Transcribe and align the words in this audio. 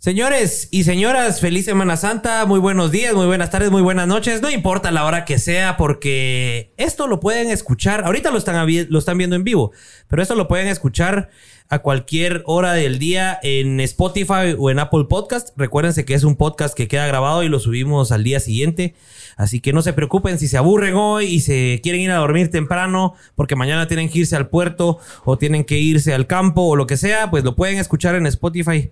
Señores 0.00 0.68
y 0.70 0.84
señoras, 0.84 1.42
feliz 1.42 1.66
Semana 1.66 1.94
Santa, 1.98 2.46
muy 2.46 2.58
buenos 2.58 2.90
días, 2.90 3.12
muy 3.12 3.26
buenas 3.26 3.50
tardes, 3.50 3.70
muy 3.70 3.82
buenas 3.82 4.08
noches, 4.08 4.40
no 4.40 4.50
importa 4.50 4.90
la 4.90 5.04
hora 5.04 5.26
que 5.26 5.38
sea 5.38 5.76
porque 5.76 6.72
esto 6.78 7.06
lo 7.06 7.20
pueden 7.20 7.50
escuchar, 7.50 8.06
ahorita 8.06 8.30
lo 8.30 8.38
están, 8.38 8.66
lo 8.88 8.98
están 8.98 9.18
viendo 9.18 9.36
en 9.36 9.44
vivo, 9.44 9.72
pero 10.08 10.22
esto 10.22 10.34
lo 10.36 10.48
pueden 10.48 10.68
escuchar 10.68 11.28
a 11.68 11.80
cualquier 11.80 12.42
hora 12.46 12.72
del 12.72 12.98
día 12.98 13.38
en 13.42 13.78
Spotify 13.80 14.56
o 14.58 14.70
en 14.70 14.78
Apple 14.78 15.04
Podcast. 15.04 15.50
Recuérdense 15.58 16.06
que 16.06 16.14
es 16.14 16.24
un 16.24 16.36
podcast 16.36 16.74
que 16.74 16.88
queda 16.88 17.06
grabado 17.06 17.42
y 17.42 17.50
lo 17.50 17.60
subimos 17.60 18.10
al 18.10 18.24
día 18.24 18.40
siguiente, 18.40 18.94
así 19.36 19.60
que 19.60 19.74
no 19.74 19.82
se 19.82 19.92
preocupen 19.92 20.38
si 20.38 20.48
se 20.48 20.56
aburren 20.56 20.94
hoy 20.94 21.26
y 21.26 21.40
se 21.40 21.78
quieren 21.82 22.00
ir 22.00 22.10
a 22.10 22.16
dormir 22.16 22.50
temprano 22.50 23.16
porque 23.34 23.54
mañana 23.54 23.86
tienen 23.86 24.08
que 24.08 24.20
irse 24.20 24.34
al 24.34 24.48
puerto 24.48 24.98
o 25.26 25.36
tienen 25.36 25.62
que 25.62 25.76
irse 25.76 26.14
al 26.14 26.26
campo 26.26 26.62
o 26.62 26.74
lo 26.74 26.86
que 26.86 26.96
sea, 26.96 27.30
pues 27.30 27.44
lo 27.44 27.54
pueden 27.54 27.76
escuchar 27.76 28.14
en 28.14 28.24
Spotify 28.24 28.90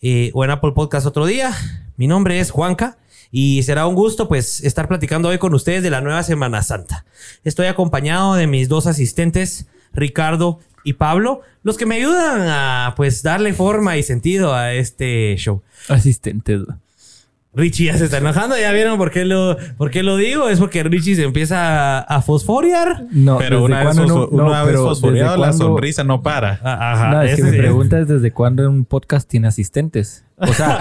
eh, 0.00 0.30
o 0.34 0.44
en 0.44 0.50
Apple 0.50 0.72
Podcast 0.72 1.06
otro 1.06 1.26
día. 1.26 1.54
Mi 1.96 2.06
nombre 2.06 2.40
es 2.40 2.50
Juanca 2.50 2.98
y 3.30 3.62
será 3.62 3.86
un 3.86 3.94
gusto 3.94 4.28
pues 4.28 4.62
estar 4.64 4.88
platicando 4.88 5.28
hoy 5.28 5.38
con 5.38 5.54
ustedes 5.54 5.82
de 5.82 5.90
la 5.90 6.00
nueva 6.00 6.22
Semana 6.22 6.62
Santa. 6.62 7.04
Estoy 7.44 7.66
acompañado 7.66 8.34
de 8.34 8.46
mis 8.46 8.68
dos 8.68 8.86
asistentes, 8.86 9.66
Ricardo 9.92 10.58
y 10.84 10.94
Pablo, 10.94 11.42
los 11.62 11.76
que 11.76 11.86
me 11.86 11.96
ayudan 11.96 12.48
a 12.48 12.94
pues 12.96 13.22
darle 13.22 13.52
forma 13.52 13.96
y 13.98 14.02
sentido 14.02 14.54
a 14.54 14.72
este 14.72 15.36
show. 15.36 15.62
Asistentes. 15.88 16.62
Richie 17.52 17.86
ya 17.86 17.98
se 17.98 18.04
está 18.04 18.18
enojando, 18.18 18.56
ya 18.56 18.70
vieron 18.70 18.96
por 18.96 19.10
qué 19.10 19.24
lo, 19.24 19.56
por 19.76 19.90
qué 19.90 20.04
lo 20.04 20.16
digo, 20.16 20.48
es 20.48 20.60
porque 20.60 20.84
Richie 20.84 21.16
se 21.16 21.24
empieza 21.24 21.98
a 22.00 22.22
fosforiar. 22.22 23.06
No, 23.10 23.38
pero 23.38 23.64
una 23.64 23.84
vez, 23.84 23.96
no, 23.96 24.28
una 24.28 24.62
vez 24.62 24.76
fosforeado 24.76 25.36
la 25.36 25.52
sonrisa 25.52 26.04
no 26.04 26.22
para. 26.22 26.60
Ah, 26.62 26.92
ajá, 26.92 27.10
no, 27.10 27.22
es 27.22 27.36
que 27.36 27.42
mi 27.42 27.56
pregunta 27.56 27.98
es 27.98 28.06
desde 28.06 28.30
cuándo 28.30 28.68
un 28.70 28.84
podcast 28.84 29.28
tiene 29.28 29.48
asistentes. 29.48 30.24
O 30.36 30.52
sea, 30.52 30.78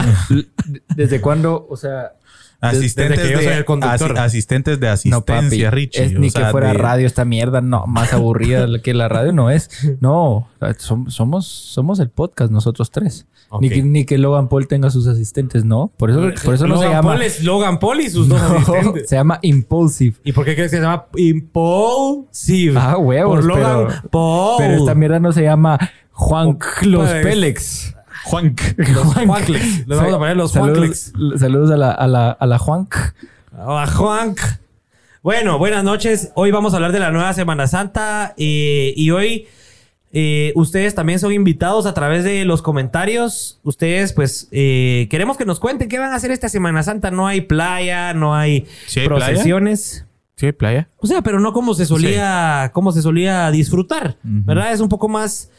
desde 0.95 1.19
cuándo, 1.21 1.65
o 1.69 1.75
sea, 1.75 2.13
Asistentes, 2.61 3.17
de, 3.17 4.19
asistentes 4.19 4.79
de 4.81 4.89
asistencia, 4.89 5.71
Richie. 5.71 6.03
Es 6.03 6.13
ni 6.13 6.29
que 6.29 6.43
fuera 6.45 6.73
radio 6.73 7.07
esta 7.07 7.23
mierda, 7.23 7.61
no, 7.61 7.87
más 7.87 8.11
aburrida 8.11 8.67
que 8.83 8.93
la 8.93 9.07
radio 9.07 9.31
no 9.31 9.49
es. 9.49 9.69
No, 10.01 10.47
somos, 10.77 11.45
somos 11.45 11.99
el 11.99 12.09
podcast 12.09 12.51
nosotros 12.51 12.91
tres. 12.91 13.27
Ni, 13.59 14.05
que, 14.05 14.17
Logan 14.17 14.47
Paul 14.47 14.67
tenga 14.67 14.89
sus 14.91 15.07
asistentes, 15.07 15.65
¿no? 15.65 15.91
Por 15.97 16.11
eso, 16.11 16.21
por 16.43 16.53
eso 16.53 16.67
no 16.67 16.77
se 16.77 16.87
llama. 16.87 17.13
Paul 17.13 17.21
es 17.21 17.43
Logan 17.43 17.79
Paul 17.79 18.01
y 18.01 18.09
sus 18.09 18.27
dos 18.27 18.41
asistentes. 18.41 19.09
Se 19.09 19.15
llama 19.15 19.39
Impulsive. 19.41 20.17
¿Y 20.23 20.31
por 20.33 20.45
qué 20.45 20.55
crees 20.55 20.71
que 20.71 20.77
se 20.77 20.83
llama 20.83 21.07
Impulsive? 21.15 22.77
Ah, 22.77 22.97
huevos. 22.97 23.39
Por 23.39 23.45
Logan 23.45 23.87
pero, 23.87 24.09
Paul. 24.09 24.55
Pero 24.59 24.73
esta 24.75 24.95
mierda 24.95 25.19
no 25.19 25.31
se 25.31 25.43
llama 25.43 25.77
Juan 26.11 26.57
Los 26.83 27.09
pues, 27.09 27.23
Pélex. 27.23 27.95
Juanc. 28.23 28.61
Los 28.77 29.13
Juanclex. 29.13 29.87
Le 29.87 29.95
vamos 29.95 30.13
a 30.13 30.17
poner 30.17 30.37
los 30.37 30.51
Juanclex. 30.51 31.13
Saludos 31.37 31.71
a 31.71 31.77
la, 31.77 31.91
a 31.91 32.07
la, 32.07 32.31
a 32.31 32.45
la 32.45 32.57
Juanc. 32.57 32.95
A 33.57 33.73
la 33.73 33.87
Juanc. 33.87 34.39
Bueno, 35.21 35.57
buenas 35.57 35.83
noches. 35.83 36.31
Hoy 36.35 36.51
vamos 36.51 36.73
a 36.73 36.77
hablar 36.77 36.91
de 36.91 36.99
la 36.99 37.11
nueva 37.11 37.33
Semana 37.33 37.67
Santa 37.67 38.33
eh, 38.37 38.93
y 38.95 39.11
hoy 39.11 39.47
eh, 40.13 40.53
ustedes 40.55 40.95
también 40.95 41.19
son 41.19 41.33
invitados 41.33 41.85
a 41.85 41.93
través 41.93 42.23
de 42.23 42.45
los 42.45 42.61
comentarios. 42.61 43.59
Ustedes, 43.63 44.13
pues, 44.13 44.47
eh, 44.51 45.07
queremos 45.11 45.37
que 45.37 45.45
nos 45.45 45.59
cuenten 45.59 45.89
qué 45.89 45.99
van 45.99 46.13
a 46.13 46.15
hacer 46.15 46.31
esta 46.31 46.49
Semana 46.49 46.83
Santa. 46.83 47.11
No 47.11 47.27
hay 47.27 47.41
playa, 47.41 48.13
no 48.13 48.33
hay 48.33 48.65
procesiones. 49.05 50.05
Sí, 50.35 50.45
hay 50.45 50.51
playa. 50.53 50.87
O 50.97 51.05
sea, 51.05 51.21
pero 51.21 51.41
no 51.41 51.51
como 51.51 51.73
se 51.73 51.85
solía, 51.85 52.71
como 52.73 52.93
se 52.93 53.01
solía 53.01 53.51
disfrutar, 53.51 54.15
¿verdad? 54.23 54.71
Es 54.71 54.79
un 54.79 54.87
poco 54.87 55.09
más 55.09 55.49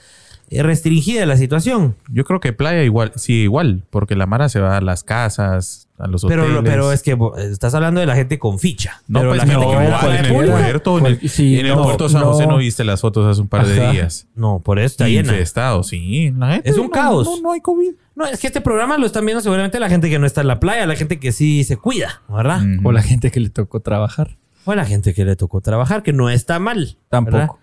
restringida 0.50 1.24
la 1.26 1.36
situación. 1.36 1.96
Yo 2.08 2.24
creo 2.24 2.40
que 2.40 2.52
playa 2.52 2.82
igual, 2.82 3.12
sí, 3.16 3.42
igual, 3.42 3.84
porque 3.90 4.16
la 4.16 4.26
Mara 4.26 4.48
se 4.48 4.58
va 4.58 4.76
a 4.76 4.80
las 4.80 5.04
casas, 5.04 5.88
a 5.96 6.08
los 6.08 6.24
hoteles. 6.24 6.46
Pero, 6.46 6.64
pero 6.64 6.92
es 6.92 7.02
que 7.02 7.16
estás 7.50 7.74
hablando 7.74 8.00
de 8.00 8.06
la 8.06 8.16
gente 8.16 8.38
con 8.38 8.58
ficha. 8.58 9.02
No, 9.06 9.20
pero 9.20 9.30
pues 9.30 9.38
la 9.38 9.46
gente 9.46 9.66
que 9.66 9.74
va 9.74 10.18
en 10.18 10.24
el 10.24 10.32
puerto. 10.32 10.98
En 10.98 11.06
el, 11.06 11.20
en 11.22 11.66
el 11.66 11.74
puerto 11.74 12.08
San 12.08 12.22
José 12.22 12.46
no 12.46 12.56
viste 12.56 12.82
las 12.82 13.00
fotos 13.00 13.26
hace 13.26 13.40
un 13.40 13.48
par 13.48 13.66
de 13.66 13.90
días. 13.92 14.26
No, 14.34 14.60
por 14.60 14.78
eso 14.78 14.86
está 14.86 15.08
llena. 15.08 15.38
estado, 15.38 15.82
sí. 15.82 16.34
es 16.64 16.78
un 16.78 16.88
caos. 16.88 17.26
No, 17.26 17.40
no 17.40 17.52
hay 17.52 17.60
COVID. 17.60 17.92
No, 18.16 18.26
es 18.26 18.40
que 18.40 18.48
este 18.48 18.60
programa 18.60 18.98
lo 18.98 19.06
están 19.06 19.24
viendo 19.24 19.40
seguramente 19.40 19.78
la 19.80 19.88
gente 19.88 20.10
que 20.10 20.18
no 20.18 20.26
está 20.26 20.40
en 20.42 20.48
la 20.48 20.60
playa, 20.60 20.84
la 20.84 20.96
gente 20.96 21.18
que 21.18 21.32
sí 21.32 21.64
se 21.64 21.76
cuida, 21.76 22.22
¿verdad? 22.28 22.60
O 22.82 22.92
la 22.92 23.02
gente 23.02 23.30
que 23.30 23.40
le 23.40 23.50
tocó 23.50 23.80
trabajar. 23.80 24.36
O 24.64 24.74
la 24.74 24.84
gente 24.84 25.14
que 25.14 25.24
le 25.24 25.36
tocó 25.36 25.60
trabajar, 25.60 26.02
que 26.02 26.12
no 26.12 26.28
está 26.28 26.58
mal. 26.58 26.96
Tampoco. 27.08 27.58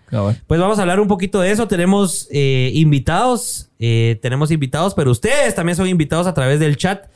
Pues 0.46 0.60
vamos 0.60 0.78
a 0.78 0.82
hablar 0.82 1.00
un 1.00 1.08
poquito 1.08 1.40
de 1.40 1.52
eso. 1.52 1.68
Tenemos 1.68 2.28
eh, 2.30 2.70
invitados, 2.74 3.70
eh, 3.78 4.18
tenemos 4.20 4.50
invitados, 4.50 4.94
pero 4.94 5.10
ustedes 5.10 5.54
también 5.54 5.76
son 5.76 5.86
invitados 5.86 6.26
a 6.26 6.34
través 6.34 6.58
del 6.58 6.76
chat. 6.76 7.06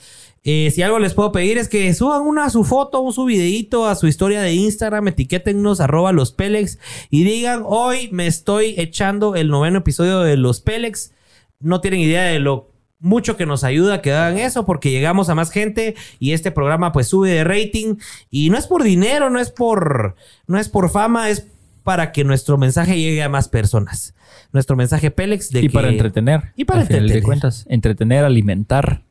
Eh, 0.45 0.71
si 0.73 0.83
algo 0.83 0.99
les 0.99 1.15
puedo 1.15 1.31
pedir 1.31 1.57
es 1.57 1.69
que 1.69 1.95
suban 1.95 2.23
una 2.23 2.51
su 2.51 2.65
foto, 2.65 3.01
un 3.01 3.13
su 3.13 3.25
videito 3.25 3.87
a 3.87 3.95
su 3.95 4.09
historia 4.09 4.41
de 4.41 4.55
Instagram, 4.55 5.07
etiquétennos 5.09 5.81
arroba 5.81 6.11
los 6.11 6.33
Pelex 6.33 6.79
y 7.11 7.23
digan, 7.23 7.63
hoy 7.65 8.09
me 8.11 8.27
estoy 8.27 8.75
echando 8.77 9.37
el 9.37 9.49
noveno 9.49 9.79
episodio 9.79 10.21
de 10.21 10.37
los 10.37 10.61
Pelex. 10.61 11.13
No 11.61 11.81
tienen 11.81 12.01
idea 12.01 12.25
de 12.25 12.41
lo 12.41 12.72
mucho 13.03 13.37
que 13.37 13.47
nos 13.47 13.65
ayuda 13.65 14.01
que 14.01 14.13
hagan 14.13 14.39
eso 14.39 14.65
porque 14.65 14.91
llegamos 14.91 15.29
a 15.29 15.35
más 15.35 15.51
gente 15.51 15.97
y 16.19 16.33
este 16.33 16.53
programa 16.53 16.93
pues 16.93 17.09
sube 17.09 17.31
de 17.31 17.45
rating 17.45 17.97
y 18.31 18.49
no 18.49 18.57
es 18.57 18.67
por 18.67 18.83
dinero, 18.83 19.29
no 19.29 19.41
es 19.41 19.51
por 19.51 20.15
no 20.47 20.59
es 20.59 20.69
por 20.69 20.89
fama, 20.89 21.29
es 21.29 21.47
para 21.83 22.13
que 22.13 22.25
nuestro 22.25 22.57
mensaje 22.59 22.97
llegue 22.97 23.23
a 23.23 23.29
más 23.29 23.49
personas. 23.49 24.15
Nuestro 24.53 24.77
mensaje 24.77 25.11
Pélex 25.11 25.51
de 25.51 25.63
y 25.63 25.69
para 25.69 25.89
entretener. 25.89 26.53
Y 26.57 26.65
para 26.65 26.83
entretener. 26.83 27.13
De 27.13 27.23
cuentas, 27.23 27.67
entretener, 27.69 28.25
alimentar. 28.25 29.03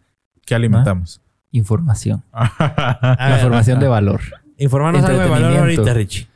¿Qué 0.45 0.55
alimentamos? 0.55 1.21
Información. 1.51 2.23
La 2.33 3.35
información 3.35 3.79
de 3.79 3.87
valor. 3.87 4.21
Informarnos 4.57 5.03
algo 5.03 5.21
de 5.21 5.29
valor 5.29 5.57
ahorita, 5.57 5.93
Richie. 5.93 6.30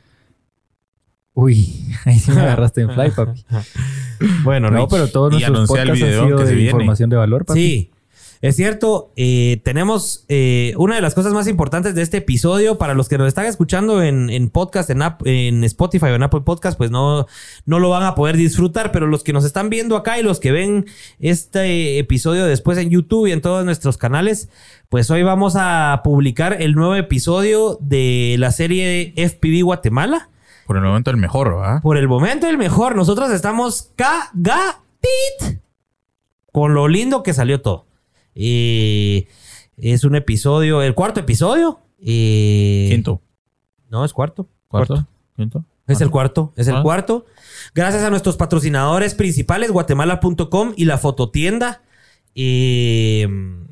Uy, 1.36 1.68
ahí 2.06 2.18
sí 2.18 2.32
me 2.32 2.40
agarraste 2.42 2.80
en 2.80 2.90
fly, 2.90 3.10
papi. 3.10 3.44
bueno, 4.42 4.70
no, 4.70 4.88
pero 4.88 5.08
todos 5.08 5.30
nuestros 5.30 5.68
podcasts 5.68 5.90
han 5.90 5.96
sido 5.96 6.38
de 6.38 6.62
información 6.62 7.10
de 7.10 7.16
valor, 7.16 7.44
papi. 7.44 7.60
Sí. 7.60 7.90
Es 8.42 8.54
cierto, 8.54 9.12
eh, 9.16 9.60
tenemos 9.64 10.26
eh, 10.28 10.74
una 10.76 10.94
de 10.94 11.00
las 11.00 11.14
cosas 11.14 11.32
más 11.32 11.48
importantes 11.48 11.94
de 11.94 12.02
este 12.02 12.18
episodio 12.18 12.76
para 12.76 12.92
los 12.92 13.08
que 13.08 13.16
nos 13.16 13.28
están 13.28 13.46
escuchando 13.46 14.02
en, 14.02 14.50
podcast, 14.50 14.90
en, 14.90 15.02
en 15.24 15.64
Spotify 15.64 16.06
o 16.06 16.14
en 16.16 16.22
Apple 16.22 16.42
Podcast, 16.42 16.76
pues 16.76 16.90
no, 16.90 17.26
no 17.64 17.78
lo 17.78 17.88
van 17.88 18.02
a 18.02 18.14
poder 18.14 18.36
disfrutar, 18.36 18.92
pero 18.92 19.06
los 19.06 19.24
que 19.24 19.32
nos 19.32 19.44
están 19.44 19.70
viendo 19.70 19.96
acá 19.96 20.18
y 20.18 20.22
los 20.22 20.38
que 20.38 20.52
ven 20.52 20.84
este 21.18 21.98
episodio 21.98 22.44
después 22.44 22.76
en 22.76 22.90
YouTube 22.90 23.26
y 23.26 23.32
en 23.32 23.40
todos 23.40 23.64
nuestros 23.64 23.96
canales, 23.96 24.50
pues 24.90 25.10
hoy 25.10 25.22
vamos 25.22 25.54
a 25.56 26.02
publicar 26.04 26.60
el 26.60 26.74
nuevo 26.74 26.94
episodio 26.94 27.78
de 27.80 28.36
la 28.38 28.52
serie 28.52 29.14
FPV 29.16 29.62
Guatemala. 29.64 30.28
Por 30.66 30.76
el 30.76 30.82
momento 30.82 31.10
el 31.10 31.16
mejor, 31.16 31.54
¿verdad? 31.56 31.82
Por 31.82 31.96
el 31.96 32.08
momento 32.08 32.48
el 32.48 32.58
mejor. 32.58 32.96
Nosotros 32.96 33.30
estamos 33.30 33.90
cagatit 33.96 35.60
con 36.52 36.74
lo 36.74 36.88
lindo 36.88 37.22
que 37.22 37.34
salió 37.34 37.60
todo. 37.60 37.86
Y 38.34 39.28
es 39.76 40.04
un 40.04 40.16
episodio, 40.16 40.82
el 40.82 40.94
cuarto 40.94 41.20
episodio. 41.20 41.80
Y... 41.98 42.88
Quinto. 42.90 43.20
No, 43.88 44.04
es 44.04 44.12
cuarto. 44.12 44.48
Cuarto. 44.68 45.06
Quinto. 45.36 45.64
Es 45.86 46.00
el 46.00 46.10
cuarto, 46.10 46.52
es 46.56 46.66
el 46.66 46.76
ah. 46.76 46.82
cuarto. 46.82 47.26
Gracias 47.74 48.02
a 48.02 48.10
nuestros 48.10 48.36
patrocinadores 48.36 49.14
principales, 49.14 49.70
guatemala.com 49.70 50.72
y 50.76 50.84
la 50.84 50.98
fototienda. 50.98 51.82
Y 52.34 53.24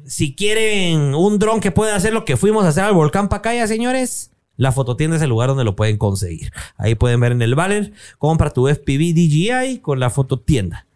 si 0.07 0.35
quieren 0.37 1.15
un 1.15 1.39
dron 1.39 1.61
que 1.61 1.73
pueda 1.73 1.97
hacer 1.97 2.13
lo 2.13 2.25
que 2.25 2.37
fuimos 2.37 2.65
a 2.65 2.69
hacer 2.69 2.85
al 2.85 2.95
volcán 2.95 3.29
Pacaya, 3.29 3.67
señores, 3.67 4.31
la 4.57 4.73
fototienda 4.73 5.17
es 5.17 5.23
el 5.23 5.31
lugar 5.31 5.49
donde 5.49 5.65
lo 5.65 5.77
pueden 5.77 5.99
conseguir. 5.99 6.53
Ahí 6.77 6.95
pueden 6.95 7.21
ver 7.21 7.33
en 7.33 7.43
el 7.43 7.55
banner, 7.55 7.93
compra 8.19 8.51
tu 8.51 8.69
FPV 8.69 9.15
DJI 9.15 9.79
con 9.81 10.01
la 10.01 10.11
fototienda. 10.11 10.87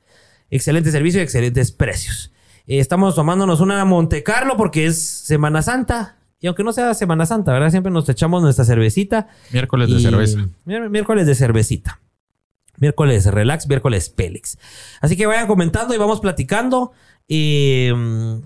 Excelente 0.50 0.90
servicio 0.90 1.20
y 1.20 1.24
excelentes 1.24 1.72
precios. 1.72 2.32
Eh, 2.66 2.78
estamos 2.78 3.14
tomándonos 3.14 3.60
una 3.60 3.84
Monte 3.84 4.22
Carlo 4.22 4.56
porque 4.56 4.86
es 4.86 4.98
Semana 4.98 5.62
Santa. 5.62 6.16
Y 6.40 6.46
aunque 6.46 6.62
no 6.62 6.72
sea 6.72 6.94
Semana 6.94 7.26
Santa, 7.26 7.52
¿verdad? 7.52 7.70
Siempre 7.70 7.90
nos 7.90 8.08
echamos 8.08 8.42
nuestra 8.42 8.64
cervecita. 8.64 9.28
Miércoles 9.52 9.90
de 9.90 10.00
cerveza. 10.00 10.48
Miércoles 10.64 11.26
de 11.26 11.34
cervecita. 11.34 12.00
Miércoles 12.80 13.26
relax, 13.26 13.66
miércoles 13.68 14.08
Pélex. 14.10 14.58
Así 15.00 15.16
que 15.16 15.26
vayan 15.26 15.46
comentando 15.46 15.94
y 15.94 15.98
vamos 15.98 16.20
platicando. 16.20 16.92
Eh, 17.28 17.92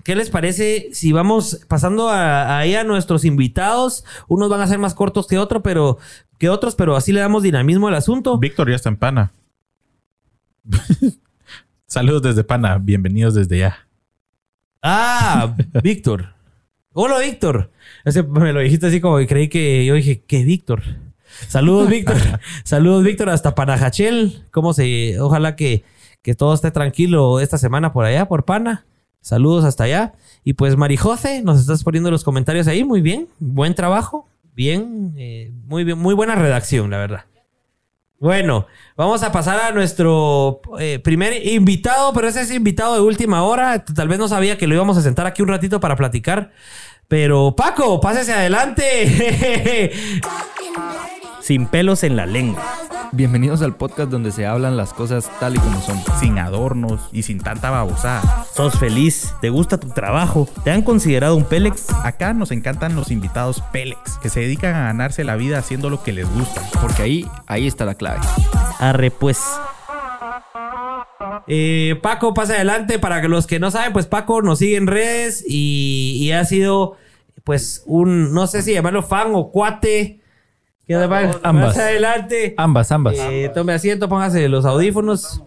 ¿Qué 0.03 0.15
les 0.15 0.29
parece 0.29 0.89
si 0.91 1.13
vamos 1.13 1.61
pasando 1.67 2.09
ahí 2.09 2.75
a, 2.75 2.83
nuestros 2.83 3.23
invitados? 3.25 4.03
Unos 4.27 4.49
van 4.49 4.61
a 4.61 4.67
ser 4.67 4.79
más 4.79 4.93
cortos 4.93 5.27
que, 5.27 5.37
otro, 5.37 5.63
pero, 5.63 5.97
que 6.37 6.49
otros, 6.49 6.75
pero 6.75 6.95
así 6.95 7.13
le 7.13 7.21
damos 7.21 7.43
dinamismo 7.43 7.87
al 7.87 7.95
asunto. 7.95 8.37
Víctor 8.37 8.69
ya 8.69 8.75
está 8.75 8.89
en 8.89 8.97
Pana. 8.97 9.31
Saludos 11.87 12.23
desde 12.23 12.43
Pana, 12.43 12.77
bienvenidos 12.77 13.35
desde 13.35 13.59
ya. 13.59 13.87
Ah, 14.81 15.55
Víctor. 15.83 16.33
Hola, 16.91 17.19
Víctor. 17.19 17.71
me 18.29 18.51
lo 18.51 18.59
dijiste 18.59 18.87
así 18.87 18.99
como 18.99 19.17
que 19.17 19.27
creí 19.27 19.47
que 19.47 19.85
yo 19.85 19.93
dije, 19.93 20.23
¿qué 20.27 20.43
Víctor? 20.43 20.83
Saludos, 21.47 21.89
Víctor. 21.89 22.17
Saludos, 22.63 23.03
Víctor, 23.03 23.29
hasta 23.29 23.55
Panajachel. 23.55 24.45
¿Cómo 24.51 24.73
se? 24.73 25.19
Ojalá 25.19 25.55
que 25.55 25.83
que 26.23 26.33
todo 26.33 26.53
esté 26.53 26.71
tranquilo 26.71 27.39
esta 27.41 27.57
semana 27.59 27.93
por 27.93 28.05
allá, 28.05 28.27
por 28.27 28.45
Pana. 28.45 28.85
Saludos 29.21 29.65
hasta 29.65 29.83
allá. 29.83 30.13
Y 30.43 30.53
pues 30.53 30.77
Marijose, 30.77 31.43
nos 31.43 31.59
estás 31.59 31.83
poniendo 31.83 32.09
los 32.09 32.23
comentarios 32.23 32.67
ahí. 32.67 32.83
Muy 32.83 33.01
bien. 33.01 33.27
Buen 33.39 33.75
trabajo. 33.75 34.27
Bien. 34.55 35.13
Eh, 35.17 35.51
muy 35.65 35.83
bien. 35.83 35.99
Muy 35.99 36.15
buena 36.15 36.35
redacción, 36.35 36.89
la 36.89 36.97
verdad. 36.97 37.25
Bueno, 38.19 38.67
vamos 38.95 39.21
a 39.23 39.33
pasar 39.33 39.59
a 39.59 39.71
nuestro 39.73 40.61
eh, 40.79 40.99
primer 40.99 41.45
invitado, 41.45 42.13
pero 42.13 42.29
ese 42.29 42.41
es 42.41 42.51
invitado 42.51 42.95
de 42.95 43.01
última 43.01 43.43
hora. 43.43 43.83
Tal 43.83 44.07
vez 44.07 44.17
no 44.17 44.29
sabía 44.29 44.57
que 44.57 44.65
lo 44.65 44.75
íbamos 44.75 44.97
a 44.97 45.01
sentar 45.01 45.25
aquí 45.25 45.41
un 45.41 45.49
ratito 45.49 45.81
para 45.81 45.97
platicar. 45.97 46.51
Pero 47.09 47.53
Paco, 47.55 47.99
pásese 47.99 48.31
adelante. 48.31 49.91
Sin 51.43 51.67
pelos 51.67 52.05
en 52.05 52.15
la 52.15 52.25
lengua. 52.25 52.63
Bienvenidos 53.11 53.61
al 53.63 53.75
podcast 53.75 54.09
donde 54.09 54.31
se 54.31 54.45
hablan 54.45 54.77
las 54.77 54.93
cosas 54.93 55.29
tal 55.41 55.57
y 55.57 55.59
como 55.59 55.81
son. 55.81 55.99
Sin 56.17 56.39
adornos 56.39 57.09
y 57.11 57.23
sin 57.23 57.41
tanta 57.41 57.69
babosada. 57.69 58.45
¿Sos 58.55 58.79
feliz? 58.79 59.35
¿Te 59.41 59.49
gusta 59.49 59.77
tu 59.77 59.89
trabajo? 59.89 60.47
¿Te 60.63 60.71
han 60.71 60.83
considerado 60.83 61.35
un 61.35 61.43
Pélex? 61.43 61.89
Acá 62.05 62.33
nos 62.33 62.51
encantan 62.51 62.95
los 62.95 63.11
invitados 63.11 63.61
Pélex, 63.73 64.17
que 64.19 64.29
se 64.29 64.39
dedican 64.39 64.73
a 64.73 64.85
ganarse 64.85 65.25
la 65.25 65.35
vida 65.35 65.57
haciendo 65.57 65.89
lo 65.89 66.01
que 66.01 66.13
les 66.13 66.33
gusta. 66.33 66.61
Porque 66.79 67.01
ahí, 67.01 67.27
ahí 67.45 67.67
está 67.67 67.83
la 67.83 67.95
clave. 67.95 68.21
Arre 68.79 69.11
pues. 69.11 69.43
Eh, 71.47 71.99
Paco, 72.01 72.33
pasa 72.33 72.53
adelante. 72.53 72.99
Para 72.99 73.21
que 73.21 73.27
los 73.27 73.47
que 73.47 73.59
no 73.59 73.69
saben, 73.69 73.91
pues 73.91 74.05
Paco 74.05 74.41
nos 74.41 74.59
sigue 74.59 74.77
en 74.77 74.87
redes 74.87 75.43
y, 75.45 76.19
y 76.21 76.31
ha 76.31 76.45
sido, 76.45 76.95
pues, 77.43 77.83
un, 77.85 78.33
no 78.33 78.47
sé 78.47 78.61
si 78.61 78.71
llamarlo 78.71 79.03
fan 79.03 79.31
o 79.33 79.51
cuate 79.51 80.22
¿Qué 80.87 80.95
ambas. 80.95 81.77
adelante. 81.77 82.55
Ambas, 82.57 82.91
ambas. 82.91 83.15
Eh, 83.17 83.49
tome 83.53 83.73
asiento, 83.73 84.09
póngase 84.09 84.49
los 84.49 84.65
audífonos. 84.65 85.41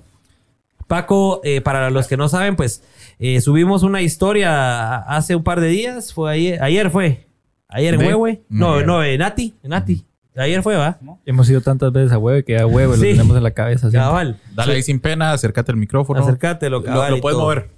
Paco, 0.86 1.40
eh, 1.44 1.60
para 1.60 1.90
los 1.90 2.06
que 2.06 2.16
no 2.16 2.28
saben, 2.28 2.56
pues 2.56 2.82
eh, 3.18 3.40
subimos 3.40 3.82
una 3.82 4.02
historia 4.02 4.98
hace 4.98 5.36
un 5.36 5.42
par 5.42 5.60
de 5.60 5.68
días. 5.68 6.12
Fue 6.12 6.30
ayer, 6.32 6.62
ayer 6.62 6.90
fue. 6.90 7.26
Ayer 7.68 7.94
en 7.94 8.00
Huehue. 8.00 8.44
No, 8.48 8.82
no, 8.82 9.02
en 9.02 9.18
Nati. 9.18 9.54
En 9.62 9.70
Nati. 9.70 10.04
Ayer 10.36 10.62
fue, 10.62 10.76
¿va? 10.76 10.98
Hemos 11.24 11.48
ido 11.50 11.60
tantas 11.60 11.92
veces 11.92 12.12
a 12.12 12.18
Huehue 12.18 12.44
que 12.44 12.58
a 12.58 12.66
Huehue 12.66 12.96
lo 12.96 13.02
tenemos 13.02 13.36
en 13.36 13.42
la 13.42 13.50
cabeza. 13.50 13.90
Cabal. 13.90 14.38
Dale 14.54 14.74
ahí 14.74 14.82
sin 14.82 15.00
pena, 15.00 15.32
acércate 15.32 15.72
al 15.72 15.78
micrófono. 15.78 16.20
Acércatelo, 16.20 16.82
cabal. 16.82 17.10
Lo, 17.10 17.16
lo 17.16 17.22
puedes 17.22 17.38
mover. 17.38 17.70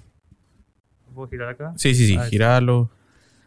¿Puedo 1.15 1.29
girar 1.29 1.49
acá? 1.49 1.73
Sí, 1.77 1.95
sí, 1.95 2.07
sí. 2.07 2.17
Ah, 2.17 2.27
giralo. 2.27 2.91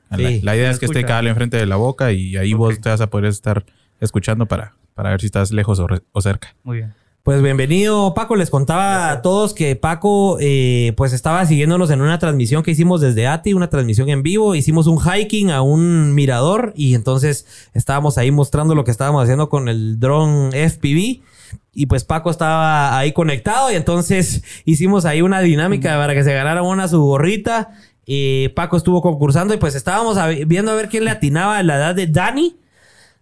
La, 0.09 0.55
idea 0.55 0.71
es 0.71 0.79
que 0.79 0.87
esté 0.87 1.05
cabal 1.05 1.27
enfrente 1.27 1.55
de 1.55 1.65
la 1.65 1.77
boca 1.77 2.11
y 2.11 2.35
ahí 2.35 2.53
vos 2.53 2.81
te 2.81 2.89
vas 2.89 2.99
a 2.99 3.07
poder 3.07 3.25
estar 3.27 3.63
escuchando 4.01 4.47
para, 4.47 4.73
para 4.93 5.11
ver 5.11 5.21
si 5.21 5.27
estás 5.27 5.51
lejos 5.51 5.79
o, 5.79 6.21
cerca. 6.21 6.53
Muy 6.63 6.77
bien. 6.77 6.93
Pues 7.23 7.41
bienvenido, 7.43 8.15
Paco. 8.15 8.35
Les 8.35 8.49
contaba 8.49 9.11
a 9.11 9.21
todos 9.21 9.53
que 9.53 9.75
Paco, 9.75 10.37
eh, 10.41 10.93
pues 10.97 11.13
estaba 11.13 11.45
siguiéndonos 11.45 11.91
en 11.91 12.01
una 12.01 12.17
transmisión 12.17 12.63
que 12.63 12.71
hicimos 12.71 12.99
desde 12.99 13.27
ATI, 13.27 13.53
una 13.53 13.69
transmisión 13.69 14.09
en 14.09 14.23
vivo. 14.23 14.55
Hicimos 14.55 14.87
un 14.87 14.99
hiking 14.99 15.51
a 15.51 15.61
un 15.61 16.15
mirador 16.15 16.73
y 16.75 16.95
entonces 16.95 17.45
estábamos 17.75 18.17
ahí 18.17 18.31
mostrando 18.31 18.73
lo 18.73 18.83
que 18.83 18.89
estábamos 18.89 19.21
haciendo 19.21 19.49
con 19.49 19.69
el 19.69 19.99
dron 19.99 20.49
FPV. 20.51 21.21
Y 21.73 21.85
pues 21.85 22.03
Paco 22.03 22.31
estaba 22.31 22.97
ahí 22.97 23.13
conectado 23.13 23.71
y 23.71 23.75
entonces 23.75 24.43
hicimos 24.65 25.05
ahí 25.05 25.21
una 25.21 25.41
dinámica 25.41 25.95
para 25.97 26.15
que 26.15 26.23
se 26.23 26.33
ganara 26.33 26.63
una 26.63 26.87
su 26.87 26.99
gorrita. 27.03 27.69
y 28.03 28.49
Paco 28.49 28.77
estuvo 28.77 29.03
concursando 29.03 29.53
y 29.53 29.57
pues 29.57 29.75
estábamos 29.75 30.17
viendo 30.47 30.71
a 30.71 30.75
ver 30.75 30.89
quién 30.89 31.05
le 31.05 31.11
atinaba 31.11 31.59
a 31.59 31.63
la 31.63 31.75
edad 31.75 31.93
de 31.93 32.07
Dani 32.07 32.55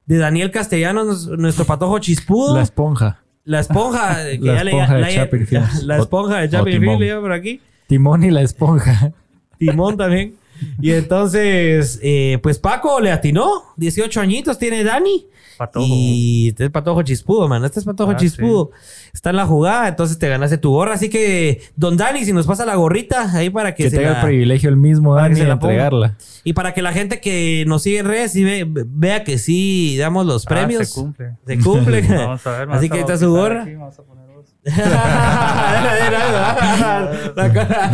de 0.10 0.18
Daniel 0.18 0.50
Castellanos, 0.50 1.28
nuestro 1.28 1.66
patojo 1.66 2.00
chispudo. 2.00 2.56
La 2.56 2.64
esponja. 2.64 3.22
La 3.44 3.60
esponja. 3.60 4.18
la, 4.40 4.62
esponja 4.62 4.94
de 4.96 5.00
la, 5.00 5.70
la, 5.84 5.98
esponja 5.98 6.40
de 6.40 6.50
Chapin 6.50 6.84
por 7.22 7.32
aquí. 7.32 7.62
Timón 7.86 8.24
y 8.24 8.32
la 8.32 8.42
esponja. 8.42 9.14
Timón 9.60 9.98
también. 9.98 10.34
Y 10.82 10.92
entonces, 10.92 12.00
eh, 12.02 12.40
pues 12.42 12.60
Paco 12.60 13.00
le 13.00 13.12
atinó. 13.12 13.64
18 13.78 14.22
añitos 14.22 14.58
tiene 14.58 14.84
Dani. 14.84 15.28
Patojo. 15.58 15.86
Y 15.90 16.50
este 16.50 16.66
es 16.66 16.70
Patojo 16.70 17.04
Chispudo, 17.04 17.50
man. 17.50 17.66
Este 17.66 17.82
es 17.82 17.86
Patojo 17.86 18.12
ah, 18.12 18.16
Chispudo. 18.16 18.72
Está 19.14 19.32
en 19.32 19.36
la 19.36 19.46
jugada, 19.46 19.90
entonces 19.90 20.18
te 20.18 20.30
ganaste 20.30 20.58
tu 20.58 20.72
gorra. 20.72 20.94
Así 20.94 21.10
que, 21.10 21.62
don 21.76 21.98
Dani, 21.98 22.24
si 22.24 22.32
nos 22.32 22.48
pasa 22.48 22.66
la 22.66 22.76
gorrita 22.76 23.30
ahí 23.36 23.50
para 23.50 23.76
que, 23.76 23.84
que 23.84 23.92
tenga 23.92 24.22
el 24.22 24.26
privilegio 24.26 24.70
el 24.70 24.78
mismo 24.78 25.16
Dani 25.16 25.38
de 25.38 25.50
entregarla. 25.50 26.16
Y 26.46 26.54
para 26.54 26.74
que 26.74 26.82
la 26.82 26.94
gente 26.94 27.20
que 27.20 27.66
nos 27.68 27.84
sigue 27.84 28.00
en 28.00 28.06
redes 28.06 28.38
y 28.38 28.64
vea 28.64 29.26
que 29.26 29.38
sí 29.38 29.98
damos 29.98 30.26
los 30.26 30.48
ah, 30.48 30.50
premios. 30.50 30.88
se 30.88 30.94
cumple. 31.02 31.36
Se 31.46 31.60
cumple. 31.60 32.02
vamos 32.10 32.48
a 32.48 32.60
ver. 32.60 32.72
Así 32.72 32.88
que 32.88 32.96
ahí 32.96 33.02
está 33.02 33.18
su 33.18 33.30
gorra. 33.30 33.66
vamos 33.66 34.00
a 34.00 34.04
poner 34.04 34.19
la, 34.64 36.02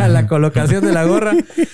la, 0.08 0.26
colocación 0.26 0.84
de 0.84 0.92
la 0.92 1.04
gorra. 1.04 1.32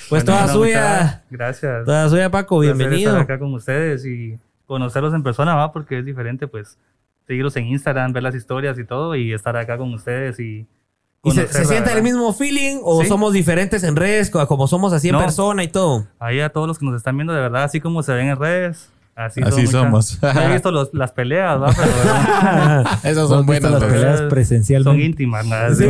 Pues 0.08 0.24
toda 0.24 0.48
suya. 0.48 1.24
Gracias. 1.30 1.84
Toda 1.86 2.08
suya, 2.10 2.30
Paco. 2.30 2.58
Bienvenido. 2.58 3.12
Estar 3.12 3.22
acá 3.22 3.38
con 3.38 3.54
ustedes 3.54 4.04
y 4.04 4.38
conocerlos 4.66 5.14
en 5.14 5.22
persona, 5.22 5.54
va, 5.54 5.72
porque 5.72 5.98
es 5.98 6.04
diferente, 6.04 6.46
pues, 6.48 6.78
seguirlos 7.26 7.56
en 7.56 7.66
Instagram, 7.66 8.12
ver 8.12 8.22
las 8.22 8.34
historias 8.34 8.78
y 8.78 8.84
todo, 8.84 9.14
y 9.14 9.32
estar 9.32 9.56
acá 9.56 9.78
con 9.78 9.92
ustedes 9.94 10.40
y... 10.40 10.66
¿Y 11.24 11.30
se, 11.30 11.46
siente 11.66 11.92
el 11.92 12.02
mismo 12.02 12.32
feeling 12.32 12.80
o 12.82 13.04
somos 13.04 13.32
diferentes 13.32 13.84
en 13.84 13.94
redes, 13.94 14.28
como 14.28 14.66
somos 14.66 14.92
así 14.92 15.08
en 15.08 15.18
persona 15.18 15.62
y 15.62 15.68
todo? 15.68 16.08
Ahí 16.18 16.40
a 16.40 16.48
todos 16.48 16.66
los 16.66 16.80
que 16.80 16.84
nos 16.84 16.96
están 16.96 17.16
viendo, 17.16 17.32
de 17.32 17.40
verdad, 17.40 17.62
así 17.62 17.80
como 17.80 18.02
se 18.02 18.12
ven 18.12 18.26
en 18.26 18.36
redes, 18.36 18.90
Así, 19.14 19.66
somos. 19.66 20.18
No 20.22 20.40
he 20.40 20.52
visto 20.52 20.70
las 20.92 21.12
peleas, 21.12 21.60
¿no? 21.60 21.66
Esas 23.04 23.28
son 23.28 23.44
buenas. 23.44 23.70
las 23.70 23.84
peleas 23.84 24.20
presenciales. 24.22 24.84
Son 24.84 24.98
íntimas, 24.98 25.44
¿no? 25.44 25.74
Sí. 25.74 25.86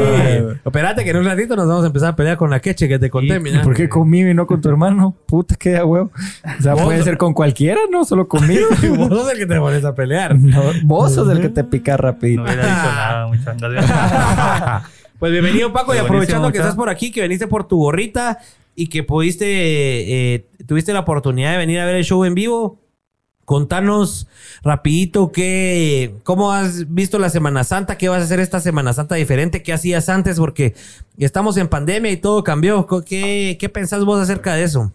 Espérate 0.64 1.04
que 1.04 1.10
en 1.10 1.18
un 1.18 1.24
ratito 1.24 1.54
nos 1.54 1.68
vamos 1.68 1.84
a 1.84 1.86
empezar 1.86 2.08
a 2.10 2.16
pelear 2.16 2.36
con 2.36 2.50
la 2.50 2.58
queche 2.58 2.88
que 2.88 2.98
te 2.98 3.10
conté, 3.10 3.38
mira. 3.38 3.62
¿Por 3.62 3.74
qué 3.74 3.88
conmigo 3.88 4.28
y 4.28 4.34
no 4.34 4.46
con 4.48 4.60
tu 4.60 4.68
hermano? 4.68 5.14
Puta, 5.26 5.54
qué 5.54 5.80
huevo. 5.82 6.10
O 6.58 6.62
sea, 6.62 6.74
puede 6.74 7.02
ser 7.04 7.16
con 7.16 7.32
cualquiera, 7.32 7.80
¿no? 7.92 8.04
Solo 8.04 8.26
conmigo. 8.26 8.66
vos 8.96 9.08
sos 9.08 9.30
el 9.30 9.38
que 9.38 9.46
te 9.46 9.58
pones 9.58 9.84
a 9.84 9.94
pelear. 9.94 10.36
vos 10.82 11.14
sos 11.14 11.30
el 11.30 11.40
que 11.40 11.48
te 11.48 11.62
pica 11.62 11.96
rapidito. 11.96 12.42
No 12.42 12.48
hubiera 12.48 12.66
dicho 12.66 12.92
nada, 12.92 13.26
muchas 13.28 13.56
gracias. 13.56 14.90
Pues 15.20 15.30
bienvenido, 15.30 15.72
Paco, 15.72 15.94
y 15.94 15.98
aprovechando 15.98 16.50
que 16.50 16.58
estás 16.58 16.74
por 16.74 16.88
aquí, 16.88 17.12
que 17.12 17.20
veniste 17.20 17.46
por 17.46 17.68
tu 17.68 17.78
gorrita 17.78 18.40
y 18.74 18.88
que 18.88 19.04
pudiste, 19.04 19.46
eh, 20.34 20.48
tuviste 20.66 20.92
la 20.92 21.00
oportunidad 21.00 21.52
de 21.52 21.58
venir 21.58 21.78
a 21.78 21.84
ver 21.84 21.94
el 21.94 22.04
show 22.04 22.24
en 22.24 22.34
vivo. 22.34 22.81
Contanos 23.44 24.28
rapidito 24.62 25.32
qué, 25.32 26.14
cómo 26.22 26.52
has 26.52 26.92
visto 26.92 27.18
la 27.18 27.28
Semana 27.28 27.64
Santa, 27.64 27.98
qué 27.98 28.08
vas 28.08 28.20
a 28.20 28.24
hacer 28.24 28.40
esta 28.40 28.60
Semana 28.60 28.92
Santa 28.92 29.16
diferente, 29.16 29.62
qué 29.62 29.72
hacías 29.72 30.08
antes, 30.08 30.38
porque 30.38 30.74
estamos 31.18 31.56
en 31.56 31.68
pandemia 31.68 32.10
y 32.12 32.16
todo 32.16 32.44
cambió. 32.44 32.86
¿Qué, 33.04 33.56
qué 33.58 33.68
pensás 33.68 34.04
vos 34.04 34.20
acerca 34.20 34.54
de 34.54 34.62
eso? 34.62 34.92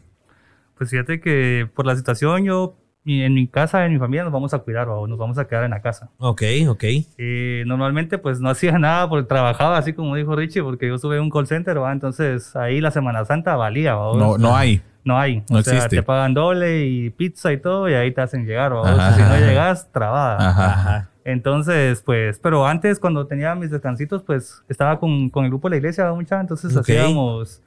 Pues 0.77 0.89
fíjate 0.89 1.19
que 1.19 1.69
por 1.73 1.85
la 1.85 1.95
situación 1.95 2.45
yo 2.45 2.75
en 3.07 3.33
mi 3.33 3.47
casa, 3.47 3.85
en 3.85 3.93
mi 3.93 3.99
familia 3.99 4.23
nos 4.23 4.33
vamos 4.33 4.53
a 4.53 4.59
cuidar 4.59 4.89
o 4.89 5.07
nos 5.07 5.17
vamos 5.17 5.37
a 5.37 5.47
quedar 5.47 5.63
en 5.63 5.71
la 5.71 5.81
casa. 5.81 6.09
Ok, 6.17 6.43
ok. 6.67 6.83
Eh, 7.17 7.63
normalmente 7.65 8.17
pues 8.17 8.39
no 8.39 8.49
hacía 8.49 8.77
nada 8.77 9.07
porque 9.09 9.27
trabajaba 9.27 9.77
así 9.77 9.93
como 9.93 10.15
dijo 10.15 10.35
Richie 10.35 10.61
porque 10.61 10.87
yo 10.87 10.95
estuve 10.95 11.17
en 11.17 11.23
un 11.23 11.29
call 11.29 11.47
center, 11.47 11.81
¿va? 11.81 11.91
entonces 11.91 12.55
ahí 12.55 12.81
la 12.81 12.91
Semana 12.91 13.23
Santa 13.25 13.55
valía. 13.55 13.91
No, 13.93 14.37
no 14.37 14.55
hay. 14.55 14.81
No 15.07 15.17
hay. 15.17 15.41
No 15.49 15.59
o 15.59 15.63
sea, 15.63 15.87
te 15.87 16.03
pagan 16.03 16.33
doble 16.33 16.85
y 16.85 17.09
pizza 17.11 17.53
y 17.53 17.57
todo 17.57 17.87
y 17.89 17.93
ahí 17.93 18.11
te 18.11 18.19
hacen 18.19 18.45
llegar. 18.45 18.73
O 18.73 18.83
si 18.85 19.21
no 19.21 19.37
llegas, 19.37 19.89
trabada. 19.93 20.49
Ajá. 20.49 21.09
Entonces, 21.23 22.01
pues, 22.05 22.39
pero 22.39 22.67
antes 22.67 22.99
cuando 22.99 23.25
tenía 23.25 23.55
mis 23.55 23.71
descansitos, 23.71 24.21
pues 24.23 24.63
estaba 24.67 24.99
con, 24.99 25.29
con 25.29 25.45
el 25.45 25.49
grupo 25.51 25.69
de 25.69 25.75
la 25.75 25.77
iglesia 25.77 26.11
mucha, 26.11 26.39
entonces 26.41 26.75
hacíamos 26.75 27.61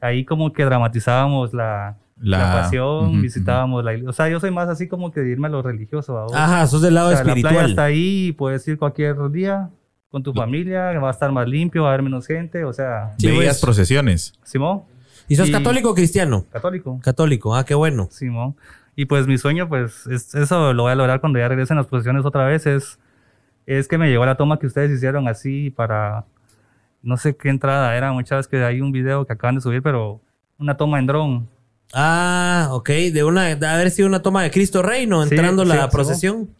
ahí 0.00 0.24
como 0.24 0.52
que 0.52 0.64
dramatizábamos 0.64 1.52
la, 1.52 1.96
la, 2.20 2.62
pasión, 2.62 3.22
visitábamos 3.22 3.84
la 3.84 3.92
iglesia. 3.92 4.10
O 4.10 4.12
sea, 4.12 4.28
yo 4.28 4.38
soy 4.38 4.52
más 4.52 4.68
así 4.68 4.86
como 4.86 5.10
que 5.10 5.20
de 5.20 5.30
irme 5.30 5.48
a 5.48 5.50
lo 5.50 5.62
religioso. 5.62 6.26
Ajá, 6.32 6.64
sos 6.68 6.80
del 6.80 6.94
lado 6.94 7.10
espiritual. 7.10 7.42
La 7.42 7.60
playa 7.60 7.68
está 7.70 7.84
ahí, 7.84 8.32
puedes 8.32 8.66
ir 8.68 8.78
cualquier 8.78 9.16
día 9.32 9.70
con 10.10 10.22
tu 10.22 10.32
familia, 10.32 10.92
va 11.00 11.08
a 11.08 11.10
estar 11.10 11.32
más 11.32 11.48
limpio, 11.48 11.82
va 11.82 11.88
a 11.88 11.92
haber 11.94 12.04
menos 12.04 12.24
gente, 12.24 12.64
o 12.64 12.72
sea... 12.72 13.14
Sí, 13.18 13.26
Veías 13.26 13.60
procesiones. 13.60 14.32
Simón. 14.44 14.82
¿Y 15.28 15.36
sos 15.36 15.50
católico 15.50 15.90
o 15.90 15.94
cristiano? 15.94 16.44
Católico. 16.50 17.00
Católico, 17.02 17.54
ah, 17.54 17.64
qué 17.64 17.74
bueno. 17.74 18.08
Simón. 18.10 18.56
Y 18.96 19.06
pues 19.06 19.26
mi 19.26 19.38
sueño, 19.38 19.68
pues, 19.68 20.06
es, 20.06 20.34
eso 20.34 20.72
lo 20.72 20.84
voy 20.84 20.92
a 20.92 20.94
lograr 20.94 21.20
cuando 21.20 21.38
ya 21.38 21.48
regresen 21.48 21.76
las 21.76 21.86
procesiones 21.86 22.24
otra 22.24 22.44
vez, 22.44 22.66
es, 22.66 22.98
es 23.66 23.88
que 23.88 23.98
me 23.98 24.08
llegó 24.08 24.24
la 24.24 24.36
toma 24.36 24.58
que 24.58 24.66
ustedes 24.66 24.90
hicieron 24.90 25.26
así 25.26 25.70
para, 25.70 26.26
no 27.02 27.16
sé 27.16 27.36
qué 27.36 27.48
entrada 27.48 27.96
era, 27.96 28.12
muchas 28.12 28.38
veces 28.38 28.48
que 28.48 28.64
hay 28.64 28.80
un 28.80 28.92
video 28.92 29.26
que 29.26 29.32
acaban 29.32 29.56
de 29.56 29.60
subir, 29.60 29.82
pero 29.82 30.20
una 30.58 30.76
toma 30.76 30.98
en 30.98 31.06
dron. 31.06 31.48
Ah, 31.92 32.68
ok, 32.70 32.88
de 32.88 33.24
una, 33.24 33.54
de 33.54 33.66
haber 33.66 33.90
sido 33.90 34.08
una 34.08 34.22
toma 34.22 34.42
de 34.42 34.50
Cristo 34.50 34.82
Reino 34.82 35.22
entrando 35.22 35.64
la 35.64 35.90
procesión. 35.90 36.50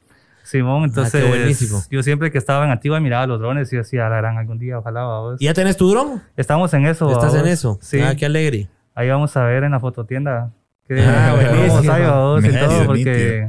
Simón, 0.45 0.83
ah, 0.83 0.87
entonces 0.87 1.85
yo 1.91 2.03
siempre 2.03 2.31
que 2.31 2.37
estaba 2.37 2.67
en 2.67 2.71
Antigua 2.71 3.01
miraba 3.01 3.27
los 3.27 3.41
drones 3.41 3.73
y 3.73 3.77
decía, 3.77 4.11
la 4.11 4.19
gran 4.19 4.37
algún 4.37 4.59
día, 4.59 4.79
ojalá. 4.79 5.05
¿vos? 5.05 5.41
¿Y 5.41 5.47
ya 5.47 5.55
tenés 5.55 5.79
tu 5.79 5.91
dron? 5.91 6.23
Estamos 6.37 6.73
en 6.75 6.85
eso. 6.87 7.11
¿Estás 7.11 7.35
en 7.35 7.47
eso? 7.47 7.79
Sí. 7.81 7.99
Ah, 8.01 8.15
qué 8.15 8.27
alegre. 8.27 8.69
Ahí 8.95 9.09
vamos 9.09 9.35
a 9.39 9.45
ver 9.45 9.65
en 9.65 9.73
la 9.73 9.81
fototienda. 9.81 10.53
Que 10.87 11.01
ah, 11.01 11.33
buenísimo. 11.35 11.83
y 11.83 12.59
todo 12.59 12.85
porque 12.85 13.49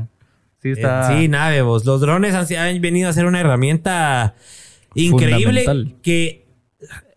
sí 0.62 0.72
está... 0.72 1.10
sí, 1.10 1.28
nave, 1.28 1.62
vos. 1.64 1.84
Los 1.84 2.00
drones 2.00 2.34
han, 2.34 2.46
han, 2.56 2.80
venido 2.80 3.10
a 3.10 3.14
ser 3.14 3.26
una 3.26 3.42
herramienta 3.42 4.36
increíble 4.94 5.98
que 6.02 6.48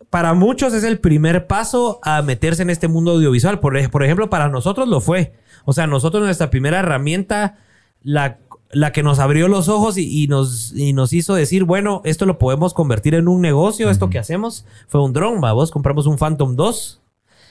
para 0.09 0.33
muchos 0.33 0.73
es 0.73 0.83
el 0.83 0.99
primer 0.99 1.47
paso 1.47 2.01
a 2.03 2.21
meterse 2.21 2.63
en 2.63 2.69
este 2.69 2.89
mundo 2.89 3.11
audiovisual. 3.11 3.61
Por, 3.61 3.89
por 3.91 4.03
ejemplo, 4.03 4.29
para 4.29 4.49
nosotros 4.49 4.89
lo 4.89 4.99
fue. 4.99 5.33
O 5.63 5.71
sea, 5.71 5.87
nosotros 5.87 6.21
nuestra 6.23 6.49
primera 6.49 6.79
herramienta, 6.79 7.57
la, 8.01 8.39
la 8.71 8.91
que 8.91 9.03
nos 9.03 9.19
abrió 9.19 9.47
los 9.47 9.67
ojos 9.67 9.97
y, 9.97 10.27
nos, 10.27 10.73
y 10.75 10.93
nos 10.93 11.13
hizo 11.13 11.33
decir, 11.33 11.63
bueno, 11.63 12.01
esto 12.05 12.25
lo 12.25 12.37
podemos 12.37 12.73
convertir 12.73 13.15
en 13.15 13.27
un 13.27 13.41
negocio, 13.41 13.89
esto 13.89 14.09
que 14.09 14.19
hacemos, 14.19 14.65
fue 14.87 15.03
un 15.03 15.13
dron, 15.13 15.41
vos 15.41 15.71
compramos 15.71 16.05
un 16.05 16.17
Phantom 16.17 16.55
2 16.55 17.01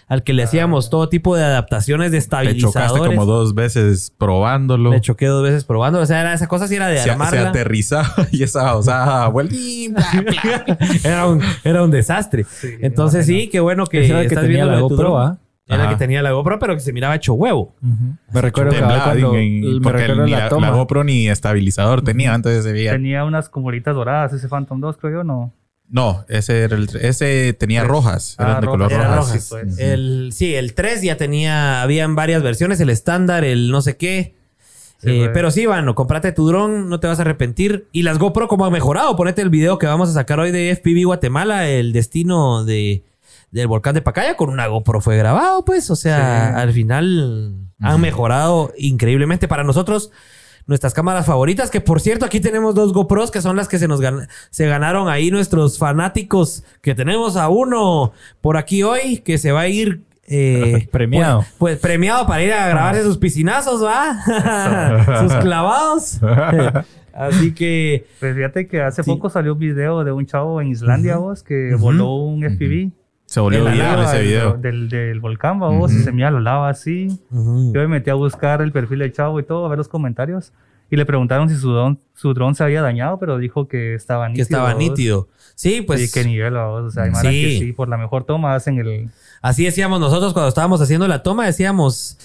al 0.09 0.23
que 0.23 0.33
le 0.33 0.43
hacíamos 0.43 0.87
ah. 0.87 0.91
todo 0.91 1.09
tipo 1.11 1.37
de 1.37 1.45
adaptaciones 1.45 2.11
de 2.13 2.19
estabilizadores. 2.19 2.83
Le 2.83 2.97
chocaste 2.97 3.15
como 3.15 3.27
dos 3.27 3.55
veces 3.55 4.11
probándolo. 4.17 4.91
Le 4.91 5.03
choqué 5.03 5.27
dos 5.27 5.43
veces 5.43 5.65
probándolo. 5.65 6.03
O 6.03 6.07
sea, 6.07 6.23
era, 6.23 6.33
esa 6.33 6.47
cosa 6.49 6.67
sí 6.67 6.77
era 6.77 6.89
de 6.89 6.97
se, 6.99 7.15
Se 7.15 7.39
aterrizaba 7.39 8.15
y 8.33 8.43
esa, 8.43 8.75
o 8.77 8.83
sea, 8.83 9.31
era, 11.05 11.27
un, 11.27 11.43
era 11.63 11.83
un 11.85 11.91
desastre. 11.91 12.47
Entonces 12.81 13.27
sí, 13.27 13.49
qué 13.49 13.61
bueno 13.61 13.85
que, 13.87 14.01
que 14.01 14.25
estás 14.25 14.49
viendo 14.49 14.71
la 14.71 14.81
GoPro, 14.81 15.39
Era 15.69 15.85
el 15.85 15.91
que 15.91 15.97
tenía 15.97 16.23
la 16.23 16.33
GoPro, 16.33 16.59
pero 16.59 16.75
que 16.75 16.81
se 16.81 16.93
miraba 16.93 17.15
hecho 17.15 17.35
huevo. 17.35 17.75
Me 18.33 18.41
recuerdo 18.41 18.73
que 18.73 18.81
cuando, 18.81 19.33
me 19.33 19.93
recuerdo 19.93 20.27
la, 20.27 20.49
la, 20.49 20.71
GoPro 20.71 21.05
ni 21.05 21.29
estabilizador 21.29 22.03
tenía, 22.03 22.33
antes 22.35 22.65
se 22.65 22.73
veía. 22.73 22.93
Tenía 22.93 23.25
unas 23.25 23.49
como 23.49 23.71
doradas, 23.71 24.33
ese 24.33 24.49
Phantom 24.49 24.81
2, 24.81 24.97
creo 24.97 25.13
yo, 25.13 25.25
¿no? 25.25 25.53
No, 25.91 26.25
ese, 26.29 26.65
era 26.65 26.77
el, 26.77 26.89
ese 27.01 27.55
tenía 27.55 27.83
rojas. 27.85 28.35
Ah, 28.39 28.45
eran 28.45 28.61
de 28.61 28.67
color 28.67 28.93
rojas. 28.93 29.31
Sí, 29.31 29.47
pues. 29.49 29.79
el, 29.79 30.31
sí, 30.33 30.55
el 30.55 30.75
3 30.75 31.03
ya 31.03 31.17
tenía, 31.17 31.83
habían 31.83 32.15
varias 32.15 32.43
versiones, 32.43 32.81
el 32.81 32.91
estándar, 32.91 33.45
el 33.45 33.71
no 33.71 33.81
sé 33.81 33.97
qué. 33.97 34.37
Eh, 35.03 35.31
pero 35.33 35.51
sí, 35.51 35.65
bueno, 35.65 35.95
comprate 35.95 36.33
tu 36.33 36.49
dron, 36.49 36.89
no 36.89 36.99
te 37.01 37.07
vas 37.07 37.21
a 37.21 37.23
arrepentir. 37.23 37.89
Y 37.93 38.03
las 38.03 38.19
GoPro, 38.19 38.49
como 38.49 38.67
ha 38.67 38.71
mejorado, 38.71 39.15
ponete 39.17 39.43
el 39.43 39.49
video 39.49 39.79
que 39.79 39.87
vamos 39.87 40.11
a 40.11 40.13
sacar 40.13 40.41
hoy 40.41 40.51
de 40.51 40.75
FPV 40.75 41.05
Guatemala, 41.07 41.69
el 41.69 41.93
destino 41.93 42.65
de, 42.65 43.05
del 43.51 43.67
volcán 43.67 43.95
de 43.95 44.03
Pacaya, 44.03 44.37
con 44.37 44.51
una 44.51 44.67
GoPro 44.67 45.01
fue 45.01 45.17
grabado, 45.17 45.65
pues. 45.65 45.91
O 45.91 45.97
sea, 45.97 46.57
al 46.59 46.73
final 46.73 47.55
han 47.81 48.01
mejorado 48.01 48.73
increíblemente 48.77 49.49
para 49.49 49.65
nosotros 49.65 50.11
nuestras 50.67 50.95
cámaras 50.95 51.27
favoritas. 51.27 51.71
Que 51.71 51.81
por 51.81 52.01
cierto, 52.01 52.25
aquí 52.25 52.39
tenemos 52.39 52.77
dos 52.77 52.93
GoPros 52.93 53.33
que 53.33 53.41
son 53.43 53.57
las 53.57 53.67
que 53.67 53.79
se 53.79 53.89
nos 53.89 54.01
se 54.51 54.67
ganaron 54.67 55.09
ahí 55.09 55.33
nuestros 55.33 55.79
fanáticos. 55.79 56.63
Que 56.81 56.95
tenemos 56.95 57.37
a 57.37 57.49
uno 57.49 58.13
por 58.41 58.57
aquí 58.57 58.85
hoy 58.85 59.19
que 59.19 59.39
se 59.39 59.51
va 59.51 59.63
a 59.63 59.69
ir. 59.69 60.03
Eh, 60.31 60.87
premiado. 60.93 61.41
Pues, 61.41 61.55
pues, 61.59 61.79
premiado 61.79 62.27
para 62.27 62.43
ir 62.43 62.53
a 62.53 62.69
grabarse 62.69 63.03
sus 63.03 63.19
piscinazos, 63.19 63.83
¿va? 63.83 64.23
sus 65.23 65.35
clavados. 65.37 66.21
Así 67.15 67.53
que. 67.53 68.07
Pues 68.21 68.37
fíjate 68.37 68.69
que 68.69 68.81
hace 68.83 69.03
poco 69.03 69.31
salió 69.31 69.55
un 69.55 69.59
video 69.59 70.05
de 70.05 70.13
un 70.13 70.25
chavo 70.27 70.61
en 70.61 70.69
Islandia, 70.69 71.17
vos, 71.17 71.43
que 71.43 71.75
voló 71.77 72.15
un 72.15 72.45
FPV. 72.45 72.93
Se 73.29 73.41
volvió 73.41 73.63
viral 73.63 74.05
ese 74.05 74.23
video. 74.23 74.55
Del, 74.55 74.89
del 74.89 75.21
volcán, 75.21 75.59
vos, 75.59 75.93
y 75.93 75.99
se 75.99 76.13
me 76.13 76.29
lo 76.31 76.41
lava 76.41 76.71
así. 76.71 77.09
Yo 77.31 77.81
me 77.83 77.87
metí 77.87 78.09
a 78.09 78.15
buscar 78.15 78.63
el 78.63 78.73
perfil 78.73 79.01
del 79.01 79.13
chavo 79.13 79.39
y 79.39 79.43
todo, 79.43 79.67
a 79.67 79.69
ver 79.69 79.77
los 79.77 79.89
comentarios. 79.89 80.51
Y 80.91 80.97
le 80.97 81.05
preguntaron 81.05 81.51
si 81.51 81.57
su 81.57 81.71
dron, 81.71 81.99
su 82.15 82.33
dron 82.33 82.55
se 82.55 82.65
había 82.65 82.81
dañado, 82.81 83.19
pero 83.19 83.37
dijo 83.37 83.69
que 83.69 83.93
estaba 83.93 84.27
nítido. 84.31 84.37
Que 84.37 84.43
estaba 84.43 84.73
nítido. 84.73 85.29
Sí, 85.55 85.83
pues. 85.83 86.01
Sí, 86.01 86.11
qué 86.11 86.27
nivel, 86.27 86.55
vos. 86.55 86.85
O 86.85 86.91
sea, 86.91 87.03
hay 87.03 87.15
sí. 87.17 87.21
que 87.21 87.59
sí, 87.67 87.73
por 87.75 87.91
la 87.91 87.99
mejor 87.99 88.25
toma 88.25 88.55
hacen 88.55 88.79
el. 88.79 89.11
Así 89.43 89.67
decíamos 89.67 90.01
nosotros 90.01 90.33
cuando 90.33 90.49
estábamos 90.49 90.81
haciendo 90.81 91.07
la 91.07 91.23
toma, 91.23 91.45
decíamos. 91.45 92.17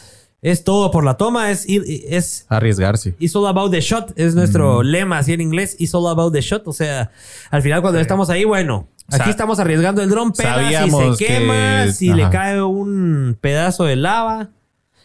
Es 0.41 0.65
todo 0.65 0.91
por 0.91 1.05
la 1.05 1.15
toma, 1.15 1.51
es 1.51 1.67
ir, 1.69 1.83
es 2.09 2.45
arriesgarse. 2.49 3.15
It's 3.17 3.33
all 3.33 3.47
about 3.47 3.71
the 3.71 3.79
shot, 3.79 4.11
es 4.17 4.35
nuestro 4.35 4.83
lema 4.83 5.19
así 5.19 5.31
en 5.31 5.39
inglés, 5.39 5.77
it's 5.79 5.95
all 5.95 6.05
about 6.07 6.33
the 6.33 6.41
shot. 6.41 6.67
O 6.67 6.73
sea, 6.73 7.11
al 7.49 7.61
final 7.61 7.81
cuando 7.81 8.01
estamos 8.01 8.29
ahí, 8.29 8.43
bueno, 8.43 8.89
Aquí 9.11 9.29
estamos 9.29 9.59
arriesgando 9.59 10.01
el 10.01 10.09
dron, 10.09 10.31
pega, 10.31 10.85
si 10.85 10.91
se 10.91 11.25
quema, 11.25 11.87
si 11.91 12.13
le 12.13 12.29
cae 12.29 12.61
un 12.61 13.37
pedazo 13.39 13.85
de 13.85 13.95
lava. 13.95 14.49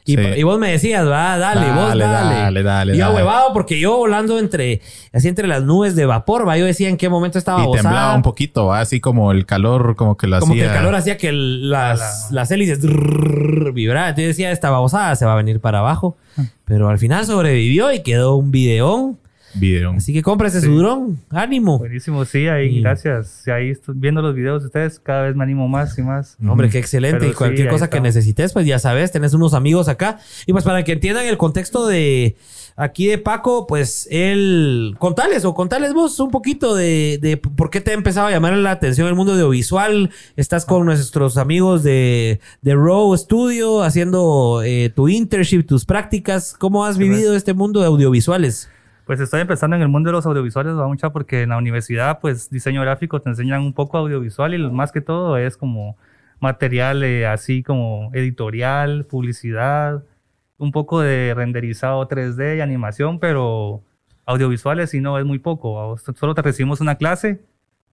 Y, 0.09 0.43
vos 0.43 0.59
me 0.59 0.71
decías, 0.71 1.07
va, 1.07 1.37
dale, 1.37 1.71
vos 1.71 1.89
dale. 1.89 2.05
Dale, 2.05 2.63
dale, 2.63 2.95
Y 2.95 2.99
yo 2.99 3.11
huevado 3.11 3.53
porque 3.53 3.79
yo 3.79 3.99
volando 3.99 4.39
entre, 4.39 4.81
así 5.13 5.29
entre 5.29 5.47
las 5.47 5.63
nubes 5.65 5.97
de 5.97 6.07
vapor, 6.07 6.49
va, 6.49 6.57
yo 6.57 6.65
decía 6.65 6.89
en 6.89 6.97
qué 6.97 7.11
momento 7.11 7.39
estaba 7.39 7.63
Y 7.63 7.73
temblaba 7.73 8.15
un 8.15 8.23
poquito, 8.23 8.67
va, 8.67 8.81
así 8.81 9.01
como 9.01 9.33
el 9.33 9.45
calor, 9.45 9.97
como 9.97 10.17
que 10.17 10.27
lo 10.27 10.37
hacía. 10.37 10.49
Como 10.49 10.55
que 10.55 10.65
el 10.65 10.73
calor 10.73 10.95
hacía 10.95 11.19
que 11.19 11.31
las, 11.33 12.33
las 12.33 12.51
hélices 12.51 12.81
vibraran. 13.75 14.09
Entonces 14.11 14.29
decía, 14.29 14.51
esta 14.51 14.71
babosada 14.71 15.15
se 15.15 15.27
va 15.27 15.35
a 15.35 15.37
venir 15.37 15.61
para 15.61 15.81
abajo. 15.81 16.17
Pero 16.65 16.89
al 16.89 16.99
final 16.99 17.27
sobrevivió 17.27 17.93
y 17.93 18.03
quedó 18.03 18.37
un 18.37 18.51
videón. 18.51 19.19
Video. 19.55 19.93
Así 19.93 20.13
que 20.13 20.23
cómprese 20.23 20.61
su 20.61 20.77
dron. 20.79 21.19
Ánimo. 21.31 21.79
Buenísimo, 21.79 22.25
sí, 22.25 22.49
ahí, 22.49 22.81
gracias. 22.81 23.47
ahí 23.49 23.73
viendo 23.95 24.23
los 24.23 24.35
videos 24.35 24.63
de 24.63 24.67
ustedes, 24.67 24.99
cada 24.99 25.23
vez 25.23 25.37
me 25.37 25.45
animo 25.45 25.69
más 25.69 25.99
y 25.99 26.03
más. 26.03 26.37
Hombre, 26.47 26.69
qué 26.71 26.79
excelente. 26.79 27.29
y 27.29 27.33
cualquier 27.33 27.69
cosa 27.69 27.91
que 27.91 28.01
necesites, 28.01 28.53
pues 28.53 28.67
ya 28.67 28.79
sabes, 28.79 29.13
tenés 29.13 29.35
unos 29.35 29.55
amigos 29.55 29.89
acá. 29.89 30.19
Y 30.47 30.53
pues 30.53 30.65
para 30.65 30.85
que 30.85 30.93
entiendan 30.93 31.27
el 31.27 31.37
contexto 31.39 31.87
de 31.87 32.37
aquí 32.77 33.07
de 33.07 33.19
Paco, 33.19 33.67
pues 33.67 34.09
él. 34.11 34.95
Contales 34.99 35.45
o 35.45 35.55
contales 35.55 35.93
vos 35.93 36.19
un 36.21 36.31
poquito 36.31 36.75
de, 36.75 37.19
de 37.21 37.37
por 37.37 37.71
qué 37.71 37.81
te 37.81 37.91
ha 37.91 37.95
empezado 37.95 38.29
a 38.29 38.31
llamar 38.31 38.55
la 38.55 38.71
atención 38.71 39.09
el 39.09 39.15
mundo 39.15 39.33
audiovisual. 39.33 40.11
Estás 40.37 40.65
con 40.65 40.87
nuestros 40.87 41.37
amigos 41.37 41.83
de, 41.83 42.41
de 42.63 42.75
Row 42.75 43.15
Studio 43.17 43.83
haciendo 43.83 44.63
eh, 44.65 44.91
tu 44.95 45.09
internship, 45.09 45.65
tus 45.65 45.85
prácticas. 45.85 46.55
¿Cómo 46.59 46.85
has 46.85 46.97
vivido 46.97 47.35
este 47.35 47.53
mundo 47.53 47.81
de 47.81 47.87
audiovisuales? 47.87 48.69
Pues 49.09 49.21
estoy 49.21 49.41
empezando 49.41 49.75
en 49.75 49.81
el 49.81 49.89
mundo 49.89 50.09
de 50.11 50.13
los 50.13 50.27
audiovisuales, 50.27 50.77
va 50.77 50.87
mucha 50.87 51.09
porque 51.09 51.41
en 51.41 51.49
la 51.49 51.57
universidad, 51.57 52.21
pues 52.21 52.51
diseño 52.51 52.83
gráfico 52.83 53.23
te 53.23 53.31
enseñan 53.31 53.63
un 53.63 53.73
poco 53.73 53.97
audiovisual 53.97 54.53
y 54.53 54.59
más 54.71 54.93
que 54.93 55.01
todo 55.01 55.39
es 55.39 55.57
como 55.57 55.97
material 56.41 57.03
eh, 57.03 57.27
así 57.27 57.63
como 57.63 58.11
editorial, 58.13 59.07
publicidad, 59.07 60.05
un 60.59 60.73
poco 60.73 61.01
de 61.01 61.33
renderizado 61.35 62.07
3D 62.07 62.59
y 62.59 62.61
animación, 62.61 63.19
pero 63.19 63.83
audiovisuales 64.27 64.91
si 64.91 65.01
no 65.01 65.19
es 65.19 65.25
muy 65.25 65.39
poco. 65.39 65.97
Solo 65.97 66.35
te 66.35 66.43
recibimos 66.43 66.83
una 66.83 66.97
clase 66.97 67.41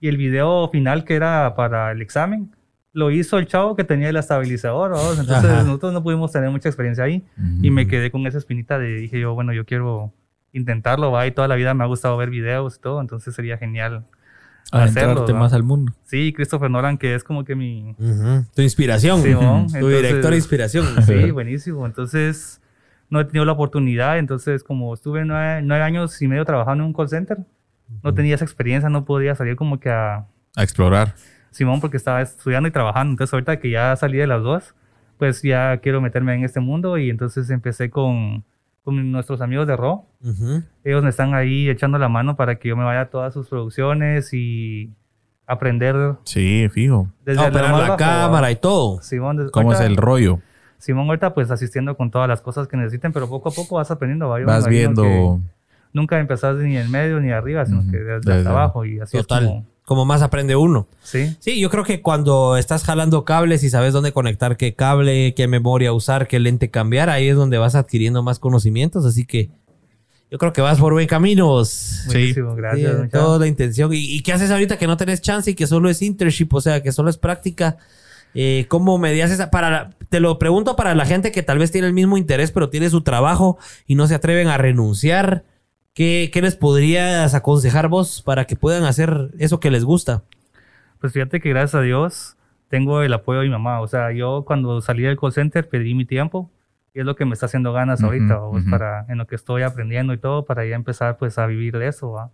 y 0.01 0.09
el 0.09 0.17
video 0.17 0.67
final 0.67 1.05
que 1.05 1.15
era 1.15 1.55
para 1.55 1.93
el 1.93 2.01
examen 2.01 2.53
lo 2.91 3.09
hizo 3.09 3.37
el 3.37 3.47
chavo 3.47 3.77
que 3.77 3.85
tenía 3.85 4.09
el 4.09 4.17
estabilizador. 4.17 4.91
Entonces 5.17 5.49
nosotros 5.63 5.93
no 5.93 6.03
pudimos 6.03 6.33
tener 6.33 6.49
mucha 6.49 6.67
experiencia 6.67 7.05
ahí 7.05 7.23
y 7.61 7.71
me 7.71 7.87
quedé 7.87 8.11
con 8.11 8.27
esa 8.27 8.37
espinita 8.37 8.77
de 8.77 8.97
dije 8.97 9.17
yo, 9.17 9.33
bueno, 9.33 9.53
yo 9.53 9.63
quiero 9.65 10.11
intentarlo, 10.55 11.11
va, 11.11 11.27
y 11.27 11.31
toda 11.31 11.47
la 11.47 11.55
vida 11.55 11.73
me 11.73 11.83
ha 11.83 11.87
gustado 11.87 12.15
ver 12.17 12.29
videos 12.29 12.77
y 12.77 12.79
todo, 12.79 13.01
entonces 13.01 13.35
sería 13.35 13.57
genial 13.57 14.05
hacerlo. 14.71 15.27
más 15.35 15.53
al 15.53 15.63
mundo. 15.63 15.93
Sí, 16.05 16.33
Christopher 16.33 16.71
Nolan, 16.71 16.97
que 16.97 17.13
es 17.13 17.23
como 17.23 17.43
que 17.43 17.55
mi... 17.55 17.95
Tu 18.55 18.61
inspiración. 18.61 19.21
tu 19.79 19.87
director 19.87 20.31
de 20.31 20.37
inspiración. 20.37 20.85
Sí, 21.05 21.31
buenísimo. 21.31 21.85
Entonces, 21.85 22.61
no 23.09 23.19
he 23.19 23.25
tenido 23.25 23.45
la 23.45 23.51
oportunidad, 23.51 24.17
entonces 24.17 24.63
como 24.63 24.93
estuve 24.93 25.25
nueve, 25.25 25.83
años 25.83 26.21
y 26.21 26.27
medio 26.27 26.45
trabajando 26.45 26.83
en 26.83 26.87
un 26.87 26.93
call 26.93 27.09
center, 27.09 27.37
no 28.01 28.13
tenía 28.13 28.35
esa 28.35 28.45
experiencia, 28.45 28.89
no 28.89 29.05
podía 29.05 29.35
salir 29.35 29.55
como 29.55 29.79
que 29.79 29.89
a... 29.89 30.25
A 30.55 30.63
explorar. 30.63 31.13
Simón, 31.51 31.81
porque 31.81 31.97
estaba 31.97 32.21
estudiando 32.21 32.67
y 32.67 32.71
trabajando, 32.71 33.11
entonces 33.11 33.33
ahorita 33.33 33.59
que 33.59 33.69
ya 33.69 33.95
salí 33.95 34.17
de 34.17 34.27
las 34.27 34.41
dos, 34.41 34.73
pues 35.17 35.41
ya 35.41 35.77
quiero 35.77 36.01
meterme 36.01 36.33
en 36.33 36.43
este 36.43 36.59
mundo 36.59 36.97
y 36.97 37.09
entonces 37.09 37.49
empecé 37.49 37.89
con 37.89 38.43
con 38.85 39.11
nuestros 39.11 39.41
amigos 39.41 39.67
de 39.67 39.75
Ro. 39.75 40.05
Ellos 40.83 41.03
me 41.03 41.09
están 41.09 41.33
ahí 41.33 41.67
echando 41.67 41.97
la 41.97 42.07
mano 42.07 42.35
para 42.35 42.55
que 42.55 42.69
yo 42.69 42.77
me 42.77 42.85
vaya 42.85 43.01
a 43.01 43.09
todas 43.09 43.33
sus 43.33 43.49
producciones 43.49 44.31
y 44.31 44.93
aprender. 45.47 46.15
Sí, 46.23 46.69
fijo. 46.71 47.09
Desde 47.25 47.51
la 47.51 47.97
cámara 47.97 48.51
y 48.51 48.55
todo. 48.55 49.01
Simón, 49.01 49.49
¿Cómo 49.51 49.73
es 49.73 49.79
el 49.79 49.97
rollo? 49.97 50.39
Simón, 50.77 51.07
ahorita 51.07 51.33
pues 51.33 51.49
asistiendo 51.49 51.97
con 51.97 52.11
todas 52.11 52.29
las 52.29 52.41
cosas 52.41 52.67
que 52.67 52.77
necesiten, 52.77 53.11
pero 53.11 53.27
poco 53.27 53.49
a 53.49 53.51
poco 53.51 53.75
vas 53.75 53.89
aprendiendo. 53.89 54.29
vas 54.29 54.67
viendo. 54.67 55.41
Nunca 55.91 56.19
empezás 56.19 56.57
ni 56.57 56.77
en 56.77 56.91
medio 56.91 57.19
ni 57.19 57.31
arriba, 57.31 57.65
sino 57.65 57.89
que 57.89 57.97
desde, 57.97 58.47
abajo 58.47 58.85
y 58.85 58.99
así 58.99 59.17
Total. 59.17 59.43
es 59.43 59.49
como 59.49 59.65
como 59.85 60.03
más 60.03 60.23
aprende 60.23 60.55
uno. 60.55 60.87
Sí. 61.03 61.35
Sí, 61.39 61.59
yo 61.59 61.69
creo 61.69 61.83
que 61.83 62.01
cuando 62.01 62.57
estás 62.57 62.83
jalando 62.83 63.23
cables 63.23 63.63
y 63.63 63.69
sabes 63.69 63.93
dónde 63.93 64.11
conectar 64.11 64.57
qué 64.57 64.73
cable, 64.73 65.33
qué 65.35 65.47
memoria 65.47 65.93
usar, 65.93 66.27
qué 66.27 66.39
lente 66.39 66.71
cambiar, 66.71 67.09
ahí 67.09 67.29
es 67.29 67.35
donde 67.35 67.59
vas 67.59 67.75
adquiriendo 67.75 68.23
más 68.23 68.39
conocimientos. 68.39 69.05
Así 69.05 69.25
que 69.25 69.51
yo 70.31 70.39
creo 70.39 70.53
que 70.53 70.61
vas 70.61 70.79
por 70.79 70.93
buen 70.93 71.07
camino. 71.07 71.63
Sí, 71.63 72.33
gracias. 72.57 73.11
toda 73.11 73.37
la 73.37 73.47
intención. 73.47 73.91
¿Y, 73.93 74.21
qué 74.21 74.33
haces 74.33 74.49
ahorita 74.49 74.77
que 74.77 74.87
no 74.87 74.97
tenés 74.97 75.21
chance 75.21 75.51
y 75.51 75.55
que 75.55 75.67
solo 75.67 75.89
es 75.89 76.01
internship, 76.01 76.49
o 76.51 76.61
sea, 76.61 76.81
que 76.81 76.91
solo 76.91 77.11
es 77.11 77.17
práctica? 77.17 77.77
Eh, 78.33 78.65
¿Cómo 78.67 78.97
medias 78.97 79.31
esa? 79.31 79.51
Para, 79.51 79.91
te 80.09 80.19
lo 80.19 80.39
pregunto 80.39 80.75
para 80.75 80.95
la 80.95 81.05
gente 81.05 81.31
que 81.31 81.43
tal 81.43 81.59
vez 81.59 81.71
tiene 81.71 81.87
el 81.87 81.93
mismo 81.93 82.17
interés, 82.17 82.51
pero 82.51 82.69
tiene 82.69 82.89
su 82.89 83.01
trabajo 83.01 83.57
y 83.85 83.95
no 83.95 84.07
se 84.07 84.15
atreven 84.15 84.47
a 84.47 84.57
renunciar. 84.57 85.45
¿Qué, 85.95 86.29
les 86.41 86.57
podrías 86.57 87.33
aconsejar 87.35 87.87
vos 87.87 88.21
para 88.21 88.43
que 88.43 88.57
puedan 88.57 88.83
hacer 88.83 89.31
eso 89.39 89.61
que 89.61 89.71
les 89.71 89.85
gusta? 89.85 90.23
Pues 90.99 91.13
fíjate 91.13 91.39
que 91.39 91.49
gracias 91.49 91.75
a 91.75 91.81
Dios 91.81 92.35
tengo 92.67 93.01
el 93.01 93.13
apoyo 93.13 93.39
de 93.39 93.45
mi 93.45 93.51
mamá. 93.51 93.79
O 93.79 93.87
sea, 93.87 94.11
yo 94.11 94.43
cuando 94.45 94.81
salí 94.81 95.03
del 95.03 95.17
call 95.17 95.31
center 95.31 95.69
pedí 95.69 95.93
mi 95.93 96.03
tiempo 96.03 96.51
y 96.93 96.99
es 96.99 97.05
lo 97.05 97.15
que 97.15 97.23
me 97.23 97.31
está 97.31 97.45
haciendo 97.45 97.71
ganas 97.71 98.03
ahorita, 98.03 98.41
para 98.69 99.05
en 99.07 99.19
lo 99.19 99.25
que 99.25 99.35
estoy 99.35 99.61
aprendiendo 99.61 100.11
y 100.11 100.17
todo, 100.17 100.43
para 100.43 100.65
ya 100.65 100.75
empezar 100.75 101.15
pues 101.17 101.37
a 101.37 101.45
vivir 101.45 101.77
de 101.77 101.87
eso. 101.87 102.29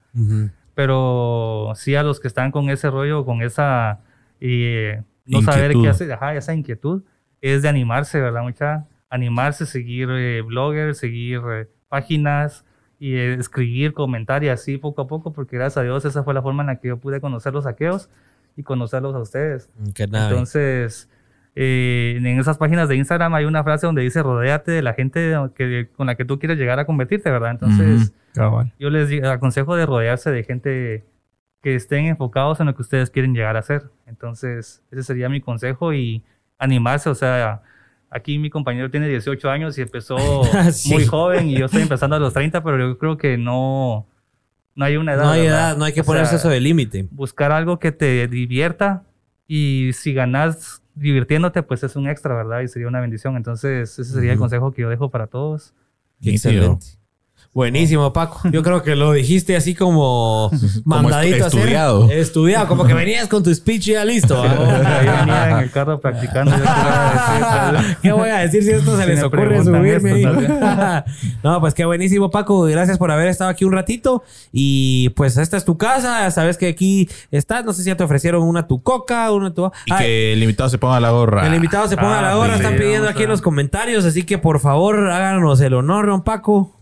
Pero 0.73 1.73
sí 1.75 1.93
a 1.93 2.01
los 2.01 2.19
que 2.19 2.27
están 2.27 2.49
con 2.49 2.67
ese 2.71 2.89
rollo, 2.89 3.25
con 3.25 3.43
esa 3.43 3.99
eh, 4.39 5.03
no 5.27 5.43
saber 5.43 5.73
qué 5.73 5.87
hacer, 5.87 6.11
ajá, 6.11 6.33
esa 6.33 6.55
inquietud 6.55 7.03
es 7.41 7.61
de 7.61 7.69
animarse, 7.69 8.19
¿verdad? 8.19 8.41
Mucha 8.41 8.87
animarse, 9.07 9.67
seguir 9.67 10.09
eh, 10.09 10.41
bloggers, 10.41 10.97
seguir 10.97 11.41
eh, 11.51 11.67
páginas 11.89 12.65
y 13.01 13.17
escribir, 13.17 13.93
comentar 13.93 14.43
y 14.43 14.49
así 14.49 14.77
poco 14.77 15.01
a 15.01 15.07
poco, 15.07 15.33
porque 15.33 15.57
gracias 15.57 15.77
a 15.77 15.81
Dios 15.81 16.05
esa 16.05 16.21
fue 16.23 16.35
la 16.35 16.43
forma 16.43 16.61
en 16.61 16.67
la 16.67 16.75
que 16.75 16.89
yo 16.89 16.97
pude 16.97 17.19
conocer 17.19 17.51
los 17.51 17.63
saqueos 17.63 18.11
y 18.55 18.61
conocerlos 18.61 19.15
a 19.15 19.17
ustedes. 19.17 19.71
Entonces, 19.97 21.09
eh, 21.55 22.13
en 22.19 22.39
esas 22.39 22.59
páginas 22.59 22.87
de 22.89 22.97
Instagram 22.97 23.33
hay 23.33 23.45
una 23.45 23.63
frase 23.63 23.87
donde 23.87 24.03
dice 24.03 24.21
rodéate 24.21 24.69
de 24.69 24.83
la 24.83 24.93
gente 24.93 25.35
que, 25.55 25.89
con 25.97 26.05
la 26.05 26.13
que 26.13 26.25
tú 26.25 26.37
quieres 26.37 26.59
llegar 26.59 26.77
a 26.77 26.85
convertirte, 26.85 27.31
¿verdad? 27.31 27.49
Entonces, 27.49 28.13
yo 28.77 28.91
les 28.91 29.23
aconsejo 29.23 29.75
de 29.75 29.87
rodearse 29.87 30.29
de 30.29 30.43
gente 30.43 31.03
que 31.63 31.73
estén 31.73 32.05
enfocados 32.05 32.59
en 32.59 32.67
lo 32.67 32.75
que 32.75 32.83
ustedes 32.83 33.09
quieren 33.09 33.33
llegar 33.33 33.57
a 33.57 33.63
ser. 33.63 33.89
Entonces, 34.05 34.83
ese 34.91 35.01
sería 35.01 35.27
mi 35.27 35.41
consejo 35.41 35.91
y 35.91 36.23
animarse, 36.59 37.09
o 37.09 37.15
sea, 37.15 37.63
aquí 38.11 38.37
mi 38.37 38.49
compañero 38.49 38.91
tiene 38.91 39.07
18 39.07 39.49
años 39.49 39.77
y 39.77 39.81
empezó 39.81 40.17
muy 40.89 41.05
joven 41.05 41.49
y 41.49 41.57
yo 41.57 41.65
estoy 41.65 41.81
empezando 41.81 42.17
a 42.17 42.19
los 42.19 42.33
30, 42.33 42.61
pero 42.63 42.77
yo 42.77 42.97
creo 42.97 43.17
que 43.17 43.37
no, 43.37 44.05
no 44.75 44.85
hay 44.85 44.97
una 44.97 45.13
edad. 45.13 45.23
No 45.23 45.31
hay 45.31 45.45
edad, 45.47 45.77
no 45.77 45.85
hay 45.85 45.93
que 45.93 46.03
ponerse 46.03 46.35
eso 46.35 46.49
de 46.49 46.59
límite. 46.59 47.07
Buscar 47.09 47.51
algo 47.51 47.79
que 47.79 47.91
te 47.91 48.27
divierta 48.27 49.03
y 49.47 49.91
si 49.93 50.13
ganas 50.13 50.83
divirtiéndote, 50.93 51.63
pues 51.63 51.83
es 51.83 51.95
un 51.95 52.07
extra, 52.07 52.35
¿verdad? 52.35 52.61
Y 52.61 52.67
sería 52.67 52.87
una 52.87 52.99
bendición. 52.99 53.37
Entonces, 53.37 53.97
ese 53.97 54.13
sería 54.13 54.33
el 54.33 54.37
consejo 54.37 54.71
que 54.71 54.81
yo 54.81 54.89
dejo 54.89 55.09
para 55.09 55.27
todos. 55.27 55.73
Excelente. 56.21 56.85
Buenísimo, 57.53 58.13
Paco. 58.13 58.39
Yo 58.49 58.63
creo 58.63 58.81
que 58.81 58.95
lo 58.95 59.11
dijiste 59.11 59.57
así 59.57 59.75
como 59.75 60.49
mandadito 60.85 61.47
estudiado. 61.47 62.09
Estudiado, 62.09 62.65
como 62.69 62.85
que 62.85 62.93
venías 62.93 63.27
con 63.27 63.43
tu 63.43 63.53
speech 63.53 63.87
ya 63.87 64.05
listo. 64.05 64.41
venía 64.41 65.49
en 65.49 65.57
el 65.57 65.69
carro 65.69 65.99
practicando. 65.99 66.51
qué, 68.01 68.13
voy 68.13 68.29
a 68.29 68.37
decir 68.37 68.63
si 68.63 68.69
esto 68.71 68.95
se 68.95 69.05
les 69.05 69.21
ocurre 69.21 69.65
subirme 69.65 70.21
no, 71.43 71.59
pues 71.59 71.73
qué 71.73 71.83
buenísimo, 71.83 72.31
Paco. 72.31 72.61
Gracias 72.61 72.97
por 72.97 73.11
haber 73.11 73.27
estado 73.27 73.49
aquí 73.49 73.65
un 73.65 73.73
ratito. 73.73 74.23
Y 74.53 75.09
pues 75.09 75.35
esta 75.35 75.57
es 75.57 75.65
tu 75.65 75.77
casa. 75.77 76.31
Sabes 76.31 76.57
que 76.57 76.69
aquí 76.69 77.09
estás. 77.31 77.65
No 77.65 77.73
sé 77.73 77.83
si 77.83 77.89
ya 77.89 77.97
te 77.97 78.05
ofrecieron 78.05 78.43
una 78.43 78.65
tu 78.65 78.81
coca, 78.81 79.29
una 79.33 79.53
tu. 79.53 79.69
Y 79.87 79.95
que 79.97 80.31
el 80.31 80.41
invitado 80.41 80.69
se 80.69 80.77
ponga 80.77 81.01
la 81.01 81.11
gorra. 81.11 81.45
El 81.45 81.53
invitado 81.53 81.85
se 81.89 81.97
ponga 81.97 82.21
la 82.21 82.31
ah, 82.31 82.35
gorra. 82.35 82.55
Están 82.55 82.77
pidiendo 82.77 83.09
aquí 83.09 83.23
en 83.23 83.29
los 83.29 83.41
comentarios. 83.41 84.05
Así 84.05 84.23
que 84.23 84.37
por 84.37 84.61
favor, 84.61 85.09
háganos 85.09 85.59
el 85.59 85.73
honor, 85.73 86.07
don 86.07 86.23
Paco. 86.23 86.80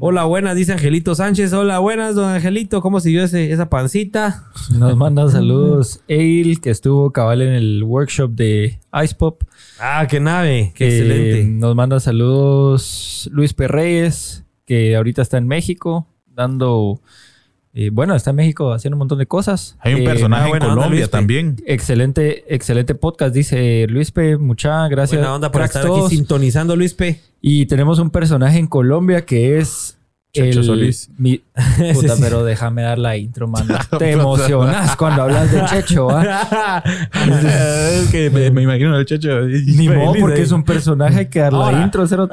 Hola, 0.00 0.24
buenas, 0.24 0.56
dice 0.56 0.72
Angelito 0.72 1.14
Sánchez. 1.14 1.52
Hola, 1.52 1.78
buenas, 1.78 2.16
don 2.16 2.28
Angelito. 2.28 2.82
¿Cómo 2.82 2.98
siguió 3.00 3.22
ese, 3.22 3.52
esa 3.52 3.70
pancita? 3.70 4.44
Nos 4.76 4.96
manda 4.96 5.28
saludos 5.30 6.00
Eil, 6.08 6.60
que 6.60 6.70
estuvo 6.70 7.12
cabal 7.12 7.42
en 7.42 7.52
el 7.52 7.84
workshop 7.84 8.32
de 8.32 8.80
Ice 9.02 9.14
Pop. 9.14 9.42
Ah, 9.78 10.06
qué 10.08 10.18
nave, 10.18 10.72
qué 10.74 10.86
excelente. 10.88 11.44
Nos 11.44 11.76
manda 11.76 12.00
saludos 12.00 13.30
Luis 13.32 13.54
Perreyes, 13.54 14.44
que 14.66 14.96
ahorita 14.96 15.22
está 15.22 15.38
en 15.38 15.46
México, 15.46 16.08
dando 16.26 17.00
eh, 17.76 17.90
bueno, 17.92 18.14
está 18.14 18.30
en 18.30 18.36
México 18.36 18.72
haciendo 18.72 18.94
un 18.94 19.00
montón 19.00 19.18
de 19.18 19.26
cosas. 19.26 19.76
Hay 19.80 19.94
un 19.94 20.02
eh, 20.02 20.04
personaje 20.04 20.48
en 20.48 20.58
Colombia 20.60 21.08
también. 21.08 21.56
Excelente, 21.66 22.44
excelente 22.54 22.94
podcast, 22.94 23.34
dice 23.34 23.86
Luis 23.88 24.12
P. 24.12 24.36
Muchas 24.36 24.88
gracias. 24.88 25.20
Buena 25.20 25.34
onda 25.34 25.50
por 25.50 25.62
estar 25.62 25.84
aquí 25.84 26.00
sintonizando, 26.08 26.76
Luis 26.76 26.94
P. 26.94 27.20
Y 27.40 27.66
tenemos 27.66 27.98
un 27.98 28.10
personaje 28.10 28.58
en 28.58 28.68
Colombia 28.68 29.26
que 29.26 29.58
es 29.58 29.98
Checho 30.34 30.62
Solís. 30.64 31.08
puta, 31.94 32.16
pero 32.20 32.44
déjame 32.44 32.82
dar 32.82 32.98
la 32.98 33.16
intro, 33.16 33.46
mano. 33.46 33.76
Te 33.98 34.10
emocionas 34.10 34.96
cuando 34.96 35.22
hablas 35.22 35.50
de 35.52 35.64
Checho, 35.66 36.08
¿ah? 36.10 36.82
es 36.84 38.08
que 38.10 38.30
me, 38.30 38.62
imagino 38.62 38.98
el 38.98 39.06
Checho. 39.06 39.42
Ni 39.42 39.88
modo, 39.88 40.14
porque 40.20 40.42
es 40.42 40.50
un 40.50 40.64
personaje 40.64 41.28
que 41.28 41.38
dar 41.38 41.52
la 41.52 41.82
intro, 41.82 42.06
cero 42.06 42.28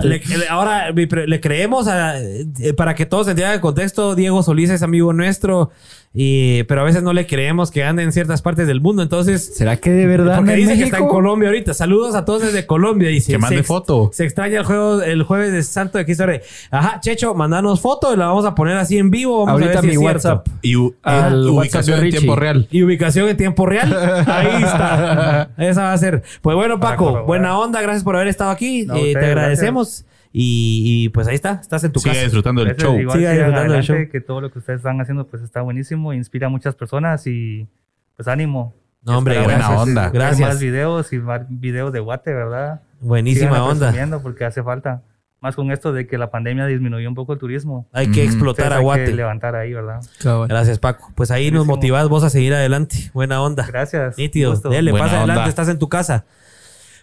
ahora 0.49 0.91
le 0.91 1.39
creemos 1.39 1.87
a, 1.87 2.19
eh, 2.19 2.73
para 2.75 2.95
que 2.95 3.05
todos 3.05 3.27
entiendan 3.27 3.53
el 3.55 3.61
contexto. 3.61 4.15
Diego 4.15 4.41
Solís 4.41 4.71
es 4.71 4.81
amigo 4.81 5.13
nuestro. 5.13 5.71
Y, 6.13 6.63
pero 6.63 6.81
a 6.81 6.83
veces 6.83 7.03
no 7.03 7.13
le 7.13 7.25
creemos 7.25 7.71
que 7.71 7.85
ande 7.85 8.03
en 8.03 8.11
ciertas 8.11 8.41
partes 8.41 8.67
del 8.67 8.81
mundo. 8.81 9.01
Entonces. 9.01 9.55
¿Será 9.55 9.77
que 9.77 9.91
de 9.91 10.05
verdad? 10.07 10.37
Porque 10.37 10.55
dice 10.55 10.77
que 10.77 10.83
está 10.83 10.97
en 10.97 11.07
Colombia 11.07 11.47
ahorita. 11.47 11.73
Saludos 11.73 12.15
a 12.15 12.25
todos 12.25 12.41
desde 12.41 12.65
Colombia. 12.65 13.09
Dice, 13.09 13.31
que 13.31 13.37
mande 13.37 13.63
foto. 13.63 14.09
Se 14.13 14.25
extraña 14.25 14.59
el 14.59 14.65
juego 14.65 15.01
el 15.01 15.23
jueves 15.23 15.53
de 15.53 15.63
Santo 15.63 15.97
de 15.97 16.05
Cristo 16.05 16.25
Ajá, 16.69 16.99
Checho, 16.99 17.33
mandanos 17.33 17.79
foto 17.79 18.13
y 18.13 18.17
la 18.17 18.27
vamos 18.27 18.45
a 18.45 18.55
poner 18.55 18.75
así 18.77 18.97
en 18.97 19.09
vivo. 19.09 19.45
Vamos 19.45 19.61
ahorita 19.61 19.79
a 19.79 19.81
ver 19.81 19.91
mi 19.91 19.97
WhatsApp. 19.97 20.47
Y 20.61 20.75
ubicación 20.75 22.03
en 22.03 22.09
tiempo 22.11 22.35
real. 22.35 22.67
Y 22.71 22.83
ubicación 22.83 23.29
en 23.29 23.37
tiempo 23.37 23.65
real. 23.65 23.93
Ahí 24.27 24.63
está. 24.63 25.51
Esa 25.57 25.83
va 25.83 25.93
a 25.93 25.97
ser. 25.97 26.23
Pues 26.41 26.55
bueno, 26.55 26.79
Paco, 26.79 27.23
buena 27.23 27.57
onda. 27.57 27.81
Gracias 27.81 28.03
por 28.03 28.15
haber 28.15 28.27
estado 28.27 28.51
aquí. 28.51 28.85
Eh, 28.95 29.13
te 29.13 29.25
agradecemos. 29.25 30.05
Y, 30.33 31.09
pues 31.09 31.27
ahí 31.27 31.35
está, 31.35 31.59
estás 31.61 31.83
en 31.83 31.91
tu 31.91 31.99
Sigue 31.99 32.13
casa. 32.13 32.23
disfrutando 32.23 32.63
del 32.63 32.75
show. 32.77 32.95
Sigue 32.95 33.31
disfrutando 33.31 33.73
del 33.73 33.83
show. 33.83 33.97
Que 34.11 34.21
todo 34.21 34.41
lo 34.41 34.51
que 34.51 34.59
ustedes 34.59 34.77
están 34.77 34.99
haciendo 35.01 35.27
pues 35.27 35.43
está 35.43 35.61
buenísimo, 35.61 36.13
inspira 36.13 36.47
a 36.47 36.49
muchas 36.49 36.75
personas 36.75 37.27
y 37.27 37.67
pues 38.15 38.27
ánimo. 38.27 38.73
No, 39.03 39.17
hombre, 39.17 39.41
buena 39.43 39.69
onda. 39.81 40.09
Gracias. 40.09 40.47
Más 40.47 40.59
videos 40.59 41.11
y 41.11 41.17
más 41.19 41.41
videos 41.49 41.91
de 41.91 41.99
Guate, 41.99 42.33
¿verdad? 42.33 42.81
Buenísima 42.99 43.63
onda. 43.63 43.91
porque 44.21 44.45
hace 44.45 44.63
falta. 44.63 45.01
Más 45.41 45.55
con 45.55 45.71
esto 45.71 45.91
de 45.91 46.05
que 46.05 46.19
la 46.19 46.29
pandemia 46.29 46.67
disminuyó 46.67 47.09
un 47.09 47.15
poco 47.15 47.33
el 47.33 47.39
turismo. 47.39 47.87
Hay 47.91 48.11
que 48.11 48.23
explotar 48.23 48.71
a 48.73 48.77
Guate. 48.77 49.01
Hay 49.01 49.07
que 49.09 49.15
levantar 49.15 49.55
ahí, 49.55 49.73
¿verdad? 49.73 49.99
Gracias, 50.47 50.77
Paco. 50.77 51.11
Pues 51.15 51.31
ahí 51.31 51.49
nos 51.49 51.65
motivás 51.65 52.07
vos 52.09 52.23
a 52.23 52.29
seguir 52.29 52.53
adelante. 52.53 53.09
Buena 53.11 53.41
onda. 53.41 53.65
Gracias. 53.65 54.19
Nítido. 54.19 54.55
Dale, 54.55 54.91
pasa 54.91 55.17
adelante, 55.17 55.49
estás 55.49 55.67
en 55.67 55.79
tu 55.79 55.89
casa. 55.89 56.25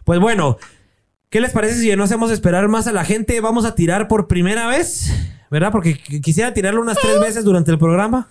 Pues 0.04 0.20
bueno, 0.20 0.56
¿Qué 1.30 1.42
les 1.42 1.52
parece 1.52 1.74
si 1.74 1.94
no 1.94 2.04
hacemos 2.04 2.30
esperar 2.30 2.68
más 2.68 2.86
a 2.86 2.92
la 2.92 3.04
gente? 3.04 3.40
Vamos 3.40 3.66
a 3.66 3.74
tirar 3.74 4.08
por 4.08 4.28
primera 4.28 4.66
vez, 4.66 5.12
¿verdad? 5.50 5.70
Porque 5.70 5.98
quisiera 5.98 6.54
tirarlo 6.54 6.80
unas 6.80 6.96
tres 6.98 7.20
veces 7.20 7.44
durante 7.44 7.70
el 7.70 7.78
programa. 7.78 8.28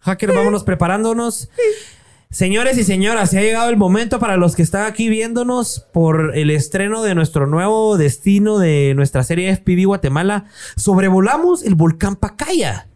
Hacker, 0.00 0.32
vámonos 0.34 0.64
preparándonos. 0.64 1.50
Señores 2.28 2.76
y 2.78 2.82
señoras, 2.82 3.30
se 3.30 3.38
ha 3.38 3.42
llegado 3.42 3.70
el 3.70 3.76
momento 3.76 4.18
para 4.18 4.36
los 4.36 4.56
que 4.56 4.62
están 4.62 4.86
aquí 4.86 5.08
viéndonos 5.08 5.86
por 5.92 6.36
el 6.36 6.50
estreno 6.50 7.04
de 7.04 7.14
nuestro 7.14 7.46
nuevo 7.46 7.96
destino 7.96 8.58
de 8.58 8.94
nuestra 8.96 9.22
serie 9.22 9.54
FPV 9.54 9.86
Guatemala. 9.86 10.46
Sobrevolamos 10.76 11.62
el 11.62 11.76
volcán 11.76 12.16
Pacaya. 12.16 12.88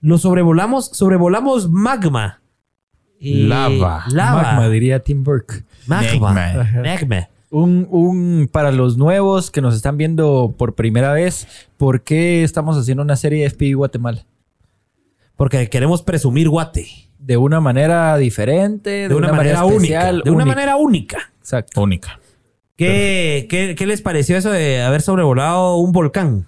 Lo 0.00 0.16
sobrevolamos, 0.16 0.86
sobrevolamos 0.86 1.70
magma. 1.70 2.40
lava. 3.20 4.04
lava. 4.08 4.42
Magma, 4.42 4.68
diría 4.70 5.00
Tim 5.00 5.22
Burke. 5.22 5.62
Magma. 5.86 6.32
magma. 6.82 7.28
Un, 7.52 7.86
un, 7.90 8.48
para 8.50 8.72
los 8.72 8.96
nuevos 8.96 9.50
que 9.50 9.60
nos 9.60 9.76
están 9.76 9.98
viendo 9.98 10.54
por 10.56 10.74
primera 10.74 11.12
vez, 11.12 11.46
¿por 11.76 12.00
qué 12.00 12.44
estamos 12.44 12.78
haciendo 12.78 13.02
una 13.02 13.14
serie 13.14 13.42
de 13.42 13.50
FPV 13.50 13.76
Guatemala? 13.76 14.24
Porque 15.36 15.68
queremos 15.68 16.02
presumir 16.02 16.48
Guate. 16.48 16.88
De 17.18 17.36
una 17.36 17.60
manera 17.60 18.16
diferente, 18.16 19.06
de, 19.06 19.14
una, 19.14 19.32
manera, 19.34 19.66
única. 19.66 20.12
De 20.12 20.30
una 20.30 20.46
manera 20.46 20.76
única. 20.76 21.30
Exacto. 21.40 21.82
Única. 21.82 22.18
¿Qué, 22.74 23.74
¿qué, 23.76 23.86
les 23.86 24.00
pareció 24.00 24.38
eso 24.38 24.50
de 24.50 24.80
haber 24.80 25.02
sobrevolado 25.02 25.76
un 25.76 25.92
volcán? 25.92 26.46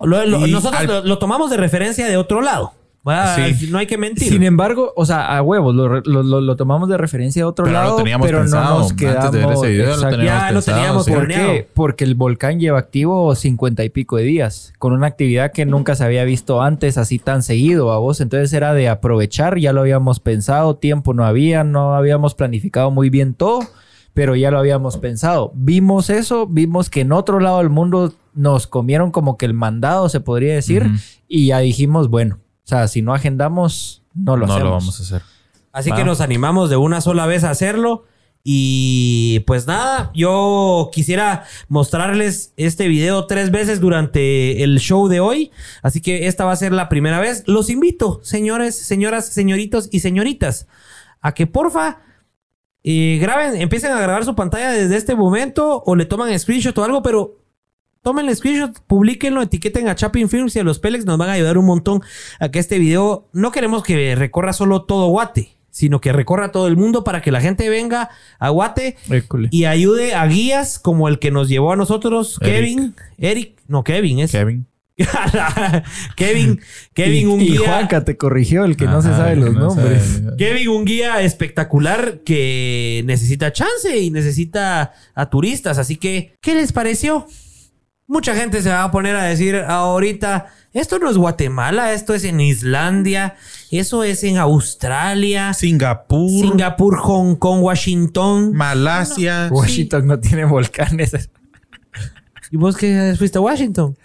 nosotros 0.00 1.04
lo 1.04 1.18
tomamos 1.18 1.48
de 1.48 1.56
referencia 1.56 2.08
de 2.08 2.16
otro 2.16 2.42
lado. 2.42 2.74
No 3.02 3.78
hay 3.78 3.86
que 3.86 3.96
mentir. 3.96 4.28
Sin 4.28 4.42
embargo, 4.42 4.92
o 4.94 5.06
sea, 5.06 5.36
a 5.36 5.42
huevos, 5.42 5.74
lo, 5.74 6.56
tomamos 6.56 6.88
de 6.88 6.98
referencia 6.98 7.44
a 7.44 7.46
otro 7.46 7.66
lado, 7.66 8.02
pero 8.20 8.44
no 8.44 8.78
nos 8.78 8.92
quedamos. 8.92 9.24
Antes 9.24 9.40
de 9.40 9.46
ver 9.46 9.56
ese 9.56 9.68
video, 9.70 9.96
lo 9.96 10.08
teníamos 10.10 10.24
ya 10.24 10.52
lo 10.52 10.62
teníamos 10.62 11.08
¿Por 11.08 11.28
qué? 11.28 11.68
Porque 11.72 12.04
el 12.04 12.14
volcán 12.14 12.60
lleva 12.60 12.78
activo 12.78 13.34
cincuenta 13.34 13.84
y 13.84 13.90
pico 13.90 14.16
de 14.16 14.24
días, 14.24 14.72
con 14.78 14.92
una 14.92 15.06
actividad 15.06 15.52
que 15.52 15.64
nunca 15.64 15.94
se 15.94 16.04
había 16.04 16.24
visto 16.24 16.60
antes 16.60 16.98
así 16.98 17.18
tan 17.18 17.42
seguido 17.42 17.90
a 17.92 17.98
vos. 17.98 18.20
Entonces 18.20 18.52
era 18.52 18.74
de 18.74 18.88
aprovechar, 18.88 19.58
ya 19.58 19.72
lo 19.72 19.80
habíamos 19.80 20.20
pensado, 20.20 20.76
tiempo 20.76 21.14
no 21.14 21.24
había, 21.24 21.64
no 21.64 21.94
habíamos 21.94 22.34
planificado 22.34 22.90
muy 22.90 23.08
bien 23.08 23.32
todo, 23.32 23.60
pero 24.12 24.36
ya 24.36 24.50
lo 24.50 24.58
habíamos 24.58 24.98
pensado. 24.98 25.52
Vimos 25.54 26.10
eso, 26.10 26.46
vimos 26.46 26.90
que 26.90 27.00
en 27.00 27.12
otro 27.12 27.40
lado 27.40 27.58
del 27.58 27.70
mundo 27.70 28.12
nos 28.34 28.66
comieron 28.66 29.10
como 29.10 29.38
que 29.38 29.46
el 29.46 29.54
mandado, 29.54 30.10
se 30.10 30.20
podría 30.20 30.54
decir, 30.54 30.86
y 31.28 31.46
ya 31.46 31.60
dijimos, 31.60 32.08
bueno 32.08 32.38
sea, 32.70 32.88
si 32.88 33.02
no 33.02 33.14
agendamos, 33.14 34.02
no 34.14 34.36
lo 34.36 34.46
hacemos. 34.46 34.60
No 34.60 34.64
lo 34.64 34.70
vamos 34.72 35.00
a 35.00 35.02
hacer. 35.02 35.22
Así 35.72 35.92
que 35.92 36.04
nos 36.04 36.20
animamos 36.20 36.70
de 36.70 36.76
una 36.76 37.00
sola 37.00 37.26
vez 37.26 37.44
a 37.44 37.50
hacerlo. 37.50 38.04
Y 38.42 39.40
pues 39.40 39.66
nada, 39.66 40.10
yo 40.14 40.88
quisiera 40.92 41.44
mostrarles 41.68 42.54
este 42.56 42.88
video 42.88 43.26
tres 43.26 43.50
veces 43.50 43.80
durante 43.80 44.62
el 44.62 44.78
show 44.80 45.08
de 45.08 45.20
hoy. 45.20 45.50
Así 45.82 46.00
que 46.00 46.26
esta 46.26 46.46
va 46.46 46.52
a 46.52 46.56
ser 46.56 46.72
la 46.72 46.88
primera 46.88 47.20
vez. 47.20 47.44
Los 47.46 47.68
invito, 47.68 48.20
señores, 48.22 48.76
señoras, 48.78 49.26
señoritos 49.26 49.88
y 49.92 50.00
señoritas, 50.00 50.68
a 51.20 51.32
que 51.34 51.46
porfa 51.46 51.98
eh, 52.82 53.18
graben, 53.20 53.60
empiecen 53.60 53.92
a 53.92 54.00
grabar 54.00 54.24
su 54.24 54.34
pantalla 54.34 54.70
desde 54.70 54.96
este 54.96 55.14
momento 55.14 55.82
o 55.84 55.94
le 55.94 56.06
toman 56.06 56.36
screenshot 56.38 56.76
o 56.78 56.84
algo, 56.84 57.02
pero 57.02 57.39
Tomen 58.02 58.30
el 58.30 58.36
screenshot, 58.36 58.80
publiquenlo, 58.86 59.42
etiqueten 59.42 59.86
a 59.86 59.94
Chapin 59.94 60.26
y 60.32 60.58
a 60.58 60.64
los 60.64 60.78
Pelex. 60.78 61.04
Nos 61.04 61.18
van 61.18 61.28
a 61.28 61.32
ayudar 61.32 61.58
un 61.58 61.66
montón 61.66 62.02
a 62.38 62.50
que 62.50 62.58
este 62.58 62.78
video 62.78 63.28
no 63.34 63.52
queremos 63.52 63.82
que 63.82 64.14
recorra 64.14 64.54
solo 64.54 64.84
todo 64.84 65.08
Guate. 65.08 65.56
sino 65.70 66.00
que 66.00 66.12
recorra 66.12 66.50
todo 66.50 66.66
el 66.66 66.76
mundo 66.76 67.04
para 67.04 67.20
que 67.20 67.30
la 67.30 67.42
gente 67.42 67.68
venga 67.68 68.08
a 68.38 68.48
Guate 68.48 68.96
y 69.50 69.66
ayude 69.66 70.14
a 70.14 70.26
guías 70.26 70.78
como 70.78 71.08
el 71.08 71.18
que 71.18 71.30
nos 71.30 71.48
llevó 71.48 71.72
a 71.72 71.76
nosotros, 71.76 72.38
Kevin, 72.40 72.94
Eric, 73.18 73.60
no, 73.68 73.84
Kevin 73.84 74.20
es. 74.20 74.32
Kevin. 74.32 74.66
Kevin, 76.16 76.60
Kevin, 76.94 77.28
un 77.28 77.38
guía. 77.38 77.54
Y 77.54 77.56
Juanca 77.58 78.04
te 78.04 78.16
corrigió, 78.16 78.64
el 78.64 78.76
que 78.76 78.86
no 78.86 79.02
se 79.02 79.10
sabe 79.10 79.36
los 79.36 79.54
nombres. 79.54 80.22
Kevin, 80.38 80.68
un 80.68 80.84
guía 80.84 81.20
espectacular 81.22 82.20
que 82.24 83.02
necesita 83.06 83.52
chance 83.52 83.98
y 83.98 84.10
necesita 84.10 84.92
a 85.14 85.30
turistas. 85.30 85.78
Así 85.78 85.96
que, 85.96 86.34
¿qué 86.40 86.54
les 86.54 86.72
pareció? 86.72 87.26
Mucha 88.10 88.34
gente 88.34 88.60
se 88.60 88.70
va 88.70 88.82
a 88.82 88.90
poner 88.90 89.14
a 89.14 89.22
decir 89.22 89.54
ahorita, 89.54 90.46
esto 90.72 90.98
no 90.98 91.08
es 91.08 91.16
Guatemala, 91.16 91.92
esto 91.92 92.12
es 92.12 92.24
en 92.24 92.40
Islandia, 92.40 93.36
eso 93.70 94.02
es 94.02 94.24
en 94.24 94.36
Australia, 94.36 95.54
Singapur, 95.54 96.28
Singapur, 96.28 96.98
Hong 96.98 97.36
Kong, 97.36 97.62
Washington, 97.62 98.52
Malasia. 98.52 99.48
Washington 99.52 100.08
no 100.08 100.18
tiene 100.18 100.44
volcanes. 100.44 101.30
¿Y 102.50 102.56
vos 102.56 102.76
qué 102.76 103.14
fuiste 103.16 103.38
a 103.38 103.42
Washington? 103.42 103.96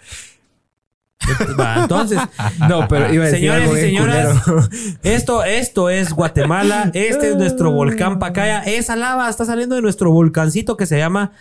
entonces, 1.76 2.20
no, 2.68 2.86
pero 2.86 3.12
iba 3.12 3.24
a 3.24 3.26
decir 3.26 3.50
señores 3.50 3.70
y 3.72 3.80
señoras, 3.80 4.42
esto, 5.02 5.42
esto 5.42 5.90
es 5.90 6.12
Guatemala, 6.12 6.92
este 6.94 7.30
es 7.30 7.36
nuestro 7.36 7.72
volcán 7.72 8.20
Pacaya, 8.20 8.60
esa 8.60 8.94
lava 8.94 9.28
está 9.28 9.44
saliendo 9.44 9.74
de 9.74 9.82
nuestro 9.82 10.12
volcancito 10.12 10.76
que 10.76 10.86
se 10.86 10.96
llama 10.96 11.32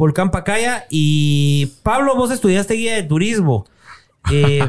Volcán 0.00 0.30
Pacaya 0.30 0.86
y 0.88 1.74
Pablo, 1.82 2.16
vos 2.16 2.30
estudiaste 2.30 2.72
guía 2.72 2.94
de 2.94 3.02
turismo. 3.02 3.66
Eh, 4.32 4.66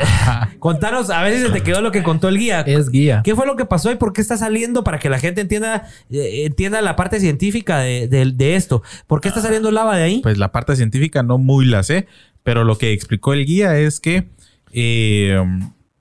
contanos, 0.58 1.10
a 1.10 1.22
veces 1.22 1.42
se 1.42 1.52
te 1.52 1.62
quedó 1.62 1.82
lo 1.82 1.92
que 1.92 2.02
contó 2.02 2.30
el 2.30 2.38
guía. 2.38 2.62
Es 2.62 2.88
guía. 2.88 3.20
¿Qué 3.22 3.34
fue 3.34 3.44
lo 3.44 3.56
que 3.56 3.66
pasó 3.66 3.92
y 3.92 3.96
por 3.96 4.14
qué 4.14 4.22
está 4.22 4.38
saliendo 4.38 4.82
para 4.82 4.98
que 4.98 5.10
la 5.10 5.18
gente 5.18 5.42
entienda, 5.42 5.86
eh, 6.08 6.46
entienda 6.46 6.80
la 6.80 6.96
parte 6.96 7.20
científica 7.20 7.80
de, 7.80 8.54
esto? 8.56 8.82
¿Por 9.06 9.20
qué 9.20 9.28
está 9.28 9.42
saliendo 9.42 9.70
lava 9.70 9.98
de 9.98 10.02
ahí? 10.02 10.20
Pues 10.22 10.38
la 10.38 10.50
parte 10.50 10.74
científica 10.76 11.22
no 11.22 11.36
muy 11.36 11.66
la 11.66 11.82
sé, 11.82 12.06
pero 12.42 12.64
lo 12.64 12.78
que 12.78 12.92
explicó 12.92 13.34
el 13.34 13.44
guía 13.44 13.78
es 13.78 14.00
que 14.00 14.28
eh, 14.72 15.44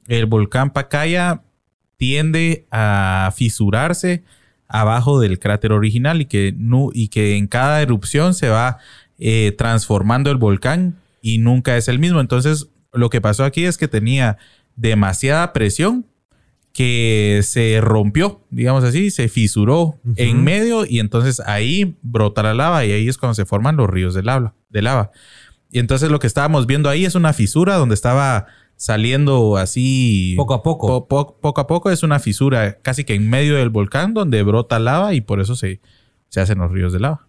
el 0.07 0.25
volcán 0.25 0.71
Pacaya 0.71 1.41
tiende 1.97 2.65
a 2.71 3.33
fisurarse 3.35 4.23
abajo 4.69 5.19
del 5.19 5.39
cráter 5.39 5.73
original 5.73 6.21
y 6.21 6.25
que, 6.25 6.55
y 6.93 7.07
que 7.09 7.35
en 7.35 7.47
cada 7.47 7.81
erupción 7.81 8.33
se 8.33 8.49
va 8.49 8.77
eh, 9.17 9.53
transformando 9.57 10.31
el 10.31 10.37
volcán 10.37 10.95
y 11.21 11.39
nunca 11.39 11.75
es 11.75 11.87
el 11.87 11.99
mismo. 11.99 12.21
Entonces, 12.21 12.69
lo 12.93 13.09
que 13.09 13.19
pasó 13.19 13.43
aquí 13.43 13.65
es 13.65 13.77
que 13.77 13.87
tenía 13.87 14.37
demasiada 14.75 15.51
presión 15.51 16.05
que 16.71 17.41
se 17.43 17.81
rompió, 17.81 18.45
digamos 18.51 18.83
así, 18.83 19.11
se 19.11 19.27
fisuró 19.27 19.99
en 20.15 20.43
medio 20.43 20.85
y 20.85 20.99
entonces 20.99 21.41
ahí 21.41 21.97
brota 22.01 22.43
la 22.43 22.53
lava 22.53 22.85
y 22.85 22.91
ahí 22.91 23.09
es 23.09 23.17
cuando 23.17 23.33
se 23.33 23.45
forman 23.45 23.75
los 23.75 23.89
ríos 23.89 24.13
de 24.13 24.23
lava. 24.23 24.53
De 24.69 24.81
lava. 24.81 25.11
Y 25.71 25.79
entonces 25.79 26.09
lo 26.09 26.19
que 26.19 26.27
estábamos 26.27 26.67
viendo 26.67 26.89
ahí 26.89 27.05
es 27.05 27.15
una 27.15 27.33
fisura 27.33 27.75
donde 27.75 27.95
estaba 27.95 28.47
saliendo 28.79 29.57
así. 29.57 30.33
Poco 30.37 30.53
a 30.53 30.63
poco. 30.63 31.07
poco 31.07 31.61
a 31.61 31.67
poco 31.67 31.91
es 31.91 32.01
una 32.01 32.19
fisura 32.19 32.79
casi 32.81 33.03
que 33.03 33.13
en 33.13 33.29
medio 33.29 33.57
del 33.57 33.69
volcán 33.69 34.13
donde 34.13 34.41
brota 34.41 34.79
lava 34.79 35.13
y 35.13 35.21
por 35.21 35.41
eso 35.41 35.55
se, 35.55 35.81
se 36.29 36.39
hacen 36.39 36.59
los 36.59 36.71
ríos 36.71 36.93
de 36.93 37.01
lava. 37.01 37.27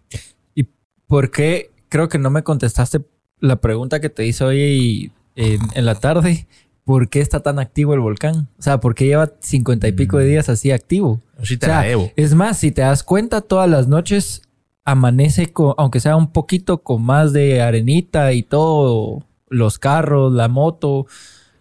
¿Y 0.55 0.65
por 1.07 1.29
qué? 1.29 1.69
Creo 1.89 2.07
que 2.07 2.17
no 2.17 2.29
me 2.29 2.43
contestaste 2.43 3.01
la 3.39 3.57
pregunta 3.57 3.99
que 3.99 4.09
te 4.09 4.25
hice 4.25 4.45
hoy 4.45 5.11
en, 5.35 5.85
la 5.85 5.95
tarde. 5.95 6.47
¿Por 6.85 7.09
qué 7.09 7.19
está 7.19 7.41
tan 7.41 7.59
activo 7.59 7.93
el 7.93 7.99
volcán? 7.99 8.47
O 8.57 8.61
sea, 8.61 8.79
¿por 8.79 8.95
qué 8.95 9.05
lleva 9.05 9.33
cincuenta 9.39 9.89
y 9.89 9.91
pico 9.91 10.17
de 10.17 10.25
mm. 10.25 10.29
días 10.29 10.49
así 10.49 10.71
activo? 10.71 11.19
o 11.37 11.45
sea, 11.45 11.85
es 12.15 12.33
más, 12.33 12.59
si 12.59 12.71
te 12.71 12.81
das 12.81 13.03
cuenta, 13.03 13.41
todas 13.41 13.69
las 13.69 13.89
noches 13.89 14.43
amanece, 14.85 15.51
con, 15.51 15.73
aunque 15.77 15.99
sea 15.99 16.15
un 16.15 16.31
poquito 16.31 16.81
con 16.81 17.03
más 17.03 17.33
de 17.33 17.61
arenita 17.61 18.31
y 18.31 18.41
todo, 18.41 19.25
los 19.49 19.79
carros, 19.79 20.31
la 20.31 20.47
moto. 20.47 21.07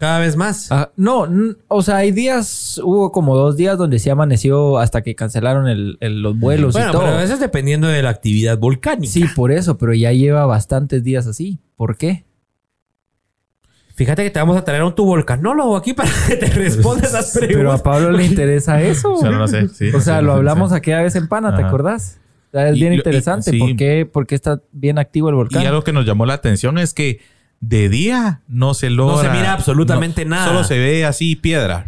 Cada 0.00 0.18
vez 0.18 0.34
más. 0.34 0.72
Ah, 0.72 0.90
no, 0.96 1.28
o 1.68 1.82
sea, 1.82 1.96
hay 1.96 2.10
días, 2.10 2.80
hubo 2.82 3.12
como 3.12 3.36
dos 3.36 3.58
días 3.58 3.76
donde 3.76 3.98
sí 3.98 4.08
amaneció 4.08 4.78
hasta 4.78 5.02
que 5.02 5.14
cancelaron 5.14 5.98
los 6.00 6.38
vuelos 6.38 6.74
y 6.74 6.80
todo. 6.90 7.02
Pero 7.02 7.16
a 7.16 7.18
veces 7.18 7.38
dependiendo 7.38 7.86
de 7.86 8.02
la 8.02 8.08
actividad 8.08 8.56
volcánica. 8.56 9.12
Sí, 9.12 9.26
por 9.36 9.52
eso, 9.52 9.76
pero 9.76 9.92
ya 9.92 10.10
lleva 10.12 10.46
bastantes 10.46 11.04
días 11.04 11.26
así. 11.26 11.58
¿Por 11.76 11.98
qué? 11.98 12.24
Fíjate 13.94 14.24
que 14.24 14.30
te 14.30 14.38
vamos 14.38 14.56
a 14.56 14.64
traer 14.64 14.80
a 14.80 14.86
un 14.86 14.94
tu 14.94 15.04
volcanólogo 15.04 15.76
aquí 15.76 15.92
para 15.92 16.08
que 16.26 16.36
te 16.36 16.46
responda 16.46 17.06
esas 17.06 17.32
preguntas. 17.32 17.56
Pero 17.58 17.70
a 17.70 17.82
Pablo 17.82 18.10
le 18.10 18.24
interesa 18.24 18.80
eso. 18.80 19.12
o 19.12 19.20
sea, 19.20 19.30
no 19.32 19.46
sé, 19.48 19.68
o 19.94 20.00
sea 20.00 20.22
lo 20.22 20.32
hablamos 20.32 20.72
aquella 20.72 21.02
vez 21.02 21.14
en 21.16 21.28
Pana, 21.28 21.54
¿te 21.54 21.62
acordás? 21.62 22.18
es 22.54 22.74
bien 22.74 22.94
interesante. 22.94 23.52
¿Por, 23.58 23.76
qué, 23.76 24.08
porque 24.10 24.34
está 24.34 24.62
bien 24.72 24.98
activo 24.98 25.28
el 25.28 25.34
volcán? 25.34 25.62
Y 25.62 25.66
algo 25.66 25.84
que 25.84 25.92
nos 25.92 26.06
llamó 26.06 26.24
la 26.24 26.32
atención 26.32 26.78
es 26.78 26.94
que 26.94 27.20
de 27.60 27.90
día 27.90 28.40
no 28.48 28.72
se 28.72 28.88
logra. 28.88 29.16
No 29.16 29.22
se 29.22 29.28
mira 29.30 29.52
absolutamente 29.52 30.24
nada. 30.24 30.46
Solo 30.46 30.64
se 30.64 30.78
ve 30.78 31.04
así 31.04 31.36
piedra. 31.36 31.84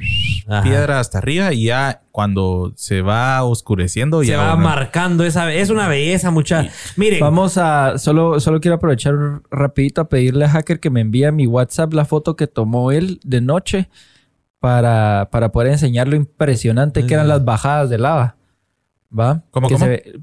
Piedra 0.62 1.00
hasta 1.00 1.18
arriba 1.18 1.52
y 1.54 1.64
ya 1.64 2.02
cuando 2.11 2.72
se 2.76 3.00
va 3.00 3.42
oscureciendo 3.42 4.20
se 4.20 4.26
ya 4.26 4.38
va 4.38 4.56
marcando 4.56 5.24
esa 5.24 5.50
es 5.52 5.70
una 5.70 5.88
belleza 5.88 6.30
mucha. 6.30 6.68
Miren, 6.96 7.20
vamos 7.20 7.56
a 7.56 7.96
solo 7.96 8.38
solo 8.38 8.61
quiero 8.61 8.74
aprovechar 8.74 9.14
rapidito 9.50 10.02
a 10.02 10.08
pedirle 10.08 10.44
a 10.44 10.50
Hacker 10.50 10.78
que 10.78 10.90
me 10.90 11.00
envíe 11.00 11.24
a 11.24 11.32
mi 11.32 11.46
WhatsApp 11.46 11.94
la 11.94 12.04
foto 12.04 12.37
que 12.37 12.46
tomó 12.46 12.92
él 12.92 13.18
de 13.24 13.40
noche 13.40 13.88
para, 14.58 15.28
para 15.32 15.52
poder 15.52 15.72
enseñar 15.72 16.06
lo 16.06 16.16
impresionante 16.16 17.06
que 17.06 17.14
eran 17.14 17.28
las 17.28 17.44
bajadas 17.44 17.88
de 17.88 17.98
lava. 17.98 18.37
¿Va? 19.18 19.42
¿Cómo, 19.51 19.68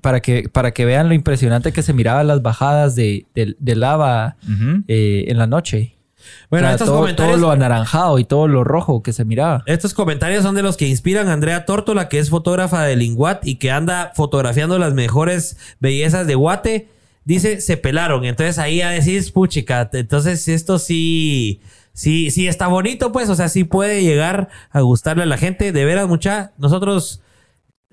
para, 0.01 0.21
que, 0.21 0.49
para 0.49 0.71
que 0.71 0.85
vean 0.85 1.09
lo 1.09 1.13
impresionante 1.13 1.71
que 1.71 1.83
se 1.83 1.93
miraban 1.93 2.27
las 2.27 2.41
bajadas 2.41 2.95
de, 2.95 3.25
lava 3.59 4.37
eh, 4.87 5.25
en 5.27 5.37
la 5.37 5.47
noche. 5.47 5.95
Bueno, 6.49 6.69
estos 6.69 6.87
todo, 6.87 6.99
comentarios. 6.99 7.35
Todo 7.35 7.41
lo 7.41 7.51
anaranjado 7.51 8.19
y 8.19 8.23
todo 8.23 8.47
lo 8.47 8.63
rojo 8.63 9.03
que 9.03 9.13
se 9.13 9.25
miraba. 9.25 9.63
Estos 9.65 9.93
comentarios 9.93 10.43
son 10.43 10.55
de 10.55 10.63
los 10.63 10.77
que 10.77 10.87
inspiran 10.87 11.27
a 11.27 11.33
Andrea 11.33 11.65
Tórtola, 11.65 12.09
que 12.09 12.19
es 12.19 12.29
fotógrafa 12.29 12.83
de 12.83 12.95
Linguat 12.95 13.45
y 13.45 13.55
que 13.55 13.71
anda 13.71 14.11
fotografiando 14.15 14.79
las 14.79 14.93
mejores 14.93 15.57
bellezas 15.79 16.27
de 16.27 16.35
Guate. 16.35 16.89
Dice, 17.25 17.61
se 17.61 17.77
pelaron. 17.77 18.25
Entonces 18.25 18.57
ahí 18.57 18.81
a 18.81 18.89
decir, 18.89 19.31
puchica. 19.31 19.89
Entonces 19.93 20.47
esto 20.47 20.79
sí, 20.79 21.61
sí, 21.93 22.31
sí 22.31 22.47
está 22.47 22.67
bonito, 22.67 23.11
pues. 23.11 23.29
O 23.29 23.35
sea, 23.35 23.49
sí 23.49 23.63
puede 23.63 24.03
llegar 24.03 24.49
a 24.71 24.81
gustarle 24.81 25.23
a 25.23 25.27
la 25.27 25.37
gente. 25.37 25.71
De 25.71 25.85
veras, 25.85 26.07
mucha. 26.07 26.53
Nosotros 26.57 27.21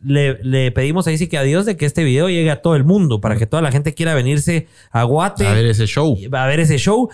le, 0.02 0.70
pedimos 0.72 1.06
ahí 1.06 1.18
sí 1.18 1.28
que 1.28 1.38
a 1.38 1.42
Dios 1.42 1.66
de 1.66 1.76
que 1.76 1.86
este 1.86 2.04
video 2.04 2.28
llegue 2.28 2.50
a 2.50 2.62
todo 2.62 2.76
el 2.76 2.84
mundo 2.84 3.20
para 3.20 3.36
que 3.36 3.46
toda 3.46 3.62
la 3.62 3.72
gente 3.72 3.94
quiera 3.94 4.14
venirse 4.14 4.68
a 4.90 5.02
Guate. 5.04 5.46
A 5.46 5.54
ver 5.54 5.66
ese 5.66 5.86
show. 5.86 6.16
A 6.32 6.46
ver 6.46 6.60
ese 6.60 6.78
show. 6.78 7.08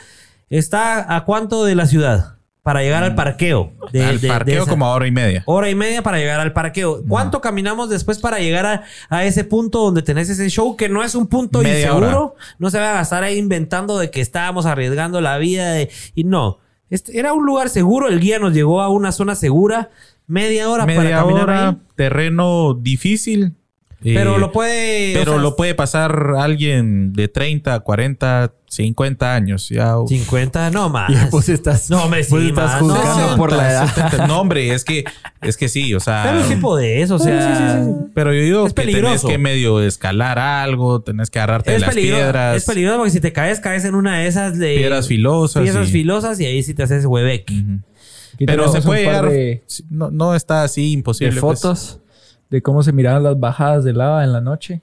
¿Está 0.50 1.14
a 1.14 1.24
cuánto 1.24 1.64
de 1.64 1.74
la 1.74 1.86
ciudad? 1.86 2.36
Para 2.62 2.82
llegar 2.82 3.02
al 3.02 3.12
mm. 3.12 3.16
parqueo. 3.16 3.72
al 3.92 4.20
parqueo 4.20 4.66
como 4.66 4.86
a 4.86 4.94
hora 4.94 5.06
y 5.06 5.10
media. 5.10 5.42
Hora 5.46 5.68
y 5.68 5.74
media 5.74 6.02
para 6.02 6.18
llegar 6.18 6.38
al 6.38 6.52
parqueo. 6.52 7.02
¿Cuánto 7.08 7.40
caminamos 7.40 7.88
después 7.88 8.18
para 8.18 8.38
llegar 8.38 8.84
a, 9.08 9.24
ese 9.24 9.42
punto 9.42 9.80
donde 9.80 10.02
tenés 10.02 10.28
ese 10.28 10.48
show 10.48 10.76
que 10.76 10.88
no 10.88 11.02
es 11.02 11.14
un 11.14 11.26
punto 11.26 11.62
inseguro? 11.62 12.36
No 12.58 12.70
se 12.70 12.78
va 12.78 12.98
a 12.98 13.02
estar 13.02 13.24
ahí 13.24 13.38
inventando 13.38 13.98
de 13.98 14.10
que 14.10 14.20
estábamos 14.20 14.66
arriesgando 14.66 15.20
la 15.20 15.38
vida. 15.38 15.80
y 16.14 16.24
no. 16.24 16.58
Este, 16.88 17.18
era 17.18 17.32
un 17.32 17.46
lugar 17.46 17.68
seguro. 17.68 18.08
El 18.08 18.20
guía 18.20 18.38
nos 18.38 18.52
llegó 18.52 18.82
a 18.82 18.90
una 18.90 19.12
zona 19.12 19.34
segura 19.34 19.90
media 20.26 20.68
hora 20.68 20.86
para 20.86 21.10
caminar 21.10 21.42
hora, 21.42 21.78
terreno 21.96 22.74
difícil. 22.74 23.54
Pero 24.02 24.36
eh, 24.36 24.38
lo 24.38 24.52
puede. 24.52 25.14
Pero 25.14 25.38
lo 25.38 25.54
puede 25.56 25.74
pasar 25.74 26.34
alguien 26.36 27.12
de 27.12 27.28
30, 27.28 27.78
40, 27.80 28.52
50 28.68 29.34
años. 29.34 29.68
Ya. 29.68 29.94
50, 30.06 30.70
no 30.70 30.88
más. 30.88 31.12
pues 31.30 31.48
estás. 31.48 31.88
No, 31.90 32.08
me 32.08 32.24
sí, 32.24 32.48
estás 32.48 32.80
juzgando 32.80 33.36
por 33.36 33.52
la 33.52 33.70
edad. 33.70 34.26
no, 34.26 34.40
hombre, 34.40 34.74
es 34.74 34.84
que, 34.84 35.04
es 35.40 35.56
que 35.56 35.68
sí, 35.68 35.94
o 35.94 36.00
sea. 36.00 36.42
Pero 36.48 36.76
de 36.76 37.02
eso, 37.02 37.16
o 37.16 37.18
sea. 37.18 37.84
Sí, 37.84 37.84
sí, 37.84 38.10
pero 38.14 38.32
yo 38.32 38.40
digo 38.40 38.66
es 38.66 38.72
que 38.72 38.86
tenés 38.86 39.24
que 39.24 39.38
medio 39.38 39.80
escalar 39.82 40.38
algo, 40.38 41.00
tenés 41.02 41.30
que 41.30 41.38
agarrarte 41.38 41.72
de 41.72 41.78
las 41.78 41.94
piedras. 41.94 42.56
Es 42.56 42.64
peligroso 42.64 42.98
porque 42.98 43.12
si 43.12 43.20
te 43.20 43.32
caes, 43.32 43.60
caes 43.60 43.84
en 43.84 43.94
una 43.94 44.18
de 44.18 44.26
esas 44.26 44.58
de. 44.58 44.76
Piedras 44.76 45.06
filosas. 45.06 45.62
Piedras 45.62 45.90
filosas 45.90 46.40
y 46.40 46.46
ahí 46.46 46.62
sí 46.62 46.74
te 46.74 46.82
haces 46.82 47.04
hueveque. 47.04 47.62
Pero 48.38 48.68
se 48.68 48.82
puede 48.82 49.02
llegar. 49.02 49.30
no, 49.90 50.10
no, 50.10 50.34
está 50.34 50.62
así 50.62 50.92
imposible. 50.92 51.34
De 51.34 51.40
pues. 51.40 51.60
fotos 51.60 52.00
de 52.52 52.60
cómo 52.60 52.82
se 52.82 52.92
miraban 52.92 53.22
las 53.22 53.40
bajadas 53.40 53.82
de 53.82 53.94
lava 53.94 54.24
en 54.24 54.32
la 54.32 54.42
noche. 54.42 54.82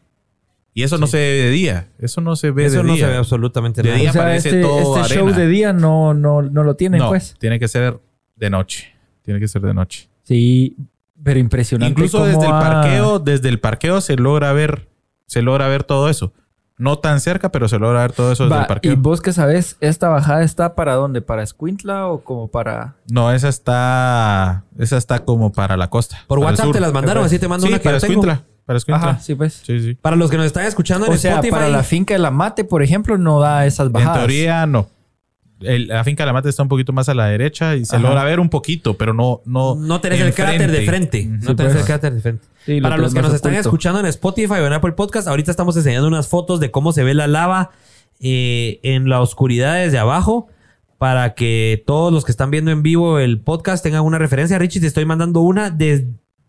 Y 0.73 0.83
eso 0.83 0.97
no 0.97 1.05
se 1.05 1.17
ve 1.17 1.23
de 1.23 1.49
día. 1.51 1.88
Eso 1.99 2.19
no 2.19 2.35
se 2.35 2.49
ve 2.49 2.63
de 2.63 2.69
día. 2.69 2.79
Eso 2.79 2.88
no 2.88 2.95
se 2.97 3.05
ve 3.05 3.15
absolutamente 3.15 3.83
de 3.83 3.93
día. 3.93 4.12
parece 4.12 4.49
este, 4.49 4.62
todo 4.62 5.01
este 5.01 5.15
show 5.15 5.29
de 5.29 5.47
día 5.47 5.71
no, 5.71 6.15
no, 6.15 6.41
no 6.41 6.63
lo 6.63 6.75
tiene, 6.75 6.97
no, 6.97 7.09
pues. 7.09 7.35
Tiene 7.38 7.59
que 7.59 7.67
ser 7.67 7.99
de 8.35 8.49
noche. 8.49 8.95
Tiene 9.21 9.39
que 9.39 9.47
ser 9.47 9.62
de 9.62 9.73
noche. 9.73 10.09
Sí, 10.23 10.77
pero 11.23 11.39
impresionante. 11.39 11.91
Incluso 11.91 12.25
desde 12.25 12.45
el 12.45 12.51
parqueo, 12.51 13.19
desde 13.19 13.49
el 13.49 13.59
parqueo 13.59 14.01
se 14.01 14.15
logra 14.15 14.51
ver, 14.51 14.88
se 15.27 15.43
logra 15.43 15.67
ver 15.67 15.83
todo 15.83 16.09
eso. 16.09 16.33
No 16.79 16.97
tan 16.97 17.19
cerca, 17.19 17.51
pero 17.51 17.67
se 17.67 17.77
logra 17.77 17.99
ver 18.01 18.13
todo 18.13 18.31
eso 18.31 18.45
desde 18.45 18.55
Va, 18.55 18.61
el 18.61 18.67
parqueo. 18.67 18.93
¿Y 18.93 18.95
vos 18.95 19.19
qué 19.21 19.33
sabes? 19.33 19.75
¿Esta 19.81 20.07
bajada 20.09 20.43
está 20.43 20.75
para 20.75 20.95
dónde? 20.95 21.21
¿Para 21.21 21.43
Escuintla 21.43 22.07
o 22.07 22.21
como 22.23 22.47
para...? 22.47 22.95
No, 23.11 23.31
esa 23.31 23.49
está. 23.49 24.63
Esa 24.77 24.95
está 24.97 25.19
como 25.25 25.51
para 25.51 25.75
la 25.77 25.89
costa. 25.89 26.19
Por 26.25 26.39
WhatsApp 26.39 26.71
te 26.71 26.79
las 26.79 26.93
mandaron, 26.93 27.25
así 27.25 27.37
te 27.37 27.47
mando 27.49 27.67
Sí, 27.67 27.71
una 27.73 27.79
que 27.79 27.83
para 27.83 27.97
yo 27.97 28.07
tengo. 28.07 28.21
Escuintla. 28.21 28.43
Para 28.65 28.77
Escuintla. 28.77 29.09
Ajá, 29.09 29.19
sí, 29.19 29.35
pues. 29.35 29.61
Sí, 29.65 29.79
sí. 29.81 29.95
Para 29.95 30.15
los 30.15 30.31
que 30.31 30.37
nos 30.37 30.45
están 30.45 30.65
escuchando 30.65 31.05
en 31.07 31.13
O 31.13 31.17
sea, 31.17 31.31
Spotify. 31.35 31.51
para 31.51 31.67
la 31.67 31.83
finca 31.83 32.13
de 32.13 32.19
la 32.19 32.31
Mate, 32.31 32.63
por 32.63 32.81
ejemplo, 32.81 33.17
no 33.17 33.39
da 33.41 33.65
esas 33.65 33.91
bajadas. 33.91 34.15
En 34.15 34.21
teoría, 34.27 34.65
no. 34.65 34.87
El- 35.61 35.87
la 35.87 36.03
finca 36.03 36.23
de 36.23 36.27
la 36.27 36.33
mate 36.33 36.49
está 36.49 36.63
un 36.63 36.69
poquito 36.69 36.93
más 36.93 37.09
a 37.09 37.13
la 37.13 37.25
derecha 37.27 37.75
y 37.75 37.85
se 37.85 37.95
Ajá. 37.95 38.03
logra 38.03 38.23
ver 38.23 38.39
un 38.39 38.49
poquito, 38.49 38.97
pero 38.97 39.13
no. 39.13 39.41
No, 39.45 39.75
no 39.75 39.99
tenés 40.01 40.21
el 40.21 40.33
cráter 40.33 40.71
de 40.71 40.85
frente. 40.85 41.25
No 41.25 41.55
tenés 41.55 41.73
pues. 41.73 41.81
el 41.81 41.85
cráter 41.85 42.13
de 42.13 42.21
frente. 42.21 42.45
Sí, 42.65 42.79
lo 42.79 42.83
Para 42.89 42.97
los 42.97 43.13
que 43.13 43.21
nos 43.21 43.33
están 43.33 43.53
escuchando 43.55 43.99
en 43.99 44.05
Spotify 44.05 44.53
o 44.53 44.67
en 44.67 44.73
Apple 44.73 44.93
Podcast, 44.93 45.27
ahorita 45.27 45.51
estamos 45.51 45.75
enseñando 45.77 46.07
unas 46.07 46.27
fotos 46.27 46.59
de 46.59 46.71
cómo 46.71 46.91
se 46.93 47.03
ve 47.03 47.13
la 47.13 47.27
lava 47.27 47.71
eh, 48.21 48.79
en 48.83 49.09
la 49.09 49.21
oscuridad 49.21 49.75
desde 49.75 49.97
abajo. 49.97 50.47
Para 50.97 51.33
que 51.33 51.81
todos 51.87 52.11
los 52.11 52.25
que 52.25 52.31
están 52.31 52.51
viendo 52.51 52.71
en 52.71 52.83
vivo 52.83 53.19
el 53.19 53.39
podcast 53.39 53.81
tengan 53.81 54.03
una 54.03 54.17
referencia. 54.17 54.59
Richie, 54.59 54.81
te 54.81 54.87
estoy 54.87 55.05
mandando 55.05 55.39
una 55.39 55.69
des- 55.69 56.03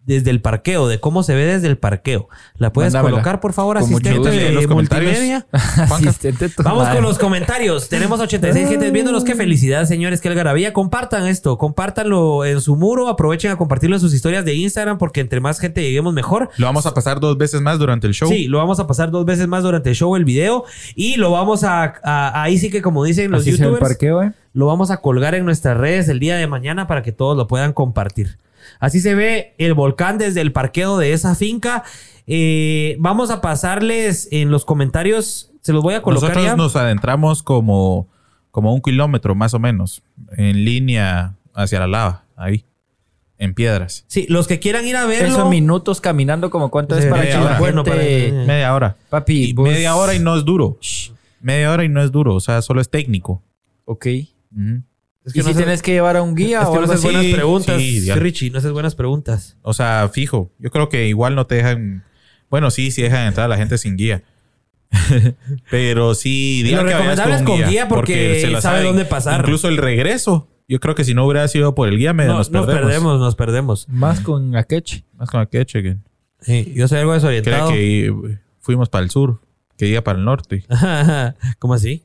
desde 0.06 0.30
el 0.30 0.40
parqueo, 0.40 0.88
de 0.88 0.98
cómo 0.98 1.22
se 1.22 1.34
ve 1.34 1.44
desde 1.44 1.68
el 1.68 1.78
parqueo. 1.78 2.28
¿La 2.56 2.72
puedes 2.72 2.92
Mándamela. 2.94 3.16
colocar, 3.16 3.40
por 3.40 3.52
favor, 3.52 3.78
asistente 3.78 4.30
de 4.30 4.50
los 4.50 4.66
comentarios. 4.66 5.12
multimedia? 5.12 5.46
Asistente 5.52 6.50
Vamos 6.64 6.84
madre. 6.84 6.96
con 6.96 7.04
los 7.04 7.18
comentarios. 7.18 7.88
Tenemos 7.88 8.18
86 8.20 8.68
gentes 8.68 8.92
viéndonos. 8.92 9.24
Qué 9.24 9.34
felicidad, 9.34 9.84
señores. 9.84 10.20
Qué 10.20 10.28
algarabía. 10.28 10.72
Compartan 10.72 11.26
esto. 11.26 11.58
Compártanlo 11.58 12.44
en 12.44 12.60
su 12.60 12.76
muro. 12.76 13.08
Aprovechen 13.08 13.50
a 13.52 13.56
compartirlo 13.56 13.96
en 13.96 14.00
sus 14.00 14.14
historias 14.14 14.44
de 14.44 14.54
Instagram 14.54 14.98
porque 14.98 15.20
entre 15.20 15.40
más 15.40 15.58
gente 15.60 15.82
lleguemos 15.82 16.12
mejor. 16.14 16.50
Lo 16.56 16.66
vamos 16.66 16.86
a 16.86 16.94
pasar 16.94 17.20
dos 17.20 17.36
veces 17.38 17.60
más 17.60 17.78
durante 17.78 18.06
el 18.06 18.14
show. 18.14 18.28
Sí, 18.28 18.48
lo 18.48 18.58
vamos 18.58 18.80
a 18.80 18.86
pasar 18.86 19.10
dos 19.10 19.24
veces 19.24 19.46
más 19.48 19.62
durante 19.62 19.90
el 19.90 19.96
show, 19.96 20.16
el 20.16 20.24
video. 20.24 20.64
Y 20.94 21.16
lo 21.16 21.30
vamos 21.30 21.62
a... 21.64 21.94
a- 22.02 22.42
ahí 22.42 22.58
sí 22.58 22.70
que 22.70 22.82
como 22.82 23.04
dicen 23.04 23.30
los 23.30 23.42
Así 23.42 23.50
el 23.50 23.58
youtubers, 23.58 23.80
parqueo, 23.80 24.22
¿eh? 24.22 24.32
lo 24.52 24.66
vamos 24.66 24.90
a 24.90 24.98
colgar 24.98 25.34
en 25.34 25.44
nuestras 25.44 25.76
redes 25.76 26.08
el 26.08 26.18
día 26.20 26.36
de 26.36 26.46
mañana 26.46 26.86
para 26.86 27.02
que 27.02 27.12
todos 27.12 27.36
lo 27.36 27.46
puedan 27.46 27.72
compartir. 27.72 28.38
Así 28.78 29.00
se 29.00 29.14
ve 29.14 29.54
el 29.58 29.74
volcán 29.74 30.18
desde 30.18 30.40
el 30.40 30.52
parqueo 30.52 30.98
de 30.98 31.12
esa 31.12 31.34
finca. 31.34 31.84
Eh, 32.26 32.96
vamos 32.98 33.30
a 33.30 33.40
pasarles 33.40 34.28
en 34.30 34.50
los 34.50 34.64
comentarios. 34.64 35.50
Se 35.62 35.72
los 35.72 35.82
voy 35.82 35.94
a 35.94 36.02
colocar 36.02 36.28
Nosotros 36.30 36.44
ya. 36.44 36.56
nos 36.56 36.76
adentramos 36.76 37.42
como, 37.42 38.08
como 38.50 38.72
un 38.74 38.80
kilómetro 38.80 39.34
más 39.34 39.52
o 39.54 39.58
menos 39.58 40.02
en 40.36 40.64
línea 40.64 41.34
hacia 41.54 41.80
la 41.80 41.86
lava, 41.86 42.24
ahí, 42.36 42.64
en 43.38 43.52
piedras. 43.54 44.04
Sí, 44.06 44.26
los 44.28 44.46
que 44.46 44.58
quieran 44.60 44.86
ir 44.86 44.96
a 44.96 45.04
verlo. 45.06 45.28
Esos 45.28 45.50
minutos 45.50 46.00
caminando, 46.00 46.50
como 46.50 46.70
cuánto 46.70 46.96
es 46.96 47.06
para 47.06 47.22
media 47.22 47.34
que 47.34 47.38
la 47.40 47.46
hora. 47.50 47.58
Bueno, 47.58 47.84
para- 47.84 47.96
Media 47.96 48.74
hora. 48.74 48.96
Papi, 49.10 49.50
Y 49.50 49.52
vos- 49.52 49.68
media 49.68 49.96
hora 49.96 50.14
y 50.14 50.18
no 50.20 50.36
es 50.36 50.44
duro. 50.44 50.78
Media 51.40 51.70
hora 51.72 51.84
y 51.84 51.88
no 51.88 52.02
es 52.02 52.12
duro, 52.12 52.34
o 52.34 52.40
sea, 52.40 52.62
solo 52.62 52.80
es 52.80 52.88
técnico. 52.90 53.42
Ok. 53.86 54.06
Es 55.24 55.36
¿Y 55.36 55.42
si 55.42 55.54
tienes 55.54 55.82
que 55.82 55.92
llevar 55.92 56.16
a 56.16 56.22
un 56.22 56.34
guía 56.34 56.62
es 56.62 56.66
o 56.68 56.72
que 56.72 56.78
no 56.78 56.84
haces 56.84 56.96
así? 56.96 57.04
buenas 57.06 57.24
Sí, 57.26 57.32
preguntas, 57.34 57.80
sí. 57.80 58.10
Richie. 58.12 58.50
No 58.50 58.58
haces 58.58 58.72
buenas 58.72 58.94
preguntas. 58.94 59.56
O 59.62 59.74
sea, 59.74 60.08
fijo. 60.12 60.50
Yo 60.58 60.70
creo 60.70 60.88
que 60.88 61.08
igual 61.08 61.34
no 61.34 61.46
te 61.46 61.56
dejan. 61.56 62.04
Bueno, 62.48 62.70
sí, 62.70 62.90
sí 62.90 63.02
dejan 63.02 63.26
entrar 63.26 63.44
a 63.44 63.48
la 63.48 63.56
gente 63.56 63.76
sin 63.78 63.96
guía. 63.96 64.22
Pero 65.70 66.14
sí, 66.14 66.62
digan 66.62 66.84
Lo 66.84 66.90
que 66.90 66.94
vayas 66.96 67.18
recomendable 67.18 67.36
es 67.36 67.42
con 67.62 67.70
guía 67.70 67.88
porque 67.88 68.40
la 68.50 68.60
sabe 68.60 68.78
saben. 68.78 68.84
dónde 68.88 69.04
pasar. 69.04 69.40
Incluso 69.40 69.68
el 69.68 69.76
regreso. 69.76 70.48
Yo 70.68 70.78
creo 70.80 70.94
que 70.94 71.04
si 71.04 71.14
no 71.14 71.26
hubiera 71.26 71.46
sido 71.48 71.74
por 71.74 71.88
el 71.88 71.98
guía, 71.98 72.12
medio 72.12 72.32
No, 72.32 72.38
nos 72.38 72.50
nos, 72.50 72.66
perdemos. 72.66 72.86
perdemos, 72.90 73.20
nos 73.20 73.34
perdemos. 73.36 73.88
Más 73.88 74.20
con 74.20 74.56
Akechi. 74.56 75.04
Más 75.18 75.28
con 75.30 75.40
aquel 75.40 75.66
que 75.66 75.96
Sí, 76.40 76.72
yo 76.74 76.88
soy 76.88 76.98
algo 77.00 77.12
desorientado. 77.12 77.70
que 77.70 78.06
eh, 78.06 78.12
fuimos 78.60 78.88
para 78.88 79.04
el 79.04 79.10
sur, 79.10 79.40
que 79.76 79.86
iba 79.86 80.00
para 80.02 80.18
el 80.18 80.24
norte. 80.24 80.64
¿Cómo 81.58 81.74
así? 81.74 82.04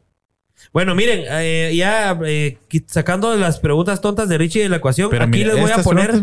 Bueno, 0.74 0.96
miren, 0.96 1.24
eh, 1.30 1.74
ya 1.76 2.20
eh, 2.26 2.58
sacando 2.88 3.36
las 3.36 3.60
preguntas 3.60 4.02
tontas 4.02 4.30
de 4.30 4.38
Richie 4.38 4.64
de 4.64 4.70
la 4.70 4.78
ecuación, 4.78 5.10
Pero 5.10 5.26
aquí 5.26 5.40
mira, 5.40 5.54
les 5.54 5.62
voy 5.62 5.72
a 5.72 5.84
poner. 5.84 6.14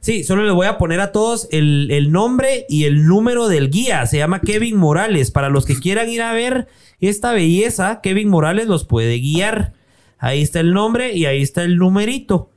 Sí, 0.00 0.24
solo 0.24 0.44
les 0.44 0.52
voy 0.52 0.66
a 0.66 0.78
poner 0.78 1.00
a 1.00 1.12
todos 1.12 1.48
el, 1.50 1.88
el 1.90 2.12
nombre 2.12 2.66
y 2.68 2.84
el 2.84 3.06
número 3.06 3.48
del 3.48 3.70
guía. 3.70 4.06
Se 4.06 4.18
llama 4.18 4.40
Kevin 4.40 4.76
Morales. 4.76 5.30
Para 5.30 5.48
los 5.48 5.64
que 5.64 5.78
quieran 5.78 6.08
ir 6.08 6.22
a 6.22 6.32
ver 6.32 6.68
esta 7.00 7.32
belleza, 7.32 8.00
Kevin 8.02 8.28
Morales 8.28 8.66
los 8.66 8.84
puede 8.84 9.18
guiar. 9.18 9.72
Ahí 10.18 10.42
está 10.42 10.60
el 10.60 10.72
nombre 10.72 11.12
y 11.14 11.26
ahí 11.26 11.42
está 11.42 11.62
el 11.62 11.76
numerito. 11.76 12.50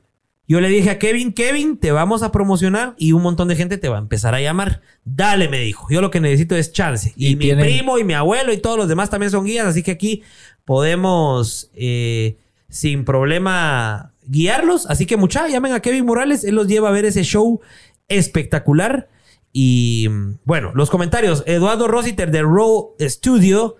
Yo 0.48 0.60
le 0.62 0.68
dije 0.70 0.88
a 0.88 0.98
Kevin, 0.98 1.32
Kevin, 1.34 1.76
te 1.76 1.92
vamos 1.92 2.22
a 2.22 2.32
promocionar 2.32 2.94
y 2.96 3.12
un 3.12 3.20
montón 3.22 3.48
de 3.48 3.54
gente 3.56 3.76
te 3.76 3.88
va 3.90 3.96
a 3.96 4.00
empezar 4.00 4.34
a 4.34 4.40
llamar. 4.40 4.80
Dale, 5.04 5.48
me 5.50 5.60
dijo. 5.60 5.86
Yo 5.90 6.00
lo 6.00 6.10
que 6.10 6.20
necesito 6.20 6.56
es 6.56 6.72
chance. 6.72 7.12
Y, 7.16 7.28
Y 7.32 7.36
mi 7.36 7.44
tienen- 7.44 7.66
primo 7.66 7.98
y 7.98 8.04
mi 8.04 8.14
abuelo 8.14 8.52
y 8.54 8.56
todos 8.58 8.78
los 8.78 8.88
demás 8.88 9.10
también 9.10 9.30
son 9.30 9.44
guías, 9.44 9.66
así 9.66 9.82
que 9.82 9.90
aquí 9.90 10.22
podemos 10.64 11.70
eh, 11.74 12.38
sin 12.70 13.04
problema 13.04 14.14
guiarlos. 14.26 14.86
Así 14.86 15.04
que 15.06 15.16
mucha, 15.18 15.48
llamen 15.48 15.72
a 15.72 15.80
Kevin 15.80 16.06
Morales, 16.06 16.44
él 16.44 16.54
los 16.54 16.66
lleva 16.66 16.88
a 16.88 16.92
ver 16.92 17.04
ese 17.04 17.24
show 17.24 17.60
espectacular. 18.08 19.08
Y 19.52 20.06
mm, 20.10 20.38
bueno, 20.44 20.72
los 20.74 20.90
comentarios. 20.90 21.42
Eduardo 21.46 21.88
Rositer 21.88 22.30
de 22.30 22.42
Raw 22.42 22.94
Studio 23.00 23.76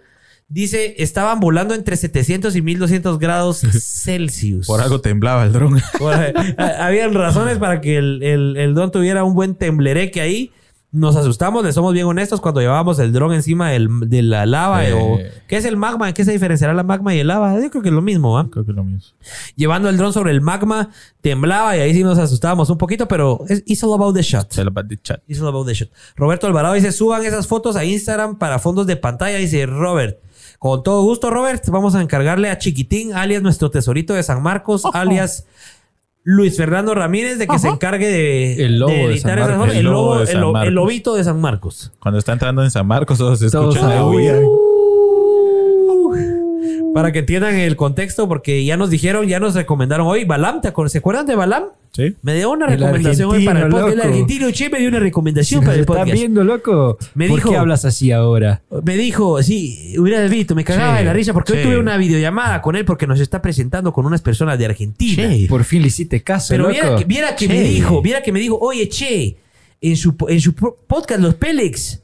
dice, 0.49 0.95
estaban 1.03 1.41
volando 1.41 1.75
entre 1.75 1.97
700 1.97 2.57
y 2.57 2.63
1200 2.63 3.19
grados 3.19 3.59
Celsius. 3.81 4.67
Por 4.67 4.81
algo 4.81 5.01
temblaba 5.01 5.45
el 5.45 5.53
dron. 5.53 5.79
Eh, 6.01 6.35
Habían 6.79 7.15
razones 7.15 7.59
para 7.59 7.81
que 7.81 7.97
el, 7.99 8.23
el, 8.23 8.57
el 8.57 8.75
dron 8.75 8.91
tuviera 8.91 9.25
un 9.25 9.35
buen 9.35 9.55
temblereque 9.55 10.21
ahí. 10.21 10.51
Nos 10.91 11.17
asustamos, 11.17 11.63
le 11.67 11.73
somos 11.75 11.93
bien 11.93 12.07
honestos 12.07 12.41
cuando 12.41 12.63
llevábamos 12.63 12.99
el 12.99 13.13
dron 13.13 13.35
encima 13.35 13.71
del- 13.71 14.09
de 14.09 14.23
la 14.23 14.47
lava. 14.47 14.89
Eh. 14.89 14.95
o, 14.95 15.19
¿Qué 15.47 15.59
es 15.59 15.67
el 15.67 15.77
magma? 15.77 16.09
¿En 16.09 16.15
qué 16.15 16.25
se 16.25 16.33
diferenciará 16.33 16.73
la 16.73 16.83
magma 16.83 17.15
y 17.15 17.19
el 17.19 17.27
lava? 17.27 17.61
Yo 17.61 17.69
creo 17.71 17.83
que 17.83 17.91
es 17.91 17.95
lo 17.95 18.01
mismo, 18.01 18.33
¿va? 18.33 18.49
Creo 18.49 18.65
que 18.65 18.71
es 18.71 18.77
lo 18.77 18.85
mismo. 18.85 19.13
Llevando 19.55 19.91
el 19.91 19.99
dron 19.99 20.15
sobre 20.15 20.31
el 20.33 20.41
magma, 20.41 20.89
temblaba 21.21 21.77
y 21.77 21.81
ahí 21.81 21.93
sí 21.93 22.03
nos 22.03 22.17
asustábamos 22.19 22.71
un 22.71 22.79
poquito, 22.79 23.07
pero 23.07 23.45
es 23.51 23.63
it's 23.67 23.85
all 23.85 23.93
about 23.93 24.15
the 24.17 24.23
shot. 24.23 24.51
Se 24.51 24.65
lo 24.65 24.73
va 24.73 24.81
a 24.81 24.87
chat. 25.03 25.21
It's 25.29 25.43
all 25.43 25.49
about 25.49 25.67
the 25.67 25.75
shot. 25.75 25.91
Roberto 26.17 26.47
Alvarado 26.47 26.73
dice, 26.73 26.91
suban 26.91 27.23
esas 27.27 27.47
fotos 27.47 27.77
a 27.77 27.85
Instagram 27.85 28.39
para 28.39 28.59
fondos 28.59 28.87
de 28.87 28.97
pantalla. 28.97 29.37
Dice 29.37 29.67
Robert. 29.67 30.17
Con 30.59 30.83
todo 30.83 31.03
gusto, 31.03 31.31
Robert. 31.31 31.63
Vamos 31.69 31.95
a 31.95 32.03
encargarle 32.03 32.51
a 32.51 32.59
Chiquitín, 32.59 33.15
alias 33.15 33.43
nuestro 33.43 33.71
tesorito 33.71 34.15
de 34.15 34.23
San 34.23 34.43
Marcos, 34.43 34.83
alias 34.93 35.47
Luis 36.25 36.57
Fernando 36.57 36.95
Ramírez, 36.95 37.39
de 37.39 37.47
que 37.47 37.59
se 37.59 37.69
encargue 37.69 38.07
de, 38.09 38.65
El 38.67 38.79
lobo 38.79 38.93
de 38.93 39.05
editar 39.05 39.39
San 39.39 39.39
esas 39.39 39.59
Marcos. 39.59 39.73
El, 39.75 39.79
El 39.79 39.85
lobo 39.87 40.03
lobo, 40.03 40.15
de 40.17 40.23
el, 40.23 40.29
San 40.29 40.41
lo- 40.41 40.47
el 40.49 40.53
Marcos. 40.53 40.73
lobito 40.75 41.15
de 41.15 41.25
San 41.25 41.41
Marcos. 41.41 41.93
Cuando 42.01 42.19
está 42.19 42.33
entrando 42.33 42.63
en 42.65 42.71
San 42.71 42.87
Marcos, 42.87 43.19
todos 43.19 43.39
se 43.39 43.47
escuchan 43.47 43.89
la 43.89 43.97
saben. 43.97 44.13
Para 46.95 47.13
que 47.13 47.21
entiendan 47.21 47.55
el 47.57 47.77
contexto, 47.77 48.29
porque 48.29 48.65
ya 48.65 48.77
nos 48.77 48.91
dijeron, 48.91 49.27
ya 49.27 49.39
nos 49.41 49.55
recomendaron 49.55 50.07
hoy. 50.07 50.25
Balam, 50.25 50.61
¿te 50.61 50.69
acuerdas- 50.69 50.93
¿se 50.93 50.99
acuerdan 50.99 51.27
de 51.27 51.37
Balam? 51.37 51.65
Sí. 51.93 52.15
Me 52.23 52.35
dio 52.35 52.51
una 52.51 52.67
El 52.67 52.79
recomendación 52.79 53.31
hoy 53.31 53.45
para 53.45 53.63
el 53.63 53.69
podcast. 53.69 53.93
El 53.95 54.01
argentino 54.03 54.51
Che 54.51 54.69
me 54.71 54.79
dio 54.79 54.89
una 54.89 55.01
recomendación 55.01 55.61
para 55.65 55.75
el 55.75 55.81
estás 55.81 55.97
podcast. 55.97 56.13
viendo, 56.19 56.45
loco. 56.45 56.99
Me 57.15 57.29
¿Por 57.29 57.39
dijo- 57.39 57.51
qué 57.51 57.57
hablas 57.57 57.85
así 57.85 58.13
ahora? 58.13 58.63
Me 58.85 58.97
dijo, 58.97 59.43
sí, 59.43 59.95
hubiera 59.99 60.25
visto, 60.29 60.55
me 60.55 60.65
cagaba 60.65 60.95
Che, 60.95 60.99
de 61.01 61.05
la 61.07 61.13
risa 61.13 61.33
porque 61.33 61.53
hoy 61.53 61.59
che. 61.59 61.65
tuve 61.65 61.79
una 61.79 61.97
videollamada 61.97 62.63
con 62.63 62.77
él 62.77 62.85
porque 62.85 63.07
nos 63.07 63.21
está 63.21 63.43
presentando 63.43 63.93
con 63.93 64.07
unas 64.07 64.23
personas 64.23 64.59
de 64.59 64.67
Argentina. 64.67 65.29
Por 65.49 65.65
fin 65.65 65.83
le 65.83 65.89
hiciste 65.89 66.23
caso, 66.23 66.49
Pero 66.55 66.65
loco. 66.65 66.73
viera 66.75 66.97
que, 66.97 67.05
viera 67.05 67.37
que 67.37 67.49
me 67.49 67.55
Che. 67.55 67.63
dijo, 67.69 68.03
viera 68.03 68.23
que 68.23 68.33
me 68.33 68.41
dijo, 68.41 68.59
oye, 68.61 68.89
che, 68.89 69.37
en 69.81 69.97
su, 69.97 70.15
en 70.29 70.41
su 70.41 70.55
po- 70.55 70.77
podcast, 70.87 71.21
los 71.21 71.35
Pélex, 71.37 72.03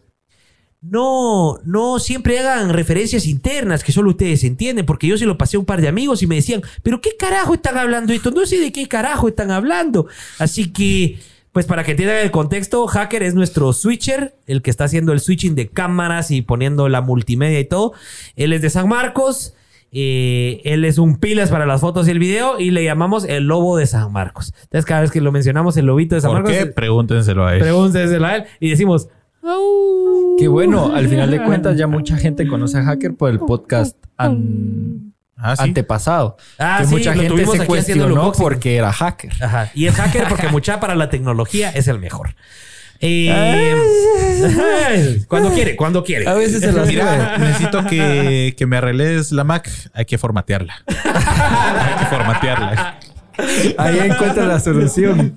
no, 0.90 1.58
no 1.64 1.98
siempre 1.98 2.38
hagan 2.38 2.70
referencias 2.70 3.26
internas 3.26 3.82
que 3.82 3.92
solo 3.92 4.10
ustedes 4.10 4.44
entienden, 4.44 4.84
porque 4.84 5.06
yo 5.06 5.16
se 5.16 5.24
lo 5.24 5.38
pasé 5.38 5.56
a 5.56 5.60
un 5.60 5.66
par 5.66 5.80
de 5.80 5.88
amigos 5.88 6.22
y 6.22 6.26
me 6.26 6.34
decían, 6.34 6.62
pero 6.82 7.00
¿qué 7.00 7.16
carajo 7.18 7.54
están 7.54 7.78
hablando 7.78 8.12
esto? 8.12 8.30
No 8.30 8.44
sé 8.44 8.58
de 8.60 8.70
qué 8.72 8.86
carajo 8.86 9.28
están 9.28 9.50
hablando. 9.50 10.06
Así 10.38 10.72
que, 10.72 11.18
pues 11.52 11.66
para 11.66 11.84
que 11.84 11.92
entiendan 11.92 12.18
el 12.18 12.30
contexto, 12.30 12.86
Hacker 12.86 13.22
es 13.22 13.34
nuestro 13.34 13.72
switcher, 13.72 14.34
el 14.46 14.60
que 14.60 14.70
está 14.70 14.84
haciendo 14.84 15.12
el 15.12 15.20
switching 15.20 15.54
de 15.54 15.68
cámaras 15.68 16.30
y 16.30 16.42
poniendo 16.42 16.88
la 16.88 17.00
multimedia 17.00 17.60
y 17.60 17.64
todo. 17.64 17.92
Él 18.36 18.52
es 18.52 18.60
de 18.60 18.70
San 18.70 18.88
Marcos. 18.88 19.54
eh, 19.96 20.60
él 20.64 20.84
es 20.84 20.98
un 20.98 21.18
pilas 21.18 21.50
para 21.50 21.66
las 21.66 21.80
fotos 21.80 22.08
y 22.08 22.10
el 22.10 22.18
video 22.18 22.58
y 22.58 22.72
le 22.72 22.82
llamamos 22.82 23.24
el 23.24 23.44
lobo 23.44 23.76
de 23.76 23.86
San 23.86 24.12
Marcos. 24.12 24.52
Entonces, 24.64 24.84
cada 24.84 25.02
vez 25.02 25.12
que 25.12 25.20
lo 25.20 25.30
mencionamos, 25.30 25.76
el 25.76 25.86
lobito 25.86 26.16
de 26.16 26.20
San 26.20 26.32
¿Por 26.32 26.42
Marcos, 26.42 26.52
qué? 26.52 26.66
Pregúntenselo 26.66 27.46
a 27.46 27.54
él. 27.54 27.60
pregúnteselo 27.60 28.26
a 28.26 28.36
él 28.36 28.44
y 28.58 28.70
decimos, 28.70 29.08
Qué 30.38 30.48
bueno, 30.48 30.94
al 30.94 31.08
final 31.08 31.30
de 31.30 31.42
cuentas 31.42 31.76
ya 31.76 31.86
mucha 31.86 32.16
gente 32.16 32.46
conoce 32.46 32.78
a 32.78 32.84
Hacker 32.84 33.14
por 33.14 33.30
el 33.30 33.38
podcast 33.38 33.96
an- 34.16 35.12
Ah, 35.36 35.56
sí. 35.56 35.62
antepasado. 35.64 36.36
Ah, 36.58 36.78
que 36.80 36.86
sí, 36.86 36.94
mucha 36.94 37.12
gente 37.14 37.44
se 37.46 37.66
cuestionó 37.66 38.32
porque 38.32 38.76
era 38.76 38.92
hacker. 38.92 39.32
Ajá. 39.42 39.70
Y 39.74 39.86
es 39.86 39.94
hacker 39.94 40.24
porque 40.28 40.48
mucha 40.48 40.80
para 40.80 40.94
la 40.94 41.10
tecnología 41.10 41.70
es 41.70 41.86
el 41.88 41.98
mejor. 41.98 42.34
Eh, 43.00 43.74
cuando 45.28 45.50
quiere, 45.52 45.76
cuando 45.76 46.02
quiere. 46.04 46.26
A 46.26 46.34
veces 46.34 46.60
se 46.60 46.72
las 46.72 46.86
Mira, 46.86 47.36
necesito 47.36 47.84
que, 47.84 48.54
que 48.56 48.66
me 48.66 48.76
arregles 48.78 49.32
la 49.32 49.44
Mac. 49.44 49.68
Hay 49.92 50.06
que 50.06 50.16
formatearla. 50.16 50.74
Hay 50.86 51.98
que 51.98 52.06
formatearla. 52.06 52.98
Ahí 53.76 53.98
encuentra 53.98 54.46
la 54.46 54.60
solución. 54.60 55.34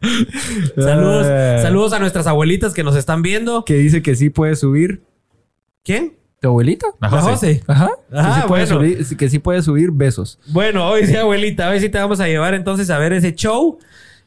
Saludos, 0.76 1.26
Ah. 1.26 1.58
saludos 1.62 1.92
a 1.92 1.98
nuestras 1.98 2.26
abuelitas 2.26 2.72
que 2.74 2.82
nos 2.84 2.96
están 2.96 3.22
viendo. 3.22 3.64
Que 3.64 3.74
dice 3.74 4.02
que 4.02 4.14
sí 4.16 4.30
puede 4.30 4.56
subir. 4.56 5.02
¿Quién? 5.84 6.16
¿Tu 6.40 6.48
abuelita? 6.48 6.86
La 7.00 7.10
José. 7.10 7.62
Ajá. 7.66 7.90
Ah, 8.12 8.34
que, 8.34 8.40
sí 8.42 8.48
puede 8.48 8.64
bueno. 8.66 8.80
subir, 8.96 9.16
que 9.18 9.28
sí 9.28 9.38
puede 9.38 9.62
subir 9.62 9.90
besos. 9.90 10.38
Bueno, 10.48 10.88
hoy 10.88 11.06
sí, 11.06 11.14
abuelita. 11.16 11.68
Hoy 11.68 11.80
sí 11.80 11.88
te 11.88 11.98
vamos 11.98 12.20
a 12.20 12.26
llevar 12.28 12.54
entonces 12.54 12.88
a 12.90 12.98
ver 12.98 13.12
ese 13.12 13.34
show. 13.34 13.78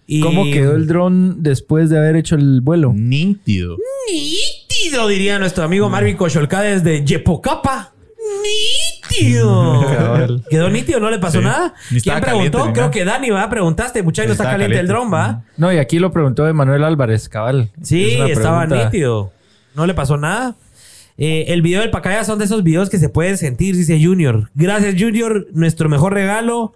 Y... 0.05 0.21
¿Cómo 0.21 0.43
quedó 0.45 0.75
el 0.75 0.85
dron 0.85 1.41
después 1.41 1.89
de 1.89 1.97
haber 1.97 2.15
hecho 2.17 2.35
el 2.35 2.61
vuelo? 2.61 2.91
Nítido. 2.93 3.77
Nítido, 4.11 5.07
diría 5.07 5.39
nuestro 5.39 5.63
amigo 5.63 5.89
Marvin 5.89 6.17
Cocholca 6.17 6.61
desde 6.61 7.03
Yepocapa. 7.05 7.93
Nítido. 8.19 8.92
Cabal. 9.97 10.43
¿Quedó 10.49 10.69
nítido? 10.69 10.99
¿No 10.99 11.09
le 11.09 11.19
pasó 11.19 11.39
Sí. 11.39 11.43
nada? 11.45 11.73
Ni 11.91 12.01
¿Quién 12.01 12.15
estaba 12.17 12.21
preguntó? 12.33 12.57
caliente, 12.59 12.79
Creo 12.79 12.91
que 12.91 13.05
Dani, 13.05 13.29
¿va? 13.29 13.49
Preguntaste. 13.49 14.03
Muchacho, 14.03 14.27
no 14.27 14.31
está 14.33 14.43
Estaba 14.43 14.53
caliente, 14.59 14.79
el 14.79 14.87
caliente. 14.87 15.09
dron, 15.09 15.13
¿va? 15.13 15.43
No, 15.57 15.71
y 15.73 15.77
aquí 15.77 15.99
lo 15.99 16.11
preguntó 16.11 16.47
Emanuel 16.47 16.83
Álvarez, 16.83 17.29
cabal. 17.29 17.69
Sí, 17.81 18.11
Es 18.11 18.17
una 18.19 18.27
estaba 18.29 18.59
pregunta- 18.65 18.85
nítido. 18.85 19.31
No 19.75 19.85
le 19.87 19.93
pasó 19.93 20.17
nada. 20.17 20.55
Eh, 21.17 21.45
el 21.49 21.61
video 21.61 21.81
del 21.81 21.91
Pacaya 21.91 22.23
son 22.23 22.39
de 22.39 22.45
esos 22.45 22.63
videos 22.63 22.89
que 22.89 22.97
se 22.97 23.07
pueden 23.09 23.37
sentir, 23.37 23.75
dice 23.75 24.03
Junior. 24.03 24.49
Gracias, 24.55 24.95
Junior. 24.97 25.47
Nuestro 25.53 25.87
mejor 25.89 26.13
regalo 26.13 26.73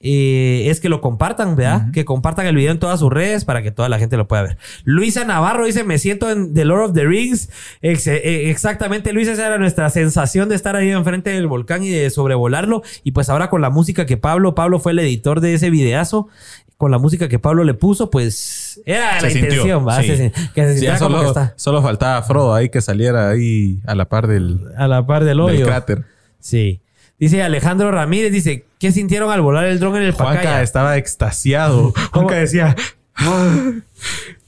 eh, 0.00 0.64
es 0.68 0.80
que 0.80 0.88
lo 0.90 1.00
compartan, 1.00 1.56
¿verdad? 1.56 1.90
Que 1.90 2.04
compartan 2.04 2.46
el 2.46 2.54
video 2.54 2.70
en 2.70 2.78
todas 2.78 3.00
sus 3.00 3.10
redes 3.10 3.44
para 3.46 3.62
que 3.62 3.70
toda 3.70 3.88
la 3.88 3.98
gente 3.98 4.16
lo 4.18 4.28
pueda 4.28 4.42
ver. 4.42 4.58
Luisa 4.84 5.24
Navarro 5.24 5.64
dice: 5.64 5.84
Me 5.84 5.98
siento 5.98 6.30
en 6.30 6.52
The 6.52 6.64
Lord 6.66 6.90
of 6.90 6.92
the 6.92 7.04
Rings. 7.06 7.48
Ex- 7.80 8.06
eh, 8.06 8.50
exactamente, 8.50 9.12
Luisa, 9.12 9.32
esa 9.32 9.46
era 9.46 9.58
nuestra 9.58 9.88
sensación 9.90 10.48
de 10.50 10.54
estar 10.54 10.76
ahí 10.76 10.90
enfrente 10.90 11.30
del 11.30 11.46
volcán 11.46 11.82
y 11.82 11.88
de 11.90 12.10
sobrevolarlo. 12.10 12.82
Y 13.04 13.12
pues 13.12 13.30
ahora 13.30 13.48
con 13.48 13.62
la 13.62 13.70
música 13.70 14.04
que 14.06 14.16
Pablo, 14.18 14.54
Pablo 14.54 14.78
fue 14.80 14.92
el 14.92 14.98
editor 14.98 15.40
de 15.40 15.54
ese 15.54 15.70
videazo. 15.70 16.28
Con 16.76 16.90
la 16.90 16.98
música 16.98 17.26
que 17.28 17.38
Pablo 17.38 17.64
le 17.64 17.72
puso, 17.72 18.10
pues 18.10 18.82
era 18.84 19.18
Se 19.18 19.26
la 19.26 19.30
sintió, 19.30 19.48
intención, 19.48 19.88
¿va? 19.88 20.02
sí. 20.02 20.08
Se- 20.14 20.32
que 20.54 20.74
se 20.74 20.80
ya 20.84 20.92
que 20.92 20.98
solo, 20.98 21.22
está 21.26 21.54
solo 21.56 21.80
faltaba 21.80 22.20
Frodo 22.22 22.52
ahí 22.54 22.68
que 22.68 22.82
saliera 22.82 23.30
ahí 23.30 23.80
a 23.86 23.94
la 23.94 24.10
par 24.10 24.26
del, 24.26 24.60
a 24.76 24.86
la 24.86 25.06
par 25.06 25.20
del 25.24 25.38
del 25.38 25.40
hoyo. 25.40 25.64
cráter. 25.66 26.04
Sí. 26.38 26.82
Dice 27.18 27.42
Alejandro 27.42 27.90
Ramírez, 27.90 28.30
dice, 28.32 28.66
¿qué 28.78 28.92
sintieron 28.92 29.30
al 29.30 29.40
volar 29.40 29.64
el 29.66 29.78
dron 29.80 29.96
en 29.96 30.02
el 30.02 30.12
Juanca 30.12 30.34
Pacaya? 30.40 30.62
estaba 30.62 30.96
extasiado. 30.98 31.92
Juanca 32.12 32.34
decía, 32.34 32.76
"Ah, 33.14 33.70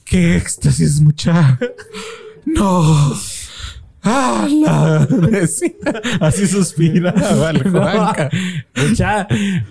¡Qué 0.05 0.35
éxtasis, 0.37 1.01
mucha! 1.01 1.57
¡No! 2.45 3.13
¡Hala! 4.01 5.05
Decía, 5.09 5.71
Así 6.21 6.47
suspiraba 6.47 7.49
el 7.51 7.69
Juanca. 7.69 8.29
Mucha, 8.75 9.27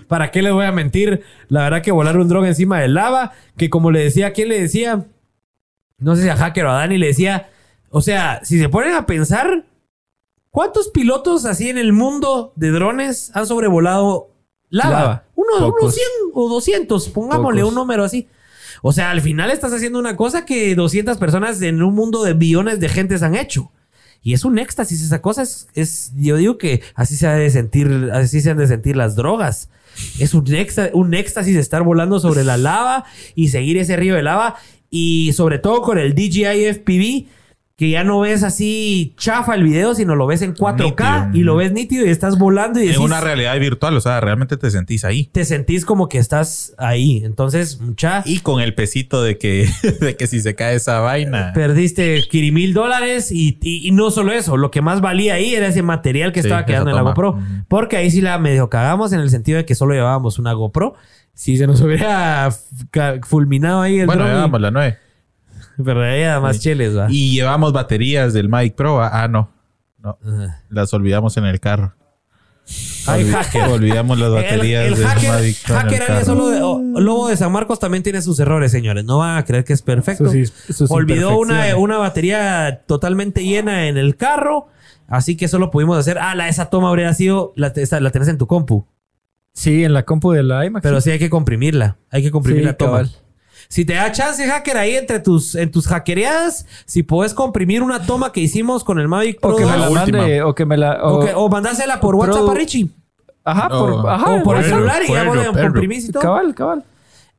¿para 0.07 0.31
qué 0.31 0.41
les 0.41 0.53
voy 0.53 0.65
a 0.65 0.71
mentir? 0.71 1.23
La 1.47 1.63
verdad 1.63 1.81
que 1.81 1.91
volar 1.91 2.17
un 2.17 2.27
dron 2.27 2.45
encima 2.45 2.79
de 2.79 2.89
lava, 2.89 3.31
que 3.57 3.69
como 3.69 3.91
le 3.91 4.01
decía, 4.03 4.31
¿quién 4.33 4.49
le 4.49 4.61
decía? 4.61 5.05
No 5.97 6.15
sé 6.15 6.23
si 6.23 6.29
a 6.29 6.35
Hacker 6.37 6.65
o 6.65 6.71
a 6.71 6.75
Dani 6.75 6.97
le 6.97 7.07
decía, 7.07 7.49
o 7.89 8.01
sea, 8.01 8.39
si 8.43 8.59
se 8.59 8.69
ponen 8.69 8.93
a 8.93 9.05
pensar, 9.05 9.65
¿cuántos 10.51 10.89
pilotos 10.89 11.45
así 11.45 11.69
en 11.69 11.77
el 11.77 11.93
mundo 11.93 12.53
de 12.55 12.71
drones 12.71 13.31
han 13.33 13.45
sobrevolado 13.47 14.29
lava? 14.69 14.91
Lava. 14.99 15.23
Uno, 15.35 15.73
unos 15.79 15.93
100 15.95 16.05
o 16.33 16.49
200, 16.49 17.09
pongámosle 17.09 17.61
Pocos. 17.61 17.69
un 17.73 17.75
número 17.75 18.03
así. 18.03 18.27
O 18.81 18.91
sea, 18.93 19.11
al 19.11 19.21
final 19.21 19.51
estás 19.51 19.73
haciendo 19.73 19.99
una 19.99 20.15
cosa 20.15 20.45
que 20.45 20.75
200 20.75 21.17
personas 21.17 21.61
en 21.61 21.81
un 21.83 21.93
mundo 21.95 22.23
de 22.23 22.33
billones 22.33 22.79
de 22.79 22.87
gentes 22.89 23.23
han 23.23 23.35
hecho. 23.35 23.71
Y 24.21 24.33
es 24.33 24.43
un 24.45 24.59
éxtasis, 24.59 25.01
esa 25.01 25.21
cosa 25.21 25.43
es, 25.43 25.67
es- 25.75 26.11
yo 26.15 26.35
digo 26.37 26.57
que 26.57 26.81
así 26.93 27.15
se 27.15 27.25
ha 27.27 27.33
de 27.35 27.49
sentir, 27.49 28.09
así 28.13 28.41
se 28.41 28.51
han 28.51 28.57
de 28.57 28.67
sentir 28.67 28.95
las 28.97 29.15
drogas. 29.15 29.69
Es 30.19 30.33
un, 30.33 30.45
éxtasis, 30.53 30.91
un 30.93 31.13
éxtasis 31.13 31.55
estar 31.57 31.83
volando 31.83 32.19
sobre 32.19 32.43
la 32.43 32.57
lava 32.57 33.05
y 33.35 33.47
seguir 33.49 33.77
ese 33.77 33.95
río 33.95 34.15
de 34.15 34.23
lava. 34.23 34.55
Y 34.89 35.31
sobre 35.33 35.59
todo 35.59 35.81
con 35.81 35.97
el 35.97 36.15
DJI 36.15 36.65
FPV, 36.73 37.27
que 37.79 37.89
ya 37.89 38.03
no 38.03 38.19
ves 38.19 38.43
así 38.43 39.13
chafa 39.15 39.55
el 39.55 39.63
video, 39.63 39.95
sino 39.95 40.13
lo 40.13 40.27
ves 40.27 40.41
en 40.41 40.53
4K 40.53 41.27
Nítido. 41.27 41.39
y 41.39 41.43
lo 41.45 41.55
ves 41.55 41.71
nítido 41.71 42.05
y 42.05 42.09
estás 42.09 42.37
volando 42.37 42.77
y 42.79 42.83
En 42.83 42.87
decís, 42.89 42.99
una 43.05 43.21
realidad 43.21 43.57
virtual, 43.57 43.95
o 43.95 44.01
sea, 44.01 44.19
realmente 44.19 44.57
te 44.57 44.69
sentís 44.69 45.05
ahí. 45.05 45.29
te 45.31 45.45
sentís 45.45 45.85
como 45.85 46.09
que 46.09 46.17
estás 46.17 46.73
ahí. 46.77 47.21
Entonces, 47.23 47.79
mucha... 47.79 48.21
Y 48.25 48.39
con 48.41 48.59
el 48.59 48.75
pesito 48.75 49.23
de 49.23 49.37
que, 49.37 49.69
de 50.01 50.17
que 50.17 50.27
si 50.27 50.41
se 50.41 50.55
cae 50.55 50.75
esa 50.75 50.99
vaina. 50.99 51.53
Perdiste 51.53 52.21
mil 52.51 52.73
dólares 52.73 53.31
y, 53.31 53.57
y- 53.61 53.87
y 53.87 53.91
no 53.91 54.11
solo 54.11 54.33
eso, 54.33 54.57
lo 54.57 54.71
que 54.71 54.81
más 54.81 54.99
valía 54.99 55.35
ahí 55.35 55.55
era 55.55 55.67
ese 55.67 55.81
material 55.81 56.33
que 56.33 56.41
Sí, 56.41 56.47
estaba 56.49 56.65
quedando 56.65 56.89
en 56.89 56.97
la. 56.97 57.01
GoPro. 57.03 57.39
Porque 57.69 57.95
ahí 57.95 58.11
sí 58.11 58.19
la 58.19 58.37
medio 58.39 58.69
cagamos 58.69 59.13
en 59.13 59.21
el 59.21 59.29
sentido 59.29 59.57
de 59.57 59.63
que 59.63 59.73
solo 59.75 59.93
llevábamos 59.93 60.37
una 60.37 60.51
GoPro. 60.51 60.95
Si 61.33 61.55
se 61.55 61.65
nos 61.65 61.79
hubiera 61.79 62.49
fulminado 63.23 63.81
ahí 63.81 63.99
el 63.99 64.05
bueno, 64.05 64.23
dron, 64.23 64.35
llevamos 64.35 64.59
la 64.61 64.71
9. 64.71 64.97
Pero 65.83 66.03
había 66.03 66.39
más 66.39 66.59
cheles, 66.59 66.97
va. 66.97 67.07
Y 67.09 67.33
llevamos 67.33 67.73
baterías 67.73 68.33
del 68.33 68.49
Mavic 68.49 68.75
Pro. 68.75 69.01
Ah, 69.01 69.23
ah, 69.23 69.27
no. 69.27 69.51
No, 69.97 70.17
Ajá. 70.25 70.63
las 70.69 70.93
olvidamos 70.93 71.35
en 71.37 71.45
el 71.45 71.59
carro. 71.59 71.93
Ay, 73.07 73.23
Olvi- 73.25 73.31
hacker. 73.31 73.61
Olvidamos 73.69 74.19
las 74.19 74.31
baterías 74.31 74.85
el 74.87 74.95
del 74.95 75.05
hacker, 75.07 75.29
Mavic 75.29 75.57
Pro. 75.65 75.75
hacker 75.75 76.03
área 76.03 76.25
solo 76.25 76.49
de, 76.49 76.59
Lobo 77.01 77.27
de 77.29 77.35
San 77.37 77.51
Marcos 77.51 77.79
también 77.79 78.03
tiene 78.03 78.21
sus 78.21 78.39
errores, 78.39 78.71
señores. 78.71 79.03
No 79.05 79.17
van 79.17 79.37
a 79.37 79.43
creer 79.45 79.63
que 79.63 79.73
es 79.73 79.81
perfecto. 79.81 80.31
Sus- 80.31 80.53
sus 80.69 80.89
Olvidó 80.91 81.37
una, 81.39 81.75
una 81.75 81.97
batería 81.97 82.83
totalmente 82.85 83.43
llena 83.43 83.87
en 83.87 83.97
el 83.97 84.15
carro. 84.15 84.67
Así 85.07 85.35
que 85.35 85.47
solo 85.47 85.71
pudimos 85.71 85.97
hacer. 85.97 86.19
Ah, 86.19 86.35
la, 86.35 86.47
esa 86.49 86.69
toma 86.69 86.89
habría 86.89 87.11
sido. 87.15 87.51
La, 87.55 87.67
esa- 87.75 87.99
la 87.99 88.11
tenés 88.11 88.27
en 88.27 88.37
tu 88.37 88.45
compu. 88.45 88.85
Sí, 89.53 89.83
en 89.83 89.93
la 89.93 90.03
compu 90.05 90.31
de 90.31 90.43
la 90.43 90.63
iMac. 90.65 90.83
Pero 90.83 91.01
sí 91.01 91.09
hay 91.09 91.17
que 91.19 91.29
comprimirla. 91.31 91.97
Hay 92.11 92.21
que 92.21 92.29
comprimir 92.31 92.61
Sí, 92.61 92.65
la 92.67 92.73
toma. 92.77 92.91
cabal. 92.91 93.11
Si 93.71 93.85
te 93.85 93.93
da 93.93 94.11
chance, 94.11 94.43
hacker, 94.47 94.77
ahí 94.77 94.95
entre 94.95 95.19
tus, 95.19 95.53
en 95.53 95.69
tus 95.69 95.85
hackereadas, 95.85 96.65
si 96.87 97.03
puedes 97.03 97.35
comprimir 97.35 97.83
una 97.83 98.03
toma 98.03 98.31
que 98.31 98.39
hicimos 98.41 98.83
con 98.83 98.97
el 98.97 99.07
Mavic 99.07 99.39
Pro 99.39 99.51
O 99.51 99.55
que 99.57 99.63
me 99.63 99.69
2, 99.71 99.79
la 99.79 99.89
la 99.89 100.01
última. 100.01 100.17
mande, 100.17 100.41
o 100.41 100.55
que 100.55 100.65
me 100.65 100.75
la... 100.75 101.03
o, 101.03 101.17
O, 101.17 101.19
que- 101.25 101.33
o 101.35 101.47
mandásela 101.49 101.99
por 101.99 102.17
Pro- 102.17 102.25
WhatsApp 102.33 102.49
a 102.49 102.53
Richie. 102.55 102.89
ajá, 103.43 103.69
No, 103.69 103.79
por, 104.01 104.09
ajá, 104.09 104.25
o 104.33 104.43
por 104.43 104.57
el 104.57 104.63
celular 104.65 105.03
y 105.07 105.11
ya 105.13 105.51
comprimís 105.61 106.09
y 106.09 106.11
todo. 106.11 106.23
Cabal, 106.23 106.55
cabal. 106.55 106.83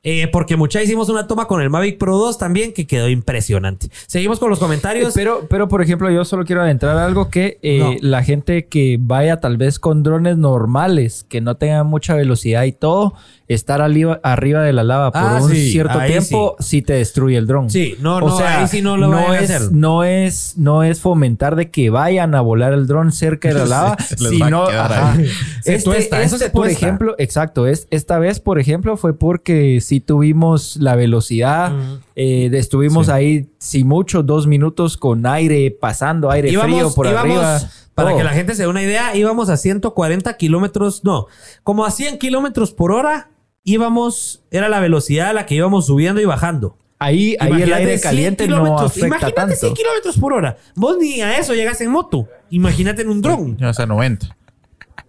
Eh, 0.02 0.28
porque 0.32 0.56
mucha 0.56 0.82
hicimos 0.82 1.10
una 1.10 1.26
toma 1.26 1.46
con 1.46 1.60
el 1.60 1.68
Mavic 1.68 1.98
Pro 1.98 2.16
2 2.16 2.38
también 2.38 2.72
que 2.72 2.86
quedó 2.86 3.08
impresionante. 3.10 3.88
Seguimos 4.06 4.38
con 4.38 4.48
los 4.48 4.58
comentarios. 4.58 5.12
Pero, 5.14 5.46
pero, 5.50 5.68
por 5.68 5.82
ejemplo, 5.82 6.10
yo 6.10 6.24
solo 6.24 6.46
quiero 6.46 6.62
adentrar 6.62 6.96
algo 6.96 7.28
que 7.28 7.58
eh, 7.62 7.78
No. 7.80 7.92
la 8.00 8.22
gente 8.24 8.66
que 8.66 8.96
vaya 8.98 9.40
tal 9.40 9.58
vez 9.58 9.78
con 9.78 10.02
drones 10.02 10.38
normales, 10.38 11.26
que 11.28 11.42
no 11.42 11.56
tengan 11.56 11.86
mucha 11.86 12.14
velocidad 12.14 12.64
y 12.64 12.72
todo, 12.72 13.12
estar 13.46 13.82
arriba, 13.82 14.20
arriba 14.22 14.62
de 14.62 14.72
la 14.72 14.84
lava 14.84 15.10
por 15.12 15.20
Ah, 15.22 15.38
un 15.42 15.50
sí, 15.50 15.70
cierto 15.72 15.98
ahí 15.98 16.12
tiempo, 16.12 16.56
sí. 16.60 16.80
te 16.82 16.94
destruye 16.94 17.36
el 17.36 17.46
dron. 17.46 17.68
Sí, 17.68 17.96
no, 18.00 18.20
no, 18.20 18.38
ahí 18.38 18.68
sí 18.68 18.80
no 18.80 18.96
lo 18.96 19.12
a 19.12 19.38
es, 19.38 19.50
hacer. 19.50 19.72
No 19.72 20.04
es, 20.04 20.54
no 20.56 20.82
es 20.82 21.00
fomentar 21.00 21.56
de 21.56 21.70
que 21.70 21.90
vayan 21.90 22.34
a 22.34 22.40
volar 22.40 22.72
el 22.72 22.86
dron 22.86 23.12
cerca 23.12 23.48
de 23.48 23.54
la 23.54 23.64
lava, 23.66 23.92
a 23.94 24.02
sino, 24.16 24.64
ajá. 24.64 25.14
Se 25.62 25.74
Este, 25.74 25.90
eso 25.90 25.92
este, 25.92 26.38
se 26.38 26.50
por 26.50 26.66
tuesta. 26.66 26.86
ejemplo, 26.86 27.14
exacto, 27.18 27.66
es, 27.66 27.86
esta 27.90 28.18
vez, 28.18 28.40
por 28.40 28.58
ejemplo, 28.58 28.96
fue 28.96 29.18
porque 29.18 29.80
sí 29.90 29.98
tuvimos 29.98 30.76
la 30.76 30.94
velocidad, 30.94 31.72
eh, 32.14 32.48
estuvimos 32.52 33.06
Sí. 33.06 33.12
ahí, 33.12 33.50
si 33.58 33.82
mucho, 33.82 34.22
dos 34.22 34.46
minutos 34.46 34.96
con 34.96 35.26
aire 35.26 35.68
pasando, 35.72 36.30
aire 36.30 36.56
frío 36.56 36.92
por 36.94 37.08
íbamos, 37.08 37.36
arriba. 37.36 37.60
Para 37.96 38.16
que 38.16 38.22
la 38.22 38.30
gente 38.30 38.54
se 38.54 38.62
dé 38.62 38.68
una 38.68 38.84
idea, 38.84 39.16
íbamos 39.16 39.48
a 39.50 39.56
140 39.56 40.36
kilómetros, 40.36 41.02
no, 41.02 41.26
como 41.64 41.84
a 41.84 41.90
100 41.90 42.18
kilómetros 42.18 42.72
por 42.72 42.92
hora, 42.92 43.32
íbamos, 43.64 44.44
era 44.52 44.68
la 44.68 44.78
velocidad 44.78 45.30
a 45.30 45.32
la 45.32 45.44
que 45.44 45.56
íbamos 45.56 45.86
subiendo 45.86 46.20
y 46.20 46.24
bajando. 46.24 46.76
Ahí, 47.00 47.36
ahí 47.40 47.62
el 47.62 47.72
aire 47.72 47.98
100 47.98 48.00
caliente 48.00 48.46
no 48.46 48.78
afecta 48.78 49.06
Imagínate 49.08 49.32
tanto. 49.32 49.56
100 49.56 49.74
kilómetros 49.74 50.18
por 50.18 50.34
hora. 50.34 50.56
Vos 50.76 50.98
ni 51.00 51.20
a 51.20 51.36
eso 51.36 51.52
llegas 51.54 51.80
en 51.80 51.90
moto. 51.90 52.28
Imagínate 52.50 53.02
en 53.02 53.08
un 53.08 53.22
dron. 53.22 53.56
Ya, 53.56 53.70
O 53.70 53.74
sea, 53.74 53.86
90. 53.86 54.36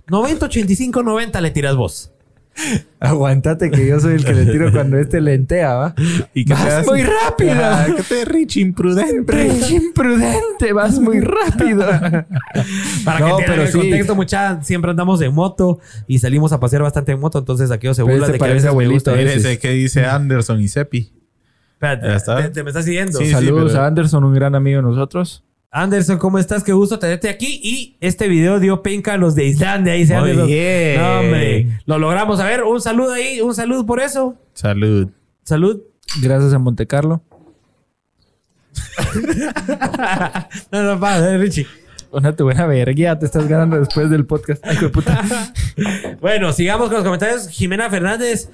90, 0.08 0.46
85, 0.48 1.04
90 1.04 1.40
le 1.40 1.52
tiras 1.52 1.76
vos. 1.76 2.11
Aguantate 3.00 3.72
que 3.72 3.88
yo 3.88 4.00
soy 4.00 4.16
el 4.16 4.26
que 4.26 4.34
le 4.34 4.46
tiro 4.46 4.72
cuando 4.72 4.98
este 4.98 5.22
lentea, 5.22 5.74
¿va? 5.74 5.96
¿Y 6.34 6.46
qué 6.46 6.54
te 6.54 6.60
Vas 6.64 6.86
muy 6.86 7.02
rápido. 7.04 7.52
Ah, 7.56 7.88
¿Qué 7.96 8.04
te 8.04 8.26
Rich 8.26 8.58
imprudente? 8.58 9.32
Rich 9.32 9.72
imprudente, 9.72 10.74
vas 10.74 11.00
muy 11.00 11.20
rápido. 11.20 11.80
Para 13.06 13.20
No, 13.20 13.38
que 13.38 13.44
tengan 13.44 13.46
pero 13.48 13.62
el 13.64 13.68
sí. 13.70 13.78
contexto, 13.80 14.16
mucha, 14.16 14.62
siempre 14.64 14.92
andamos 14.92 15.22
en 15.22 15.34
moto 15.34 15.80
y 16.08 16.20
salimos 16.20 16.52
a 16.54 16.60
pasear 16.60 16.84
bastante 16.84 17.12
en 17.14 17.20
moto. 17.20 17.40
Entonces 17.40 17.72
aquello 17.72 17.94
se 17.94 18.04
burla 18.04 18.28
de 18.28 18.38
que 18.38 18.44
a 18.46 18.48
me 18.54 18.68
abuelito, 18.68 19.16
el 19.16 19.60
que 19.60 19.72
dice 19.72 20.06
Anderson 20.06 20.60
y 20.62 20.68
Seppi. 20.68 21.14
Espérate, 21.74 22.08
Ya 22.08 22.16
está. 22.16 22.36
te, 22.44 22.50
te 22.50 22.64
me 22.64 22.70
estás 22.70 22.86
siguiendo. 22.86 23.18
Sí, 23.18 23.32
Saludos 23.32 23.72
pero- 23.72 23.84
a 23.84 23.88
Anderson, 23.88 24.24
un 24.24 24.34
gran 24.36 24.54
amigo 24.54 24.78
de 24.78 24.84
nosotros. 24.84 25.44
Anderson, 25.74 26.18
¿cómo 26.18 26.38
estás? 26.38 26.66
Qué 26.66 26.74
gusto 26.74 27.00
tenerte 27.00 27.30
aquí. 27.30 27.62
Y 27.64 27.96
este 28.02 28.28
video 28.28 28.60
dio 28.60 28.84
penca 28.84 29.14
a 29.14 29.18
los 29.18 29.36
de 29.36 29.46
Islandia. 29.46 29.94
Dice 29.94 30.14
Muy 30.20 30.32
Anderson. 30.32 30.48
bien. 30.48 31.02
No, 31.02 31.20
hombre. 31.20 31.80
Lo 31.86 31.98
logramos. 31.98 32.42
A 32.42 32.46
ver, 32.46 32.64
un 32.64 32.82
saludo 32.82 33.14
ahí. 33.14 33.40
Un 33.40 33.56
saludo 33.56 33.86
por 33.86 34.02
eso. 34.02 34.36
Salud. 34.54 35.10
Salud. 35.44 35.80
Gracias 36.22 36.54
a 36.54 36.60
Monte 36.60 36.88
Carlo. 36.88 37.24
no, 40.72 40.96
no, 40.96 41.08
eh, 41.10 41.38
Richie. 41.38 41.66
Una 42.12 42.36
tu 42.36 42.44
buena 42.44 42.66
verguía 42.66 43.18
te 43.18 43.26
estás 43.26 43.48
ganando 43.48 43.80
después 43.80 44.10
del 44.10 44.26
podcast. 44.26 44.62
Ay, 44.66 44.78
puta. 44.90 45.24
Bueno, 46.20 46.52
sigamos 46.52 46.88
con 46.88 46.96
los 46.96 47.06
comentarios. 47.06 47.48
Jimena 47.48 47.90
Fernández, 47.90 48.50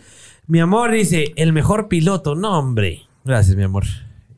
mi 0.46 0.60
amor, 0.60 0.92
dice, 0.92 1.34
el 1.36 1.52
mejor 1.52 1.88
piloto. 1.88 2.36
No, 2.36 2.60
hombre. 2.60 3.08
Gracias, 3.26 3.58
mi 3.58 3.64
amor. 3.64 3.86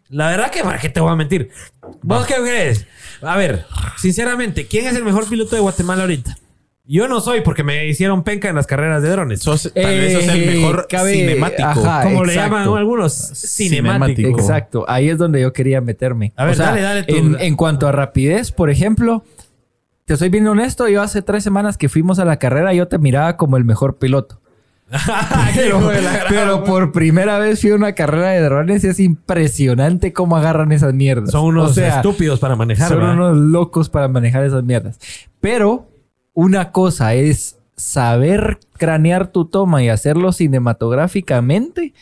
La 0.10 0.30
verdad 0.30 0.50
que 0.52 0.62
para 0.64 0.80
qué 0.80 0.90
te 0.90 1.00
voy 1.00 1.12
a 1.12 1.16
mentir. 1.16 1.50
¿Vos 2.02 2.26
qué 2.26 2.36
crees? 2.36 2.86
A 3.22 3.38
ver, 3.38 3.66
sinceramente, 3.98 4.66
¿quién 4.66 4.88
es 4.88 4.96
el 4.96 5.04
mejor 5.04 5.28
piloto 5.30 5.56
de 5.56 5.62
Guatemala 5.62 6.02
ahorita? 6.02 6.36
Yo 6.86 7.08
no 7.08 7.22
soy 7.22 7.42
porque 7.42 7.64
me 7.64 7.86
hicieron 7.88 8.24
penca 8.24 8.50
en 8.50 8.56
las 8.56 8.66
carreras 8.66 9.04
de 9.04 9.10
drones. 9.10 9.42
tal 9.42 9.54
vez 9.54 9.62
sos 9.62 9.72
el 9.76 10.44
Eh, 10.50 10.56
mejor 10.56 10.88
cabe- 10.90 11.14
cinemático. 11.14 11.62
ajá. 11.70 12.04
como 12.04 12.24
le 12.26 12.34
exacto. 12.34 12.56
llaman 12.58 12.78
algunos, 12.80 13.14
cinemático. 13.14 14.16
Cinemático. 14.16 14.40
Exacto, 14.40 14.86
ahí 14.88 15.10
es 15.10 15.20
donde 15.20 15.40
yo 15.42 15.54
quería 15.54 15.82
meterme. 15.82 16.34
A 16.36 16.46
ver, 16.46 16.58
dale, 16.58 16.82
dale 16.82 17.04
tú. 17.04 17.16
En, 17.16 17.38
en 17.40 17.56
cuanto 17.56 17.88
a 17.88 17.92
rapidez, 17.92 18.52
por 18.52 18.72
ejemplo, 18.72 19.24
te 20.06 20.18
soy 20.18 20.30
bien 20.30 20.48
honesto, 20.48 20.88
yo 20.88 21.04
hace 21.04 21.22
tres 21.22 21.44
semanas 21.44 21.78
que 21.78 21.90
fuimos 21.90 22.18
a 22.18 22.26
la 22.26 22.38
carrera, 22.40 22.74
yo 22.74 22.88
te 22.88 22.98
miraba 22.98 23.38
como 23.38 23.58
el 23.58 23.66
mejor 23.66 24.00
piloto. 24.00 24.39
Pero, 25.56 25.90
pero 26.30 26.64
por 26.64 26.92
primera 26.92 27.38
vez 27.38 27.62
fui 27.62 27.72
a 27.72 27.76
una 27.76 27.94
carrera 27.94 28.30
de 28.32 28.42
drones 28.42 28.84
y 28.84 28.88
es 28.88 29.00
impresionante 29.00 30.14
cómo 30.14 30.36
agarran 30.38 30.72
esas 30.72 30.94
mierdas. 30.94 31.32
Son 31.32 31.46
unos 31.46 31.72
O 31.72 31.74
sea, 31.74 31.98
estúpidos 31.98 32.40
para 32.40 32.56
manejar. 32.56 32.88
son 32.90 33.00
¿verdad? 33.00 33.14
unos 33.14 33.38
locos 33.38 33.90
para 33.90 34.08
manejar 34.08 34.44
esas 34.44 34.64
mierdas. 34.64 35.00
Pero 35.42 35.88
una 36.34 36.72
cosa 36.72 37.14
es 37.14 37.58
saber 37.76 38.60
cranear 38.78 39.28
tu 39.28 39.46
toma 39.46 39.84
y 39.84 39.90
hacerlo 39.90 40.32
cinematográficamente. 40.32 41.94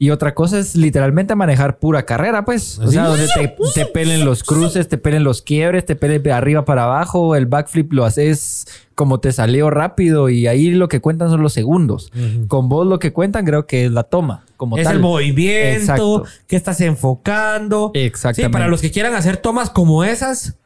Y 0.00 0.10
otra 0.10 0.32
cosa 0.32 0.60
es 0.60 0.76
literalmente 0.76 1.34
manejar 1.34 1.80
pura 1.80 2.04
carrera, 2.06 2.44
pues. 2.44 2.78
O 2.78 2.88
sea, 2.88 3.06
donde 3.06 3.26
te, 3.26 3.56
te 3.74 3.86
pelen 3.86 4.24
los 4.24 4.44
cruces, 4.44 4.86
te 4.86 4.96
pelen 4.96 5.24
los 5.24 5.42
quiebres, 5.42 5.84
te 5.84 5.96
pelen 5.96 6.22
de 6.22 6.32
arriba 6.32 6.64
para 6.64 6.84
abajo, 6.84 7.34
el 7.34 7.46
backflip 7.46 7.92
lo 7.92 8.04
haces 8.04 8.66
como 8.98 9.20
te 9.20 9.30
salió 9.30 9.70
rápido 9.70 10.28
y 10.28 10.48
ahí 10.48 10.70
lo 10.70 10.88
que 10.88 11.00
cuentan 11.00 11.30
son 11.30 11.40
los 11.40 11.52
segundos. 11.52 12.12
Con 12.48 12.68
vos 12.68 12.84
lo 12.84 12.98
que 12.98 13.12
cuentan 13.12 13.44
creo 13.44 13.64
que 13.64 13.86
es 13.86 13.92
la 13.92 14.02
toma, 14.02 14.44
como 14.56 14.76
es 14.76 14.82
tal. 14.84 14.96
el 14.96 15.00
movimiento 15.00 15.80
Exacto. 15.80 16.24
que 16.48 16.56
estás 16.56 16.80
enfocando. 16.80 17.92
Exactamente. 17.94 18.48
Sí, 18.48 18.52
para 18.52 18.66
los 18.66 18.80
que 18.80 18.90
quieran 18.90 19.14
hacer 19.14 19.36
tomas 19.36 19.70
como 19.70 20.02
esas, 20.02 20.58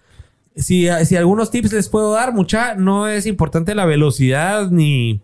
si, 0.57 0.89
si 1.05 1.17
algunos 1.17 1.51
tips 1.51 1.75
les 1.75 1.91
puedo 1.91 2.13
dar, 2.13 2.33
mucha, 2.33 2.75
no 2.75 3.07
es 3.07 3.27
importante 3.27 3.75
la 3.75 3.85
velocidad 3.85 4.71
ni, 4.71 5.21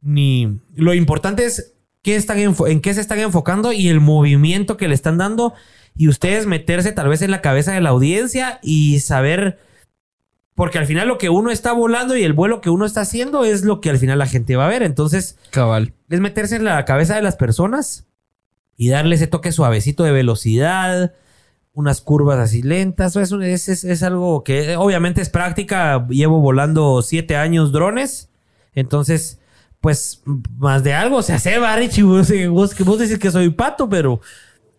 ni 0.00 0.60
lo 0.76 0.94
importante 0.94 1.44
es 1.44 1.74
qué 2.02 2.16
están 2.16 2.38
en 2.38 2.80
qué 2.80 2.94
se 2.94 3.00
están 3.00 3.18
enfocando 3.18 3.72
y 3.72 3.88
el 3.88 4.00
movimiento 4.00 4.76
que 4.76 4.88
le 4.88 4.94
están 4.94 5.18
dando 5.18 5.54
y 5.94 6.08
ustedes 6.08 6.46
meterse 6.46 6.92
tal 6.92 7.08
vez 7.08 7.22
en 7.22 7.30
la 7.30 7.42
cabeza 7.42 7.72
de 7.72 7.80
la 7.80 7.90
audiencia 7.90 8.58
y 8.62 9.00
saber 9.00 9.58
porque 10.60 10.76
al 10.76 10.84
final 10.84 11.08
lo 11.08 11.16
que 11.16 11.30
uno 11.30 11.50
está 11.50 11.72
volando 11.72 12.16
y 12.16 12.22
el 12.22 12.34
vuelo 12.34 12.60
que 12.60 12.68
uno 12.68 12.84
está 12.84 13.00
haciendo 13.00 13.44
es 13.44 13.64
lo 13.64 13.80
que 13.80 13.88
al 13.88 13.96
final 13.96 14.18
la 14.18 14.26
gente 14.26 14.56
va 14.56 14.66
a 14.66 14.68
ver. 14.68 14.82
Entonces, 14.82 15.38
Cabal. 15.50 15.94
es 16.10 16.20
meterse 16.20 16.56
en 16.56 16.64
la 16.64 16.84
cabeza 16.84 17.14
de 17.16 17.22
las 17.22 17.36
personas 17.36 18.06
y 18.76 18.90
darle 18.90 19.14
ese 19.14 19.26
toque 19.26 19.52
suavecito 19.52 20.04
de 20.04 20.12
velocidad, 20.12 21.14
unas 21.72 22.02
curvas 22.02 22.38
así 22.38 22.60
lentas. 22.60 23.16
Es, 23.16 23.68
es, 23.84 24.02
algo 24.02 24.44
que 24.44 24.76
obviamente 24.76 25.22
es 25.22 25.30
práctica. 25.30 26.06
Llevo 26.10 26.40
volando 26.40 27.00
siete 27.00 27.36
años 27.36 27.72
drones. 27.72 28.28
Entonces, 28.74 29.39
pues 29.80 30.22
más 30.58 30.82
de 30.84 30.94
algo 30.94 31.22
se 31.22 31.32
hace, 31.32 31.58
Barich. 31.58 32.00
Vos, 32.02 32.30
vos, 32.50 32.74
vos 32.78 32.98
decís 32.98 33.18
que 33.18 33.30
soy 33.30 33.48
pato, 33.50 33.88
pero 33.88 34.20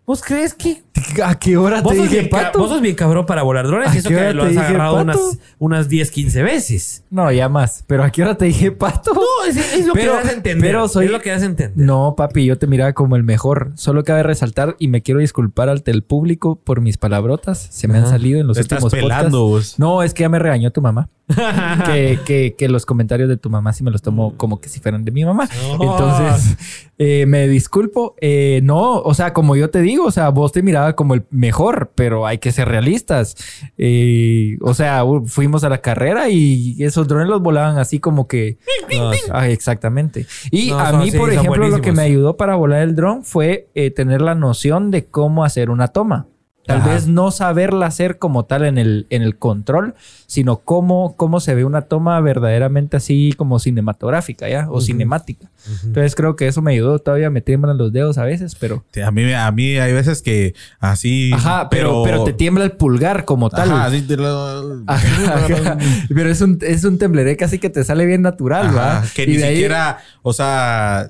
¿vos 0.05 0.21
crees 0.21 0.53
que 0.53 0.83
¿A 1.23 1.37
qué 1.39 1.57
hora 1.57 1.81
te 1.81 1.95
dije 1.95 2.07
bien, 2.09 2.29
pato? 2.29 2.59
vos 2.59 2.69
sos 2.69 2.79
bien 2.79 2.93
cabrón 2.95 3.25
para 3.25 3.41
volar 3.41 3.65
drones? 3.65 3.89
¿A 3.89 3.95
Y 3.95 3.97
eso 3.97 4.09
qué 4.09 4.15
que 4.15 4.21
hora 4.21 4.33
lo 4.33 4.41
te 4.43 4.47
has 4.49 4.53
dije 4.53 4.65
agarrado 4.65 4.95
pato? 4.97 5.03
unas, 5.19 5.39
unas 5.57 5.89
10, 5.89 6.11
15 6.11 6.43
veces. 6.43 7.03
No, 7.09 7.31
ya 7.31 7.49
más. 7.49 7.83
Pero 7.87 8.03
¿a 8.03 8.11
qué 8.11 8.21
hora 8.21 8.35
te 8.35 8.45
dije 8.45 8.71
pato? 8.71 9.11
No, 9.15 9.21
es, 9.49 9.57
es 9.57 9.87
lo 9.87 9.93
Pero- 9.93 10.11
que 10.13 10.17
das 10.19 10.27
a 10.27 10.33
entender. 10.33 10.69
pero 10.71 10.87
soy- 10.87 11.05
Es 11.05 11.11
lo 11.11 11.19
que 11.21 11.31
das 11.31 11.41
a 11.41 11.45
entender. 11.45 11.83
No, 11.85 12.13
papi, 12.15 12.45
yo 12.45 12.57
te 12.59 12.67
miraba 12.67 12.93
como 12.93 13.15
el 13.15 13.23
mejor. 13.23 13.71
Solo 13.75 14.03
cabe 14.03 14.21
resaltar 14.21 14.75
y 14.79 14.89
me 14.89 15.01
quiero 15.01 15.19
disculpar 15.21 15.69
ante 15.69 15.89
el 15.91 16.03
público 16.03 16.55
por 16.55 16.81
mis 16.81 16.97
palabrotas. 16.97 17.67
Se 17.71 17.87
me 17.87 17.97
han 17.97 18.07
salido 18.07 18.39
en 18.39 18.47
los 18.47 18.55
Te 18.55 18.61
estás 18.61 18.83
últimos 18.83 19.03
pelando 19.03 19.39
podcasts. 19.47 19.71
vos. 19.77 19.79
No, 19.79 20.03
es 20.03 20.13
que 20.13 20.21
ya 20.21 20.29
me 20.29 20.37
regañó 20.39 20.71
tu 20.71 20.81
mamá. 20.81 21.09
que, 21.85 22.19
que- 22.25 22.55
que 22.57 22.69
los 22.69 22.85
comentarios 22.85 23.29
de 23.29 23.37
tu 23.37 23.49
mamá 23.49 23.73
sí 23.73 23.83
me 23.83 23.91
los 23.91 24.01
tomo 24.01 24.33
como 24.37 24.59
que 24.59 24.69
si 24.69 24.79
fueran 24.79 25.03
de 25.05 25.11
mi 25.11 25.23
mamá. 25.25 25.47
No. 25.77 25.83
Entonces, 25.91 26.57
eh, 26.97 27.25
me 27.27 27.47
disculpo. 27.47 28.15
Eh, 28.21 28.61
no, 28.63 28.99
o 28.99 29.13
sea, 29.13 29.33
como 29.33 29.55
yo 29.55 29.69
te 29.69 29.81
digo, 29.81 30.05
o 30.05 30.11
sea, 30.11 30.29
vos 30.29 30.51
te 30.51 30.61
miraba 30.63 30.95
como 30.95 31.13
el 31.13 31.23
mejor, 31.29 31.91
pero 31.95 32.25
hay 32.27 32.37
que 32.37 32.51
ser 32.51 32.67
realistas. 32.67 33.35
Eh, 33.77 34.57
o 34.61 34.73
sea, 34.73 35.03
fuimos 35.25 35.63
a 35.63 35.69
la 35.69 35.79
carrera 35.81 36.29
y 36.29 36.75
esos 36.83 37.07
drones 37.07 37.27
los 37.27 37.41
volaban 37.41 37.77
así 37.77 37.99
como 37.99 38.27
que... 38.27 38.57
No, 38.95 39.11
Ah, 39.31 39.47
exactamente. 39.49 40.25
Y 40.51 40.69
No, 40.69 40.79
a 40.79 40.91
mí, 40.93 41.11
sí, 41.11 41.17
por 41.17 41.31
ejemplo, 41.31 41.67
lo 41.67 41.81
que 41.81 41.91
me 41.91 42.01
ayudó 42.03 42.37
para 42.37 42.55
volar 42.55 42.81
el 42.81 42.95
dron 42.95 43.23
fue 43.23 43.67
tener 43.95 44.21
la 44.21 44.35
noción 44.35 44.91
de 44.91 45.05
cómo 45.05 45.43
hacer 45.45 45.69
una 45.69 45.87
toma. 45.89 46.27
Tal 46.65 46.81
Ajá. 46.81 46.93
vez 46.93 47.07
no 47.07 47.31
saberla 47.31 47.87
hacer 47.87 48.19
como 48.19 48.45
tal 48.45 48.65
en 48.65 48.77
el, 48.77 49.07
en 49.09 49.23
el 49.23 49.37
control, 49.37 49.95
sino 50.27 50.57
cómo, 50.57 51.15
cómo 51.17 51.39
se 51.39 51.55
ve 51.55 51.65
una 51.65 51.81
toma 51.81 52.19
verdaderamente 52.21 52.97
así 52.97 53.33
como 53.35 53.57
cinematográfica, 53.57 54.47
¿ya? 54.47 54.67
O 54.69 54.79
cinemática. 54.79 55.49
Entonces 55.83 56.13
creo 56.15 56.35
que 56.35 56.47
eso 56.47 56.61
me 56.61 56.71
ayudó 56.73 56.99
todavía 56.99 57.31
meterme 57.31 57.69
en 57.71 57.77
los 57.79 57.91
dedos 57.91 58.19
a 58.19 58.25
veces, 58.25 58.53
pero... 58.55 58.85
A 59.03 59.09
mí, 59.11 59.33
a 59.33 59.51
mí 59.51 59.77
hay 59.77 59.91
veces 59.91 60.21
que 60.21 60.53
así. 60.79 61.31
Ajá, 61.33 61.67
pero, 61.69 62.03
pero 62.03 62.23
te 62.23 62.33
tiembla 62.33 62.63
el 62.63 62.73
pulgar 62.73 63.25
como 63.25 63.49
tal. 63.49 63.71
Ajá, 63.71 63.85
así 63.85 64.03
te 64.03 64.15
lo- 64.17 64.83
Ajá. 64.87 65.77
Pero 66.13 66.29
es 66.29 66.41
un, 66.41 66.59
es 66.61 66.83
un 66.83 66.97
tembleré 66.99 67.37
casi 67.37 67.57
que 67.57 67.69
te 67.71 67.83
sale 67.83 68.05
bien 68.05 68.21
natural, 68.21 68.75
¿va? 68.77 69.03
Que 69.15 69.23
Y 69.23 69.37
ni 69.37 69.41
ahí- 69.43 69.55
siquiera, 69.55 69.97
o 70.21 70.31
sea, 70.31 71.09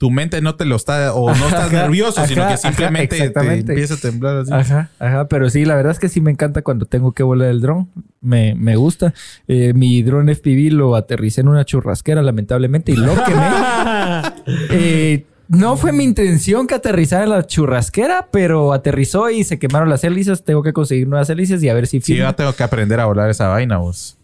tu 0.00 0.10
mente 0.10 0.40
no 0.40 0.54
te 0.54 0.64
lo 0.64 0.76
está, 0.76 1.12
o 1.12 1.28
no 1.28 1.44
estás 1.44 1.66
Ajá, 1.66 1.82
nervioso, 1.82 2.26
sino 2.26 2.48
que 2.48 2.56
simplemente 2.56 3.22
ajá, 3.22 3.32
te 3.42 3.52
empieza 3.52 3.92
a 3.92 3.96
temblar 3.98 4.38
así. 4.38 4.50
Ajá, 4.50 4.88
ajá, 4.98 5.28
pero 5.28 5.50
sí, 5.50 5.66
la 5.66 5.76
verdad 5.76 5.92
es 5.92 5.98
que 5.98 6.08
sí 6.08 6.22
me 6.22 6.30
encanta 6.30 6.62
cuando 6.62 6.86
tengo 6.86 7.12
que 7.12 7.22
volar 7.22 7.50
el 7.50 7.60
dron. 7.60 7.90
Me, 8.22 8.54
me 8.54 8.76
gusta. 8.76 9.12
Eh, 9.46 9.74
mi 9.74 10.02
dron 10.02 10.30
FPV 10.30 10.72
lo 10.72 10.96
aterricé 10.96 11.42
en 11.42 11.48
una 11.48 11.66
churrasquera, 11.66 12.22
lamentablemente, 12.22 12.92
y 12.92 12.96
lo 12.96 13.12
quemé. 13.24 13.46
Eh, 14.70 15.26
no 15.48 15.76
fue 15.76 15.92
mi 15.92 16.04
intención 16.04 16.66
que 16.66 16.76
aterrizara 16.76 17.24
en 17.24 17.30
la 17.30 17.46
churrasquera, 17.46 18.28
pero 18.32 18.72
aterrizó 18.72 19.28
y 19.28 19.44
se 19.44 19.58
quemaron 19.58 19.90
las 19.90 20.02
hélices. 20.02 20.44
Tengo 20.44 20.62
que 20.62 20.72
conseguir 20.72 21.08
nuevas 21.08 21.28
hélices 21.28 21.62
y 21.62 21.68
a 21.68 21.74
ver 21.74 21.86
si 21.86 22.00
Sí, 22.00 22.16
yo 22.16 22.34
tengo 22.34 22.54
que 22.54 22.62
aprender 22.62 23.00
a 23.00 23.04
volar 23.04 23.28
esa 23.28 23.48
vaina, 23.48 23.76
vos. 23.76 24.16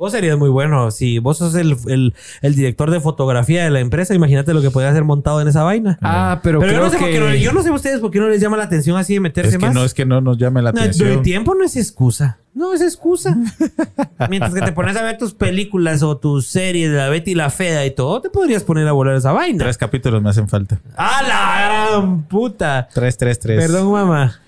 Vos 0.00 0.12
serías 0.12 0.38
muy 0.38 0.48
bueno. 0.48 0.90
Si 0.90 1.18
vos 1.18 1.36
sos 1.36 1.54
el, 1.54 1.76
el- 1.86 2.14
el 2.40 2.54
director 2.54 2.90
de 2.90 3.00
fotografía 3.00 3.64
de 3.64 3.68
la 3.70 3.80
empresa, 3.80 4.14
imagínate 4.14 4.54
lo 4.54 4.62
que 4.62 4.70
podría 4.70 4.88
hacer 4.90 5.04
montado 5.04 5.42
en 5.42 5.48
esa 5.48 5.62
vaina. 5.62 5.98
Ah, 6.00 6.40
pero, 6.42 6.58
Pero 6.58 6.72
yo 6.72 6.80
no, 6.80 6.88
sé 6.88 6.96
por 6.96 7.06
que... 7.08 7.12
qué 7.12 7.20
no- 7.20 7.34
yo 7.34 7.52
no 7.52 7.62
sé 7.62 7.70
ustedes 7.70 8.00
por 8.00 8.10
qué 8.10 8.18
no 8.18 8.28
les 8.30 8.40
llama 8.40 8.56
la 8.56 8.64
atención 8.64 8.96
así 8.96 9.12
de 9.12 9.20
meterse 9.20 9.50
Es 9.50 9.58
que 9.58 9.66
más. 9.66 9.74
no 9.74 9.84
es 9.84 9.92
que 9.92 10.06
no 10.06 10.22
nos 10.22 10.38
llame 10.38 10.62
la 10.62 10.72
No, 10.72 10.80
atención. 10.80 11.10
el 11.10 11.20
tiempo 11.20 11.54
no 11.54 11.64
es 11.66 11.76
excusa. 11.76 12.38
No 12.54 12.72
es 12.72 12.80
excusa. 12.80 13.36
Mientras 14.30 14.54
que 14.54 14.62
te 14.62 14.72
pones 14.72 14.96
a 14.96 15.02
ver 15.02 15.18
tus 15.18 15.34
películas 15.34 16.02
o 16.02 16.16
tus 16.16 16.46
series 16.46 16.90
de 16.90 16.96
la 16.96 17.10
Betty 17.10 17.32
y 17.32 17.34
la 17.34 17.50
Fea 17.50 17.84
y 17.84 17.90
todo, 17.90 18.22
te 18.22 18.30
podrías 18.30 18.64
poner 18.64 18.88
a 18.88 18.92
volar 18.92 19.14
esa 19.16 19.32
vaina. 19.32 19.62
Tres 19.64 19.76
capítulos 19.76 20.22
me 20.22 20.30
hacen 20.30 20.48
falta. 20.48 20.80
¡A 20.96 21.22
la 21.22 21.90
gran 21.90 22.22
puta! 22.22 22.88
Tres, 22.94 23.18
tres, 23.18 23.38
tres. 23.38 23.60
Perdón, 23.60 23.92
mamá. 23.92 24.40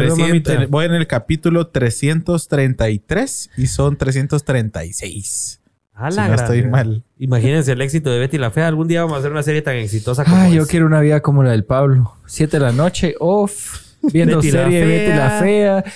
Perdón, 0.00 0.16
300 0.18 0.52
mamita. 0.54 0.70
voy 0.70 0.84
en 0.86 0.94
el 0.94 1.06
capítulo 1.06 1.66
333 1.68 3.50
y 3.56 3.66
son 3.66 3.96
336. 3.96 5.60
A 5.94 6.10
Si 6.10 6.16
la 6.16 6.28
no 6.28 6.32
gran- 6.34 6.44
estoy 6.44 6.62
mal. 6.64 7.02
Imagínense 7.18 7.72
el 7.72 7.80
éxito 7.80 8.10
de 8.10 8.18
Betty 8.18 8.36
la 8.38 8.50
Fea. 8.50 8.68
Algún 8.68 8.86
día 8.88 9.00
vamos 9.02 9.16
a 9.16 9.18
hacer 9.20 9.32
una 9.32 9.42
serie 9.42 9.62
tan 9.62 9.76
exitosa 9.76 10.24
como 10.24 10.36
Ay, 10.36 10.54
yo 10.54 10.66
quiero 10.66 10.84
una 10.86 11.00
vida 11.00 11.20
como 11.20 11.42
la 11.42 11.52
del 11.52 11.64
Pablo. 11.64 12.12
Siete 12.26 12.58
de 12.58 12.64
la 12.64 12.72
noche, 12.72 13.14
off, 13.18 13.80
viendo 14.12 14.36
Betty 14.36 14.50
la 14.50 14.64
serie 14.64 14.80
de 14.80 14.86
Betty 14.86 15.16
la 15.16 15.30
Fea. 15.40 15.82
Fea. 15.82 15.92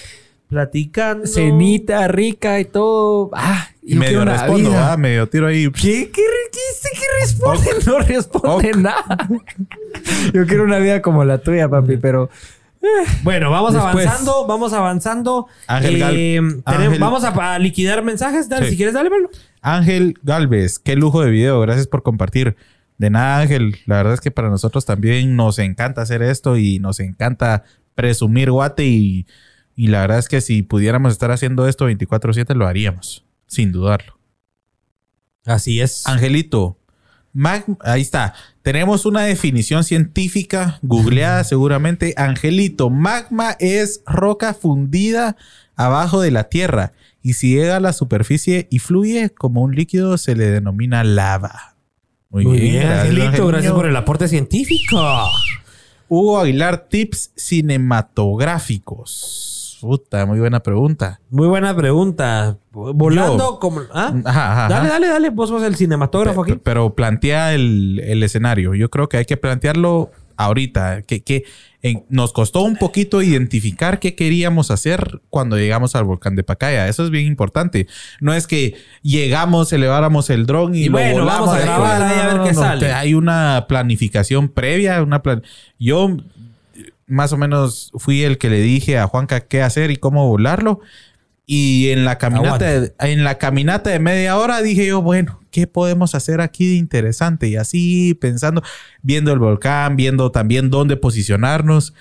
Platicando. 0.49 1.27
cenita 1.29 2.09
rica 2.09 2.59
y 2.59 2.65
todo. 2.65 3.31
Ah, 3.35 3.69
Y 3.83 3.95
medio 3.95 4.09
quiero 4.09 4.23
una 4.23 4.33
respondo, 4.33 4.71
vida. 4.71 4.93
ah, 4.93 4.97
medio 4.97 5.29
tiro 5.29 5.47
ahí. 5.47 5.71
¿Qué? 5.71 6.11
¿Qué, 6.11 6.23
qué, 6.51 6.91
qué 6.93 7.07
responde? 7.21 7.71
No 7.87 7.99
responde 8.01 8.73
nada. 8.73 9.29
Yo 10.35 10.47
quiero 10.47 10.65
una 10.65 10.79
vida 10.79 11.03
como 11.03 11.25
la 11.25 11.39
tuya, 11.39 11.69
papi, 11.69 11.99
pero 11.99 12.31
Bueno, 13.23 13.51
vamos 13.51 13.75
Después. 13.75 14.07
avanzando, 14.07 14.47
vamos 14.47 14.73
avanzando. 14.73 15.47
Ángel 15.67 15.99
Gal- 15.99 16.15
Eh, 16.17 16.35
tenemos- 16.37 16.63
Ángel- 16.65 16.99
Vamos 17.01 17.25
a, 17.25 17.55
a 17.55 17.59
liquidar 17.59 18.03
mensajes. 18.03 18.49
Dale, 18.49 18.65
Sí. 18.67 18.71
si 18.73 18.77
quieres, 18.77 18.95
dale, 18.95 19.11
Pablo. 19.11 19.31
Ángel 19.61 20.19
Galvez, 20.23 20.79
qué 20.79 20.97
lujo 20.97 21.23
de 21.23 21.31
video. 21.31 21.61
Gracias 21.61 21.87
por 21.87 22.03
compartir. 22.03 22.57
De 22.99 23.11
nada, 23.11 23.39
Ángel. 23.41 23.77
La 23.87 23.97
verdad 23.97 24.15
es 24.15 24.21
que 24.21 24.31
para 24.31 24.49
nosotros 24.51 24.85
también 24.87 25.35
nos 25.37 25.59
encanta 25.59 26.03
hacer 26.03 26.23
esto 26.23 26.57
y 26.57 26.79
nos 26.81 27.01
encanta 27.01 27.65
presumir 27.95 28.51
guate 28.51 28.85
y, 28.87 29.27
y 29.77 29.89
la 29.89 30.01
verdad 30.03 30.19
es 30.19 30.29
que 30.29 30.41
si 30.41 30.63
pudiéramos 30.63 31.13
estar 31.13 31.31
haciendo 31.31 31.67
esto 31.67 31.89
24/7 31.89 32.55
lo 32.55 32.67
haríamos, 32.67 33.25
sin 33.47 33.73
dudarlo. 33.73 34.19
Así 35.47 35.81
es. 35.81 36.07
Angelito, 36.07 36.79
mag- 37.35 37.65
ahí 37.81 38.03
está. 38.03 38.35
Tenemos 38.63 39.07
una 39.07 39.23
definición 39.23 39.85
científica 39.85 40.79
googleada 40.83 41.45
seguramente. 41.45 42.13
Angelito, 42.17 42.91
magma 42.91 43.57
es 43.59 44.03
roca 44.07 44.53
fundida 44.53 45.37
abajo 45.77 46.21
de 46.21 46.31
la 46.31 46.45
tierra 46.45 46.93
y 47.23 47.33
si 47.35 47.55
llega 47.55 47.77
a 47.77 47.81
la 47.81 47.95
superficie 47.95 48.69
y 48.71 48.79
fluye 48.79 49.31
como 49.31 49.63
un 49.63 49.75
líquido 49.75 50.19
se 50.19 50.37
le 50.37 50.51
denomina 50.51 51.03
lava. 51.05 51.77
Muy, 52.29 52.45
Muy 52.45 52.61
bien. 52.61 52.87
Angelito. 52.87 53.47
Gracias 53.47 53.73
por 53.73 53.87
el 53.87 53.97
aporte 53.97 54.29
científico. 54.29 55.01
Hugo 56.09 56.39
Aguilar, 56.39 56.87
tips 56.89 57.33
cinematográficos. 57.37 59.50
Puta, 59.81 60.27
muy 60.27 60.39
buena 60.39 60.61
pregunta. 60.61 61.21
Muy 61.31 61.49
buena 61.49 61.75
pregunta. 61.75 62.59
Volando 62.73 63.59
como. 63.59 63.81
¿ah? 63.93 64.15
Ajá, 64.25 64.69
Dale, 64.69 64.89
dale, 64.89 65.09
dale. 65.09 65.31
Vos 65.31 65.49
sos 65.49 65.63
el 65.63 65.77
cinematógrafo 65.77 66.43
aquí. 66.43 66.55
Pero 66.63 66.95
plantea 66.95 67.55
el, 67.55 68.01
el 68.05 68.23
escenario. 68.23 68.75
Yo 68.75 68.91
creo 68.91 69.09
que 69.09 69.17
hay 69.17 69.25
que 69.25 69.37
plantearlo 69.37 70.11
ahorita. 70.37 71.03
Que, 71.03 71.23
que 71.23 71.45
nos 72.09 72.33
costó 72.33 72.63
un 72.63 72.77
poquito 72.77 73.23
identificar 73.23 74.01
qué 74.01 74.15
queríamos 74.15 74.71
hacer 74.71 75.23
cuando 75.31 75.57
llegamos 75.57 75.97
al 75.97 76.05
volcán 76.05 76.37
de 76.37 76.43
Pacaya. 76.43 76.89
Eso 76.89 77.05
es 77.05 77.11
bien 77.11 77.27
importante. 77.27 77.87
No 78.21 78.35
es 78.35 78.47
que 78.47 78.77
llegamos, 79.03 79.73
eleváramos 79.73 80.29
el 80.29 80.45
dron 80.45 80.75
y, 80.75 80.89
bueno, 80.89 81.25
vamos 81.25 81.51
a 81.51 81.61
grabar 81.61 82.03
a 82.03 82.35
ver 82.35 82.43
qué 82.43 82.55
sale. 82.55 82.93
Hay 82.93 83.15
una 83.15 83.65
planificación 83.69 84.49
previa, 84.49 85.03
una 85.03 85.23
plan... 85.23 85.43
Yo 85.79 86.17
más 87.11 87.33
o 87.33 87.37
menos 87.37 87.91
fui 87.97 88.23
el 88.23 88.39
que 88.39 88.49
le 88.49 88.61
dije 88.61 88.99
a 88.99 89.07
Juanca 89.07 89.41
qué 89.41 89.63
hacer 89.63 89.91
y 89.91 89.97
cómo 89.97 90.29
volarlo. 90.29 90.81
Y 91.45 91.91
en 91.91 92.05
la 92.05 92.17
caminata, 92.17 92.81
de, 92.81 92.95
en 93.01 93.25
la 93.25 93.37
caminata 93.39 93.91
de 93.91 93.99
media 93.99 94.39
hora 94.39 94.63
dije 94.63 94.87
yo, 94.87 95.03
bueno, 95.03 95.41
¿qué 95.51 95.67
podemos 95.67 96.15
hacer 96.15 96.41
aquí 96.41 96.69
de 96.69 96.75
interesante? 96.77 97.49
Y 97.49 97.57
así 97.57 98.15
pensando, 98.15 98.63
viendo 99.03 99.33
el 99.33 99.41
volcán, 99.41 99.97
viendo 99.97 100.31
también 100.31 100.71
dónde 100.71 100.97
posicionarnos. 100.97 101.93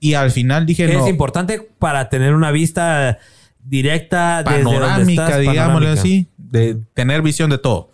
Y 0.00 0.14
al 0.14 0.32
final 0.32 0.66
dije, 0.66 0.88
no. 0.88 1.04
Es 1.04 1.08
importante 1.08 1.60
para 1.78 2.08
tener 2.08 2.34
una 2.34 2.50
vista 2.50 3.18
directa, 3.62 4.42
panorámica, 4.44 5.38
digámosle 5.38 5.88
así, 5.88 6.28
de 6.36 6.76
tener 6.94 7.22
visión 7.22 7.48
de 7.50 7.58
todo. 7.58 7.92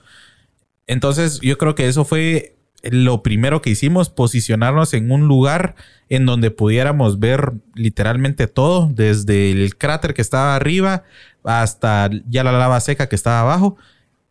Entonces, 0.87 1.41
yo 1.43 1.59
creo 1.59 1.75
que 1.75 1.89
eso 1.89 2.07
fue 2.07 2.57
lo 2.83 3.23
primero 3.23 3.63
que 3.63 3.71
hicimos, 3.71 4.11
posicionarnos 4.11 4.93
en 4.95 5.11
un 5.11 5.29
lugar 5.29 5.75
en 6.09 6.27
donde 6.27 6.51
pudiéramos 6.51 7.19
ver 7.21 7.53
literalmente 7.75 8.47
todo, 8.49 8.91
desde 8.93 9.53
el 9.53 9.77
cráter 9.77 10.15
que 10.15 10.23
estaba 10.23 10.57
arriba 10.57 11.05
hasta 11.45 12.11
ya 12.29 12.45
la 12.45 12.53
lava 12.53 12.81
seca 12.81 13.09
que 13.09 13.17
estaba 13.17 13.41
abajo. 13.41 13.77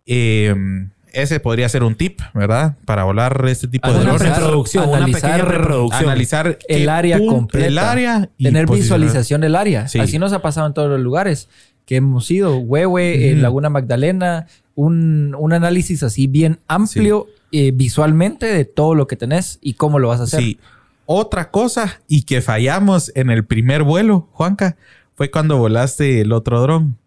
Em, 0.05 0.89
ese 1.13 1.39
podría 1.39 1.67
ser 1.69 1.83
un 1.83 1.95
tip, 1.95 2.21
¿verdad? 2.33 2.77
Para 2.85 3.03
volar 3.03 3.45
este 3.47 3.67
tipo 3.67 3.91
de. 3.91 4.03
Reproducción, 4.17 4.93
analizar, 4.93 5.41
una 5.41 5.43
pequeña 5.43 5.59
reproducción. 5.59 6.03
Analizar 6.03 6.57
el 6.67 6.89
área 6.89 7.19
completa. 7.19 7.67
El 7.67 7.77
área 7.77 8.29
y 8.37 8.45
tener 8.45 8.67
visualización 8.67 9.41
del 9.41 9.55
área. 9.55 9.83
Así 9.83 10.19
nos 10.19 10.33
ha 10.33 10.41
pasado 10.41 10.67
en 10.67 10.73
todos 10.73 10.89
los 10.89 10.99
lugares 10.99 11.49
que 11.85 11.97
hemos 11.97 12.29
ido. 12.31 12.57
Huehue, 12.57 13.35
Laguna 13.35 13.69
Magdalena, 13.69 14.47
un, 14.75 15.35
análisis 15.51 16.03
así 16.03 16.27
bien 16.27 16.59
amplio 16.67 17.27
eh, 17.51 17.71
visualmente 17.73 18.45
de 18.45 18.65
todo 18.65 18.95
lo 18.95 19.07
que 19.07 19.15
tenés 19.15 19.59
y 19.61 19.73
cómo 19.73 19.99
lo 19.99 20.07
vas 20.07 20.21
a 20.21 20.23
hacer. 20.23 20.39
Sí. 20.39 20.59
Otra 21.05 21.51
cosa 21.51 22.01
y 22.07 22.23
que 22.23 22.41
fallamos 22.41 23.11
en 23.15 23.29
el 23.29 23.45
primer 23.45 23.83
vuelo, 23.83 24.29
Juanca, 24.31 24.77
fue 25.15 25.29
cuando 25.29 25.57
volaste 25.57 26.21
el 26.21 26.31
otro 26.31 26.61
dron. 26.61 26.97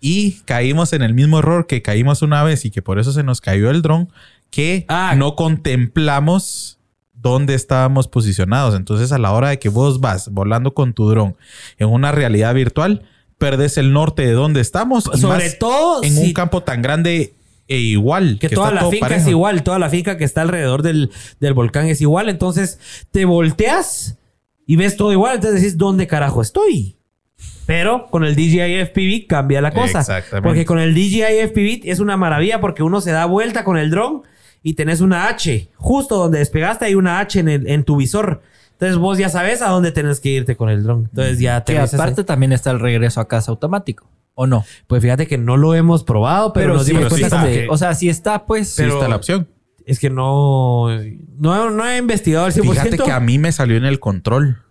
Y 0.00 0.40
caímos 0.46 0.92
en 0.92 1.02
el 1.02 1.14
mismo 1.14 1.38
error 1.38 1.68
que 1.68 1.80
caímos 1.80 2.22
una 2.22 2.42
vez 2.42 2.64
y 2.64 2.72
que 2.72 2.82
por 2.82 2.98
eso 2.98 3.12
se 3.12 3.22
nos 3.22 3.40
cayó 3.40 3.70
el 3.70 3.82
dron, 3.82 4.08
que 4.50 4.84
ah. 4.88 5.14
no 5.16 5.36
contemplamos 5.36 6.80
dónde 7.14 7.54
estábamos 7.54 8.08
posicionados. 8.08 8.74
Entonces, 8.74 9.12
a 9.12 9.18
la 9.18 9.30
hora 9.30 9.50
de 9.50 9.60
que 9.60 9.68
vos 9.68 10.00
vas 10.00 10.28
volando 10.30 10.74
con 10.74 10.92
tu 10.92 11.08
dron 11.08 11.36
en 11.78 11.88
una 11.88 12.10
realidad 12.10 12.52
virtual, 12.52 13.02
perdes 13.38 13.78
el 13.78 13.92
norte 13.92 14.26
de 14.26 14.32
dónde 14.32 14.60
estamos. 14.60 15.04
Sobre 15.04 15.50
todo 15.50 16.02
en 16.02 16.18
un 16.18 16.32
campo 16.32 16.64
tan 16.64 16.82
grande 16.82 17.34
e 17.72 17.78
igual. 17.78 18.38
Que, 18.38 18.48
toda 18.48 18.70
la 18.70 18.88
finca 18.88 19.16
es 19.16 19.26
igual, 19.26 19.62
toda 19.62 19.78
la 19.78 19.88
finca 19.88 20.16
que 20.16 20.24
está 20.24 20.42
alrededor 20.42 20.82
del, 20.82 21.10
volcán 21.54 21.86
es 21.86 22.00
igual. 22.00 22.28
Entonces 22.28 22.78
te 23.10 23.24
volteas 23.24 24.18
y 24.66 24.76
ves 24.76 24.96
todo 24.96 25.12
igual. 25.12 25.36
Entonces 25.36 25.62
decís, 25.62 25.78
¿dónde 25.78 26.06
carajo 26.06 26.42
estoy? 26.42 26.96
Pero 27.66 28.08
con 28.10 28.24
el 28.24 28.36
DJI 28.36 28.84
FPV 28.86 29.26
cambia 29.26 29.60
la 29.60 29.72
cosa. 29.72 30.00
Exactamente. 30.00 30.46
Porque 30.46 30.64
con 30.64 30.78
el 30.78 30.94
DJI 30.94 31.48
FPV 31.48 31.90
es 31.90 32.00
una 32.00 32.16
maravilla 32.16 32.60
porque 32.60 32.82
uno 32.82 33.00
se 33.00 33.12
da 33.12 33.24
vuelta 33.24 33.64
con 33.64 33.78
el 33.78 33.90
dron 33.90 34.22
y 34.62 34.74
tenés 34.74 35.00
una 35.00 35.28
H. 35.28 35.70
Justo 35.76 36.16
donde 36.16 36.38
despegaste 36.38 36.84
hay 36.84 36.94
una 36.94 37.20
H 37.20 37.40
en, 37.40 37.48
en 37.48 37.84
tu 37.84 37.96
visor. 37.96 38.42
Entonces 38.72 38.98
vos 38.98 39.16
ya 39.16 39.28
sabes 39.28 39.62
a 39.62 39.68
dónde 39.68 39.92
tenés 39.92 40.18
que 40.18 40.30
irte 40.30 40.56
con 40.56 40.68
el 40.68 40.82
dron. 40.82 41.08
Entonces 41.08 41.38
ya 41.38 41.62
te... 41.62 41.74
Que 41.74 41.78
aparte 41.78 42.24
también 42.24 42.52
está 42.52 42.72
el 42.72 42.80
regreso 42.80 43.20
a 43.20 43.28
casa 43.28 43.52
automático. 43.52 44.08
¿O 44.34 44.46
no? 44.46 44.64
Pues 44.86 45.02
fíjate 45.02 45.26
que 45.26 45.38
no 45.38 45.56
lo 45.56 45.74
hemos 45.74 46.04
probado, 46.04 46.52
pero, 46.52 46.74
nos 46.74 46.86
dimos 46.86 47.08
cuenta 47.08 47.44
O 47.68 47.76
sea, 47.76 47.94
si 47.94 48.08
está, 48.08 48.46
pues... 48.46 48.74
Pero 48.76 48.94
está 48.94 49.08
la 49.08 49.16
opción. 49.16 49.48
Es 49.84 49.98
que 49.98 50.10
no... 50.10 50.88
No, 51.38 51.88
he 51.88 51.98
investigado 51.98 52.46
al 52.46 52.52
100%. 52.52 52.70
Fíjate 52.70 52.98
que 52.98 53.12
a 53.12 53.20
mí 53.20 53.38
me 53.38 53.52
salió 53.52 53.76
en 53.76 53.84
el 53.84 54.00
control. 54.00 54.62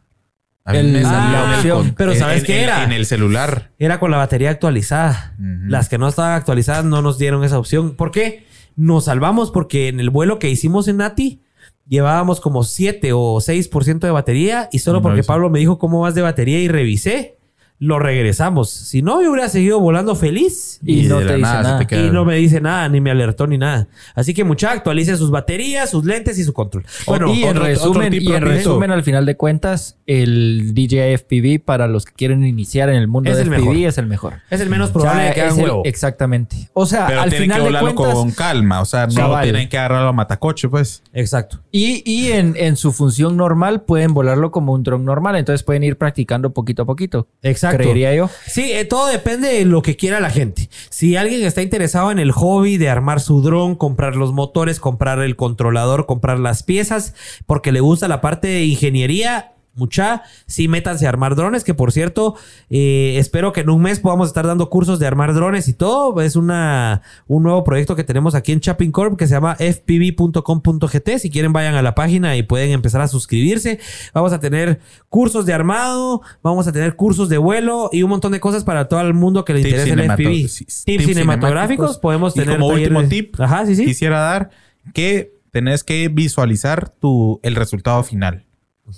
A 0.63 0.73
mí 0.73 0.83
me 0.83 1.01
salió 1.03 1.39
en 1.39 1.49
el 1.49 1.55
opción. 1.55 1.93
Pero 1.97 2.15
¿sabes 2.15 2.43
qué 2.43 2.63
era? 2.63 2.83
En 2.83 2.91
el 2.91 3.05
celular. 3.05 3.71
Era 3.77 3.99
con 3.99 4.11
la 4.11 4.17
batería 4.17 4.49
actualizada. 4.49 5.35
Las 5.37 5.89
que 5.89 5.97
no 5.97 6.07
estaban 6.07 6.33
actualizadas 6.33 6.85
no 6.85 7.01
nos 7.01 7.17
dieron 7.17 7.43
esa 7.43 7.59
opción. 7.59 7.95
¿Por 7.95 8.11
qué? 8.11 8.45
Nos 8.75 9.05
salvamos 9.05 9.51
porque 9.51 9.89
en 9.89 9.99
el 9.99 10.09
vuelo 10.09 10.39
que 10.39 10.49
hicimos 10.49 10.87
en 10.87 10.97
Nati 10.97 11.41
llevábamos 11.87 12.39
como 12.39 12.63
7 12.63 13.11
o 13.13 13.37
6% 13.37 13.99
de 13.99 14.11
batería 14.11 14.69
y 14.71 14.79
solo 14.79 15.01
porque 15.01 15.23
Pablo 15.23 15.49
me 15.49 15.59
dijo 15.59 15.77
cómo 15.77 16.01
vas 16.01 16.15
de 16.15 16.21
batería 16.21 16.59
y 16.59 16.67
revisé 16.67 17.37
lo 17.81 17.97
regresamos. 17.97 18.69
Si 18.69 19.01
no, 19.01 19.23
yo 19.23 19.31
hubiera 19.31 19.49
seguido 19.49 19.79
volando 19.79 20.15
feliz. 20.15 20.79
Y, 20.85 21.07
no 21.07 21.17
te 21.17 21.37
dice 21.37 21.39
nada. 21.39 21.87
Y 21.89 22.11
no 22.11 22.25
me 22.25 22.35
dice 22.35 22.61
nada, 22.61 22.87
ni 22.87 23.01
me 23.01 23.09
alertó 23.09 23.47
ni 23.47 23.57
nada. 23.57 23.87
Así 24.13 24.35
que 24.35 24.43
mucha 24.43 24.71
actualice 24.71 25.17
sus 25.17 25.31
baterías, 25.31 25.89
sus 25.89 26.05
lentes 26.05 26.37
y 26.37 26.43
su 26.43 26.53
control. 26.53 26.85
Bueno, 27.07 27.33
y 27.33 27.43
en 27.43 27.55
resumen, 27.55 28.13
y 28.13 28.31
en 28.33 28.43
resumen 28.43 28.91
al 28.91 29.01
final 29.01 29.25
de 29.25 29.35
cuentas, 29.35 29.97
el 30.05 30.75
DJI 30.75 31.17
FPV 31.17 31.65
para 31.65 31.87
los 31.87 32.05
que 32.05 32.13
quieren 32.13 32.45
iniciar 32.45 32.87
en 32.89 32.97
el 32.97 33.07
mundo 33.07 33.35
de 33.35 33.45
FPV 33.45 33.87
es 33.87 33.97
el 33.97 34.05
mejor. 34.05 34.35
Es 34.51 34.61
el 34.61 34.69
menos 34.69 34.91
probable 34.91 35.33
que 35.33 35.41
hagan 35.41 35.59
huevo. 35.59 35.81
Exactamente. 35.83 36.69
O 36.73 36.85
sea, 36.85 37.07
al 37.07 37.31
tienen 37.31 37.49
final 37.49 37.57
que 37.57 37.65
volarlo 37.65 37.95
con 37.95 38.29
calma. 38.29 38.81
O 38.81 38.85
sea, 38.85 39.07
no 39.07 39.41
tienen 39.41 39.69
que 39.69 39.79
agarrarlo 39.79 40.09
a 40.09 40.13
matacoche, 40.13 40.69
pues. 40.69 41.01
Exacto. 41.13 41.61
Y, 41.71 42.03
y 42.05 42.31
en, 42.33 42.53
en 42.57 42.75
su 42.75 42.91
función 42.91 43.37
normal 43.37 43.81
pueden 43.81 44.13
volarlo 44.13 44.51
como 44.51 44.71
un 44.73 44.83
dron 44.83 45.03
normal. 45.03 45.35
Entonces 45.35 45.63
pueden 45.63 45.83
ir 45.83 45.97
practicando 45.97 46.53
poquito 46.53 46.83
a 46.83 46.85
poquito. 46.85 47.27
Exacto. 47.41 47.70
Creería 47.77 48.13
yo. 48.13 48.29
Sí, 48.45 48.71
eh, 48.71 48.85
todo 48.85 49.07
depende 49.07 49.49
de 49.49 49.65
lo 49.65 49.81
que 49.81 49.95
quiera 49.95 50.19
la 50.19 50.29
gente. 50.29 50.69
Si 50.89 51.15
alguien 51.15 51.43
está 51.43 51.61
interesado 51.61 52.11
en 52.11 52.19
el 52.19 52.31
hobby 52.31 52.77
de 52.77 52.89
armar 52.89 53.19
su 53.19 53.41
dron, 53.41 53.75
comprar 53.75 54.15
los 54.15 54.33
motores, 54.33 54.79
comprar 54.79 55.19
el 55.19 55.35
controlador, 55.35 56.05
comprar 56.05 56.39
las 56.39 56.63
piezas, 56.63 57.15
porque 57.45 57.71
le 57.71 57.79
gusta 57.79 58.07
la 58.07 58.21
parte 58.21 58.47
de 58.47 58.65
ingeniería, 58.65 59.53
mucha, 59.73 60.23
sí 60.47 60.67
métanse 60.67 61.05
a 61.05 61.09
armar 61.09 61.35
drones, 61.35 61.63
que 61.63 61.73
por 61.73 61.91
cierto, 61.91 62.35
eh, 62.69 63.15
espero 63.17 63.53
que 63.53 63.61
en 63.61 63.69
un 63.69 63.81
mes 63.81 63.99
podamos 63.99 64.27
estar 64.27 64.45
dando 64.45 64.69
cursos 64.69 64.99
de 64.99 65.07
armar 65.07 65.33
drones 65.33 65.67
y 65.67 65.73
todo. 65.73 66.21
Es 66.21 66.35
una, 66.35 67.01
un 67.27 67.43
nuevo 67.43 67.63
proyecto 67.63 67.95
que 67.95 68.03
tenemos 68.03 68.35
aquí 68.35 68.51
en 68.51 68.59
Chapping 68.59 68.91
Corp 68.91 69.17
que 69.17 69.27
se 69.27 69.33
llama 69.33 69.55
fpv.com.gt. 69.55 71.17
Si 71.19 71.29
quieren 71.29 71.53
vayan 71.53 71.75
a 71.75 71.81
la 71.81 71.95
página 71.95 72.35
y 72.35 72.43
pueden 72.43 72.71
empezar 72.71 73.01
a 73.01 73.07
suscribirse. 73.07 73.79
Vamos 74.13 74.33
a 74.33 74.39
tener 74.39 74.79
cursos 75.09 75.45
de 75.45 75.53
armado, 75.53 76.21
vamos 76.43 76.67
a 76.67 76.71
tener 76.71 76.95
cursos 76.95 77.29
de 77.29 77.37
vuelo 77.37 77.89
y 77.91 78.03
un 78.03 78.09
montón 78.09 78.31
de 78.31 78.39
cosas 78.39 78.63
para 78.63 78.87
todo 78.87 79.01
el 79.01 79.13
mundo 79.13 79.45
que 79.45 79.53
le 79.53 79.61
interese 79.61 79.91
el 79.91 80.01
FPV. 80.01 80.85
Tips, 80.85 81.05
cinematográficos, 81.05 81.97
podemos 81.97 82.33
tener... 82.33 82.57
como 82.57 82.67
último 82.67 83.03
tip, 83.05 83.35
quisiera 83.65 84.19
dar 84.19 84.49
que 84.93 85.33
tenés 85.51 85.83
que 85.83 86.07
visualizar 86.09 86.89
tu, 86.89 87.39
el 87.43 87.55
resultado 87.55 88.03
final. 88.03 88.45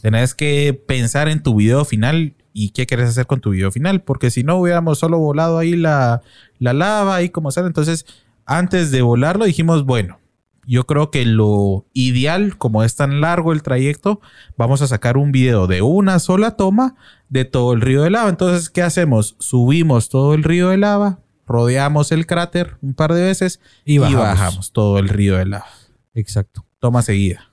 Tenés 0.01 0.33
que 0.33 0.73
pensar 0.73 1.29
en 1.29 1.43
tu 1.43 1.55
video 1.55 1.85
final 1.85 2.35
y 2.53 2.69
qué 2.69 2.85
quieres 2.85 3.09
hacer 3.09 3.25
con 3.25 3.41
tu 3.41 3.51
video 3.51 3.71
final, 3.71 4.01
porque 4.01 4.29
si 4.31 4.43
no 4.43 4.57
hubiéramos 4.57 4.99
solo 4.99 5.17
volado 5.17 5.57
ahí 5.57 5.75
la, 5.75 6.21
la 6.59 6.73
lava 6.73 7.21
y 7.21 7.29
como 7.29 7.51
sale. 7.51 7.67
Entonces, 7.67 8.05
antes 8.45 8.91
de 8.91 9.01
volarlo 9.01 9.45
dijimos, 9.45 9.85
bueno, 9.85 10.19
yo 10.65 10.85
creo 10.85 11.11
que 11.11 11.25
lo 11.25 11.85
ideal, 11.93 12.57
como 12.57 12.83
es 12.83 12.95
tan 12.95 13.21
largo 13.21 13.51
el 13.53 13.63
trayecto, 13.63 14.21
vamos 14.57 14.81
a 14.81 14.87
sacar 14.87 15.17
un 15.17 15.31
video 15.31 15.67
de 15.67 15.81
una 15.81 16.19
sola 16.19 16.51
toma 16.51 16.95
de 17.29 17.45
todo 17.45 17.73
el 17.73 17.81
río 17.81 18.03
de 18.03 18.09
lava. 18.09 18.29
Entonces, 18.29 18.69
¿qué 18.69 18.81
hacemos? 18.81 19.35
Subimos 19.39 20.09
todo 20.09 20.33
el 20.33 20.43
río 20.43 20.69
de 20.69 20.77
lava, 20.77 21.19
rodeamos 21.45 22.11
el 22.11 22.25
cráter 22.25 22.77
un 22.81 22.93
par 22.93 23.13
de 23.13 23.23
veces 23.23 23.59
y 23.83 23.97
bajamos 23.97 24.71
todo 24.71 24.99
el 24.99 25.09
río 25.09 25.37
de 25.37 25.45
lava. 25.45 25.67
Exacto. 26.13 26.65
Toma 26.79 27.01
seguida. 27.01 27.52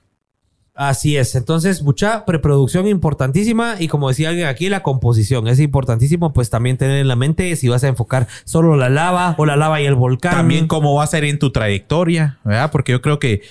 Así 0.73 1.17
es. 1.17 1.35
Entonces, 1.35 1.83
mucha 1.83 2.25
preproducción 2.25 2.87
importantísima 2.87 3.75
y 3.77 3.87
como 3.87 4.07
decía 4.07 4.29
alguien 4.29 4.47
aquí, 4.47 4.69
la 4.69 4.83
composición 4.83 5.47
es 5.47 5.59
importantísimo, 5.59 6.31
pues 6.33 6.49
también 6.49 6.77
tener 6.77 6.99
en 6.99 7.07
la 7.07 7.15
mente 7.15 7.55
si 7.55 7.67
vas 7.67 7.83
a 7.83 7.89
enfocar 7.89 8.27
solo 8.45 8.75
la 8.77 8.89
lava 8.89 9.35
o 9.37 9.45
la 9.45 9.57
lava 9.57 9.81
y 9.81 9.85
el 9.85 9.95
volcán. 9.95 10.31
También 10.31 10.67
cómo 10.67 10.95
va 10.95 11.03
a 11.03 11.07
ser 11.07 11.25
en 11.25 11.39
tu 11.39 11.51
trayectoria, 11.51 12.39
¿verdad? 12.43 12.71
Porque 12.71 12.93
yo 12.93 13.01
creo 13.01 13.19
que 13.19 13.41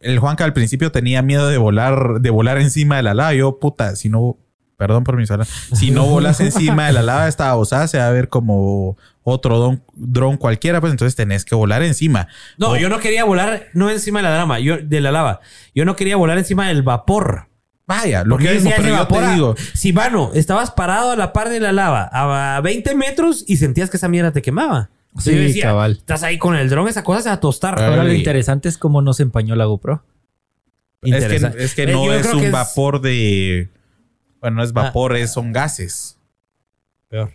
el 0.00 0.18
Juanca 0.18 0.44
al 0.44 0.52
principio 0.52 0.92
tenía 0.92 1.22
miedo 1.22 1.48
de 1.48 1.56
volar, 1.56 2.20
de 2.20 2.30
volar 2.30 2.58
encima 2.58 2.96
de 2.96 3.02
la 3.02 3.14
lava. 3.14 3.34
Yo, 3.34 3.58
puta, 3.58 3.96
si 3.96 4.08
no, 4.10 4.36
perdón 4.76 5.04
por 5.04 5.16
mi 5.16 5.26
sala, 5.26 5.44
si 5.72 5.90
no 5.90 6.06
volas 6.06 6.40
encima 6.40 6.86
de 6.86 6.92
la 6.92 7.02
lava, 7.02 7.28
esta 7.28 7.54
osada 7.56 7.88
se 7.88 7.98
va 7.98 8.08
a 8.08 8.10
ver 8.10 8.28
como 8.28 8.96
otro 9.22 9.80
dron 9.94 10.36
cualquiera, 10.36 10.80
pues 10.80 10.92
entonces 10.92 11.16
tenés 11.16 11.44
que 11.44 11.54
volar 11.54 11.82
encima. 11.82 12.28
No, 12.58 12.76
yo 12.76 12.88
no 12.88 13.00
quería 13.00 13.24
volar 13.24 13.66
no 13.72 13.90
encima 13.90 14.20
de 14.20 14.24
la 14.24 14.36
lava, 14.36 14.60
yo 14.60 14.78
de 14.78 15.00
la 15.00 15.10
lava. 15.10 15.40
Yo 15.74 15.84
no 15.84 15.96
quería 15.96 16.16
volar 16.16 16.38
encima 16.38 16.68
del 16.68 16.82
vapor. 16.82 17.48
Vaya, 17.86 18.24
lo 18.24 18.36
que 18.36 18.52
mismo, 18.52 18.70
pero 18.76 18.88
yo 18.88 19.06
te 19.06 19.34
digo. 19.34 19.54
Si, 19.74 19.92
mano, 19.92 20.32
estabas 20.34 20.72
parado 20.72 21.12
a 21.12 21.16
la 21.16 21.32
par 21.32 21.48
de 21.48 21.60
la 21.60 21.72
lava 21.72 22.10
a 22.12 22.60
20 22.60 22.94
metros 22.96 23.44
y 23.46 23.58
sentías 23.58 23.90
que 23.90 23.96
esa 23.96 24.08
mierda 24.08 24.32
te 24.32 24.42
quemaba. 24.42 24.90
Sí, 25.18 25.60
cabal. 25.60 25.92
Estás 25.92 26.22
ahí 26.22 26.38
con 26.38 26.56
el 26.56 26.68
dron, 26.68 26.88
esa 26.88 27.04
cosa 27.04 27.22
se 27.22 27.28
va 27.28 27.36
a 27.36 27.40
tostar. 27.40 27.82
Ahora 27.82 28.04
lo 28.04 28.12
interesante 28.12 28.68
es 28.68 28.76
cómo 28.76 29.02
no 29.02 29.12
se 29.12 29.22
empañó 29.22 29.54
la 29.56 29.64
GoPro. 29.64 30.04
Es 31.02 31.24
que, 31.24 31.36
es 31.64 31.74
que, 31.74 31.82
eh, 31.84 31.92
no 31.92 32.12
es 32.12 32.26
un 32.32 32.50
vapor 32.50 33.00
de. 33.00 33.70
Bueno, 34.46 34.58
no 34.58 34.62
es 34.62 34.72
vapor, 34.72 35.16
ah. 35.16 35.26
son 35.26 35.52
gases. 35.52 36.20
Peor. 37.08 37.32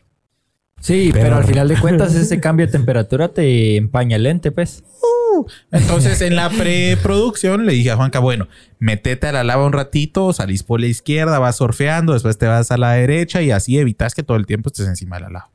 Sí, 0.80 1.10
pero 1.12 1.36
al 1.36 1.44
final 1.44 1.68
de 1.68 1.78
cuentas 1.78 2.16
ese 2.16 2.40
cambio 2.42 2.68
de 2.68 2.72
temperatura 2.72 3.28
te 3.28 3.76
empaña 3.76 4.16
el 4.16 4.24
lente, 4.24 4.50
pues. 4.54 4.86
Uh. 5.34 5.46
entonces 5.74 6.22
en 6.22 6.38
la 6.38 6.50
preproducción 6.50 7.66
le 7.66 7.74
dije 7.74 7.92
a 7.92 7.98
Juanca, 7.98 8.20
bueno, 8.20 8.48
metete 8.80 9.28
a 9.28 9.34
la 9.34 9.44
lava 9.44 9.66
un 9.66 9.74
ratito, 9.74 10.32
salís 10.32 10.64
por 10.64 10.80
la 10.80 10.88
izquierda, 10.88 11.38
vas 11.38 11.58
surfeando, 11.58 12.14
después 12.14 12.38
te 12.38 12.48
vas 12.48 12.72
a 12.72 12.78
la 12.78 12.94
derecha 12.94 13.42
y 13.42 13.52
así 13.52 13.78
evitas 13.78 14.16
que 14.16 14.24
todo 14.24 14.38
el 14.38 14.46
tiempo 14.46 14.70
estés 14.70 14.88
encima 14.88 15.18
de 15.18 15.24
la 15.24 15.30
lava. 15.32 15.52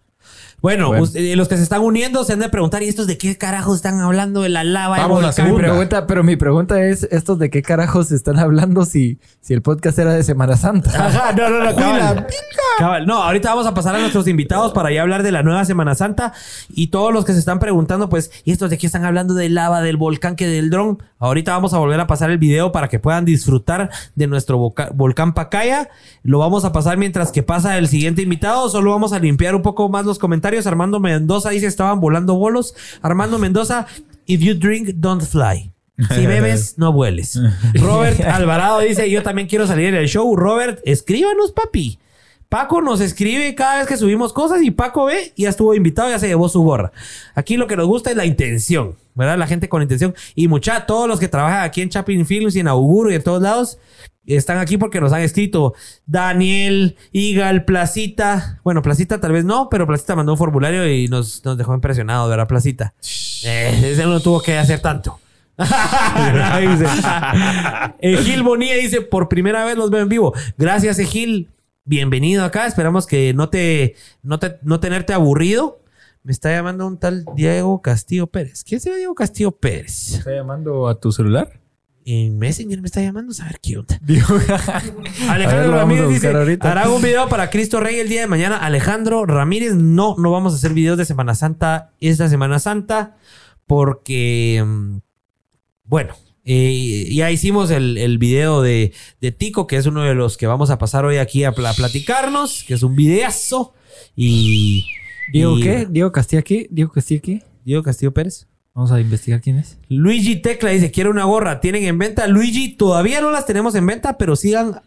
Bueno, 0.67 0.97
eh, 0.97 1.37
los 1.37 1.47
que 1.47 1.57
se 1.57 1.63
están 1.63 1.81
uniendo 1.81 2.25
se 2.25 2.33
han 2.33 2.41
de 2.41 2.49
preguntar, 2.49 2.83
¿y 2.83 2.89
estos 2.89 3.07
de 3.07 3.17
qué 3.17 3.39
carajos 3.39 3.77
están 3.77 4.01
hablando 4.01 4.43
de 4.43 4.49
la 4.49 4.65
lava? 4.65 4.99
Vamos 4.99 5.39
a 5.39 5.45
mi 5.45 5.57
pregunta, 5.57 6.09
pero 6.09 6.25
mi 6.25 6.35
pregunta 6.35 6.85
es, 6.85 7.05
¿estos 7.13 7.39
de 7.39 7.51
qué 7.51 7.63
carajos 7.63 8.11
están 8.11 8.41
hablando 8.41 8.85
si, 8.85 9.21
si 9.41 9.55
el 9.55 9.63
podcast 9.63 9.97
era 9.97 10.13
de 10.13 10.25
Semana 10.25 10.57
Santa? 10.57 10.91
Ajá, 11.07 11.33
no, 11.35 11.51
no, 11.51 11.63
no, 11.63 11.77
cabal. 11.77 12.27
cabal. 12.81 13.07
No, 13.07 13.23
ahorita 13.23 13.51
vamos 13.51 13.69
a 13.69 13.75
pasar 13.75 13.95
a 13.95 14.01
nuestros 14.01 14.27
invitados 14.27 14.73
para 14.73 14.91
ya 14.91 15.03
hablar 15.03 15.23
de 15.23 15.31
la 15.31 15.45
nueva 15.45 15.65
Semana 15.65 15.95
Santa 15.95 16.33
y 16.69 16.89
todos 16.89 17.13
los 17.13 17.25
que 17.25 17.33
se 17.33 17.39
están 17.39 17.61
preguntando, 17.61 18.09
pues, 18.09 18.33
¿y 18.43 18.51
estos 18.51 18.69
de 18.69 18.77
qué 18.77 18.87
están 18.87 19.05
hablando 19.05 19.35
de 19.35 19.49
lava, 19.49 19.83
del 19.83 19.97
volcán 19.97 20.35
que 20.35 20.49
del 20.49 20.71
dron? 20.71 21.01
Ahorita 21.21 21.53
vamos 21.53 21.75
a 21.75 21.79
volver 21.79 22.01
a 22.01 22.09
pasar 22.09 22.31
el 22.33 22.39
video 22.39 22.73
para 22.73 22.89
que 22.89 22.99
puedan 22.99 23.25
disfrutar 23.25 23.91
de 24.17 24.27
nuestro 24.27 24.75
volcán 24.95 25.33
Pacaya. 25.33 25.91
Lo 26.25 26.41
vamos 26.41 26.65
a 26.65 26.73
pasar 26.73 26.99
mientras 26.99 27.31
que 27.31 27.45
pasa 27.45 27.79
el 27.79 27.87
siguiente 27.87 28.23
invitado. 28.23 28.69
Solo 28.69 28.91
vamos 28.91 29.13
a 29.13 29.21
limpiar 29.21 29.55
un 29.55 29.63
poco 29.63 29.89
más 29.89 30.05
los 30.05 30.19
comentarios. 30.19 30.56
Armando 30.65 31.01
Mendoza 31.01 31.51
dice 31.51 31.67
estaban 31.67 32.01
volando 32.01 32.37
bolos. 32.37 32.75
Armando 33.03 33.39
Mendoza, 33.39 33.87
if 34.27 34.41
you 34.41 34.55
drink, 34.55 34.91
don't 34.95 35.23
fly. 35.23 35.73
Si 36.15 36.27
bebes, 36.27 36.79
no 36.79 36.93
vueles. 36.93 37.39
Robert 37.75 38.21
Alvarado 38.21 38.79
dice, 38.81 39.11
yo 39.11 39.23
también 39.23 39.49
quiero 39.49 39.67
salir 39.67 39.89
en 39.89 39.97
el 39.97 40.09
show. 40.09 40.37
Robert, 40.37 40.81
escríbanos, 40.85 41.53
papi. 41.53 41.99
Paco 42.49 42.81
nos 42.81 43.01
escribe 43.01 43.55
cada 43.57 43.79
vez 43.79 43.89
que 43.89 43.97
subimos 43.97 44.33
cosas 44.33 44.63
y 44.63 44.71
Paco 44.71 45.07
ve 45.07 45.33
ya 45.37 45.49
estuvo 45.49 45.75
invitado, 45.75 46.11
ya 46.11 46.19
se 46.19 46.29
llevó 46.29 46.49
su 46.49 46.63
gorra. 46.63 46.93
Aquí 47.35 47.57
lo 47.57 47.67
que 47.67 47.77
nos 47.77 47.87
gusta 47.87 48.11
es 48.11 48.17
la 48.17 48.25
intención, 48.25 48.95
¿verdad? 49.15 49.37
La 49.37 49.49
gente 49.49 49.69
con 49.69 49.83
intención. 49.83 50.15
Y 50.37 50.47
mucha, 50.47 50.87
todos 50.87 51.09
los 51.09 51.19
que 51.19 51.27
trabajan 51.27 51.65
aquí 51.65 51.83
en 51.83 51.89
Chapin 51.89 52.25
Films 52.25 52.55
y 52.55 52.61
en 52.61 52.69
Auguro 52.69 53.11
y 53.11 53.17
en 53.17 53.23
todos 53.23 53.43
lados, 53.43 53.79
están 54.35 54.59
aquí 54.59 54.77
porque 54.77 55.01
nos 55.01 55.13
han 55.13 55.23
escrito 55.23 55.75
Daniel, 56.07 56.97
Igal, 57.13 57.65
Placita. 57.65 58.61
Bueno, 58.65 58.83
Placita 58.83 59.21
tal 59.21 59.33
vez 59.33 59.45
no, 59.45 59.69
pero 59.69 59.87
Placita 59.87 60.17
mandó 60.17 60.33
un 60.33 60.39
formulario 60.39 60.91
y 60.91 61.09
nos, 61.09 61.45
nos 61.45 61.57
dejó 61.57 61.75
impresionados, 61.75 62.29
¿verdad, 62.29 62.49
Placita? 62.49 62.95
Eh, 63.45 63.93
ese 63.93 64.05
no 64.05 64.21
tuvo 64.21 64.41
que 64.41 64.59
hacer 64.59 64.81
tanto. 64.81 65.21
Egil 68.01 68.43
Bonilla 68.43 68.75
dice, 68.75 69.01
por 69.01 69.29
primera 69.29 69.65
vez 69.65 69.77
los 69.77 69.91
veo 69.91 70.03
en 70.03 70.09
vivo. 70.09 70.35
Gracias, 70.59 70.99
Egil 70.99 71.49
bienvenido 71.87 72.45
acá. 72.45 72.67
Esperamos 72.67 73.07
que 73.07 73.33
no 73.33 73.49
te, 73.49 73.95
no 74.23 74.39
te, 74.39 74.59
no 74.63 74.81
tenerte 74.81 75.15
aburrido. 75.15 75.81
Me 76.23 76.33
está 76.33 76.51
llamando 76.51 76.87
un 76.87 76.99
tal 76.99 77.25
Diego 77.37 77.81
Castillo 77.81 78.27
Pérez. 78.27 78.65
¿Quién 78.65 78.81
se 78.81 78.95
Diego 78.95 79.15
Castillo 79.15 79.53
Pérez? 79.53 80.11
¿Me 80.11 80.19
está 80.19 80.33
llamando 80.33 80.89
a 80.89 81.01
tu 81.01 81.13
celular? 81.13 81.61
En 82.09 82.39
Messenger 82.39 82.81
me 82.81 82.87
está 82.87 83.03
llamando, 83.03 83.35
a 83.43 83.47
ver 83.47 83.59
qué 83.61 83.79
onda. 83.79 83.99
Alejandro 85.29 85.73
Ramírez 85.73 86.09
dice: 86.09 86.29
Hará 86.61 86.89
un 86.89 87.03
video 87.03 87.29
para 87.29 87.51
Cristo 87.51 87.81
Rey 87.81 87.97
el 87.97 88.09
día 88.09 88.21
de 88.21 88.27
mañana. 88.29 88.59
Alejandro 88.59 89.27
Ramírez, 89.27 89.75
no, 89.75 90.15
no 90.17 90.31
vamos 90.31 90.53
a 90.53 90.57
hacer 90.57 90.73
videos 90.73 90.97
de 90.99 91.05
Semana 91.05 91.35
Santa 91.35 91.91
esta 92.01 92.29
Semana 92.29 92.61
Santa. 92.61 93.17
Porque, 93.67 94.63
mm, 94.65 94.99
bueno, 95.83 96.15
eh, 96.45 97.09
ya 97.13 97.33
hicimos 97.33 97.73
el, 97.73 97.99
el 97.99 98.19
video 98.19 98.63
de, 98.63 98.93
de, 99.21 99.33
Tico, 99.33 99.67
que 99.67 99.77
es 99.77 99.87
uno 99.87 100.05
de 100.05 100.15
los 100.15 100.37
que 100.37 100.47
vamos 100.47 100.71
a 100.71 100.79
pasar 100.79 101.05
hoy 101.05 101.17
aquí 101.17 101.43
a, 101.43 101.51
platicarnos, 101.51 102.63
que 102.69 102.75
es 102.75 102.85
un 102.85 102.95
videazo. 102.95 103.75
Y. 104.15 104.87
¿Diego 105.33 105.57
qué? 105.61 105.89
¿Diego 105.91 106.13
Castillo 106.13 106.39
aquí? 106.39 106.69
¿Diego 106.71 106.93
Castillo 106.93 107.19
aquí? 107.19 107.43
¿Diego 107.65 107.83
Castillo 107.83 108.15
Pérez? 108.15 108.47
Vamos 108.77 108.93
a 108.93 109.01
investigar 109.01 109.41
quién 109.41 109.57
es. 109.57 109.79
Luigi 109.89 110.37
Tecla 110.37 110.69
dice: 110.69 110.91
Quiero 110.91 111.11
una 111.11 111.25
gorra. 111.25 111.61
¿Tienen 111.63 111.85
en 111.85 111.97
venta? 111.97 112.27
Luigi, 112.27 112.75
todavía 112.75 113.23
no 113.23 113.31
las 113.31 113.47
tenemos 113.47 113.75
en 113.75 113.87
venta, 113.87 114.19
pero 114.19 114.37
sigan 114.37 114.83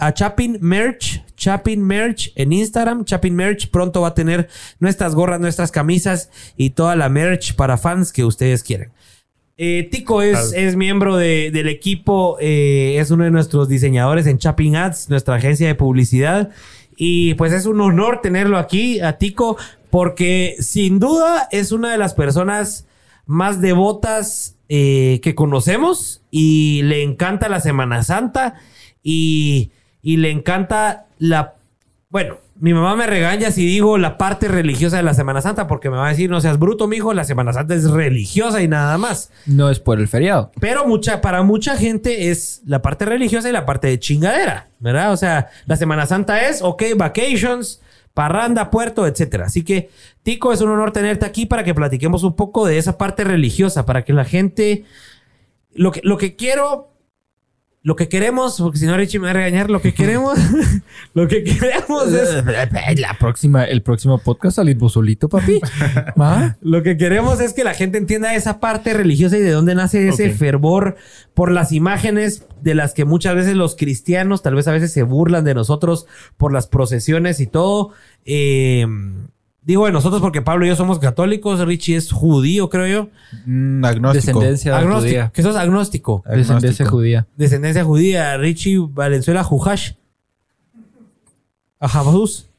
a 0.00 0.14
Chapin 0.14 0.56
Merch. 0.62 1.22
Chapin 1.36 1.82
Merch 1.82 2.32
en 2.36 2.54
Instagram. 2.54 3.04
Chapin 3.04 3.36
Merch 3.36 3.68
pronto 3.68 4.00
va 4.00 4.08
a 4.08 4.14
tener 4.14 4.48
nuestras 4.80 5.14
gorras, 5.14 5.40
nuestras 5.40 5.70
camisas 5.70 6.30
y 6.56 6.70
toda 6.70 6.96
la 6.96 7.10
merch 7.10 7.54
para 7.54 7.76
fans 7.76 8.14
que 8.14 8.24
ustedes 8.24 8.62
quieren. 8.62 8.92
Eh, 9.58 9.90
Tico 9.92 10.22
es, 10.22 10.54
es 10.54 10.74
miembro 10.74 11.18
del 11.18 11.68
equipo, 11.68 12.38
eh, 12.40 12.96
es 12.98 13.10
uno 13.10 13.24
de 13.24 13.30
nuestros 13.30 13.68
diseñadores 13.68 14.26
en 14.26 14.38
Chapping 14.38 14.74
Ads, 14.74 15.10
nuestra 15.10 15.34
agencia 15.34 15.66
de 15.66 15.74
publicidad. 15.74 16.48
Y 16.96 17.34
pues 17.34 17.52
es 17.52 17.66
un 17.66 17.82
honor 17.82 18.22
tenerlo 18.22 18.56
aquí, 18.56 19.00
a 19.00 19.18
Tico, 19.18 19.58
porque 19.90 20.56
sin 20.60 20.98
duda 20.98 21.46
es 21.52 21.72
una 21.72 21.92
de 21.92 21.98
las 21.98 22.14
personas 22.14 22.86
más 23.26 23.60
devotas 23.60 24.56
eh, 24.68 25.20
que 25.22 25.34
conocemos 25.34 26.22
y 26.30 26.82
le 26.84 27.02
encanta 27.02 27.48
la 27.48 27.60
Semana 27.60 28.02
Santa 28.02 28.54
y, 29.02 29.70
y 30.02 30.16
le 30.18 30.30
encanta 30.30 31.06
la... 31.18 31.54
Bueno, 32.08 32.38
mi 32.60 32.72
mamá 32.72 32.94
me 32.94 33.06
regaña 33.06 33.50
si 33.50 33.66
digo 33.66 33.98
la 33.98 34.16
parte 34.16 34.46
religiosa 34.48 34.96
de 34.96 35.02
la 35.02 35.14
Semana 35.14 35.40
Santa, 35.40 35.66
porque 35.66 35.90
me 35.90 35.96
va 35.96 36.06
a 36.06 36.10
decir, 36.10 36.30
no 36.30 36.40
seas 36.40 36.58
bruto, 36.58 36.86
mijo, 36.86 37.12
la 37.12 37.24
Semana 37.24 37.52
Santa 37.52 37.74
es 37.74 37.90
religiosa 37.90 38.62
y 38.62 38.68
nada 38.68 38.96
más. 38.96 39.30
No 39.46 39.70
es 39.70 39.80
por 39.80 39.98
el 39.98 40.06
feriado. 40.06 40.52
Pero 40.60 40.86
mucha, 40.86 41.20
para 41.20 41.42
mucha 41.42 41.76
gente 41.76 42.30
es 42.30 42.62
la 42.64 42.80
parte 42.80 43.04
religiosa 43.04 43.48
y 43.48 43.52
la 43.52 43.66
parte 43.66 43.88
de 43.88 43.98
chingadera, 43.98 44.68
¿verdad? 44.78 45.12
O 45.12 45.16
sea, 45.16 45.48
la 45.66 45.76
Semana 45.76 46.06
Santa 46.06 46.48
es, 46.48 46.62
ok, 46.62 46.82
vacations, 46.96 47.80
parranda, 48.14 48.70
puerto, 48.70 49.06
etcétera. 49.06 49.46
Así 49.46 49.64
que, 49.64 49.90
Tico, 50.22 50.52
es 50.52 50.60
un 50.60 50.70
honor 50.70 50.92
tenerte 50.92 51.26
aquí 51.26 51.46
para 51.46 51.64
que 51.64 51.74
platiquemos 51.74 52.22
un 52.22 52.36
poco 52.36 52.66
de 52.66 52.78
esa 52.78 52.96
parte 52.96 53.24
religiosa, 53.24 53.84
para 53.84 54.04
que 54.04 54.12
la 54.12 54.24
gente... 54.24 54.84
Lo 55.76 55.90
que, 55.90 56.00
lo 56.04 56.18
que 56.18 56.36
quiero 56.36 56.93
lo 57.84 57.96
que 57.96 58.08
queremos, 58.08 58.56
porque 58.58 58.78
si 58.78 58.86
no 58.86 58.96
Richie 58.96 59.18
me 59.18 59.26
va 59.26 59.32
a 59.32 59.34
regañar, 59.34 59.68
lo 59.68 59.82
que 59.82 59.92
queremos, 59.92 60.38
lo 61.14 61.28
que 61.28 61.44
queremos 61.44 62.10
es... 62.14 62.42
La 62.96 63.18
próxima, 63.20 63.64
el 63.64 63.82
próximo 63.82 64.16
podcast 64.16 64.56
salís 64.56 64.78
vos 64.78 64.94
solito, 64.94 65.28
papi. 65.28 65.60
Lo 66.62 66.82
que 66.82 66.96
queremos 66.96 67.40
es 67.40 67.52
que 67.52 67.62
la 67.62 67.74
gente 67.74 67.98
entienda 67.98 68.34
esa 68.34 68.58
parte 68.58 68.94
religiosa 68.94 69.36
y 69.36 69.42
de 69.42 69.50
dónde 69.50 69.74
nace 69.74 70.08
ese 70.08 70.30
fervor 70.30 70.96
por 71.34 71.50
las 71.50 71.72
imágenes 71.72 72.46
de 72.62 72.74
las 72.74 72.94
que 72.94 73.04
muchas 73.04 73.34
veces 73.34 73.54
los 73.54 73.76
cristianos 73.76 74.42
tal 74.42 74.54
vez 74.54 74.66
a 74.66 74.72
veces 74.72 74.90
se 74.90 75.02
burlan 75.02 75.44
de 75.44 75.54
nosotros 75.54 76.06
por 76.38 76.54
las 76.54 76.66
procesiones 76.66 77.38
y 77.40 77.46
todo. 77.46 77.92
Eh, 78.24 78.86
Digo 79.64 79.86
de 79.86 79.92
nosotros 79.92 80.20
porque 80.20 80.42
Pablo 80.42 80.66
y 80.66 80.68
yo 80.68 80.76
somos 80.76 80.98
católicos, 80.98 81.58
Richie 81.60 81.96
es 81.96 82.12
judío, 82.12 82.68
creo 82.68 82.86
yo. 82.86 83.08
Mm, 83.46 83.82
agnóstico. 83.84 84.40
Descendencia 84.40 84.82
judía. 84.82 85.30
¿Qué 85.32 85.42
sos 85.42 85.56
agnóstico? 85.56 86.22
Descendencia 86.26 86.86
judía. 86.86 87.26
Descendencia 87.36 87.82
judía. 87.82 88.36
Richie 88.36 88.78
Valenzuela 88.78 89.42
Jujash. 89.42 89.92
Ajabus. 91.80 92.50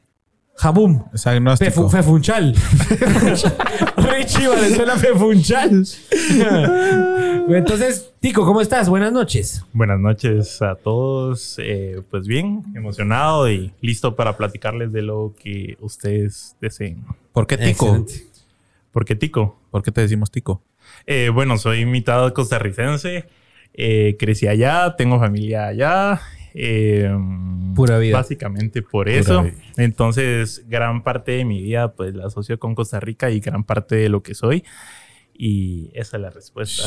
Jabum. 0.58 1.04
Es 1.14 1.28
agnóstico. 1.28 1.90
fefunchal. 1.90 2.56
Richie 3.98 4.48
Valenzuela 4.48 4.96
Fefunchal. 4.98 5.86
Entonces, 7.50 8.14
Tico, 8.20 8.46
¿cómo 8.46 8.62
estás? 8.62 8.88
Buenas 8.90 9.12
noches. 9.12 9.64
Buenas 9.74 10.00
noches 10.00 10.62
a 10.62 10.76
todos. 10.76 11.58
Eh, 11.60 12.02
pues 12.10 12.26
bien, 12.26 12.64
emocionado 12.74 13.50
y 13.52 13.74
listo 13.82 14.16
para 14.16 14.38
platicarles 14.38 14.92
de 14.94 15.02
lo 15.02 15.34
que 15.38 15.78
ustedes 15.82 16.56
deseen. 16.62 17.04
¿Por 17.34 17.46
qué 17.48 17.58
Tico? 17.58 18.06
¿Por 18.92 19.06
qué 19.06 19.16
Tico? 19.16 19.60
¿Por 19.72 19.84
qué 19.84 19.92
te 19.92 20.02
decimos 20.02 20.32
Tico? 20.32 20.62
Eh, 21.06 21.30
bueno, 21.34 21.58
soy 21.58 21.86
mitad 21.86 22.32
costarricense. 22.32 23.26
Eh, 23.74 24.16
crecí 24.18 24.48
allá, 24.48 24.96
tengo 24.96 25.20
familia 25.20 25.68
allá. 25.68 26.22
Pura 27.76 27.98
vida. 28.00 28.18
Básicamente 28.18 28.82
por 28.82 29.10
eso. 29.10 29.46
Entonces, 29.76 30.64
gran 30.68 31.04
parte 31.04 31.34
de 31.34 31.46
mi 31.46 31.62
vida, 31.62 31.94
pues 31.94 32.16
la 32.16 32.28
asocio 32.28 32.58
con 32.60 32.76
Costa 32.76 33.00
Rica 33.00 33.30
y 33.30 33.40
gran 33.40 33.64
parte 33.64 33.96
de 33.96 34.10
lo 34.10 34.24
que 34.24 34.34
soy. 34.34 34.64
Y 35.34 35.92
esa 35.94 36.18
es 36.18 36.22
la 36.22 36.30
respuesta. 36.30 36.84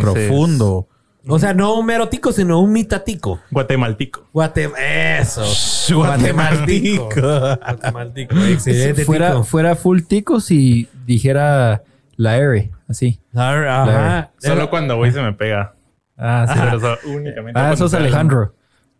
Profundo. 0.00 0.88
O 1.28 1.38
sea, 1.38 1.54
no 1.54 1.78
un 1.78 1.86
merotico, 1.86 2.32
sino 2.32 2.60
un 2.60 2.72
mitatico. 2.72 3.40
Guatemaltico. 3.52 4.26
Guatem 4.32 4.72
eso. 5.20 5.44
Guatemaltico. 5.94 7.08
Guatemaltico. 7.14 8.36
Excelente. 8.36 9.04
Fuera, 9.04 9.44
fuera 9.44 9.76
full 9.76 10.00
tico 10.02 10.40
si 10.40 10.88
dijera 11.06 11.84
la 12.16 12.36
R, 12.38 12.70
así. 12.88 13.20
Ajá. 13.34 14.32
Solo 14.38 14.68
cuando 14.68 14.96
voy 14.96 15.12
se 15.12 15.22
me 15.22 15.32
pega. 15.32 15.74
Ah, 16.16 16.46
sí. 16.48 16.58
Pero 16.60 16.98
únicamente. 17.16 17.60
Ah, 17.60 17.72
eso 17.72 17.86
es 17.86 17.94
Alejandro. 17.94 18.54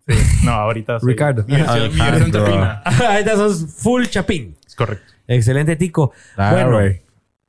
Sí. 0.09 0.15
No, 0.45 0.53
ahorita 0.53 0.99
soy... 1.01 1.13
Ricardo. 1.13 1.45
Ahorita 1.49 3.33
sos 3.37 3.67
full 3.77 4.05
chapín. 4.07 4.57
Es 4.67 4.75
correcto. 4.75 5.13
Excelente, 5.29 5.77
Tico. 5.77 6.13
La 6.37 6.53
Bueno, 6.53 6.81
R. 6.81 7.03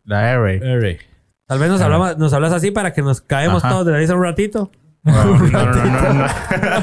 La 0.05 0.31
R. 0.31 0.99
tal 1.47 1.59
vez 1.59 1.69
nos, 1.69 1.81
hablamos, 1.81 2.17
nos 2.17 2.33
hablas 2.33 2.53
así 2.53 2.71
para 2.71 2.93
que 2.93 3.01
nos 3.01 3.21
caemos 3.21 3.63
Ajá. 3.63 3.73
todos 3.73 3.85
de 3.87 3.91
la 3.93 3.97
risa 3.97 4.15
un 4.15 4.23
ratito. 4.23 4.71
No, 5.03 5.11
no, 5.25 5.37
no, 5.37 5.49
no, 5.49 5.73
no, 5.73 6.13
no. 6.13 6.27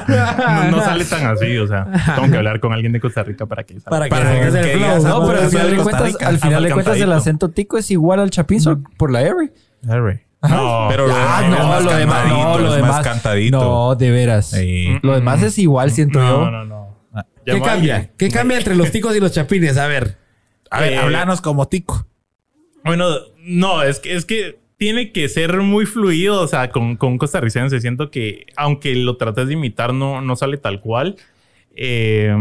No, 0.09 0.71
no 0.73 0.81
sale 0.85 1.05
tan 1.07 1.27
así, 1.27 1.57
o 1.57 1.67
sea, 1.67 1.87
tengo 2.17 2.31
que 2.31 2.37
hablar 2.37 2.61
con 2.61 2.73
alguien 2.73 2.93
de 2.93 3.01
Costa 3.01 3.23
Rica 3.23 3.47
para 3.47 3.65
que 3.65 3.81
salga. 3.81 3.91
Para 3.91 4.05
que 4.05 4.11
Para 4.11 4.63
que 4.63 4.75
digas, 4.75 5.05
No, 5.05 5.27
pero 5.27 5.41
al 5.41 5.49
final 5.49 5.71
de 5.71 5.77
cuentas, 5.83 6.17
al 6.21 6.39
final 6.39 6.63
de 6.65 6.71
cuentas 6.73 7.01
el 7.01 7.13
acento 7.13 7.49
tico 7.51 7.79
es 7.79 7.91
igual 7.91 8.21
al 8.21 8.29
chapinzo 8.31 8.81
por 8.99 9.11
la 9.11 9.23
R. 9.23 9.53
R. 9.89 10.27
No, 10.43 10.87
Pero 10.89 11.07
lo 11.07 11.15
Ah, 11.15 11.43
demás 11.43 11.43
es 11.43 11.51
no, 11.51 11.69
más 11.69 11.85
lo 11.85 11.93
demás, 11.97 12.17
cantadito, 12.23 12.49
no, 12.49 12.59
lo 12.59 12.69
es 12.71 12.77
demás. 12.77 12.91
más 12.93 13.05
cantadito. 13.07 13.59
No, 13.61 13.95
de 13.95 14.11
veras. 14.11 14.51
Sí. 14.51 14.89
Lo 15.03 15.15
demás 15.15 15.43
es 15.43 15.59
igual, 15.59 15.91
siento 15.91 16.19
no, 16.19 16.29
yo. 16.45 16.51
no, 16.51 16.65
no. 16.65 16.97
¿Qué 17.45 17.53
Llamo 17.53 17.65
a 17.65 17.69
cambia? 17.69 18.11
¿Qué 18.17 18.29
cambia 18.31 18.59
entre 18.59 18.75
los 18.77 18.91
ticos 18.91 19.15
y 19.17 19.21
los 19.21 19.33
chapines? 19.33 19.77
A 19.77 19.87
ver. 19.87 20.17
A 20.71 20.81
ver, 20.81 20.93
Eh, 20.95 20.99
háblanos 20.99 21.41
como 21.41 21.69
tico. 21.69 22.07
Bueno, 22.85 23.07
no, 23.39 23.83
es 23.83 23.99
que, 23.99 24.15
es 24.15 24.25
que 24.25 24.59
tiene 24.79 25.13
que 25.13 25.29
ser 25.29 25.59
muy 25.61 25.85
fluido, 25.85 26.41
o 26.41 26.47
sea, 26.47 26.71
con, 26.71 26.97
con 26.97 27.19
costarricense. 27.19 27.81
Siento 27.81 28.11
que, 28.11 28.47
aunque 28.57 28.95
lo 28.95 29.17
trates 29.19 29.47
de 29.49 29.55
imitar, 29.55 29.93
no, 29.93 30.23
no 30.23 30.37
sale 30.37 30.57
tal 30.57 30.81
cual. 30.81 31.17
Eh, 31.77 32.35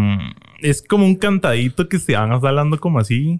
es 0.61 0.81
como 0.81 1.05
un 1.05 1.15
cantadito 1.15 1.87
que 1.89 1.99
se 1.99 2.15
van 2.15 2.31
hablando 2.31 2.79
como 2.79 2.99
así. 2.99 3.39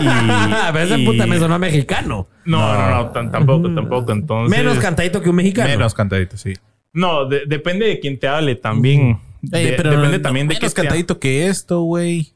Y, 0.00 0.06
A 0.06 0.70
ver, 0.72 0.86
ese 0.86 0.98
y- 0.98 1.04
puta 1.06 1.26
me 1.26 1.38
sonó 1.38 1.58
mexicano. 1.58 2.26
No, 2.44 2.58
no, 2.74 2.90
no, 2.90 3.10
tampoco, 3.30 3.72
tampoco. 3.74 4.12
Entonces, 4.12 4.56
Menos 4.58 4.78
cantadito 4.78 5.20
que 5.22 5.30
un 5.30 5.36
mexicano. 5.36 5.68
Menos 5.68 5.94
cantadito, 5.94 6.36
sí. 6.36 6.54
No, 6.92 7.26
de- 7.26 7.46
depende 7.46 7.86
de 7.86 8.00
quién 8.00 8.18
te 8.18 8.26
hable 8.28 8.56
también. 8.56 9.18
De- 9.42 9.76
depende 9.76 10.18
también 10.18 10.48
de 10.48 10.54
qué 10.54 10.60
menos 10.62 10.72
sea. 10.72 10.82
cantadito 10.84 11.18
que 11.18 11.46
esto, 11.46 11.82
güey. 11.82 12.32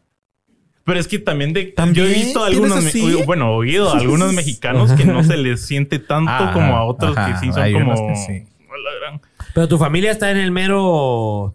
Pero 0.85 1.01
es 1.01 1.09
que 1.09 1.18
también 1.18 1.53
de 1.55 1.64
¿También? 1.64 2.07
yo 2.07 2.11
he 2.11 2.14
visto 2.14 2.45
¿Tienes 2.47 2.70
algunos, 2.70 2.85
así? 2.87 3.22
bueno, 3.25 3.55
oído 3.55 3.91
a 3.91 3.97
algunos 3.99 4.33
mexicanos 4.35 4.93
que 4.93 5.05
no 5.07 5.25
se 5.25 5.37
les 5.39 5.64
siente 5.66 5.99
tanto 5.99 6.31
Ah, 6.31 6.51
como 6.53 6.77
a 6.77 6.85
otros 6.85 7.16
ajá, 7.16 7.33
que 7.33 7.39
sí 7.47 7.53
son 7.53 7.72
como 7.72 8.09
que 8.09 8.16
sí. 8.16 8.45
Pero 9.55 9.66
tu 9.68 9.79
familia 9.79 10.11
está 10.11 10.31
en 10.31 10.37
el 10.37 10.51
mero... 10.51 11.55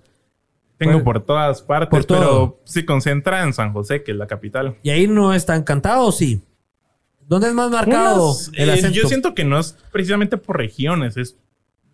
Tengo 0.79 0.93
Pues- 0.93 1.03
por 1.03 1.19
todas 1.19 1.61
partes, 1.61 2.05
por 2.05 2.17
pero 2.17 2.59
se 2.63 2.85
concentra 2.85 3.43
en 3.43 3.53
San 3.53 3.73
José, 3.73 4.01
que 4.01 4.11
es 4.11 4.17
la 4.17 4.25
capital. 4.27 4.77
¿Y 4.81 4.89
ahí 4.89 5.07
no 5.07 5.33
es 5.33 5.45
tan 5.45 5.63
cantado 5.63 6.05
o 6.05 6.11
sí? 6.11 6.41
¿Dónde 7.27 7.49
es 7.49 7.53
más 7.53 7.69
marcado 7.69 8.33
el 8.53 8.69
eh, 8.69 8.73
acento? 8.73 8.89
yo 8.97 9.07
siento 9.07 9.35
que 9.35 9.43
no 9.43 9.59
es 9.59 9.77
precisamente 9.91 10.37
por 10.37 10.57
regiones, 10.57 11.15
es 11.17 11.37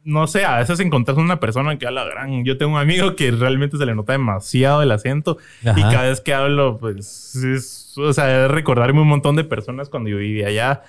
no 0.06 0.28
sé, 0.28 0.46
a 0.46 0.60
veces 0.60 0.80
encontrás 0.82 1.18
una 1.18 1.40
persona 1.40 1.80
que 1.80 1.88
habla 1.88 2.04
gran. 2.06 2.46
Yo 2.46 2.60
tengo 2.60 2.74
un 2.74 2.78
amigo 2.80 3.16
que 3.16 3.32
realmente 3.32 3.76
se 3.76 3.88
le 3.88 3.96
nota 3.96 4.14
demasiado 4.14 4.84
el 4.84 4.92
acento 4.92 5.40
Ajá. 5.66 5.80
y 5.80 5.82
cada 5.82 6.04
vez 6.04 6.22
que 6.22 6.32
hablo, 6.32 6.78
pues 6.78 7.34
es, 7.36 7.98
o 7.98 8.14
sea, 8.14 8.46
es 8.46 8.52
recordarme 8.52 9.02
un 9.02 9.08
montón 9.08 9.36
de 9.36 9.44
personas 9.44 9.90
cuando 9.90 10.12
yo 10.12 10.18
vivía 10.18 10.48
allá. 10.50 10.84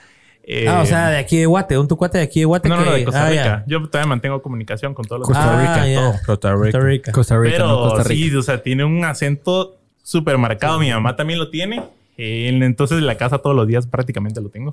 Eh, 0.48 0.68
Ah, 0.68 0.80
o 0.80 0.86
sea, 0.86 1.08
de 1.08 1.18
aquí 1.18 1.36
de 1.38 1.46
Guate. 1.46 1.76
Un 1.76 1.88
tu 1.88 1.96
cuate 1.96 2.18
de 2.18 2.24
aquí 2.24 2.38
de 2.40 2.46
Guate 2.46 2.68
no, 2.68 2.76
no, 2.76 2.84
que... 2.84 2.88
no, 2.90 2.96
de 2.96 3.04
Costa 3.04 3.26
Ah, 3.26 3.30
Rica. 3.30 3.64
Yo 3.66 3.84
todavía 3.88 4.08
mantengo 4.08 4.40
comunicación 4.42 4.94
con 4.94 5.04
todos 5.04 5.18
los 5.20 5.28
Costa 5.28 5.42
Ah, 5.74 5.82
Rica, 5.84 6.00
todo. 6.00 6.12
Costa 6.24 6.52
Rica. 6.54 6.62
Costa 6.64 6.78
Rica. 6.80 7.12
Costa 7.12 7.38
Rica, 7.38 7.52
Pero 7.56 7.66
no 7.68 7.76
Costa 7.78 8.02
Rica. 8.04 8.14
sí, 8.30 8.36
o 8.36 8.42
sea, 8.42 8.62
tiene 8.62 8.84
un 8.84 9.04
acento 9.04 9.76
súper 10.02 10.38
marcado. 10.38 10.78
Mi 10.78 10.90
mamá 10.90 11.16
también 11.16 11.38
lo 11.40 11.50
tiene. 11.50 11.82
Eh, 12.16 12.48
entonces, 12.62 12.98
en 12.98 13.06
la 13.06 13.16
casa 13.16 13.38
todos 13.38 13.54
los 13.56 13.66
días 13.66 13.86
prácticamente 13.88 14.40
lo 14.40 14.48
tengo. 14.48 14.72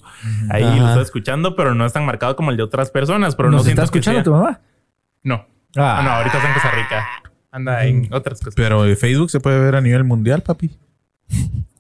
Ahí 0.50 0.64
Ajá. 0.64 0.76
lo 0.78 0.88
estoy 0.90 1.04
escuchando, 1.04 1.56
pero 1.56 1.74
no 1.74 1.86
es 1.88 1.92
tan 1.92 2.06
marcado 2.06 2.36
como 2.36 2.52
el 2.52 2.58
de 2.58 2.64
otras 2.64 2.92
personas. 2.92 3.36
Pero 3.36 3.50
¿Nos 3.50 3.62
no 3.62 3.64
siento 3.66 3.82
está 3.82 3.92
que 3.92 3.98
escuchando 4.00 4.20
sea- 4.20 4.24
tu 4.24 4.32
mamá? 4.32 4.62
No. 5.24 5.46
Ah. 5.76 6.02
No, 6.04 6.12
ahorita 6.12 6.38
está 6.38 6.48
en 6.50 6.54
Costa 6.54 6.72
Rica. 6.72 7.06
Anda 7.52 7.84
en 7.86 8.14
otras 8.14 8.40
cosas. 8.40 8.54
Pero 8.56 8.86
en 8.86 8.96
Facebook 8.96 9.32
se 9.32 9.40
puede 9.40 9.60
ver 9.60 9.76
a 9.76 9.82
nivel 9.82 10.04
mundial, 10.04 10.42
papi. 10.44 10.70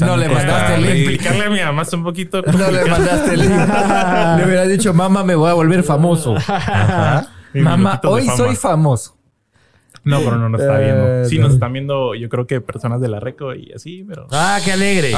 No 0.00 0.16
le 0.16 0.28
mandaste 0.28 0.74
el 0.74 0.82
link. 0.82 0.96
Explicarle 1.08 1.44
a 1.44 1.50
mi 1.50 1.60
mamá 1.60 1.82
un 1.92 2.04
poquito 2.04 2.42
No 2.42 2.70
le 2.70 2.84
mandaste 2.84 3.34
el 3.34 3.40
link. 3.40 3.50
le 4.38 4.44
hubieras 4.44 4.68
dicho, 4.68 4.92
mamá, 4.94 5.24
me 5.24 5.34
voy 5.34 5.50
a 5.50 5.54
volver 5.54 5.82
famoso. 5.82 6.36
Ajá. 6.36 7.28
Mamá, 7.54 8.00
hoy 8.04 8.24
fama. 8.26 8.36
soy 8.36 8.56
famoso. 8.56 9.16
No, 10.02 10.18
pero 10.20 10.36
no 10.36 10.48
nos 10.48 10.60
está 10.60 10.78
viendo. 10.78 11.06
Eh, 11.06 11.24
Sí, 11.26 11.36
no. 11.38 11.44
nos 11.44 11.54
están 11.54 11.72
viendo, 11.72 12.14
yo 12.14 12.28
creo 12.28 12.46
que 12.46 12.60
personas 12.60 13.00
de 13.00 13.08
la 13.08 13.20
Reco 13.20 13.54
y 13.54 13.72
así, 13.74 14.04
pero 14.08 14.26
Ah, 14.30 14.58
qué 14.64 14.72
alegre. 14.72 15.12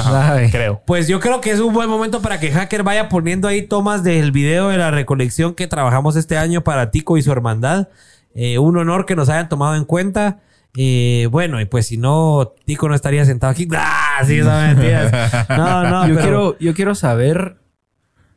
Creo. 0.50 0.82
Pues 0.86 1.06
yo 1.06 1.20
creo 1.20 1.40
que 1.40 1.50
es 1.52 1.60
un 1.60 1.72
buen 1.72 1.88
momento 1.88 2.20
para 2.20 2.40
que 2.40 2.50
Hacker 2.50 2.82
vaya 2.82 3.08
poniendo 3.08 3.46
ahí 3.48 3.62
tomas 3.62 4.02
del 4.02 4.32
video 4.32 4.68
de 4.68 4.78
la 4.78 4.90
recolección 4.90 5.54
que 5.54 5.66
trabajamos 5.68 6.16
este 6.16 6.36
año 6.36 6.64
para 6.64 6.90
Tico 6.90 7.16
y 7.16 7.22
su 7.22 7.30
hermandad. 7.30 7.88
Eh, 8.34 8.58
un 8.58 8.76
honor 8.76 9.06
que 9.06 9.14
nos 9.14 9.28
hayan 9.28 9.48
tomado 9.48 9.76
en 9.76 9.84
cuenta. 9.84 10.40
Eh, 10.74 11.28
bueno, 11.30 11.60
y 11.60 11.66
pues 11.66 11.86
si 11.86 11.98
no, 11.98 12.52
Tico 12.64 12.88
no 12.88 12.94
estaría 12.94 13.24
sentado 13.24 13.52
aquí. 13.52 13.68
¡Ah! 13.76 14.01
Sí, 14.26 14.40
son 14.42 14.52
mentiras. 14.66 15.46
No, 15.48 15.82
no, 15.88 16.08
yo, 16.08 16.14
pero- 16.14 16.22
quiero, 16.22 16.58
yo 16.58 16.74
quiero 16.74 16.94
saber, 16.94 17.56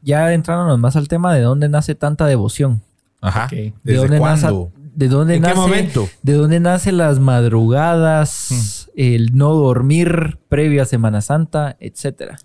ya 0.02 0.34
entrándonos 0.34 0.80
más 0.80 0.96
al 0.96 1.08
tema, 1.08 1.34
de 1.34 1.42
dónde 1.42 1.70
nace 1.70 1.96
tanta 1.96 2.26
devoción. 2.26 2.82
Ajá. 3.22 3.48
¿De 3.50 3.74
¿Desde 3.84 4.00
dónde 4.02 4.20
nace, 4.20 4.48
de 4.94 5.08
dónde 5.08 5.36
¿En 5.36 5.42
qué 5.42 5.48
nace, 5.50 5.60
momento? 5.60 6.10
¿De 6.22 6.34
dónde 6.34 6.60
nace 6.60 6.92
las 6.92 7.20
madrugadas, 7.20 8.90
el 8.96 9.36
no 9.36 9.54
dormir 9.54 10.40
previo 10.50 10.82
a 10.82 10.86
Semana 10.86 11.22
Santa, 11.22 11.76
etcétera? 11.80 12.38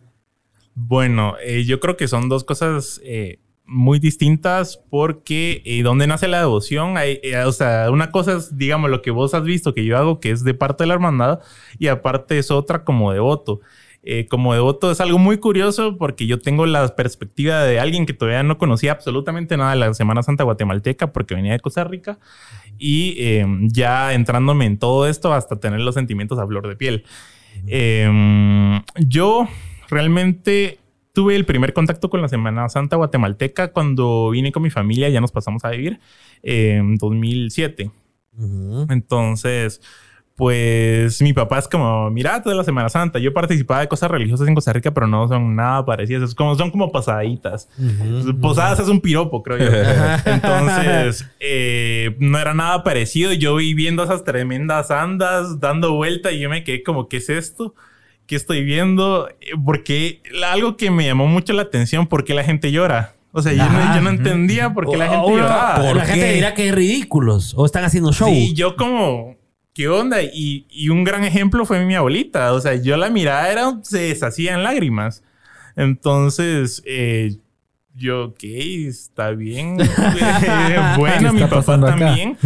Bueno, 0.75 1.35
eh, 1.45 1.65
yo 1.65 1.81
creo 1.81 1.97
que 1.97 2.09
son 2.09 2.29
dos 2.29 2.45
cosas 2.45 3.01
eh, 3.05 3.39
muy 3.71 3.99
distintas 4.01 4.81
porque 4.91 5.63
eh, 5.65 5.83
donde 5.83 6.07
nace 6.07 6.29
la 6.29 6.41
devoción, 6.41 6.99
hay, 6.99 7.21
eh, 7.23 7.39
o 7.45 7.53
sea, 7.53 7.91
una 7.91 8.11
cosa 8.11 8.37
es, 8.37 8.57
digamos, 8.57 8.91
lo 8.91 9.01
que 9.01 9.11
vos 9.11 9.33
has 9.33 9.45
visto 9.45 9.73
que 9.73 9.85
yo 9.85 9.97
hago, 9.97 10.21
que 10.21 10.31
es 10.31 10.45
de 10.45 10.55
parte 10.55 10.85
de 10.85 10.89
la 10.89 10.95
hermandad, 10.95 11.41
y 11.79 11.87
aparte 11.87 12.39
es 12.39 12.51
otra 12.51 12.85
como 12.85 13.13
devoto. 13.13 13.61
Eh, 14.03 14.27
como 14.31 14.55
devoto 14.55 14.91
es 14.91 14.99
algo 15.03 15.19
muy 15.19 15.37
curioso 15.37 15.99
porque 15.99 16.27
yo 16.27 16.41
tengo 16.41 16.65
la 16.65 16.97
perspectiva 16.97 17.63
de 17.65 17.79
alguien 17.79 18.07
que 18.07 18.15
todavía 18.15 18.43
no 18.43 18.57
conocía 18.57 18.93
absolutamente 18.93 19.59
nada 19.59 19.73
de 19.73 19.77
la 19.77 19.93
Semana 19.93 20.23
Santa 20.23 20.43
guatemalteca 20.43 21.13
porque 21.13 21.35
venía 21.35 21.53
de 21.53 21.61
Costa 21.61 21.85
Rica 21.85 22.19
y 22.79 23.17
eh, 23.19 23.45
ya 23.65 24.15
entrándome 24.15 24.65
en 24.65 24.79
todo 24.79 25.07
esto 25.07 25.35
hasta 25.35 25.61
tener 25.61 25.81
los 25.81 25.95
sentimientos 25.95 26.39
a 26.39 26.47
flor 26.47 26.67
de 26.67 26.77
piel. 26.77 27.05
Eh, 27.67 28.81
yo 28.97 29.47
realmente 29.91 30.79
tuve 31.13 31.37
el 31.37 31.45
primer 31.45 31.73
contacto 31.73 32.11
con 32.11 32.23
la 32.23 32.29
Semana 32.29 32.69
Santa 32.69 32.97
guatemalteca 32.97 33.73
cuando 33.73 34.31
vine 34.31 34.53
con 34.53 34.63
mi 34.63 34.71
familia, 34.71 35.09
ya 35.09 35.21
nos 35.21 35.33
pasamos 35.33 35.65
a 35.65 35.71
vivir 35.71 36.01
eh, 36.43 36.77
en 36.77 36.97
2007. 36.97 37.91
Ujú. 38.37 38.87
Entonces, 38.91 39.81
pues 40.41 41.21
mi 41.21 41.35
papá 41.35 41.59
es 41.59 41.69
como, 41.69 42.11
mira, 42.11 42.43
toda 42.43 42.55
la 42.55 42.65
Semana 42.65 42.89
Santa. 42.89 43.19
Yo 43.19 43.35
participaba 43.35 43.81
de 43.81 43.89
cosas 43.89 44.11
religiosas 44.11 44.49
en 44.49 44.55
Costa 44.55 44.73
Rica, 44.73 44.91
pero 44.91 45.07
no 45.07 45.29
son 45.29 45.55
nada 45.55 45.85
parecidas. 45.85 46.31
Es 46.31 46.35
como, 46.35 46.55
son 46.55 46.71
como 46.71 46.91
pasaditas. 46.91 47.69
Posadas 48.41 48.81
es 48.81 48.89
un 48.89 49.03
piropo, 49.03 49.43
creo 49.43 49.59
yo. 49.59 49.67
Entonces, 50.25 51.29
eh, 51.41 52.17
no 52.21 52.39
era 52.39 52.55
nada 52.55 52.83
parecido. 52.85 53.35
Yo 53.35 53.57
vi 53.57 53.75
viendo 53.75 54.03
esas 54.03 54.25
tremendas 54.25 54.91
andas 54.91 55.61
dando 55.61 55.93
vuelta 55.93 56.33
y 56.33 56.41
yo 56.41 56.49
me 56.49 56.65
quedé 56.65 56.83
como, 56.83 57.07
¿qué 57.09 57.19
es 57.19 57.29
esto? 57.29 57.75
¿Qué 58.31 58.37
estoy 58.37 58.63
viendo? 58.63 59.29
Eh, 59.41 59.55
Porque 59.65 60.23
algo 60.47 60.77
que 60.77 60.93
me 60.93 61.05
llamó 61.05 61.27
mucho 61.27 61.53
la 61.53 61.63
atención, 61.63 62.07
¿por 62.07 62.23
qué 62.23 62.33
la 62.33 62.45
gente 62.45 62.71
llora? 62.71 63.15
O 63.33 63.43
sea, 63.43 63.53
yo, 63.53 63.65
no, 63.69 63.95
yo 63.97 64.01
no 64.03 64.11
entendía 64.11 64.73
por 64.73 64.89
qué 64.89 64.97
la 64.97 65.09
gente 65.09 65.25
o- 65.27 65.31
lloraba. 65.37 65.93
La 65.95 66.05
gente 66.05 66.35
dirá 66.35 66.55
que 66.55 66.69
es 66.69 66.75
ridículos 66.75 67.55
o 67.57 67.67
están 67.67 67.83
haciendo 67.83 68.13
show. 68.13 68.29
Sí, 68.33 68.55
yo 68.55 68.77
como, 68.77 69.35
¿qué 69.75 69.89
onda? 69.89 70.23
Y, 70.23 70.65
y 70.71 70.91
un 70.91 71.03
gran 71.03 71.25
ejemplo 71.25 71.65
fue 71.65 71.85
mi 71.85 71.97
abuelita. 71.97 72.53
O 72.53 72.61
sea, 72.61 72.77
yo 72.77 72.97
la 72.97 73.11
mirada 73.11 73.51
era, 73.51 73.81
se 73.83 73.99
deshacía 73.99 74.55
en 74.55 74.63
lágrimas. 74.63 75.25
Entonces, 75.75 76.85
eh, 76.87 77.35
yo, 77.97 78.27
ok, 78.27 78.45
está 78.45 79.31
bien. 79.31 79.77
bueno, 80.97 81.31
¿Qué 81.31 81.33
mi 81.33 81.43
está 81.43 81.49
papá 81.63 81.81
también. 81.81 82.39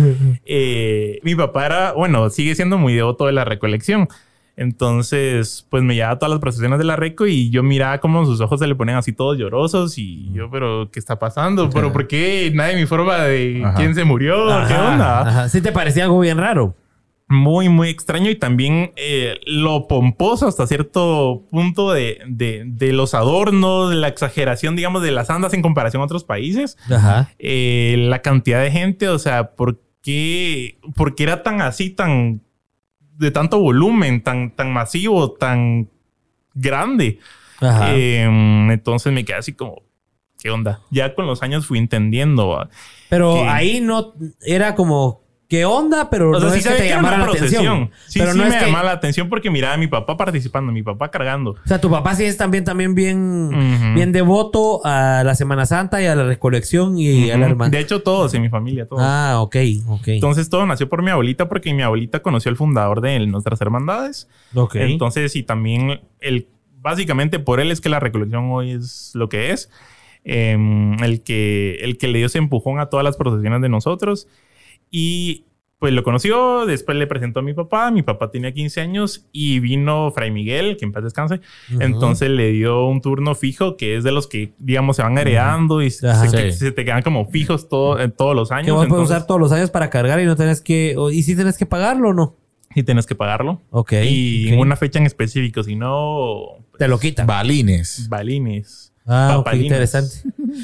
Eh, 0.46 1.20
mi 1.22 1.34
papá 1.34 1.66
era, 1.66 1.92
bueno, 1.92 2.30
sigue 2.30 2.54
siendo 2.54 2.78
muy 2.78 2.94
devoto 2.94 3.26
de 3.26 3.32
la 3.32 3.44
recolección. 3.44 4.08
Entonces, 4.56 5.66
pues 5.70 5.82
me 5.82 5.94
llevaba 5.94 6.14
a 6.14 6.18
todas 6.18 6.30
las 6.30 6.40
procesiones 6.40 6.78
de 6.78 6.84
la 6.84 6.96
Reco 6.96 7.26
y 7.26 7.50
yo 7.50 7.62
miraba 7.62 7.98
como 7.98 8.24
sus 8.24 8.40
ojos 8.40 8.60
se 8.60 8.66
le 8.66 8.74
ponían 8.74 8.98
así 8.98 9.12
todos 9.12 9.38
llorosos 9.38 9.96
y 9.98 10.30
yo, 10.32 10.50
pero 10.50 10.90
¿qué 10.92 10.98
está 10.98 11.18
pasando? 11.18 11.70
¿Pero 11.70 11.92
por 11.92 12.06
qué 12.06 12.50
nadie 12.54 12.74
me 12.74 12.82
informa 12.82 13.18
de 13.24 13.62
Ajá. 13.64 13.74
quién 13.76 13.94
se 13.94 14.04
murió? 14.04 14.50
Ajá, 14.50 14.68
¿Qué 14.68 14.74
onda? 14.74 15.20
ajá. 15.28 15.48
Sí 15.48 15.60
te 15.60 15.72
parecía 15.72 16.04
algo 16.04 16.20
bien 16.20 16.38
raro. 16.38 16.74
muy, 17.26 17.68
muy 17.70 17.88
extraño 17.88 18.28
y 18.30 18.36
también 18.36 18.92
eh, 18.96 19.40
lo 19.46 19.88
pomposo 19.88 20.46
hasta 20.46 20.66
cierto 20.66 21.42
punto 21.50 21.90
de, 21.92 22.18
de- 22.28 22.64
de 22.66 22.92
los 22.92 23.14
adornos, 23.14 23.90
de 23.90 23.96
la 23.96 24.08
exageración, 24.08 24.76
digamos, 24.76 25.02
de 25.02 25.10
las 25.10 25.30
andas 25.30 25.54
en 25.54 25.62
comparación 25.62 26.02
a 26.02 26.04
otros 26.04 26.22
países. 26.24 26.76
Ajá. 26.90 27.30
Eh, 27.38 27.96
la 28.08 28.20
cantidad 28.20 28.62
de 28.62 28.70
gente, 28.70 29.08
o 29.08 29.18
sea, 29.18 29.52
¿por 29.52 29.80
qué, 30.02 30.78
por 30.94 31.14
qué 31.14 31.22
era 31.22 31.42
tan 31.42 31.62
así, 31.62 31.88
tan 31.90 32.42
de 33.16 33.30
tanto 33.30 33.58
volumen, 33.58 34.22
tan, 34.22 34.50
tan 34.50 34.72
masivo, 34.72 35.32
tan 35.32 35.88
grande? 36.54 37.18
Ajá. 37.60 37.94
Eh, 37.94 38.22
entonces 38.70 39.12
me 39.12 39.24
quedé 39.24 39.36
así 39.38 39.52
como, 39.52 39.82
¿qué 40.40 40.50
onda? 40.50 40.80
Ya 40.90 41.14
con 41.14 41.26
los 41.26 41.42
años 41.42 41.66
fui 41.66 41.78
entendiendo. 41.78 42.48
¿va? 42.48 42.68
Pero 43.08 43.34
que- 43.34 43.48
ahí 43.48 43.80
no 43.80 44.14
era 44.44 44.74
como 44.74 45.23
qué 45.48 45.64
onda, 45.64 46.10
pero 46.10 46.38
no 46.38 46.52
es 46.52 46.66
que 46.66 46.74
te 46.74 46.88
llamara 46.88 47.18
la 47.18 47.24
atención. 47.24 47.90
Sí, 48.06 48.18
pero 48.18 48.32
sí 48.32 48.38
no 48.38 48.44
me 48.44 48.50
es 48.50 48.56
que, 48.56 48.66
llamaba 48.66 48.84
la 48.84 48.92
atención 48.92 49.28
porque 49.28 49.50
miraba 49.50 49.74
a 49.74 49.76
mi 49.76 49.86
papá 49.86 50.16
participando, 50.16 50.72
mi 50.72 50.82
papá 50.82 51.10
cargando. 51.10 51.52
O 51.52 51.68
sea, 51.68 51.80
tu 51.80 51.90
papá 51.90 52.14
sí 52.14 52.24
es 52.24 52.36
también, 52.36 52.64
también 52.64 52.94
bien, 52.94 53.94
bien 53.94 54.12
devoto 54.12 54.80
a 54.84 55.22
la 55.24 55.34
Semana 55.34 55.66
Santa 55.66 56.02
y 56.02 56.06
a 56.06 56.14
la 56.14 56.24
recolección 56.24 56.98
y 56.98 57.30
a 57.30 57.38
la 57.38 57.46
hermana. 57.46 57.70
De 57.70 57.80
hecho, 57.80 58.02
todos 58.02 58.34
en 58.34 58.42
mi 58.42 58.48
familia, 58.48 58.86
todos. 58.86 59.02
Ah, 59.04 59.40
ok, 59.40 59.56
ok. 59.88 60.08
Entonces 60.08 60.48
todo 60.48 60.66
nació 60.66 60.88
por 60.88 61.02
mi 61.02 61.10
abuelita 61.10 61.48
porque 61.48 61.72
mi 61.74 61.82
abuelita 61.82 62.20
conoció 62.20 62.50
al 62.50 62.56
fundador 62.56 63.00
de 63.00 63.26
nuestras 63.26 63.60
hermandades. 63.60 64.28
ok. 64.54 64.76
Entonces, 64.76 65.36
y 65.36 65.42
también 65.42 66.00
el 66.20 66.48
básicamente 66.84 67.38
por 67.38 67.60
él 67.60 67.70
es 67.70 67.80
que 67.80 67.88
la 67.88 67.98
recolección 67.98 68.50
hoy 68.52 68.72
es 68.72 69.10
lo 69.14 69.28
que 69.28 69.50
es. 69.50 69.70
Em, 70.26 71.02
el, 71.02 71.22
que, 71.22 71.76
el 71.82 71.98
que 71.98 72.08
le 72.08 72.18
dio 72.18 72.28
ese 72.28 72.38
empujón 72.38 72.80
a 72.80 72.86
todas 72.86 73.04
las 73.04 73.16
procesiones 73.16 73.60
de 73.60 73.68
nosotros. 73.68 74.26
Y 74.96 75.46
pues 75.80 75.92
lo 75.92 76.02
conoció, 76.04 76.64
después 76.66 76.96
le 76.96 77.06
presentó 77.08 77.40
a 77.40 77.42
mi 77.42 77.52
papá, 77.52 77.90
mi 77.90 78.02
papá 78.02 78.30
tenía 78.30 78.52
15 78.54 78.80
años 78.80 79.26
y 79.32 79.58
vino 79.58 80.10
Fray 80.12 80.30
Miguel, 80.30 80.76
que 80.78 80.84
en 80.84 80.92
paz 80.92 81.02
descanse, 81.04 81.40
entonces 81.80 82.30
le 82.30 82.52
dio 82.52 82.86
un 82.86 83.00
turno 83.02 83.34
fijo 83.34 83.76
que 83.76 83.96
es 83.96 84.04
de 84.04 84.12
los 84.12 84.26
que, 84.26 84.54
digamos, 84.58 84.96
se 84.96 85.02
van 85.02 85.18
heredando 85.18 85.82
y 85.82 85.90
se, 85.90 86.08
Ajá. 86.08 86.26
se- 86.28 86.52
Sí. 86.52 86.58
se 86.58 86.72
te 86.72 86.84
quedan 86.84 87.02
como 87.02 87.26
fijos 87.26 87.68
todo, 87.68 88.00
en 88.00 88.12
todos 88.12 88.34
los 88.36 88.50
años. 88.52 88.66
que 88.66 88.70
vos 88.70 88.78
puedes 88.86 88.92
entonces 88.92 89.16
usar 89.16 89.26
todos 89.26 89.40
los 89.40 89.52
años 89.52 89.70
para 89.70 89.90
cargar 89.90 90.20
y 90.20 90.24
no 90.26 90.36
tenés 90.36 90.60
que... 90.62 90.94
o- 90.96 91.10
¿Y 91.10 91.22
si 91.24 91.34
tenés 91.36 91.58
que 91.58 91.66
pagarlo 91.66 92.10
o 92.10 92.14
no? 92.14 92.36
sí 92.74 92.82
tienes 92.82 93.04
que 93.06 93.14
pagarlo. 93.14 93.60
Ok. 93.70 93.92
Y 94.04 94.46
ok. 94.46 94.52
en 94.54 94.58
una 94.60 94.76
fecha 94.76 94.98
en 95.00 95.06
específico, 95.06 95.62
si 95.64 95.76
no, 95.76 96.44
Te 96.78 96.88
lo 96.88 96.98
quitan. 96.98 97.26
Balines. 97.26 98.08
balines. 98.08 98.92
Ah, 99.06 99.32
ok, 99.38 99.44
papalines. 99.44 99.66
interesante. 99.66 100.14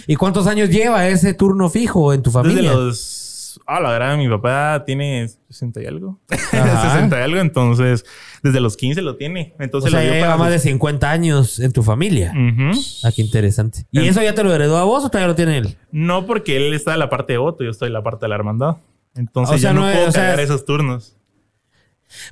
¿Y 0.06 0.16
cuántos 0.16 0.46
años 0.46 0.70
lleva 0.70 1.06
ese 1.08 1.34
turno 1.34 1.68
fijo 1.68 2.14
en 2.14 2.22
tu 2.22 2.30
Desde 2.30 2.42
familia? 2.48 2.72
los. 2.72 3.26
Ah, 3.72 3.80
la 3.80 3.90
verdad, 3.90 4.16
mi 4.16 4.28
papá 4.28 4.82
tiene 4.84 5.28
60 5.48 5.82
y 5.82 5.86
algo. 5.86 6.18
Ajá. 6.30 6.92
60 6.94 7.18
y 7.18 7.22
algo, 7.22 7.38
entonces 7.40 8.04
desde 8.42 8.58
los 8.60 8.76
15 8.76 9.00
lo 9.02 9.16
tiene. 9.16 9.54
O 9.58 9.62
Entonces 9.62 9.90
sea, 9.90 10.00
lo 10.00 10.04
ya 10.06 10.10
dio 10.12 10.20
lleva 10.20 10.32
para 10.34 10.38
más 10.38 10.50
de 10.50 10.58
sus- 10.58 10.64
50 10.70 11.10
años 11.10 11.60
en 11.60 11.70
tu 11.72 11.82
familia. 11.82 12.32
Ujú. 12.32 12.78
Ah, 13.04 13.10
qué 13.14 13.22
interesante. 13.22 13.86
¿Y 13.92 14.00
Em- 14.00 14.06
eso 14.06 14.22
ya 14.22 14.34
te 14.34 14.42
lo 14.42 14.52
heredó 14.54 14.76
a 14.78 14.84
vos 14.84 15.04
o 15.04 15.08
todavía 15.08 15.28
lo 15.28 15.34
tiene 15.36 15.58
él? 15.58 15.76
No 15.92 16.26
porque 16.26 16.56
él 16.56 16.72
está 16.74 16.94
en 16.94 16.98
la 16.98 17.08
parte 17.10 17.34
de 17.34 17.38
voto, 17.38 17.62
yo 17.64 17.70
estoy 17.70 17.86
en 17.88 17.92
la 17.94 18.02
parte 18.02 18.24
de 18.24 18.28
la 18.30 18.34
hermandad. 18.34 18.76
Entonces 19.14 19.56
O 19.56 19.58
sea, 19.58 19.70
yo 19.72 19.80
no, 19.80 19.82
puedo 19.92 20.08
o 20.08 20.12
sea, 20.12 20.22
cargar 20.22 20.40
es- 20.40 20.46
esos 20.50 20.64
turnos. 20.64 21.16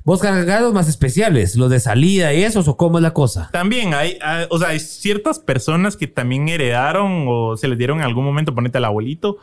¿Vos 0.03 0.19
cargas 0.19 0.61
los 0.61 0.73
más 0.73 0.89
especiales? 0.89 1.55
¿Los 1.55 1.69
de 1.69 1.79
salida 1.79 2.33
y 2.33 2.43
esos 2.43 2.67
o 2.67 2.75
cómo 2.75 2.97
es 2.97 3.01
la 3.01 3.13
cosa? 3.13 3.49
También 3.53 3.93
hay, 3.93 4.17
hay- 4.21 4.45
o 4.49 4.59
sea, 4.59 4.69
hay 4.69 4.79
ciertas 4.81 5.39
personas 5.39 5.95
que 5.95 6.05
también 6.07 6.49
heredaron 6.49 7.25
o 7.29 7.55
se 7.55 7.67
les 7.69 7.77
dieron 7.77 7.99
en 7.99 8.03
algún 8.03 8.25
momento, 8.25 8.53
ponete 8.53 8.77
al 8.77 8.85
abuelito, 8.85 9.37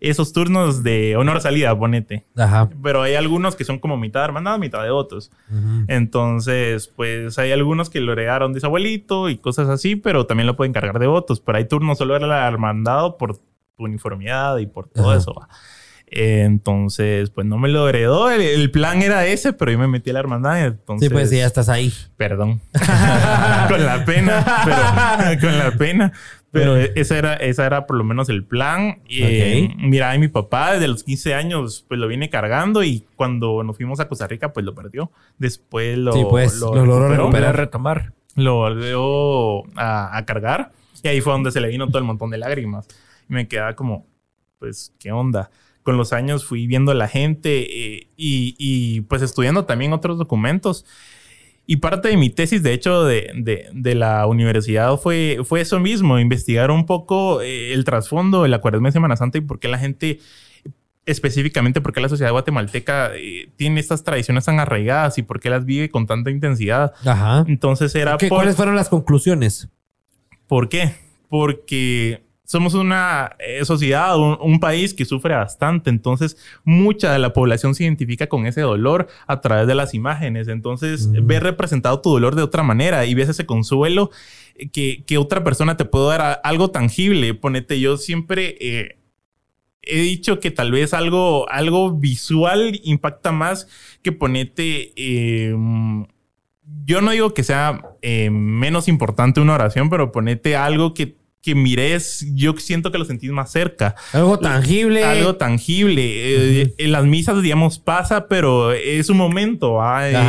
esos 0.00 0.32
turnos 0.32 0.82
de 0.82 1.16
honor 1.16 1.40
salida, 1.40 1.78
ponete. 1.78 2.24
Ajá. 2.36 2.68
Pero 2.82 3.02
hay 3.02 3.14
algunos 3.14 3.54
que 3.56 3.64
son 3.64 3.78
como 3.78 3.96
mitad 3.96 4.24
hermandad, 4.24 4.58
mitad 4.58 4.82
de 4.82 4.90
votos. 4.90 5.30
Ujú. 5.50 5.84
Entonces, 5.88 6.88
pues 6.88 7.38
hay 7.38 7.52
algunos 7.52 7.90
que 7.90 8.00
lo 8.00 8.12
heredaron 8.12 8.52
de 8.52 8.60
su 8.60 8.66
abuelito 8.66 9.28
y 9.28 9.36
cosas 9.38 9.68
así, 9.68 9.96
pero 9.96 10.26
también 10.26 10.46
lo 10.46 10.56
pueden 10.56 10.72
cargar 10.72 10.98
de 10.98 11.06
votos. 11.06 11.40
Pero 11.40 11.58
hay 11.58 11.66
turnos 11.66 11.98
solo 11.98 12.14
de 12.14 12.20
la 12.20 12.48
hermandad 12.48 13.16
por 13.18 13.36
tu 13.36 13.42
uniformidad 13.84 14.56
y 14.58 14.66
por 14.66 14.88
todo 14.88 15.10
Ajá. 15.10 15.18
eso. 15.18 15.34
va. 15.34 15.48
Entonces, 16.12 17.30
pues 17.30 17.46
no 17.46 17.56
me 17.58 17.68
lo 17.68 17.88
heredó. 17.88 18.30
El, 18.30 18.40
el 18.40 18.70
plan 18.70 19.00
era 19.02 19.26
ese, 19.26 19.52
pero 19.52 19.70
yo 19.70 19.78
me 19.78 19.86
metí 19.86 20.10
a 20.10 20.14
la 20.14 20.18
hermandad. 20.20 20.64
Entonces, 20.66 21.08
Sí, 21.08 21.12
pues 21.12 21.30
ya 21.30 21.46
estás 21.46 21.68
ahí. 21.68 21.92
Perdón. 22.16 22.60
con 23.68 23.84
la 23.86 24.04
pena, 24.04 24.44
pero 24.64 25.40
con 25.40 25.58
la 25.58 25.70
pena. 25.78 26.12
Pero 26.52 26.76
esa 26.76 27.16
era, 27.16 27.34
esa 27.34 27.64
era 27.64 27.86
por 27.86 27.96
lo 27.96 28.02
menos 28.02 28.28
el 28.28 28.44
plan. 28.44 29.02
Y, 29.08 29.22
eh, 29.22 29.74
mira, 29.78 30.14
y 30.16 30.18
mi 30.18 30.26
papá 30.28 30.72
desde 30.72 30.88
los 30.88 31.04
15 31.04 31.34
años 31.34 31.84
pues 31.86 32.00
lo 32.00 32.08
viene 32.08 32.28
cargando 32.28 32.82
y 32.82 33.06
cuando 33.14 33.62
nos 33.62 33.76
fuimos 33.76 34.00
a 34.00 34.08
Costa 34.08 34.26
Rica 34.26 34.52
pues 34.52 34.66
lo 34.66 34.74
perdió. 34.74 35.12
Después 35.38 35.96
lo, 35.96 36.12
Sí, 36.12 36.22
pues, 36.28 36.58
lo 36.58 36.74
logró 36.74 37.08
recuperó, 37.08 37.16
recuperar. 37.22 37.56
retomar. 37.56 38.12
Lo 38.34 38.56
volvió 38.56 39.62
a, 39.78 40.16
a 40.16 40.24
cargar 40.24 40.72
y 41.02 41.08
ahí 41.08 41.20
fue 41.20 41.32
donde 41.32 41.52
se 41.52 41.60
le 41.60 41.68
vino 41.68 41.86
todo 41.86 41.98
el 41.98 42.04
montón 42.04 42.30
de 42.30 42.38
lágrimas. 42.38 42.88
Y 43.28 43.32
me 43.32 43.46
quedaba 43.46 43.74
como, 43.74 44.06
pues, 44.58 44.92
¿qué 44.98 45.12
onda? 45.12 45.50
Con 45.82 45.96
los 45.96 46.12
años 46.12 46.44
fui 46.44 46.66
viendo 46.66 46.92
a 46.92 46.94
la 46.94 47.08
gente 47.08 47.60
eh, 47.60 48.08
y, 48.16 48.54
y, 48.58 49.00
pues 49.02 49.22
estudiando 49.22 49.64
también 49.66 49.92
otros 49.92 50.18
documentos. 50.18 50.84
Y 51.72 51.76
parte 51.76 52.08
de 52.08 52.16
mi 52.16 52.30
tesis, 52.30 52.64
de 52.64 52.72
hecho, 52.72 53.04
de, 53.04 53.30
de- 53.36 53.68
de 53.72 53.94
la 53.94 54.26
universidad 54.26 54.96
fue, 54.96 55.38
fue 55.44 55.60
eso 55.60 55.78
mismo, 55.78 56.18
investigar 56.18 56.72
un 56.72 56.84
poco 56.84 57.42
eh, 57.42 57.72
el 57.72 57.84
trasfondo 57.84 58.42
de 58.42 58.48
la 58.48 58.58
cuaresma 58.60 58.88
de 58.88 58.92
Semana 58.92 59.14
Santa 59.16 59.38
y 59.38 59.42
por 59.42 59.60
qué 59.60 59.68
la 59.68 59.78
gente, 59.78 60.18
específicamente 61.06 61.80
por 61.80 61.92
qué 61.92 62.00
la 62.00 62.08
sociedad 62.08 62.32
guatemalteca 62.32 63.12
eh, 63.14 63.50
tiene 63.56 63.78
estas 63.80 64.02
tradiciones 64.04 64.44
tan 64.44 64.58
arraigadas 64.60 65.18
y 65.18 65.22
por 65.22 65.38
qué 65.38 65.48
las 65.50 65.64
vive 65.64 65.90
con 65.90 66.06
tanta 66.06 66.30
intensidad. 66.30 66.92
Ajá. 67.04 67.44
Entonces 67.46 67.94
era 67.94 68.16
¿Qué- 68.16 68.28
por- 68.28 68.38
¿Cuáles 68.38 68.56
fueron 68.56 68.74
las 68.76 68.88
conclusiones? 68.88 69.68
¿Por 70.48 70.68
qué? 70.68 70.94
Porque 71.28 72.24
somos 72.50 72.74
una 72.74 73.36
eh, 73.38 73.64
sociedad, 73.64 74.18
un, 74.18 74.36
un 74.40 74.58
país 74.58 74.92
que 74.92 75.04
sufre 75.04 75.34
bastante. 75.36 75.88
Entonces, 75.88 76.36
mucha 76.64 77.12
de 77.12 77.20
la 77.20 77.32
población 77.32 77.76
se 77.76 77.84
identifica 77.84 78.26
con 78.26 78.44
ese 78.44 78.62
dolor 78.62 79.06
a 79.28 79.40
través 79.40 79.68
de 79.68 79.76
las 79.76 79.94
imágenes. 79.94 80.48
Entonces, 80.48 81.06
Mm. 81.06 81.26
ves 81.28 81.42
representado 81.44 82.00
tu 82.00 82.10
dolor 82.10 82.34
de 82.34 82.42
otra 82.42 82.64
manera 82.64 83.06
y 83.06 83.14
ves 83.14 83.28
ese 83.28 83.46
consuelo 83.46 84.10
eh, 84.56 84.68
que, 84.68 85.04
que 85.06 85.16
otra 85.16 85.44
persona 85.44 85.76
te 85.76 85.84
puede 85.84 86.08
dar 86.08 86.20
a- 86.22 86.32
algo 86.32 86.72
tangible. 86.72 87.34
Ponete, 87.34 87.78
yo 87.78 87.96
siempre 87.96 88.56
eh, 88.60 88.98
he 89.82 90.00
dicho 90.00 90.40
que 90.40 90.50
tal 90.50 90.72
vez 90.72 90.92
algo, 90.92 91.48
algo 91.50 91.92
visual 91.92 92.80
impacta 92.82 93.30
más 93.30 93.68
que 94.02 94.10
ponete. 94.10 94.92
eh, 94.96 95.54
yo 96.84 97.00
no 97.00 97.10
digo 97.12 97.32
que 97.34 97.42
sea 97.44 97.80
eh, 98.02 98.30
menos 98.30 98.88
importante 98.88 99.40
una 99.40 99.54
oración, 99.54 99.88
pero 99.90 100.10
ponete 100.12 100.56
algo 100.56 100.94
que, 100.94 101.16
que 101.42 101.54
mires, 101.54 102.26
yo 102.34 102.52
siento 102.58 102.92
que 102.92 102.98
lo 102.98 103.04
sentís 103.06 103.30
más 103.30 103.50
cerca. 103.50 103.94
Algo 104.12 104.38
tangible. 104.38 105.04
Algo 105.04 105.36
tangible. 105.36 106.02
Eh, 106.62 106.74
En 106.76 106.92
las 106.92 107.04
misas, 107.06 107.40
digamos, 107.42 107.78
pasa, 107.78 108.28
pero 108.28 108.72
es 108.72 109.08
un 109.08 109.16
momento. 109.16 109.78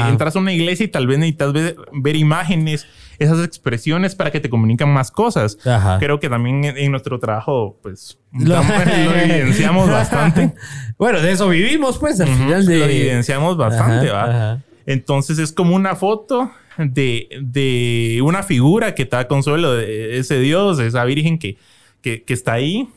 Entras 0.07 0.36
a 0.36 0.39
una 0.39 0.53
iglesia 0.53 0.86
y 0.86 0.88
tal 0.88 1.07
vez 1.07 1.20
necesitas 1.20 1.51
ver, 1.51 1.76
ver 1.91 2.16
imágenes, 2.16 2.88
esas 3.20 3.43
expresiones 3.45 4.16
para 4.16 4.32
que 4.32 4.39
te 4.39 4.49
comunican 4.49 4.89
más 4.89 5.12
cosas. 5.12 5.57
Ajá. 5.68 5.99
Creo 5.99 6.20
que 6.22 6.30
también 6.30 6.64
en, 6.64 6.91
nuestro 6.91 7.20
trabajo, 7.20 7.78
pues, 7.84 8.18
Lo- 8.32 8.62
evidenciamos 8.62 9.89
bastante. 9.89 10.53
bueno, 10.97 11.20
de 11.22 11.32
eso 11.34 11.49
vivimos, 11.49 11.97
pues, 11.97 12.22
al 12.22 12.30
final 12.30 12.66
de... 12.66 12.78
Lo 12.80 12.86
evidenciamos 12.86 13.57
bastante, 13.57 14.09
Ajá, 14.09 14.14
¿va? 14.16 14.24
ajá. 14.53 14.64
Entonces 14.86 15.38
es 15.39 15.51
como 15.51 15.76
una 15.76 15.95
foto 15.95 16.51
de, 16.89 17.29
de 17.41 18.19
una 18.23 18.43
figura 18.43 18.95
que 18.95 19.05
da 19.05 19.27
consuelo 19.27 19.73
de 19.73 20.17
ese 20.17 20.39
Dios, 20.39 20.77
de 20.77 20.88
esa 20.88 21.03
Virgen 21.05 21.38
que, 21.38 21.57
que, 22.01 22.23
que 22.23 22.34
está 22.34 22.53
ahí 22.53 22.88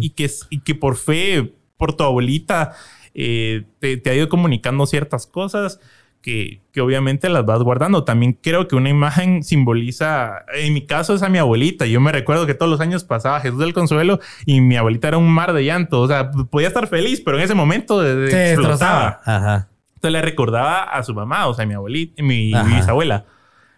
y, 0.00 0.10
que, 0.10 0.30
y 0.50 0.60
que 0.60 0.74
por 0.74 0.96
fe, 0.96 1.52
por 1.76 1.94
tu 1.94 2.04
abuelita, 2.04 2.72
eh, 3.14 3.64
te, 3.80 3.96
te 3.96 4.10
ha 4.10 4.14
ido 4.14 4.28
comunicando 4.28 4.86
ciertas 4.86 5.26
cosas 5.26 5.80
que, 6.22 6.60
que 6.72 6.80
obviamente 6.80 7.28
las 7.28 7.44
vas 7.44 7.62
guardando. 7.62 8.04
También 8.04 8.32
creo 8.40 8.66
que 8.66 8.76
una 8.76 8.88
imagen 8.88 9.42
simboliza, 9.42 10.44
en 10.54 10.72
mi 10.72 10.86
caso 10.86 11.14
es 11.14 11.22
a 11.22 11.28
mi 11.28 11.36
abuelita. 11.38 11.84
Yo 11.86 12.00
me 12.00 12.12
recuerdo 12.12 12.46
que 12.46 12.54
todos 12.54 12.70
los 12.70 12.80
años 12.80 13.04
pasaba 13.04 13.40
Jesús 13.40 13.58
del 13.58 13.74
Consuelo 13.74 14.20
y 14.46 14.60
mi 14.62 14.76
abuelita 14.76 15.08
era 15.08 15.18
un 15.18 15.28
mar 15.28 15.52
de 15.52 15.64
llanto. 15.64 16.00
O 16.00 16.08
sea, 16.08 16.30
podía 16.30 16.68
estar 16.68 16.86
feliz, 16.86 17.20
pero 17.22 17.36
en 17.36 17.42
ese 17.44 17.54
momento 17.54 18.02
eh, 18.02 18.30
Se 18.30 18.52
explotaba. 18.52 19.18
destrozaba. 19.18 19.20
Ajá. 19.24 19.68
Entonces 19.96 20.12
le 20.12 20.22
recordaba 20.22 20.82
a 20.84 21.02
su 21.02 21.14
mamá, 21.14 21.46
o 21.46 21.54
sea, 21.54 21.66
mi 21.66 21.74
abuelita, 21.74 22.22
mi 22.22 22.54
Ajá. 22.54 22.74
bisabuela. 22.76 23.24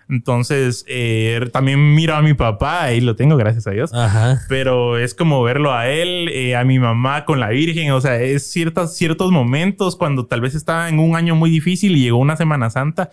Entonces, 0.08 0.84
eh, 0.86 1.48
también 1.52 1.94
miro 1.94 2.14
a 2.14 2.22
mi 2.22 2.32
papá, 2.32 2.84
ahí 2.84 3.00
lo 3.00 3.16
tengo, 3.16 3.36
gracias 3.36 3.66
a 3.66 3.72
Dios. 3.72 3.92
Ajá. 3.92 4.40
Pero 4.48 4.98
es 4.98 5.14
como 5.14 5.42
verlo 5.42 5.72
a 5.72 5.88
él, 5.88 6.28
eh, 6.28 6.54
a 6.54 6.64
mi 6.64 6.78
mamá 6.78 7.24
con 7.24 7.40
la 7.40 7.48
Virgen. 7.48 7.90
O 7.90 8.00
sea, 8.00 8.20
es 8.20 8.46
ciertas, 8.48 8.96
ciertos 8.96 9.32
momentos 9.32 9.96
cuando 9.96 10.26
tal 10.26 10.40
vez 10.40 10.54
estaba 10.54 10.88
en 10.88 11.00
un 11.00 11.16
año 11.16 11.34
muy 11.34 11.50
difícil 11.50 11.96
y 11.96 12.02
llegó 12.02 12.18
una 12.18 12.36
Semana 12.36 12.70
Santa 12.70 13.10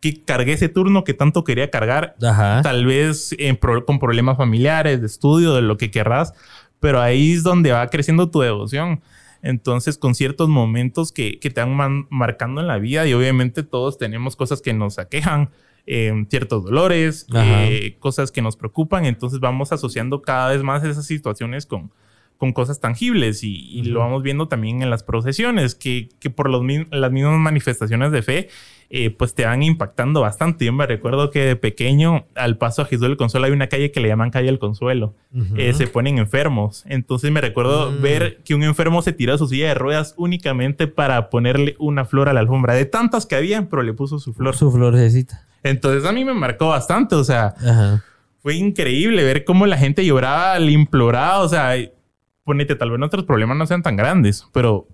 que 0.00 0.20
cargué 0.20 0.54
ese 0.54 0.68
turno 0.68 1.04
que 1.04 1.14
tanto 1.14 1.44
quería 1.44 1.70
cargar. 1.70 2.16
Ajá. 2.20 2.62
Tal 2.62 2.84
vez 2.84 3.34
en 3.38 3.56
pro- 3.56 3.86
con 3.86 4.00
problemas 4.00 4.36
familiares, 4.36 5.00
de 5.00 5.06
estudio, 5.06 5.54
de 5.54 5.62
lo 5.62 5.76
que 5.76 5.90
querrás. 5.90 6.34
Pero 6.80 7.00
ahí 7.00 7.32
es 7.32 7.44
donde 7.44 7.70
va 7.70 7.86
creciendo 7.88 8.28
tu 8.28 8.40
devoción. 8.40 9.00
Entonces, 9.40 9.98
con 9.98 10.14
ciertos 10.14 10.48
momentos 10.48 11.12
que, 11.12 11.38
que 11.38 11.50
te 11.50 11.62
van 11.62 12.06
marcando 12.10 12.60
en 12.60 12.66
la 12.66 12.78
vida, 12.78 13.06
y 13.06 13.14
obviamente 13.14 13.62
todos 13.62 13.98
tenemos 13.98 14.36
cosas 14.36 14.60
que 14.60 14.72
nos 14.72 14.98
aquejan, 14.98 15.50
eh, 15.86 16.12
ciertos 16.30 16.64
dolores, 16.64 17.26
eh, 17.34 17.96
cosas 17.98 18.32
que 18.32 18.42
nos 18.42 18.56
preocupan, 18.56 19.04
entonces 19.04 19.40
vamos 19.40 19.72
asociando 19.72 20.22
cada 20.22 20.50
vez 20.50 20.62
más 20.62 20.82
esas 20.84 21.06
situaciones 21.06 21.66
con, 21.66 21.90
con 22.38 22.52
cosas 22.52 22.80
tangibles 22.80 23.44
y, 23.44 23.54
y 23.70 23.82
lo 23.84 24.00
vamos 24.00 24.22
viendo 24.22 24.48
también 24.48 24.82
en 24.82 24.90
las 24.90 25.02
procesiones, 25.02 25.74
que, 25.74 26.08
que 26.20 26.30
por 26.30 26.48
los 26.50 26.62
las 26.90 27.12
mismas 27.12 27.38
manifestaciones 27.38 28.12
de 28.12 28.22
fe 28.22 28.48
eh, 28.90 29.10
pues 29.10 29.34
te 29.34 29.44
van 29.44 29.62
impactando 29.62 30.20
bastante. 30.20 30.66
Yo 30.66 30.72
me 30.72 30.86
recuerdo 30.86 31.30
que 31.30 31.40
de 31.40 31.56
pequeño, 31.56 32.26
al 32.36 32.58
paso 32.58 32.82
a 32.82 32.84
Jesús 32.84 33.02
del 33.08 33.16
Consuelo, 33.16 33.46
hay 33.46 33.52
una 33.52 33.66
calle 33.66 33.90
que 33.90 33.98
le 33.98 34.08
llaman 34.08 34.30
Calle 34.30 34.46
del 34.46 34.58
Consuelo. 34.58 35.14
Eh, 35.56 35.72
se 35.72 35.86
ponen 35.88 36.18
enfermos. 36.18 36.84
Entonces 36.86 37.32
me 37.32 37.40
recuerdo 37.40 37.90
Mm. 37.90 38.02
ver 38.02 38.42
que 38.44 38.54
un 38.54 38.62
enfermo 38.62 39.02
se 39.02 39.12
tiró 39.12 39.34
a 39.34 39.38
su 39.38 39.48
silla 39.48 39.68
de 39.68 39.74
ruedas 39.74 40.14
únicamente 40.16 40.86
para 40.86 41.28
ponerle 41.30 41.74
una 41.78 42.04
flor 42.04 42.28
a 42.28 42.32
la 42.34 42.40
alfombra. 42.40 42.74
De 42.74 42.84
tantas 42.84 43.26
que 43.26 43.34
habían, 43.34 43.68
pero 43.68 43.82
le 43.82 43.94
puso 43.94 44.18
su 44.20 44.32
flor. 44.32 44.54
Su 44.54 44.70
florecita. 44.70 45.44
Entonces 45.64 46.08
a 46.08 46.12
mí 46.12 46.24
me 46.24 46.34
marcó 46.34 46.68
bastante. 46.68 47.14
O 47.16 47.24
sea, 47.24 47.54
Ajá. 47.58 48.04
fue 48.38 48.54
increíble 48.54 49.24
ver 49.24 49.44
cómo 49.44 49.66
la 49.66 49.76
gente 49.76 50.04
lloraba, 50.06 50.58
le 50.60 50.70
imploraba. 50.72 51.40
O 51.40 51.48
sea, 51.48 51.72
ponete, 52.44 52.76
tal 52.76 52.90
vez 52.90 52.98
nuestros 53.00 53.24
problemas 53.24 53.56
no 53.56 53.66
sean 53.66 53.82
tan 53.82 53.96
grandes, 53.96 54.46
pero 54.52 54.86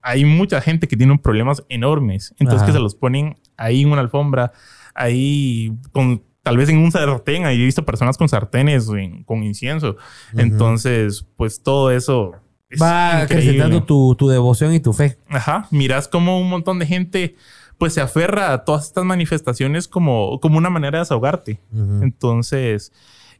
hay 0.00 0.24
mucha 0.24 0.60
gente 0.60 0.88
que 0.88 0.96
tiene 0.96 1.16
problemas 1.18 1.62
enormes. 1.68 2.34
Entonces 2.38 2.62
Ajá. 2.62 2.66
que 2.66 2.72
se 2.72 2.80
los 2.82 2.94
ponen 2.96 3.36
ahí 3.56 3.82
en 3.82 3.92
una 3.92 4.00
alfombra, 4.00 4.52
ahí 4.94 5.72
con 5.92 6.22
tal 6.42 6.56
vez 6.56 6.68
en 6.70 6.78
un 6.78 6.90
sartén. 6.90 7.44
Ahí 7.46 7.60
he 7.62 7.64
visto 7.64 7.84
personas 7.84 8.16
con 8.18 8.28
sartenes 8.28 8.88
en- 8.88 9.22
con 9.22 9.44
incienso. 9.44 9.96
Entonces, 10.36 11.24
pues 11.36 11.62
todo 11.62 11.90
eso 11.92 12.32
es 12.68 12.80
Va 12.82 13.22
increíble. 13.22 13.22
acrecentando 13.24 13.84
tu, 13.84 14.14
tu 14.16 14.28
devoción 14.28 14.72
y 14.74 14.80
tu 14.80 14.92
fe. 14.92 15.18
Ajá, 15.28 15.68
miras 15.70 16.08
como 16.08 16.40
un 16.40 16.48
montón 16.48 16.78
de 16.80 16.86
gente 16.86 17.36
pues 17.78 17.94
se 17.94 18.00
aferra 18.00 18.52
a 18.52 18.64
todas 18.64 18.86
estas 18.86 19.04
manifestaciones 19.04 19.88
como, 19.88 20.40
como 20.40 20.58
una 20.58 20.70
manera 20.70 20.98
de 20.98 21.02
desahogarte. 21.02 21.60
Entonces, 22.02 22.92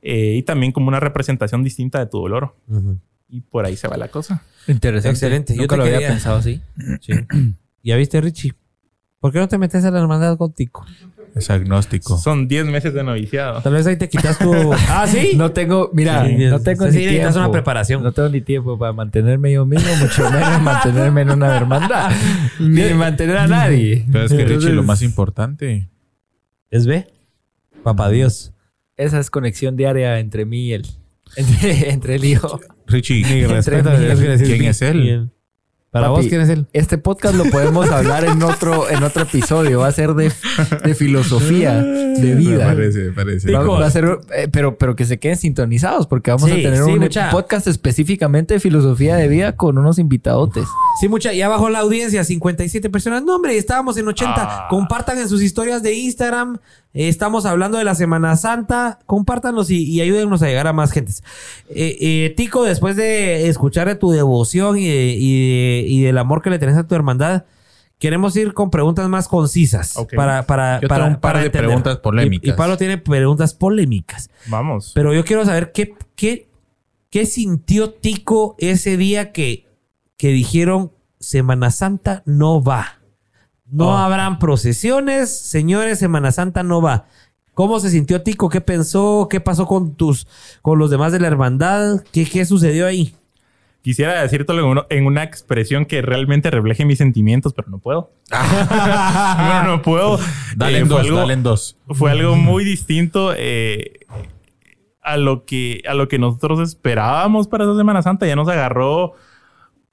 eh, 0.03 0.35
y 0.37 0.43
también 0.43 0.73
como 0.73 0.89
una 0.89 1.01
representación 1.01 1.63
distinta 1.63 1.99
de 1.99 2.07
tu 2.07 2.19
dolor. 2.19 2.57
Y 3.29 3.41
por 3.41 3.65
ahí 3.65 3.77
se 3.77 3.89
va 3.89 3.97
la 3.97 4.09
cosa. 4.09 4.43
Interesante. 4.67 5.11
Excelente. 5.17 5.57
Yo 5.57 5.67
te 5.67 5.77
lo 5.77 5.85
había 5.85 6.09
pensado 6.09 6.37
así. 6.37 6.61
Sí. 7.01 7.13
¿Ya 7.85 7.97
viste, 7.97 8.21
Richie? 8.21 8.55
¿Por 9.19 9.33
qué 9.33 9.39
no 9.39 9.49
te 9.49 9.59
metes 9.59 9.85
a 9.85 9.91
la 9.91 10.01
hermandad 10.01 10.37
contigo? 10.37 10.85
Es 11.35 11.49
agnóstico. 11.49 12.19
Son 12.19 12.47
10 12.47 12.67
meses 12.67 12.93
de 12.93 13.03
noviciado. 13.03 13.63
Tal 13.63 13.73
vez 13.73 13.87
ahí 13.87 13.97
te 13.97 14.09
quitas 14.09 14.39
tu... 14.39 14.53
ah, 14.89 15.07
¿sí? 15.07 15.33
No 15.35 15.53
tengo, 15.53 15.91
mira, 15.95 16.27
Sí, 16.27 16.37
no 16.37 16.61
tengo 16.61 16.91
sí, 16.91 16.99
ni 16.99 17.09
tiempo. 17.09 17.39
una 17.39 17.51
preparación. 17.51 18.03
No 18.03 18.13
tengo 18.13 18.29
ni 18.29 18.43
tiempo 18.43 18.79
para 18.79 18.93
mantenerme 18.93 19.53
yo 19.53 19.65
mismo, 19.65 19.95
mucho 19.97 20.31
menos 20.31 20.61
mantenerme 20.61 21.23
en 21.23 21.31
una 21.31 21.57
hermandad. 21.57 22.11
ni 22.61 22.93
mantener 22.95 23.39
a 23.39 23.47
nadie. 23.47 24.05
Pero 24.13 24.25
es 24.25 24.31
que 24.31 24.39
Richie, 24.39 24.53
Entonces, 24.55 24.75
lo 24.75 24.83
más 24.83 25.03
importante. 25.03 25.89
¿Es 26.71 26.87
B? 26.87 27.07
Papá 27.83 28.11
Dios. 28.11 28.53
Esa 28.97 29.19
es 29.19 29.31
conexión 29.31 29.77
diaria 29.77 30.19
entre 30.19 30.45
mí 30.45 30.67
y 30.69 30.73
él. 30.75 30.87
Entre, 31.37 31.91
entre 31.91 32.17
él 32.17 32.25
y 32.27 32.35
yo. 32.35 32.61
Richie, 32.87 33.23
¿quién 33.23 34.65
es 34.67 34.83
él? 34.83 35.31
Para 35.93 36.09
Papi, 36.09 36.23
vos, 36.23 36.27
¿quién 36.31 36.41
es 36.41 36.49
él? 36.49 36.67
Este 36.73 36.97
podcast 36.97 37.35
lo 37.35 37.45
podemos 37.45 37.91
hablar 37.91 38.25
en 38.25 38.43
otro, 38.43 38.89
en 38.89 39.03
otro 39.03 39.25
episodio. 39.25 39.81
Va 39.81 39.89
a 39.89 39.93
ser 39.93 40.15
de, 40.15 40.33
de 40.85 40.95
filosofía, 40.95 41.83
de 41.83 42.17
Me 42.31 42.35
vida. 42.35 42.65
parece, 42.65 42.99
me 43.01 43.13
parece. 43.13 43.53
Va, 43.53 43.63
va 43.63 43.85
a 43.85 43.91
ser, 43.91 44.19
eh, 44.35 44.49
pero, 44.51 44.79
pero 44.79 44.97
que 44.97 45.05
se 45.05 45.19
queden 45.19 45.37
sintonizados 45.37 46.07
porque 46.07 46.31
vamos 46.31 46.49
Sí, 46.49 46.53
a 46.53 46.63
tener 46.63 46.83
sí, 46.83 46.93
un 46.93 46.99
mucha. 47.01 47.31
podcast 47.31 47.67
específicamente 47.67 48.55
de 48.55 48.61
filosofía 48.61 49.17
de 49.17 49.29
vida 49.29 49.55
con 49.55 49.77
unos 49.77 49.99
invitadotes. 49.99 50.65
Sí, 50.99 51.09
mucha. 51.11 51.35
Ya 51.35 51.49
bajó 51.51 51.69
la 51.69 51.81
audiencia, 51.81 52.25
57 52.25 52.89
personas. 52.89 53.23
No, 53.23 53.37
hombre, 53.37 53.59
estábamos 53.59 53.99
en 53.99 54.09
80. 54.09 54.35
Ah. 54.39 54.67
Compartan 54.71 55.19
en 55.19 55.29
sus 55.29 55.43
historias 55.43 55.83
de 55.83 55.93
Instagram. 55.93 56.57
Eh, 56.95 57.09
estamos 57.09 57.47
hablando 57.47 57.79
de 57.79 57.85
la 57.85 57.95
Semana 57.95 58.37
Santa. 58.37 58.99
Compártanos 59.07 59.71
y, 59.71 59.85
y 59.85 60.01
ayúdennos 60.01 60.43
a 60.43 60.47
llegar 60.47 60.67
a 60.67 60.73
más 60.73 60.93
gentes. 60.93 61.23
Eh, 61.71 61.97
eh, 62.01 62.35
Tico, 62.37 62.65
después 62.65 62.97
de 62.97 63.49
escuchar 63.49 63.89
de 63.89 63.95
tu 63.95 64.11
devoción 64.11 64.77
y, 64.79 64.87
de- 64.87 65.17
y 65.19 65.49
de- 65.83 65.85
y 65.89 66.03
del 66.03 66.19
amor 66.19 66.43
que 66.43 66.51
le 66.51 66.59
tenés 66.59 66.77
a 66.77 66.87
tu 66.87 66.95
hermandad, 66.95 67.45
queremos 67.99 68.37
ir 68.37 68.53
con 68.53 68.71
preguntas 68.71 69.09
más 69.09 69.29
concisas. 69.29 69.97
Ok. 69.97 70.15
Para, 70.17 70.45
para, 70.47 70.81
Yo 70.81 70.89
para, 70.89 71.05
tengo 71.05 71.15
un 71.17 71.21
par 71.21 71.33
para 71.33 71.41
de 71.41 71.47
entender. 71.47 71.67
preguntas 71.69 71.97
polémicas. 71.99 72.47
Y, 72.49 72.51
y 72.51 72.53
Pablo 72.55 72.77
tiene 72.77 72.99
preguntas 72.99 73.55
polémicas. 73.55 74.29
Vamos. 74.49 74.93
Pero 74.95 75.15
yo 75.15 75.25
quiero 75.25 75.45
saber 75.45 75.73
qué, 75.73 75.95
qué, 76.15 76.49
qué 77.11 77.25
sintió 77.27 77.91
Tico 77.93 78.55
ese 78.59 78.97
día 78.97 79.33
que, 79.33 79.67
que 80.17 80.29
dijeron 80.29 80.93
Semana 81.21 81.71
Santa 81.71 82.23
no 82.27 82.63
va. 82.63 82.99
No 83.73 83.89
Oh. 83.89 83.97
habrán 83.97 84.39
procesiones, 84.39 85.37
señores, 85.37 85.99
Semana 85.99 86.31
Santa 86.31 86.63
no 86.63 86.81
va. 86.81 87.07
¿Cómo 87.55 87.81
se 87.81 87.91
sintió 87.91 88.23
Tico? 88.23 88.49
¿Qué 88.49 88.61
pensó? 88.61 89.27
¿Qué 89.31 89.41
pasó 89.41 89.67
con 89.67 89.95
tus, 89.97 90.27
con 90.63 90.79
los 90.79 90.91
demás 90.91 91.11
de 91.13 91.19
la 91.21 91.27
hermandad? 91.27 92.05
¿Qué, 92.13 92.25
qué 92.27 92.45
sucedió 92.45 92.87
ahí? 92.87 93.15
Quisiera 93.83 94.23
decírtelo 94.23 94.61
en, 94.61 94.67
uno- 94.67 94.87
en 94.91 95.07
una 95.07 95.23
expresión 95.25 95.87
que 95.87 96.03
realmente 96.03 96.51
refleje 96.51 96.85
mis 96.85 96.99
sentimientos, 96.99 97.53
pero 97.53 97.69
no 97.69 97.79
puedo. 97.79 98.13
no, 98.31 99.63
no 99.65 99.83
puedo. 99.83 100.19
Dale 100.57 100.79
Eh, 100.79 100.81
en 100.83 100.87
fue 100.87 100.97
dos, 100.99 101.07
algo- 101.07 101.17
dale 101.19 101.33
en 101.33 101.43
dos. 101.43 101.77
fue 101.89 102.11
algo 102.13 102.37
muy 102.37 102.65
distinto 102.65 103.35
eh, 103.37 104.01
a 105.03 105.17
lo 105.17 105.45
que 105.45 105.83
a 105.89 105.95
lo 105.95 106.07
que 106.09 106.19
nosotros 106.19 106.61
esperábamos 106.61 107.49
para 107.49 107.65
esa 107.65 107.77
Semana 107.77 108.03
Santa. 108.03 108.27
Ya 108.27 108.37
nos 108.37 108.49
agarró 108.49 109.15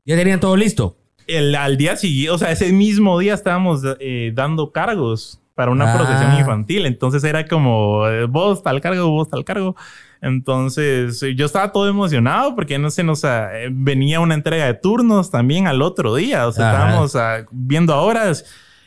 Ya 0.06 0.16
tenían 0.16 0.40
todo 0.40 0.56
listo. 0.56 0.98
El, 1.38 1.56
al 1.56 1.78
día 1.78 1.96
siguiente, 1.96 2.32
o 2.32 2.38
sea, 2.38 2.52
ese 2.52 2.72
mismo 2.74 3.18
día 3.20 3.34
estábamos 3.34 3.82
eh, 4.00 4.32
dando 4.34 4.72
cargos 4.72 5.40
para 5.56 5.72
una 5.72 5.94
Ah. 5.94 5.98
procesión 5.98 6.38
infantil. 6.40 6.86
Entonces 6.86 7.24
era 7.24 7.46
como 7.48 8.08
eh, 8.08 8.26
vos 8.26 8.64
tal 8.64 8.80
cargo, 8.82 9.10
vos 9.10 9.30
tal 9.30 9.44
cargo. 9.44 9.76
Entonces 10.22 11.22
eh, 11.24 11.36
yo 11.36 11.46
estaba 11.46 11.72
todo 11.72 11.88
emocionado 11.88 12.56
porque 12.56 12.78
no 12.80 12.90
se 12.92 13.04
nos 13.04 13.24
eh, 13.24 13.68
venía 13.72 14.20
una 14.20 14.36
entrega 14.36 14.66
de 14.66 14.74
turnos 14.74 15.32
también 15.32 15.68
al 15.68 15.82
otro 15.82 16.16
día. 16.16 16.48
O 16.48 16.52
sea, 16.52 16.70
Ajá. 16.72 16.78
estábamos 16.80 17.16
ah, 17.16 17.46
viendo 17.52 17.94
ahora 17.94 18.32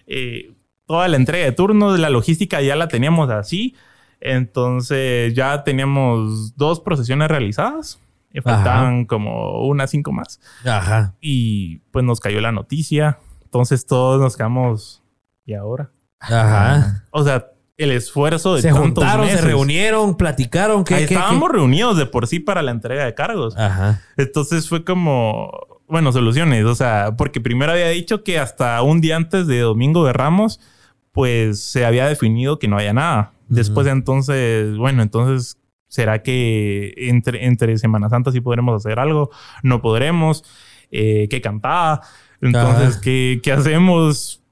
eh, 0.07 0.53
toda 0.87 1.09
la 1.09 1.17
entrega 1.17 1.45
de 1.45 1.53
turnos, 1.53 1.99
la 1.99 2.11
logística 2.11 2.61
ya 2.63 2.77
la 2.77 2.89
teníamos 2.89 3.29
así. 3.31 3.75
Entonces 4.21 5.35
ya 5.35 5.65
teníamos 5.65 6.57
dos 6.57 6.81
procesiones 6.81 7.29
realizadas. 7.29 8.01
Ajá. 8.41 8.57
faltaban 8.57 9.05
como 9.07 9.67
unas 9.67 9.91
cinco 9.91 10.13
más 10.13 10.41
Ajá. 10.65 11.15
y 11.21 11.79
pues 11.91 12.05
nos 12.05 12.21
cayó 12.21 12.41
la 12.41 12.53
noticia. 12.53 13.19
Entonces 13.45 13.87
todos 13.87 14.21
nos 14.21 14.37
quedamos. 14.37 15.03
¿Y 15.45 15.55
ahora? 15.55 15.91
Ajá. 16.21 17.05
O 17.11 17.23
sea, 17.25 17.49
el 17.77 17.91
esfuerzo 17.91 18.55
de 18.55 18.63
Se 18.63 18.69
tantos 18.69 18.85
juntaron, 18.85 19.27
se 19.29 19.41
reunieron, 19.41 20.17
platicaron. 20.17 20.85
¿qué, 20.85 20.95
Ahí 20.95 21.07
qué- 21.07 21.15
estábamos 21.15 21.51
qué? 21.51 21.57
reunidos 21.57 21.97
de 21.97 22.07
por 22.07 22.27
sí 22.27 22.39
para 22.39 22.63
la 22.63 22.71
entrega 22.71 23.05
de 23.05 23.15
cargos. 23.15 23.57
Ajá. 23.57 24.01
Entonces 24.17 24.69
fue 24.69 24.85
como, 24.85 25.51
bueno, 25.89 26.13
soluciones. 26.13 26.65
O 26.65 26.75
sea, 26.75 27.15
porque 27.17 27.41
primero 27.41 27.73
había 27.73 27.89
dicho 27.89 28.23
que 28.25 28.39
hasta 28.39 28.81
un 28.83 29.01
día 29.01 29.17
antes 29.17 29.47
de 29.47 29.61
Domingo 29.61 30.07
de 30.07 30.13
Ramos, 30.13 30.61
pues 31.13 31.63
se 31.63 31.85
había 31.85 32.07
definido 32.07 32.59
que 32.59 32.69
no 32.69 32.77
había 32.79 32.93
nada. 32.93 33.33
Después 33.49 33.87
entonces, 33.87 34.77
bueno, 34.79 35.03
entonces, 35.03 35.59
¿será 35.93 36.23
que 36.23 36.95
entre, 36.97 37.45
entre 37.45 37.77
Semana 37.77 38.09
Santa 38.09 38.33
sí 38.33 38.41
podremos 38.41 38.75
hacer 38.83 38.99
algo? 38.99 39.29
No 39.63 39.83
podremos. 39.83 40.43
Eh, 40.91 41.29
¿Qué 41.31 41.43
cantaba? 41.43 42.01
Entonces, 42.41 42.93
Ajá. 42.93 43.01
¿qué, 43.03 43.41
¿qué 43.43 43.53
hacemos? 43.53 44.43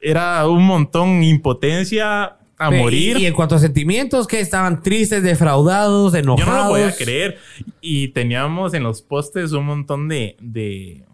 Era 0.00 0.48
un 0.48 0.64
montón 0.64 1.22
impotencia 1.22 2.38
a 2.56 2.70
morir. 2.70 3.18
Y, 3.18 3.24
y 3.24 3.26
en 3.26 3.34
cuanto 3.34 3.56
a 3.56 3.58
sentimientos, 3.58 4.26
que 4.26 4.40
estaban 4.40 4.82
tristes, 4.82 5.22
defraudados, 5.22 6.14
enojados. 6.14 6.46
Yo 6.46 6.52
no 6.52 6.64
lo 6.64 6.70
podía 6.70 6.96
creer. 6.96 7.38
Y 7.82 8.08
teníamos 8.08 8.72
en 8.72 8.82
los 8.82 9.02
postes 9.02 9.52
un 9.52 9.66
montón 9.66 10.08
de, 10.08 10.38
de, 10.40 11.04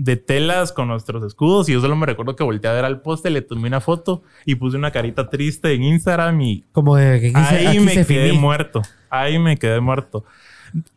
de 0.00 0.16
telas 0.16 0.70
con 0.72 0.86
nuestros 0.86 1.24
escudos. 1.24 1.68
Y 1.68 1.72
yo 1.72 1.80
solo 1.80 1.96
me 1.96 2.06
recuerdo 2.06 2.36
que 2.36 2.44
volteé 2.44 2.70
a 2.70 2.74
ver 2.74 2.84
al 2.84 3.00
poste, 3.02 3.30
le 3.30 3.42
tomé 3.42 3.66
una 3.66 3.80
foto 3.80 4.22
y 4.46 4.54
puse 4.54 4.76
una 4.76 4.92
carita 4.92 5.28
triste 5.28 5.72
en 5.74 5.82
Instagram. 5.82 6.40
Y 6.40 6.64
Como 6.70 6.94
de 6.96 7.20
que 7.20 7.32
ahí 7.34 7.80
me 7.80 7.92
quedé 8.06 8.28
finí. 8.30 8.38
muerto. 8.38 8.82
Ahí 9.10 9.38
me 9.40 9.56
quedé 9.56 9.80
muerto. 9.80 10.24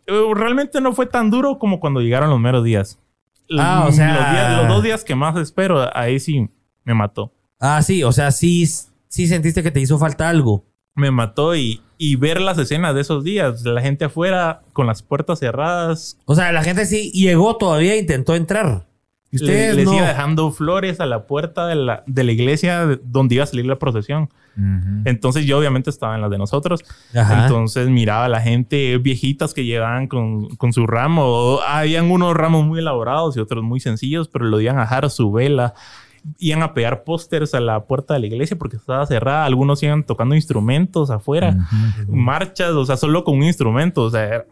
Eh, 0.06 0.14
Realmente 0.36 0.80
no 0.82 0.94
fue 0.94 1.08
tan 1.08 1.32
duro 1.32 1.58
como 1.58 1.80
cuando 1.80 2.00
llegaron 2.02 2.30
los 2.30 2.40
meros 2.40 2.64
días. 2.64 3.00
Ah, 3.58 3.86
o 3.88 3.92
sea- 3.92 4.14
Los, 4.16 4.32
días- 4.32 4.58
los 4.60 4.68
dos 4.68 4.84
días 4.84 5.04
que 5.04 5.16
más 5.16 5.36
espero, 5.38 5.90
ahí 5.98 6.20
sí 6.20 6.48
me 6.84 6.94
mató. 6.94 7.34
Ah, 7.60 7.82
sí, 7.82 8.04
o 8.04 8.12
sea, 8.12 8.32
sí, 8.32 8.66
sí 9.08 9.28
sentiste 9.28 9.64
que 9.64 9.72
te 9.72 9.80
hizo 9.80 9.98
falta 9.98 10.30
algo. 10.30 10.66
me 10.94 11.10
mató 11.10 11.56
y, 11.56 11.82
y 11.98 12.18
ver 12.18 12.42
las 12.42 12.58
escenas 12.58 12.94
de 12.94 13.00
esos 13.02 13.24
días, 13.24 13.64
la 13.64 13.82
gente 13.82 14.04
afuera 14.06 14.62
con 14.74 14.88
las 14.88 15.02
puertas 15.02 15.40
cerradas, 15.40 16.20
O 16.26 16.36
sea, 16.36 16.52
la 16.52 16.64
gente 16.64 16.86
sí 16.86 17.12
llegó 17.14 17.56
todavía, 17.56 17.96
intentó 17.96 18.36
entrar. 18.36 18.88
Le- 19.32 19.74
les 19.74 19.86
no. 19.86 19.94
iba 19.96 20.08
dejando 20.08 20.52
flores 20.52 21.00
a 21.00 21.06
la 21.06 21.26
puerta 21.26 21.66
de 21.68 21.76
la, 21.76 22.04
de 22.06 22.24
la 22.24 22.32
iglesia 22.34 22.86
de- 22.86 23.00
donde 23.04 23.36
iba 23.36 23.44
a 23.46 23.48
salir 23.48 23.66
la 23.66 23.78
procesión. 23.80 24.30
Entonces 25.06 25.46
yo 25.46 25.58
obviamente 25.58 25.90
estaba 25.90 26.16
en 26.16 26.22
las 26.22 26.30
de 26.30 26.38
nosotros. 26.38 26.82
Ajá. 27.16 27.44
Entonces 27.44 27.88
miraba 27.88 28.26
a 28.26 28.30
la 28.30 28.42
gente, 28.42 28.98
viejitas 28.98 29.54
que 29.54 29.64
llegaban 29.64 30.08
con, 30.08 30.50
con 30.58 30.74
su 30.74 30.86
ramo. 30.88 31.60
Habían 31.66 32.12
unos 32.12 32.36
ramos 32.36 32.66
muy 32.66 32.80
elaborados 32.80 33.38
y 33.38 33.40
otros 33.40 33.64
muy 33.64 33.80
sencillos, 33.80 34.28
pero 34.28 34.46
lo 34.46 34.60
iban 34.60 34.78
a 34.78 34.82
dejar 34.82 35.10
su 35.10 35.32
vela. 35.32 35.74
Iban 36.38 36.62
a 36.64 36.74
pegar 36.74 37.04
pósters 37.06 37.56
a 37.56 37.62
la 37.62 37.86
puerta 37.86 38.14
de 38.14 38.20
la 38.20 38.28
iglesia 38.28 38.58
porque 38.58 38.76
estaba 38.76 39.06
cerrada. 39.06 39.46
Algunos 39.46 39.82
iban 39.84 40.04
tocando 40.04 40.36
instrumentos 40.36 41.10
afuera. 41.10 41.56
Marchas, 42.10 42.72
o 42.72 42.86
sea, 42.86 42.98
solo 42.98 43.24
con 43.24 43.38
un 43.38 43.44
instrumento. 43.44 44.04
O 44.04 44.10
sea, 44.12 44.44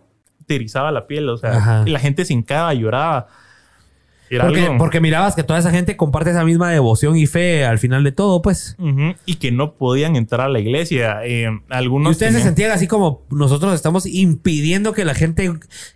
te 0.47 0.55
erizaba 0.55 0.91
la 0.91 1.05
piel. 1.07 1.27
O 1.30 1.38
sea, 1.38 1.57
Ajá. 1.57 1.84
la 1.86 1.99
gente 1.99 2.23
se 2.25 2.34
hincaba, 2.34 2.73
lloraba. 2.73 3.27
Porque, 4.30 4.75
porque, 4.77 5.01
mirabas 5.01 5.36
que 5.36 5.43
toda 5.43 5.59
esa 5.59 5.71
gente 5.71 5.97
comparte 5.97 6.30
esa 6.30 6.43
misma 6.43 6.71
devoción 6.71 7.17
y 7.17 7.25
fe 7.25 7.65
al 7.65 7.80
final 7.80 8.03
de 8.03 8.11
todo, 8.11 8.41
pues. 8.41 8.77
Y 9.25 9.36
que 9.36 9.51
no 9.51 9.73
podían 9.73 10.15
entrar 10.15 10.41
a 10.41 10.49
la 10.49 10.59
iglesia. 10.59 11.19
Eh, 11.23 11.49
algunos. 11.69 12.09
¿Y 12.09 12.11
ustedes 12.11 12.36
se 12.36 12.41
sentían 12.41 12.71
así 12.71 12.88
como 12.88 13.23
nosotros 13.32 13.73
estamos 13.73 14.05
impidiendo 14.05 14.93
que 14.93 15.05
la 15.05 15.15
gente, 15.15 15.51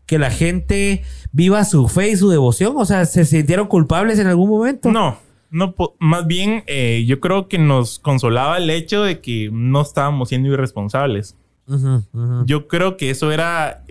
que 0.05 0.17
la 0.17 0.31
gente 0.31 1.03
viva 1.31 1.63
su 1.65 1.87
fe 1.87 2.09
y 2.09 2.15
su 2.15 2.29
devoción? 2.29 2.73
O 2.77 2.85
sea, 2.85 3.05
¿se 3.05 3.25
sintieron 3.25 3.67
culpables 3.67 4.19
en 4.19 4.27
algún 4.27 4.49
momento? 4.49 4.91
No. 4.91 5.17
No, 5.51 5.75
más 5.99 6.25
bien 6.25 6.63
eh, 6.65 7.03
yo 7.05 7.19
creo 7.19 7.47
que 7.47 7.59
nos 7.59 7.99
consolaba 7.99 8.57
el 8.57 8.71
hecho 8.71 9.03
de 9.03 9.21
que 9.21 9.51
no 9.53 9.81
estábamos 9.81 10.29
siendo 10.29 10.49
irresponsables. 10.51 11.37
Yo 12.45 12.67
creo 12.67 12.97
que 12.97 13.11
eso 13.11 13.31
era 13.31 13.83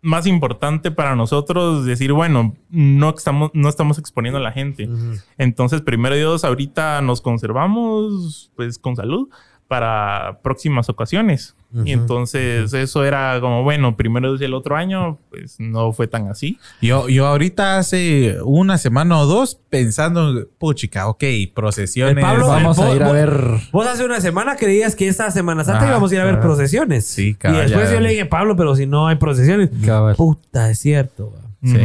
más 0.00 0.26
importante 0.26 0.90
para 0.90 1.16
nosotros 1.16 1.84
decir, 1.84 2.12
bueno, 2.12 2.54
no 2.70 3.10
estamos, 3.10 3.50
no 3.54 3.68
estamos 3.68 3.98
exponiendo 3.98 4.38
a 4.38 4.42
la 4.42 4.52
gente. 4.52 4.88
Entonces, 5.36 5.82
primero 5.82 6.14
Dios, 6.14 6.44
ahorita 6.44 7.00
nos 7.02 7.20
conservamos 7.20 8.50
pues 8.56 8.78
con 8.78 8.96
salud 8.96 9.28
para 9.66 10.40
próximas 10.42 10.88
ocasiones. 10.88 11.56
Y 11.84 11.92
entonces 11.92 12.72
eso 12.72 13.04
era 13.04 13.38
como, 13.40 13.62
bueno, 13.62 13.94
primero 13.94 14.32
desde 14.32 14.46
el 14.46 14.54
otro 14.54 14.74
año, 14.76 15.18
pues 15.28 15.56
no 15.60 15.92
fue 15.92 16.06
tan 16.06 16.28
así. 16.28 16.58
Yo, 16.80 17.08
yo 17.08 17.26
ahorita 17.26 17.76
hace 17.76 18.38
una 18.42 18.78
semana 18.78 19.18
o 19.18 19.26
dos 19.26 19.60
pensando, 19.68 20.46
puchica, 20.58 21.08
ok, 21.08 21.24
procesiones. 21.54 22.24
vamos 22.24 22.78
a 22.78 22.94
ir 22.94 23.02
a 23.02 23.12
ver. 23.12 23.30
Vos 23.70 23.86
hace 23.86 24.04
una 24.04 24.20
semana 24.20 24.56
creías 24.56 24.96
que 24.96 25.08
esta 25.08 25.30
Semana 25.30 25.62
Santa 25.62 25.86
íbamos 25.86 26.10
a 26.10 26.14
ir 26.14 26.20
a 26.20 26.24
ver 26.24 26.40
procesiones. 26.40 27.06
Sí, 27.06 27.36
Y 27.44 27.52
después 27.52 27.90
yo 27.90 28.00
le 28.00 28.10
dije, 28.10 28.24
Pablo, 28.24 28.56
pero 28.56 28.74
si 28.74 28.86
no 28.86 29.06
hay 29.06 29.16
procesiones. 29.16 29.70
Puta, 30.16 30.70
es 30.70 30.78
cierto. 30.78 31.34
Sí. 31.62 31.78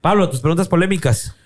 Pablo, 0.00 0.30
tus 0.30 0.40
preguntas 0.40 0.68
polémicas. 0.68 1.36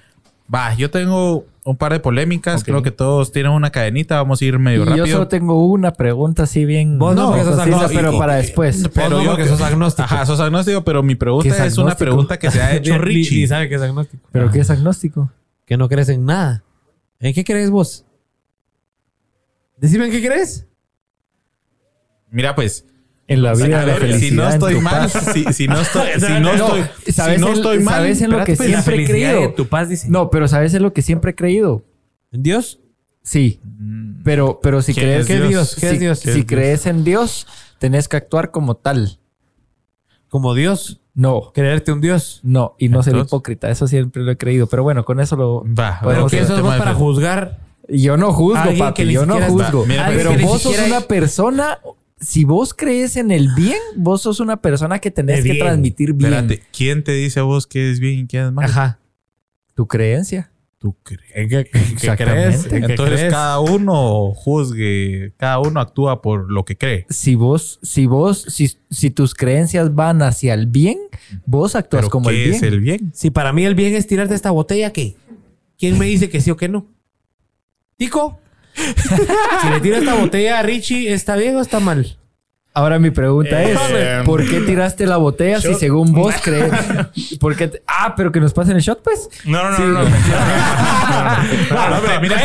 Va, 0.53 0.75
yo 0.75 0.91
tengo 0.91 1.45
un 1.65 1.77
par 1.77 1.93
de 1.93 2.01
polémicas. 2.01 2.63
Creo 2.63 2.83
que 2.83 2.93
todos 2.93 3.33
tienen 3.33 3.53
una 3.53 3.71
cadenita. 3.71 4.17
Vamos 4.17 4.41
a 4.41 4.45
ir 4.45 4.59
medio 4.59 4.85
rápido. 4.85 5.07
Yo 5.07 5.13
solo 5.13 5.29
tengo 5.29 5.67
una 5.67 5.93
pregunta 5.93 6.45
así 6.45 6.65
bien. 6.65 6.99
Vos 6.99 7.17
no, 7.17 7.37
sos 7.45 7.59
agnóstico. 7.59 8.01
pero 8.01 8.19
para 8.19 8.37
después. 8.37 8.89
Pero 8.95 9.23
yo 9.23 9.37
que 9.37 9.47
sos 9.47 9.61
agnóstico. 9.61 10.05
Ajá, 10.05 10.25
sos 10.25 10.39
agnóstico, 10.39 10.85
pero 10.85 11.03
mi 11.03 11.17
pregunta 11.17 11.67
es, 11.67 11.77
una 11.79 11.97
pregunta 11.97 12.39
que 12.39 12.51
se 12.51 12.63
ha 12.63 12.75
hecho 12.77 12.97
Richie. 12.99 13.43
Y 13.43 13.47
sabe 13.49 13.69
que 13.69 13.75
es 13.75 13.83
agnóstico. 13.83 14.29
¿Pero 14.31 14.51
qué 14.51 14.61
es 14.61 14.71
agnóstico? 14.71 15.31
Que 15.65 15.77
no 15.77 15.89
crees 15.89 16.09
en 16.09 16.25
nada. 16.25 16.63
¿En 17.19 17.35
qué 17.35 17.45
crees 17.45 17.71
vos? 17.71 18.05
Decime 19.77 20.07
en 20.07 20.13
qué 20.13 20.25
crees. 20.25 20.67
Mira, 22.31 22.55
pues, 22.55 22.85
en 23.29 23.43
la 23.43 23.55
vida 23.55 23.81
de 23.81 23.87
la 23.87 23.95
felicidad. 23.97 24.53
Si 24.53 24.59
no 24.59 24.69
estoy 24.69 24.81
mal, 24.81 25.11
si, 25.11 25.45
si, 25.53 25.69
no 25.69 25.81
estoy, 25.81 26.09
si 26.21 26.41
no 26.41 26.53
estoy, 26.53 27.13
¿sabes 27.13 27.37
si 27.37 27.41
no 27.41 27.53
estoy 27.53 27.81
mal, 27.81 27.95
¿sabes 27.95 28.23
en 28.23 28.31
lo 28.31 28.45
que 28.45 28.57
pues, 28.57 28.69
siempre 28.69 29.03
he 29.03 29.07
creído? 29.07 29.53
Tu 29.53 29.67
paz 29.67 29.89
dice. 29.89 30.09
No, 30.09 30.31
pero 30.31 30.49
¿sabes 30.49 30.75
en 30.75 30.83
lo 30.83 30.93
que 30.93 31.03
siempre 31.03 31.33
he 31.33 31.35
creído? 31.35 31.85
¿En 32.33 32.43
Dios? 32.43 32.81
Sí. 33.23 33.61
Pero, 34.23 34.61
pero 34.63 34.83
si 34.83 34.95
crees. 34.95 35.27
¿Qué 35.27 35.41
Dios? 35.41 35.75
¿Qué 35.75 35.89
si, 35.89 35.95
es 35.95 36.01
Dios? 36.01 36.19
Si 36.21 36.45
crees 36.45 36.87
en 36.87 37.05
Dios, 37.05 37.47
tenés 37.79 38.09
que 38.09 38.17
actuar 38.17 38.51
como 38.51 38.77
tal. 38.77 39.19
¿Como 40.29 40.55
Dios? 40.55 41.01
No. 41.15 41.53
¿Creerte 41.55 41.93
un 41.93 42.01
Dios? 42.01 42.41
No, 42.43 42.75
y 42.79 42.89
no 42.89 43.03
ser 43.03 43.17
hipócrita. 43.17 43.71
Eso 43.71 43.89
siempre 43.89 44.23
lo 44.23 44.31
he 44.31 44.37
creído. 44.37 44.67
Pero 44.69 44.83
bueno, 44.83 45.05
con 45.05 45.19
eso 45.21 45.37
lo. 45.37 45.65
Va. 45.75 46.01
Pero 46.05 46.27
que 46.27 46.41
eso 46.41 46.57
es 46.57 46.79
para 46.79 46.95
juzgar. 46.95 47.59
Yo 47.89 48.17
no 48.17 48.33
juzgo, 48.33 48.77
papi. 48.79 49.11
Yo 49.11 49.27
no 49.27 49.41
juzgo. 49.41 49.85
pero 49.87 50.37
vos 50.39 50.63
sos 50.63 50.79
una 50.87 51.01
persona 51.01 51.79
si 52.19 52.45
vos 52.45 52.73
crees 52.73 53.17
en 53.17 53.31
el 53.31 53.49
bien, 53.55 53.79
vos 53.97 54.23
sos 54.23 54.41
una 54.41 54.61
persona 54.63 54.99
que 54.99 55.11
tenés 55.11 55.45
que 55.45 55.55
transmitir 55.55 56.15
bien. 56.15 56.33
Espérate, 56.33 56.63
¿quién 56.77 57.05
te 57.05 57.13
dice 57.13 57.41
a 57.41 57.43
vos 57.43 57.67
qué 57.67 57.91
es 57.91 58.01
bien 58.01 58.21
y 58.21 58.27
qué 58.27 58.45
es 58.45 58.53
mal? 58.53 58.65
Ajá. 58.65 58.99
Tu 59.75 59.87
creencia. 59.87 60.51
Tu 60.79 60.95
creencia. 61.03 62.17
¿Qué, 62.17 62.25
crees? 62.25 62.67
Entonces 62.73 63.31
cada 63.31 63.61
uno 63.61 64.33
juzgue, 64.35 65.35
cada 65.37 65.59
uno 65.59 65.81
actúa 65.81 66.23
por 66.23 66.51
lo 66.51 66.65
que 66.65 66.77
cree. 66.77 67.07
Si 67.11 67.35
vos, 67.35 67.79
si 67.83 68.07
vos, 68.07 68.47
si, 68.49 68.79
si 68.91 69.11
tus 69.11 69.35
creencias 69.35 69.95
van 69.95 70.23
hacia 70.23 70.55
el 70.55 70.67
bien, 70.67 70.99
vos 71.45 71.75
actúas 71.77 72.09
como 72.09 72.31
el 72.31 72.37
bien. 72.37 72.51
¿Qué 72.51 72.57
es 72.57 72.63
el 72.63 72.81
bien? 72.81 73.11
Si 73.15 73.31
para 73.31 73.53
mí 73.53 73.65
el 73.65 73.75
bien 73.75 73.95
es 73.95 74.07
tirarte 74.07 74.35
esta 74.35 74.51
botella, 74.51 74.93
¿qué? 74.93 75.17
¿Quién 75.79 75.99
me 75.99 76.07
dice 76.07 76.31
que 76.31 76.41
sí 76.41 76.51
o 76.51 76.57
que 76.57 76.69
no? 76.69 76.87
¿Tico? 77.97 78.41
si 79.63 79.71
le 79.71 79.81
tiro 79.81 79.97
esta 79.97 80.15
botella 80.15 80.59
a 80.59 80.63
Richie, 80.63 81.13
¿está 81.13 81.37
bien 81.37 81.57
o 81.57 81.61
está 81.61 81.81
mal? 81.81 82.17
Ahora 82.77 82.99
mi 82.99 83.11
pregunta 83.11 83.63
es, 83.63 83.79
¿por 84.27 84.47
qué 84.47 84.61
tiraste 84.61 85.07
la 85.07 85.17
botella 85.17 85.63
si 85.63 85.73
según 85.77 86.13
vos 86.13 86.35
crees? 86.45 86.71
¿Por 87.41 87.57
qué 87.57 87.81
ah, 87.87 88.13
pero 88.15 88.31
que 88.31 88.39
nos 88.39 88.53
pasen 88.53 88.77
el 88.77 88.83
shot, 88.83 89.03
pues. 89.03 89.31
No, 89.47 89.71
no, 89.71 89.79
no, 89.79 90.03
no. 90.03 90.11
mira, 92.21 92.37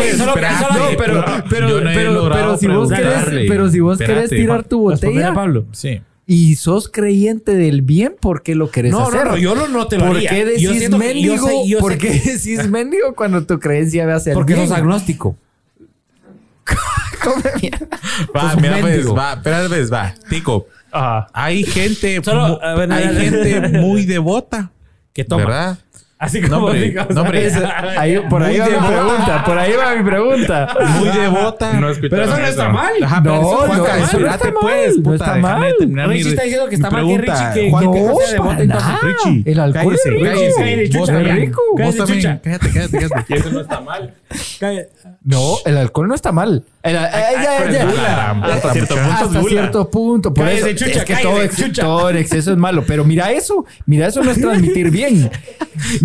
pero, 0.98 1.26
pero, 1.50 2.30
pero, 2.30 2.58
si 2.58 2.68
vos 2.68 2.90
querés, 2.90 3.26
pero 3.50 3.70
si 3.70 3.82
vos 3.82 3.98
querés 3.98 4.30
tirar 4.30 4.64
tu 4.64 4.80
botella, 4.84 5.34
Pablo. 5.34 5.66
Sí. 5.74 6.02
Y 6.26 6.56
sos 6.56 6.88
creyente 6.88 7.56
del 7.56 7.82
bien, 7.82 8.16
¿por 8.18 8.42
qué 8.42 8.56
lo 8.56 8.72
querés 8.72 8.94
hacer? 8.94 9.26
No, 9.26 9.32
no, 9.32 9.38
yo 9.38 9.54
no, 9.68 9.88
te 9.90 9.98
lo 9.98 10.06
¿Por 10.06 10.20
qué 10.22 10.46
decís 10.46 10.90
mendigo? 10.92 11.46
¿Por 11.82 11.98
qué 11.98 12.10
decís 12.10 12.70
mendigo 12.70 13.16
cuando 13.16 13.46
tu 13.46 13.60
creencia 13.60 14.06
ve 14.06 14.14
hacia 14.14 14.32
el 14.32 14.38
bien? 14.46 14.60
Porque 14.60 14.68
sos 14.68 14.72
agnóstico. 14.78 15.36
Come 17.24 17.44
mierda. 17.62 17.88
Va, 18.36 18.56
mira, 18.56 18.78
pues, 18.80 19.08
va, 19.08 19.34
espera, 19.34 19.68
pues, 19.68 19.92
va. 19.92 20.14
Tico. 20.30 20.68
Ajá. 20.92 21.28
Hay 21.34 21.64
gente, 21.64 22.22
hay 22.90 23.18
gente 23.18 23.70
muy 23.80 24.06
devota. 24.06 24.72
Que 25.14 25.24
toma. 25.24 25.44
¿Verdad? 25.44 25.78
Así 26.22 26.40
como 26.40 26.68
no, 26.68 26.74
digo, 26.74 27.04
no, 27.16 27.24
ahí, 27.98 28.20
por 28.30 28.44
ahí 28.44 28.60
va 28.60 28.68
mi 28.68 28.78
pregunta. 28.78 29.44
Por 29.44 29.58
ahí 29.58 29.74
va 29.74 29.96
mi 29.96 30.04
pregunta. 30.04 30.68
Muy 31.00 31.10
devota. 31.10 31.74
No 31.74 31.88
pero 32.00 32.24
eso 32.26 32.38
no 32.38 32.46
está 32.46 32.70
mal. 32.70 32.94
Ajá, 33.02 33.22
no, 33.22 33.42
no, 33.42 33.76
no, 33.76 33.88
eso 33.88 34.20
no 34.20 34.28
está 34.30 34.52
pues, 34.62 35.00
no 35.00 35.16
está 35.16 35.36
mal. 35.38 35.74
Richie 35.80 36.30
está 36.30 36.44
diciendo 36.44 36.70
que 36.70 36.76
está 36.76 36.92
mal 36.92 37.08
que 37.08 37.18
Richie 37.18 37.54
que, 37.56 37.72
Juan, 37.72 37.92
que, 37.92 38.00
que 38.00 38.16
sea 38.16 38.34
devota. 38.34 39.00
Richie, 39.02 39.52
el 39.52 39.60
alcohol 39.60 39.98
cállese, 40.06 40.74
es 40.74 40.78
rico. 40.78 41.00
Vos 41.00 41.08
también. 41.10 41.36
rico. 41.38 41.62
Vos 41.76 41.98
también. 41.98 42.40
Cállate, 42.44 42.70
cállate, 42.72 42.98
cállate. 43.00 43.36
eso 43.36 43.50
no 43.50 43.62
está 43.62 43.82
mal. 43.82 44.14
No, 45.24 45.56
el 45.66 45.78
alcohol 45.78 46.08
no 46.08 46.14
está 46.14 46.32
mal. 46.32 46.64
El, 46.84 46.98
hasta 46.98 48.74
cierto 48.74 48.96
punto. 48.96 49.12
Hasta 49.12 49.44
cierto 49.44 49.90
punto. 49.90 50.34
Por 50.34 50.48
eso 50.48 50.68
es 50.68 51.04
que 51.04 51.16
todo 51.74 52.12
exceso 52.12 52.52
es 52.52 52.58
malo. 52.58 52.84
Pero 52.86 53.06
mira 53.06 53.32
eso. 53.32 53.66
Mira 53.88 54.06
eso 54.08 54.24
no 54.24 54.30
es 54.30 54.40
transmitir 54.40 54.92
bien. 54.92 55.32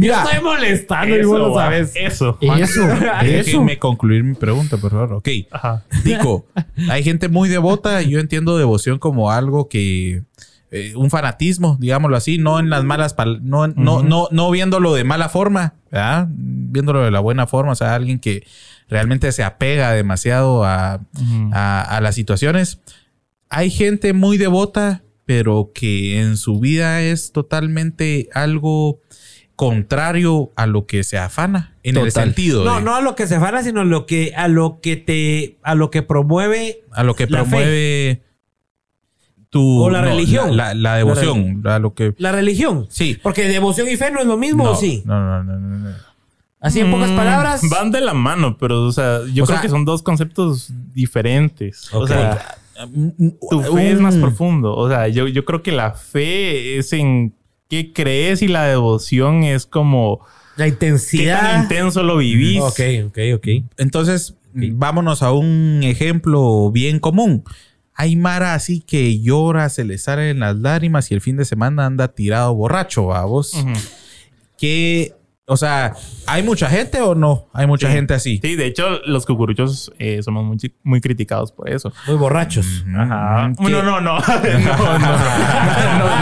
Mira. 0.06 0.24
Estoy 0.24 0.44
molestando 0.44 1.16
y 1.16 1.24
vos 1.24 1.38
lo 1.38 1.54
sabes. 1.54 1.92
Eso. 1.94 2.38
Eso. 2.58 2.86
Déjenme 3.22 3.78
concluir 3.78 4.24
mi 4.24 4.34
pregunta, 4.34 4.76
por 4.76 4.90
favor. 4.90 5.14
Ok. 5.14 5.28
Ajá. 5.50 5.84
Dico, 6.04 6.46
hay 6.90 7.02
gente 7.02 7.28
muy 7.28 7.48
devota. 7.48 8.02
Yo 8.02 8.20
entiendo 8.20 8.56
devoción 8.58 8.98
como 8.98 9.30
algo 9.30 9.68
que... 9.68 10.22
Eh, 10.72 10.94
un 10.96 11.10
fanatismo, 11.10 11.76
digámoslo 11.78 12.16
así, 12.16 12.38
no 12.38 12.58
en 12.58 12.70
las 12.70 12.82
malas, 12.82 13.14
no, 13.40 13.68
no, 13.68 14.02
no, 14.02 14.28
no 14.32 14.50
viéndolo 14.50 14.94
de 14.94 15.04
mala 15.04 15.28
forma, 15.28 15.74
¿verdad? 15.92 16.26
viéndolo 16.28 17.04
de 17.04 17.12
la 17.12 17.20
buena 17.20 17.46
forma, 17.46 17.70
o 17.70 17.74
sea, 17.76 17.94
alguien 17.94 18.18
que 18.18 18.44
realmente 18.88 19.30
se 19.32 19.42
apega 19.42 19.92
demasiado 19.92 20.64
a, 20.64 21.00
a, 21.52 22.00
las 22.00 22.14
situaciones. 22.14 22.80
Hay 23.48 23.70
gente 23.70 24.12
muy 24.12 24.38
devota, 24.38 25.02
pero 25.24 25.72
que 25.74 26.20
en 26.20 26.36
su 26.36 26.60
vida 26.60 27.02
es 27.02 27.32
totalmente 27.32 28.28
algo 28.32 29.00
contrario 29.56 30.52
a 30.54 30.66
lo 30.66 30.86
que 30.86 31.02
se 31.02 31.18
afana 31.18 31.74
en 31.82 31.96
el 31.96 32.12
sentido 32.12 32.64
no 32.64 32.80
no 32.80 32.94
a 32.94 33.00
lo 33.00 33.16
que 33.16 33.26
se 33.26 33.36
afana 33.36 33.62
sino 33.62 33.84
lo 33.84 34.06
que 34.06 34.32
a 34.36 34.48
lo 34.48 34.80
que 34.80 34.96
te 34.96 35.56
a 35.62 35.74
lo 35.74 35.90
que 35.90 36.02
promueve 36.02 36.82
a 36.92 37.02
lo 37.02 37.14
que 37.16 37.26
promueve 37.26 38.22
tu 39.50 39.82
o 39.82 39.90
la 39.90 40.02
religión 40.02 40.56
la, 40.56 40.74
devoción 40.96 41.62
la, 41.64 41.78
lo 41.78 41.94
que 41.94 42.14
la 42.18 42.32
religión 42.32 42.86
sí 42.90 43.18
porque 43.22 43.48
devoción 43.48 43.88
y 43.88 43.96
fe 43.96 44.10
no 44.10 44.20
es 44.20 44.26
lo 44.26 44.36
mismo 44.36 44.64
¿o 44.64 44.76
sí 44.76 45.02
no 45.06 45.18
no 45.18 45.42
no 45.42 45.58
no, 45.58 45.78
no. 45.78 46.06
Así 46.58 46.80
en 46.80 46.90
pocas 46.90 47.10
mm, 47.10 47.16
palabras. 47.16 47.62
Van 47.70 47.90
de 47.90 48.00
la 48.00 48.14
mano, 48.14 48.56
pero, 48.58 48.82
o 48.82 48.92
sea, 48.92 49.20
yo 49.32 49.44
creo 49.44 49.60
que 49.60 49.68
son 49.68 49.84
dos 49.84 50.02
conceptos 50.02 50.72
diferentes. 50.92 51.92
O 51.92 52.06
sea, 52.06 52.56
tu 53.50 53.60
fe 53.60 53.92
es 53.92 54.00
más 54.00 54.16
profundo. 54.16 54.74
O 54.74 54.88
sea, 54.88 55.06
yo, 55.08 55.28
yo 55.28 55.44
creo 55.44 55.62
que 55.62 55.72
la 55.72 55.92
fe 55.92 56.78
es 56.78 56.92
en 56.92 57.34
qué 57.68 57.92
crees 57.92 58.42
y 58.42 58.48
la 58.48 58.64
devoción 58.64 59.44
es 59.44 59.66
como. 59.66 60.24
La 60.56 60.66
intensidad. 60.66 61.40
Qué 61.40 61.46
tan 61.46 61.62
intenso 61.62 62.02
lo 62.02 62.16
vivís. 62.16 62.60
Ok, 62.60 62.80
ok, 63.06 63.18
ok. 63.34 63.48
Entonces, 63.76 64.34
vámonos 64.54 65.22
a 65.22 65.32
un 65.32 65.80
ejemplo 65.82 66.70
bien 66.70 66.98
común. 66.98 67.44
Hay 67.94 68.16
Mara 68.16 68.54
así 68.54 68.80
que 68.80 69.20
llora, 69.20 69.68
se 69.68 69.84
le 69.84 69.98
salen 69.98 70.40
las 70.40 70.56
lágrimas 70.56 71.10
y 71.10 71.14
el 71.14 71.20
fin 71.20 71.36
de 71.36 71.44
semana 71.44 71.86
anda 71.86 72.08
tirado 72.08 72.54
borracho, 72.54 73.14
a 73.14 73.24
vos. 73.24 73.52
Que 74.58 75.14
O 75.48 75.56
sea, 75.56 75.94
¿hay 76.26 76.42
mucha 76.42 76.68
gente 76.68 77.00
o 77.00 77.14
no? 77.14 77.46
Hay 77.52 77.68
mucha 77.68 77.88
gente 77.88 78.14
así. 78.14 78.40
Sí, 78.42 78.56
de 78.56 78.66
hecho, 78.66 78.98
los 79.06 79.24
cucuruchos 79.26 79.92
eh, 80.00 80.20
somos 80.20 80.44
muy, 80.44 80.58
muy, 80.82 81.00
criticados 81.00 81.52
por 81.52 81.70
eso. 81.70 81.92
Muy 82.08 82.16
borrachos. 82.16 82.84
Ajá. 82.92 83.52
No, 83.60 83.68
no, 83.68 83.82
no. 84.00 84.18
no, 84.20 84.20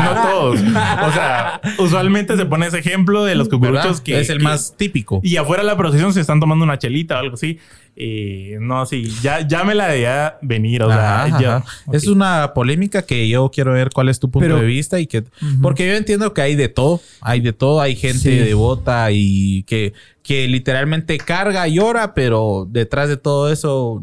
no, 0.05 0.23
todos. 0.31 0.61
O 0.61 1.13
sea, 1.13 1.59
usualmente 1.79 2.37
se 2.37 2.45
pone 2.45 2.67
ese 2.67 2.81
ejemplo 2.81 3.25
de 3.25 3.35
los 3.35 3.49
cucuruchos 3.49 4.03
que 4.03 4.21
es 4.21 4.29
el 4.29 4.41
más 4.41 4.77
típico. 4.77 5.21
Y 5.23 5.39
afuera 5.39 5.63
de 5.63 5.69
la 5.69 5.77
procesión 5.79 6.13
se 6.13 6.21
están 6.21 6.39
tomando 6.39 6.63
una 6.63 6.79
chelita 6.79 7.17
o 7.17 7.21
algo 7.21 7.35
así. 7.37 7.59
Y 7.97 8.55
no, 8.59 8.85
sí, 8.87 9.05
ya, 9.23 9.47
ya 9.47 9.63
me 9.63 9.75
la 9.75 9.89
debía 9.89 10.39
venir. 10.43 10.83
O 10.83 10.89
sea, 10.89 11.39
ya, 11.41 11.65
es 11.93 12.09
una 12.09 12.53
polémica 12.53 13.03
que 13.03 13.29
yo 13.29 13.51
quiero 13.53 13.73
ver 13.73 13.91
cuál 13.91 14.09
es 14.09 14.19
tu 14.19 14.31
punto 14.31 14.57
de 14.57 14.67
vista 14.67 14.99
y 14.99 15.07
que, 15.07 15.23
porque 15.63 15.87
yo 15.87 15.95
entiendo 15.95 16.35
que 16.35 16.43
hay 16.43 16.57
de 16.57 16.69
todo, 16.69 17.01
hay 17.21 17.41
de 17.41 17.53
todo, 17.53 17.81
hay 17.81 17.95
gente 17.95 18.31
devota 18.31 19.13
y 19.15 19.63
que, 19.65 19.93
que 20.23 20.49
literalmente 20.49 21.19
carga 21.19 21.67
y 21.69 21.75
llora, 21.75 22.15
pero 22.15 22.67
detrás 22.69 23.09
de 23.09 23.17
todo 23.17 23.51
eso 23.51 24.01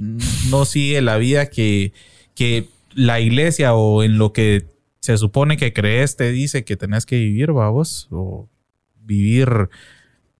no 0.49 0.65
sigue 0.65 1.01
la 1.01 1.17
vida 1.17 1.47
que, 1.47 1.93
que 2.35 2.67
la 2.93 3.19
iglesia 3.19 3.73
o 3.75 4.03
en 4.03 4.17
lo 4.17 4.33
que 4.33 4.65
se 4.99 5.17
supone 5.17 5.57
que 5.57 5.73
crees 5.73 6.15
te 6.15 6.31
dice 6.31 6.63
que 6.63 6.77
tenés 6.77 7.05
que 7.05 7.17
vivir, 7.17 7.51
vamos, 7.51 8.07
o 8.11 8.47
vivir 8.99 9.69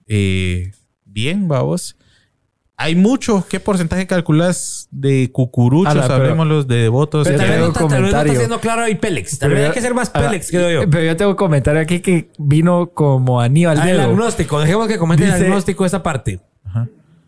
eh, 0.07 0.71
bien, 1.05 1.47
vamos 1.47 1.95
hay 2.81 2.95
mucho. 2.95 3.45
¿Qué 3.47 3.59
porcentaje 3.59 4.07
calculas 4.07 4.87
de 4.91 5.29
cucuruchos? 5.31 6.09
Hablemoslos 6.09 6.67
de 6.67 6.77
devotos. 6.77 7.27
Pero 7.27 7.37
tal 7.37 7.49
vez 7.49 7.59
no 7.59 7.67
está, 7.67 7.79
comentario. 7.81 8.33
haciendo 8.33 8.59
claro 8.59 8.81
ahí 8.81 8.95
Pélex. 8.95 9.37
Tal 9.37 9.51
vez 9.51 9.67
hay 9.67 9.71
que 9.71 9.81
ser 9.81 9.93
más 9.93 10.09
Pélex, 10.09 10.49
creo 10.49 10.81
yo. 10.81 10.89
Pero 10.89 11.03
yo 11.03 11.15
tengo 11.15 11.31
un 11.31 11.37
comentario 11.37 11.81
aquí 11.81 11.99
que 11.99 12.29
vino 12.39 12.89
como 12.93 13.39
Aníbal 13.39 13.79
ah, 13.79 13.91
el 13.91 13.99
agnóstico. 13.99 14.59
Dejemos 14.59 14.87
que 14.87 14.97
comente 14.97 15.25
el 15.25 15.31
agnóstico 15.31 15.85
esta 15.85 16.01
parte. 16.01 16.39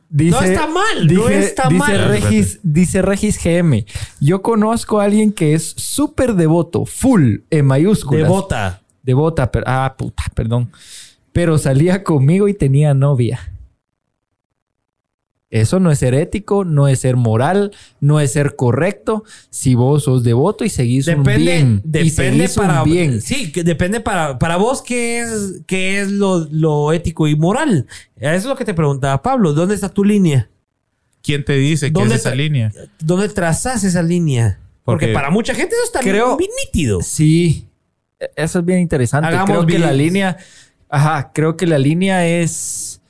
no 0.10 0.42
está 0.42 0.68
mal, 0.68 1.08
no 1.08 1.30
está 1.30 1.70
dice 1.70 1.80
mal. 1.80 2.08
Regis, 2.08 2.60
dice 2.64 3.02
Regis 3.04 3.40
GM. 3.44 3.86
Yo 4.20 4.42
conozco 4.42 5.00
a 5.00 5.04
alguien 5.04 5.32
que 5.32 5.54
es 5.54 5.74
súper 5.78 6.34
devoto, 6.34 6.86
full, 6.86 7.38
en 7.52 7.66
mayúsculas. 7.66 8.24
Devota. 8.24 8.82
Devota, 9.04 9.52
pero, 9.52 9.66
ah, 9.68 9.94
puta, 9.98 10.24
perdón. 10.34 10.72
Pero 11.32 11.58
salía 11.58 12.04
conmigo 12.04 12.48
y 12.48 12.54
tenía 12.54 12.94
novia. 12.94 13.53
Eso 15.54 15.80
no 15.80 15.92
es 15.92 16.00
ser 16.00 16.16
ético, 16.16 16.66
no 16.66 16.88
es 16.88 17.02
ser 17.02 17.16
moral, 17.16 17.72
no 18.00 18.20
es 18.20 18.32
ser 18.32 18.56
correcto. 18.56 19.24
Si 19.52 19.76
vos 19.76 20.06
sos 20.06 20.24
devoto 20.24 20.66
y 20.66 20.70
seguís 20.70 21.08
un 21.10 21.22
bien. 21.22 21.80
Depende 21.84 22.50
para 22.50 22.84
bien. 22.84 23.22
Sí, 23.22 23.52
que 23.52 23.64
depende 23.64 24.00
para, 24.00 24.40
para 24.40 24.58
vos 24.58 24.82
qué 24.82 25.22
es, 25.22 25.62
qué 25.68 26.02
es 26.02 26.10
lo, 26.10 26.92
ético 26.92 27.28
y 27.28 27.36
moral. 27.36 27.86
Eso 28.16 28.36
es 28.36 28.46
lo 28.46 28.56
que 28.56 28.66
te 28.66 28.74
preguntaba 28.74 29.22
Pablo. 29.22 29.54
¿Dónde 29.54 29.76
está 29.76 29.90
tu 29.90 30.04
línea? 30.04 30.50
¿Quién 31.22 31.46
te 31.46 31.54
dice 31.54 31.94
que 31.94 32.02
es 32.02 32.12
esa 32.12 32.34
línea? 32.34 32.72
¿Dónde 33.00 33.30
trazas 33.30 33.84
esa 33.84 34.02
línea? 34.02 34.60
Porque, 34.84 35.10
para 35.10 35.30
mucha 35.30 35.54
gente 35.54 35.76
eso 35.76 35.86
está 35.86 36.00
creo, 36.00 36.36
bien 36.36 36.50
nítido. 36.66 37.00
Sí, 37.04 37.68
e, 38.20 38.28
eso 38.38 38.58
es 38.58 38.66
bien 38.66 38.80
interesante. 38.80 39.30
creo 39.46 39.68
que 39.68 39.78
la 39.78 39.94
línea, 39.94 40.36
ajá, 40.90 41.32
creo 41.32 41.56
que 41.58 41.68
la 41.68 41.78
línea 41.78 42.26
es 42.26 43.03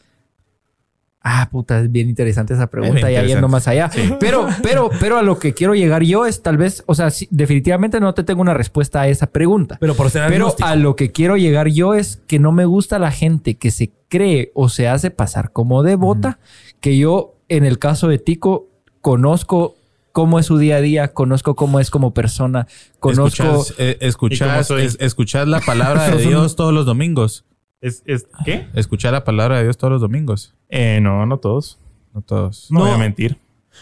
Ah, 1.25 1.47
puta, 1.49 1.79
es 1.79 1.89
bien 1.89 2.09
interesante 2.09 2.53
esa 2.53 2.67
pregunta, 2.67 3.09
ya 3.09 3.23
yendo 3.23 3.47
más 3.47 3.69
allá. 3.69 3.89
Pero, 4.19 4.45
pero, 4.61 4.89
pero 4.99 5.17
a 5.17 5.21
lo 5.21 5.39
que 5.39 5.53
quiero 5.53 5.73
llegar 5.73 6.03
yo 6.03 6.25
es 6.25 6.41
tal 6.41 6.57
vez, 6.57 6.83
o 6.85 6.95
sea, 6.95 7.07
definitivamente 7.29 8.01
no 8.01 8.13
te 8.13 8.23
tengo 8.23 8.41
una 8.41 8.53
respuesta 8.53 8.99
a 8.99 9.07
esa 9.07 9.27
pregunta. 9.27 9.77
Pero 9.79 9.95
por 9.95 10.09
ser 10.09 10.27
Pero 10.27 10.53
a 10.59 10.75
lo 10.75 10.97
que 10.97 11.13
quiero 11.13 11.37
llegar 11.37 11.69
yo 11.69 11.93
es 11.93 12.21
que 12.27 12.39
no 12.39 12.51
me 12.51 12.65
gusta 12.65 12.99
la 12.99 13.09
gente 13.09 13.55
que 13.55 13.71
se 13.71 13.91
cree 14.09 14.51
o 14.53 14.67
se 14.67 14.89
hace 14.89 15.11
pasar 15.11 15.53
como 15.53 15.81
devota, 15.81 16.39
que 16.81 16.97
yo, 16.97 17.35
en 17.47 17.63
el 17.63 17.79
caso 17.79 18.09
de 18.09 18.19
Tico, 18.19 18.67
conozco 18.99 19.75
cómo 20.11 20.39
es 20.39 20.47
su 20.47 20.57
día 20.57 20.75
a 20.75 20.81
día, 20.81 21.13
conozco 21.13 21.55
cómo 21.55 21.79
es 21.79 21.89
como 21.89 22.13
persona, 22.13 22.67
conozco... 22.99 23.63
Escuchas, 23.99 24.69
eh, 24.71 25.45
la 25.45 25.61
palabra 25.61 26.09
de 26.09 26.17
Dios 26.17 26.57
todos 26.57 26.73
los 26.73 26.85
domingos. 26.85 27.45
¿Es, 27.79 28.01
es, 28.05 28.27
qué 28.45 28.67
Escuchar 28.75 29.11
la 29.11 29.25
palabra 29.25 29.57
de 29.57 29.63
Dios 29.63 29.77
todos 29.77 29.91
los 29.91 30.01
domingos. 30.01 30.53
Eh, 30.75 30.99
no, 31.01 31.23
no 31.27 31.37
todos. 31.37 31.77
No 32.15 32.21
todos. 32.21 32.65
No, 32.71 32.79
voy 32.79 32.89
a 32.89 32.97
mentir. 32.97 33.37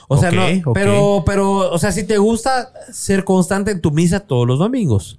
O 0.09 0.17
sea, 0.17 0.29
no. 0.29 0.73
Pero, 0.73 1.23
pero, 1.25 1.71
o 1.71 1.79
sea, 1.79 1.93
si 1.93 2.03
te 2.03 2.17
gusta 2.17 2.73
ser 2.91 3.23
constante 3.23 3.71
en 3.71 3.79
tu 3.79 3.91
misa 3.91 4.19
todos 4.19 4.45
los 4.45 4.59
domingos. 4.59 5.17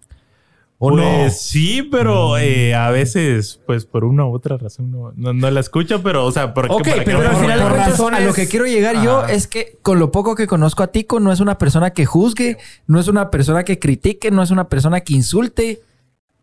¿O 0.76 0.90
pues 0.90 1.40
sí, 1.40 1.82
pero 1.90 2.36
eh, 2.36 2.74
a 2.74 2.90
veces, 2.90 3.58
pues 3.66 3.86
por 3.86 4.04
una 4.04 4.26
u 4.26 4.34
otra 4.34 4.58
razón 4.58 4.90
no, 4.90 5.12
no, 5.14 5.50
la 5.50 5.60
escucho, 5.60 6.02
pero, 6.02 6.26
o 6.26 6.32
sea, 6.32 6.52
porque. 6.52 6.74
Ok, 6.74 6.88
pero 7.06 7.20
al 7.20 7.36
final 7.36 7.58
de 7.58 7.66
cuentas, 7.66 8.00
a 8.00 8.20
lo 8.20 8.34
que 8.34 8.48
quiero 8.48 8.66
llegar 8.66 9.02
yo 9.02 9.24
es 9.24 9.46
que 9.46 9.78
con 9.80 9.98
lo 9.98 10.10
poco 10.10 10.34
que 10.34 10.46
conozco 10.46 10.82
a 10.82 10.88
Tico, 10.88 11.20
no 11.20 11.32
es 11.32 11.40
una 11.40 11.56
persona 11.56 11.92
que 11.92 12.04
juzgue, 12.04 12.58
no 12.86 13.00
es 13.00 13.08
una 13.08 13.30
persona 13.30 13.64
que 13.64 13.78
critique, 13.78 14.30
no 14.30 14.42
es 14.42 14.50
una 14.50 14.68
persona 14.68 15.00
que 15.00 15.14
insulte 15.14 15.80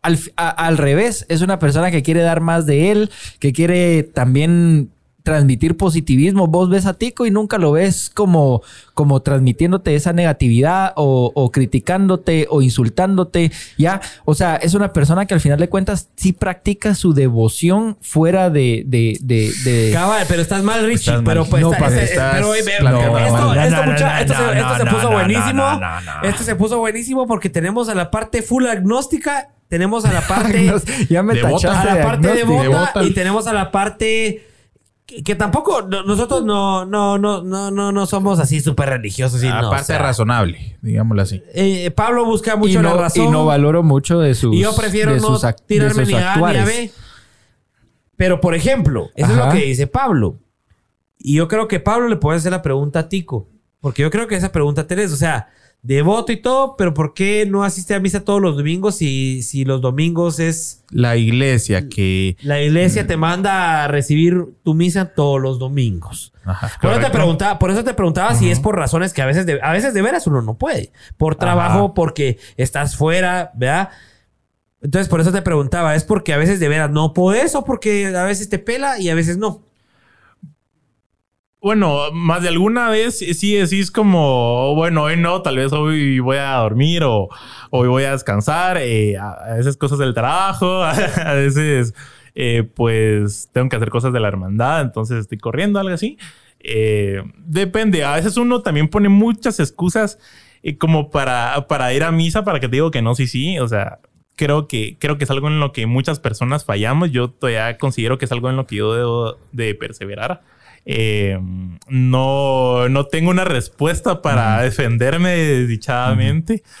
al, 0.02 0.18
al, 0.36 0.78
revés, 0.78 1.26
es 1.28 1.42
una 1.42 1.60
persona 1.60 1.92
que 1.92 2.02
quiere 2.02 2.22
dar 2.22 2.40
más 2.40 2.66
de 2.66 2.90
él, 2.90 3.10
que 3.38 3.52
quiere 3.52 4.02
también 4.02 4.90
transmitir 5.30 5.76
positivismo. 5.76 6.48
Vos 6.48 6.68
ves 6.68 6.86
a 6.86 6.94
Tico 6.94 7.24
y 7.24 7.30
nunca 7.30 7.56
lo 7.56 7.70
ves 7.70 8.10
como, 8.12 8.62
como 8.94 9.22
transmitiéndote 9.22 9.94
esa 9.94 10.12
negatividad 10.12 10.92
o, 10.96 11.50
criticándote 11.52 12.48
o 12.50 12.62
insultándote. 12.62 13.52
Ya, 13.78 14.00
o 14.24 14.34
sea, 14.34 14.56
es 14.56 14.74
una 14.74 14.92
persona 14.92 15.26
que 15.26 15.34
al 15.34 15.40
final 15.40 15.60
de 15.60 15.68
cuentas 15.68 16.08
sí 16.16 16.32
practica 16.32 16.96
su 16.96 17.14
devoción 17.14 17.96
fuera 18.00 18.50
de. 18.50 18.82
de, 18.86 19.18
de, 19.22 19.90
Cabal, 19.92 20.24
pero 20.26 20.42
estás 20.42 20.64
mal, 20.64 20.84
Richie. 20.84 21.22
pero 21.24 21.44
pues. 21.44 21.62
No, 21.62 21.70
pero, 21.70 21.86
esto, 21.86 22.04
se 24.78 24.86
puso 24.86 25.10
buenísimo. 25.12 25.80
Esto 26.24 26.42
se 26.42 26.56
puso 26.56 26.78
buenísimo 26.80 27.28
porque 27.28 27.50
tenemos 27.50 27.88
a 27.88 27.94
la 27.94 28.10
parte 28.10 28.42
full 28.42 28.66
agnóstica 28.66 29.50
tenemos 29.68 30.04
a 30.04 30.12
la 30.12 30.20
parte. 30.28 30.72
ya 31.08 31.22
me 31.22 31.36
tachaste 31.36 31.68
a 31.68 31.94
la 31.94 32.02
parte 32.04 32.28
de 32.34 32.42
bota 32.42 33.04
y 33.04 33.14
tenemos 33.14 33.46
a 33.46 33.52
la 33.52 33.70
parte. 33.70 34.49
Que, 35.24 35.34
tampoco 35.34 35.82
nosotros 35.82 36.44
no, 36.44 36.86
no, 36.86 37.18
no, 37.18 37.42
no, 37.42 37.70
no, 37.72 37.90
no 37.90 38.06
somos 38.06 38.38
así 38.38 38.60
súper 38.60 38.90
religiosos. 38.90 39.42
Y 39.42 39.46
la 39.48 39.68
parte 39.68 39.98
razonable, 39.98 40.78
digámoslo 40.82 41.22
así. 41.22 41.42
Eh, 41.52 41.90
Pablo 41.90 42.24
busca 42.24 42.54
mucho 42.54 42.80
la 42.80 42.94
razón. 42.94 43.26
Y 43.26 43.30
no 43.30 43.44
valoro 43.44 43.82
mucho 43.82 44.20
de 44.20 44.34
sus. 44.34 44.54
Y 44.54 44.60
yo 44.60 44.74
prefiero 44.76 45.16
no 45.16 45.38
tirarme 45.66 46.06
ni 46.06 46.14
A 46.14 46.36
ni 46.36 46.58
a 46.58 46.64
B. 46.64 46.92
Pero, 48.16 48.40
por 48.40 48.54
ejemplo, 48.54 49.10
eso 49.16 49.30
es 49.32 49.36
lo 49.36 49.50
que 49.50 49.64
dice 49.64 49.86
Pablo. 49.86 50.38
Y 51.18 51.34
yo 51.34 51.48
creo 51.48 51.68
que 51.68 51.80
Pablo 51.80 52.08
le 52.08 52.16
puede 52.16 52.38
hacer 52.38 52.52
la 52.52 52.62
pregunta 52.62 53.00
a 53.00 53.08
Tico. 53.08 53.48
Porque 53.80 54.02
yo 54.02 54.10
creo 54.10 54.28
que 54.28 54.36
esa 54.36 54.52
pregunta 54.52 54.86
tenés. 54.86 55.12
O 55.12 55.16
sea, 55.16 55.48
devoto 55.82 56.30
y 56.32 56.36
todo, 56.36 56.76
pero 56.76 56.92
¿por 56.92 57.14
qué 57.14 57.46
no 57.46 57.64
asiste 57.64 57.94
a 57.94 58.00
misa 58.00 58.24
todos 58.24 58.40
los 58.40 58.56
domingos 58.56 58.96
si, 58.96 59.42
si 59.42 59.64
los 59.64 59.80
domingos 59.80 60.38
es... 60.38 60.84
La 60.90 61.16
iglesia 61.16 61.88
que... 61.88 62.36
La 62.42 62.60
iglesia 62.60 63.06
te 63.06 63.16
manda 63.16 63.84
a 63.84 63.88
recibir 63.88 64.44
tu 64.62 64.74
misa 64.74 65.06
todos 65.14 65.40
los 65.40 65.58
domingos. 65.58 66.32
por, 66.82 66.92
eso 66.92 67.00
te 67.00 67.10
preguntaba, 67.10 67.58
por 67.58 67.70
eso 67.70 67.82
te 67.82 67.94
preguntaba 67.94 68.34
si 68.34 68.50
es 68.50 68.60
por 68.60 68.76
razones 68.76 69.12
que 69.12 69.22
a 69.22 69.26
veces, 69.26 69.46
de, 69.46 69.60
a 69.62 69.72
veces 69.72 69.94
de 69.94 70.02
veras 70.02 70.26
uno 70.26 70.42
no 70.42 70.58
puede. 70.58 70.92
Por 71.16 71.36
trabajo, 71.36 71.94
porque 71.94 72.38
estás 72.56 72.96
fuera, 72.96 73.52
¿verdad? 73.54 73.90
Entonces 74.82 75.08
por 75.08 75.20
eso 75.20 75.32
te 75.32 75.42
preguntaba, 75.42 75.94
¿es 75.94 76.04
porque 76.04 76.32
a 76.32 76.38
veces 76.38 76.60
de 76.60 76.68
veras 76.68 76.90
no 76.90 77.12
puedes 77.12 77.54
o 77.54 77.64
porque 77.64 78.14
a 78.14 78.24
veces 78.24 78.48
te 78.48 78.58
pela 78.58 78.98
y 78.98 79.10
a 79.10 79.14
veces 79.14 79.38
no? 79.38 79.69
Bueno, 81.62 82.10
más 82.12 82.40
de 82.42 82.48
alguna 82.48 82.88
vez 82.88 83.18
sí 83.18 83.54
decís 83.54 83.90
como, 83.90 84.74
bueno, 84.74 85.02
hoy 85.02 85.18
no, 85.18 85.42
tal 85.42 85.56
vez 85.58 85.74
hoy 85.74 86.18
voy 86.18 86.38
a 86.38 86.54
dormir 86.54 87.02
o 87.04 87.28
hoy 87.68 87.86
voy 87.86 88.04
a 88.04 88.12
descansar, 88.12 88.78
eh, 88.78 89.18
a 89.18 89.56
veces 89.58 89.76
cosas 89.76 89.98
del 89.98 90.14
trabajo, 90.14 90.82
a 90.82 91.34
veces 91.34 91.92
eh, 92.34 92.62
pues 92.62 93.50
tengo 93.52 93.68
que 93.68 93.76
hacer 93.76 93.90
cosas 93.90 94.14
de 94.14 94.20
la 94.20 94.28
hermandad, 94.28 94.80
entonces 94.80 95.18
estoy 95.18 95.36
corriendo, 95.36 95.78
algo 95.78 95.92
así. 95.92 96.16
Eh, 96.60 97.22
depende, 97.36 98.04
a 98.04 98.14
veces 98.14 98.38
uno 98.38 98.62
también 98.62 98.88
pone 98.88 99.10
muchas 99.10 99.60
excusas 99.60 100.18
como 100.78 101.10
para, 101.10 101.66
para 101.68 101.92
ir 101.92 102.04
a 102.04 102.10
misa, 102.10 102.42
para 102.42 102.58
que 102.58 102.68
te 102.68 102.76
digo 102.76 102.90
que 102.90 103.02
no, 103.02 103.14
sí, 103.14 103.26
sí, 103.26 103.58
o 103.58 103.68
sea, 103.68 104.00
creo 104.34 104.66
que, 104.66 104.96
creo 104.98 105.18
que 105.18 105.24
es 105.24 105.30
algo 105.30 105.48
en 105.48 105.60
lo 105.60 105.72
que 105.72 105.84
muchas 105.84 106.20
personas 106.20 106.64
fallamos, 106.64 107.10
yo 107.10 107.28
todavía 107.28 107.76
considero 107.76 108.16
que 108.16 108.24
es 108.24 108.32
algo 108.32 108.48
en 108.48 108.56
lo 108.56 108.66
que 108.66 108.76
yo 108.76 108.94
debo 108.94 109.36
de 109.52 109.74
perseverar 109.74 110.40
eh, 110.86 111.38
no, 111.88 112.88
no 112.88 113.06
tengo 113.06 113.30
una 113.30 113.44
respuesta 113.44 114.22
para 114.22 114.62
defenderme 114.62 115.30
desdichadamente. 115.30 116.62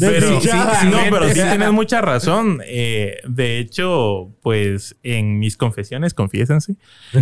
pero, 0.00 0.40
sí, 0.40 0.48
no, 0.90 0.98
pero 1.10 1.28
sí 1.28 1.34
tienes 1.34 1.70
mucha 1.72 2.00
razón. 2.00 2.60
Eh, 2.66 3.18
de 3.26 3.58
hecho, 3.58 4.30
pues 4.42 4.96
en 5.02 5.38
mis 5.38 5.56
confesiones, 5.56 6.14
confiésense, 6.14 6.74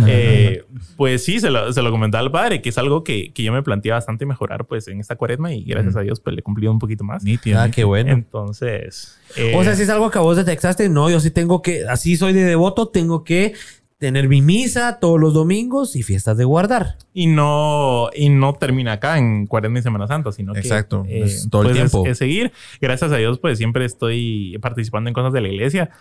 eh, 0.07 0.63
pues 0.97 1.23
sí, 1.23 1.39
se 1.39 1.49
lo, 1.49 1.71
se 1.71 1.81
lo 1.81 1.91
comentaba 1.91 2.23
al 2.23 2.31
padre, 2.31 2.61
que 2.61 2.69
es 2.69 2.77
algo 2.77 3.03
que, 3.03 3.31
que, 3.33 3.43
yo 3.43 3.51
me 3.51 3.61
planteé 3.61 3.91
bastante 3.91 4.25
mejorar 4.25 4.65
pues 4.65 4.87
en 4.87 4.99
esta 4.99 5.15
cuaresma 5.15 5.53
y 5.53 5.63
gracias 5.63 5.95
a 5.95 6.01
Dios 6.01 6.19
pues 6.19 6.35
le 6.35 6.39
he 6.39 6.43
cumplido 6.43 6.71
un 6.71 6.79
poquito 6.79 7.03
más. 7.03 7.23
ah, 7.55 7.69
qué 7.71 7.83
bueno. 7.83 8.11
Entonces... 8.11 9.17
o 9.55 9.63
sea, 9.63 9.75
si 9.75 9.83
es 9.83 9.89
algo 9.89 10.09
que 10.09 10.17
a 10.17 10.21
vos 10.21 10.37
detectaste, 10.37 10.89
no, 10.89 11.09
yo 11.09 11.19
sí 11.19 11.29
tengo 11.31 11.61
que, 11.61 11.85
así 11.87 12.17
soy 12.17 12.33
de 12.33 12.43
devoto, 12.43 12.87
tengo 12.87 13.23
que 13.23 13.53
tener 13.99 14.29
mi 14.29 14.41
misa 14.41 14.97
todos 14.99 15.19
los 15.19 15.33
domingos 15.33 15.95
y 15.95 16.03
fiestas 16.03 16.37
de 16.37 16.45
guardar. 16.45 16.95
Y 17.13 17.27
no, 17.27 18.09
y 18.15 18.29
no 18.29 18.53
termina 18.53 18.93
acá 18.93 19.17
en 19.17 19.45
Cuaresma 19.45 19.79
y 19.79 19.81
Semana 19.81 20.07
Santa, 20.07 20.31
sino 20.31 20.53
que 20.53 20.61
Exacto, 20.61 21.03
eh, 21.07 21.29
todo 21.51 21.63
el 21.63 21.67
pues, 21.67 21.77
tiempo. 21.77 22.07
Es, 22.07 22.17
seguir. 22.17 22.53
Gracias 22.81 23.11
a 23.11 23.17
Dios, 23.17 23.39
pues 23.39 23.57
siempre 23.57 23.83
estoy 23.85 24.57
participando 24.61 25.09
en 25.09 25.13
cosas 25.13 25.33
de 25.33 25.41
la 25.41 25.49
iglesia. 25.49 25.91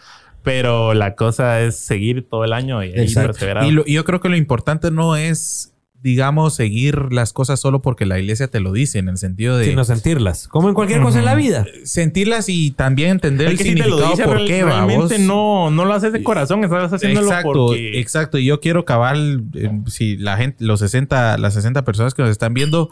Pero 0.44 0.94
la 0.94 1.16
cosa 1.16 1.60
es 1.60 1.76
seguir 1.76 2.28
todo 2.28 2.44
el 2.44 2.52
año 2.52 2.84
y, 2.84 2.90
y 2.90 3.12
perseverar. 3.12 3.64
Y, 3.64 3.92
yo 3.92 4.04
creo 4.04 4.20
que 4.20 4.28
lo 4.28 4.36
importante 4.36 4.92
no 4.92 5.16
es 5.16 5.74
digamos, 6.02 6.54
seguir 6.54 7.12
las 7.12 7.32
cosas 7.32 7.58
solo 7.58 7.82
porque 7.82 8.06
la 8.06 8.18
iglesia 8.18 8.48
te 8.48 8.60
lo 8.60 8.72
dice, 8.72 8.98
en 8.98 9.08
el 9.08 9.18
sentido 9.18 9.56
de... 9.58 9.66
Sino 9.66 9.84
sentirlas, 9.84 10.46
como 10.46 10.68
en 10.68 10.74
cualquier 10.74 11.00
cosa 11.02 11.18
en 11.18 11.24
la 11.24 11.34
vida. 11.34 11.66
Sentirlas 11.84 12.48
y 12.48 12.70
también 12.70 13.10
entender 13.10 13.48
el, 13.48 13.58
significado 13.58 14.16
por 14.16 14.44
qué, 14.44 14.64
Realmente 14.64 15.18
no, 15.18 15.70
no 15.70 15.84
lo 15.84 15.94
haces 15.94 16.12
de 16.12 16.22
corazón, 16.22 16.62
estás 16.62 16.92
haciéndolo 16.92 17.26
exacto, 17.26 17.66
porque... 17.68 17.98
Exacto, 17.98 18.38
y 18.38 18.44
yo 18.44 18.60
quiero 18.60 18.84
cabal, 18.84 19.44
eh, 19.54 19.70
si 19.86 20.16
la 20.16 20.36
gente, 20.36 20.64
los 20.64 20.80
60, 20.80 21.38
las 21.38 21.54
60 21.54 21.84
personas 21.84 22.14
que 22.14 22.22
nos 22.22 22.30
están 22.30 22.54
viendo... 22.54 22.90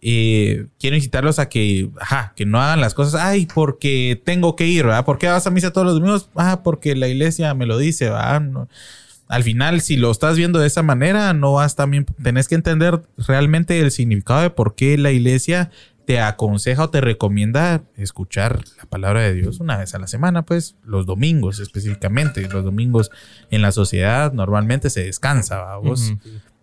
Eh, 0.00 0.66
quiero 0.78 0.94
incitarlos 0.94 1.40
a 1.40 1.48
que, 1.48 1.90
ajá, 1.98 2.32
que 2.36 2.46
no 2.46 2.62
hagan 2.62 2.80
las 2.80 2.94
cosas, 2.94 3.20
ay, 3.20 3.48
porque 3.52 4.22
tengo 4.24 4.54
que 4.54 4.68
ir, 4.68 4.84
¿verdad? 4.84 5.04
¿Por 5.04 5.18
qué 5.18 5.26
vas 5.26 5.44
a 5.48 5.50
misa 5.50 5.72
todos 5.72 5.88
los 5.88 5.94
domingos? 5.94 6.30
Ah, 6.36 6.60
porque 6.62 6.94
la 6.94 7.08
iglesia 7.08 7.52
me 7.54 7.66
lo 7.66 7.78
dice, 7.78 8.04
¿verdad? 8.04 8.40
No, 8.40 8.68
al 9.28 9.42
final, 9.42 9.82
si 9.82 9.96
lo 9.96 10.10
estás 10.10 10.36
viendo 10.36 10.58
de 10.58 10.66
esa 10.66 10.82
manera, 10.82 11.34
no 11.34 11.52
vas 11.52 11.76
también, 11.76 12.06
tenés 12.22 12.48
que 12.48 12.54
entender 12.54 13.02
realmente 13.18 13.78
el 13.78 13.90
significado 13.90 14.40
de 14.40 14.50
por 14.50 14.74
qué 14.74 14.96
la 14.96 15.12
iglesia 15.12 15.70
te 16.06 16.18
aconseja 16.20 16.84
o 16.84 16.90
te 16.90 17.02
recomienda 17.02 17.82
escuchar 17.98 18.64
la 18.78 18.86
palabra 18.86 19.20
de 19.20 19.34
Dios 19.34 19.60
una 19.60 19.76
vez 19.76 19.94
a 19.94 19.98
la 19.98 20.06
semana, 20.06 20.46
pues 20.46 20.76
los 20.82 21.04
domingos 21.04 21.60
específicamente. 21.60 22.48
Los 22.48 22.64
domingos 22.64 23.10
en 23.50 23.60
la 23.60 23.72
sociedad 23.72 24.32
normalmente 24.32 24.88
se 24.88 25.04
descansa, 25.04 25.58
vamos. 25.58 26.14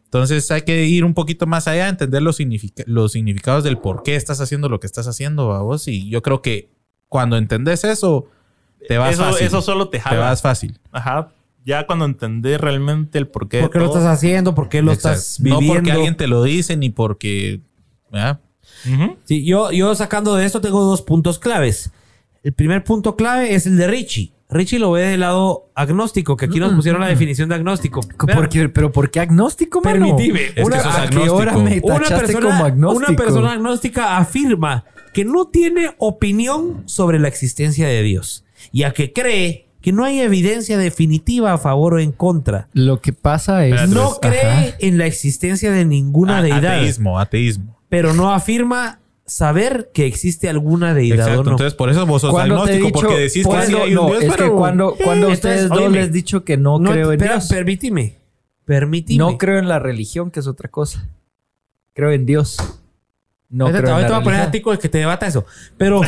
Entonces 0.05 0.49
hay 0.49 0.63
que 0.63 0.85
ir 0.85 1.05
un 1.05 1.13
poquito 1.13 1.45
más 1.45 1.67
allá, 1.67 1.87
entender 1.87 2.23
los, 2.23 2.39
los 2.87 3.11
significados 3.11 3.63
del 3.63 3.77
por 3.77 4.01
qué 4.01 4.15
estás 4.15 4.41
haciendo 4.41 4.67
lo 4.67 4.79
que 4.79 4.87
estás 4.87 5.07
haciendo, 5.07 5.47
vamos. 5.49 5.87
Y 5.87 6.09
yo 6.09 6.23
creo 6.23 6.41
que 6.41 6.71
cuando 7.07 7.37
entendés 7.37 7.83
eso, 7.83 8.27
te 8.87 8.97
vas 8.97 9.15
fácil. 9.17 9.45
Eso 9.45 9.61
solo 9.61 9.89
te 9.89 9.99
jala. 9.99 10.15
Te 10.15 10.19
vas 10.19 10.41
fácil. 10.41 10.79
Ajá 10.91 11.34
ya 11.65 11.87
cuando 11.87 12.05
entendés 12.05 12.61
realmente 12.61 13.17
el 13.17 13.27
por 13.27 13.49
qué. 13.49 13.61
¿Por 13.61 13.71
qué 13.71 13.79
lo 13.79 13.85
estás 13.85 14.05
haciendo? 14.05 14.53
¿Por 14.55 14.69
qué 14.69 14.81
lo 14.81 14.91
estás 14.91 15.37
viviendo? 15.39 15.65
No 15.65 15.73
porque 15.73 15.91
alguien 15.91 16.15
te 16.15 16.27
lo 16.27 16.43
dice 16.43 16.77
ni 16.77 16.91
porque. 16.91 17.61
Sí, 19.25 19.43
yo, 19.43 19.71
yo 19.71 19.95
sacando 19.95 20.35
de 20.35 20.45
esto 20.45 20.61
tengo 20.61 20.83
dos 20.83 21.01
puntos 21.01 21.39
claves. 21.39 21.91
El 22.43 22.53
primer 22.53 22.83
punto 22.83 23.15
clave 23.15 23.55
es 23.55 23.65
el 23.65 23.77
de 23.77 23.87
Richie. 23.87 24.31
Richie 24.47 24.77
lo 24.77 24.91
ve 24.91 25.01
del 25.01 25.21
lado 25.21 25.71
agnóstico, 25.73 26.37
que 26.37 26.45
aquí 26.45 26.59
nos 26.59 26.71
pusieron 26.73 27.01
la 27.01 27.07
definición 27.07 27.49
de 27.49 27.55
agnóstico. 27.55 28.01
¿Pero 28.71 28.91
por 28.91 29.09
qué 29.09 29.19
agnóstico, 29.19 29.81
mano? 29.81 30.15
Permitime. 30.15 30.53
una, 30.63 30.77
persona, 30.77 32.49
como 32.49 32.65
agnóstico? 32.65 33.11
Una 33.11 33.17
persona 33.17 33.51
agnóstica 33.53 34.17
afirma 34.17 34.85
que 35.13 35.25
no 35.25 35.47
tiene 35.47 35.95
opinión 35.97 36.83
sobre 36.85 37.17
la 37.17 37.27
existencia 37.27 37.87
de 37.87 38.03
Dios. 38.03 38.45
Y 38.71 38.83
a 38.83 38.93
que 38.93 39.11
cree 39.11 39.64
que 39.85 39.91
no 39.91 40.03
hay 40.03 40.19
evidencia 40.19 40.79
definitiva 40.79 41.53
a 41.53 41.59
favor 41.59 41.93
o 41.93 41.99
en 41.99 42.11
contra. 42.11 42.69
Lo 42.73 43.01
que 43.01 43.13
pasa 43.13 43.67
es... 43.67 43.87
No 43.87 44.15
cree 44.19 44.73
en 44.79 44.97
la 44.97 45.05
existencia 45.05 45.69
de 45.69 45.85
ninguna 45.85 46.41
deidad. 46.41 46.77
Ateísmo, 46.77 47.19
ateísmo. 47.19 47.77
Pero 47.87 48.15
no 48.15 48.33
afirma 48.33 48.97
saber 49.27 49.91
que 49.93 50.07
existe 50.07 50.49
alguna 50.49 50.95
deidad 50.95 51.37
o 51.37 51.43
no. 51.43 51.51
Entonces, 51.51 51.75
por 51.75 51.91
eso 51.91 52.03
vos 52.07 52.23
sos 52.23 52.35
agnóstico, 52.35 52.91
porque 52.93 53.15
decís 53.15 53.45
que 53.45 53.61
sí 53.67 53.75
hay 53.75 53.95
un 53.95 54.07
Dios, 54.07 54.23
es 54.23 54.35
que 54.35 54.49
cuando, 54.49 54.95
cuando 54.95 55.29
ustedes 55.29 55.69
dos 55.69 55.91
les 55.91 56.07
he 56.07 56.09
dicho 56.09 56.43
que 56.43 56.57
no, 56.57 56.79
creo 56.79 57.11
en 57.11 57.19
Dios. 57.19 57.47
Permíteme. 57.47 58.17
Permíteme. 58.65 59.19
No 59.19 59.37
creo 59.37 59.59
en 59.59 59.67
la 59.67 59.77
religión, 59.77 60.31
que 60.31 60.39
es 60.39 60.47
otra 60.47 60.67
cosa. 60.67 61.07
Creo 61.93 62.11
en 62.11 62.25
Dios. 62.25 62.57
No 63.49 63.67
creo 63.67 63.83
te 63.83 63.91
voy 63.91 64.01
a 64.01 64.23
poner 64.23 64.41
a 64.41 64.49
ti 64.49 64.63
que 64.81 64.89
te 64.89 64.97
debata 64.97 65.27
eso. 65.27 65.45
Pero, 65.77 66.01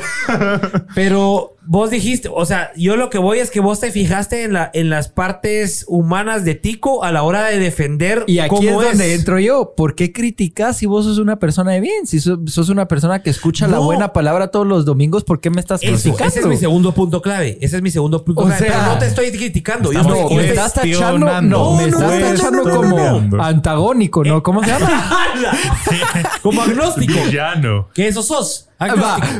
pero 0.96 1.57
vos 1.68 1.90
dijiste, 1.90 2.30
o 2.34 2.46
sea, 2.46 2.72
yo 2.76 2.96
lo 2.96 3.10
que 3.10 3.18
voy 3.18 3.40
es 3.40 3.52
que 3.52 3.60
vos 3.60 3.80
te 3.80 3.92
fijaste 3.92 4.44
en, 4.44 4.54
la, 4.54 4.72
en 4.74 4.90
las 4.90 5.10
partes 5.10 5.86
humanas 5.88 6.46
de 6.46 6.56
Tico 6.56 7.04
a 7.04 7.12
la 7.12 7.24
hora 7.24 7.46
de 7.46 7.60
defender. 7.60 8.24
Y 8.28 8.40
aquí 8.40 8.68
es 8.68 8.74
donde 8.74 9.14
entro 9.14 9.40
yo. 9.40 9.74
¿Por 9.76 9.96
qué 9.96 10.12
criticas 10.12 10.78
si 10.78 10.86
vos 10.86 11.06
sos 11.06 11.20
una 11.20 11.38
persona 11.38 11.74
de 11.74 11.82
bien? 11.82 12.08
Si 12.08 12.20
sos, 12.20 12.70
una 12.70 12.88
persona 12.88 13.22
que 13.22 13.30
escucha 13.30 13.68
la 13.68 13.80
buena 13.80 14.14
palabra 14.14 14.48
todos 14.48 14.66
los 14.66 14.86
domingos, 14.86 15.24
¿por 15.24 15.40
qué 15.40 15.50
me 15.50 15.60
estás 15.60 15.82
criticando? 15.82 16.26
Ese 16.26 16.40
es 16.40 16.46
mi 16.46 16.58
segundo 16.58 16.94
punto 16.94 17.22
clave. 17.22 17.58
Ese 17.62 17.78
es 17.78 17.82
mi 17.82 17.92
segundo 17.92 18.24
punto 18.24 18.44
clave. 18.44 18.66
Pero 18.66 18.82
no 18.82 18.98
te 18.98 19.08
estoy 19.08 19.32
criticando. 19.32 19.92
Yo 19.92 20.04
no, 20.04 20.30
me 20.30 20.48
estás 20.48 20.74
tachando. 20.74 21.42
No, 21.42 21.76
me 21.76 21.86
estás 21.86 22.20
tachando 22.20 22.64
como 22.64 23.44
antagónico, 23.44 24.24
¿no? 24.24 24.42
¿Cómo 24.42 24.64
se 24.64 24.70
llama? 24.70 25.10
como 26.42 26.62
agnóstico. 26.62 27.14
Ya 27.32 27.56
no. 27.56 27.90
¿Qué 27.94 28.08
eso 28.08 28.24
sos? 28.24 28.67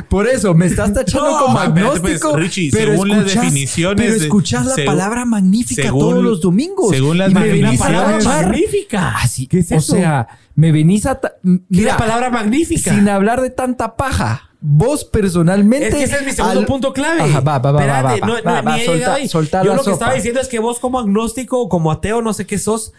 Por 0.08 0.26
eso, 0.26 0.54
me 0.54 0.66
estás 0.66 0.92
tachando 0.92 1.38
como 1.44 1.58
agnóstico. 1.58 2.36
Richie, 2.36 2.70
pero 2.72 2.92
según 2.92 3.08
las 3.10 3.24
definiciones. 3.26 4.06
Pero 4.06 4.22
escuchas 4.22 4.66
la 4.66 4.84
palabra 4.84 5.24
magnífica 5.24 5.88
todos 5.90 6.22
los 6.22 6.40
domingos. 6.40 6.90
Según 6.90 7.18
las 7.18 7.32
definiciones. 7.32 7.80
La 7.80 7.86
palabra 7.86 8.24
magnífica. 8.24 9.14
Así, 9.16 9.46
¿Qué 9.46 9.60
es 9.60 9.72
eso? 9.72 9.94
O 9.94 9.96
sea, 9.96 10.28
me 10.54 10.72
venís 10.72 11.06
a. 11.06 11.20
Mira, 11.42 11.92
la 11.92 11.96
palabra 11.96 12.30
magnífica. 12.30 12.94
Sin 12.94 13.08
hablar 13.08 13.40
de 13.40 13.50
tanta 13.50 13.96
paja. 13.96 14.47
Vos 14.60 15.04
personalmente. 15.04 15.88
Es 15.88 15.94
que 15.94 16.02
ese 16.02 16.16
es 16.16 16.24
mi 16.24 16.32
segundo 16.32 16.66
punto 16.66 16.92
clave. 16.92 17.22
Ajá, 17.22 17.40
va, 17.40 17.58
va, 17.58 17.70
va, 17.70 18.02
va, 18.02 18.16
no, 18.16 18.42
va, 18.44 18.60
va, 18.60 18.78
solta, 19.28 19.62
Yo 19.62 19.74
lo 19.74 19.84
que 19.84 19.92
estaba 19.92 20.14
diciendo 20.14 20.40
es 20.40 20.48
que 20.48 20.58
vos, 20.58 20.80
como 20.80 20.98
agnóstico 20.98 21.60
o 21.60 21.68
como 21.68 21.92
ateo, 21.92 22.22
no 22.22 22.32
sé 22.32 22.44
qué 22.44 22.58
sos, 22.58 22.92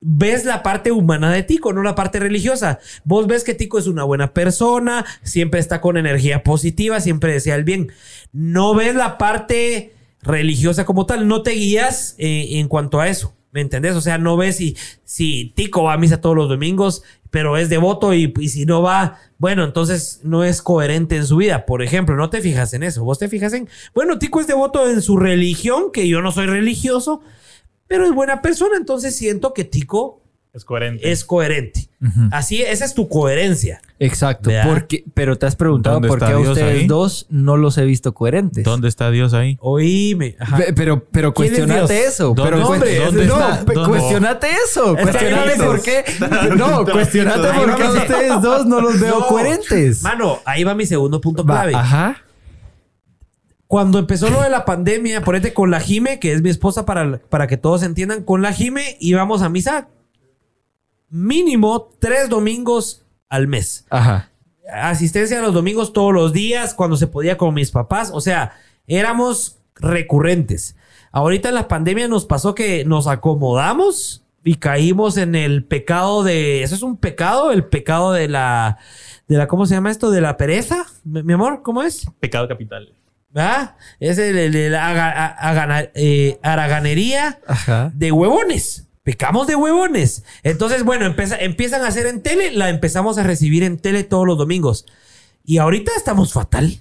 ves 0.00 0.44
la 0.44 0.64
parte 0.64 0.90
humana 0.90 1.32
de 1.32 1.44
Tico, 1.44 1.72
no 1.72 1.82
la 1.84 1.94
parte 1.94 2.18
religiosa. 2.18 2.80
Vos 3.04 3.28
ves 3.28 3.44
que 3.44 3.54
Tico 3.54 3.78
es 3.78 3.86
una 3.86 4.02
buena 4.02 4.32
persona, 4.32 5.04
siempre 5.22 5.60
está 5.60 5.80
con 5.80 5.96
energía 5.96 6.42
positiva, 6.42 7.00
siempre 7.00 7.32
desea 7.32 7.54
el 7.54 7.64
bien. 7.64 7.92
No 8.32 8.74
ves 8.74 8.96
la 8.96 9.16
parte 9.16 9.94
religiosa 10.20 10.84
como 10.84 11.06
tal, 11.06 11.28
no 11.28 11.42
te 11.42 11.52
guías 11.52 12.16
eh, 12.18 12.58
en 12.58 12.66
cuanto 12.66 13.00
a 13.00 13.08
eso. 13.08 13.34
¿Me 13.52 13.60
entendés? 13.60 13.94
O 13.94 14.00
sea, 14.00 14.18
no 14.18 14.36
ves 14.36 14.56
si, 14.56 14.76
si 15.04 15.52
Tico 15.54 15.84
va 15.84 15.92
a 15.92 15.96
misa 15.96 16.20
todos 16.20 16.34
los 16.34 16.48
domingos, 16.48 17.04
pero 17.34 17.56
es 17.56 17.68
devoto 17.68 18.14
y, 18.14 18.32
y, 18.38 18.48
si 18.48 18.64
no 18.64 18.80
va, 18.80 19.18
bueno, 19.38 19.64
entonces 19.64 20.20
no 20.22 20.44
es 20.44 20.62
coherente 20.62 21.16
en 21.16 21.26
su 21.26 21.38
vida. 21.38 21.66
Por 21.66 21.82
ejemplo, 21.82 22.14
no 22.14 22.30
te 22.30 22.40
fijas 22.40 22.72
en 22.74 22.84
eso. 22.84 23.02
Vos 23.02 23.18
te 23.18 23.28
fijas 23.28 23.52
en, 23.54 23.68
bueno, 23.92 24.20
Tico 24.20 24.40
es 24.40 24.46
devoto 24.46 24.88
en 24.88 25.02
su 25.02 25.16
religión, 25.16 25.90
que 25.92 26.06
yo 26.06 26.22
no 26.22 26.30
soy 26.30 26.46
religioso, 26.46 27.22
pero 27.88 28.04
es 28.04 28.12
buena 28.12 28.40
persona. 28.40 28.76
Entonces 28.76 29.16
siento 29.16 29.52
que 29.52 29.64
Tico 29.64 30.22
es 30.52 30.64
coherente. 30.64 31.10
Es 31.10 31.24
coherente. 31.24 31.88
Así, 32.30 32.62
esa 32.62 32.84
es 32.84 32.94
tu 32.94 33.08
coherencia. 33.08 33.80
Exacto. 33.98 34.50
Porque, 34.64 35.04
pero 35.14 35.36
te 35.36 35.46
has 35.46 35.56
preguntado 35.56 36.00
por 36.00 36.18
qué 36.18 36.32
a 36.32 36.38
ustedes 36.38 36.86
dos 36.86 37.26
no 37.30 37.56
los 37.56 37.78
he 37.78 37.84
visto 37.84 38.12
coherentes. 38.12 38.64
¿Dónde 38.64 38.88
está 38.88 39.10
Dios 39.10 39.32
ahí? 39.34 39.56
Oíme. 39.60 40.36
Pero, 40.76 41.04
pero 41.10 41.32
cuestionate 41.32 42.04
eso. 42.04 42.34
Pero 42.34 42.60
¿Dónde, 42.60 42.98
¿dónde 42.98 43.26
no, 43.26 43.88
cuestionate 43.88 44.48
eso. 44.66 44.96
Cuestionate 44.96 45.56
por 45.56 45.82
qué. 45.82 46.04
No, 46.56 46.84
cuestionate 46.84 47.48
por 47.58 47.76
qué 47.76 47.82
a 47.82 47.92
ustedes 47.92 48.42
dos 48.42 48.66
no 48.66 48.80
los 48.80 49.00
veo 49.00 49.26
coherentes. 49.28 50.02
Mano, 50.02 50.40
ahí 50.44 50.64
va 50.64 50.74
mi 50.74 50.86
segundo 50.86 51.20
punto 51.20 51.44
clave. 51.44 51.74
ajá. 51.74 52.18
Cuando 53.66 53.98
empezó 53.98 54.28
lo 54.28 54.42
de 54.42 54.50
la 54.50 54.64
pandemia, 54.64 55.22
ponete 55.24 55.52
con 55.52 55.70
la 55.70 55.80
Jime, 55.80 56.20
que 56.20 56.32
es 56.32 56.42
mi 56.42 56.50
esposa 56.50 56.84
para, 56.84 57.18
para 57.18 57.46
que 57.46 57.56
todos 57.56 57.82
entiendan, 57.82 58.22
con 58.22 58.40
la 58.42 58.52
Jime 58.52 58.96
íbamos 59.00 59.42
a 59.42 59.48
misa 59.48 59.88
mínimo 61.14 61.90
tres 62.00 62.28
domingos 62.28 63.04
al 63.28 63.46
mes. 63.46 63.86
Ajá. 63.88 64.30
Asistencia 64.72 65.38
a 65.38 65.42
los 65.42 65.54
domingos 65.54 65.92
todos 65.92 66.12
los 66.12 66.32
días, 66.32 66.74
cuando 66.74 66.96
se 66.96 67.06
podía 67.06 67.38
con 67.38 67.54
mis 67.54 67.70
papás. 67.70 68.10
O 68.12 68.20
sea, 68.20 68.52
éramos 68.88 69.58
recurrentes. 69.76 70.76
Ahorita 71.12 71.50
en 71.50 71.54
la 71.54 71.68
pandemia 71.68 72.08
nos 72.08 72.26
pasó 72.26 72.54
que 72.56 72.84
nos 72.84 73.06
acomodamos 73.06 74.24
y 74.42 74.56
caímos 74.56 75.16
en 75.16 75.36
el 75.36 75.64
pecado 75.64 76.24
de. 76.24 76.64
¿Eso 76.64 76.74
es 76.74 76.82
un 76.82 76.96
pecado? 76.96 77.52
El 77.52 77.64
pecado 77.64 78.12
de 78.12 78.28
la. 78.28 78.78
De 79.28 79.36
la 79.36 79.46
¿Cómo 79.46 79.66
se 79.66 79.74
llama 79.74 79.92
esto? 79.92 80.10
¿De 80.10 80.20
la 80.20 80.36
pereza? 80.36 80.84
Mi 81.04 81.32
amor, 81.32 81.62
¿cómo 81.62 81.82
es? 81.82 82.06
Pecado 82.18 82.48
capital. 82.48 82.92
¿Ah? 83.36 83.76
Es 84.00 84.18
el, 84.18 84.52
de 84.52 84.70
la 84.70 85.90
eh, 85.94 86.38
araganería 86.42 87.38
Ajá. 87.46 87.92
de 87.94 88.12
huevones. 88.12 88.88
Pecamos 89.04 89.46
de 89.46 89.54
huevones. 89.54 90.24
Entonces, 90.42 90.82
bueno, 90.82 91.06
empiezan 91.06 91.82
a 91.82 91.86
hacer 91.86 92.06
en 92.06 92.22
tele, 92.22 92.50
la 92.52 92.70
empezamos 92.70 93.18
a 93.18 93.22
recibir 93.22 93.62
en 93.62 93.78
tele 93.78 94.02
todos 94.02 94.26
los 94.26 94.38
domingos. 94.38 94.86
Y 95.44 95.58
ahorita 95.58 95.92
estamos 95.94 96.32
fatal. 96.32 96.80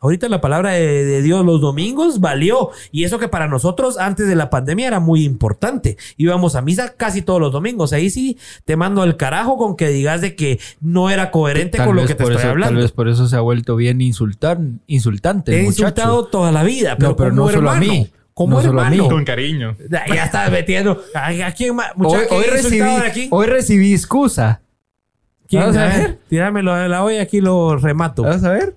Ahorita 0.00 0.28
la 0.28 0.40
palabra 0.40 0.70
de, 0.74 1.22
Dios 1.22 1.44
los 1.44 1.60
domingos 1.60 2.20
valió. 2.20 2.70
Y 2.92 3.02
eso 3.02 3.18
que 3.18 3.26
para 3.26 3.48
nosotros 3.48 3.98
antes 3.98 4.28
de 4.28 4.36
la 4.36 4.48
pandemia 4.48 4.86
era 4.86 5.00
muy 5.00 5.24
importante. 5.24 5.96
Íbamos 6.16 6.54
a 6.54 6.62
misa 6.62 6.94
casi 6.96 7.20
todos 7.20 7.40
los 7.40 7.50
domingos. 7.50 7.92
Ahí 7.92 8.10
sí 8.10 8.38
te 8.64 8.76
mando 8.76 9.02
al 9.02 9.16
carajo 9.16 9.56
con 9.56 9.74
que 9.74 9.88
digas 9.88 10.20
de 10.20 10.36
que 10.36 10.60
no 10.80 11.10
era 11.10 11.32
coherente 11.32 11.78
con 11.78 11.96
lo 11.96 12.06
que 12.06 12.14
te 12.14 12.22
estoy 12.22 12.42
hablando. 12.42 12.76
Tal 12.76 12.82
vez 12.82 12.92
por 12.92 13.08
eso 13.08 13.26
se 13.26 13.34
ha 13.34 13.40
vuelto 13.40 13.74
bien 13.74 14.00
insultar, 14.00 14.60
insultante. 14.86 15.58
He 15.58 15.64
insultado 15.64 16.26
toda 16.26 16.52
la 16.52 16.62
vida. 16.62 16.94
Pero, 16.96 17.10
no, 17.10 17.16
pero 17.16 17.32
no 17.32 17.48
solo 17.48 17.70
a 17.70 17.80
mí. 17.80 18.08
Como 18.38 18.60
hermano. 18.60 19.08
Con 19.08 19.24
cariño. 19.24 19.76
Ya 19.90 20.24
estás 20.24 20.52
metiendo. 20.52 21.02
¿A 21.12 21.50
quién 21.50 21.74
más? 21.74 21.90
Hoy, 21.96 22.20
hoy, 22.30 22.44
recibí, 22.44 22.80
aquí? 22.80 23.26
hoy 23.32 23.46
recibí 23.48 23.92
excusa. 23.92 24.60
¿Quién? 25.48 25.64
a 25.64 25.70
ver. 25.70 26.20
Tíramelo 26.28 26.72
a 26.72 26.86
la 26.86 27.02
olla, 27.02 27.20
aquí 27.20 27.40
lo 27.40 27.76
remato. 27.76 28.22
Vamos 28.22 28.44
a 28.44 28.50
ver. 28.52 28.76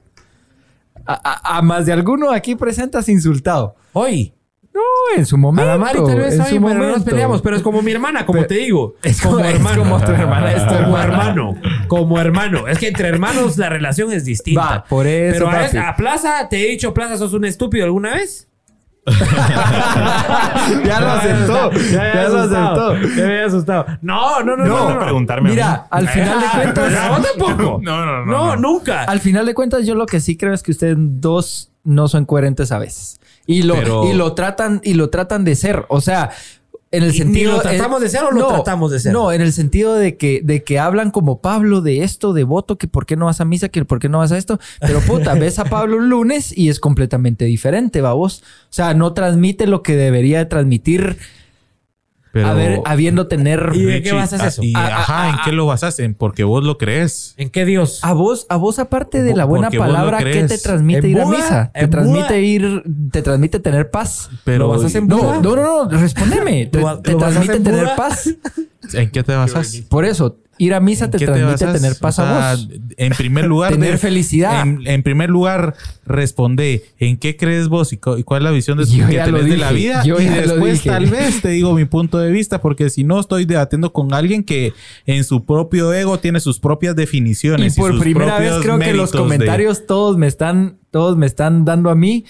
A, 1.05 1.61
más 1.61 1.85
de 1.85 1.93
alguno 1.93 2.31
aquí 2.31 2.55
presentas 2.55 3.07
insultado. 3.07 3.75
Hoy. 3.93 4.33
No, 4.73 4.81
en 5.15 5.27
su 5.27 5.37
momento. 5.37 5.69
A 5.69 5.75
la 5.75 5.77
Mari 5.77 5.99
tal 6.07 6.17
vez 6.17 6.39
hoy, 6.39 6.59
pero 6.59 6.73
no 6.73 6.87
nos 6.87 7.03
peleamos. 7.03 7.43
Pero 7.43 7.55
es 7.55 7.61
como 7.61 7.83
mi 7.83 7.91
hermana, 7.91 8.25
como 8.25 8.43
te 8.45 8.55
digo. 8.55 8.95
Es 9.03 9.21
como, 9.21 9.41
hermano. 9.41 9.83
como 9.83 10.03
tu 10.03 10.11
hermana. 10.11 10.53
Es 10.53 10.63
como 10.63 10.97
hermano. 10.97 11.55
Como 11.87 12.19
hermano. 12.19 12.67
Es 12.67 12.79
que 12.79 12.87
entre 12.87 13.09
hermanos 13.09 13.59
la 13.59 13.69
relación 13.69 14.11
es 14.11 14.25
distinta. 14.25 14.61
Va, 14.61 14.83
por 14.85 15.05
eso. 15.05 15.45
Pero 15.47 15.81
a 15.83 15.95
Plaza, 15.95 16.49
te 16.49 16.65
he 16.65 16.71
dicho, 16.71 16.95
Plaza, 16.95 17.17
sos 17.17 17.33
un 17.33 17.45
estúpido 17.45 17.85
alguna 17.85 18.15
vez. 18.15 18.47
ya 20.85 20.99
lo 20.99 21.11
aceptó. 21.11 21.71
Ya, 21.91 22.29
lo 22.29 22.39
aceptó. 22.39 22.95
Ya 22.95 23.15
me 23.15 23.23
había 23.23 23.45
asustado. 23.45 23.85
No, 24.01 24.43
no, 24.43 24.55
no, 24.55 24.65
no. 24.65 24.93
no, 24.93 24.99
preguntarme. 24.99 25.49
Mira, 25.49 25.87
al 25.89 26.07
final 26.07 26.39
de 26.39 26.47
cuentas. 26.53 26.91
No, 26.91 27.21
tampoco. 27.21 27.81
No, 27.81 28.05
no, 28.05 28.25
no. 28.25 28.31
No, 28.31 28.55
nunca. 28.55 29.03
Al 29.05 29.19
final 29.19 29.45
de 29.45 29.53
cuentas, 29.53 29.85
yo 29.85 29.95
lo 29.95 30.05
que 30.05 30.19
sí 30.19 30.37
creo 30.37 30.53
es 30.53 30.61
que 30.61 30.71
ustedes 30.71 30.95
dos 30.97 31.71
no 31.83 32.07
son 32.07 32.25
coherentes 32.25 32.71
a 32.71 32.77
veces. 32.77 33.19
Y 33.47 33.63
lo, 33.63 34.05
y 34.05 34.13
lo 34.13 34.33
tratan, 34.33 34.81
y 34.83 34.93
lo 34.93 35.09
tratan 35.09 35.43
de 35.43 35.55
ser. 35.55 35.85
O 35.89 35.99
sea, 35.99 36.29
en 36.91 37.03
el 37.03 37.13
sentido. 37.13 37.53
¿Lo 37.53 37.61
tratamos 37.61 38.01
de 38.01 38.09
ser 38.09 38.23
o 38.23 38.31
lo 38.31 38.47
tratamos 38.47 38.91
de 38.91 38.99
ser? 38.99 39.13
No, 39.13 39.31
en 39.31 39.41
el 39.41 39.53
sentido 39.53 39.95
de 39.95 40.17
que, 40.17 40.41
de 40.43 40.63
que 40.63 40.77
hablan 40.77 41.11
como 41.11 41.41
Pablo 41.41 41.81
de 41.81 42.03
esto, 42.03 42.33
de 42.33 42.43
voto, 42.43 42.77
que 42.77 42.87
por 42.87 43.05
qué 43.05 43.15
no 43.15 43.25
vas 43.25 43.41
a 43.41 43.45
misa, 43.45 43.69
que 43.69 43.85
por 43.85 43.99
qué 43.99 44.09
no 44.09 44.19
vas 44.19 44.31
a 44.31 44.37
esto. 44.37 44.59
Pero 44.81 44.99
puta, 45.07 45.33
ves 45.33 45.57
a 45.59 45.65
Pablo 45.65 45.97
un 45.97 46.09
lunes 46.09 46.55
y 46.55 46.69
es 46.69 46.79
completamente 46.79 47.45
diferente, 47.45 48.01
va 48.01 48.13
vos. 48.13 48.43
O 48.63 48.73
sea, 48.73 48.93
no 48.93 49.13
transmite 49.13 49.67
lo 49.67 49.81
que 49.83 49.95
debería 49.95 50.47
transmitir 50.49 51.17
a 52.33 52.53
ver, 52.53 52.81
habiendo 52.85 53.27
tener. 53.27 53.71
¿Y 53.73 53.83
de 53.83 54.01
qué 54.01 54.13
basas 54.13 54.43
eso? 54.43 54.63
Y, 54.63 54.73
ajá, 54.75 55.29
¿en 55.29 55.35
qué 55.43 55.51
lo 55.51 55.65
basas? 55.65 55.99
En 55.99 56.13
porque 56.13 56.43
vos 56.43 56.63
lo 56.63 56.77
crees. 56.77 57.33
¿En 57.37 57.49
qué 57.49 57.65
Dios? 57.65 57.99
A 58.03 58.13
vos, 58.13 58.45
a 58.49 58.55
vos 58.55 58.79
aparte 58.79 59.21
de 59.23 59.35
la 59.35 59.45
buena 59.45 59.69
palabra, 59.69 60.19
¿qué 60.19 60.43
te 60.45 60.57
transmite 60.57 61.07
ir 61.07 61.19
a 61.19 61.25
misa? 61.25 61.71
Te 61.73 61.87
transmite 61.87 62.41
ir, 62.41 62.83
te 63.11 63.21
transmite 63.21 63.59
tener 63.59 63.91
paz. 63.91 64.29
Pero 64.43 64.65
¿Lo 64.65 64.69
basas 64.69 64.95
en 64.95 65.07
No, 65.07 65.41
no, 65.41 65.55
no, 65.55 65.89
respóndeme. 65.89 66.65
te, 66.71 66.79
te 67.03 67.15
transmite 67.15 67.59
tener 67.59 67.95
paz. 67.95 68.29
¿En 68.93 69.09
qué 69.09 69.23
te 69.23 69.35
basas? 69.35 69.83
Por 69.89 70.05
eso, 70.05 70.37
ir 70.61 70.75
a 70.75 70.79
misa 70.79 71.09
te 71.09 71.17
transmite 71.17 71.65
tener 71.79 71.95
paz 71.99 72.19
a 72.19 72.53
vos. 72.53 72.67
En 72.97 73.13
primer 73.13 73.45
lugar, 73.47 73.71
tener 73.71 73.97
felicidad. 73.97 74.63
En, 74.85 75.01
primer 75.01 75.29
lugar, 75.29 75.73
responde 76.05 76.83
en 76.99 77.17
qué 77.17 77.35
crees 77.35 77.67
vos 77.67 77.93
y, 77.93 77.97
cuál 77.97 78.41
es 78.41 78.43
la 78.43 78.51
visión 78.51 78.77
de, 78.77 78.85
que 78.85 79.17
tenés 79.17 79.45
de 79.45 79.57
la 79.57 79.71
vida. 79.71 80.03
y 80.05 80.09
después 80.09 80.83
tal 80.83 81.07
vez 81.07 81.41
te 81.41 81.49
digo 81.49 81.73
mi 81.73 81.85
punto 81.85 82.19
de 82.19 82.31
vista, 82.31 82.61
porque 82.61 82.91
si 82.91 83.03
no 83.03 83.19
estoy 83.19 83.45
debatiendo 83.45 83.91
con 83.91 84.13
alguien 84.13 84.43
que 84.43 84.73
en 85.07 85.23
su 85.23 85.45
propio 85.45 85.91
ego 85.93 86.19
tiene 86.19 86.39
sus 86.39 86.59
propias 86.59 86.95
definiciones. 86.95 87.75
Y 87.75 87.79
por 87.79 87.99
primera 87.99 88.37
vez 88.37 88.53
creo 88.61 88.77
que 88.77 88.93
los 88.93 89.11
comentarios 89.11 89.87
todos 89.87 90.17
me 90.17 90.27
están, 90.27 90.77
todos 90.91 91.17
me 91.17 91.25
están 91.25 91.65
dando 91.65 91.89
a 91.89 91.95
mí. 91.95 92.25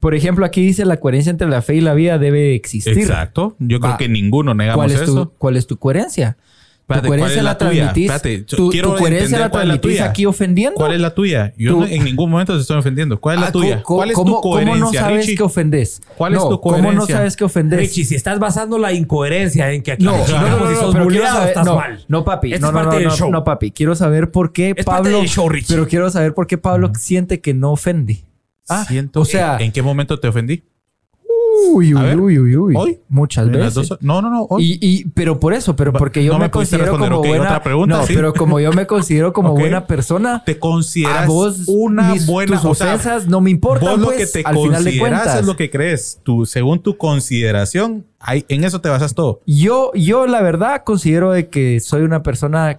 Por 0.00 0.14
ejemplo, 0.14 0.44
aquí 0.44 0.62
dice 0.62 0.84
la 0.84 0.98
coherencia 0.98 1.30
entre 1.30 1.48
la 1.48 1.62
fe 1.62 1.76
y 1.76 1.80
la 1.80 1.94
vida 1.94 2.18
debe 2.18 2.54
existir. 2.54 2.98
Exacto. 2.98 3.56
Yo 3.58 3.80
creo 3.80 3.96
que 3.98 4.08
ninguno 4.08 4.54
negamos 4.54 4.86
¿Cuál 4.86 4.90
es 4.90 5.00
eso. 5.02 5.28
Tu, 5.28 5.34
¿Cuál 5.36 5.56
es 5.56 5.66
tu 5.66 5.78
coherencia? 5.78 6.36
Tu 6.90 7.08
coherencia 7.08 7.42
la, 7.42 7.58
transmitís. 7.58 8.46
tu, 8.46 8.70
coherencia 8.96 9.38
la 9.38 9.50
transmitís 9.50 10.00
aquí 10.00 10.26
ofendiendo. 10.26 10.76
¿Cuál 10.76 10.92
es 10.92 11.00
la 11.00 11.14
tuya? 11.14 11.52
Yo 11.56 11.84
en 11.86 12.04
ningún 12.04 12.30
momento 12.30 12.54
te 12.54 12.60
estoy 12.60 12.78
ofendiendo. 12.78 13.20
¿Cuál 13.20 13.36
es 13.36 13.40
la 13.42 13.46
ah, 13.48 13.52
tuya? 13.52 13.82
¿Cuál 13.82 14.10
es 14.10 14.16
tu 14.16 14.40
coherencia? 14.40 14.74
¿Cómo 14.74 14.92
no 14.92 14.92
sabes 14.92 15.26
que 15.26 15.42
ofendes? 15.42 16.02
¿Cuál 16.16 16.34
es 16.34 16.40
tu 16.40 16.60
coherencia? 16.60 16.90
¿Cómo 16.90 17.00
no 17.00 17.06
sabes 17.06 17.36
que 17.36 17.44
ofendes? 17.44 17.78
Richie, 17.78 18.04
si 18.04 18.14
estás 18.14 18.38
basando 18.38 18.78
la 18.78 18.92
incoherencia 18.92 19.70
en 19.72 19.82
que 19.82 19.92
aquí 19.92 20.04
no, 20.04 20.16
no, 20.16 20.26
no, 20.26 20.48
no, 20.48 20.70
no, 20.70 20.92
pero 20.92 21.06
quiero 21.06 21.26
saber, 21.26 21.48
estás 21.48 21.66
no, 21.66 21.76
mal. 21.76 22.04
No, 22.08 22.24
papi. 22.24 22.50
no, 22.58 22.72
no, 22.72 22.82
no, 22.82 23.30
no, 23.30 23.44
papi. 23.44 23.70
Quiero 23.70 23.94
saber 23.94 24.30
por 24.30 24.52
qué 24.52 24.74
Pablo. 24.74 25.22
pero 25.68 25.86
quiero 25.86 26.10
saber 26.10 26.34
por 26.34 26.46
qué 26.46 26.58
Pablo 26.58 26.90
siente 26.98 27.40
que 27.40 27.54
no 27.54 27.72
ofende. 27.72 28.24
Ah, 28.68 28.84
Siento, 28.86 29.20
o 29.20 29.24
sea, 29.24 29.56
¿en 29.58 29.72
qué 29.72 29.82
momento 29.82 30.20
te 30.20 30.28
ofendí? 30.28 30.62
Uy, 31.68 31.94
uy, 31.94 32.14
uy, 32.14 32.38
uy, 32.38 32.56
uy. 32.56 32.74
¿Hoy? 32.76 33.00
Muchas 33.08 33.50
veces. 33.50 33.90
No, 34.00 34.22
no, 34.22 34.30
no. 34.30 34.42
Hoy. 34.44 34.78
Y, 34.80 34.86
y, 34.86 35.04
pero 35.10 35.38
por 35.40 35.52
eso, 35.52 35.76
pero 35.76 35.92
porque 35.92 36.24
yo 36.24 36.38
me, 36.38 36.50
considero 36.50 36.98
como 36.98 37.18
buena. 37.18 37.44
Otra 37.44 37.62
pregunta, 37.62 37.98
no, 37.98 38.04
pero 38.06 38.32
como 38.32 38.60
yo 38.60 38.72
me 38.72 38.86
considero 38.86 39.32
como 39.32 39.52
buena 39.52 39.86
persona. 39.86 40.42
Te 40.44 40.58
consideras 40.58 41.26
vos 41.26 41.64
una 41.66 42.14
buena. 42.26 42.56
Tus 42.56 42.64
ofensas 42.64 43.26
no 43.26 43.40
me 43.40 43.50
importan. 43.50 43.90
Vos 43.90 43.98
lo 43.98 44.06
pues, 44.06 44.32
que 44.32 44.42
te 44.42 44.48
al 44.48 44.54
cuentas. 44.54 45.40
es 45.40 45.46
lo 45.46 45.56
que 45.56 45.70
crees. 45.70 46.20
Tú, 46.22 46.46
según 46.46 46.80
tu 46.80 46.96
consideración, 46.96 48.06
hay, 48.18 48.44
en 48.48 48.64
eso 48.64 48.80
te 48.80 48.88
basas 48.88 49.14
todo. 49.14 49.40
Yo, 49.46 49.92
yo 49.94 50.26
la 50.26 50.42
verdad 50.42 50.82
considero 50.84 51.32
de 51.32 51.48
que 51.48 51.80
soy 51.80 52.02
una 52.02 52.22
persona 52.22 52.78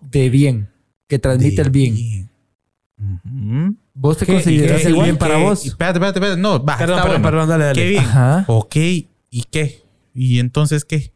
de 0.00 0.30
bien, 0.30 0.68
que 1.08 1.18
transmite 1.18 1.62
el 1.62 1.70
bien. 1.70 2.30
¿Vos 3.98 4.18
te 4.18 4.26
consideras 4.26 4.84
el 4.84 4.94
bien 4.94 5.16
para 5.16 5.38
vos? 5.38 5.64
Espérate, 5.64 5.96
espérate, 5.96 6.18
espérate. 6.18 6.40
No, 6.40 6.62
va. 6.62 6.76
Perdón, 6.76 7.02
perdón, 7.02 7.22
perdón, 7.22 7.48
dale, 7.48 7.64
dale. 7.64 7.80
Qué 7.80 7.88
bien. 7.88 8.04
Ajá. 8.04 8.44
Ok, 8.46 8.76
¿y 8.76 9.44
qué? 9.50 9.82
¿Y 10.14 10.38
entonces 10.38 10.84
qué? 10.84 11.14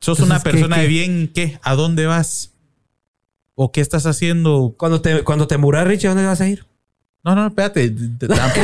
¿Sos 0.00 0.18
una 0.18 0.40
persona 0.40 0.78
de 0.78 0.88
bien? 0.88 1.30
¿Qué? 1.32 1.60
¿A 1.62 1.76
dónde 1.76 2.06
vas? 2.06 2.54
¿O 3.54 3.70
qué 3.70 3.80
estás 3.80 4.04
haciendo? 4.04 4.74
Cuando 4.76 5.00
te, 5.00 5.22
cuando 5.22 5.46
te 5.46 5.58
muras, 5.58 5.86
Richie, 5.86 6.08
¿a 6.08 6.10
dónde 6.10 6.26
vas 6.26 6.40
a 6.40 6.48
ir? 6.48 6.66
No, 7.22 7.36
no, 7.36 7.46
espérate. 7.46 7.88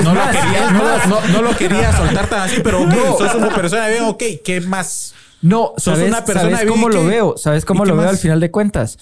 No 0.03 0.15
lo, 0.15 0.21
quería, 0.31 0.71
no, 0.73 1.29
no, 1.29 1.43
lo 1.43 1.57
quería 1.57 1.93
soltar 1.97 2.29
tan 2.29 2.41
así, 2.41 2.61
pero 2.63 2.85
no. 2.85 3.17
sos 3.17 3.37
una 3.37 3.55
persona 3.55 3.87
de 3.87 3.93
bien, 3.93 4.05
ok, 4.05 4.23
¿qué 4.45 4.61
más? 4.63 5.15
No, 5.43 5.75
sos 5.77 5.97
¿sabes, 5.97 6.09
una 6.09 6.25
persona 6.25 6.57
¿sabes 6.57 6.73
cómo 6.73 6.89
lo 6.89 7.05
veo? 7.05 7.37
¿Sabes 7.37 7.65
cómo 7.65 7.85
lo 7.85 7.97
veo 7.97 8.09
al 8.09 8.19
final 8.19 8.41
de 8.41 8.51
cuentas? 8.51 8.99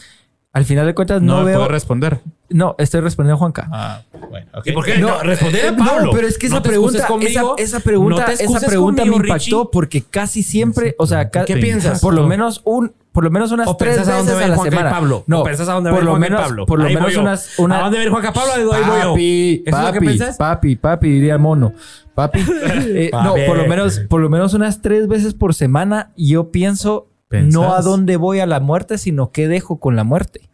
Al 0.53 0.66
final 0.66 0.85
de 0.85 0.95
cuentas 0.95 1.23
no, 1.23 1.39
no 1.39 1.45
veo... 1.45 1.66
responder. 1.66 2.20
No, 2.51 2.74
estoy 2.79 3.01
respondiendo 3.01 3.37
a 3.37 3.39
Juanca. 3.39 3.69
Ah, 3.73 4.03
bueno. 4.29 4.47
¿Y 4.62 4.73
por 4.73 4.85
qué? 4.85 4.99
No, 4.99 5.09
no 5.09 5.23
responder 5.23 5.69
a 5.69 5.77
Pablo. 5.77 6.07
No, 6.07 6.12
pero 6.12 6.27
es 6.27 6.37
que 6.37 6.49
esa 6.49 6.62
pregunta, 6.62 7.07
conmigo, 7.07 7.55
esa, 7.57 7.81
pregunta, 7.81 8.31
esa 8.33 8.61
pregunta 8.61 9.05
me 9.07 9.16
impactó 9.16 9.70
porque 9.70 10.03
casi 10.03 10.43
siempre, 10.43 10.95
o 10.99 11.07
sea, 11.07 11.31
¿qué 11.31 11.57
piensas? 11.57 12.01
Por 12.01 12.12
lo 12.12 12.27
menos 12.27 12.61
un, 12.65 12.93
por 13.12 13.24
lo 13.24 13.31
menos 13.31 13.53
unas 13.53 13.74
tres 13.77 13.97
veces 13.97 14.09
a, 14.09 14.19
dónde 14.19 14.33
a 14.33 14.49
la 14.49 14.57
Juanca 14.57 14.70
semana. 14.70 14.91
Pablo? 14.91 15.24
No, 15.27 15.43
pensás 15.43 15.69
a 15.69 15.74
dónde 15.74 15.91
por 15.91 16.03
lo 16.03 16.19
menos, 16.19 16.41
Pablo. 16.41 16.66
Por 16.66 16.79
lo 16.79 16.85
menos 16.85 17.16
unas, 17.16 17.59
una, 17.59 17.79
¿A 17.79 17.83
dónde 17.85 18.05
va 18.05 18.11
Juanca 18.11 18.33
Pablo? 18.33 18.53
Ahí 18.55 18.65
voy 18.65 19.01
yo. 19.01 19.11
Papi, 19.11 19.62
¿Eso 19.66 19.77
papi, 19.77 19.87
es 19.89 19.95
lo 19.95 20.01
que 20.01 20.07
pensás? 20.07 20.37
Papi, 20.37 20.77
papi, 20.77 21.09
diría 21.09 21.35
el 21.35 21.41
mono. 21.41 21.73
Papi. 22.15 22.41
eh, 22.62 23.11
no, 23.12 23.35
por 23.47 23.57
lo 23.57 23.66
menos, 23.66 24.01
por 24.01 24.20
lo 24.20 24.29
menos 24.29 24.53
unas 24.53 24.83
tres 24.83 25.09
veces 25.09 25.33
por 25.33 25.55
semana 25.55 26.11
yo 26.16 26.51
pienso 26.51 27.11
no 27.33 27.75
a 27.75 27.83
dónde 27.83 28.17
voy 28.17 28.41
a 28.41 28.47
la 28.47 28.61
muerte, 28.61 28.99
sino 28.99 29.31
qué 29.31 29.49
dejo 29.49 29.79
con 29.79 29.97
la 29.97 30.05
muerte. 30.05 30.49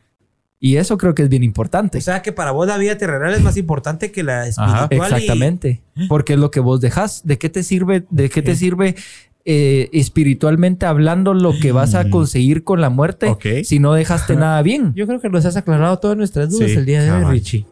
Y 0.61 0.77
eso 0.77 0.99
creo 0.99 1.15
que 1.15 1.23
es 1.23 1.29
bien 1.29 1.43
importante. 1.43 1.99
O 1.99 2.01
sea 2.01 2.21
que 2.23 2.33
para 2.33 2.51
vos 2.51 2.67
la 2.67 2.79
vida 2.79 2.99
terrenal 2.99 3.33
es 3.33 3.43
más 3.43 3.57
importante 3.57 4.11
que 4.11 4.25
la 4.25 4.47
espiritual. 4.47 4.89
exactamente. 4.91 5.83
Porque 6.09 6.33
es 6.33 6.39
lo 6.39 6.51
que 6.51 6.61
vos 6.61 6.81
dejas. 6.81 7.23
¿De 7.25 7.39
qué 7.39 7.49
te 7.49 7.63
sirve? 7.63 8.05
¿De 8.11 8.29
qué 8.29 8.43
te 8.43 8.57
sirve 8.57 8.97
eh, 9.45 9.89
espiritualmente 9.93 10.85
hablando 10.85 11.33
lo 11.33 11.53
que 11.59 11.71
vas 11.71 11.95
a 11.95 12.05
mm. 12.05 12.11
conseguir 12.11 12.65
con 12.65 12.81
la 12.81 12.91
muerte 12.91 13.37
si 13.63 13.79
no 13.79 13.93
dejaste 13.93 14.35
nada 14.35 14.61
bien? 14.63 14.93
Yo 14.95 15.07
creo 15.07 15.21
que 15.21 15.29
nos 15.29 15.45
has 15.45 15.57
aclarado 15.57 15.99
todas 15.99 16.17
nuestras 16.17 16.51
dudas 16.51 16.73
el 16.73 16.87
día 16.87 17.03
de 17.03 17.13
hoy, 17.13 17.25
Richie. 17.25 17.65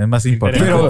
Es 0.00 0.08
más 0.08 0.24
importante. 0.24 0.64
Pero, 0.64 0.88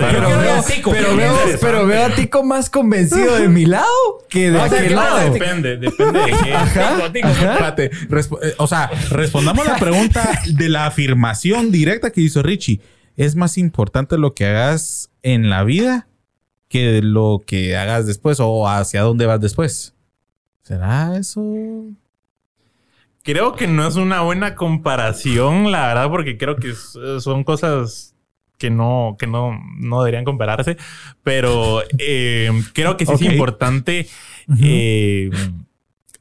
pero, 1.60 1.86
veo, 1.86 2.04
a 2.04 2.14
Tico 2.14 2.44
más 2.44 2.70
convencido 2.70 3.40
de 3.40 3.48
mi 3.48 3.66
lado 3.66 3.88
que 4.28 4.52
de 4.52 4.60
aquel 4.60 4.94
lado. 4.94 5.32
Depende, 5.32 5.78
depende 5.78 6.20
de 6.20 6.30
qué. 6.30 7.90
Eh, 8.42 8.54
o 8.58 8.68
sea, 8.68 8.88
respondamos 9.10 9.66
la 9.66 9.78
pregunta 9.78 10.30
de 10.46 10.68
la 10.68 10.86
afirmación 10.86 11.72
directa 11.72 12.10
que 12.10 12.20
hizo 12.20 12.40
Richie. 12.44 12.80
¿Es 13.16 13.34
más 13.34 13.58
importante 13.58 14.16
lo 14.16 14.32
que 14.32 14.46
hagas 14.46 15.10
en 15.24 15.50
la 15.50 15.64
vida 15.64 16.06
que 16.68 17.02
lo 17.02 17.42
que 17.44 17.76
hagas 17.76 18.06
después 18.06 18.38
o 18.38 18.68
hacia 18.68 19.02
dónde 19.02 19.26
vas 19.26 19.40
después? 19.40 19.92
¿Será 20.62 21.16
eso? 21.16 21.42
Creo 23.24 23.56
que 23.56 23.66
no 23.66 23.88
es 23.88 23.96
una 23.96 24.20
buena 24.20 24.54
comparación, 24.54 25.72
la 25.72 25.88
verdad, 25.88 26.10
porque 26.10 26.38
creo 26.38 26.54
que 26.54 26.74
son 27.20 27.42
cosas 27.42 28.14
que 28.60 28.70
no, 28.70 29.16
que 29.18 29.26
no, 29.26 29.58
no 29.78 30.02
deberían 30.02 30.24
compararse, 30.24 30.76
pero 31.24 31.82
eh, 31.98 32.52
creo 32.74 32.96
que 32.96 33.06
sí 33.06 33.12
es 33.14 33.22
importante. 33.22 34.06
Eh, 34.60 35.30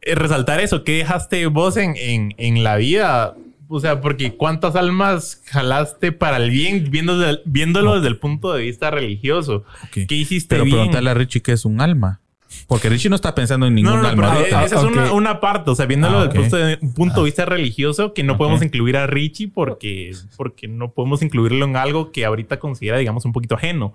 resaltar 0.02 0.62
eso. 0.62 0.84
¿Qué 0.84 0.94
dejaste 0.94 1.46
vos 1.48 1.78
en, 1.78 1.96
en, 1.98 2.34
en 2.38 2.64
la 2.64 2.78
vida? 2.78 3.36
O 3.68 3.80
sea, 3.80 4.02
porque 4.02 4.34
¿cuántas 4.36 4.76
almas 4.76 5.44
jalaste 5.46 6.12
para 6.12 6.38
el 6.38 6.50
bien 6.50 6.90
viéndolo, 6.90 7.40
viéndolo 7.46 7.96
desde 7.96 8.08
el 8.08 8.18
punto 8.18 8.54
de 8.54 8.64
vista 8.64 8.90
religioso? 8.90 9.64
¿Qué 9.92 10.08
hiciste 10.16 10.56
Pero 10.56 10.64
bien? 10.64 10.78
pregúntale 10.78 11.10
a 11.10 11.14
Richie 11.14 11.42
qué 11.42 11.52
es 11.52 11.66
un 11.66 11.82
alma. 11.82 12.22
Porque 12.68 12.90
Richie 12.90 13.10
no 13.10 13.16
está 13.16 13.36
pensando 13.36 13.68
en 13.68 13.76
ningún 13.76 13.94
No, 13.94 14.02
no, 14.02 14.08
alma. 14.08 14.24
pero 14.28 14.38
ahorita. 14.40 14.66
esa 14.66 14.78
es 14.78 14.84
una, 14.84 15.12
una 15.14 15.40
parte, 15.40 15.70
o 15.72 15.76
sea, 15.76 15.86
viéndolo 15.86 16.20
Ah, 16.20 16.28
desde 16.28 16.74
ok. 16.76 16.80
el 16.82 16.94
punto 16.94 17.20
de, 17.22 17.26
vista 17.26 17.46
religioso, 17.46 18.14
que 18.14 18.24
no 18.24 18.38
podemos 18.38 18.62
incluir 18.64 18.98
a 18.98 19.06
Richie 19.08 19.48
porque, 19.48 20.12
porque 20.36 20.68
no 20.68 20.92
podemos 20.92 21.22
incluirlo 21.22 21.66
en 21.66 21.76
algo 21.76 22.12
que 22.12 22.26
ahorita 22.26 22.60
considera, 22.60 22.98
digamos, 22.98 23.26
un 23.26 23.34
poquito 23.34 23.56
ajeno. 23.56 23.94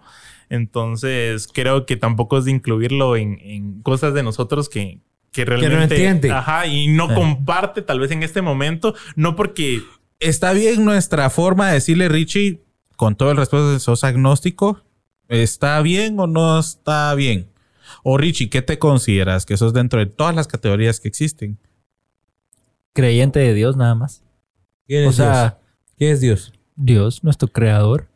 Entonces, 0.51 1.49
creo 1.53 1.87
que 1.87 1.97
tampoco 1.97 2.39
es 2.39 2.45
de 2.45 2.53
incluirlo 2.53 3.17
en, 3.17 3.39
en 3.43 3.83
cosas 3.83 4.15
de 4.15 4.23
nosotros 4.23 4.69
que, 4.69 4.99
que 5.33 5.45
realmente... 5.45 5.95
entiende. 5.97 6.31
Ajá, 6.31 6.67
y 6.67 6.89
no 6.89 7.13
comparte 7.13 7.83
tal 7.83 7.99
vez 8.01 8.11
en 8.13 8.23
este 8.23 8.41
momento, 8.43 8.95
no 9.17 9.35
porque... 9.37 9.83
Está 10.21 10.53
bien 10.53 10.85
nuestra 10.85 11.29
forma 11.29 11.69
de 11.69 11.75
decirle, 11.75 12.09
Richie, 12.09 12.61
con 12.97 13.17
todo 13.17 13.31
el 13.33 13.37
respeto 13.37 13.73
de 13.73 13.81
sos 13.81 14.05
agnóstico, 14.05 14.81
¿está 15.29 15.83
bien 15.83 16.19
o 16.21 16.27
no 16.29 16.59
está 16.59 17.15
bien? 17.15 17.49
O 18.07 18.19
Richie, 18.19 18.51
¿qué 18.51 18.61
te 18.61 18.79
consideras? 18.79 19.47
Que 19.47 19.57
sos 19.57 19.73
dentro 19.73 19.99
de 19.99 20.05
todas 20.07 20.37
las 20.37 20.47
categorías 20.47 21.01
que 21.01 21.09
existen. 21.09 21.59
Creyente 22.93 23.41
de 23.41 23.55
Dios 23.55 23.77
nada 23.79 23.95
más. 23.95 24.23
¿Quién 24.87 25.07
O 25.07 25.11
es 25.11 25.17
Dios? 25.17 25.27
sea, 25.27 25.59
¿Qué 25.97 26.11
es 26.11 26.21
Dios? 26.21 26.53
Dios, 26.77 27.25
nuestro 27.25 27.49
creador. 27.49 28.07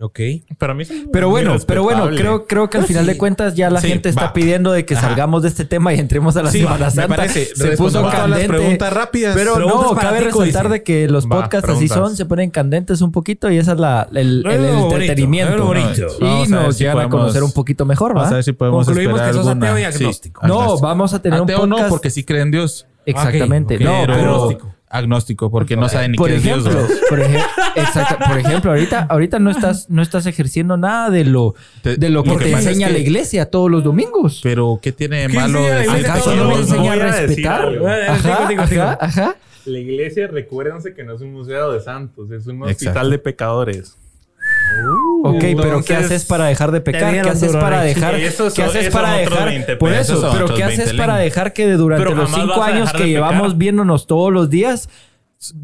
Ok. 0.00 0.20
Para 0.58 0.74
mí 0.74 0.84
es 0.84 0.92
Pero 1.12 1.28
bueno, 1.28 1.56
pero 1.66 1.82
bueno, 1.82 2.08
creo, 2.10 2.46
creo 2.46 2.70
que 2.70 2.78
al 2.78 2.84
final 2.84 3.04
de 3.04 3.18
cuentas 3.18 3.56
ya 3.56 3.68
la 3.68 3.80
Sí, 3.80 3.88
gente 3.88 4.08
está 4.08 4.26
va. 4.26 4.32
pidiendo 4.32 4.70
de 4.70 4.84
que 4.86 4.94
Ajá. 4.94 5.08
salgamos 5.08 5.42
de 5.42 5.48
este 5.48 5.64
tema 5.64 5.92
y 5.92 5.98
entremos 5.98 6.36
a 6.36 6.42
la 6.44 6.52
Sí, 6.52 6.60
Semana 6.60 6.84
me 6.86 6.90
Santa. 6.92 7.16
parece. 7.16 7.46
Se 7.56 7.76
puso 7.76 7.98
a 7.98 8.02
las 8.02 8.14
candente. 8.14 8.46
preguntas 8.46 8.92
rápidas. 8.92 9.34
Pero 9.34 9.54
Preguntas 9.56 9.82
no, 9.82 9.94
para 9.96 10.08
cabe 10.10 10.20
resaltar 10.20 10.62
dice. 10.66 10.72
de 10.74 10.82
que 10.84 11.08
los 11.08 11.26
Va, 11.26 11.30
podcasts 11.40 11.68
así 11.68 11.88
son, 11.88 12.16
se 12.16 12.26
ponen 12.26 12.50
candentes 12.50 13.00
un 13.00 13.10
poquito 13.10 13.50
y 13.50 13.58
esa 13.58 13.72
es 13.72 13.80
la, 13.80 14.06
el, 14.12 14.16
el- 14.18 14.42
Luego 14.42 14.62
el 14.62 14.70
bonito, 14.76 14.94
entretenimiento. 15.00 15.66
bonito. 15.66 16.06
Y 16.20 16.24
Vamos 16.24 16.52
a 16.52 16.62
nos 16.62 16.76
si 16.76 16.84
llegan 16.84 16.92
a 16.98 17.02
podemos- 17.02 17.20
conocer 17.20 17.42
un 17.42 17.52
poquito 17.52 17.84
mejor, 17.84 18.14
Vamos 18.14 18.26
a 18.28 18.30
¿va? 18.30 18.34
ver 18.36 18.44
si 18.44 18.52
podemos 18.52 18.86
Concluimos 18.86 19.20
que 19.20 19.32
sos 19.32 19.46
ateo 19.48 19.78
y 19.78 19.80
Sí, 19.80 19.84
agnóstico. 19.84 20.46
No, 20.46 20.78
vamos 20.78 21.12
a 21.12 21.20
tener 21.20 21.42
Ateo 21.42 21.64
un 21.64 21.70
no, 21.70 21.74
podcast. 21.76 21.90
porque 21.90 22.10
sí 22.10 22.22
cree 22.22 22.42
en 22.42 22.52
Dios. 22.52 22.86
Exactamente. 23.04 23.80
No, 23.80 24.02
pero 24.06 24.77
Agnóstico. 24.90 25.50
Porque 25.50 25.76
no 25.76 25.88
sabe 25.88 26.08
ni 26.08 26.16
por 26.16 26.28
qué 26.28 26.36
es 26.36 26.42
Dios. 26.42 26.66
ejemplo, 26.66 26.82
¿no? 26.82 26.88
por, 27.08 27.18
eje- 27.20 27.44
exacto, 27.76 28.16
por 28.26 28.38
ejemplo, 28.38 28.70
ahorita, 28.70 29.06
ahorita 29.08 29.38
no 29.38 29.50
estás, 29.50 29.90
no 29.90 30.02
estás 30.02 30.26
ejerciendo 30.26 30.76
nada 30.76 31.10
de 31.10 31.24
lo, 31.24 31.54
Te- 31.82 31.96
de 31.96 32.08
lo 32.10 32.22
que 32.22 32.30
lo 32.30 32.38
que 32.38 32.44
te 32.46 32.50
pasa 32.52 32.62
es 32.62 32.66
enseña 32.68 32.86
que- 32.88 32.92
la 32.94 32.98
iglesia 32.98 33.50
todos 33.50 33.70
los 33.70 33.84
domingos. 33.84 34.40
Pero, 34.42 34.78
¿qué 34.82 34.92
tiene 34.92 35.22
de 35.22 35.26
¿Qué 35.28 35.32
malo 35.34 35.58
enseña 35.58 35.74
la 35.74 35.80
decir 35.92 36.06
¿Acaso 36.10 36.36
no 36.36 36.44
me 36.48 36.54
enseña 36.56 36.92
a 36.92 36.96
Voy 36.96 37.00
a 37.00 37.12
respetar? 37.12 37.68
Ajá, 38.08 38.48
digo, 38.48 38.48
digo, 38.48 38.66
digo. 38.66 38.82
ajá, 38.82 38.98
ajá. 39.00 39.36
La 39.66 39.78
iglesia, 39.78 40.26
recuérdense 40.28 40.94
que 40.94 41.04
no 41.04 41.14
es 41.14 41.20
un 41.20 41.32
museo 41.32 41.72
de 41.72 41.80
santos, 41.80 42.30
es 42.30 42.46
un 42.46 42.56
Exacto. 42.62 42.72
hospital 42.72 43.10
de 43.10 43.18
pecadores. 43.18 43.96
Ok, 45.24 45.40
pero 45.40 45.56
¿qué 45.56 45.66
Entonces, 45.94 45.96
haces 45.98 46.24
para 46.24 46.46
dejar 46.46 46.70
de 46.70 46.80
pecar? 46.80 47.12
¿Qué 47.22 47.28
haces 47.30 47.52
para 47.52 47.82
dejar? 47.82 48.14
Esos 48.16 48.54
¿Qué 48.54 48.62
haces 48.62 48.90
para 48.90 49.14
dejar? 49.14 49.48
20 49.48 49.76
Por 49.76 49.92
eso, 49.92 50.28
pero 50.32 50.54
¿qué 50.54 50.64
haces 50.64 50.78
20 50.86 50.96
para 50.96 51.16
dejar 51.16 51.52
que 51.52 51.70
durante 51.72 52.04
Pero 52.04 52.16
los 52.16 52.30
cinco 52.32 52.62
años 52.62 52.92
que 52.92 53.08
llevamos 53.08 53.58
viéndonos 53.58 54.06
todos 54.06 54.32
los 54.32 54.48
días 54.48 54.88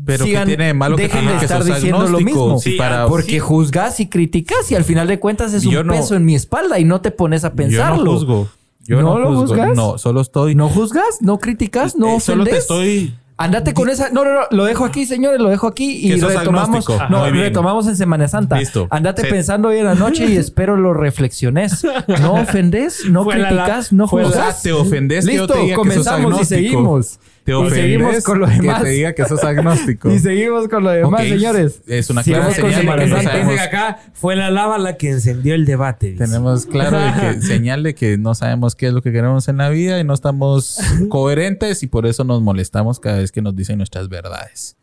Pero, 0.04 0.24
¿qué 0.24 0.30
sigan- 0.32 0.46
tiene 0.46 0.66
de 0.66 0.74
malo 0.74 0.96
que 0.96 1.04
dejen 1.04 1.26
de 1.26 1.36
que 1.36 1.44
estar 1.44 1.62
diciendo 1.64 2.06
lo 2.08 2.20
mismo? 2.20 2.58
Sí, 2.58 2.72
Sí, 2.72 2.76
para, 2.78 3.06
Porque 3.06 3.32
sí. 3.32 3.38
juzgas 3.38 4.00
y 4.00 4.08
criticas 4.08 4.70
y 4.70 4.74
al 4.74 4.84
final 4.84 5.06
de 5.06 5.18
cuentas 5.20 5.52
es 5.54 5.62
Yo 5.62 5.80
un 5.82 5.86
no- 5.88 5.92
peso 5.94 6.14
en 6.16 6.24
mi 6.24 6.34
espalda 6.34 6.78
y 6.80 6.84
no 6.84 7.00
te 7.00 7.10
pones 7.12 7.44
a 7.44 7.50
Yo 7.50 7.56
pensarlo. 7.56 8.04
no 8.04 8.10
juzgo. 8.12 8.48
Yo 8.86 9.00
¿No 9.00 9.14
no, 9.14 9.18
lo 9.20 9.26
juzgo. 9.28 9.46
juzgas? 9.46 9.76
No, 9.76 9.96
solo 9.98 10.20
estoy... 10.20 10.54
¿No 10.54 10.68
juzgas? 10.68 11.22
¿No 11.22 11.38
criticas? 11.38 11.96
¿No 11.96 12.16
Eh, 12.16 12.20
solo 12.20 12.42
ofendes? 12.42 12.52
te 12.52 12.58
estoy... 12.74 13.14
Andate 13.36 13.74
con 13.74 13.88
esa. 13.90 14.10
No, 14.10 14.24
no, 14.24 14.32
no. 14.32 14.40
Lo 14.52 14.64
dejo 14.64 14.84
aquí, 14.84 15.06
señores. 15.06 15.40
Lo 15.40 15.48
dejo 15.48 15.66
aquí 15.66 15.90
y 16.06 16.12
retomamos. 16.20 16.68
agnóstico. 16.88 16.98
No, 17.10 17.28
retomamos 17.30 17.86
en 17.88 17.96
Semana 17.96 18.28
Santa. 18.28 18.58
Listo. 18.58 18.86
Andate 18.90 19.22
Sí. 19.22 19.28
pensando 19.28 19.68
hoy 19.70 19.78
en 19.78 19.86
la 19.86 19.94
noche 19.96 20.26
y 20.26 20.36
espero 20.36 20.76
lo 20.76 20.94
reflexiones. 20.94 21.84
No 22.20 22.34
ofendes, 22.42 23.04
no 23.10 23.24
la- 23.24 23.34
criticas, 23.48 23.92
no 23.92 24.04
O 24.04 24.08
sea, 24.08 24.24
juzgas. 24.26 24.62
te 24.62 24.72
ofendes 24.72 25.26
que 25.26 25.34
yo 25.34 25.42
Listo, 25.42 25.54
te 25.54 25.60
diga 25.60 25.76
que 25.82 25.90
sos 25.90 26.04
comenzamos 26.06 26.40
y 26.42 26.44
seguimos. 26.44 27.18
Te 27.44 27.52
Y 27.52 27.54
ofendes 27.54 27.78
seguimos 27.78 28.24
con 28.24 28.40
lo 28.40 28.46
demás. 28.46 28.78
que 28.78 28.84
te 28.84 28.90
diga 28.90 29.12
que 29.12 29.24
sos 29.26 29.44
agnóstico. 29.44 30.10
Y 30.14 30.18
seguimos 30.18 30.66
con 30.68 30.82
lo 30.82 30.90
demás, 30.90 31.22
señores. 31.24 31.82
es 31.86 32.08
una 32.08 32.22
clara 32.22 32.50
señal 32.52 32.86
de 32.86 33.04
que 33.04 33.06
no 33.06 33.22
sabemos- 33.22 33.60
acá, 33.60 33.98
fue 34.14 34.34
la 34.34 34.50
lava 34.50 34.78
la 34.78 34.96
que 34.96 35.10
encendió 35.10 35.54
el 35.54 35.66
debate. 35.66 36.12
dice. 36.12 36.24
Tenemos 36.24 36.64
claro 36.64 36.98
de 36.98 37.12
que 37.34 37.42
señal 37.46 37.82
de 37.82 37.94
que 37.94 38.16
no 38.16 38.34
sabemos 38.34 38.74
qué 38.74 38.86
es 38.86 38.92
lo 38.94 39.02
que 39.02 39.12
queremos 39.12 39.46
en 39.48 39.58
la 39.58 39.68
vida 39.68 40.00
y 40.00 40.04
no 40.04 40.14
estamos 40.14 40.78
coherentes 41.10 41.82
y 41.82 41.86
por 41.86 42.06
eso 42.06 42.24
nos 42.24 42.40
molestamos 42.40 42.98
cada 42.98 43.18
vez 43.18 43.30
que 43.30 43.42
nos 43.42 43.54
dicen 43.54 43.76
nuestras 43.76 44.08
verdades. 44.08 44.76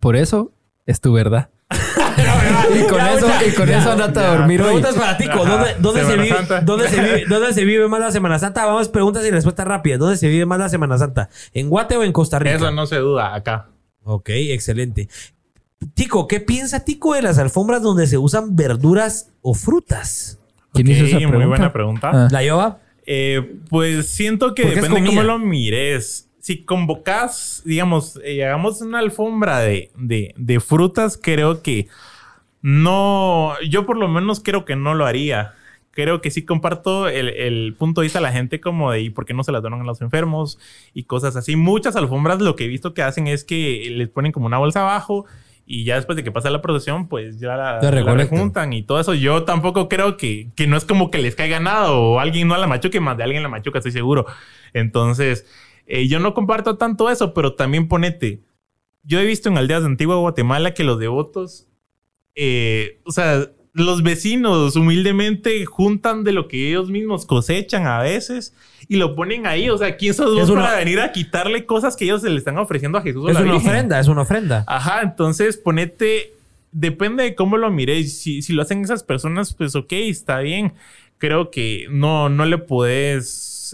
Por 0.00 0.16
eso 0.16 0.50
es 0.86 1.00
tu 1.02 1.12
verdad. 1.12 1.50
y 2.74 2.86
con 2.86 2.98
Ya, 2.98 3.14
eso, 3.14 3.26
ya, 3.28 3.46
y 3.46 3.52
con 3.52 3.68
ya, 3.68 3.78
eso 3.80 3.92
andate 3.92 4.20
a 4.20 4.36
dormir 4.36 4.60
hoy. 4.60 4.66
Preguntas 4.66 4.94
para 4.96 5.16
Tico. 5.16 5.42
Ajá, 5.44 5.50
¿Dónde, 5.50 5.74
dónde 5.78 6.04
se 6.04 6.16
vive, 6.16 6.36
dónde, 6.62 6.88
se 6.88 7.00
vive, 7.00 7.24
¿Dónde 7.28 7.52
se 7.52 7.64
vive 7.64 7.88
más 7.88 8.00
la 8.00 8.10
Semana 8.12 8.38
Santa? 8.38 8.66
Vamos, 8.66 8.88
preguntas 8.88 9.24
y 9.26 9.30
respuestas 9.30 9.66
rápidas. 9.66 9.98
¿Dónde 9.98 10.16
se 10.16 10.28
vive 10.28 10.46
más 10.46 10.58
la 10.58 10.68
Semana 10.68 10.98
Santa? 10.98 11.28
¿En 11.54 11.68
Guate 11.68 11.96
o 11.96 12.04
en 12.04 12.12
Costa 12.12 12.38
Rica? 12.38 12.56
Eso 12.56 12.70
no 12.70 12.86
se 12.86 12.96
duda 12.96 13.34
acá. 13.34 13.68
Ok, 14.04 14.30
excelente. 14.30 15.08
Tico, 15.94 16.26
¿qué 16.26 16.40
piensa 16.40 16.84
Tico 16.84 17.14
de 17.14 17.22
las 17.22 17.38
alfombras 17.38 17.82
donde 17.82 18.06
se 18.06 18.18
usan 18.18 18.56
verduras 18.56 19.30
o 19.42 19.54
frutas? 19.54 20.38
¿Quién 20.72 20.88
hizo 20.90 21.04
esa 21.04 21.16
Ok, 21.16 21.22
muy 21.22 21.30
pregunta? 21.30 21.48
buena 21.48 21.72
pregunta. 21.72 22.10
Ah. 22.12 22.28
¿La 22.30 22.42
lleva? 22.42 22.78
Eh, 23.06 23.56
pues 23.70 24.08
siento 24.08 24.54
que 24.54 24.64
depende 24.66 24.88
comida. 24.88 25.06
cómo 25.06 25.22
lo 25.22 25.38
mires. 25.38 26.27
Si 26.40 26.64
convocas, 26.64 27.62
digamos, 27.64 28.20
eh, 28.24 28.44
hagamos 28.44 28.80
una 28.80 29.00
alfombra 29.00 29.60
de, 29.60 29.90
de, 29.96 30.34
de 30.36 30.60
frutas, 30.60 31.18
creo 31.20 31.62
que 31.62 31.88
no, 32.62 33.54
yo 33.68 33.86
por 33.86 33.96
lo 33.96 34.08
menos 34.08 34.40
creo 34.40 34.64
que 34.64 34.76
no 34.76 34.94
lo 34.94 35.06
haría. 35.06 35.54
Creo 35.90 36.20
que 36.20 36.30
sí 36.30 36.44
comparto 36.44 37.08
el, 37.08 37.28
el 37.28 37.74
punto 37.76 38.00
de 38.00 38.04
vista 38.04 38.20
de 38.20 38.22
la 38.22 38.32
gente 38.32 38.60
como 38.60 38.92
de 38.92 39.00
¿y 39.00 39.10
por 39.10 39.24
qué 39.24 39.34
no 39.34 39.42
se 39.42 39.50
las 39.50 39.62
donan 39.62 39.80
a 39.80 39.84
los 39.84 40.00
enfermos? 40.00 40.58
Y 40.94 41.04
cosas 41.04 41.34
así. 41.34 41.56
Muchas 41.56 41.96
alfombras 41.96 42.40
lo 42.40 42.54
que 42.54 42.64
he 42.64 42.68
visto 42.68 42.94
que 42.94 43.02
hacen 43.02 43.26
es 43.26 43.42
que 43.42 43.88
les 43.90 44.08
ponen 44.08 44.30
como 44.30 44.46
una 44.46 44.58
bolsa 44.58 44.82
abajo 44.82 45.26
y 45.70 45.84
ya 45.84 45.96
después 45.96 46.16
de 46.16 46.24
que 46.24 46.32
pasa 46.32 46.48
la 46.50 46.62
procesión, 46.62 47.08
pues 47.08 47.38
ya 47.40 47.56
la, 47.56 47.80
La 47.82 48.14
rejuntan 48.14 48.72
y 48.72 48.82
todo 48.82 49.00
eso. 49.00 49.12
Yo 49.12 49.44
tampoco 49.44 49.88
creo 49.88 50.16
que, 50.16 50.48
que 50.56 50.66
no 50.66 50.76
es 50.78 50.84
como 50.84 51.10
que 51.10 51.18
les 51.18 51.34
caiga 51.34 51.60
nada 51.60 51.92
o 51.92 52.20
alguien 52.20 52.48
no 52.48 52.56
la 52.56 52.66
machuque, 52.66 53.00
más 53.00 53.18
de 53.18 53.24
alguien 53.24 53.42
la 53.42 53.50
machuca, 53.50 53.78
estoy 53.78 53.92
seguro. 53.92 54.24
Entonces, 54.72 55.46
eh, 55.88 56.06
yo 56.06 56.20
no 56.20 56.34
comparto 56.34 56.76
tanto 56.76 57.10
eso, 57.10 57.34
pero 57.34 57.54
también 57.54 57.88
ponete. 57.88 58.40
Yo 59.02 59.18
he 59.18 59.24
visto 59.24 59.48
en 59.48 59.58
aldeas 59.58 59.80
de 59.82 59.86
Antigua 59.88 60.16
Guatemala 60.16 60.74
que 60.74 60.84
los 60.84 60.98
devotos, 61.00 61.66
eh, 62.34 63.00
o 63.04 63.10
sea, 63.12 63.48
los 63.72 64.02
vecinos 64.02 64.74
humildemente 64.76 65.64
juntan 65.64 66.24
de 66.24 66.32
lo 66.32 66.48
que 66.48 66.68
ellos 66.68 66.90
mismos 66.90 67.26
cosechan 67.26 67.86
a 67.86 68.00
veces 68.00 68.54
y 68.88 68.96
lo 68.96 69.14
ponen 69.14 69.46
ahí. 69.46 69.70
O 69.70 69.78
sea, 69.78 69.96
¿quién 69.96 70.14
sos 70.14 70.34
vos 70.34 70.50
una- 70.50 70.62
para 70.64 70.78
venir 70.78 71.00
a 71.00 71.12
quitarle 71.12 71.64
cosas 71.64 71.96
que 71.96 72.04
ellos 72.04 72.22
se 72.22 72.30
le 72.30 72.38
están 72.38 72.58
ofreciendo 72.58 72.98
a 72.98 73.02
Jesús 73.02 73.24
o 73.24 73.28
Es 73.28 73.34
la 73.34 73.42
una 73.42 73.52
Virgen? 73.52 73.68
ofrenda, 73.70 74.00
es 74.00 74.08
una 74.08 74.22
ofrenda. 74.22 74.64
Ajá, 74.66 75.02
entonces 75.02 75.56
ponete, 75.56 76.34
depende 76.72 77.22
de 77.22 77.34
cómo 77.34 77.56
lo 77.56 77.70
miréis. 77.70 78.18
Si, 78.18 78.42
si 78.42 78.52
lo 78.52 78.62
hacen 78.62 78.82
esas 78.82 79.04
personas, 79.04 79.54
pues 79.54 79.74
ok, 79.76 79.92
está 79.92 80.40
bien. 80.40 80.72
Creo 81.18 81.50
que 81.50 81.86
no, 81.90 82.28
no 82.28 82.46
le 82.46 82.58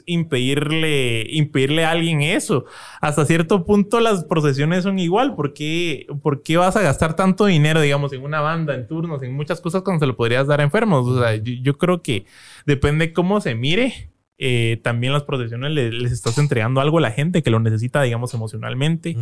impedirle, 0.06 1.26
impedirle 1.30 1.84
a 1.84 1.90
alguien 1.90 2.22
eso. 2.22 2.64
Hasta 3.00 3.24
cierto 3.24 3.64
punto 3.64 4.00
las 4.00 4.24
procesiones 4.24 4.82
son 4.84 4.98
igual. 4.98 5.34
¿Por 5.34 5.54
qué, 5.54 6.06
por 6.22 6.42
qué 6.42 6.56
vas 6.56 6.76
a 6.76 6.82
gastar 6.82 7.16
tanto 7.16 7.46
dinero, 7.46 7.80
digamos, 7.80 8.12
en 8.12 8.22
una 8.22 8.40
banda, 8.40 8.74
en 8.74 8.86
turnos, 8.86 9.22
en 9.22 9.34
muchas 9.34 9.60
cosas 9.60 9.82
cuando 9.82 10.00
se 10.00 10.06
lo 10.06 10.16
podrías 10.16 10.46
dar 10.46 10.60
a 10.60 10.64
enfermos? 10.64 11.06
O 11.06 11.20
sea, 11.20 11.34
yo, 11.36 11.52
yo 11.62 11.78
creo 11.78 12.02
que 12.02 12.26
depende 12.66 13.12
cómo 13.12 13.40
se 13.40 13.54
mire. 13.54 14.10
eh, 14.36 14.80
también 14.82 15.12
las 15.12 15.22
procesiones 15.22 15.70
le- 15.70 15.92
les 15.92 16.10
estás 16.10 16.36
entregando 16.38 16.80
algo 16.80 16.98
a 16.98 17.00
la 17.00 17.12
gente 17.12 17.40
que 17.42 17.50
lo 17.50 17.60
necesita, 17.60 18.02
digamos, 18.02 18.34
emocionalmente. 18.34 19.16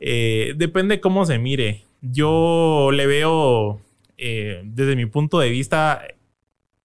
Eh, 0.00 0.54
depende 0.56 0.98
cómo 0.98 1.26
se 1.26 1.38
mire. 1.38 1.82
Yo 2.00 2.88
le 2.90 3.06
veo, 3.06 3.80
eh, 4.16 4.62
desde 4.64 4.96
mi 4.96 5.04
punto 5.04 5.38
de 5.40 5.50
vista, 5.50 6.00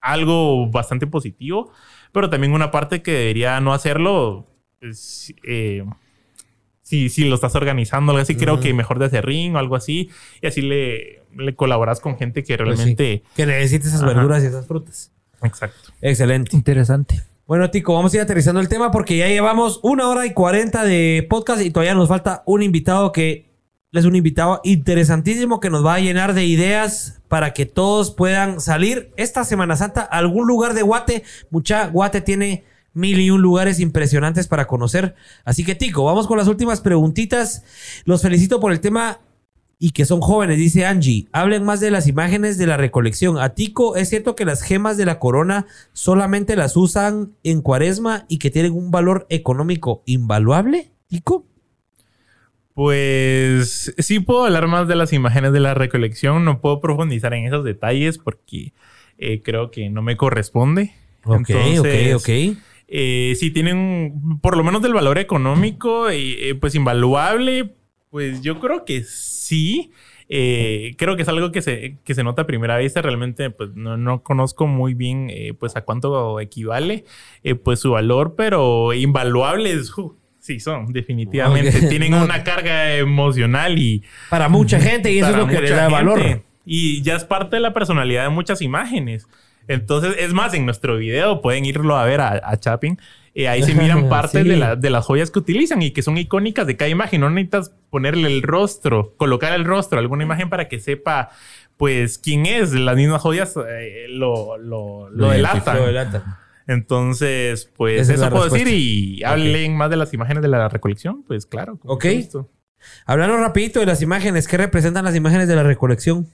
algo 0.02 0.68
bastante 0.68 1.08
positivo, 1.08 1.72
pero 2.12 2.30
también 2.30 2.54
una 2.54 2.72
parte 2.72 3.02
que 3.02 3.12
debería 3.12 3.60
no 3.62 3.74
hacerlo. 3.74 4.48
eh, 5.44 5.84
si, 6.82 7.10
si 7.10 7.24
lo 7.30 7.36
estás 7.36 7.56
organizando, 7.56 8.12
algo 8.12 8.22
así, 8.22 8.36
creo 8.36 8.60
que 8.60 8.74
mejor 8.74 9.00
de 9.00 9.06
hacer 9.06 9.26
ring 9.26 9.56
o 9.56 9.60
algo 9.60 9.76
así, 9.76 10.10
y 10.42 10.48
así 10.48 10.62
le, 10.62 11.24
le 11.38 11.56
colaboras 11.56 12.00
con 12.02 12.18
gente 12.18 12.44
que 12.44 12.58
Pues 12.58 12.70
sí. 12.70 12.76
realmente. 12.76 13.24
Que 13.36 13.46
necesite 13.46 13.88
esas 13.88 14.02
Ajá. 14.04 14.14
verduras 14.14 14.44
y 14.44 14.48
esas 14.48 14.68
frutas. 14.68 15.12
Exacto. 15.42 15.92
Excelente. 16.02 16.56
Interesante. 16.56 17.22
Bueno, 17.48 17.70
Tico, 17.70 17.94
vamos 17.94 18.14
a 18.14 18.18
ir 18.18 18.22
aterrizando 18.22 18.60
el 18.62 18.70
tema 18.70 18.92
porque 18.92 19.18
ya 19.18 19.28
llevamos 19.28 19.80
una 19.84 20.08
hora 20.08 20.26
y 20.26 20.34
cuarenta 20.34 20.84
de 20.84 21.26
podcast 21.30 21.62
y 21.62 21.72
todavía 21.72 21.96
nos 21.96 22.08
falta 22.10 22.44
un 22.46 22.62
invitado 22.64 23.12
que 23.12 23.51
es 24.00 24.06
un 24.06 24.16
invitado 24.16 24.62
interesantísimo 24.64 25.60
que 25.60 25.70
nos 25.70 25.86
va 25.86 25.96
a 25.96 26.00
llenar 26.00 26.34
de 26.34 26.46
ideas 26.46 27.22
para 27.28 27.54
que 27.54 27.66
todos 27.66 28.12
puedan 28.12 28.62
salir 28.62 29.12
esta 29.18 29.44
Semana 29.44 29.76
Santa 29.76 30.02
a 30.02 30.18
algún 30.18 30.48
lugar 30.48 30.74
de 30.74 30.82
Guate. 30.82 31.24
Mucha 31.50 31.88
Guate 31.88 32.22
tiene 32.22 32.64
mil 32.94 33.20
y 33.20 33.32
un 33.32 33.42
lugares 33.42 33.82
impresionantes 33.82 34.48
para 34.48 34.66
conocer. 34.66 35.16
Así 35.44 35.66
que, 35.66 35.76
Tico, 35.76 36.06
vamos 36.06 36.28
con 36.28 36.38
las 36.38 36.48
últimas 36.48 36.80
preguntitas. 36.80 37.64
Los 38.06 38.22
felicito 38.22 38.62
por 38.62 38.72
el 38.72 38.80
tema 38.80 39.20
y 39.78 39.92
que 39.92 40.06
son 40.06 40.22
jóvenes, 40.22 40.58
dice 40.58 40.86
Angie. 40.86 41.28
Hablen 41.34 41.66
más 41.66 41.82
de 41.82 41.92
las 41.92 42.08
imágenes 42.08 42.58
de 42.58 42.68
la 42.68 42.78
recolección. 42.78 43.40
A 43.40 43.56
Tico, 43.56 43.98
¿es 43.98 44.08
cierto 44.08 44.38
que 44.38 44.46
las 44.46 44.62
gemas 44.62 44.96
de 44.96 45.06
la 45.06 45.20
corona 45.20 45.66
solamente 45.92 46.56
las 46.56 46.78
usan 46.78 47.34
en 47.44 47.62
cuaresma 47.62 48.26
y 48.30 48.38
que 48.38 48.52
tienen 48.52 48.72
un 48.72 48.90
valor 48.90 49.26
económico 49.30 50.02
invaluable, 50.06 50.94
Tico? 51.08 51.51
Pues 52.74 53.94
sí 53.98 54.20
puedo 54.20 54.46
hablar 54.46 54.68
más 54.68 54.88
de 54.88 54.96
las 54.96 55.14
imágenes 55.14 55.52
de 55.54 55.60
la 55.60 55.74
recolección, 55.74 56.46
no 56.46 56.62
puedo 56.62 56.80
profundizar 56.80 57.34
en 57.34 57.46
esos 57.46 57.66
detalles 57.66 58.18
porque 58.18 58.74
eh, 59.18 59.42
creo 59.44 59.72
que 59.72 59.90
no 59.90 60.02
me 60.02 60.18
corresponde. 60.18 60.94
Ok, 61.26 61.50
ok, 61.80 62.16
ok. 62.16 62.30
Eh, 62.88 63.36
si 63.38 63.52
tienen 63.52 64.40
por 64.42 64.58
lo 64.58 64.64
menos 64.64 64.82
del 64.82 64.94
valor 64.94 65.18
económico, 65.18 66.10
eh, 66.10 66.56
pues 66.60 66.76
invaluable, 66.76 67.74
pues 68.10 68.42
yo 68.42 68.60
creo 68.60 68.86
que 68.86 69.04
sí. 69.04 69.92
Eh, 70.34 70.96
creo 70.98 71.18
que 71.18 71.24
es 71.24 71.28
algo 71.28 71.52
que 71.52 71.62
se, 71.62 71.98
que 72.06 72.16
se 72.16 72.24
nota 72.24 72.44
a 72.44 72.48
primera 72.48 72.78
vista. 72.78 73.02
Realmente, 73.02 73.50
pues 73.50 73.72
no, 73.76 73.98
no 73.98 74.24
conozco 74.24 74.66
muy 74.66 74.94
bien 74.94 75.30
eh, 75.30 75.54
pues 75.54 75.76
a 75.76 75.82
cuánto 75.82 76.40
equivale 76.40 77.04
eh, 77.44 77.56
pues 77.56 77.82
su 77.82 77.92
valor, 77.92 78.36
pero 78.38 78.94
invaluables. 78.94 79.98
Uh, 79.98 80.16
sí, 80.54 80.60
son, 80.60 80.92
definitivamente. 80.92 81.72
Tienen 81.90 82.14
una 82.14 82.44
carga 82.44 82.96
emocional 82.96 83.78
y. 83.80 84.04
Para 84.30 84.50
mucha 84.50 84.80
gente, 84.80 85.12
y 85.12 85.20
eso 85.20 85.30
es 85.30 85.38
lo 85.38 85.48
que 85.48 85.62
le 85.62 85.70
da 85.70 85.88
valor. 85.88 86.44
Y 86.66 87.02
ya 87.02 87.16
es 87.16 87.24
parte 87.24 87.56
de 87.56 87.62
la 87.62 87.74
personalidad 87.74 88.24
de 88.24 88.30
muchas 88.30 88.62
imágenes. 88.62 89.28
Entonces, 89.68 90.16
es 90.20 90.34
más, 90.34 90.54
en 90.54 90.66
nuestro 90.66 90.98
video 90.98 91.42
pueden 91.42 91.66
irlo 91.66 91.98
a 91.98 92.06
ver 92.06 92.22
a, 92.22 92.42
a 92.44 92.60
Chapin. 92.60 93.00
Eh, 93.34 93.48
ahí 93.48 93.64
se 93.64 93.74
miran 93.74 94.10
partes 94.10 94.44
de, 94.44 94.76
de, 94.78 94.90
las 94.90 95.06
joyas 95.06 95.32
que 95.32 95.40
utilizan 95.40 95.82
y 95.82 95.92
que 95.92 96.02
son 96.02 96.18
icónicas 96.18 96.68
de 96.68 96.76
cada 96.76 96.90
imagen. 96.90 97.22
No 97.22 97.30
necesitas 97.30 97.74
ponerle 97.90 98.28
el 98.28 98.42
rostro, 98.42 99.14
colocar 99.18 99.54
el 99.54 99.66
rostro 99.66 100.00
alguna 100.00 100.24
imagen 100.24 100.50
para 100.50 100.68
que 100.68 100.80
sepa, 100.80 101.30
pues, 101.78 102.18
quién 102.18 102.46
es. 102.46 102.74
Las 102.74 102.96
mismas 102.96 103.22
joyas 103.22 103.56
eh, 103.58 104.08
lo, 104.10 104.58
lo, 104.58 105.10
lo, 105.10 105.30
delatan. 105.30 106.22
Entonces, 106.72 107.70
pues, 107.76 108.10
eso 108.10 108.30
puedo 108.30 108.50
decir 108.50 108.68
y 108.68 109.24
hablen 109.24 109.76
más 109.76 109.90
de 109.90 109.98
las 109.98 110.14
imágenes 110.14 110.42
de 110.42 110.48
la 110.48 110.70
recolección. 110.70 111.24
Pues, 111.24 111.46
claro. 111.46 111.80
Ok. 111.84 112.06
Hablando 113.06 113.38
rapidito 113.38 113.80
de 113.80 113.86
las 113.86 114.02
imágenes. 114.02 114.48
¿Qué 114.48 114.58
representan 114.58 115.06
las 115.06 115.16
imágenes 115.16 115.48
de 115.48 115.56
la 115.56 115.64
recolección? 115.64 116.28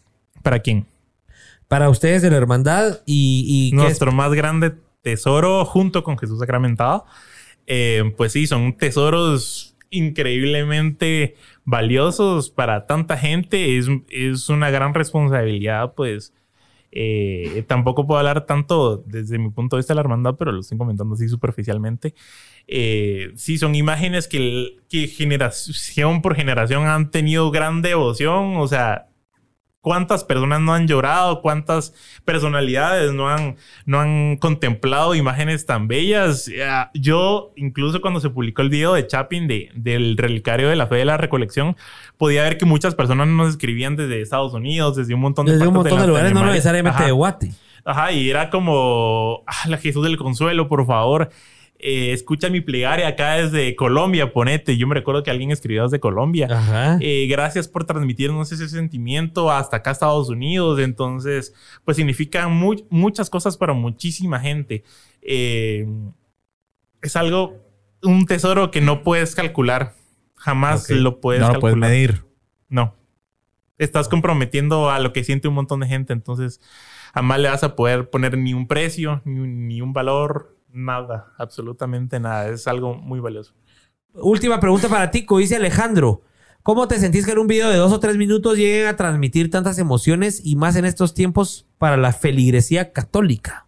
¿Para 0.43 0.59
quién? 0.59 0.85
Para 1.67 1.89
ustedes 1.89 2.21
de 2.21 2.29
la 2.29 2.37
hermandad 2.37 3.01
y... 3.05 3.71
y 3.71 3.75
Nuestro 3.75 4.11
más 4.11 4.33
grande 4.33 4.73
tesoro 5.01 5.65
junto 5.65 6.03
con 6.03 6.17
Jesús 6.17 6.39
sacramentado. 6.39 7.05
Eh, 7.65 8.13
pues 8.15 8.31
sí, 8.31 8.47
son 8.47 8.77
tesoros 8.77 9.75
increíblemente 9.89 11.35
valiosos 11.65 12.49
para 12.49 12.85
tanta 12.85 13.17
gente. 13.17 13.77
Es, 13.77 13.87
es 14.09 14.49
una 14.49 14.69
gran 14.69 14.93
responsabilidad, 14.93 15.93
pues. 15.95 16.33
Eh, 16.99 17.63
tampoco 17.67 18.07
puedo 18.07 18.17
hablar 18.17 18.47
tanto 18.47 19.03
desde 19.05 19.37
mi 19.37 19.51
punto 19.51 19.75
de 19.75 19.81
vista 19.81 19.93
de 19.93 19.97
la 19.97 20.01
hermandad, 20.01 20.33
pero 20.35 20.51
lo 20.51 20.61
estoy 20.61 20.79
comentando 20.79 21.13
así 21.13 21.29
superficialmente. 21.29 22.15
Eh, 22.67 23.33
sí, 23.35 23.59
son 23.59 23.75
imágenes 23.75 24.27
que, 24.27 24.77
que 24.89 25.07
generación 25.07 26.23
por 26.23 26.35
generación 26.35 26.87
han 26.87 27.11
tenido 27.11 27.51
gran 27.51 27.83
devoción. 27.83 28.57
O 28.57 28.67
sea, 28.67 29.06
cuántas 29.81 30.23
personas 30.23 30.61
no 30.61 30.73
han 30.73 30.87
llorado, 30.87 31.41
cuántas 31.41 31.93
personalidades 32.25 33.13
no 33.13 33.29
han, 33.29 33.55
no 33.85 33.99
han 33.99 34.37
contemplado 34.37 35.15
imágenes 35.15 35.65
tan 35.65 35.87
bellas. 35.87 36.51
Yo, 36.93 37.53
incluso 37.55 38.01
cuando 38.01 38.19
se 38.19 38.29
publicó 38.29 38.61
el 38.61 38.69
video 38.69 38.93
de 38.93 39.07
Chapin 39.07 39.47
de, 39.47 39.71
del 39.75 40.17
relicario 40.17 40.69
de 40.69 40.75
la 40.75 40.87
fe 40.87 40.95
de 40.95 41.05
la 41.05 41.17
recolección, 41.17 41.77
podía 42.17 42.43
ver 42.43 42.57
que 42.57 42.65
muchas 42.65 42.95
personas 42.95 43.27
nos 43.27 43.49
escribían 43.49 43.95
desde 43.95 44.21
Estados 44.21 44.53
Unidos, 44.53 44.95
desde 44.95 45.13
un 45.13 45.21
montón 45.21 45.45
de, 45.45 45.53
desde 45.53 45.67
un 45.67 45.73
montón 45.75 46.01
de, 46.01 46.07
lugares, 46.07 46.33
no 46.33 46.45
necesariamente 46.45 47.03
de 47.03 47.11
Guati. 47.11 47.51
Ajá, 47.85 48.11
y 48.11 48.29
era 48.29 48.49
como, 48.49 49.43
ah, 49.47 49.69
la 49.69 49.77
Jesús 49.77 50.03
del 50.03 50.17
Consuelo, 50.17 50.67
por 50.67 50.85
favor. 50.85 51.29
Eh, 51.79 52.11
escucha 52.11 52.49
mi 52.49 52.61
plegaria 52.61 53.07
acá 53.07 53.35
desde 53.35 53.75
Colombia, 53.75 54.33
ponete. 54.33 54.77
Yo 54.77 54.87
me 54.87 54.95
recuerdo 54.95 55.21
que 55.21 55.29
alguien 55.29 55.51
escribió 55.51 55.83
desde 55.83 55.99
Colombia. 55.99 56.47
Eh, 56.99 57.27
gracias 57.29 57.67
por 57.67 57.83
transmitirnos 57.83 58.51
ese 58.51 58.67
sentimiento 58.67 59.51
hasta 59.51 59.77
acá 59.77 59.91
Estados 59.91 60.29
Unidos. 60.29 60.79
Entonces, 60.79 61.53
pues 61.85 61.97
significan 61.97 62.51
muchas 62.89 63.29
cosas 63.29 63.57
para 63.57 63.73
muchísima 63.73 64.39
gente. 64.39 64.83
Eh, 65.21 65.87
es 67.01 67.15
algo, 67.15 67.57
un 68.01 68.25
tesoro 68.25 68.71
que 68.71 68.81
no 68.81 69.03
puedes 69.03 69.35
calcular. 69.35 69.93
Jamás 70.35 70.89
lo 70.89 71.19
puedes 71.19 71.41
no 71.41 71.53
lo 71.53 71.59
puedes 71.59 71.77
medir. 71.77 72.25
No. 72.69 72.95
Estás 73.77 74.07
comprometiendo 74.07 74.89
a 74.89 74.99
lo 74.99 75.13
que 75.13 75.23
siente 75.23 75.47
un 75.47 75.53
montón 75.53 75.81
de 75.81 75.87
gente. 75.87 76.13
Entonces, 76.13 76.59
jamás 77.13 77.39
le 77.39 77.49
vas 77.49 77.63
a 77.63 77.75
poder 77.75 78.09
poner 78.09 78.35
ni 78.35 78.55
un 78.55 78.67
precio, 78.67 79.21
ni 79.25 79.81
un 79.81 79.93
valor 79.93 80.56
nada, 80.77 81.33
absolutamente 81.37 82.19
nada. 82.19 82.49
Es 82.49 82.67
algo 82.67 82.95
muy 82.95 83.19
valioso. 83.19 83.53
Última 84.13 84.59
pregunta 84.59 84.87
para 84.87 85.11
ti, 85.11 85.25
dice 85.37 85.55
Alejandro. 85.55 86.21
¿Cómo 86.63 86.87
te 86.87 86.99
sentís 86.99 87.25
que 87.25 87.31
en 87.31 87.39
un 87.39 87.47
video 87.47 87.69
de 87.69 87.77
dos 87.77 87.93
o 87.93 87.99
tres 87.99 88.17
minutos 88.17 88.57
lleguen 88.57 88.87
a 88.87 88.95
transmitir 88.95 89.49
tantas 89.49 89.79
emociones 89.79 90.41
y 90.43 90.55
más 90.55 90.75
en 90.75 90.85
estos 90.85 91.13
tiempos 91.13 91.65
para 91.77 91.97
la 91.97 92.11
feligresía 92.11 92.91
católica? 92.91 93.67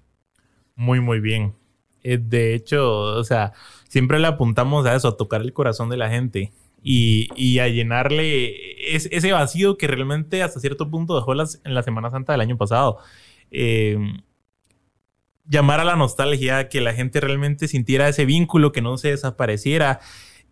Muy, 0.75 0.99
muy 0.99 1.19
bien. 1.19 1.55
Eh, 2.03 2.17
de 2.21 2.53
hecho, 2.53 2.99
o 2.99 3.23
sea, 3.23 3.53
siempre 3.87 4.19
le 4.19 4.27
apuntamos 4.27 4.85
a 4.85 4.95
eso, 4.95 5.07
a 5.07 5.17
tocar 5.17 5.41
el 5.41 5.53
corazón 5.53 5.89
de 5.89 5.97
la 5.97 6.09
gente 6.09 6.51
y, 6.83 7.59
a 7.59 7.67
llenarle 7.67 8.55
ese 8.93 9.31
vacío 9.31 9.77
que 9.77 9.87
realmente 9.87 10.43
hasta 10.43 10.59
cierto 10.59 10.89
punto 10.89 11.15
dejó 11.15 11.33
en 11.33 11.73
la 11.73 11.83
Semana 11.83 12.11
Santa 12.11 12.33
del 12.33 12.41
año 12.41 12.57
pasado. 12.57 12.99
Eh, 13.51 13.97
llamar 15.49 15.79
a 15.79 15.83
la 15.83 15.95
nostalgia, 15.95 16.69
que 16.69 16.79
la 16.79 16.93
gente 16.93 17.19
realmente 17.19 17.67
sintiera 17.67 18.07
ese 18.07 18.25
vínculo, 18.25 18.71
que 18.71 18.81
no 18.81 18.97
se 18.97 19.09
desapareciera. 19.09 19.99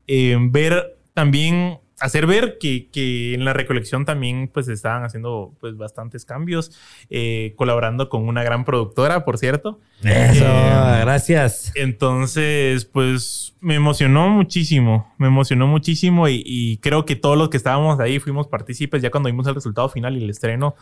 Eh, 0.07 0.37
ver 0.39 0.97
también, 1.13 1.79
hacer 1.99 2.25
ver 2.25 2.57
que, 2.59 2.89
que, 2.91 3.35
en 3.35 3.45
la 3.45 3.53
recolección 3.53 4.05
también 4.05 4.49
pues 4.51 4.67
estaban 4.67 5.03
haciendo 5.03 5.53
pues 5.59 5.77
bastantes 5.77 6.25
cambios, 6.25 6.71
eh, 7.09 7.53
colaborando 7.57 8.09
con 8.09 8.27
una 8.27 8.43
gran 8.43 8.65
productora, 8.65 9.23
por 9.23 9.37
cierto. 9.37 9.79
Eso, 10.03 10.45
eh, 10.45 10.99
gracias. 11.01 11.71
Entonces, 11.75 12.85
pues 12.85 13.55
me 13.61 13.75
emocionó 13.75 14.29
muchísimo, 14.29 15.13
me 15.19 15.27
emocionó 15.27 15.67
muchísimo 15.67 16.27
y, 16.27 16.41
y 16.43 16.77
creo 16.77 17.05
que 17.05 17.15
todos 17.15 17.37
los 17.37 17.49
que 17.49 17.57
estábamos 17.57 17.99
ahí 17.99 18.19
fuimos 18.19 18.47
partícipes 18.47 19.01
ya 19.01 19.11
cuando 19.11 19.29
vimos 19.29 19.45
el 19.45 19.55
resultado 19.55 19.89
final 19.89 20.17
y 20.17 20.23
el 20.23 20.29
estreno 20.29 20.75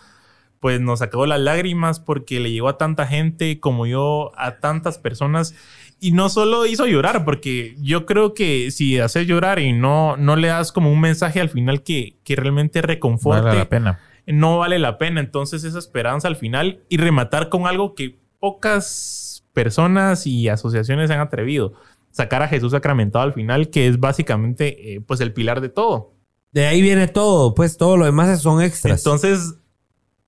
pues 0.59 0.81
nos 0.81 0.99
sacó 0.99 1.25
las 1.25 1.39
lágrimas 1.39 1.99
porque 1.99 2.39
le 2.39 2.51
llegó 2.51 2.69
a 2.69 2.77
tanta 2.77 3.07
gente 3.07 3.59
como 3.59 3.85
yo, 3.85 4.31
a 4.35 4.57
tantas 4.57 4.97
personas. 4.97 5.55
Y 5.99 6.11
no 6.11 6.29
solo 6.29 6.65
hizo 6.65 6.85
llorar, 6.85 7.23
porque 7.23 7.75
yo 7.79 8.05
creo 8.05 8.33
que 8.33 8.69
si 8.71 8.99
haces 8.99 9.27
llorar 9.27 9.59
y 9.59 9.73
no, 9.73 10.17
no 10.17 10.35
le 10.35 10.49
das 10.49 10.71
como 10.71 10.91
un 10.91 10.99
mensaje 10.99 11.39
al 11.39 11.49
final 11.49 11.83
que, 11.83 12.17
que 12.23 12.35
realmente 12.35 12.81
reconforte, 12.81 13.41
vale 13.41 13.59
la 13.59 13.69
pena. 13.69 13.99
no 14.25 14.57
vale 14.57 14.77
la 14.77 14.97
pena. 14.97 15.21
Entonces 15.21 15.63
esa 15.63 15.79
esperanza 15.79 16.27
al 16.27 16.35
final 16.35 16.81
y 16.89 16.97
rematar 16.97 17.49
con 17.49 17.65
algo 17.65 17.95
que 17.95 18.17
pocas 18.39 19.45
personas 19.53 20.27
y 20.27 20.49
asociaciones 20.49 21.07
se 21.07 21.15
han 21.15 21.21
atrevido. 21.21 21.73
Sacar 22.11 22.43
a 22.43 22.47
Jesús 22.47 22.71
sacramentado 22.71 23.23
al 23.23 23.33
final, 23.33 23.69
que 23.69 23.87
es 23.87 23.99
básicamente 23.99 24.93
eh, 24.93 25.01
pues 25.01 25.19
el 25.21 25.33
pilar 25.33 25.61
de 25.61 25.69
todo. 25.69 26.13
De 26.51 26.67
ahí 26.67 26.81
viene 26.81 27.07
todo, 27.07 27.53
pues 27.53 27.75
todo 27.75 27.97
lo 27.97 28.05
demás 28.05 28.41
son 28.41 28.61
extras. 28.61 28.99
Entonces, 28.99 29.55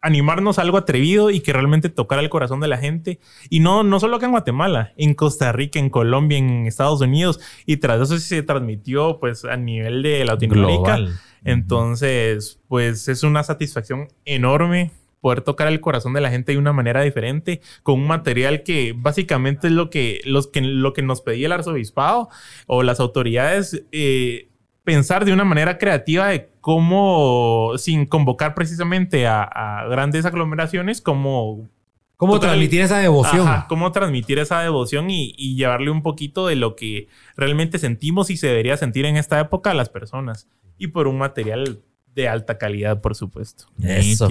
animarnos 0.02 0.60
a 0.60 0.62
algo 0.62 0.78
atrevido 0.78 1.32
y 1.32 1.40
que 1.40 1.54
realmente 1.54 1.90
tocara 1.90 2.22
el 2.22 2.30
corazón 2.30 2.60
de 2.60 2.68
la 2.68 2.78
gente. 2.78 3.20
Y 3.50 3.60
no, 3.60 3.84
no 3.84 4.00
solo 4.00 4.18
acá 4.18 4.26
en 4.26 4.32
Guatemala, 4.32 4.94
en 4.98 5.14
Costa 5.14 5.52
Rica, 5.52 5.80
en 5.80 5.90
Colombia, 5.90 6.38
en 6.38 6.66
Estados 6.66 7.02
Unidos. 7.02 7.40
Y 7.66 7.78
tras 7.78 8.02
eso 8.02 8.18
se 8.18 8.44
transmitió 8.44 9.20
pues 9.20 9.46
a 9.46 9.58
nivel 9.58 10.04
de 10.04 10.26
Latinoamérica. 10.26 11.00
Entonces, 11.44 12.60
pues 12.68 13.08
es 13.08 13.24
una 13.24 13.44
satisfacción 13.44 14.08
enorme 14.26 14.92
poder 15.22 15.42
tocar 15.42 15.68
el 15.68 15.82
corazón 15.82 16.14
de 16.14 16.22
la 16.22 16.30
gente 16.30 16.52
de 16.52 16.58
una 16.58 16.74
manera 16.74 17.02
diferente, 17.02 17.62
con 17.84 18.00
un 18.00 18.08
material 18.08 18.64
que 18.64 18.94
básicamente 18.96 19.68
es 19.68 19.74
lo 19.74 19.90
que, 19.90 20.22
los 20.26 20.48
que, 20.48 20.62
lo 20.62 20.94
que 20.94 21.02
nos 21.02 21.22
pedía 21.22 21.48
el 21.48 21.54
arzobispado 21.54 22.30
o 22.68 22.84
las 22.84 23.00
autoridades. 23.00 23.84
Eh, 23.92 24.47
pensar 24.88 25.26
de 25.26 25.34
una 25.34 25.44
manera 25.44 25.78
creativa 25.78 26.30
de 26.30 26.50
cómo, 26.62 27.74
sin 27.76 28.06
convocar 28.06 28.56
precisamente 28.56 29.28
a, 29.28 29.86
grandes 29.90 30.24
aglomeraciones, 30.24 31.02
cómo... 31.02 31.68
Cómo 32.16 32.40
transmitir 32.40 32.80
esa 32.82 32.98
devoción. 32.98 33.46
cómo 33.68 33.92
transmitir 33.92 34.40
esa 34.40 34.62
devoción 34.62 35.10
y, 35.10 35.56
llevarle 35.56 35.92
un 35.92 36.02
poquito 36.04 36.48
de 36.48 36.56
lo 36.56 36.78
que 36.78 37.10
realmente 37.36 37.80
sentimos 37.80 38.30
y 38.30 38.38
se 38.38 38.48
debería 38.48 38.78
sentir 38.78 39.06
en 39.06 39.18
esta 39.18 39.42
época 39.42 39.72
a 39.72 39.74
las 39.74 39.90
personas. 39.90 40.48
Y 40.78 40.88
por 40.88 41.08
un 41.08 41.18
material 41.18 41.82
de 42.16 42.30
alta 42.30 42.58
calidad, 42.58 43.02
por 43.02 43.14
supuesto. 43.14 43.66
Eso. 43.84 44.30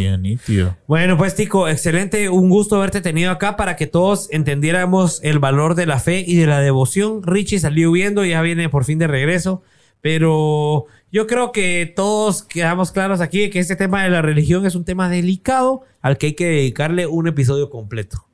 Bueno, 0.88 1.18
pues 1.18 1.34
Tico, 1.34 1.68
excelente. 1.68 2.30
Un 2.30 2.48
gusto 2.48 2.76
haberte 2.76 3.02
tenido 3.02 3.30
acá 3.30 3.56
para 3.56 3.76
que 3.76 3.86
todos 3.86 4.28
entendiéramos 4.32 5.20
el 5.22 5.38
valor 5.38 5.74
de 5.74 5.84
la 5.84 6.00
fe 6.00 6.24
y 6.26 6.36
de 6.36 6.46
la 6.46 6.60
devoción. 6.60 7.22
Richie 7.22 7.60
salió 7.60 7.90
huyendo, 7.90 8.24
ya 8.24 8.40
viene 8.40 8.70
por 8.70 8.84
fin 8.84 8.98
de 8.98 9.06
regreso. 9.06 9.62
Pero 10.00 10.86
yo 11.10 11.26
creo 11.26 11.52
que 11.52 11.92
todos 11.94 12.42
quedamos 12.42 12.92
claros 12.92 13.20
aquí 13.20 13.50
que 13.50 13.58
este 13.58 13.76
tema 13.76 14.04
de 14.04 14.10
la 14.10 14.22
religión 14.22 14.66
es 14.66 14.74
un 14.74 14.84
tema 14.84 15.08
delicado 15.08 15.82
al 16.00 16.18
que 16.18 16.26
hay 16.26 16.34
que 16.34 16.46
dedicarle 16.46 17.06
un 17.06 17.28
episodio 17.28 17.70
completo. 17.70 18.26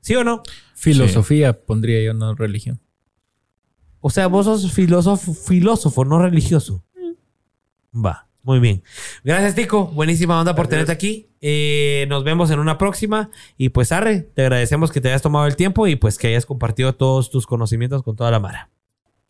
¿Sí 0.00 0.14
o 0.14 0.24
no? 0.24 0.42
Filosofía 0.74 1.64
pondría 1.64 2.02
yo, 2.02 2.14
no 2.14 2.34
religión. 2.34 2.80
O 4.00 4.10
sea, 4.10 4.26
vos 4.26 4.44
sos 4.44 4.70
filósofo, 4.72 5.32
filósofo 5.32 6.04
no 6.04 6.18
religioso. 6.18 6.84
Va. 7.94 8.28
Muy 8.44 8.60
bien. 8.60 8.82
Gracias, 9.24 9.54
Tico. 9.54 9.86
Buenísima 9.86 10.38
onda 10.38 10.54
por 10.54 10.68
tenerte 10.68 10.92
aquí. 10.92 11.30
Eh, 11.40 12.04
nos 12.10 12.24
vemos 12.24 12.50
en 12.50 12.58
una 12.58 12.76
próxima. 12.76 13.30
Y 13.56 13.70
pues, 13.70 13.90
Arre, 13.90 14.20
te 14.20 14.42
agradecemos 14.42 14.92
que 14.92 15.00
te 15.00 15.08
hayas 15.08 15.22
tomado 15.22 15.46
el 15.46 15.56
tiempo 15.56 15.86
y 15.86 15.96
pues 15.96 16.18
que 16.18 16.26
hayas 16.26 16.44
compartido 16.44 16.94
todos 16.94 17.30
tus 17.30 17.46
conocimientos 17.46 18.02
con 18.02 18.16
toda 18.16 18.30
la 18.30 18.40
Mara. 18.40 18.70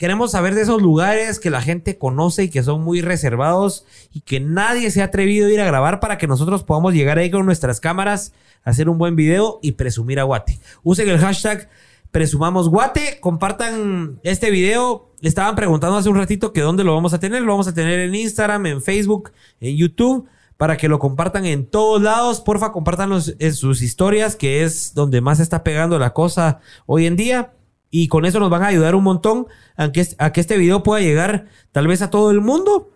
Queremos 0.05 0.33
saber 0.33 0.55
de 0.55 0.61
esos 0.61 0.83
lugares 0.83 1.41
que 1.41 1.49
la 1.49 1.63
gente 1.63 1.97
conoce 1.97 2.45
y 2.45 2.51
que 2.51 2.63
son 2.63 2.83
muy 2.83 3.01
reservados 3.01 3.87
y 4.13 4.21
que 4.21 4.39
nadie 4.39 4.91
se 4.91 5.01
ha 5.01 5.07
atrevido 5.07 5.47
a 5.47 5.51
ir 5.51 5.63
a 5.63 5.65
grabar 5.65 5.99
para 5.99 6.19
que 6.19 6.27
nosotros 6.27 6.63
podamos 6.63 6.93
llegar 6.93 7.17
ahí 7.17 7.31
con 7.31 7.47
nuestras 7.47 7.81
cámaras, 7.81 8.35
hacer 8.65 8.91
un 8.91 8.99
buen 8.99 9.17
video 9.17 9.61
y 9.63 9.73
presumir 9.73 10.21
a 10.21 10.25
Guate. 10.25 10.59
Usen 10.83 11.09
el 11.09 11.19
hashtag 11.19 11.71
presumamos 12.11 12.69
Guate, 12.69 13.19
compartan 13.23 14.21
este 14.25 14.51
video. 14.51 15.09
Estaban 15.23 15.57
preguntando 15.57 15.97
hace 15.97 16.11
un 16.11 16.17
ratito 16.17 16.53
que 16.53 16.61
dónde 16.61 16.85
lo 16.85 16.95
vamos 16.95 17.15
a 17.15 17.19
tener. 17.19 17.41
Lo 17.41 17.53
vamos 17.53 17.69
a 17.69 17.73
tener 17.73 17.99
en 18.01 18.15
Instagram, 18.15 18.67
en 18.67 18.83
Facebook, 18.83 19.33
en 19.63 19.75
YouTube, 19.75 20.29
para 20.59 20.77
que 20.77 20.89
lo 20.89 20.99
compartan 20.99 21.47
en 21.47 21.65
todos 21.65 22.03
lados. 22.03 22.43
Porfa, 22.43 22.73
compártanlo 22.73 23.21
en 23.39 23.55
sus 23.55 23.81
historias, 23.81 24.37
que 24.37 24.65
es 24.65 24.93
donde 24.93 25.23
más 25.23 25.41
está 25.41 25.65
pegando 25.65 25.99
la 25.99 26.13
cosa 26.13 26.61
hoy 26.85 27.07
en 27.07 27.17
día. 27.17 27.55
Y 27.97 28.09
con 28.09 28.25
eso 28.25 28.41
nos 28.41 28.51
van 28.51 28.65
a 28.65 28.67
ayudar 28.67 28.97
un 28.97 29.05
montón 29.05 29.47
a 29.77 29.93
que, 29.93 30.05
a 30.19 30.33
que 30.33 30.41
este 30.41 30.59
video 30.59 30.83
pueda 30.83 31.01
llegar 31.01 31.47
tal 31.71 31.87
vez 31.87 32.03
a 32.03 32.11
todo 32.11 32.33
el 32.33 32.41
mundo 32.41 32.91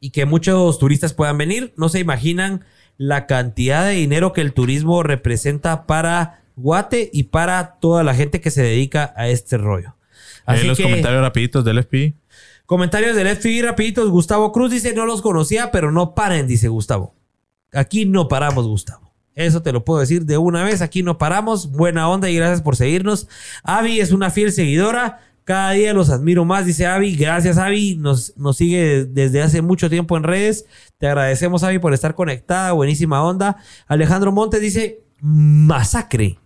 y 0.00 0.08
que 0.08 0.24
muchos 0.24 0.78
turistas 0.78 1.12
puedan 1.12 1.36
venir. 1.36 1.74
No 1.76 1.90
se 1.90 1.98
imaginan 1.98 2.64
la 2.96 3.26
cantidad 3.26 3.84
de 3.84 3.92
dinero 3.92 4.32
que 4.32 4.40
el 4.40 4.54
turismo 4.54 5.02
representa 5.02 5.86
para 5.86 6.44
Guate 6.56 7.10
y 7.12 7.24
para 7.24 7.78
toda 7.78 8.02
la 8.04 8.14
gente 8.14 8.40
que 8.40 8.50
se 8.50 8.62
dedica 8.62 9.12
a 9.18 9.28
este 9.28 9.58
rollo. 9.58 9.96
Así 10.46 10.66
los 10.66 10.80
comentarios 10.80 11.20
rapiditos 11.20 11.62
del 11.62 11.80
FPI. 11.80 12.14
Comentarios 12.64 13.16
del 13.16 13.26
FPI 13.26 13.60
rapiditos. 13.60 14.08
Gustavo 14.08 14.50
Cruz 14.50 14.70
dice, 14.70 14.94
no 14.94 15.04
los 15.04 15.20
conocía, 15.20 15.70
pero 15.70 15.92
no 15.92 16.14
paren, 16.14 16.46
dice 16.46 16.68
Gustavo. 16.68 17.14
Aquí 17.70 18.06
no 18.06 18.28
paramos, 18.28 18.66
Gustavo. 18.66 19.05
Eso 19.36 19.62
te 19.62 19.70
lo 19.70 19.84
puedo 19.84 20.00
decir 20.00 20.24
de 20.24 20.38
una 20.38 20.64
vez. 20.64 20.80
Aquí 20.80 21.02
no 21.02 21.18
paramos. 21.18 21.70
Buena 21.70 22.08
onda 22.08 22.28
y 22.30 22.36
gracias 22.36 22.62
por 22.62 22.74
seguirnos. 22.74 23.28
Avi 23.62 24.00
es 24.00 24.10
una 24.10 24.30
fiel 24.30 24.50
seguidora. 24.50 25.20
Cada 25.44 25.72
día 25.72 25.92
los 25.92 26.10
admiro 26.10 26.44
más, 26.44 26.66
dice 26.66 26.86
Avi. 26.86 27.14
Gracias, 27.14 27.58
Avi. 27.58 27.96
Nos, 27.96 28.32
nos 28.36 28.56
sigue 28.56 29.04
desde 29.04 29.42
hace 29.42 29.60
mucho 29.60 29.90
tiempo 29.90 30.16
en 30.16 30.22
redes. 30.22 30.64
Te 30.98 31.06
agradecemos, 31.06 31.62
Avi, 31.62 31.78
por 31.78 31.92
estar 31.92 32.14
conectada. 32.14 32.72
Buenísima 32.72 33.22
onda. 33.22 33.58
Alejandro 33.86 34.32
Montes 34.32 34.62
dice, 34.62 35.02
masacre. 35.20 36.38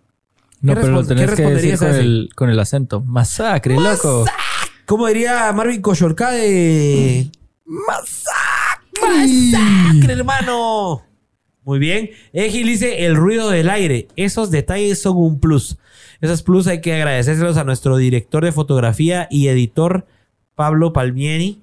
No, 0.60 0.74
pero 0.74 0.88
lo 0.88 1.06
tenés 1.06 1.30
que 1.30 1.42
decir 1.42 1.78
con 1.78 1.88
el, 1.88 2.30
con 2.34 2.50
el, 2.50 2.58
acento. 2.58 3.00
Masacre, 3.00 3.76
loco. 3.76 4.26
¿Cómo 4.84 5.06
diría 5.06 5.50
Marvin 5.52 5.80
de... 5.80 7.30
Masacre. 7.64 9.00
Masacre, 9.00 10.12
hermano. 10.12 11.09
Muy 11.64 11.78
bien. 11.78 12.10
Egil 12.32 12.66
dice 12.66 13.06
el 13.06 13.16
ruido 13.16 13.50
del 13.50 13.68
aire. 13.68 14.08
Esos 14.16 14.50
detalles 14.50 15.00
son 15.00 15.16
un 15.16 15.40
plus. 15.40 15.78
Esos 16.20 16.42
plus 16.42 16.66
hay 16.66 16.80
que 16.80 16.94
agradecérselos 16.94 17.56
a 17.56 17.64
nuestro 17.64 17.96
director 17.96 18.44
de 18.44 18.52
fotografía 18.52 19.26
y 19.30 19.48
editor, 19.48 20.06
Pablo 20.54 20.92
Palmieri. 20.92 21.62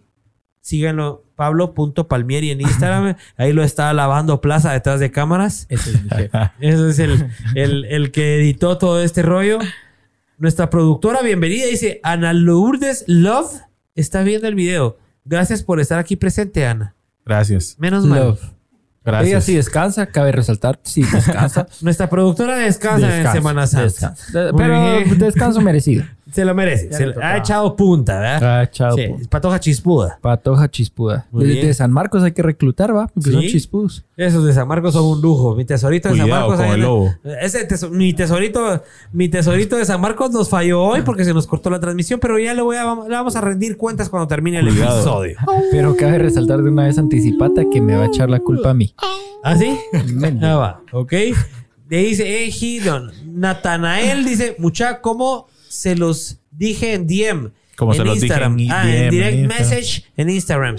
Síganlo 0.61 1.23
Pablo.palmieri 1.35 2.51
en 2.51 2.61
Instagram. 2.61 3.15
Ahí 3.37 3.53
lo 3.53 3.63
está 3.63 3.93
lavando 3.93 4.41
Plaza 4.41 4.73
detrás 4.73 4.99
de 4.99 5.11
cámaras. 5.11 5.65
Ese 5.69 5.91
es 5.91 6.03
mi 6.03 6.09
jefe. 6.09 6.29
Ese 6.59 6.89
es 6.89 6.99
el, 6.99 7.85
el, 7.85 8.11
que 8.11 8.37
editó 8.37 8.77
todo 8.77 9.01
este 9.01 9.21
rollo. 9.21 9.59
Nuestra 10.37 10.69
productora, 10.69 11.21
bienvenida, 11.21 11.65
dice 11.65 11.99
Ana 12.03 12.33
Lourdes 12.33 13.05
Love 13.07 13.61
está 13.95 14.23
viendo 14.23 14.47
el 14.47 14.55
video. 14.55 14.97
Gracias 15.25 15.63
por 15.63 15.79
estar 15.79 15.99
aquí 15.99 16.15
presente, 16.15 16.65
Ana. 16.65 16.95
Gracias. 17.25 17.75
Menos 17.79 18.05
mal. 18.05 18.37
Gracias. 19.07 19.29
Ella 19.29 19.41
sí 19.41 19.55
descansa, 19.55 20.07
cabe 20.07 20.33
resaltar, 20.33 20.81
sí 20.83 21.01
descansa. 21.01 21.65
Nuestra 21.81 22.09
productora 22.09 22.57
descansa, 22.57 23.21
en 23.21 23.31
Semana 23.31 23.65
Santa. 23.65 24.13
Pero 24.33 25.15
descanso 25.15 25.61
merecido. 25.61 26.03
Se 26.31 26.45
lo 26.45 26.53
merece. 26.53 26.91
Se 26.91 27.13
ha 27.21 27.37
echado 27.37 27.75
punta, 27.75 28.19
¿verdad? 28.19 28.59
Ha 28.59 28.63
echado 28.63 28.95
sí. 28.95 29.07
Patoja 29.29 29.59
chispuda. 29.59 30.19
Patoja 30.21 30.69
chispuda. 30.69 31.27
De, 31.31 31.73
San 31.73 31.91
Marcos 31.91 32.23
hay 32.23 32.31
que 32.31 32.41
reclutar, 32.41 32.95
¿va? 32.95 33.07
Porque 33.07 33.31
son 33.31 33.41
chispudos. 33.41 34.05
Esos 34.15 34.45
de 34.45 34.53
San 34.53 34.67
Marcos 34.67 34.93
son 34.93 35.05
un 35.05 35.21
lujo. 35.21 35.55
Mi 35.55 35.65
tesorito 35.65 36.09
de 36.09 36.17
San 36.17 36.29
Marcos. 36.29 36.57
Con 36.57 36.65
el 36.65 36.81
lobo. 36.81 37.13
Ese 37.41 37.67
mi 37.91 38.13
tesorito, 38.13 38.83
mi 39.11 39.29
tesorito 39.29 39.77
de 39.77 39.85
San 39.85 40.01
Marcos 40.01 40.31
nos 40.31 40.49
falló 40.49 40.81
hoy 40.81 41.01
porque 41.01 41.23
se 41.23 41.33
nos 41.33 41.47
cortó 41.47 41.69
la 41.69 41.79
transmisión, 41.79 42.19
pero 42.19 42.37
ya 42.39 42.53
le 42.53 42.61
voy 42.61 42.77
a, 42.77 42.83
le 42.83 43.15
vamos 43.15 43.35
a 43.35 43.41
rendir 43.41 43.77
cuentas 43.77 44.09
cuando 44.09 44.27
termine 44.27 44.59
el 44.59 44.67
episodio. 44.67 45.37
Pero 45.71 45.95
cabe 45.95 46.19
resaltar 46.19 46.61
de 46.61 46.69
una 46.69 46.85
vez 46.85 46.97
anticipata 46.97 47.63
que 47.71 47.81
me 47.81 47.95
va 47.95 48.03
a 48.03 48.07
echar 48.07 48.29
la 48.29 48.39
culpa 48.39 48.71
a 48.71 48.73
mí. 48.73 48.93
¿Ah, 49.43 49.55
sí? 49.55 49.77
Ah, 50.41 50.55
va. 50.55 50.81
Ok. 50.91 51.13
Le 51.89 51.97
dice 52.03 52.45
Ejidon. 52.45 53.11
Natanael 53.25 54.25
dice, 54.25 54.55
mucha, 54.59 54.99
¿cómo 54.99 55.47
se 55.77 55.95
los 55.95 56.39
dije 56.51 56.93
en 56.93 57.07
DM. 57.07 57.51
Como 57.75 57.93
en 57.93 57.97
se 57.97 58.03
los 58.03 58.17
Instagram. 58.17 58.57
dije 58.57 58.73
en, 58.73 58.75
ah, 58.75 58.95
en 58.95 59.09
direct 59.11 59.47
message 59.47 60.05
en 60.17 60.29
Instagram. 60.29 60.77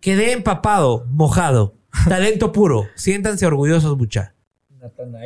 Quedé 0.00 0.32
empapado, 0.32 1.06
mojado. 1.10 1.74
Talento 2.08 2.52
puro. 2.52 2.86
Siéntanse 2.94 3.46
orgullosos, 3.46 3.96
mucha. 3.98 4.34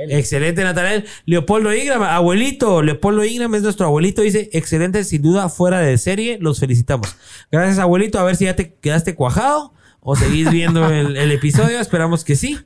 Excelente, 0.08 0.64
Natanael. 0.64 1.04
Leopoldo 1.26 1.72
Ingram, 1.72 2.02
abuelito. 2.02 2.82
Leopoldo 2.82 3.24
Ingram 3.24 3.54
es 3.54 3.62
nuestro 3.62 3.86
abuelito. 3.86 4.22
Dice, 4.22 4.50
excelente, 4.52 5.04
sin 5.04 5.22
duda, 5.22 5.48
fuera 5.48 5.78
de 5.78 5.96
serie. 5.96 6.38
Los 6.40 6.58
felicitamos. 6.58 7.14
Gracias, 7.52 7.78
abuelito. 7.78 8.18
A 8.18 8.24
ver 8.24 8.34
si 8.34 8.46
ya 8.46 8.56
te 8.56 8.74
quedaste 8.74 9.14
cuajado 9.14 9.72
o 10.00 10.16
seguís 10.16 10.50
viendo 10.50 10.90
el, 10.90 11.30
episodio. 11.30 11.78
Esperamos 11.78 12.24
que 12.24 12.34
sí. 12.34 12.58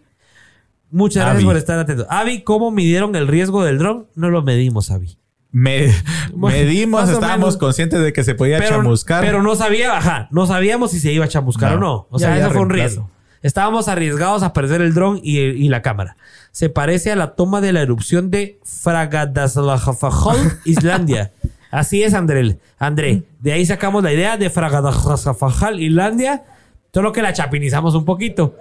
Muchas 0.90 1.24
gracias 1.24 1.44
por 1.44 1.56
estar 1.58 1.78
atento. 1.78 2.06
Avi, 2.08 2.40
¿cómo 2.40 2.70
midieron 2.70 3.14
el 3.14 3.28
riesgo 3.28 3.62
del 3.64 3.76
dron? 3.76 4.06
No 4.14 4.30
lo 4.30 4.42
medimos, 4.42 4.90
Avi. 4.90 5.18
Me, 5.50 5.92
medimos, 6.34 7.08
estábamos 7.08 7.56
conscientes 7.56 8.00
de 8.02 8.12
que 8.12 8.24
se 8.24 8.34
podía 8.34 8.62
chamuscar. 8.62 9.24
Pero 9.24 9.42
no 9.42 9.54
sabía, 9.56 9.96
ajá, 9.96 10.28
no 10.30 10.46
sabíamos 10.46 10.90
si 10.90 11.00
se 11.00 11.12
iba 11.12 11.24
a 11.24 11.28
chamuscar 11.28 11.74
o 11.74 11.80
no. 11.80 12.06
O 12.10 12.18
sea, 12.18 12.36
eso 12.38 12.50
fue 12.50 12.62
un 12.62 12.70
riesgo. 12.70 13.10
Estábamos 13.42 13.86
arriesgados 13.86 14.42
a 14.42 14.52
perder 14.52 14.80
el 14.82 14.94
dron 14.94 15.20
y, 15.22 15.68
la 15.68 15.80
cámara. 15.82 16.16
Se 16.50 16.68
parece 16.68 17.12
a 17.12 17.16
la 17.16 17.34
toma 17.34 17.60
de 17.60 17.72
la 17.72 17.82
erupción 17.82 18.30
de 18.30 18.58
Fragadaslajafajol, 18.64 20.36
Islandia. 20.64 21.32
Así 21.70 22.02
es, 22.02 22.14
André. 22.14 22.58
André, 22.78 23.22
de 23.40 23.52
ahí 23.52 23.64
sacamos 23.64 24.02
la 24.02 24.12
idea 24.12 24.36
de 24.36 24.50
Fragadaslajafajol, 24.50 25.80
Islandia, 25.80 26.44
solo 26.92 27.12
que 27.12 27.22
la 27.22 27.32
chapinizamos 27.32 27.94
un 27.94 28.04
poquito. 28.04 28.56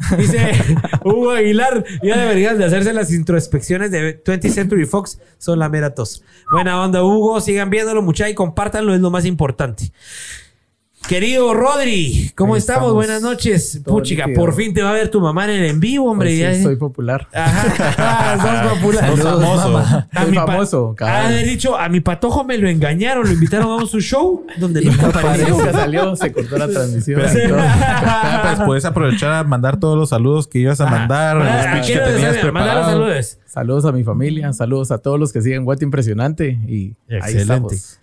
Dice 0.18 0.52
Hugo 1.04 1.30
Aguilar, 1.32 1.84
ya 2.02 2.16
deberían 2.16 2.58
de 2.58 2.64
hacerse 2.64 2.92
las 2.92 3.12
introspecciones 3.12 3.90
de 3.90 4.22
20th 4.22 4.50
Century 4.50 4.86
Fox, 4.86 5.20
son 5.38 5.58
la 5.58 5.68
mera 5.68 5.94
tos. 5.94 6.22
Buena 6.50 6.82
onda, 6.82 7.02
Hugo, 7.04 7.40
sigan 7.40 7.70
viéndolo, 7.70 8.02
muchachos, 8.02 8.32
y 8.32 8.34
compártanlo, 8.34 8.94
es 8.94 9.00
lo 9.00 9.10
más 9.10 9.24
importante. 9.24 9.92
Querido 11.08 11.54
Rodri, 11.54 12.30
¿cómo 12.36 12.54
estamos? 12.54 12.92
Buenas 12.92 13.20
noches. 13.20 13.80
Puchica, 13.84 14.26
por 14.34 14.54
fin 14.54 14.72
te 14.72 14.80
va 14.82 14.90
a 14.90 14.92
ver 14.92 15.08
tu 15.10 15.20
mamá 15.20 15.44
en 15.46 15.50
el 15.50 15.64
en 15.70 15.80
vivo, 15.80 16.08
hombre. 16.08 16.38
Pues 16.38 16.58
sí, 16.58 16.62
soy 16.62 16.76
popular. 16.76 17.26
Ajá. 17.32 17.94
Ah, 18.02 18.62
sos 18.70 18.78
popular. 18.78 19.10
Sos 19.16 19.20
famoso. 19.20 19.78
A 20.12 20.24
mi 20.26 20.36
famoso. 20.36 20.94
Ha 21.00 21.30
dicho, 21.30 21.76
a 21.76 21.88
mi 21.88 22.00
patojo 22.00 22.44
me 22.44 22.56
lo 22.58 22.68
engañaron, 22.68 23.26
lo 23.26 23.32
invitaron 23.32 23.82
a 23.82 23.86
su 23.86 24.00
show 24.00 24.46
donde 24.58 24.82
nunca 24.82 25.08
apareció. 25.08 25.72
Salió, 25.72 26.14
se 26.16 26.32
cortó 26.32 26.56
la 26.58 26.68
transmisión. 26.72 27.20
pues 27.20 28.60
puedes 28.64 28.84
aprovechar 28.84 29.32
a 29.32 29.42
mandar 29.44 29.80
todos 29.80 29.98
los 29.98 30.10
saludos 30.10 30.46
que 30.46 30.60
ibas 30.60 30.80
a 30.80 30.86
mandar. 30.86 31.38
Ah, 31.42 31.76
los 31.78 31.86
que 31.86 31.98
tenías 31.98 32.36
preparados. 32.36 32.86
saludos. 32.86 33.38
Saludos 33.46 33.84
a 33.84 33.90
mi 33.92 34.04
familia, 34.04 34.52
saludos 34.52 34.92
a 34.92 34.98
todos 34.98 35.18
los 35.18 35.32
que 35.32 35.42
siguen 35.42 35.64
Guate 35.64 35.84
Impresionante 35.84 36.56
y 36.68 36.94
Excelente. 37.08 37.26
ahí 37.26 37.36
estamos. 37.36 37.99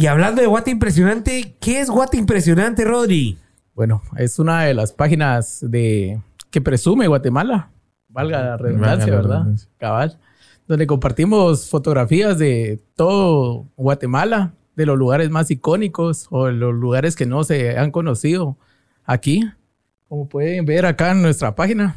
Y 0.00 0.06
hablando 0.06 0.40
de 0.40 0.46
Guate 0.46 0.70
Impresionante, 0.70 1.56
¿qué 1.58 1.80
es 1.80 1.90
Guate 1.90 2.16
Impresionante, 2.16 2.84
Rodri? 2.84 3.36
Bueno, 3.74 4.00
es 4.16 4.38
una 4.38 4.62
de 4.62 4.72
las 4.72 4.92
páginas 4.92 5.58
de 5.60 6.20
que 6.52 6.60
presume 6.60 7.08
Guatemala, 7.08 7.72
valga 8.06 8.40
la 8.44 8.56
redundancia, 8.56 9.12
¿verdad? 9.12 9.44
Cabal. 9.76 10.20
Donde 10.68 10.86
compartimos 10.86 11.68
fotografías 11.68 12.38
de 12.38 12.80
todo 12.94 13.66
Guatemala, 13.76 14.54
de 14.76 14.86
los 14.86 14.96
lugares 14.96 15.30
más 15.30 15.50
icónicos 15.50 16.28
o 16.30 16.46
de 16.46 16.52
los 16.52 16.72
lugares 16.72 17.16
que 17.16 17.26
no 17.26 17.42
se 17.42 17.76
han 17.76 17.90
conocido 17.90 18.56
aquí. 19.04 19.50
como 20.08 20.28
pueden 20.28 20.64
ver 20.64 20.86
acá 20.86 21.10
en 21.10 21.22
nuestra 21.22 21.56
página, 21.56 21.96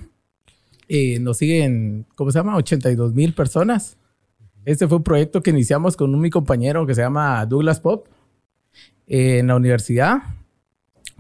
eh, 0.88 1.20
nos 1.20 1.38
siguen, 1.38 2.08
¿cómo 2.16 2.32
se 2.32 2.40
llama? 2.40 2.56
82 2.56 3.14
mil 3.14 3.36
personas. 3.36 3.96
Este 4.66 4.88
fue 4.88 4.98
un 4.98 5.04
proyecto 5.04 5.42
que 5.42 5.50
iniciamos 5.50 5.98
con 5.98 6.14
un 6.14 6.22
mi 6.22 6.30
compañero 6.30 6.86
que 6.86 6.94
se 6.94 7.02
llama 7.02 7.46
Douglas 7.46 7.80
Pop 7.80 8.08
en 9.08 9.48
la 9.48 9.56
universidad 9.56 10.20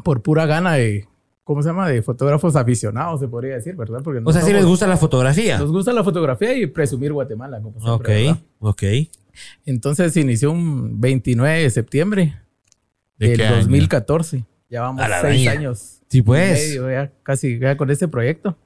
por 0.03 0.21
pura 0.21 0.45
gana 0.45 0.73
de, 0.73 1.07
¿cómo 1.43 1.61
se 1.61 1.69
llama? 1.69 1.89
De 1.89 2.01
fotógrafos 2.01 2.55
aficionados, 2.55 3.19
se 3.19 3.27
podría 3.27 3.55
decir, 3.55 3.75
¿verdad? 3.75 4.01
Porque 4.03 4.21
o 4.23 4.31
sea, 4.31 4.41
si 4.41 4.53
les 4.53 4.65
gusta 4.65 4.87
la 4.87 4.97
fotografía. 4.97 5.57
Nos 5.57 5.71
gusta 5.71 5.93
la 5.93 6.03
fotografía 6.03 6.57
y 6.57 6.67
presumir 6.67 7.13
Guatemala, 7.13 7.61
como 7.61 7.79
siempre, 7.79 8.29
Ok, 8.29 8.37
ok. 8.59 8.83
Entonces 9.65 10.13
se 10.13 10.21
inició 10.21 10.51
un 10.51 10.99
29 10.99 11.63
de 11.63 11.69
septiembre 11.69 12.35
del 13.17 13.37
2014. 13.37 14.45
Ya 14.69 14.81
vamos 14.81 15.03
seis 15.21 15.47
años. 15.47 16.01
Sí, 16.07 16.21
pues. 16.21 16.69
Medio, 16.69 16.91
ya 16.91 17.11
casi 17.23 17.59
ya 17.59 17.77
con 17.77 17.89
este 17.89 18.07
proyecto. 18.07 18.57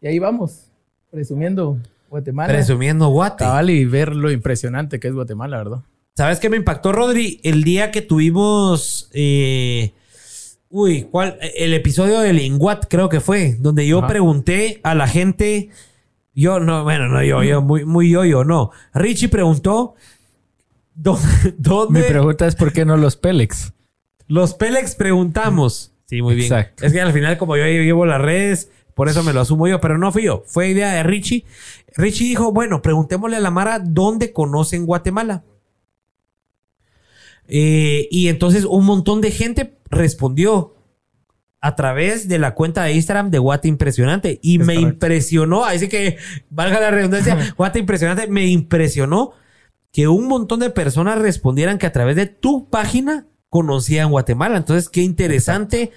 Y 0.00 0.06
ahí 0.06 0.18
vamos, 0.18 0.70
presumiendo 1.10 1.78
Guatemala. 2.08 2.52
Presumiendo 2.52 3.08
Guatemala. 3.08 3.70
y 3.70 3.84
ver 3.84 4.14
lo 4.14 4.30
impresionante 4.30 4.98
que 5.00 5.08
es 5.08 5.14
Guatemala, 5.14 5.58
¿verdad? 5.58 5.82
¿Sabes 6.16 6.40
qué 6.40 6.50
me 6.50 6.56
impactó, 6.56 6.92
Rodri? 6.92 7.40
El 7.44 7.62
día 7.62 7.90
que 7.90 8.02
tuvimos. 8.02 9.08
Eh, 9.12 9.92
uy, 10.68 11.06
¿cuál? 11.10 11.38
El 11.56 11.74
episodio 11.74 12.20
del 12.20 12.40
Inguat, 12.40 12.86
creo 12.88 13.08
que 13.08 13.20
fue, 13.20 13.56
donde 13.58 13.86
yo 13.86 14.06
pregunté 14.06 14.80
a 14.82 14.94
la 14.94 15.06
gente. 15.06 15.70
Yo, 16.34 16.60
no, 16.60 16.82
bueno, 16.84 17.08
no 17.08 17.22
yo, 17.22 17.42
yo, 17.42 17.62
muy, 17.62 17.84
muy 17.84 18.10
yo, 18.10 18.24
yo, 18.24 18.44
no. 18.44 18.70
Richie 18.94 19.28
preguntó. 19.28 19.94
¿Dónde? 20.94 22.00
Mi 22.00 22.02
pregunta 22.02 22.46
es: 22.46 22.56
¿por 22.56 22.72
qué 22.72 22.84
no 22.84 22.96
los 22.96 23.16
Pélex? 23.16 23.72
Los 24.26 24.54
Pélex 24.54 24.96
preguntamos. 24.96 25.92
Sí, 26.06 26.22
muy 26.22 26.34
bien. 26.34 26.52
Es 26.80 26.92
que 26.92 27.00
al 27.00 27.12
final, 27.12 27.38
como 27.38 27.56
yo 27.56 27.64
llevo 27.64 28.06
las 28.06 28.20
redes, 28.20 28.70
por 28.98 29.08
eso 29.08 29.22
me 29.22 29.32
lo 29.32 29.40
asumo 29.40 29.68
yo, 29.68 29.80
pero 29.80 29.96
no 29.96 30.10
fui 30.10 30.24
yo. 30.24 30.42
Fue 30.44 30.70
idea 30.70 30.92
de 30.92 31.04
Richie. 31.04 31.44
Richie 31.94 32.30
dijo: 32.30 32.50
Bueno, 32.50 32.82
preguntémosle 32.82 33.36
a 33.36 33.40
la 33.40 33.52
Mara 33.52 33.78
dónde 33.78 34.32
conocen 34.32 34.86
Guatemala. 34.86 35.44
Eh, 37.46 38.08
y 38.10 38.26
entonces 38.26 38.64
un 38.64 38.84
montón 38.84 39.20
de 39.20 39.30
gente 39.30 39.78
respondió 39.88 40.74
a 41.60 41.76
través 41.76 42.26
de 42.26 42.40
la 42.40 42.56
cuenta 42.56 42.82
de 42.82 42.94
Instagram 42.94 43.30
de 43.30 43.38
Guate 43.38 43.68
Impresionante. 43.68 44.40
Y 44.42 44.58
me 44.58 44.74
impresionó, 44.74 45.64
así 45.64 45.88
que 45.88 46.16
valga 46.50 46.80
la 46.80 46.90
redundancia, 46.90 47.54
Guate 47.56 47.78
Impresionante, 47.78 48.26
me 48.26 48.48
impresionó 48.48 49.30
que 49.92 50.08
un 50.08 50.26
montón 50.26 50.58
de 50.58 50.70
personas 50.70 51.20
respondieran 51.20 51.78
que 51.78 51.86
a 51.86 51.92
través 51.92 52.16
de 52.16 52.26
tu 52.26 52.68
página 52.68 53.28
conocían 53.48 54.10
Guatemala. 54.10 54.56
Entonces, 54.56 54.88
qué 54.88 55.02
interesante 55.02 55.92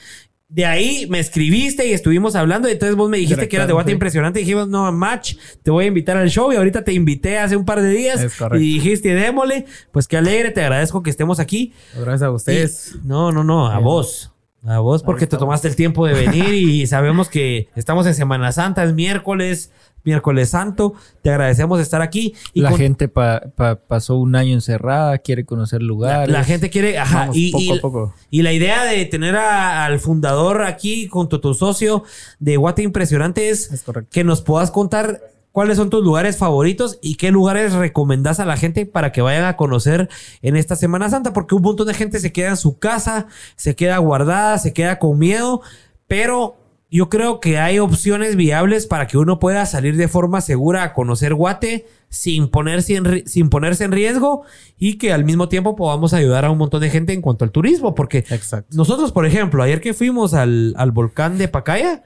de 0.51 0.65
ahí 0.65 1.07
me 1.09 1.19
escribiste 1.19 1.87
y 1.87 1.93
estuvimos 1.93 2.35
hablando. 2.35 2.67
Y 2.67 2.73
entonces 2.73 2.95
vos 2.95 3.09
me 3.09 3.17
dijiste 3.17 3.47
que 3.47 3.55
era 3.55 3.65
de 3.65 3.73
Guate 3.73 3.91
impresionante. 3.91 4.41
Y 4.41 4.43
dijimos, 4.43 4.67
no, 4.67 4.91
match, 4.91 5.35
te 5.63 5.71
voy 5.71 5.85
a 5.85 5.87
invitar 5.87 6.17
al 6.17 6.29
show. 6.29 6.51
Y 6.51 6.57
ahorita 6.57 6.83
te 6.83 6.91
invité 6.93 7.39
hace 7.39 7.55
un 7.55 7.63
par 7.63 7.81
de 7.81 7.89
días. 7.89 8.27
y 8.53 8.57
dijiste, 8.57 9.15
démosle. 9.15 9.65
Pues 9.91 10.07
qué 10.07 10.17
alegre, 10.17 10.51
te 10.51 10.61
agradezco 10.61 11.01
que 11.03 11.09
estemos 11.09 11.39
aquí. 11.39 11.73
Gracias 11.93 12.23
a 12.23 12.31
ustedes. 12.31 12.95
no, 13.03 13.31
no, 13.31 13.43
no, 13.43 13.67
a 13.67 13.79
vos. 13.79 14.31
A 14.63 14.77
vos 14.77 15.01
porque 15.01 15.25
te 15.25 15.37
tomaste 15.37 15.67
el 15.67 15.75
tiempo 15.75 16.05
de 16.05 16.13
venir 16.13 16.53
y 16.53 16.85
sabemos 16.85 17.29
que 17.29 17.69
estamos 17.75 18.05
en 18.05 18.13
Semana 18.13 18.51
Santa, 18.51 18.83
es 18.83 18.93
miércoles, 18.93 19.71
miércoles 20.03 20.49
santo. 20.49 20.93
Te 21.21 21.29
agradecemos 21.29 21.79
estar 21.79 22.01
aquí. 22.01 22.33
Y 22.53 22.61
la 22.61 22.71
gente 22.73 23.07
pasó 23.07 24.15
un 24.15 24.35
año 24.35 24.53
encerrada, 24.53 25.17
quiere 25.19 25.45
conocer 25.45 25.81
lugares. 25.81 26.29
La, 26.29 26.43
gente 26.43 26.69
quiere, 26.69 26.97
ajá, 26.97 27.29
y, 27.33 27.51
poco 27.51 27.73
a 27.73 27.81
poco. 27.81 28.13
y, 28.29 28.41
la 28.41 28.53
idea 28.53 28.85
de 28.85 29.05
tener 29.05 29.35
al 29.35 29.99
fundador 29.99 30.63
aquí 30.63 31.07
junto 31.07 31.37
a 31.37 31.41
tu 31.41 31.53
socio 31.53 32.03
de 32.39 32.57
Guate 32.57 32.83
Impresionante 32.83 33.49
es, 33.49 33.83
que 34.09 34.23
nos 34.23 34.41
puedas 34.41 34.71
contar 34.71 35.21
cuáles 35.51 35.77
son 35.77 35.89
tus 35.89 36.03
lugares 36.03 36.37
favoritos 36.37 36.97
y 37.01 37.15
qué 37.15 37.31
lugares 37.31 37.73
recomendás 37.73 38.39
a 38.39 38.45
la 38.45 38.57
gente 38.57 38.85
para 38.85 39.11
que 39.11 39.21
vayan 39.21 39.45
a 39.45 39.57
conocer 39.57 40.09
en 40.41 40.55
esta 40.55 40.75
Semana 40.75 41.09
Santa, 41.09 41.33
porque 41.33 41.55
un 41.55 41.61
montón 41.61 41.87
de 41.87 41.93
gente 41.93 42.19
se 42.19 42.31
queda 42.31 42.49
en 42.49 42.57
su 42.57 42.79
casa, 42.79 43.27
se 43.55 43.75
queda 43.75 43.97
guardada, 43.97 44.57
se 44.57 44.73
queda 44.73 44.99
con 44.99 45.19
miedo, 45.19 45.61
pero 46.07 46.60
yo 46.91 47.09
creo 47.09 47.39
que 47.39 47.57
hay 47.57 47.79
opciones 47.79 48.35
viables 48.35 48.85
para 48.85 49.07
que 49.07 49.17
uno 49.17 49.39
pueda 49.39 49.65
salir 49.65 49.95
de 49.95 50.09
forma 50.09 50.41
segura 50.41 50.83
a 50.83 50.93
conocer 50.93 51.33
Guate 51.33 51.87
sin 52.09 52.49
ponerse 52.49 52.95
en, 52.95 53.25
sin 53.25 53.49
ponerse 53.49 53.85
en 53.85 53.93
riesgo 53.93 54.43
y 54.77 54.95
que 54.97 55.13
al 55.13 55.23
mismo 55.23 55.47
tiempo 55.47 55.77
podamos 55.77 56.13
ayudar 56.13 56.43
a 56.43 56.51
un 56.51 56.57
montón 56.57 56.81
de 56.81 56.89
gente 56.89 57.13
en 57.13 57.21
cuanto 57.21 57.45
al 57.45 57.51
turismo. 57.51 57.95
Porque 57.95 58.25
nosotros, 58.71 59.13
por 59.13 59.25
ejemplo, 59.25 59.63
ayer 59.63 59.79
que 59.79 59.93
fuimos 59.93 60.33
al, 60.33 60.75
volcán 60.93 61.37
de 61.37 61.47
Pacaya, 61.47 62.03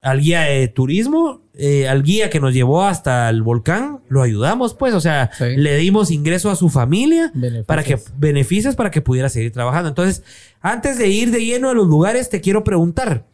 al 0.00 0.20
guía 0.20 0.42
de 0.42 0.68
turismo, 0.68 1.42
eh, 1.54 1.88
al 1.88 2.04
guía 2.04 2.30
que 2.30 2.38
nos 2.38 2.54
llevó 2.54 2.84
hasta 2.84 3.28
el 3.28 3.42
volcán, 3.42 4.02
lo 4.08 4.22
ayudamos, 4.22 4.74
pues, 4.74 4.94
o 4.94 5.00
sea, 5.00 5.30
le 5.40 5.76
dimos 5.78 6.12
ingreso 6.12 6.48
a 6.48 6.54
su 6.54 6.68
familia 6.68 7.32
para 7.66 7.82
que 7.82 7.98
beneficios 8.16 8.76
para 8.76 8.92
que 8.92 9.00
pudiera 9.00 9.28
seguir 9.28 9.50
trabajando. 9.50 9.88
Entonces, 9.88 10.22
antes 10.60 10.96
de 10.96 11.08
ir 11.08 11.32
de 11.32 11.44
lleno 11.44 11.70
a 11.70 11.74
los 11.74 11.88
lugares, 11.88 12.30
te 12.30 12.40
quiero 12.40 12.62
preguntar. 12.62 13.31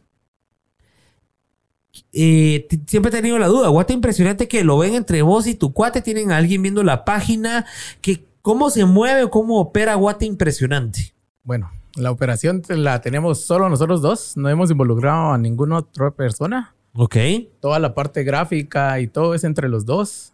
Eh, 2.12 2.66
siempre 2.86 3.10
he 3.10 3.14
tenido 3.14 3.38
la 3.38 3.48
duda, 3.48 3.68
Guate 3.68 3.92
impresionante 3.92 4.48
que 4.48 4.64
lo 4.64 4.78
ven 4.78 4.94
entre 4.94 5.22
vos 5.22 5.46
y 5.46 5.54
tu 5.54 5.72
cuate, 5.72 6.00
tienen 6.00 6.32
a 6.32 6.38
alguien 6.38 6.62
viendo 6.62 6.82
la 6.82 7.04
página, 7.04 7.66
que 8.00 8.24
cómo 8.40 8.70
se 8.70 8.84
mueve 8.84 9.24
o 9.24 9.30
cómo 9.30 9.60
opera 9.60 9.94
Guate 9.94 10.24
impresionante. 10.24 11.12
Bueno, 11.42 11.70
la 11.96 12.10
operación 12.10 12.62
la 12.68 13.00
tenemos 13.00 13.40
solo 13.42 13.68
nosotros 13.68 14.00
dos, 14.00 14.36
no 14.36 14.48
hemos 14.48 14.70
involucrado 14.70 15.32
a 15.32 15.38
ninguna 15.38 15.78
otra 15.78 16.10
persona. 16.10 16.74
Ok. 16.94 17.16
Toda 17.60 17.78
la 17.78 17.94
parte 17.94 18.24
gráfica 18.24 18.98
y 19.00 19.06
todo 19.06 19.34
es 19.34 19.44
entre 19.44 19.68
los 19.68 19.84
dos. 19.84 20.32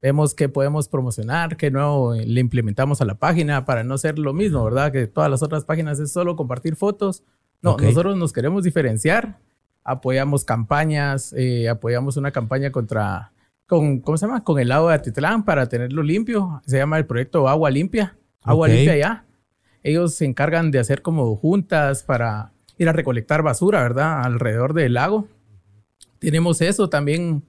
Vemos 0.00 0.34
qué 0.34 0.48
podemos 0.48 0.88
promocionar, 0.88 1.56
qué 1.56 1.70
nuevo 1.70 2.14
le 2.14 2.40
implementamos 2.40 3.00
a 3.00 3.04
la 3.04 3.16
página 3.16 3.64
para 3.64 3.82
no 3.82 3.98
ser 3.98 4.18
lo 4.18 4.32
mismo, 4.32 4.62
¿verdad? 4.62 4.92
Que 4.92 5.06
todas 5.06 5.30
las 5.30 5.42
otras 5.42 5.64
páginas 5.64 5.98
es 5.98 6.12
solo 6.12 6.36
compartir 6.36 6.76
fotos. 6.76 7.22
No, 7.62 7.76
nosotros 7.76 8.16
nos 8.16 8.32
queremos 8.32 8.62
diferenciar 8.62 9.38
apoyamos 9.86 10.44
campañas, 10.44 11.32
eh, 11.36 11.68
apoyamos 11.68 12.16
una 12.16 12.32
campaña 12.32 12.72
contra, 12.72 13.32
con, 13.66 14.00
¿cómo 14.00 14.18
se 14.18 14.26
llama? 14.26 14.42
Con 14.42 14.58
el 14.58 14.72
agua 14.72 14.90
de 14.90 14.96
Atitlán 14.96 15.44
para 15.44 15.68
tenerlo 15.68 16.02
limpio. 16.02 16.60
Se 16.66 16.76
llama 16.76 16.98
el 16.98 17.06
proyecto 17.06 17.48
Agua 17.48 17.70
Limpia. 17.70 18.16
Agua 18.42 18.66
Limpia 18.66 18.96
ya. 18.96 19.24
Ellos 19.84 20.14
se 20.14 20.24
encargan 20.24 20.72
de 20.72 20.80
hacer 20.80 21.02
como 21.02 21.36
juntas 21.36 22.02
para 22.02 22.52
ir 22.78 22.88
a 22.88 22.92
recolectar 22.92 23.42
basura, 23.42 23.80
¿verdad? 23.80 24.24
Alrededor 24.24 24.74
del 24.74 24.94
lago. 24.94 25.28
Tenemos 26.18 26.60
eso 26.60 26.88
también. 26.90 27.44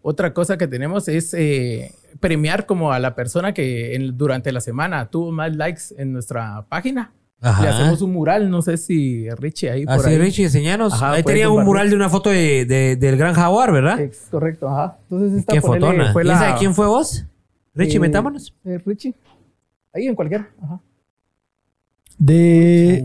Otra 0.00 0.32
cosa 0.32 0.56
que 0.56 0.68
tenemos 0.68 1.08
es 1.08 1.34
eh, 1.34 1.92
premiar 2.20 2.64
como 2.66 2.92
a 2.92 3.00
la 3.00 3.14
persona 3.14 3.52
que 3.52 3.98
durante 4.14 4.52
la 4.52 4.60
semana 4.60 5.10
tuvo 5.10 5.32
más 5.32 5.54
likes 5.56 5.82
en 5.98 6.12
nuestra 6.12 6.64
página. 6.68 7.12
Le 7.42 7.68
hacemos 7.68 8.02
un 8.02 8.12
mural, 8.12 8.50
no 8.50 8.60
sé 8.60 8.76
si 8.76 9.28
Richie 9.30 9.70
ahí 9.70 9.86
por 9.86 9.94
Así, 9.94 10.18
Richie, 10.18 10.44
enseñanos. 10.44 11.00
ahí 11.02 11.22
tenía 11.22 11.48
un 11.48 11.64
mural 11.64 11.88
de 11.88 11.96
una 11.96 12.10
foto 12.10 12.28
de, 12.28 12.96
del 13.00 13.16
Gran 13.16 13.34
Jaguar, 13.34 13.72
¿verdad? 13.72 13.98
Es 13.98 14.28
correcto, 14.30 14.68
ajá. 14.68 14.98
Entonces 15.04 15.38
esta 15.38 15.54
Qué 15.54 15.60
fotona. 15.62 16.12
Fue 16.12 16.22
de 16.24 16.54
quién 16.58 16.74
fue 16.74 16.86
vos? 16.86 17.24
Richie, 17.74 17.96
eh, 17.96 18.00
metámonos. 18.00 18.54
Eh, 18.64 18.78
Richie. 18.84 19.14
Ahí 19.94 20.06
en 20.06 20.14
cualquier, 20.14 20.48
ajá. 20.62 20.80
De... 22.18 23.02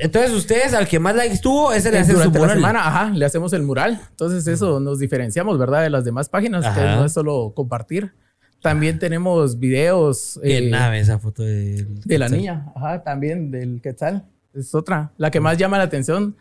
Entonces 0.00 0.32
ustedes, 0.32 0.74
al 0.74 0.88
que 0.88 0.98
más 0.98 1.14
likes 1.14 1.38
tuvo, 1.38 1.72
ese 1.72 1.92
le 1.92 1.98
hace 1.98 2.12
su 2.12 2.30
mural. 2.30 2.48
la 2.48 2.54
semana, 2.54 2.86
ajá, 2.86 3.10
le 3.10 3.24
hacemos 3.24 3.52
el 3.52 3.62
mural. 3.62 4.00
Entonces 4.10 4.46
eso 4.48 4.80
nos 4.80 4.98
diferenciamos, 4.98 5.58
¿verdad? 5.58 5.82
De 5.82 5.90
las 5.90 6.04
demás 6.04 6.28
páginas, 6.28 6.66
que 6.74 6.80
no 6.80 7.04
es 7.04 7.12
solo 7.12 7.52
compartir. 7.54 8.12
También 8.62 8.98
tenemos 8.98 9.58
videos. 9.58 10.38
Qué 10.42 10.58
eh, 10.58 10.70
nave 10.70 11.00
esa 11.00 11.18
foto 11.18 11.42
de, 11.42 11.86
de 12.04 12.18
la 12.18 12.28
niña. 12.28 12.72
Ajá, 12.74 13.02
también 13.02 13.50
del 13.50 13.80
Quetzal. 13.80 14.26
Es 14.52 14.74
otra. 14.74 15.12
La 15.16 15.30
que 15.30 15.40
más 15.40 15.56
llama 15.56 15.78
la 15.78 15.84
atención 15.84 16.36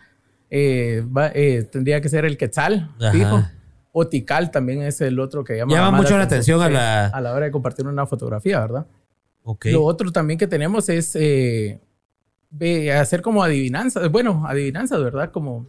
eh, 0.49 1.05
eh, 1.33 1.67
tendría 1.71 2.01
que 2.01 2.09
ser 2.09 2.25
el 2.25 2.37
Quetzal, 2.37 2.91
fijo. 3.11 3.43
O 3.91 4.07
Tikal 4.07 4.51
también 4.51 4.81
es 4.83 5.01
el 5.01 5.19
otro 5.19 5.43
que 5.43 5.57
llama, 5.57 5.73
llama 5.73 5.97
mucho 5.97 6.17
la 6.17 6.23
atención, 6.23 6.61
a 6.61 6.69
la... 6.69 7.07
a 7.07 7.21
la 7.21 7.33
hora 7.33 7.45
de 7.45 7.51
compartir 7.51 7.87
una 7.87 8.05
fotografía, 8.05 8.59
¿verdad? 8.59 8.85
Okay. 9.43 9.71
Lo 9.71 9.83
otro 9.83 10.11
también 10.11 10.37
que 10.37 10.47
tenemos 10.47 10.89
es 10.89 11.15
hacer 12.95 13.21
como 13.21 13.43
adivinanzas. 13.43 14.11
Bueno, 14.11 14.45
adivinanzas, 14.45 15.03
¿verdad? 15.03 15.31
Como 15.31 15.65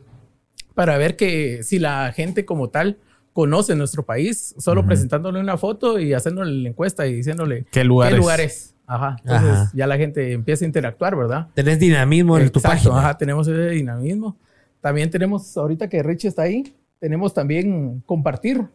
para 0.75 0.99
ver 0.99 1.17
que 1.17 1.63
si 1.63 1.79
la 1.79 2.13
gente 2.13 2.45
como 2.45 2.69
tal 2.69 2.99
conoce 3.41 3.75
nuestro 3.75 4.05
país, 4.05 4.55
solo 4.59 4.85
presentándole 4.85 5.41
una 5.41 5.57
foto 5.57 5.99
y 5.99 6.13
haciéndole 6.13 6.53
la 6.63 6.69
encuesta 6.69 7.07
y 7.07 7.15
diciéndole 7.15 7.65
qué 7.71 7.85
lugares. 7.85 8.15
Qué 8.15 8.21
lugares. 8.21 8.75
Ajá. 8.87 9.17
Entonces 9.25 9.71
ya 9.73 9.87
la 9.87 9.97
gente 9.97 10.33
empieza 10.33 10.67
a 10.67 10.67
interactuar, 10.67 11.17
¿verdad? 11.17 11.49
Tenés 11.55 11.79
dinamismo 11.79 12.37
en 12.37 12.51
tu 12.51 12.61
página. 12.61 12.99
Ajá, 12.99 13.17
tenemos 13.17 13.49
ese 13.49 13.71
dinamismo. 13.71 14.37
También 14.83 15.11
tenemos, 15.11 15.57
ahorita 15.57 15.89
que 15.89 16.03
Richie 16.03 16.29
está 16.29 16.43
ahí, 16.43 16.75
tenemos 16.99 17.33
también 17.33 18.03
compartir 18.05 18.69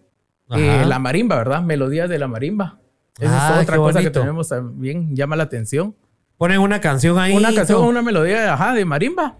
eh, 0.49 0.83
la 0.87 0.97
marimba, 0.97 1.35
¿verdad? 1.35 1.61
Melodías 1.61 2.09
de 2.09 2.17
la 2.17 2.27
marimba. 2.27 2.79
Esa 3.19 3.35
es 3.35 3.57
ah, 3.57 3.59
otra 3.61 3.77
cosa 3.77 4.01
que 4.01 4.09
tenemos 4.09 4.49
también, 4.49 5.15
llama 5.15 5.35
la 5.35 5.43
atención. 5.43 5.95
Ponen 6.37 6.59
una 6.59 6.81
canción 6.81 7.19
ahí. 7.19 7.35
Una 7.35 7.53
canción, 7.53 7.83
una 7.85 8.01
melodía, 8.01 8.51
ajá, 8.51 8.73
de 8.73 8.83
marimba. 8.83 9.37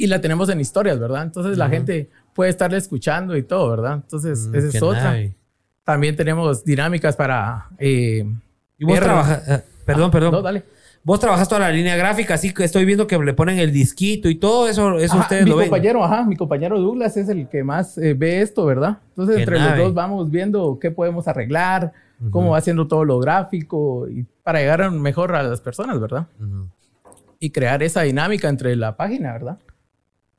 Y 0.00 0.06
la 0.06 0.20
tenemos 0.20 0.48
en 0.48 0.60
historias, 0.60 0.98
¿verdad? 0.98 1.22
Entonces 1.22 1.58
la 1.58 1.68
gente 1.68 2.08
puede 2.34 2.50
estarle 2.50 2.78
escuchando 2.78 3.36
y 3.36 3.42
todo, 3.42 3.70
¿verdad? 3.70 3.94
Entonces, 3.94 4.48
esa 4.52 4.78
es 4.78 4.82
otra. 4.82 5.16
También 5.84 6.16
tenemos 6.16 6.64
dinámicas 6.64 7.16
para... 7.16 7.68
Eh, 7.78 8.24
y 8.78 8.84
vos 8.84 8.98
trabajas... 8.98 9.48
Eh, 9.48 9.62
perdón, 9.84 10.08
ah, 10.08 10.10
perdón. 10.10 10.32
No, 10.32 10.42
dale. 10.42 10.64
Vos 11.02 11.20
trabajas 11.20 11.48
toda 11.48 11.60
la 11.60 11.70
línea 11.70 11.96
gráfica, 11.96 12.34
así 12.34 12.52
que 12.52 12.64
estoy 12.64 12.84
viendo 12.84 13.06
que 13.06 13.18
le 13.18 13.34
ponen 13.34 13.58
el 13.58 13.72
disquito 13.72 14.28
y 14.28 14.34
todo 14.34 14.68
eso, 14.68 14.98
eso 14.98 15.18
ustedes 15.18 15.44
mi 15.44 15.50
lo 15.50 15.56
compañero, 15.58 16.04
Ajá, 16.04 16.24
mi 16.24 16.36
compañero 16.36 16.78
Douglas 16.78 17.16
es 17.16 17.28
el 17.30 17.48
que 17.48 17.64
más 17.64 17.96
eh, 17.96 18.14
ve 18.14 18.42
esto, 18.42 18.66
¿verdad? 18.66 18.98
Entonces, 19.10 19.38
entre 19.38 19.58
los 19.58 19.76
dos 19.78 19.94
vamos 19.94 20.30
viendo 20.30 20.78
qué 20.78 20.90
podemos 20.90 21.26
arreglar, 21.26 21.92
cómo 22.30 22.50
va 22.50 22.58
haciendo 22.58 22.86
todo 22.86 23.04
lo 23.06 23.18
gráfico 23.18 24.08
y 24.08 24.26
para 24.42 24.60
llegar 24.60 24.90
mejor 24.90 25.34
a 25.34 25.42
las 25.42 25.60
personas, 25.60 25.98
¿verdad? 26.00 26.26
Y 27.38 27.50
crear 27.50 27.82
esa 27.82 28.02
dinámica 28.02 28.48
entre 28.48 28.76
la 28.76 28.96
página, 28.96 29.32
¿verdad? 29.32 29.58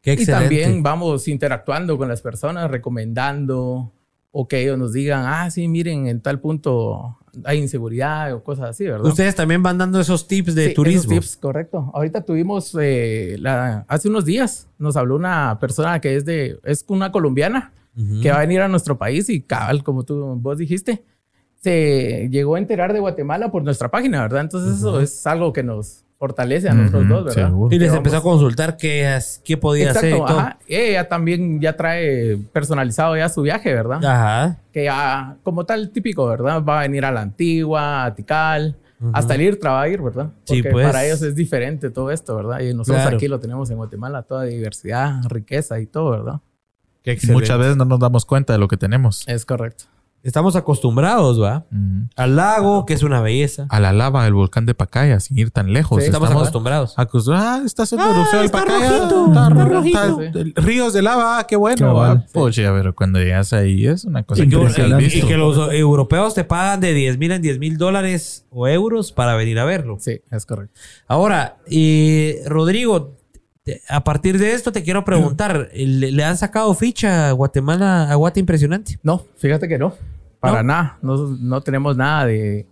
Qué 0.02 0.14
y 0.14 0.26
también 0.26 0.82
vamos 0.82 1.28
interactuando 1.28 1.98
con 1.98 2.08
las 2.08 2.22
personas, 2.22 2.72
recomendando, 2.72 3.94
o 4.32 4.48
que 4.48 4.62
ellos 4.62 4.78
nos 4.78 4.94
digan, 4.94 5.26
ah, 5.26 5.50
sí, 5.52 5.68
miren, 5.68 6.08
en 6.08 6.22
tal 6.22 6.40
punto 6.40 7.18
hay 7.44 7.60
inseguridad 7.60 8.34
o 8.34 8.44
cosas 8.44 8.72
así, 8.72 8.86
¿verdad? 8.86 9.06
Ustedes 9.06 9.36
también 9.36 9.62
van 9.62 9.78
dando 9.78 10.00
esos 10.00 10.28
tips 10.28 10.56
de 10.56 10.70
turismo. 10.70 11.12
Esos 11.12 11.26
tips, 11.26 11.38
correcto. 11.38 11.92
Ahorita 11.94 12.24
tuvimos, 12.24 12.76
eh, 12.80 13.36
la, 13.40 13.86
hace 13.88 14.10
unos 14.10 14.26
días, 14.26 14.70
nos 14.78 14.98
habló 14.98 15.16
una 15.16 15.60
persona 15.60 16.00
que 16.00 16.16
es 16.16 16.26
de, 16.26 16.60
es 16.64 16.86
una 16.88 17.12
colombiana, 17.12 17.74
que 18.22 18.32
va 18.32 18.38
a 18.38 18.40
venir 18.40 18.62
a 18.62 18.70
nuestro 18.70 18.98
país 18.98 19.30
y 19.30 19.42
cabal, 19.42 19.84
como 19.84 20.04
tú, 20.04 20.38
vos 20.40 20.58
dijiste, 20.58 21.04
se 21.62 22.30
llegó 22.32 22.56
a 22.56 22.60
enterar 22.60 22.94
de 22.94 23.02
Guatemala 23.02 23.52
por 23.52 23.64
nuestra 23.64 23.92
página, 23.92 24.22
¿verdad? 24.22 24.42
Entonces 24.42 24.78
eso 24.78 25.02
es 25.02 25.28
algo 25.28 25.52
que 25.52 25.62
nos, 25.62 26.06
fortalece 26.22 26.70
a 26.70 26.76
nosotros 26.76 27.08
dos, 27.08 27.36
¿verdad? 27.36 27.52
Y 27.72 27.80
les 27.80 27.92
empezó 27.92 28.18
a 28.18 28.22
consultar 28.22 28.78
qué, 28.78 29.18
qué 29.44 29.58
podía 29.58 29.90
hacer. 29.90 30.22
Ajá. 30.24 30.60
Ella 30.68 31.10
también 31.10 31.60
ya 31.60 31.76
trae 31.76 32.38
personalizado 32.54 33.18
ya 33.18 33.28
su 33.28 33.42
viaje, 33.42 33.74
¿verdad? 33.74 34.06
Ajá. 34.06 34.60
Que 34.72 34.84
ya, 34.84 35.38
como 35.42 35.66
tal, 35.66 35.90
típico, 35.90 36.28
¿verdad? 36.28 36.64
Va 36.64 36.78
a 36.78 36.82
venir 36.84 37.06
a 37.06 37.12
la 37.12 37.22
antigua, 37.22 38.06
a 38.06 38.14
Tical. 38.14 38.78
Hasta 39.14 39.34
el 39.34 39.42
IRTRA 39.42 39.72
va 39.72 39.82
a 39.82 39.90
ir, 39.90 40.00
¿verdad? 40.00 40.30
Porque 40.46 40.62
sí, 40.62 40.70
pues. 40.72 40.86
para 40.86 41.04
ellos 41.04 41.24
es 41.24 41.34
diferente 41.34 41.90
todo 41.90 42.12
esto, 42.12 42.36
¿verdad? 42.36 42.60
Y 42.60 42.76
nosotros 42.76 43.04
aquí 43.08 43.28
lo 43.28 43.40
tenemos 43.40 43.72
en 43.72 43.78
Guatemala, 43.78 44.22
toda 44.22 44.44
diversidad, 44.44 45.24
riqueza 45.28 45.80
y 45.80 45.88
todo, 45.88 46.12
¿verdad? 46.12 46.40
Muchas 47.30 47.58
veces 47.58 47.78
no 47.78 47.86
nos 47.86 48.00
damos 48.00 48.26
cuenta 48.26 48.54
de 48.54 48.60
lo 48.60 48.68
que 48.68 48.78
tenemos. 48.78 49.28
Es 49.28 49.44
correcto. 49.44 49.86
Estamos 50.24 50.56
acostumbrados, 50.56 51.42
¿va? 51.42 51.66
Al 52.16 52.36
lago, 52.36 52.86
que 52.86 52.94
es 52.94 53.02
una 53.02 53.22
belleza. 53.22 53.66
A 53.70 53.80
la 53.80 53.92
lava 53.92 54.24
del 54.24 54.34
volcán 54.34 54.68
de 54.68 54.76
Pacaya, 54.76 55.20
sin 55.20 55.40
ir 55.40 55.50
tan 55.50 55.74
lejos. 55.74 56.04
estamos, 56.04 56.30
acostumbrados. 56.30 56.94
Ah, 56.98 57.62
está 57.66 57.84
haciendo 57.84 58.06
ah, 58.06 58.12
erupción 58.12 58.44
el 58.44 58.52
Pacaya. 58.52 59.00
Rojito, 59.00 59.28
está, 59.28 59.50
rojito. 59.50 60.62
ríos 60.62 60.94
de 60.94 61.02
lava, 61.02 61.40
ah, 61.40 61.48
qué 61.48 61.56
bueno. 61.56 62.24
Poche, 62.32 62.68
a 62.68 62.72
ver, 62.72 62.94
cuando 62.94 63.20
llegas 63.20 63.54
ahí 63.54 63.88
es 63.88 64.06
una 64.06 64.24
cosa 64.24 64.44
impresionante. 64.44 65.18
Y 65.18 65.22
que 65.24 65.38
los 65.38 65.74
europeos 65.74 66.36
te 66.36 66.44
pagan 66.44 66.82
de 66.82 66.94
10 66.94 67.18
mil 67.18 67.32
en 67.32 67.42
10 67.42 67.60
mil 67.60 67.78
dólares 67.78 68.46
o 68.52 68.68
euros 68.68 69.12
para 69.12 69.36
venir 69.36 69.58
a 69.60 69.66
verlo. 69.66 69.98
Sí, 70.00 70.22
es 70.30 70.46
correcto. 70.46 70.80
Ahora, 71.08 71.58
y 71.68 72.36
Rodrigo, 72.46 73.18
a 73.88 74.04
partir 74.04 74.38
de 74.38 74.54
esto 74.54 74.72
te 74.72 74.84
quiero 74.84 75.06
preguntar, 75.06 75.70
¿le, 75.74 76.24
han 76.24 76.38
sacado 76.38 76.74
ficha 76.74 77.30
a 77.30 77.32
Guatemala 77.32 78.12
a 78.12 78.16
Guate 78.16 78.40
Impresionante? 78.40 79.00
No, 79.04 79.26
fíjate 79.38 79.68
que 79.68 79.78
no. 79.78 79.94
Para 80.40 80.64
nada. 80.64 80.98
No, 81.02 81.62
tenemos 81.62 81.96
nada 81.96 82.26
de, 82.26 82.68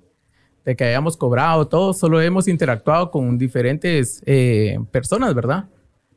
que 0.65 0.83
hayamos 0.83 1.15
cobrado 1.17 1.67
todo. 1.67 1.93
Solo 1.93 2.19
hemos 2.21 2.47
interactuado 2.47 3.11
con 3.11 3.37
diferentes 3.37 4.21
eh, 4.25 4.79
personas, 4.91 5.33
¿verdad? 5.35 5.65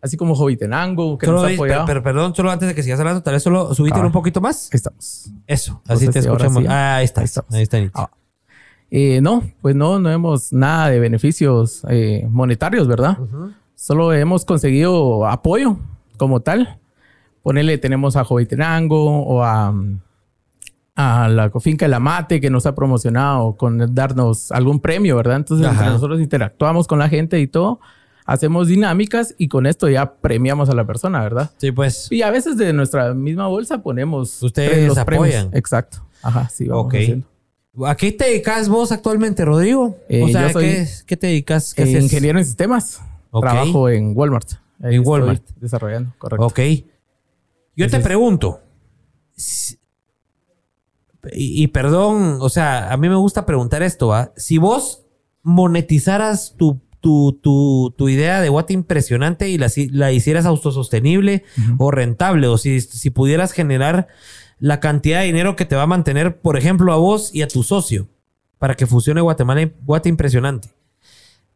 Así 0.00 0.16
como 0.16 0.34
Jovitenango, 0.34 1.16
que 1.16 1.26
nos 1.26 1.44
ha 1.44 1.52
apoyado. 1.52 1.86
Pero, 1.86 2.02
perdón, 2.02 2.34
solo 2.34 2.50
antes 2.50 2.68
de 2.68 2.74
que 2.74 2.82
sigas 2.82 2.98
hablando, 2.98 3.22
tal 3.22 3.34
vez 3.34 3.42
solo 3.42 3.72
subiste 3.74 4.00
ah, 4.00 4.06
un 4.06 4.12
poquito 4.12 4.40
más. 4.40 4.68
Estamos. 4.72 5.30
Eso, 5.46 5.80
así 5.86 6.08
te 6.08 6.18
escuchamos. 6.18 6.64
Ah, 6.66 6.96
ahí 6.96 7.04
está. 7.04 7.20
Ahí, 7.20 7.26
estamos. 7.26 7.54
ahí 7.54 7.62
está. 7.62 7.78
Ah. 7.94 8.10
Eh, 8.90 9.20
no, 9.22 9.42
pues 9.62 9.74
no, 9.74 9.98
no 9.98 10.10
hemos 10.10 10.52
nada 10.52 10.90
de 10.90 11.00
beneficios 11.00 11.82
eh, 11.88 12.26
monetarios, 12.28 12.88
¿verdad? 12.88 13.16
Solo 13.82 14.12
hemos 14.12 14.44
conseguido 14.44 15.26
apoyo 15.26 15.76
como 16.16 16.38
tal. 16.38 16.78
Ponerle, 17.42 17.78
tenemos 17.78 18.14
a 18.14 18.22
Jovitenango 18.22 19.24
o 19.24 19.42
a, 19.42 19.74
a 20.94 21.28
la 21.28 21.50
finca 21.58 21.88
La 21.88 21.98
Mate 21.98 22.40
que 22.40 22.48
nos 22.48 22.64
ha 22.66 22.76
promocionado 22.76 23.56
con 23.56 23.92
darnos 23.92 24.52
algún 24.52 24.78
premio, 24.78 25.16
¿verdad? 25.16 25.38
Entonces 25.38 25.66
nosotros 25.66 26.20
interactuamos 26.20 26.86
con 26.86 27.00
la 27.00 27.08
gente 27.08 27.40
y 27.40 27.48
todo, 27.48 27.80
hacemos 28.24 28.68
dinámicas 28.68 29.34
y 29.36 29.48
con 29.48 29.66
esto 29.66 29.88
ya 29.88 30.14
premiamos 30.14 30.70
a 30.70 30.74
la 30.74 30.86
persona, 30.86 31.20
¿verdad? 31.20 31.50
Sí, 31.56 31.72
pues. 31.72 32.06
Y 32.12 32.22
a 32.22 32.30
veces 32.30 32.56
de 32.56 32.72
nuestra 32.72 33.14
misma 33.14 33.48
bolsa 33.48 33.82
ponemos. 33.82 34.44
Ustedes 34.44 34.86
los 34.86 34.96
apoyan. 34.96 35.50
Exacto. 35.54 36.06
Ajá, 36.22 36.48
sí, 36.50 36.68
vamos 36.68 36.86
Ok. 36.86 36.94
¿A 37.84 37.96
qué 37.96 38.12
te 38.12 38.26
dedicas 38.26 38.68
vos 38.68 38.92
actualmente, 38.92 39.44
Rodrigo? 39.44 39.96
Eh, 40.08 40.22
o 40.22 40.28
sea, 40.28 40.52
¿qué, 40.52 41.16
te 41.16 41.26
dedicas? 41.26 41.74
¿Qué 41.74 41.90
ingeniero 41.90 42.38
en 42.38 42.44
sistemas. 42.44 43.00
Trabajo 43.40 43.88
en 43.88 44.12
Walmart. 44.16 44.52
en 44.80 45.02
Walmart. 45.06 45.42
Desarrollando, 45.56 46.12
correcto. 46.18 46.46
Ok. 46.46 46.60
Yo 47.76 47.88
te 47.88 48.00
pregunto. 48.00 48.60
Y, 51.32 51.68
perdón, 51.68 52.38
o 52.40 52.48
sea, 52.48 52.92
a 52.92 52.96
mí 52.96 53.08
me 53.08 53.14
gusta 53.14 53.46
preguntar 53.46 53.82
esto, 53.82 54.08
¿va? 54.08 54.32
Si 54.36 54.58
vos 54.58 55.04
monetizaras 55.42 56.56
tu, 56.56 56.80
tu, 57.00 58.08
idea 58.08 58.40
de 58.40 58.50
What 58.50 58.70
impresionante 58.70 59.48
y 59.48 59.56
la, 59.56 59.70
la 59.92 60.12
hicieras 60.12 60.46
autosostenible 60.46 61.44
o 61.78 61.90
rentable, 61.90 62.48
o 62.48 62.58
si, 62.58 62.80
si 62.80 63.10
pudieras 63.10 63.52
generar 63.52 64.08
la 64.58 64.80
cantidad 64.80 65.20
de 65.20 65.26
dinero 65.26 65.56
que 65.56 65.64
te 65.64 65.76
va 65.76 65.82
a 65.82 65.86
mantener, 65.86 66.40
por 66.40 66.56
ejemplo, 66.56 66.92
a 66.92 66.96
vos 66.96 67.34
y 67.34 67.42
a 67.42 67.48
tu 67.48 67.62
socio, 67.62 68.08
para 68.58 68.74
que 68.74 68.86
funcione 68.86 69.20
Guatemala, 69.20 69.70
What 69.86 70.06
impresionante. 70.06 70.70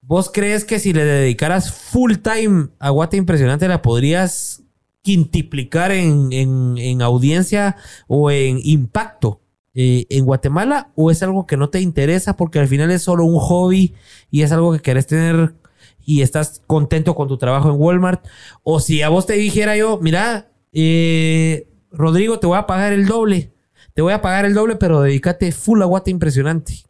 ¿Vos 0.08 0.30
crees 0.32 0.64
que 0.64 0.78
si 0.78 0.92
le 0.92 1.04
dedicaras 1.04 1.72
full 1.72 2.14
time 2.22 2.68
a 2.78 2.90
Guate 2.90 3.16
Impresionante 3.16 3.66
la 3.66 3.82
podrías 3.82 4.62
quintuplicar 5.02 5.90
en, 5.90 7.02
audiencia 7.02 7.76
o 8.06 8.30
en 8.30 8.60
impacto 8.62 9.40
eh, 9.74 10.06
en 10.08 10.24
Guatemala? 10.24 10.92
¿O 10.94 11.10
es 11.10 11.24
algo 11.24 11.44
que 11.44 11.56
no 11.56 11.70
te 11.70 11.80
interesa 11.80 12.36
porque 12.36 12.60
al 12.60 12.68
final 12.68 12.92
es 12.92 13.02
solo 13.02 13.24
un 13.24 13.40
hobby 13.40 13.94
y 14.30 14.42
es 14.42 14.52
algo 14.52 14.72
que 14.72 14.78
querés 14.78 15.08
tener 15.08 15.56
y 16.04 16.22
estás 16.22 16.62
contento 16.68 17.16
con 17.16 17.26
tu 17.26 17.36
trabajo 17.36 17.68
en 17.68 17.80
Walmart? 17.80 18.24
O 18.62 18.78
si 18.78 19.02
a 19.02 19.08
vos 19.08 19.26
te 19.26 19.32
dijera 19.32 19.76
yo, 19.76 19.98
mira, 20.00 20.52
eh, 20.72 21.68
Rodrigo, 21.90 22.38
te 22.38 22.46
voy 22.46 22.58
a 22.58 22.68
pagar 22.68 22.92
el 22.92 23.06
doble. 23.06 23.52
Te 23.92 24.02
voy 24.02 24.12
a 24.12 24.22
pagar 24.22 24.44
el 24.44 24.54
doble, 24.54 24.76
pero 24.76 25.00
dedícate 25.00 25.50
full 25.50 25.82
a 25.82 25.86
Guate 25.86 26.12
Impresionante. 26.12 26.84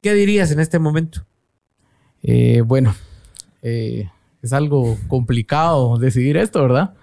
¿Qué 0.00 0.14
dirías 0.14 0.50
en 0.50 0.60
este 0.60 0.78
momento? 0.78 1.26
Eh, 2.22 2.62
bueno, 2.64 2.94
eh, 3.62 4.10
es 4.42 4.52
algo 4.52 4.96
complicado 5.08 5.98
decidir 5.98 6.36
esto, 6.36 6.62
¿verdad? 6.62 6.94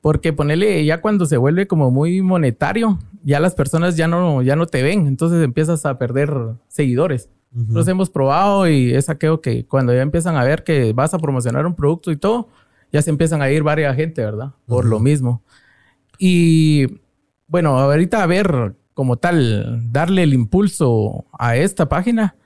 Porque 0.00 0.32
ponerle 0.32 0.84
ya 0.84 1.00
cuando 1.00 1.26
se 1.26 1.36
vuelve 1.36 1.66
como 1.66 1.90
muy 1.90 2.22
monetario, 2.22 2.98
ya 3.22 3.40
las 3.40 3.54
personas 3.54 3.96
ya 3.96 4.08
no, 4.08 4.42
ya 4.42 4.56
no 4.56 4.66
te 4.66 4.82
ven, 4.82 5.06
entonces 5.06 5.42
empiezas 5.42 5.84
a 5.86 5.98
perder 5.98 6.32
seguidores. 6.68 7.28
Los 7.52 7.88
hemos 7.88 8.10
probado 8.10 8.68
y 8.68 8.94
es 8.94 9.08
aquello 9.08 9.40
que 9.40 9.66
cuando 9.66 9.92
ya 9.92 10.02
empiezan 10.02 10.36
a 10.36 10.44
ver 10.44 10.62
que 10.62 10.92
vas 10.92 11.14
a 11.14 11.18
promocionar 11.18 11.66
un 11.66 11.74
producto 11.74 12.12
y 12.12 12.16
todo, 12.16 12.48
ya 12.92 13.02
se 13.02 13.10
empiezan 13.10 13.42
a 13.42 13.50
ir 13.50 13.64
varias 13.64 13.96
gente, 13.96 14.24
¿verdad? 14.24 14.52
Por 14.66 14.84
lo 14.84 15.00
mismo. 15.00 15.42
Y 16.16 16.86
bueno, 17.48 17.76
ahorita 17.76 18.22
a 18.22 18.26
ver 18.26 18.76
como 18.94 19.16
tal, 19.16 19.90
darle 19.90 20.22
el 20.22 20.32
impulso 20.32 21.24
a 21.36 21.56
esta 21.56 21.88
página, 21.88 22.36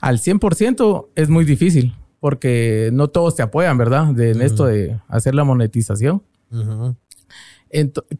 al 0.00 0.18
100% 0.18 1.08
es 1.14 1.28
muy 1.28 1.44
difícil 1.44 1.94
porque 2.20 2.90
no 2.92 3.08
todos 3.08 3.36
te 3.36 3.42
apoyan, 3.42 3.78
¿verdad? 3.78 4.06
De, 4.06 4.32
en 4.32 4.42
esto 4.42 4.66
de 4.66 4.98
hacer 5.08 5.34
la 5.34 5.44
monetización. 5.44 6.22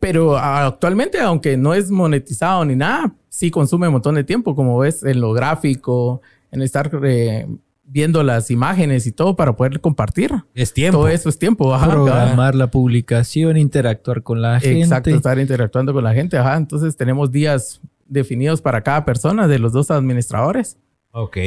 pero 0.01 0.36
actualmente, 0.36 1.19
aunque 1.20 1.57
no 1.57 1.74
es 1.74 1.90
monetizado 1.90 2.65
ni 2.65 2.77
nada, 2.77 3.15
sí 3.28 3.51
consume 3.51 3.89
un 3.89 3.94
montón 3.94 4.15
de 4.15 4.24
tiempo, 4.24 4.55
como 4.55 4.78
ves 4.78 5.03
en 5.03 5.20
lo 5.20 5.32
gráfico, 5.32 6.20
en 6.51 6.62
estar 6.62 6.90
eh, 7.05 7.47
viendo 7.85 8.23
las 8.23 8.51
imágenes 8.51 9.07
y 9.07 9.12
todo 9.12 9.36
para 9.36 9.57
poder 9.57 9.81
compartir. 9.81 10.32
Es 10.55 10.73
tiempo. 10.73 10.98
Todo 10.98 11.09
eso 11.09 11.28
es 11.28 11.39
tiempo. 11.39 11.74
Ajá, 11.74 11.90
Programar 11.90 12.55
la 12.55 12.70
publicación, 12.70 13.57
interactuar 13.57 14.23
con 14.23 14.43
la 14.43 14.61
gente. 14.61 14.82
Exacto, 14.82 15.11
estar 15.11 15.39
interactuando 15.39 15.93
con 15.93 16.05
la 16.05 16.15
gente. 16.15 16.36
Ajá, 16.36 16.57
entonces 16.57 16.97
tenemos 16.97 17.31
días 17.31 17.81
definidos 18.07 18.61
para 18.61 18.82
cada 18.82 19.05
persona 19.05 19.48
de 19.48 19.59
los 19.59 19.73
dos 19.73 19.90
administradores. 19.90 20.78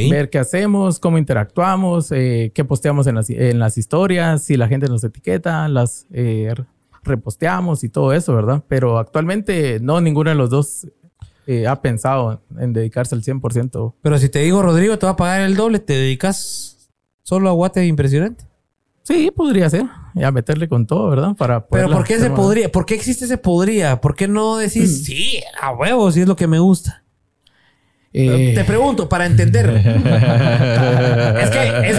Ver 0.10 0.30
qué 0.32 0.40
hacemos, 0.40 1.00
cómo 1.00 1.20
interactuamos, 1.20 2.12
eh, 2.12 2.52
qué 2.56 2.66
posteamos 2.66 3.06
en 3.06 3.16
las, 3.60 3.78
historias, 3.78 4.44
si 4.44 4.58
la 4.58 4.68
gente 4.68 4.88
nos 4.88 5.04
etiqueta, 5.04 5.68
las 5.68 6.08
eh, 6.12 6.54
reposteamos 7.04 7.84
y 7.84 7.90
todo 7.90 8.14
eso, 8.14 8.34
¿verdad? 8.34 8.64
Pero 8.68 8.98
actualmente 8.98 9.80
no, 9.80 10.02
ninguno 10.02 10.32
de 10.32 10.36
los 10.36 10.50
dos 10.50 10.88
eh, 11.46 11.68
ha 11.68 11.82
pensado 11.82 12.42
en 12.60 12.74
dedicarse 12.74 13.14
al 13.14 13.22
100%. 13.22 13.94
Pero 14.02 14.18
si 14.18 14.30
te 14.30 14.40
digo, 14.40 14.62
Rodrigo, 14.64 14.98
te 14.98 15.06
va 15.06 15.12
a 15.12 15.16
pagar 15.16 15.42
el 15.42 15.56
doble, 15.56 15.80
¿te 15.80 15.94
dedicas 15.94 16.90
solo 17.22 17.50
a 17.50 17.52
Guate 17.54 17.86
Impresionante? 17.86 18.46
Sí, 19.04 19.32
podría 19.36 19.70
ser. 19.70 19.86
y 20.14 20.24
a 20.24 20.32
meterle 20.32 20.68
con 20.68 20.86
todo, 20.86 21.10
¿verdad? 21.10 21.36
Para 21.36 21.66
Pero 21.68 21.90
¿por 21.90 22.04
qué 22.04 22.20
se 22.20 22.30
podría? 22.30 22.72
¿Por 22.72 22.86
qué 22.86 22.96
existe 22.96 23.26
ese 23.26 23.38
podría? 23.38 24.02
¿Por 24.02 24.16
qué 24.16 24.28
no 24.28 24.58
decís, 24.58 25.02
mm. 25.02 25.04
sí, 25.04 25.44
a 25.62 25.74
huevo, 25.74 26.12
si 26.12 26.22
es 26.22 26.28
lo 26.28 26.36
que 26.36 26.48
me 26.48 26.60
gusta? 26.60 27.04
Eh. 28.14 28.54
Te 28.56 28.64
pregunto 28.64 29.08
para 29.08 29.26
entender. 29.26 29.70
es, 29.70 31.50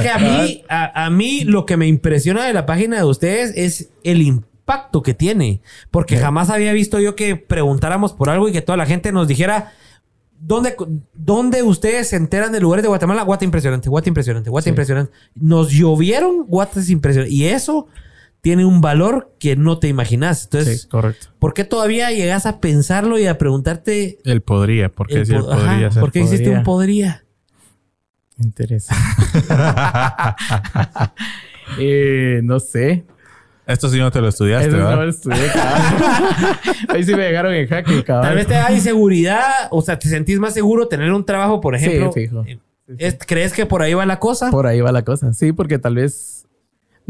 que, 0.00 0.10
a 0.10 0.18
mí, 0.18 0.64
a, 0.68 1.10
mí 1.10 1.44
lo 1.44 1.66
que 1.66 1.76
me 1.76 1.86
impresiona 1.86 2.44
de 2.46 2.52
la 2.52 2.66
página 2.66 2.96
de 2.96 3.04
ustedes 3.04 3.52
es 3.54 3.90
el 4.02 4.22
impacto 4.22 5.02
que 5.02 5.14
tiene. 5.14 5.60
Porque 5.90 6.16
jamás 6.16 6.50
había 6.50 6.72
visto 6.72 6.98
yo 7.00 7.14
que 7.14 7.36
preguntáramos 7.36 8.12
por 8.12 8.30
algo 8.30 8.48
y 8.48 8.52
que 8.52 8.62
toda 8.62 8.76
la 8.76 8.86
gente 8.86 9.12
nos 9.12 9.28
dijera, 9.28 9.72
¿Dónde, 10.42 10.74
¿Dónde 11.12 11.62
ustedes 11.62 12.08
se 12.08 12.16
enteran 12.16 12.50
de 12.50 12.60
lugares 12.60 12.82
de 12.82 12.88
Guatemala? 12.88 13.22
Guata 13.24 13.44
impresionante, 13.44 13.90
Guata 13.90 14.08
impresionante, 14.08 14.48
Guata 14.48 14.70
impresionante. 14.70 15.12
Nos 15.34 15.70
llovieron 15.70 16.46
Guatas 16.46 16.88
impresionante. 16.88 17.34
Y 17.34 17.44
eso 17.44 17.88
tiene 18.40 18.64
un 18.64 18.80
valor 18.80 19.34
que 19.38 19.56
no 19.56 19.78
te 19.78 19.88
imaginas. 19.88 20.44
Entonces, 20.44 20.86
correcto. 20.86 21.28
¿por 21.38 21.54
qué 21.54 21.64
todavía 21.64 22.10
llegas 22.10 22.46
a 22.46 22.60
pensarlo 22.60 23.18
y 23.18 23.26
a 23.26 23.38
preguntarte? 23.38 24.18
El 24.24 24.42
podría, 24.42 24.88
¿por 24.88 25.08
qué 25.08 25.20
el, 25.20 25.26
podría 25.26 25.90
¿Por 25.90 26.12
qué 26.12 26.22
existe 26.22 26.50
un 26.50 26.62
podría? 26.62 27.24
Interesante. 28.38 29.04
eh, 31.78 32.40
no 32.42 32.58
sé. 32.58 33.04
Esto 33.66 33.88
sí 33.88 33.98
no 33.98 34.10
te 34.10 34.20
lo 34.20 34.28
estudiaste, 34.28 34.70
¿verdad? 34.70 34.96
No 34.96 35.04
lo 35.04 35.10
estudié, 35.10 35.38
Ahí 36.88 37.04
sí 37.04 37.14
me 37.14 37.22
llegaron 37.22 37.54
en 37.54 37.68
jaque, 37.68 38.02
cabrón. 38.02 38.26
Tal 38.26 38.34
vez 38.34 38.46
te 38.48 38.54
da 38.54 38.72
inseguridad, 38.72 39.68
o 39.70 39.80
sea, 39.80 39.96
te 39.98 40.08
sentís 40.08 40.40
más 40.40 40.54
seguro 40.54 40.88
tener 40.88 41.12
un 41.12 41.24
trabajo, 41.24 41.60
por 41.60 41.76
ejemplo. 41.76 42.10
Sí, 42.12 42.22
fijo. 42.22 42.44
¿Crees 43.26 43.52
que 43.52 43.66
por 43.66 43.82
ahí 43.82 43.94
va 43.94 44.06
la 44.06 44.18
cosa? 44.18 44.50
Por 44.50 44.66
ahí 44.66 44.80
va 44.80 44.90
la 44.90 45.04
cosa, 45.04 45.32
sí, 45.32 45.52
porque 45.52 45.78
tal 45.78 45.94
vez, 45.94 46.48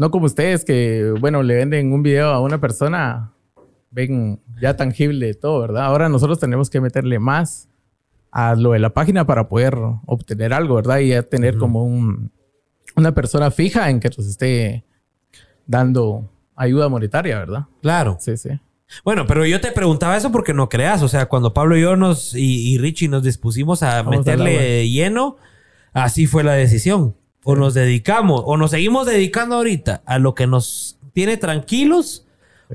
no 0.01 0.09
como 0.09 0.25
ustedes 0.25 0.65
que, 0.65 1.13
bueno, 1.19 1.43
le 1.43 1.53
venden 1.53 1.93
un 1.93 2.01
video 2.01 2.29
a 2.29 2.41
una 2.41 2.59
persona, 2.59 3.33
ven 3.91 4.41
ya 4.59 4.75
tangible 4.75 5.35
todo, 5.35 5.59
¿verdad? 5.61 5.83
Ahora 5.83 6.09
nosotros 6.09 6.39
tenemos 6.39 6.71
que 6.71 6.81
meterle 6.81 7.19
más 7.19 7.69
a 8.31 8.55
lo 8.55 8.71
de 8.71 8.79
la 8.79 8.95
página 8.95 9.27
para 9.27 9.47
poder 9.47 9.77
obtener 10.07 10.53
algo, 10.53 10.73
¿verdad? 10.73 10.97
Y 11.01 11.09
ya 11.09 11.21
tener 11.21 11.59
como 11.59 11.83
un, 11.83 12.31
una 12.95 13.13
persona 13.13 13.51
fija 13.51 13.91
en 13.91 13.99
que 13.99 14.09
nos 14.09 14.25
esté 14.25 14.85
dando 15.67 16.27
ayuda 16.55 16.89
monetaria, 16.89 17.37
¿verdad? 17.37 17.65
Claro. 17.83 18.17
Sí, 18.19 18.37
sí. 18.37 18.59
Bueno, 19.05 19.27
pero 19.27 19.45
yo 19.45 19.61
te 19.61 19.71
preguntaba 19.71 20.17
eso 20.17 20.31
porque 20.31 20.55
no 20.55 20.67
creas. 20.67 21.03
O 21.03 21.09
sea, 21.09 21.27
cuando 21.27 21.53
Pablo 21.53 21.77
y 21.77 21.81
yo 21.81 21.95
nos 21.95 22.33
y, 22.33 22.75
Richie 22.79 23.07
nos 23.07 23.21
dispusimos 23.21 23.83
a 23.83 24.01
meterle 24.01 24.89
lleno, 24.89 25.37
así 25.93 26.25
fue 26.25 26.43
la 26.43 26.53
decisión. 26.53 27.15
O 27.43 27.55
nos 27.55 27.73
dedicamos, 27.73 28.41
o 28.45 28.57
nos 28.57 28.71
seguimos 28.71 29.07
dedicando 29.07 29.55
ahorita 29.55 30.01
a 30.05 30.19
lo 30.19 30.35
que 30.35 30.47
nos 30.47 30.97
tiene 31.13 31.37
tranquilos. 31.37 32.25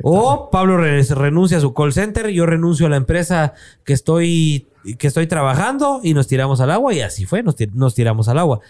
O 0.03 0.51
Pablo 0.51 0.77
renuncia 0.77 1.57
a 1.57 1.61
su 1.61 1.73
call 1.73 1.93
center, 1.93 2.29
yo 2.29 2.45
renuncio 2.45 2.87
a 2.87 2.91
la 2.91 2.97
empresa 2.97 3.55
que 3.85 3.95
estoy, 3.95 4.67
que 4.99 5.07
estoy 5.07 5.27
trabajando 5.27 6.01
y 6.03 6.13
nos 6.13 6.27
tiramos 6.27 6.61
al 6.61 6.71
agua. 6.71 6.93
Y 6.93 7.01
así 7.01 7.25
fue, 7.25 7.43
nos, 7.43 7.57
nos 7.73 7.95
tiramos 7.95 8.29
al 8.29 8.39
agua. 8.39 8.61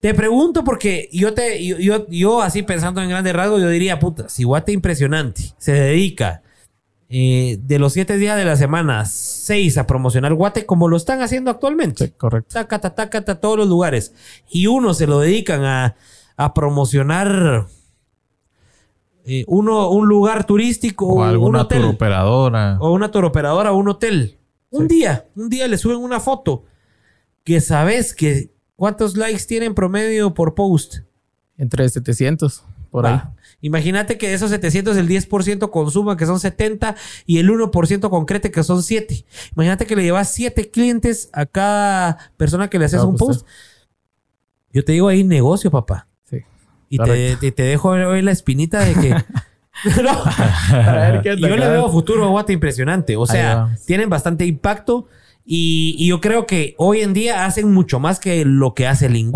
Te 0.00 0.14
pregunto 0.14 0.62
porque 0.62 1.08
yo 1.12 1.34
te, 1.34 1.62
yo, 1.64 2.06
yo, 2.08 2.40
así 2.40 2.62
pensando 2.62 3.02
en 3.02 3.08
grandes 3.08 3.34
rasgos, 3.34 3.60
yo 3.60 3.68
diría, 3.68 3.98
puta, 3.98 4.28
si 4.28 4.44
Guate 4.44 4.72
Impresionante 4.72 5.54
se 5.58 5.72
dedica 5.72 6.42
eh, 7.08 7.58
de 7.62 7.78
los 7.78 7.94
siete 7.94 8.16
días 8.16 8.36
de 8.36 8.44
la 8.44 8.56
semana, 8.56 9.04
seis 9.04 9.78
a 9.78 9.86
promocionar 9.86 10.34
Guate 10.34 10.66
como 10.66 10.88
lo 10.88 10.96
están 10.96 11.22
haciendo 11.22 11.50
actualmente. 11.50 12.06
Sí, 12.06 12.12
correcto. 12.16 12.54
Taca, 12.54 12.78
taca, 12.78 13.08
taca, 13.10 13.40
todos 13.40 13.56
los 13.56 13.68
lugares. 13.68 14.14
Y 14.50 14.66
uno 14.66 14.94
se 14.94 15.06
lo 15.06 15.20
dedican 15.20 15.64
a, 15.64 15.96
a 16.36 16.54
promocionar 16.54 17.66
eh, 19.24 19.44
uno, 19.46 19.90
un 19.90 20.08
lugar 20.08 20.44
turístico 20.44 21.06
o, 21.06 21.22
alguna 21.22 21.62
un. 21.62 21.66
O 22.80 22.92
una 22.92 23.06
operadora 23.06 23.72
o 23.72 23.76
un 23.76 23.88
hotel. 23.88 24.38
Un 24.70 24.86
día, 24.86 25.26
un 25.34 25.48
día 25.48 25.66
le 25.66 25.78
suben 25.78 25.98
una 25.98 26.20
foto 26.20 26.64
que 27.42 27.62
sabes 27.62 28.14
que 28.14 28.50
¿Cuántos 28.78 29.16
likes 29.16 29.42
tienen 29.44 29.74
promedio 29.74 30.32
por 30.34 30.54
post? 30.54 30.98
Entre 31.56 31.88
700, 31.88 32.62
por 32.92 33.06
ahí. 33.06 33.20
Imagínate 33.60 34.18
que 34.18 34.28
de 34.28 34.34
esos 34.34 34.50
700 34.50 34.96
el 34.96 35.08
10% 35.08 35.70
consuma, 35.70 36.16
que 36.16 36.26
son 36.26 36.38
70, 36.38 36.94
y 37.26 37.38
el 37.38 37.50
1% 37.50 38.08
concrete, 38.08 38.50
que 38.50 38.62
son 38.62 38.82
7. 38.82 39.24
Imagínate 39.56 39.86
que 39.86 39.96
le 39.96 40.04
llevas 40.04 40.30
7 40.32 40.70
clientes 40.70 41.28
a 41.32 41.44
cada 41.46 42.18
persona 42.36 42.68
que 42.68 42.78
le 42.78 42.84
haces 42.84 43.02
un 43.02 43.16
pues, 43.16 43.38
post. 43.38 43.46
Yo 44.72 44.84
te 44.84 44.92
digo 44.92 45.08
ahí 45.08 45.24
negocio, 45.24 45.70
papá. 45.70 46.06
Sí. 46.24 46.38
Y 46.88 46.98
te, 46.98 47.50
te, 47.50 47.62
dejo 47.62 47.90
hoy 47.90 48.22
la 48.22 48.30
espinita 48.30 48.80
de 48.80 48.94
que... 48.94 49.10
no. 50.02 50.24
yo 51.24 51.56
le 51.56 51.68
veo 51.68 51.90
futuro 51.90 52.24
a 52.24 52.28
Guate 52.28 52.52
impresionante. 52.52 53.16
O 53.16 53.26
sea, 53.26 53.76
tienen 53.86 54.08
bastante 54.08 54.46
impacto. 54.46 55.08
Y, 55.44 56.06
yo 56.06 56.20
creo 56.20 56.46
que 56.46 56.74
hoy 56.76 57.00
en 57.00 57.12
día 57.12 57.46
hacen 57.46 57.72
mucho 57.72 57.98
más 57.98 58.20
que 58.20 58.44
lo 58.44 58.74
que 58.74 58.86
hace 58.86 59.06
el 59.06 59.32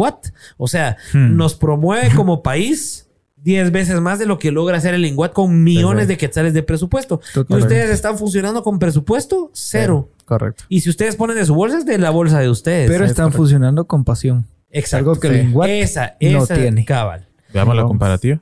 O 0.59 0.69
sea, 0.69 0.97
hmm. 1.12 1.36
nos 1.36 1.57
promueve 1.57 2.15
como 2.15 2.43
país 2.43 3.09
10 3.43 3.73
veces 3.73 4.01
más 4.01 4.19
de 4.19 4.27
lo 4.27 4.39
que 4.39 4.52
logra 4.52 4.77
hacer 4.77 4.94
el 4.94 5.05
Inguat 5.05 5.32
con 5.32 5.62
millones 5.64 6.09
de 6.09 6.16
quetzales 6.16 6.55
de 6.55 6.62
presupuesto. 6.62 7.20
Y 7.48 7.55
ustedes 7.55 7.90
están 7.90 8.19
funcionando 8.19 8.62
con 8.62 8.78
presupuesto 8.78 9.51
cero. 9.52 10.10
correcto. 10.24 10.64
Y 10.69 10.81
si 10.81 10.90
ustedes 10.90 11.16
ponen 11.16 11.36
de 11.36 11.44
su 11.44 11.55
bolsa, 11.55 11.78
es 11.78 11.86
de 11.86 11.98
la 11.98 12.10
bolsa 12.10 12.39
de 12.39 12.48
ustedes. 12.48 12.90
Pero 12.90 13.05
están 13.05 13.32
funcionando 13.32 13.86
con 13.86 14.05
pasión. 14.05 14.47
Exacto. 14.70 15.10
Algo 15.10 15.20
que 15.20 15.28
el 15.28 15.47
Inguat 15.48 15.69
esa, 15.69 16.16
no 16.20 16.47
tiene. 16.47 16.85
Cabal. 16.85 17.28
Veamos 17.52 17.77
la 17.77 17.82
comparativa. 17.82 18.40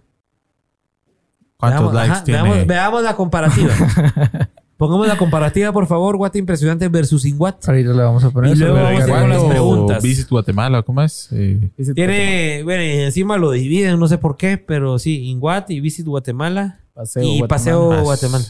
¿Cuántos 1.57 1.93
likes 1.93 2.21
tiene? 2.25 2.43
Veamos, 2.43 2.67
veamos 2.67 3.03
la 3.03 3.17
comparativa. 3.17 3.75
Pongamos 4.81 5.07
la 5.07 5.19
comparativa, 5.19 5.73
por 5.73 5.87
favor, 5.87 6.17
Guate 6.17 6.39
Impresionante 6.39 6.89
versus 6.89 7.27
Inguat. 7.27 7.69
Ahorita 7.69 7.91
le 7.91 8.03
vamos 8.03 8.25
a 8.25 8.31
poner. 8.31 8.57
Y 8.57 8.59
luego 8.59 8.77
vamos 8.77 9.03
a 9.03 9.21
con 9.21 9.29
las 9.29 9.45
preguntas. 9.45 10.03
Visit 10.03 10.31
Guatemala, 10.31 10.83
¿cómo 10.83 11.03
es? 11.03 11.29
Tiene, 11.95 12.63
bueno, 12.65 12.83
encima 12.83 13.37
lo 13.37 13.51
dividen, 13.51 14.01
no 14.01 14.09
sé 14.09 14.17
por 14.17 14.39
qué, 14.39 14.57
pero 14.57 14.99
sí, 14.99 15.27
Inguat 15.27 15.71
y 15.71 15.81
Visit 15.81 16.07
Guatemala. 16.07 16.81
Paseo 16.95 17.23
y 17.23 17.43
Paseo 17.43 18.03
Guatemala. 18.05 18.47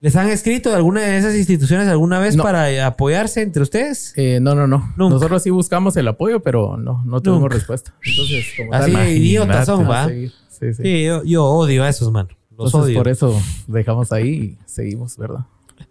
¿Les 0.00 0.16
han 0.16 0.28
escrito 0.28 0.68
de 0.68 0.76
alguna 0.76 1.00
de 1.00 1.16
esas 1.16 1.34
instituciones 1.34 1.88
alguna 1.88 2.18
vez 2.18 2.36
para 2.36 2.86
apoyarse 2.86 3.40
entre 3.40 3.62
ustedes? 3.62 4.12
Eh, 4.16 4.38
no, 4.42 4.54
no, 4.54 4.66
no. 4.66 4.92
Nosotros 4.98 5.42
sí 5.42 5.48
buscamos 5.48 5.96
el 5.96 6.08
apoyo, 6.08 6.40
pero 6.40 6.76
no, 6.76 7.02
no 7.06 7.22
tuvimos 7.22 7.50
respuesta. 7.50 7.94
Entonces, 8.04 8.52
como 8.54 8.74
Así 8.74 8.92
idiotas 8.92 9.64
son, 9.64 9.88
¿va? 9.88 10.10
Sí, 10.10 10.30
sí. 10.50 10.74
sí 10.74 11.04
yo, 11.04 11.24
yo, 11.24 11.46
odio 11.46 11.84
a 11.84 11.88
esos, 11.88 12.12
manos. 12.12 12.36
Entonces, 12.58 12.96
por 12.96 13.08
eso 13.08 13.40
dejamos 13.66 14.12
ahí 14.12 14.28
y 14.28 14.58
seguimos, 14.66 15.16
¿verdad? 15.16 15.46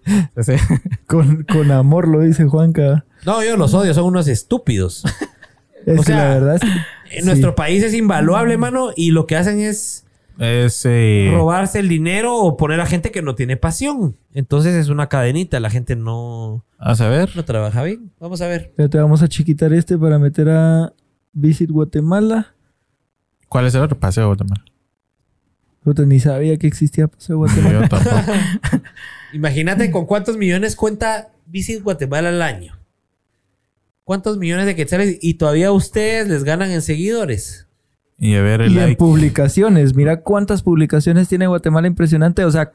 con, 1.07 1.43
con, 1.43 1.71
amor 1.71 2.07
lo 2.07 2.21
dice 2.21 2.45
Juanca. 2.45 3.05
No, 3.25 3.43
yo 3.43 3.57
los 3.57 3.73
odio, 3.73 3.93
son 3.93 4.05
unos 4.05 4.27
estúpidos. 4.27 5.03
es 5.85 5.99
o 5.99 6.03
sea, 6.03 6.17
la 6.17 6.33
verdad 6.35 6.61
en 7.11 7.25
nuestro 7.25 7.53
país 7.55 7.83
es 7.83 7.93
invaluable, 7.93 8.57
mano, 8.57 8.89
y 8.95 9.11
lo 9.11 9.27
que 9.27 9.35
hacen 9.35 9.59
es, 9.59 10.05
eh, 10.39 11.29
robarse 11.31 11.79
el 11.79 11.89
dinero 11.89 12.37
o 12.37 12.57
poner 12.57 12.79
a 12.79 12.85
gente 12.85 13.11
que 13.11 13.21
no 13.21 13.35
tiene 13.35 13.57
pasión. 13.57 14.15
Entonces 14.33 14.73
es 14.75 14.89
una 14.89 15.09
cadenita, 15.09 15.59
la 15.59 15.69
gente 15.69 15.95
no... 15.95 16.65
A 16.79 16.93
ver. 16.95 17.29
No 17.35 17.45
trabaja 17.45 17.83
bien. 17.83 18.11
Vamos 18.19 18.41
a 18.41 18.47
ver. 18.47 18.73
Ya 18.77 18.89
te 18.89 18.97
vamos 18.97 19.21
a 19.21 19.27
chiquitar 19.27 19.73
este 19.73 19.97
para 19.97 20.17
meter 20.17 20.49
a 20.49 20.93
Visit 21.33 21.69
Guatemala. 21.69 22.55
¿Cuál 23.47 23.67
es 23.67 23.75
el 23.75 23.81
otro? 23.81 23.99
Paseo 23.99 24.27
Guatemala 24.27 24.65
ni 25.85 26.19
sabía 26.19 26.57
que 26.57 26.67
existía 26.67 27.07
Paseo 27.07 27.37
Guatemala. 27.37 27.89
Imagínate 29.33 29.91
con 29.91 30.05
cuántos 30.05 30.37
millones 30.37 30.75
cuenta 30.75 31.29
Visit 31.45 31.83
Guatemala 31.83 32.29
al 32.29 32.41
año. 32.41 32.77
¿Cuántos 34.03 34.37
millones 34.37 34.65
de 34.65 34.75
quetzales? 34.75 35.17
Y 35.21 35.35
todavía 35.35 35.71
ustedes 35.71 36.27
les 36.27 36.43
ganan 36.43 36.71
en 36.71 36.81
seguidores. 36.81 37.67
Y 38.17 38.35
a 38.35 38.41
ver 38.41 38.61
el 38.61 38.73
y 38.73 38.79
en 38.79 38.95
publicaciones. 38.95 39.95
Mira 39.95 40.21
cuántas 40.21 40.61
publicaciones 40.61 41.27
tiene 41.27 41.47
Guatemala 41.47 41.87
impresionante. 41.87 42.45
O 42.45 42.51
sea, 42.51 42.71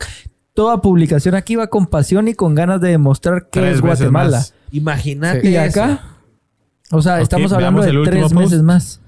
toda 0.55 0.83
publicación 0.83 1.35
aquí 1.35 1.57
va 1.57 1.69
con 1.69 1.87
pasión 1.87 2.29
y 2.29 2.35
con 2.35 2.55
ganas 2.55 2.81
de 2.81 2.89
demostrar 2.89 3.49
que 3.51 3.71
es 3.71 3.81
Guatemala. 3.81 4.45
Imagínate. 4.73 5.49
Y 5.49 5.57
acá, 5.57 6.17
o 6.91 7.01
sea, 7.01 7.21
estamos 7.21 7.53
hablando 7.53 7.83
de 7.83 7.93
tres 8.05 8.33
meses 8.33 8.63
más. 8.63 9.01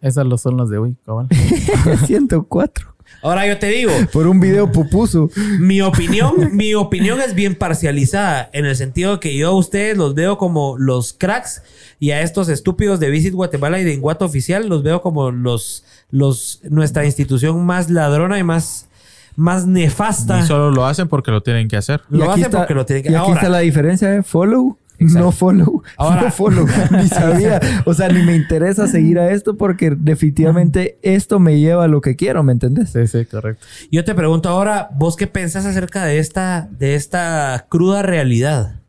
Esas 0.00 0.40
son 0.40 0.56
las 0.56 0.68
de 0.68 0.78
hoy, 0.78 0.96
cabal. 1.04 1.28
104. 2.06 2.96
Ahora 3.22 3.46
yo 3.46 3.58
te 3.58 3.68
digo. 3.68 3.92
Por 4.12 4.26
un 4.26 4.40
video 4.40 4.70
pupuso. 4.70 5.30
Mi 5.58 5.80
opinión, 5.80 6.56
mi 6.56 6.74
opinión 6.74 7.20
es 7.20 7.34
bien 7.34 7.54
parcializada. 7.54 8.50
En 8.52 8.66
el 8.66 8.76
sentido 8.76 9.20
que 9.20 9.36
yo 9.36 9.48
a 9.48 9.52
ustedes 9.52 9.96
los 9.96 10.14
veo 10.14 10.38
como 10.38 10.76
los 10.78 11.12
cracks. 11.12 11.62
Y 11.98 12.10
a 12.10 12.20
estos 12.20 12.48
estúpidos 12.48 13.00
de 13.00 13.10
Visit 13.10 13.32
Guatemala 13.32 13.80
y 13.80 13.84
de 13.84 13.94
Inguato 13.94 14.24
Oficial 14.26 14.68
los 14.68 14.82
veo 14.82 15.00
como 15.00 15.30
los, 15.30 15.84
los, 16.10 16.60
nuestra 16.68 17.06
institución 17.06 17.64
más 17.64 17.88
ladrona 17.88 18.38
y 18.38 18.42
más, 18.42 18.86
más 19.34 19.66
nefasta. 19.66 20.40
Y 20.40 20.46
solo 20.46 20.70
lo 20.70 20.84
hacen 20.84 21.08
porque 21.08 21.30
lo 21.30 21.42
tienen 21.42 21.68
que 21.68 21.76
hacer. 21.76 22.02
Lo 22.10 22.30
hacen 22.30 22.50
porque 22.50 22.74
lo 22.74 22.84
tienen 22.84 23.02
que 23.02 23.08
hacer. 23.08 23.20
Y 23.20 23.22
aquí 23.22 23.32
está 23.32 23.48
la 23.48 23.60
diferencia, 23.60 24.14
¿eh? 24.14 24.22
Follow 24.22 24.76
No 24.98 25.32
follow. 25.32 25.82
no 25.98 26.30
follow. 26.30 26.66
ni 26.90 27.08
sabía. 27.08 27.60
O 27.84 27.94
sea, 27.94 28.08
ni 28.08 28.22
me 28.22 28.34
interesa 28.34 28.86
seguir 28.86 29.18
a 29.18 29.30
esto 29.30 29.56
porque 29.56 29.90
definitivamente 29.90 30.98
esto 31.02 31.38
me 31.38 31.58
lleva 31.60 31.84
a 31.84 31.88
lo 31.88 32.00
que 32.00 32.16
quiero, 32.16 32.42
¿me 32.42 32.52
entendés? 32.52 32.90
Sí, 32.90 33.06
sí, 33.06 33.24
correcto. 33.26 33.66
Yo 33.90 34.04
te 34.04 34.14
pregunto 34.14 34.48
ahora, 34.48 34.90
¿vos 34.94 35.16
qué 35.16 35.26
pensás 35.26 35.66
acerca 35.66 36.04
de 36.04 36.18
esta, 36.18 36.68
de 36.70 36.94
esta 36.94 37.66
cruda 37.68 38.02
realidad? 38.02 38.80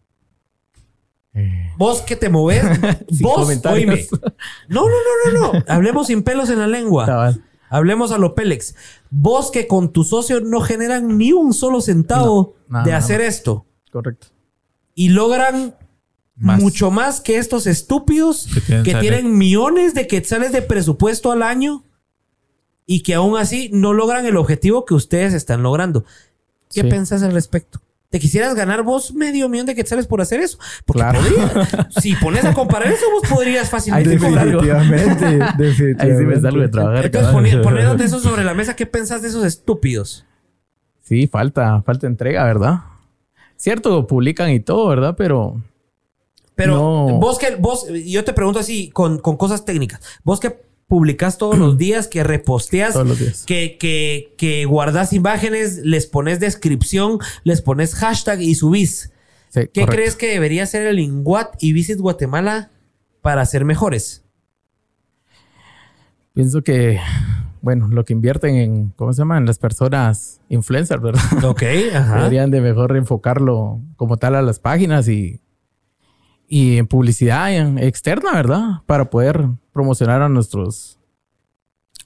Eh. 1.34 1.72
Vos 1.78 2.02
que 2.02 2.16
te 2.16 2.30
moves, 2.30 2.64
vos, 3.22 3.48
oíme. 3.66 4.06
No, 4.68 4.82
no, 4.82 4.88
no, 4.88 5.32
no, 5.32 5.54
no. 5.54 5.64
Hablemos 5.68 6.08
sin 6.08 6.24
pelos 6.24 6.50
en 6.50 6.60
la 6.60 6.68
lengua. 6.68 7.36
Hablemos 7.70 8.12
a 8.12 8.18
lo 8.18 8.34
Pélex. 8.34 8.76
Vos 9.10 9.52
que 9.52 9.68
con 9.68 9.92
tu 9.92 10.04
socio 10.04 10.40
no 10.40 10.62
generan 10.62 11.18
ni 11.18 11.34
un 11.34 11.54
solo 11.54 11.82
centavo 11.82 12.56
de 12.86 12.94
hacer 12.94 13.22
esto. 13.22 13.66
Correcto. 13.92 14.28
Y 14.96 15.10
logran 15.10 15.76
mucho 16.38 16.92
más 16.92 17.20
que 17.20 17.38
estos 17.38 17.68
estúpidos 17.68 18.48
que, 18.84 18.96
tienen, 19.00 19.38
millones 19.38 19.94
de 19.94 20.08
quetzales 20.08 20.52
de 20.52 20.62
presupuesto 20.62 21.32
al 21.32 21.42
año 21.42 21.84
y 22.86 23.02
que 23.02 23.16
aún 23.16 23.38
así 23.38 23.70
no 23.74 23.94
logran 23.94 24.26
el 24.26 24.38
objetivo 24.38 24.86
que 24.86 24.94
ustedes 24.94 25.34
están 25.34 25.64
logrando. 25.64 26.06
¿Qué 26.74 26.84
pensás 26.84 27.24
al 27.24 27.34
respecto? 27.34 27.82
¿Te 28.10 28.20
quisieras 28.20 28.56
ganar 28.56 28.84
vos 28.84 29.14
medio 29.14 29.50
millón 29.50 29.66
de 29.66 29.76
quetzales 29.76 30.08
por 30.08 30.22
hacer 30.22 30.40
eso? 30.40 30.58
Porque 30.86 31.02
claro. 31.02 31.20
si 31.90 32.16
pones 32.16 32.46
a 32.46 32.54
comparar 32.54 32.88
eso, 32.88 33.06
vos 33.12 33.30
podrías 33.30 33.70
fácilmente 33.70 34.12
Definitivamente, 34.12 35.26
definitivamente. 35.58 36.04
Ahí 36.04 36.18
sí 36.18 36.26
me 36.26 36.40
salgo 36.40 36.62
de 36.62 36.70
trabajar. 36.70 37.06
Entonces, 37.06 37.58
poniéndote 37.62 38.06
eso 38.06 38.20
sobre 38.20 38.46
la 38.46 38.54
mesa, 38.54 38.78
¿qué 38.78 38.86
pensás 38.86 39.22
de 39.22 39.28
esos 39.28 39.44
estúpidos? 39.44 40.26
Sí, 41.02 41.28
falta, 41.28 41.82
falta 41.82 42.08
entrega, 42.08 42.46
¿verdad? 42.46 42.80
Cierto, 43.58 44.08
publican 44.08 44.52
y 44.52 44.62
todo, 44.62 44.88
¿verdad? 44.88 45.16
Pero... 45.18 45.62
Pero 46.58 47.20
vos 47.20 47.38
que, 47.38 47.56
vos, 47.56 47.86
yo 48.06 48.24
te 48.24 48.34
pregunto 48.34 48.60
así, 48.60 48.90
con, 48.90 49.20
con 49.20 49.38
cosas 49.38 49.64
técnicas. 49.64 50.02
Vos 50.24 50.40
que 50.40 50.60
publicas 50.88 51.38
todos 51.38 51.58
los 51.58 51.78
días, 51.78 52.08
que 52.08 52.24
reposteas, 52.24 52.96
Que, 53.46 53.78
que, 53.78 54.34
que 54.38 54.66
guardas 54.66 55.14
imágenes, 55.14 55.78
les 55.84 56.08
pones 56.08 56.40
descripción, 56.40 57.20
les 57.44 57.62
pones 57.62 57.94
hashtag 57.94 58.42
y 58.42 58.56
subís. 58.56 59.12
¿Qué 59.54 59.86
crees 59.86 60.16
que 60.16 60.28
debería 60.28 60.64
hacer 60.64 60.86
el 60.88 61.00
Inguat 61.00 61.56
y 61.60 61.74
Visit 61.74 62.00
Guatemala 62.00 62.72
para 63.22 63.46
ser 63.46 63.64
mejores? 63.64 64.24
Pienso 66.34 66.64
que, 66.64 67.00
bueno, 67.62 67.88
lo 67.88 68.04
que 68.04 68.14
invierten 68.14 68.56
en, 68.56 68.90
¿cómo 68.96 69.14
se 69.14 69.20
llaman? 69.20 69.46
Las 69.46 69.58
personas 69.58 70.42
influencers, 70.50 71.02
¿verdad? 71.02 71.44
Ok, 71.44 71.64
ajá. 71.94 72.18
Deberían 72.18 72.50
de 72.52 72.62
mejor 72.62 72.98
enfocarlo 72.98 73.80
como 73.96 74.18
tal 74.18 74.36
a 74.36 74.42
las 74.42 74.60
páginas 74.60 75.08
y 75.08 75.42
y 76.48 76.78
en 76.78 76.88
publicidad 76.88 77.78
externa, 77.78 78.34
¿verdad? 78.34 78.82
Para 78.86 79.10
poder 79.10 79.48
promocionar 79.74 80.22
a 80.22 80.30
nuestros... 80.30 80.98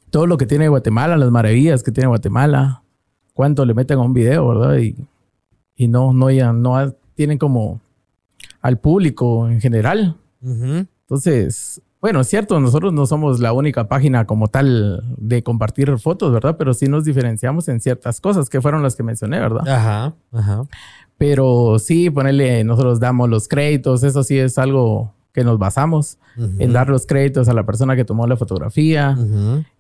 Todo 0.10 0.28
lo 0.28 0.38
que 0.38 0.46
tiene 0.46 0.68
Guatemala, 0.68 1.16
las 1.16 1.32
maravillas 1.32 1.84
que 1.84 1.92
tiene 1.92 2.08
Guatemala, 2.08 2.84
cuánto 3.34 3.64
le 3.66 3.74
meten 3.74 3.98
a 3.98 4.02
un 4.02 4.14
video, 4.14 4.48
¿verdad? 4.50 4.78
Y, 4.78 4.96
y 5.76 5.88
no, 5.88 6.12
no, 6.12 6.30
ya, 6.30 6.52
no 6.52 6.94
tienen 7.16 7.38
como 7.38 7.80
al 8.62 8.78
público 8.78 9.48
en 9.48 9.62
general. 9.62 10.18
Entonces, 10.42 11.82
bueno, 12.02 12.22
es 12.22 12.28
cierto, 12.28 12.60
nosotros 12.60 12.92
no 12.94 13.06
somos 13.06 13.40
la 13.40 13.54
única 13.54 13.88
página 13.88 14.26
como 14.26 14.48
tal 14.48 15.04
de 15.18 15.44
compartir 15.44 15.98
fotos, 16.00 16.34
¿verdad? 16.34 16.58
Pero 16.58 16.74
sí 16.74 16.88
nos 16.88 17.04
diferenciamos 17.06 17.68
en 17.68 17.80
ciertas 17.80 18.20
cosas 18.20 18.50
que 18.50 18.60
fueron 18.60 18.82
las 18.82 18.96
que 18.96 19.04
mencioné, 19.04 19.40
¿verdad? 19.40 19.68
Ajá, 19.68 20.14
ajá. 20.32 20.64
Pero 21.22 21.78
sí, 21.78 22.10
ponerle, 22.10 22.64
nosotros 22.64 23.00
damos 23.00 23.30
los 23.30 23.48
créditos, 23.48 24.02
eso 24.02 24.24
sí 24.24 24.40
es 24.40 24.58
algo 24.58 25.14
que 25.32 25.44
nos 25.44 25.60
basamos 25.60 26.18
en 26.58 26.74
dar 26.74 26.90
los 26.90 27.06
créditos 27.06 27.48
a 27.48 27.54
la 27.54 27.64
persona 27.64 27.96
que 27.96 28.04
tomó 28.04 28.26
la 28.26 28.38
fotografía, 28.38 29.16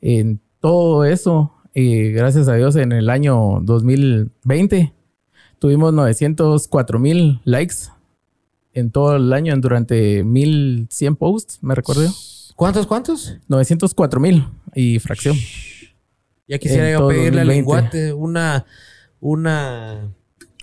en 0.01 0.39
todo 0.59 1.03
eso. 1.03 1.51
Y 1.73 2.11
gracias 2.11 2.47
a 2.47 2.53
Dios, 2.53 2.75
en 2.75 2.91
el 2.91 3.09
año 3.09 3.59
2020 3.63 4.93
tuvimos 5.57 5.91
904 5.93 6.99
mil 6.99 7.41
likes 7.43 7.89
en 8.73 8.91
todo 8.91 9.15
el 9.15 9.33
año 9.33 9.55
durante 9.57 10.23
1100 10.23 11.15
posts, 11.15 11.57
me 11.63 11.73
recuerdo. 11.73 12.07
¿Cuántos, 12.55 12.85
cuántos? 12.85 13.39
904 13.47 14.19
mil 14.19 14.45
y 14.75 14.99
fracción. 14.99 15.35
Ya 16.47 16.59
quisiera 16.59 16.91
yo 16.91 17.07
pedirle 17.07 17.41
al 17.41 17.47
lenguate 17.47 18.13
una, 18.13 18.63
una 19.19 20.07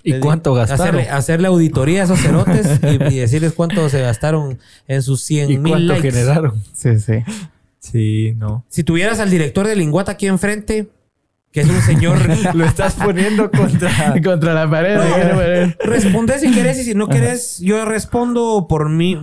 ¿Y 0.03 0.19
cuánto 0.19 0.53
gastaron? 0.53 1.01
Hacerle, 1.09 1.47
auditoría 1.47 2.01
a 2.01 2.03
esos 2.05 2.19
cerotes 2.19 2.79
y, 2.83 3.19
decirles 3.19 3.53
cuánto 3.53 3.89
se 3.89 4.01
gastaron 4.01 4.59
en 4.87 5.01
sus 5.01 5.21
100 5.23 5.61
mil 5.61 5.87
likes. 5.87 6.11
generaron? 6.11 6.63
Sí, 6.73 6.99
sí. 6.99 7.23
Sí, 7.79 8.33
no. 8.37 8.65
Si 8.69 8.83
tuvieras 8.83 9.19
al 9.19 9.29
director 9.29 9.67
de 9.67 9.75
Linguata 9.75 10.13
aquí 10.13 10.27
enfrente, 10.27 10.89
que 11.51 11.61
es 11.61 11.69
un 11.69 11.81
señor... 11.81 12.17
Lo 12.55 12.65
estás 12.65 12.93
poniendo 12.95 13.49
contra... 13.49 13.89
contra 14.23 14.53
la 14.53 14.69
pared. 14.69 15.73
responde 15.83 16.37
si 16.39 16.51
quieres 16.51 16.77
y 16.79 16.83
si 16.83 16.93
no 16.93 17.07
quieres, 17.07 17.59
yo 17.59 17.85
respondo 17.85 18.67
por 18.69 18.89
mí. 18.89 19.17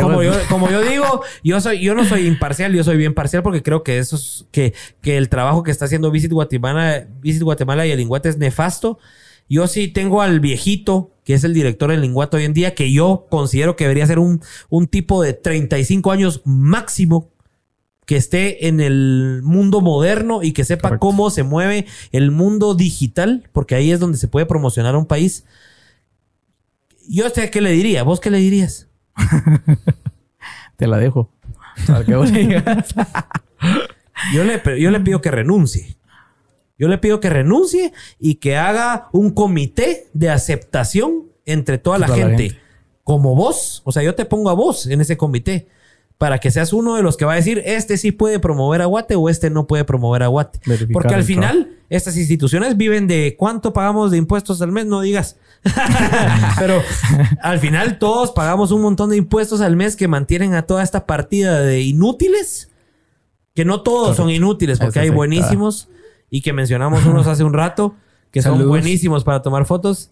como, 0.00 0.22
yo, 0.22 0.32
como 0.48 0.70
yo 0.70 0.82
digo, 0.82 1.22
yo 1.42 1.60
soy, 1.60 1.80
yo 1.80 1.94
no 1.94 2.04
soy 2.04 2.26
imparcial, 2.26 2.72
yo 2.72 2.84
soy 2.84 2.96
bien 2.96 3.14
parcial 3.14 3.42
porque 3.42 3.62
creo 3.62 3.82
que 3.82 3.98
eso 3.98 4.16
es, 4.16 4.46
que, 4.50 4.74
que 5.00 5.16
el 5.16 5.28
trabajo 5.28 5.62
que 5.62 5.70
está 5.70 5.86
haciendo 5.86 6.10
Visit 6.10 6.32
Guatemala, 6.32 7.06
Visit 7.20 7.42
Guatemala 7.42 7.86
y 7.86 7.92
el 7.92 7.98
Linguata 7.98 8.28
es 8.28 8.36
nefasto. 8.36 8.98
Yo 9.50 9.66
sí 9.66 9.88
tengo 9.88 10.22
al 10.22 10.38
viejito, 10.38 11.10
que 11.24 11.34
es 11.34 11.42
el 11.42 11.52
director 11.52 11.90
del 11.90 12.02
Linguato 12.02 12.36
hoy 12.36 12.44
en 12.44 12.54
día, 12.54 12.76
que 12.76 12.92
yo 12.92 13.26
considero 13.28 13.74
que 13.74 13.82
debería 13.82 14.06
ser 14.06 14.20
un, 14.20 14.40
un 14.68 14.86
tipo 14.86 15.22
de 15.22 15.32
35 15.32 16.12
años 16.12 16.40
máximo 16.44 17.32
que 18.06 18.16
esté 18.16 18.68
en 18.68 18.80
el 18.80 19.40
mundo 19.42 19.80
moderno 19.80 20.44
y 20.44 20.52
que 20.52 20.64
sepa 20.64 20.98
cómo 20.98 21.30
se 21.30 21.42
mueve 21.42 21.86
el 22.12 22.30
mundo 22.30 22.76
digital, 22.76 23.48
porque 23.52 23.74
ahí 23.74 23.90
es 23.90 23.98
donde 23.98 24.18
se 24.18 24.28
puede 24.28 24.46
promocionar 24.46 24.94
a 24.94 24.98
un 24.98 25.06
país. 25.06 25.44
Yo 27.08 27.28
sé 27.30 27.50
qué 27.50 27.60
le 27.60 27.72
diría. 27.72 28.04
¿Vos 28.04 28.20
qué 28.20 28.30
le 28.30 28.38
dirías? 28.38 28.88
Te 30.76 30.86
la 30.86 30.98
dejo. 30.98 31.32
yo, 34.32 34.44
le, 34.44 34.80
yo 34.80 34.90
le 34.92 35.00
pido 35.00 35.20
que 35.20 35.32
renuncie. 35.32 35.96
Yo 36.80 36.88
le 36.88 36.96
pido 36.96 37.20
que 37.20 37.28
renuncie 37.28 37.92
y 38.18 38.36
que 38.36 38.56
haga 38.56 39.10
un 39.12 39.32
comité 39.32 40.08
de 40.14 40.30
aceptación 40.30 41.26
entre 41.44 41.76
toda, 41.76 41.98
la, 41.98 42.08
gente, 42.08 42.58
como 43.04 43.34
vos. 43.34 43.82
O 43.84 43.92
sea, 43.92 44.02
yo 44.02 44.14
te 44.14 44.24
pongo 44.24 44.48
a 44.48 44.54
vos 44.54 44.86
en 44.86 45.02
ese 45.02 45.18
comité 45.18 45.68
para 46.16 46.38
que 46.38 46.50
seas 46.50 46.72
uno 46.72 46.96
de 46.96 47.02
los 47.02 47.18
que 47.18 47.26
va 47.26 47.34
a 47.34 47.36
decir, 47.36 47.62
este 47.66 47.98
sí 47.98 48.12
puede 48.12 48.38
promover 48.38 48.80
a 48.80 48.86
Guate 48.86 49.14
o 49.14 49.28
este 49.28 49.50
no 49.50 49.66
puede 49.66 49.84
promover 49.84 50.22
a 50.22 50.28
Guate. 50.28 50.58
Porque 50.90 51.14
al 51.14 51.22
final, 51.22 51.76
estas 51.90 52.16
instituciones 52.16 52.78
viven 52.78 53.06
de 53.06 53.36
cuánto 53.38 53.74
pagamos 53.74 54.10
de 54.10 54.16
impuestos 54.16 54.62
al 54.62 54.72
mes, 54.72 54.86
no 54.86 55.02
digas. 55.02 55.36
Pero 56.58 56.82
al 57.42 57.58
final 57.58 57.98
todos 57.98 58.32
pagamos 58.32 58.72
un 58.72 58.80
montón 58.80 59.10
de 59.10 59.18
impuestos 59.18 59.60
al 59.60 59.76
mes 59.76 59.96
que 59.96 60.08
mantienen 60.08 60.54
a 60.54 60.62
toda 60.62 60.82
esta 60.82 61.04
partida 61.04 61.60
de 61.60 61.82
inútiles. 61.82 62.70
Que 63.54 63.66
no 63.66 63.82
todos 63.82 64.16
son 64.16 64.30
inútiles, 64.30 64.78
porque 64.78 65.00
hay 65.00 65.10
buenísimos 65.10 65.90
y 66.30 66.42
que 66.42 66.52
mencionamos 66.52 67.04
unos 67.06 67.26
hace 67.26 67.44
un 67.44 67.52
rato, 67.52 67.94
que 68.30 68.42
son 68.42 68.66
buenísimos 68.66 69.24
para 69.24 69.42
tomar 69.42 69.66
fotos. 69.66 70.10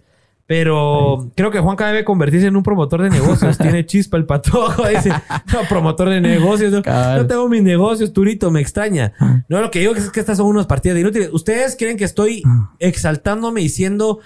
Pero 0.48 1.30
creo 1.34 1.50
que 1.50 1.60
Juanca 1.60 1.88
debe 1.88 2.06
convertirse 2.06 2.46
en 2.46 2.56
un 2.56 2.62
promotor 2.62 3.02
de 3.02 3.10
negocios. 3.10 3.58
Tiene 3.58 3.84
chispa 3.84 4.16
el 4.16 4.24
patojo. 4.24 4.88
Dice, 4.88 5.10
no, 5.10 5.60
promotor 5.68 6.08
de 6.08 6.22
negocios. 6.22 6.72
No, 6.72 7.26
tengo 7.26 7.50
mis 7.50 7.62
negocios, 7.62 8.14
Turito, 8.14 8.50
me 8.50 8.62
extraña. 8.62 9.12
No, 9.48 9.60
lo 9.60 9.70
que 9.70 9.80
digo 9.80 9.94
es 9.94 10.08
que 10.08 10.20
estas 10.20 10.38
son 10.38 10.46
unos 10.46 10.66
partidas 10.66 10.98
inútiles. 10.98 11.28
¿Ustedes 11.34 11.76
creen 11.78 11.98
que 11.98 12.04
estoy 12.04 12.42
exaltándome 12.78 13.60
y 13.60 13.68
siendo 13.68 14.20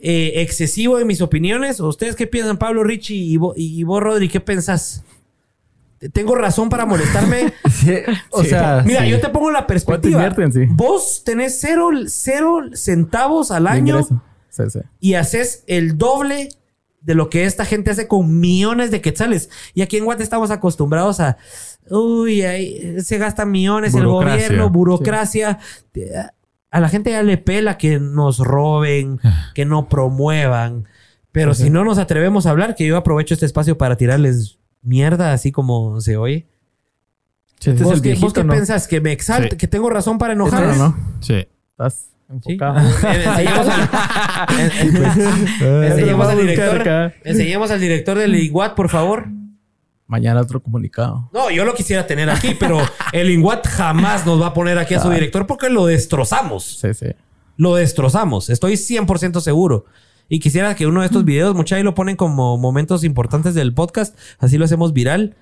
eh, 0.00 0.32
excesivo 0.42 0.98
en 0.98 1.06
mis 1.06 1.22
opiniones? 1.22 1.78
¿O 1.78 1.86
ustedes 1.86 2.16
qué 2.16 2.26
piensan, 2.26 2.58
Pablo, 2.58 2.82
Richie 2.82 3.14
y 3.14 3.36
vos, 3.36 3.54
y 3.56 3.84
vos 3.84 4.02
Rodri? 4.02 4.28
¿Qué 4.28 4.40
pensás? 4.40 5.04
Tengo 6.12 6.34
razón 6.34 6.68
para 6.68 6.86
molestarme. 6.86 7.52
o 8.30 8.44
sea, 8.44 8.82
mira, 8.86 9.06
yo 9.06 9.20
te 9.20 9.28
pongo 9.28 9.50
la 9.50 9.66
perspectiva. 9.66 10.34
Vos 10.70 11.22
tenés 11.24 11.60
cero, 11.60 11.90
centavos 12.74 13.50
al 13.50 13.66
año 13.66 14.06
y 15.00 15.14
haces 15.14 15.64
el 15.66 15.98
doble 15.98 16.48
de 17.00 17.14
lo 17.14 17.30
que 17.30 17.44
esta 17.44 17.64
gente 17.64 17.90
hace 17.90 18.08
con 18.08 18.38
millones 18.40 18.90
de 18.90 19.00
quetzales. 19.00 19.50
Y 19.74 19.82
aquí 19.82 19.96
en 19.96 20.04
Guate 20.04 20.22
estamos 20.22 20.50
acostumbrados 20.50 21.20
a, 21.20 21.36
uy, 21.90 22.42
ahí 22.42 23.00
se 23.02 23.18
gastan 23.18 23.50
millones 23.50 23.94
el 23.94 24.06
gobierno, 24.06 24.70
burocracia. 24.70 25.58
A 26.70 26.80
la 26.80 26.88
gente 26.88 27.10
ya 27.10 27.22
le 27.22 27.38
pela 27.38 27.78
que 27.78 27.98
nos 27.98 28.38
roben, 28.38 29.20
que 29.54 29.64
no 29.64 29.88
promuevan. 29.88 30.86
Pero 31.32 31.54
si 31.54 31.70
no 31.70 31.84
nos 31.84 31.98
atrevemos 31.98 32.46
a 32.46 32.50
hablar, 32.50 32.74
que 32.74 32.86
yo 32.86 32.96
aprovecho 32.96 33.34
este 33.34 33.46
espacio 33.46 33.78
para 33.78 33.96
tirarles 33.96 34.58
mierda, 34.88 35.32
así 35.32 35.52
como 35.52 36.00
se 36.00 36.16
oye. 36.16 36.46
¿Vos, 37.82 38.00
qué, 38.00 38.44
pensás? 38.44 38.86
¿Que 38.86 39.00
me 39.00 39.12
exalte? 39.12 39.56
¿Que 39.56 39.66
tengo 39.66 39.90
razón 39.90 40.18
para 40.18 40.32
enojarme? 40.32 40.76
No, 40.76 40.96
Sí. 41.20 41.46
enfocado. 42.28 42.78
Enseñemos 42.78 43.68
al, 43.68 43.88
enseñemos 45.84 46.28
al 46.28 46.38
director. 46.38 47.12
Enseñemos 47.24 47.70
al 47.70 47.80
director 47.80 48.18
del 48.18 48.34
IGUAT, 48.36 48.74
por 48.74 48.88
favor. 48.88 49.26
Mañana 50.08 50.40
otro 50.40 50.62
comunicado. 50.62 51.28
No, 51.34 51.50
yo 51.50 51.66
lo 51.66 51.74
quisiera 51.74 52.06
tener 52.06 52.30
aquí, 52.30 52.56
pero 52.58 52.80
el 53.12 53.30
INGUAT 53.30 53.66
jamás 53.66 54.24
nos 54.24 54.40
va 54.40 54.46
a 54.46 54.54
poner 54.54 54.78
aquí 54.78 54.94
a 54.94 55.00
su 55.00 55.10
director 55.10 55.46
porque 55.46 55.68
lo 55.68 55.84
destrozamos. 55.84 56.78
Sí, 56.80 56.94
sí. 56.94 57.08
Lo 57.58 57.74
destrozamos. 57.74 58.48
Estoy 58.48 58.74
100% 58.74 59.40
seguro. 59.40 59.84
Y 60.28 60.40
quisiera 60.40 60.74
que 60.74 60.86
uno 60.86 61.00
de 61.00 61.06
estos 61.06 61.24
videos, 61.24 61.54
muchachos, 61.54 61.84
lo 61.84 61.94
ponen 61.94 62.16
como 62.16 62.58
momentos 62.58 63.04
importantes 63.04 63.54
del 63.54 63.72
podcast. 63.72 64.18
Así 64.38 64.58
lo 64.58 64.64
hacemos 64.64 64.92
viral. 64.92 65.36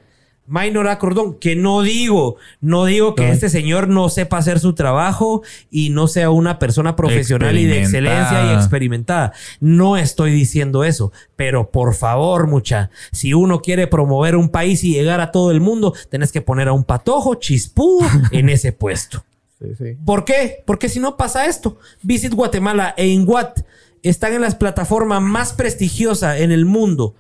Minor 0.49 0.87
Acordón, 0.87 1.35
que 1.35 1.57
no 1.57 1.83
digo, 1.83 2.37
no 2.61 2.85
digo 2.85 3.15
que 3.15 3.31
este 3.31 3.49
señor 3.49 3.89
no 3.89 4.09
sepa 4.09 4.39
hacer 4.39 4.61
su 4.61 4.75
trabajo 4.75 5.43
y 5.71 5.91
no 5.91 6.07
sea 6.07 6.31
una 6.31 6.59
persona 6.59 6.95
profesional 6.95 7.59
y 7.59 7.65
de 7.65 7.81
excelencia 7.81 8.53
y 8.53 8.55
experimentada. 8.55 9.33
No 9.59 9.97
estoy 9.97 10.31
diciendo 10.31 10.85
eso, 10.85 11.13
pero 11.35 11.71
por 11.71 11.95
favor, 11.95 12.47
mucha, 12.47 12.91
si 13.11 13.35
uno 13.35 13.61
quiere 13.61 13.89
promover 13.89 14.37
un 14.37 14.49
país 14.49 14.85
y 14.85 14.93
llegar 14.93 15.21
a 15.21 15.33
todo 15.33 15.51
el 15.51 15.61
mundo, 15.61 15.95
tenés 16.11 16.31
que 16.31 16.43
poner 16.43 16.69
a 16.69 16.73
un 16.73 16.85
patojo 16.85 17.35
chispú 17.35 18.05
en 18.31 18.49
ese 18.49 18.71
puesto. 18.71 19.25
Sí, 19.59 19.69
sí. 19.77 19.97
¿Por 20.05 20.25
qué? 20.25 20.63
Porque 20.65 20.89
si 20.89 21.01
no 21.01 21.17
pasa 21.17 21.47
esto, 21.47 21.79
Visit 22.03 22.35
Guatemala 22.35 22.95
e 22.97 23.09
Inguat 23.09 23.63
están 24.03 24.33
en 24.33 24.41
las 24.41 24.55
plataformas 24.55 25.23
más 25.23 25.53
prestigiosas 25.53 26.41
en 26.41 26.53
el 26.53 26.65
mundo 26.65 27.15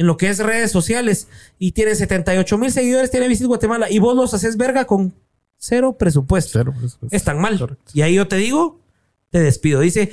en 0.00 0.06
lo 0.06 0.16
que 0.16 0.30
es 0.30 0.38
redes 0.38 0.70
sociales 0.70 1.28
y 1.58 1.72
tiene 1.72 1.94
78 1.94 2.56
mil 2.56 2.72
seguidores, 2.72 3.10
tiene 3.10 3.28
Visit 3.28 3.46
Guatemala 3.46 3.90
y 3.90 3.98
vos 3.98 4.16
los 4.16 4.32
haces 4.32 4.56
verga 4.56 4.86
con 4.86 5.14
cero 5.58 5.98
presupuesto. 5.98 6.52
Cero 6.58 6.72
presupuesto. 6.74 7.14
Están 7.14 7.38
mal. 7.38 7.58
Correcto. 7.58 7.92
Y 7.92 8.00
ahí 8.00 8.14
yo 8.14 8.26
te 8.26 8.36
digo, 8.36 8.80
te 9.28 9.40
despido. 9.40 9.80
Dice, 9.80 10.10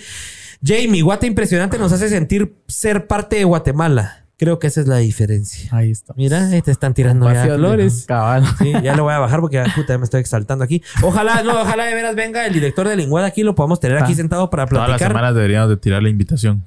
Jamie, 0.62 1.04
Guate 1.04 1.28
Impresionante 1.28 1.78
nos 1.78 1.94
hace 1.94 2.10
sentir 2.10 2.54
ser 2.68 3.08
parte 3.08 3.38
de 3.38 3.46
Guatemala. 3.46 4.27
Creo 4.40 4.60
que 4.60 4.68
esa 4.68 4.82
es 4.82 4.88
la 4.88 4.98
diferencia. 4.98 5.68
Ahí 5.76 5.90
está. 5.90 6.14
Mira, 6.16 6.48
ahí 6.50 6.62
te 6.62 6.70
están 6.70 6.94
tirando 6.94 7.26
ya 7.26 7.32
Ovación, 7.32 7.58
flores. 7.58 8.06
Cabal. 8.08 8.46
Sí, 8.60 8.72
ya 8.84 8.96
lo 8.96 9.04
voy 9.04 9.14
a 9.14 9.20
bajar 9.20 9.40
porque 9.42 9.58
ah, 9.60 9.66
puta, 9.76 9.94
ya 9.94 9.98
me 9.98 10.04
estoy 10.04 10.22
exaltando 10.22 10.64
aquí. 10.64 10.84
Ojalá, 11.02 11.42
no, 11.42 11.60
ojalá 11.62 11.86
de 11.86 11.96
veras 11.96 12.16
venga 12.16 12.46
el 12.46 12.54
director 12.54 12.88
de 12.88 12.96
Linguada 12.96 13.26
aquí, 13.28 13.42
lo 13.42 13.56
podamos 13.56 13.80
tener 13.80 13.98
aquí 13.98 14.14
Ah. 14.14 14.16
sentado 14.16 14.50
para 14.52 14.68
Todas 14.68 14.90
las 14.90 14.98
platicar. 15.00 15.10
semanas 15.12 15.34
deberíamos 15.36 15.70
de 15.70 15.78
tirar 15.78 16.04
la 16.04 16.10
invitación. 16.10 16.64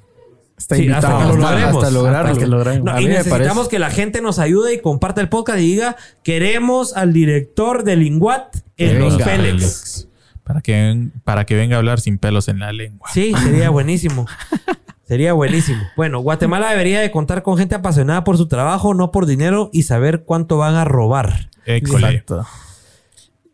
Está 0.57 0.75
Sí, 0.75 0.83
invitado. 0.83 1.07
hasta 1.17 1.31
que 1.31 1.37
lo 1.37 1.41
logremos. 1.49 1.75
hasta 1.83 1.91
lograrlo. 1.91 2.29
Hasta 2.31 2.39
que 2.41 2.47
logremos. 2.47 2.83
No, 2.93 2.99
y 3.01 3.05
necesitamos 3.05 3.67
que 3.69 3.79
la 3.79 3.89
gente 3.89 4.21
nos 4.21 4.37
ayude 4.37 4.73
y 4.73 4.79
comparta 4.81 5.21
el 5.21 5.29
podcast 5.29 5.59
y 5.59 5.61
diga, 5.63 5.95
queremos 6.23 6.95
al 6.97 7.13
director 7.13 7.83
de 7.85 7.95
Linguat 7.95 8.57
en 8.77 8.99
Venga. 8.99 9.05
los 9.05 9.21
Pélex. 9.23 10.07
Para 10.43 10.59
que, 10.61 11.07
para 11.23 11.45
que 11.45 11.55
venga 11.55 11.77
a 11.77 11.79
hablar 11.79 12.01
sin 12.01 12.17
pelos 12.17 12.49
en 12.49 12.59
la 12.59 12.73
lengua. 12.73 13.07
Sí, 13.13 13.33
sería 13.41 13.69
buenísimo. 13.69 14.27
Sería 15.11 15.33
buenísimo. 15.33 15.81
Bueno, 15.97 16.21
Guatemala 16.21 16.69
debería 16.69 17.01
de 17.01 17.11
contar 17.11 17.43
con 17.43 17.57
gente 17.57 17.75
apasionada 17.75 18.23
por 18.23 18.37
su 18.37 18.47
trabajo, 18.47 18.93
no 18.93 19.11
por 19.11 19.25
dinero 19.25 19.69
y 19.73 19.83
saber 19.83 20.23
cuánto 20.23 20.57
van 20.57 20.75
a 20.75 20.85
robar. 20.85 21.49
École. 21.65 22.07
Exacto. 22.07 22.45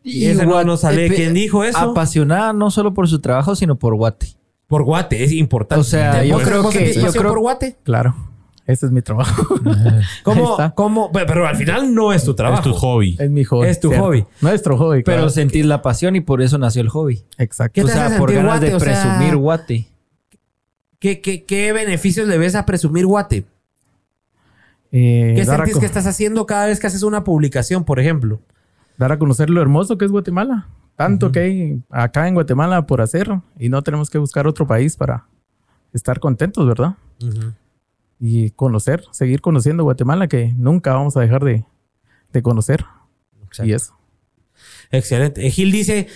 Y 0.03 0.25
ese 0.27 0.45
no 0.45 0.63
nos 0.63 0.81
sale. 0.81 1.07
eh, 1.07 1.09
¿Quién 1.09 1.33
dijo 1.33 1.63
eso? 1.63 1.79
Apasionada 1.79 2.53
no 2.53 2.69
solo 2.69 2.93
por 2.93 3.07
su 3.09 3.21
trabajo, 3.21 3.55
sino 3.55 3.75
por 3.79 3.95
Guate. 3.95 4.27
Por 4.67 4.83
Guate, 4.83 5.23
es 5.23 5.31
importante. 5.31 5.81
O 5.81 5.83
sea, 5.83 6.23
yo 6.23 6.35
¿Vos 6.35 6.43
creo 6.43 6.69
que- 6.69 6.93
yo 6.93 7.11
creo- 7.11 7.29
por 7.31 7.39
Guate? 7.39 7.77
Claro. 7.81 8.15
Ese 8.67 8.85
es 8.85 8.91
mi 8.91 9.01
trabajo. 9.01 9.55
¿Cómo? 10.23 10.57
¿Cómo? 10.75 11.11
Pero, 11.11 11.47
al 11.47 11.55
final 11.55 11.91
no 11.95 12.13
es 12.13 12.23
tu 12.23 12.35
trabajo. 12.35 12.69
Es 12.69 12.75
tu 12.75 12.79
hobby. 12.79 13.15
Es 13.17 13.31
mi 13.31 13.43
hobby. 13.45 13.67
Es 13.67 13.79
tu 13.79 13.87
¿cierto? 13.89 14.05
hobby. 14.05 14.25
Nuestro 14.41 14.77
hobby, 14.77 15.01
Pero 15.01 15.17
claro. 15.17 15.29
sentís 15.31 15.65
la 15.65 15.81
pasión 15.81 16.15
y 16.15 16.21
por 16.21 16.43
eso 16.43 16.59
nació 16.59 16.83
el 16.83 16.89
hobby. 16.89 17.23
Exacto. 17.39 17.73
¿Qué 17.73 17.83
O 17.83 17.87
sea, 17.87 18.15
por 18.19 18.31
ganas 18.31 18.45
Guate? 18.59 18.65
de 18.67 18.75
O 18.75 18.79
sea, 18.79 19.01
presumir 19.01 19.35
Guate. 19.37 19.87
¿Qué, 21.07 21.21
qué, 21.21 21.45
qué 21.45 21.71
beneficios 21.71 22.27
le 22.27 22.37
ves 22.37 22.53
a 22.55 22.65
presumir 22.65 23.05
Guate? 23.05 23.45
Eh, 24.91 25.33
¿Qué 25.37 25.45
sentís 25.45 25.77
que 25.77 25.85
estás 25.85 26.05
haciendo 26.05 26.45
cada 26.45 26.65
vez 26.65 26.81
que 26.81 26.87
haces 26.87 27.01
una 27.01 27.23
publicación, 27.23 27.85
por 27.85 28.01
ejemplo? 28.01 28.41
dar 28.97 29.13
a 29.13 29.17
conocer 29.17 29.49
lo 29.49 29.61
hermoso 29.61 29.97
que 29.97 30.03
es 30.03 30.11
Guatemala. 30.11 30.67
Tanto 30.97 31.31
que 31.31 31.39
hay 31.39 31.81
acá 31.91 32.27
en 32.27 32.33
Guatemala 32.33 32.87
por 32.87 32.99
hacer 32.99 33.29
y 33.57 33.69
no 33.69 33.83
tenemos 33.83 34.09
que 34.09 34.17
buscar 34.17 34.47
otro 34.47 34.67
país 34.67 34.97
para 34.97 35.27
estar 35.93 36.19
contentos, 36.19 36.67
¿verdad? 36.67 36.95
Y 38.19 38.49
conocer, 38.49 39.05
seguir 39.11 39.39
conociendo 39.39 39.83
Guatemala 39.83 40.27
que 40.27 40.53
nunca 40.57 40.93
vamos 40.93 41.15
a 41.15 41.21
dejar 41.21 41.45
de, 41.45 41.63
de 42.33 42.41
conocer. 42.41 42.83
Y 43.63 43.71
eso. 43.71 43.95
Excelente. 44.91 45.47
Eh, 45.47 45.51
Gil 45.51 45.71
dice, 45.71 46.09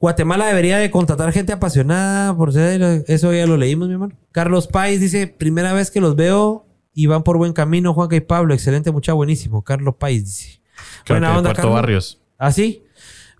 Guatemala 0.00 0.46
debería 0.46 0.78
de 0.78 0.90
contratar 0.90 1.32
gente 1.32 1.52
apasionada 1.52 2.36
por 2.36 2.52
ser... 2.52 3.04
Eso 3.08 3.32
ya 3.32 3.46
lo 3.46 3.56
leímos, 3.56 3.88
mi 3.88 3.94
hermano. 3.94 4.14
Carlos 4.32 4.66
Pais 4.68 5.00
dice, 5.00 5.26
primera 5.26 5.72
vez 5.72 5.90
que 5.90 6.00
los 6.00 6.14
veo 6.14 6.66
y 6.94 7.06
van 7.06 7.22
por 7.24 7.36
buen 7.36 7.52
camino, 7.52 7.94
Juanca 7.94 8.14
y 8.16 8.20
Pablo. 8.20 8.54
Excelente, 8.54 8.92
mucha 8.92 9.12
buenísimo. 9.12 9.62
Carlos 9.62 9.96
Pais 9.98 10.24
dice. 10.24 10.60
Creo 11.04 11.16
Buena 11.16 11.26
que 11.28 11.32
de 11.32 11.38
onda, 11.38 11.48
Puerto 11.50 11.62
Carlos. 11.62 11.74
Barrios. 11.74 12.18
¿Ah, 12.38 12.52
sí? 12.52 12.84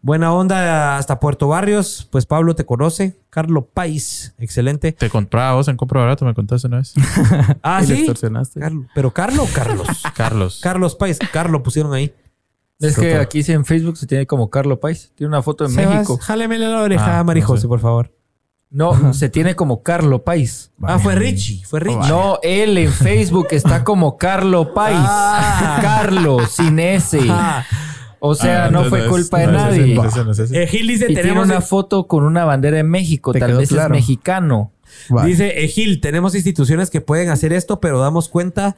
Buena 0.00 0.32
onda 0.32 0.96
hasta 0.96 1.18
Puerto 1.20 1.48
Barrios. 1.48 2.08
Pues 2.10 2.26
Pablo 2.26 2.54
te 2.54 2.64
conoce. 2.64 3.16
Carlos 3.30 3.64
Pais. 3.74 4.34
Excelente. 4.38 4.92
Te 4.92 5.10
compraba 5.10 5.54
vos 5.54 5.68
en 5.68 5.76
Compro 5.76 6.00
Barato, 6.00 6.24
me 6.24 6.34
contaste 6.34 6.66
una 6.68 6.78
vez. 6.78 6.94
Ah, 7.62 7.80
Y 7.84 7.86
le 7.86 7.94
sí. 7.94 8.00
extorsionaste. 8.02 8.60
Carlos. 8.60 8.86
¿Pero 8.94 9.12
Carlos 9.12 9.48
o 9.50 9.52
Carlos? 9.54 9.88
Carlos. 10.14 10.60
Carlos 10.62 10.94
Pais. 10.96 11.18
Carlos 11.32 11.62
pusieron 11.62 11.92
ahí. 11.94 12.12
Es 12.80 12.96
que 12.96 13.16
aquí 13.16 13.42
en 13.48 13.64
Facebook 13.64 13.96
se 13.96 14.06
tiene 14.06 14.26
como 14.26 14.50
Carlo 14.50 14.78
Pais. 14.78 15.12
Tiene 15.16 15.28
una 15.28 15.42
foto 15.42 15.64
en 15.64 15.72
Sebas, 15.72 15.94
México. 15.94 16.18
Jálemele 16.18 16.68
la 16.68 16.80
oreja 16.82 17.04
Ah, 17.18 17.20
a 17.20 17.24
no 17.24 17.56
sé. 17.56 17.66
por 17.68 17.80
favor. 17.80 18.12
No, 18.70 19.14
se 19.14 19.28
tiene 19.30 19.56
como 19.56 19.82
Carlo 19.82 20.22
Pais. 20.24 20.70
Ah, 20.82 20.98
fue 20.98 21.14
Richie. 21.14 21.64
Fue 21.64 21.80
Richie. 21.80 22.08
No, 22.08 22.38
él 22.42 22.76
en 22.78 22.92
Facebook 22.92 23.48
está 23.50 23.82
como 23.82 24.16
Carlo 24.18 24.74
Pais. 24.74 24.96
Ah. 25.00 25.78
Carlo, 25.80 26.46
sin 26.46 26.78
S. 26.78 27.18
Ah. 27.30 27.64
O 28.20 28.34
sea, 28.34 28.66
Ah, 28.66 28.70
no 28.70 28.84
fue 28.84 29.06
culpa 29.08 29.38
de 29.38 29.46
no 29.46 29.52
nadie. 29.52 29.94
es 29.94 30.04
ese, 30.12 30.24
no 30.24 30.32
es 30.32 30.38
ese. 30.38 30.62
Eh, 30.62 30.66
Gil 30.66 30.86
dice, 30.88 31.04
Y 31.04 31.08
tiene 31.08 31.22
tenemos... 31.22 31.46
una 31.46 31.60
foto 31.62 32.06
con 32.06 32.24
una 32.24 32.44
bandera 32.44 32.76
de 32.76 32.82
México. 32.84 33.32
Tal 33.32 33.54
vez 33.56 33.72
es 33.72 33.88
mexicano. 33.88 34.72
Dice 35.24 35.64
eh, 35.64 35.68
Gil, 35.68 36.00
tenemos 36.00 36.34
instituciones 36.34 36.90
que 36.90 37.00
pueden 37.00 37.30
hacer 37.30 37.52
esto, 37.52 37.80
pero 37.80 37.98
damos 38.00 38.28
cuenta... 38.28 38.76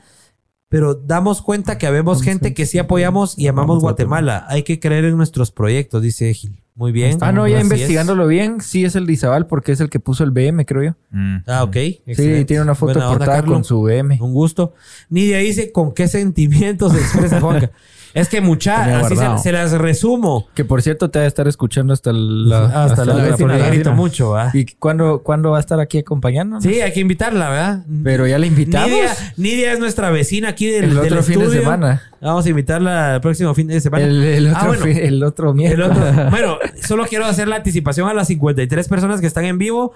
Pero 0.71 0.95
damos 0.95 1.43
cuenta 1.43 1.79
que 1.79 1.89
habemos 1.89 2.23
gente 2.23 2.55
que 2.55 2.65
sí 2.65 2.79
apoyamos 2.79 3.37
y 3.37 3.49
amamos 3.49 3.81
Guatemala. 3.81 4.47
Hay 4.49 4.63
que 4.63 4.79
creer 4.79 5.05
en 5.05 5.17
nuestros 5.17 5.51
proyectos, 5.51 6.01
dice 6.01 6.33
Gil. 6.33 6.63
Muy 6.77 6.93
bien. 6.93 7.19
Ah, 7.23 7.33
no, 7.33 7.49
ya 7.49 7.59
Así 7.59 7.67
es. 7.67 7.73
investigándolo 7.73 8.29
bien, 8.29 8.61
sí 8.61 8.85
es 8.85 8.95
el 8.95 9.05
de 9.05 9.15
Izabal 9.15 9.49
porque 9.49 9.73
es 9.73 9.81
el 9.81 9.91
que 9.91 9.99
puso 9.99 10.23
el 10.23 10.31
BM, 10.31 10.65
creo 10.65 10.85
yo. 10.85 10.97
Mm. 11.11 11.39
Ah, 11.49 11.65
ok. 11.65 11.77
Sí, 12.15 12.45
tiene 12.47 12.63
una 12.63 12.77
foto 12.77 12.95
Buena 12.95 13.09
portada 13.09 13.45
con 13.45 13.65
su 13.65 13.83
BM. 13.83 14.19
Un 14.21 14.33
gusto. 14.33 14.75
Nidia 15.09 15.39
dice 15.39 15.73
con 15.73 15.93
qué 15.93 16.07
sentimientos 16.07 16.93
se 16.93 17.01
expresa 17.01 17.41
Juanca. 17.41 17.73
es 18.15 18.29
que 18.29 18.41
mucha, 18.41 19.01
así 19.01 19.15
se, 19.43 19.53
las 19.53 19.73
resumo. 19.73 20.49
Que 20.55 20.65
por 20.65 20.83
cierto 20.83 21.11
te 21.11 21.19
va 21.19 21.25
a 21.25 21.29
estar 21.29 21.47
escuchando 21.49 21.93
hasta 21.93 22.13
la, 22.13 22.85
hasta, 22.85 23.05
la, 23.05 23.15
la 23.15 23.25
vecina, 23.25 23.59
la 23.59 23.69
grito 23.69 23.93
mucho. 23.93 24.35
¿Y 24.53 24.67
cuándo, 24.67 25.23
cuándo 25.23 25.51
va 25.51 25.59
a 25.59 25.61
estar 25.61 25.81
aquí 25.81 25.99
acompañándonos? 25.99 26.65
Sí, 26.65 26.81
hay 26.81 26.93
que 26.93 27.01
invitarla, 27.01 27.49
¿verdad? 27.51 27.85
Pero 28.03 28.27
ya 28.27 28.39
la 28.39 28.47
invitamos. 28.47 28.91
Nidia, 28.91 29.15
Nidia 29.37 29.73
es 29.73 29.79
nuestra 29.79 30.11
vecina 30.11 30.49
aquí 30.51 30.67
del, 30.67 30.85
el 30.85 30.95
del 30.97 31.13
otro 31.13 31.23
fin 31.23 31.39
de 31.39 31.51
semana. 31.51 32.03
Vamos 32.21 32.45
a 32.45 32.49
invitarla 32.51 33.15
el 33.15 33.21
próximo 33.21 33.55
fin 33.55 33.69
de 33.69 33.81
semana. 33.81 34.05
El, 34.05 34.23
el 34.23 34.47
otro 34.49 34.61
Ah, 34.61 34.67
bueno. 34.67 34.85
el 34.87 35.23
otro 35.23 35.55
miércoles. 35.55 35.91
bueno, 36.31 36.59
solo 36.83 37.07
quiero 37.07 37.25
hacer 37.27 37.49
la 37.49 37.57
anticipación 37.57 38.09
a 38.09 38.15
las 38.15 38.29
53 38.29 38.89
personas 38.89 39.21
que 39.21 39.27
están 39.27 39.45
en 39.45 39.59
vivo. 39.59 39.93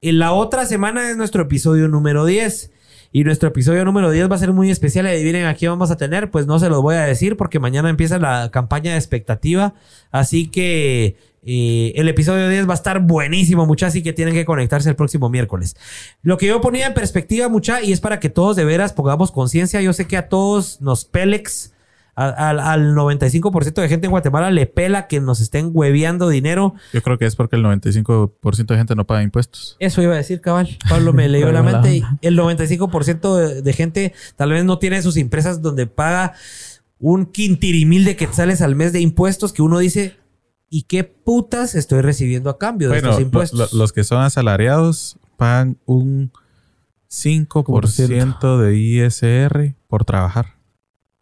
En 0.00 0.18
la 0.18 0.32
otra 0.32 0.66
semana 0.66 1.10
es 1.10 1.16
nuestro 1.16 1.42
episodio 1.42 1.88
número 1.88 2.24
10. 2.24 2.70
Y 3.12 3.24
nuestro 3.24 3.48
episodio 3.48 3.84
número 3.84 4.10
10 4.10 4.30
va 4.30 4.36
a 4.36 4.38
ser 4.38 4.52
muy 4.52 4.70
especial. 4.70 5.06
Adivinen 5.06 5.46
a 5.46 5.54
quién 5.54 5.70
vamos 5.70 5.90
a 5.90 5.96
tener. 5.96 6.30
Pues 6.30 6.46
no 6.46 6.58
se 6.58 6.68
los 6.68 6.82
voy 6.82 6.96
a 6.96 7.02
decir 7.02 7.36
porque 7.36 7.58
mañana 7.58 7.88
empieza 7.88 8.18
la 8.18 8.50
campaña 8.50 8.92
de 8.92 8.98
expectativa. 8.98 9.74
Así 10.10 10.48
que 10.48 11.16
eh, 11.42 11.92
el 11.94 12.08
episodio 12.08 12.48
10 12.48 12.68
va 12.68 12.72
a 12.72 12.74
estar 12.74 13.00
buenísimo, 13.00 13.66
muchachos. 13.66 13.92
Así 13.92 14.02
que 14.02 14.12
tienen 14.12 14.34
que 14.34 14.44
conectarse 14.44 14.88
el 14.88 14.96
próximo 14.96 15.28
miércoles. 15.28 15.76
Lo 16.22 16.36
que 16.36 16.46
yo 16.46 16.60
ponía 16.60 16.86
en 16.86 16.94
perspectiva, 16.94 17.48
mucha, 17.48 17.80
y 17.82 17.92
es 17.92 18.00
para 18.00 18.20
que 18.20 18.30
todos 18.30 18.56
de 18.56 18.64
veras 18.64 18.92
pongamos 18.92 19.30
conciencia. 19.30 19.80
Yo 19.80 19.92
sé 19.92 20.06
que 20.06 20.16
a 20.16 20.28
todos 20.28 20.80
nos 20.80 21.04
pelex. 21.04 21.72
Al, 22.16 22.34
al- 22.38 22.60
al 22.60 22.94
95% 22.94 23.74
de 23.74 23.88
gente 23.90 24.06
en 24.06 24.10
Guatemala 24.10 24.50
le 24.50 24.64
pela 24.66 25.06
que 25.06 25.20
nos 25.20 25.40
estén 25.40 25.70
hueveando 25.72 26.28
dinero. 26.30 26.74
Yo 26.94 27.02
creo 27.02 27.18
que 27.18 27.26
es 27.26 27.36
porque 27.36 27.56
el 27.56 27.62
95% 27.62 28.66
de 28.66 28.76
gente 28.76 28.94
no 28.96 29.06
paga 29.06 29.22
impuestos. 29.22 29.76
Eso 29.80 30.00
iba 30.00 30.14
a 30.14 30.16
decir, 30.16 30.40
cabal. 30.40 30.78
Pablo 30.88 31.12
me 31.12 31.28
leyó 31.28 31.52
la 31.52 31.62
mente. 31.62 31.96
Y 31.96 32.02
el 32.22 32.38
95% 32.38 33.36
de, 33.36 33.60
de 33.62 33.72
gente 33.74 34.14
tal 34.36 34.50
vez 34.50 34.64
no 34.64 34.78
tiene 34.78 35.02
sus 35.02 35.18
empresas 35.18 35.60
donde 35.60 35.86
paga 35.86 36.32
un 36.98 37.26
quintirimil 37.26 38.06
de 38.06 38.16
quetzales 38.16 38.62
al 38.62 38.74
mes 38.76 38.94
de 38.94 39.00
impuestos 39.00 39.52
que 39.52 39.60
uno 39.60 39.78
dice, 39.78 40.16
¿y 40.70 40.84
qué 40.84 41.04
putas 41.04 41.74
estoy 41.74 42.00
recibiendo 42.00 42.48
a 42.48 42.56
cambio 42.58 42.88
de 42.88 42.94
Bueno, 42.94 43.08
estos 43.10 43.20
lo- 43.20 43.26
impuestos? 43.26 43.72
lo- 43.74 43.78
los 43.78 43.92
que 43.92 44.04
son 44.04 44.22
asalariados 44.22 45.18
pagan 45.36 45.76
un 45.84 46.32
5% 47.10 48.58
de 48.58 48.76
ISR 48.78 49.74
por 49.86 50.06
trabajar. 50.06 50.54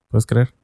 ¿Puedes 0.08 0.26
creer? 0.26 0.54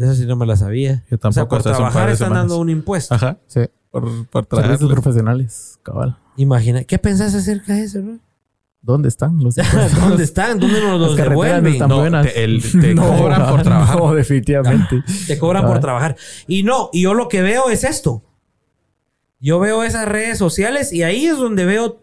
Eso 0.00 0.14
sí 0.14 0.26
no 0.26 0.34
me 0.36 0.46
la 0.46 0.56
sabía. 0.56 1.04
Yo 1.10 1.16
O 1.16 1.20
sea, 1.20 1.44
tampoco 1.44 1.48
por 1.48 1.62
trabajar 1.62 2.08
están 2.08 2.28
semanas. 2.28 2.42
dando 2.44 2.58
un 2.58 2.70
impuesto. 2.70 3.14
Ajá. 3.14 3.38
Sí. 3.46 3.60
Por, 3.90 4.26
por 4.28 4.46
trabajar. 4.46 4.72
Servicios 4.78 4.92
profesionales, 4.92 5.78
cabal. 5.82 6.16
Imagina, 6.36 6.84
¿qué 6.84 6.98
pensás 6.98 7.34
acerca 7.34 7.74
de 7.74 7.82
eso, 7.84 8.00
bro? 8.02 8.18
¿Dónde 8.82 9.08
están 9.08 9.36
los 9.44 9.56
¿Dónde 10.00 10.24
están? 10.24 10.58
¿Dónde 10.58 10.80
nos 10.80 10.98
los 10.98 11.16
devuelven? 11.16 11.66
están 11.74 11.88
No, 11.90 11.98
buenas. 11.98 12.24
te, 12.26 12.44
el- 12.44 12.62
te 12.80 12.94
No, 12.94 13.02
cobran 13.06 13.46
por 13.50 13.62
trabajar. 13.64 13.98
No, 13.98 14.14
definitivamente. 14.14 15.04
Te 15.26 15.38
cobran 15.38 15.66
por 15.66 15.80
trabajar. 15.80 16.16
Y 16.46 16.62
no, 16.62 16.88
y 16.92 17.02
yo 17.02 17.12
lo 17.14 17.28
que 17.28 17.42
veo 17.42 17.68
es 17.68 17.84
esto. 17.84 18.22
Yo 19.38 19.58
veo 19.58 19.82
esas 19.84 20.06
redes 20.08 20.38
sociales 20.38 20.92
y 20.92 21.02
ahí 21.02 21.26
es 21.26 21.36
donde 21.36 21.64
veo. 21.66 22.00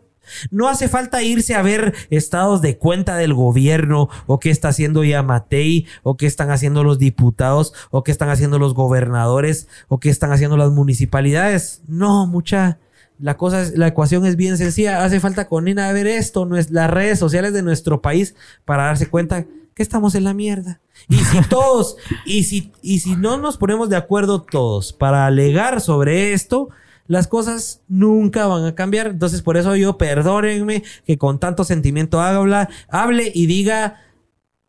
No 0.51 0.67
hace 0.67 0.87
falta 0.87 1.23
irse 1.23 1.55
a 1.55 1.61
ver 1.61 1.93
estados 2.09 2.61
de 2.61 2.77
cuenta 2.77 3.15
del 3.17 3.33
gobierno 3.33 4.09
o 4.25 4.39
qué 4.39 4.49
está 4.49 4.69
haciendo 4.69 5.03
Yamatei 5.03 5.85
o 6.03 6.17
qué 6.17 6.25
están 6.25 6.51
haciendo 6.51 6.83
los 6.83 6.99
diputados 6.99 7.73
o 7.91 8.03
qué 8.03 8.11
están 8.11 8.29
haciendo 8.29 8.59
los 8.59 8.73
gobernadores 8.73 9.67
o 9.87 9.99
qué 9.99 10.09
están 10.09 10.31
haciendo 10.31 10.57
las 10.57 10.71
municipalidades. 10.71 11.81
No, 11.87 12.27
mucha. 12.27 12.79
La 13.19 13.35
cosa 13.35 13.61
es, 13.61 13.77
la 13.77 13.87
ecuación 13.87 14.25
es 14.25 14.35
bien 14.35 14.57
sencilla. 14.57 15.03
Hace 15.03 15.19
falta 15.19 15.47
con 15.47 15.65
Nina 15.65 15.91
ver 15.91 16.07
esto, 16.07 16.45
las 16.45 16.89
redes 16.89 17.17
sociales 17.17 17.53
de 17.53 17.63
nuestro 17.63 18.01
país 18.01 18.35
para 18.63 18.83
darse 18.85 19.07
cuenta 19.07 19.45
que 19.77 19.83
estamos 19.83 20.15
en 20.15 20.23
la 20.23 20.33
mierda. 20.33 20.81
Y 21.07 21.17
si 21.17 21.41
todos, 21.49 21.97
y 22.25 22.43
si, 22.43 22.71
y 22.81 22.99
si 22.99 23.15
no 23.15 23.37
nos 23.37 23.57
ponemos 23.57 23.89
de 23.89 23.95
acuerdo 23.95 24.41
todos 24.41 24.93
para 24.93 25.25
alegar 25.25 25.81
sobre 25.81 26.33
esto, 26.33 26.69
las 27.07 27.27
cosas 27.27 27.81
nunca 27.87 28.47
van 28.47 28.65
a 28.65 28.75
cambiar. 28.75 29.07
Entonces, 29.07 29.41
por 29.41 29.57
eso 29.57 29.75
yo, 29.75 29.97
perdónenme 29.97 30.83
que 31.05 31.17
con 31.17 31.39
tanto 31.39 31.63
sentimiento 31.63 32.21
habla, 32.21 32.69
hable 32.89 33.31
y 33.33 33.45
diga, 33.45 34.01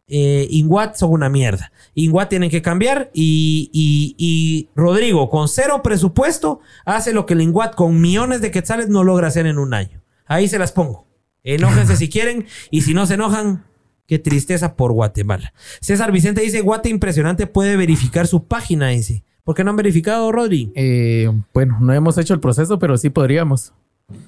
eh, 0.07 0.47
Inguat 0.51 0.97
son 0.97 1.11
una 1.11 1.29
mierda. 1.29 1.71
Inguat 1.95 2.31
tienen 2.31 2.49
que 2.51 2.63
cambiar 2.63 3.11
y, 3.13 3.71
y- 3.73 4.15
y 4.17 4.69
Rodrigo, 4.75 5.29
con 5.29 5.49
cero 5.49 5.83
presupuesto, 5.83 6.61
hace 6.87 7.13
lo 7.13 7.27
que 7.27 7.35
el 7.35 7.43
Inguat 7.43 7.75
con 7.75 8.01
millones 8.01 8.41
de 8.41 8.51
quetzales 8.51 8.89
no 8.89 9.05
logra 9.05 9.29
hacer 9.29 9.47
en 9.47 9.59
un 9.59 9.75
año. 9.75 10.03
Ahí 10.27 10.49
se 10.49 10.59
las 10.59 10.73
pongo. 10.73 11.07
Enójense 11.43 11.97
si 11.97 12.09
quieren 12.09 12.47
y 12.71 12.83
si 12.83 12.95
no 12.95 13.07
se 13.07 13.15
enojan, 13.15 13.65
qué 14.07 14.19
tristeza 14.19 14.77
por 14.77 14.93
Guatemala. 14.93 15.53
César 15.81 16.11
Vicente 16.13 16.41
dice, 16.41 16.61
Guate 16.63 16.89
impresionante 16.89 17.47
puede 17.47 17.77
verificar 17.77 18.27
su 18.27 18.45
página, 18.47 18.89
dice. 18.89 19.25
¿Por 19.49 19.55
qué 19.55 19.65
no 19.65 19.71
han 19.71 19.77
verificado, 19.77 20.31
Rodri? 20.31 20.71
Eh, 20.75 21.27
bueno, 21.55 21.79
no 21.81 21.95
hemos 21.95 22.19
hecho 22.19 22.35
el 22.35 22.41
proceso, 22.41 22.79
pero 22.79 22.99
sí 22.99 23.09
podríamos. 23.09 23.73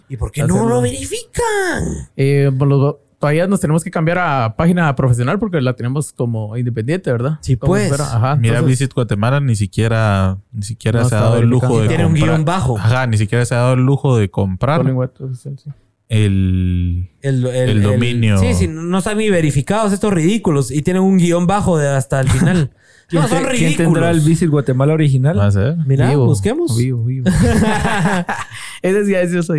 ¿Y 0.09 0.16
por 0.16 0.32
qué 0.32 0.44
no 0.44 0.66
lo 0.66 0.80
verifican? 0.80 2.09
Eh, 2.16 2.51
pues, 2.56 2.66
lo- 2.70 3.01
todavía 3.18 3.47
nos 3.47 3.60
tenemos 3.60 3.84
que 3.84 3.90
cambiar 3.90 4.16
a 4.16 4.56
página 4.56 4.97
profesional 4.97 5.38
porque 5.38 5.60
la 5.60 5.74
tenemos 5.74 6.14
como 6.14 6.56
independiente, 6.56 7.12
¿verdad? 7.12 7.36
Sí, 7.42 7.59
Como 7.59 7.72
pues. 7.74 7.88
fuera- 7.88 8.05
Ajá, 8.16 8.36
Mira, 8.36 8.55
entonces- 8.60 8.78
Visit 8.78 8.94
Guatemala 8.94 9.40
ni 9.40 9.56
siquiera, 9.56 10.38
ni 10.52 10.62
siquiera 10.62 11.02
No 11.02 11.09
se 11.10 11.14
ha 11.16 11.20
dado 11.20 11.36
el 11.36 11.51
lujo 11.51 11.82
de 11.82 11.88
Tiene 11.88 12.06
un 12.06 12.14
guion 12.14 12.47
bajo. 12.47 12.78
Ajá, 12.78 13.06
ni 13.06 13.18
siquiera 13.18 13.44
se 13.44 13.55
ha 13.55 13.59
dado 13.59 13.74
el 13.74 13.80
lujo 13.84 14.16
de 14.16 14.30
comprar 14.30 14.80
el... 16.09 17.10
El, 17.20 17.47
El 17.47 17.82
dominio. 17.82 18.38
sí, 18.38 18.55
sí, 18.55 18.68
no 18.68 18.97
están 18.97 19.18
ni 19.18 19.28
verificados 19.28 19.92
estos 19.92 20.14
ridículos 20.14 20.70
y 20.70 20.80
tienen 20.80 21.02
un 21.02 21.18
guion 21.18 21.47
bajo 21.47 21.76
de 21.76 21.88
hasta 21.88 22.20
el 22.20 22.30
final. 22.30 22.70
¿Quién, 23.11 23.23
no, 23.23 23.28
son 23.28 23.39
te- 23.39 23.49
¿Quién 23.51 23.61
ridículos. 23.73 23.93
tendrá 23.93 24.11
el 24.11 24.20
Visit 24.20 24.49
Guatemala 24.49 24.93
original? 24.95 25.37
¿Vas 25.37 25.57
a 25.57 25.61
ver? 25.61 25.77
Mira, 25.87 26.09
Vivo, 26.11 26.27
busquemos. 26.27 26.77
Vivo, 26.78 27.05
vivo. 27.05 27.28
Ese 28.82 29.11
ya 29.11 29.23
hizo, 29.23 29.55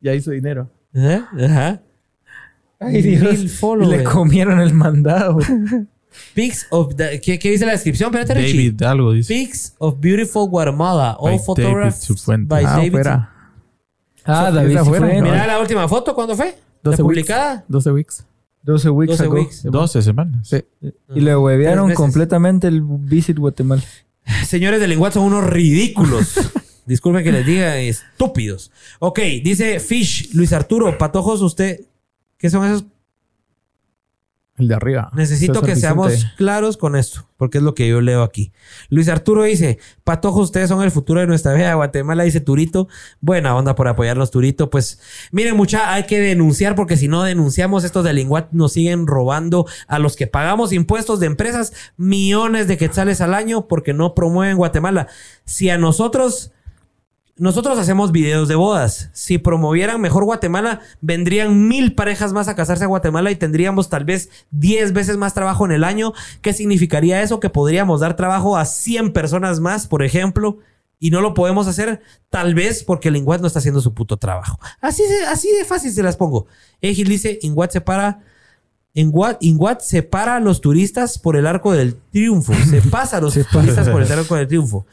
ya 0.00 0.14
hizo 0.14 0.30
dinero. 0.32 0.70
¿Eh? 0.94 1.20
Ajá. 1.44 1.80
Ay, 2.80 3.02
Dios. 3.02 3.60
Le 3.88 4.04
comieron 4.04 4.60
el 4.60 4.74
mandado. 4.74 5.38
Pics 6.34 6.66
of 6.70 6.94
the- 6.96 7.20
¿qué, 7.20 7.38
qué 7.38 7.50
dice 7.50 7.66
la 7.66 7.72
descripción? 7.72 8.08
Espérate, 8.14 8.34
Richie. 8.34 8.70
David 8.70 8.82
algo 8.82 9.12
dice. 9.12 9.32
Pics 9.34 9.74
of 9.78 9.96
beautiful 10.00 10.48
Guatemala. 10.48 11.16
All 11.18 11.32
By 11.32 11.38
photographs 11.38 12.24
by 12.48 12.64
Ah, 12.64 12.76
David. 12.76 12.90
fuera. 12.92 13.32
Ah, 14.24 14.50
Esa 14.50 14.50
David. 14.50 15.22
Mira 15.22 15.46
la 15.46 15.60
última 15.60 15.86
foto, 15.88 16.14
¿cuándo 16.14 16.34
fue? 16.34 16.54
12 16.82 17.02
¿La 17.02 17.04
weeks. 17.06 17.20
publicada? 17.20 17.64
12 17.68 17.92
weeks. 17.92 18.26
12 18.66 18.90
weeks 18.90 19.10
12 19.18 19.24
ago. 19.24 19.34
weeks. 19.34 19.62
12 19.62 20.02
semanas. 20.02 20.48
Sí. 20.48 20.64
Y 21.14 21.20
le 21.20 21.36
huevearon 21.36 21.94
completamente 21.94 22.66
el 22.66 22.82
Visit 22.82 23.38
Guatemala. 23.38 23.82
Señores 24.46 24.80
de 24.80 24.88
lenguaje 24.88 25.14
son 25.14 25.22
unos 25.22 25.44
ridículos. 25.48 26.34
Disculpen 26.86 27.24
que 27.24 27.32
les 27.32 27.46
diga 27.46 27.78
estúpidos. 27.78 28.72
Ok, 28.98 29.20
dice 29.42 29.80
Fish, 29.80 30.34
Luis 30.34 30.52
Arturo, 30.52 30.98
patojos, 30.98 31.42
usted. 31.42 31.80
¿Qué 32.38 32.50
son 32.50 32.66
esos? 32.66 32.84
El 34.58 34.68
de 34.68 34.74
arriba. 34.74 35.10
Necesito 35.14 35.54
César 35.54 35.66
que 35.66 35.74
Vicente. 35.74 35.80
seamos 35.80 36.26
claros 36.36 36.76
con 36.78 36.96
esto, 36.96 37.28
porque 37.36 37.58
es 37.58 37.64
lo 37.64 37.74
que 37.74 37.88
yo 37.88 38.00
leo 38.00 38.22
aquí. 38.22 38.52
Luis 38.88 39.08
Arturo 39.08 39.42
dice, 39.42 39.78
patojos, 40.02 40.44
ustedes 40.44 40.70
son 40.70 40.82
el 40.82 40.90
futuro 40.90 41.20
de 41.20 41.26
nuestra 41.26 41.52
vida. 41.52 41.74
Guatemala 41.74 42.22
dice 42.22 42.40
Turito. 42.40 42.88
Buena 43.20 43.54
onda 43.54 43.74
por 43.74 43.86
apoyarnos, 43.86 44.30
Turito. 44.30 44.70
Pues 44.70 44.98
miren, 45.30 45.56
mucha, 45.56 45.92
hay 45.92 46.04
que 46.04 46.20
denunciar, 46.20 46.74
porque 46.74 46.96
si 46.96 47.06
no 47.06 47.22
denunciamos, 47.22 47.84
estos 47.84 48.04
de 48.04 48.14
Linguat 48.14 48.52
nos 48.52 48.72
siguen 48.72 49.06
robando 49.06 49.66
a 49.88 49.98
los 49.98 50.16
que 50.16 50.26
pagamos 50.26 50.72
impuestos 50.72 51.20
de 51.20 51.26
empresas 51.26 51.74
millones 51.98 52.66
de 52.66 52.78
quetzales 52.78 53.20
al 53.20 53.34
año 53.34 53.68
porque 53.68 53.92
no 53.92 54.14
promueven 54.14 54.56
Guatemala. 54.56 55.08
Si 55.44 55.68
a 55.68 55.76
nosotros 55.76 56.52
nosotros 57.38 57.78
hacemos 57.78 58.12
videos 58.12 58.48
de 58.48 58.54
bodas. 58.54 59.10
Si 59.12 59.36
promovieran 59.36 60.00
mejor 60.00 60.24
Guatemala, 60.24 60.80
vendrían 61.02 61.68
mil 61.68 61.94
parejas 61.94 62.32
más 62.32 62.48
a 62.48 62.54
casarse 62.54 62.84
a 62.84 62.88
Guatemala 62.88 63.30
y 63.30 63.36
tendríamos 63.36 63.90
tal 63.90 64.04
vez 64.04 64.30
10 64.52 64.94
veces 64.94 65.18
más 65.18 65.34
trabajo 65.34 65.66
en 65.66 65.72
el 65.72 65.84
año. 65.84 66.14
¿Qué 66.40 66.54
significaría 66.54 67.22
eso? 67.22 67.38
Que 67.38 67.50
podríamos 67.50 68.00
dar 68.00 68.16
trabajo 68.16 68.56
a 68.56 68.64
100 68.64 69.12
personas 69.12 69.60
más, 69.60 69.86
por 69.86 70.02
ejemplo. 70.02 70.58
Y 70.98 71.10
no 71.10 71.20
lo 71.20 71.34
podemos 71.34 71.66
hacer, 71.66 72.00
tal 72.30 72.54
vez 72.54 72.82
porque 72.82 73.08
el 73.08 73.16
Inguat 73.16 73.42
no 73.42 73.48
está 73.48 73.58
haciendo 73.58 73.82
su 73.82 73.92
puto 73.92 74.16
trabajo. 74.16 74.58
Así 74.80 75.02
de, 75.02 75.26
así 75.26 75.52
de 75.52 75.66
fácil 75.66 75.92
se 75.92 76.02
las 76.02 76.16
pongo. 76.16 76.46
Egil 76.80 77.08
dice, 77.08 77.38
Inguat 77.42 77.70
separa... 77.70 78.20
Inguat, 78.94 79.42
Inguat 79.42 79.82
separa 79.82 80.36
a 80.36 80.40
los 80.40 80.62
turistas 80.62 81.18
por 81.18 81.36
el 81.36 81.46
arco 81.46 81.72
del 81.72 81.96
triunfo. 82.10 82.54
Se 82.54 82.80
pasa 82.90 83.18
a 83.18 83.20
los 83.20 83.34
turistas 83.34 83.90
por 83.90 84.00
el 84.00 84.10
arco 84.10 84.36
del 84.36 84.48
triunfo. 84.48 84.86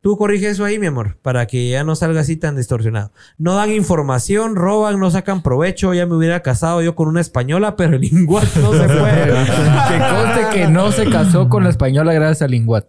Tú 0.00 0.16
corrige 0.16 0.48
eso 0.48 0.64
ahí, 0.64 0.78
mi 0.78 0.86
amor, 0.86 1.18
para 1.22 1.46
que 1.46 1.68
ya 1.68 1.84
no 1.84 1.94
salga 1.94 2.20
así 2.20 2.36
tan 2.36 2.56
distorsionado. 2.56 3.12
No 3.38 3.54
dan 3.54 3.70
información, 3.70 4.56
roban, 4.56 4.98
no 4.98 5.10
sacan 5.10 5.42
provecho. 5.42 5.92
Ya 5.94 6.06
me 6.06 6.14
hubiera 6.14 6.40
casado 6.40 6.82
yo 6.82 6.94
con 6.94 7.08
una 7.08 7.20
española, 7.20 7.76
pero 7.76 7.96
el 7.96 8.04
Inguat 8.04 8.54
no 8.56 8.72
se 8.72 8.84
puede. 8.84 9.24
que 9.88 9.98
conste 9.98 10.48
que 10.52 10.66
no 10.68 10.92
se 10.92 11.10
casó 11.10 11.48
con 11.48 11.64
la 11.64 11.70
española 11.70 12.12
gracias 12.12 12.42
al 12.42 12.54
Inguat. 12.54 12.86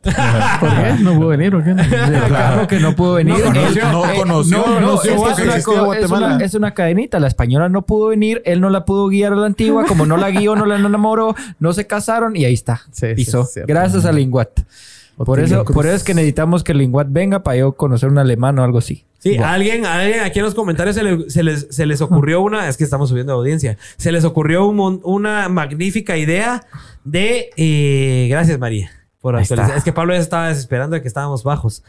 ¿Por 0.59 0.69
qué? 0.69 0.95
¿No 1.01 1.15
pudo 1.15 1.27
venir 1.29 1.55
o 1.55 1.63
qué? 1.63 1.73
Claro 2.27 2.67
que 2.67 2.79
no 2.79 2.95
pudo 2.95 3.15
venir. 3.15 3.37
No 3.37 3.45
conoció, 3.45 3.91
no 3.91 4.05
eh, 4.05 4.15
conoció, 4.15 4.57
no, 4.57 4.79
no 4.79 5.01
es, 5.01 5.11
una, 5.39 5.55
es, 5.55 5.65
Guatemala. 5.65 6.35
una, 6.35 6.45
es 6.45 6.53
una 6.53 6.73
cadenita. 6.73 7.19
La 7.19 7.27
española 7.27 7.69
no 7.69 7.85
pudo 7.85 8.07
venir, 8.07 8.41
él 8.45 8.61
no 8.61 8.69
la 8.69 8.85
pudo 8.85 9.07
guiar 9.07 9.33
a 9.33 9.35
la 9.35 9.45
antigua, 9.45 9.85
como 9.85 10.05
no 10.05 10.17
la 10.17 10.31
guió, 10.31 10.55
no 10.55 10.65
la 10.65 10.77
enamoró, 10.77 11.35
no 11.59 11.73
se 11.73 11.85
casaron 11.87 12.35
y 12.35 12.45
ahí 12.45 12.53
está. 12.53 12.81
Sí, 12.91 13.07
sí, 13.09 13.15
Pisó. 13.15 13.41
es. 13.41 13.65
Gracias 13.65 14.05
al 14.05 14.19
Inguat. 14.19 14.61
Por 15.17 15.39
eso, 15.39 15.63
por 15.65 15.85
eso 15.85 15.95
es 15.95 16.03
que 16.03 16.13
necesitamos 16.13 16.63
que 16.63 16.71
el 16.71 16.81
Inguat 16.81 17.07
venga 17.11 17.43
para 17.43 17.57
yo 17.57 17.73
conocer 17.73 18.09
un 18.09 18.17
alemán 18.17 18.57
o 18.59 18.63
algo 18.63 18.79
así. 18.79 19.05
Sí, 19.19 19.37
a 19.37 19.53
alguien, 19.53 19.85
a 19.85 19.99
alguien 19.99 20.21
aquí 20.21 20.39
en 20.39 20.45
los 20.45 20.55
comentarios 20.55 20.95
se, 20.95 21.03
le- 21.03 21.29
se 21.29 21.43
les, 21.43 21.67
se 21.69 21.85
les 21.85 22.01
ocurrió 22.01 22.41
una, 22.41 22.67
es 22.67 22.77
que 22.77 22.83
estamos 22.83 23.09
subiendo 23.09 23.31
audiencia, 23.33 23.77
se 23.97 24.11
les 24.11 24.25
ocurrió 24.25 24.65
un 24.65 24.99
una 25.03 25.47
magnífica 25.49 26.17
idea 26.17 26.65
de, 27.03 27.51
eh, 27.55 28.27
gracias 28.29 28.59
María 28.59 28.89
por 29.21 29.35
actualizar. 29.37 29.77
Es 29.77 29.83
que 29.85 29.93
Pablo 29.93 30.13
ya 30.13 30.19
estaba 30.19 30.49
desesperando 30.49 30.95
de 30.95 31.01
que 31.01 31.07
estábamos 31.07 31.43
bajos. 31.43 31.83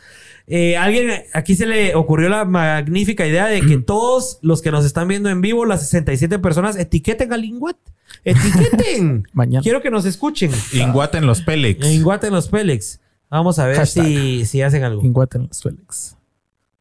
Eh, 0.46 0.76
alguien 0.76 1.10
aquí 1.32 1.56
se 1.56 1.66
le 1.66 1.94
ocurrió 1.96 2.28
la 2.28 2.44
magnífica 2.44 3.26
idea 3.26 3.46
de 3.46 3.62
que 3.62 3.78
todos 3.86 4.38
los 4.42 4.62
que 4.62 4.70
nos 4.70 4.84
están 4.84 5.08
viendo 5.08 5.30
en 5.30 5.40
vivo, 5.40 5.64
las 5.64 5.80
67 5.80 6.38
personas, 6.38 6.76
etiqueten 6.76 7.32
al 7.32 7.44
Inguat. 7.44 7.76
Etiqueten. 8.24 9.26
Mañana. 9.32 9.62
Quiero 9.62 9.80
que 9.82 9.90
nos 9.90 10.04
escuchen. 10.04 10.52
Inguat 10.72 11.14
en 11.16 11.26
los 11.26 11.42
Pélex. 11.42 11.84
Inguat 11.86 12.22
en 12.24 12.32
los 12.34 12.48
Pélex. 12.48 13.00
Vamos 13.34 13.58
a 13.58 13.66
ver 13.66 13.76
Hashtag. 13.78 14.06
si, 14.06 14.46
si 14.46 14.62
hacen 14.62 14.84
algo. 14.84 15.02
Inguat 15.02 15.34
en 15.34 15.48
los 15.48 15.60
Félix. 15.60 16.16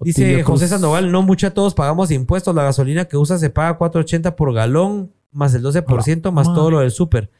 Dice 0.01 0.43
José. 0.43 0.67
Sandoval, 0.67 1.11
no 1.11 1.23
mucha, 1.23 1.51
todos 1.51 1.73
pagamos 1.73 2.11
impuestos. 2.11 2.53
La 2.53 2.63
gasolina 2.63 3.05
que 3.05 3.17
usa 3.17 3.39
se 3.39 3.49
paga 3.49 3.79
4.80 3.79 4.35
por 4.35 4.53
galón, 4.53 5.11
más 5.31 5.55
el 5.55 5.63
12%, 5.63 6.31
más 6.31 6.45
madre. 6.47 6.55
todo 6.55 6.69
lo 6.69 6.79
del 6.81 6.91
súper. 6.91 7.31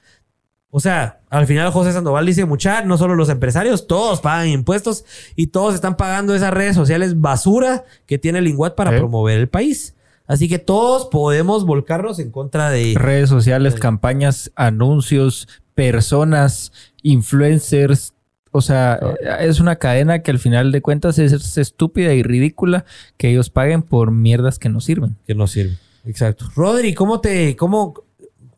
O 0.71 0.79
sea, 0.79 1.21
al 1.29 1.45
final 1.45 1.71
José 1.71 1.93
Sandoval 1.93 2.25
dice, 2.25 2.45
mucha, 2.45 2.83
no 2.83 2.97
solo 2.97 3.13
los 3.13 3.29
empresarios, 3.29 3.85
todos 3.85 4.19
pagan 4.19 4.47
impuestos 4.47 5.05
y 5.35 5.47
todos 5.47 5.75
están 5.75 5.95
pagando 5.95 6.33
esas 6.33 6.51
redes 6.51 6.75
sociales 6.75 7.21
basura 7.21 7.83
que 8.07 8.17
tiene 8.17 8.39
el 8.39 8.47
Inguat 8.47 8.73
para 8.73 8.95
¿Eh? 8.95 8.97
promover 8.97 9.37
el 9.37 9.47
país. 9.47 9.93
Así 10.25 10.49
que 10.49 10.57
todos 10.57 11.05
podemos 11.05 11.67
volcarnos 11.67 12.17
en 12.17 12.31
contra 12.31 12.71
de... 12.71 12.95
Redes 12.97 13.29
sociales, 13.29 13.75
campañas, 13.75 14.51
anuncios, 14.55 15.47
personas, 15.75 16.71
influencers. 17.03 18.13
O 18.55 18.61
sea, 18.61 18.99
es 19.39 19.59
una 19.59 19.77
cadena 19.77 20.19
que 20.19 20.29
al 20.31 20.37
final 20.39 20.71
de 20.71 20.81
cuentas 20.81 21.17
es 21.19 21.57
estúpida 21.57 22.13
y 22.13 22.21
ridícula 22.23 22.85
que 23.17 23.29
ellos 23.31 23.49
paguen 23.49 23.81
por 23.81 24.11
mierdas 24.11 24.59
que 24.59 24.69
no 24.69 24.79
sirven. 24.79 25.17
que 25.27 25.33
no 25.35 25.47
sirve. 25.47 25.75
Exacto. 26.05 26.45
Rodri, 26.55 26.93
¿cómo 26.93 27.19
te, 27.19 27.55
cómo, 27.55 27.95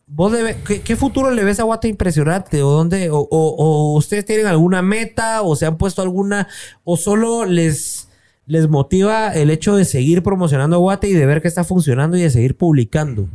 vos 0.06 0.32
le 0.34 0.44
ve- 0.44 0.58
qué, 0.68 0.82
qué 0.82 0.96
futuro 0.98 1.32
le 1.32 1.44
ves 1.46 1.60
a 1.60 1.64
Guate 1.64 1.88
impresionante? 1.88 2.62
¿O 2.62 2.72
dónde, 2.72 3.10
o, 3.10 3.20
o- 3.20 3.56
o 3.58 3.96
ustedes 3.96 4.26
tienen 4.26 4.48
alguna 4.48 4.82
meta, 4.82 5.42
o 5.44 5.56
se 5.56 5.66
han 5.66 5.78
puesto 5.78 6.02
alguna, 6.02 6.48
o 6.84 6.98
solo 6.98 7.46
les, 7.46 8.10
les 8.48 8.68
motiva 8.68 9.34
el 9.34 9.50
hecho 9.50 9.76
de 9.78 9.86
seguir 9.86 10.24
promocionando 10.24 10.80
Guate 10.80 11.08
y 11.08 11.14
de 11.14 11.26
ver 11.26 11.42
que 11.42 11.48
está 11.48 11.64
funcionando 11.64 12.18
y 12.18 12.22
de 12.22 12.30
seguir 12.32 12.58
publicando? 12.58 13.30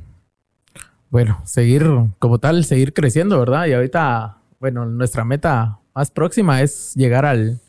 Bueno, 1.08 1.40
seguir 1.44 1.88
como 2.18 2.38
tal, 2.38 2.64
seguir 2.64 2.92
creciendo, 2.92 3.38
¿verdad? 3.40 3.66
Y 3.66 3.72
ahorita, 3.72 4.36
bueno, 4.60 4.86
nuestra 4.86 5.24
meta 5.24 5.78
más 6.00 6.10
próxima 6.10 6.62
es 6.62 6.94
llegar 6.94 7.26
al, 7.26 7.60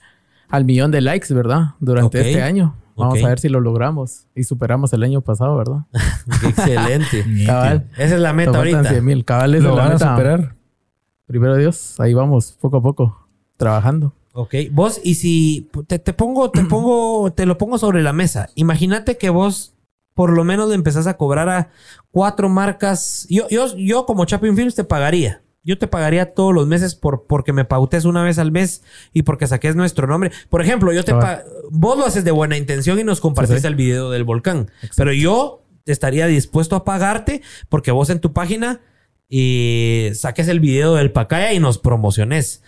al 0.47 0.63
millón 0.63 0.89
de 0.89 1.01
likes, 1.01 1.33
¿verdad? 1.33 1.75
Durante 1.81 2.21
este 2.21 2.41
año. 2.41 2.77
Vamos 2.95 3.21
a 3.21 3.27
ver 3.27 3.39
si 3.39 3.49
lo 3.49 3.59
logramos 3.59 4.27
y 4.33 4.45
superamos 4.45 4.93
el 4.93 5.03
año 5.03 5.19
pasado, 5.19 5.57
¿verdad? 5.57 5.79
Excelente. 6.47 7.25
Cabal. 7.45 7.89
Esa 7.97 8.15
es 8.15 8.21
la 8.21 8.31
meta 8.31 8.57
ahorita. 8.57 8.85
100 8.85 9.03
mil. 9.03 9.25
Cabal 9.25 9.55
es 9.55 9.63
la 9.63 9.89
meta. 9.89 10.11
superar. 10.11 10.55
Primero 11.25 11.57
Dios, 11.57 11.99
ahí 11.99 12.13
vamos, 12.13 12.57
poco 12.61 12.77
a 12.77 12.81
poco, 12.81 13.27
trabajando. 13.57 14.13
Ok, 14.31 14.55
vos, 14.71 15.01
y 15.03 15.15
si 15.15 15.69
te, 15.87 15.99
pongo, 16.13 16.51
te 16.51 16.63
pongo, 16.69 17.33
te 17.33 17.45
lo 17.45 17.57
pongo 17.57 17.77
sobre 17.77 18.01
la 18.01 18.13
mesa. 18.13 18.47
Imagínate 18.55 19.17
que 19.17 19.29
vos 19.29 19.73
por 20.13 20.31
lo 20.31 20.45
menos 20.45 20.69
le 20.69 20.75
empezás 20.75 21.05
a 21.05 21.17
cobrar 21.17 21.49
a 21.49 21.69
cuatro 22.11 22.47
marcas. 22.47 23.27
Yo, 23.29 23.49
yo, 23.49 23.75
yo 23.75 24.05
como 24.05 24.23
Chapin 24.23 24.55
Films 24.55 24.75
te 24.75 24.85
pagaría. 24.85 25.41
Yo 25.63 25.77
te 25.77 25.88
pagaría 25.88 26.33
todos 26.33 26.53
los 26.53 26.65
meses 26.65 26.95
por, 26.95 27.27
porque 27.27 27.53
me 27.53 27.65
pautes 27.65 28.05
una 28.05 28.23
vez 28.23 28.39
al 28.39 28.51
mes 28.51 28.83
y 29.13 29.21
porque 29.21 29.45
saques 29.45 29.75
nuestro 29.75 30.07
nombre. 30.07 30.31
Por 30.49 30.61
ejemplo, 30.61 30.91
yo 30.91 31.03
te 31.03 31.13
vos 31.69 31.97
lo 31.97 32.05
haces 32.05 32.23
de 32.23 32.31
buena 32.31 32.57
intención 32.57 32.99
y 32.99 33.03
nos 33.03 33.21
compartiste 33.21 33.67
el 33.67 33.75
video 33.75 34.09
del 34.09 34.23
volcán. 34.23 34.71
Pero 34.95 35.13
yo 35.13 35.63
estaría 35.85 36.25
dispuesto 36.27 36.75
a 36.75 36.83
pagarte 36.83 37.41
porque 37.69 37.91
vos 37.91 38.09
en 38.09 38.19
tu 38.19 38.33
página 38.33 38.81
y 39.29 40.09
saques 40.13 40.47
el 40.47 40.59
video 40.59 40.95
del 40.95 41.11
Pacaya 41.11 41.53
y 41.53 41.59
nos 41.59 41.77
promociones. 41.77 42.63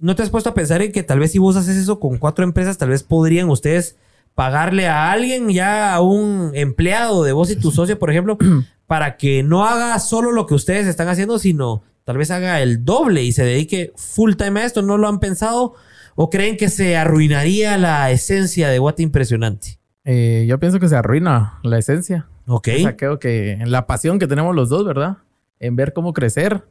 ¿No 0.00 0.14
te 0.14 0.22
has 0.22 0.30
puesto 0.30 0.50
a 0.50 0.54
pensar 0.54 0.80
en 0.80 0.92
que 0.92 1.02
tal 1.02 1.18
vez 1.18 1.32
si 1.32 1.38
vos 1.38 1.56
haces 1.56 1.76
eso 1.76 1.98
con 1.98 2.18
cuatro 2.18 2.44
empresas, 2.44 2.78
tal 2.78 2.90
vez 2.90 3.02
podrían 3.02 3.50
ustedes 3.50 3.96
pagarle 4.34 4.86
a 4.86 5.10
alguien, 5.10 5.48
ya 5.50 5.92
a 5.92 6.00
un 6.00 6.52
empleado 6.54 7.24
de 7.24 7.32
vos 7.32 7.50
y 7.50 7.56
tu 7.56 7.72
socio, 7.72 7.98
por 7.98 8.10
ejemplo, 8.10 8.38
para 8.86 9.16
que 9.16 9.42
no 9.42 9.66
haga 9.66 9.98
solo 9.98 10.30
lo 10.30 10.46
que 10.46 10.54
ustedes 10.54 10.86
están 10.86 11.08
haciendo, 11.08 11.40
sino 11.40 11.82
tal 12.08 12.16
vez 12.16 12.30
haga 12.30 12.62
el 12.62 12.86
doble 12.86 13.22
y 13.22 13.32
se 13.32 13.44
dedique 13.44 13.92
full 13.94 14.32
time 14.32 14.60
a 14.60 14.64
esto? 14.64 14.80
¿No 14.80 14.96
lo 14.96 15.08
han 15.08 15.20
pensado? 15.20 15.74
¿O 16.14 16.30
creen 16.30 16.56
que 16.56 16.70
se 16.70 16.96
arruinaría 16.96 17.76
la 17.76 18.10
esencia 18.10 18.70
de 18.70 18.80
What 18.80 18.94
Impresionante? 18.96 19.78
Eh, 20.06 20.46
yo 20.48 20.58
pienso 20.58 20.80
que 20.80 20.88
se 20.88 20.96
arruina 20.96 21.58
la 21.62 21.76
esencia. 21.76 22.26
Ok. 22.46 22.68
O 22.76 22.78
sea, 22.78 22.96
creo 22.96 23.18
que 23.18 23.62
la 23.66 23.86
pasión 23.86 24.18
que 24.18 24.26
tenemos 24.26 24.56
los 24.56 24.70
dos, 24.70 24.86
¿verdad? 24.86 25.18
En 25.60 25.76
ver 25.76 25.92
cómo 25.92 26.14
crecer. 26.14 26.64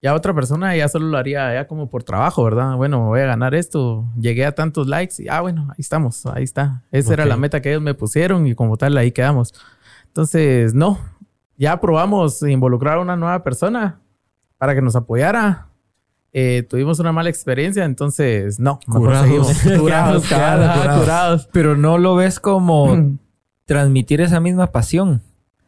Ya 0.00 0.14
otra 0.14 0.32
persona 0.32 0.74
ya 0.74 0.88
solo 0.88 1.08
lo 1.08 1.18
haría 1.18 1.52
ya 1.52 1.66
como 1.66 1.90
por 1.90 2.02
trabajo, 2.02 2.42
¿verdad? 2.44 2.76
Bueno, 2.76 3.08
voy 3.08 3.20
a 3.20 3.26
ganar 3.26 3.54
esto. 3.54 4.06
Llegué 4.18 4.46
a 4.46 4.52
tantos 4.52 4.86
likes 4.86 5.22
y, 5.22 5.28
ah, 5.28 5.42
bueno, 5.42 5.66
ahí 5.68 5.80
estamos, 5.80 6.24
ahí 6.24 6.44
está. 6.44 6.82
Esa 6.92 7.12
era 7.12 7.26
la 7.26 7.36
meta 7.36 7.60
que 7.60 7.68
ellos 7.68 7.82
me 7.82 7.92
pusieron 7.92 8.46
y 8.46 8.54
como 8.54 8.78
tal 8.78 8.96
ahí 8.96 9.12
quedamos. 9.12 9.52
Entonces, 10.06 10.72
no. 10.72 10.98
Ya 11.58 11.78
probamos 11.78 12.40
involucrar 12.40 12.96
a 12.96 13.00
una 13.00 13.16
nueva 13.16 13.44
persona 13.44 14.00
para 14.58 14.74
que 14.74 14.82
nos 14.82 14.96
apoyara. 14.96 15.68
Eh, 16.32 16.66
tuvimos 16.68 16.98
una 16.98 17.12
mala 17.12 17.30
experiencia, 17.30 17.84
entonces 17.84 18.60
no. 18.60 18.80
Curados. 18.86 19.56
curados, 19.78 20.26
curados. 20.26 21.48
Pero 21.52 21.76
no 21.76 21.98
lo 21.98 22.16
ves 22.16 22.38
como 22.38 23.16
transmitir 23.64 24.20
esa 24.20 24.40
misma 24.40 24.68
pasión 24.68 25.22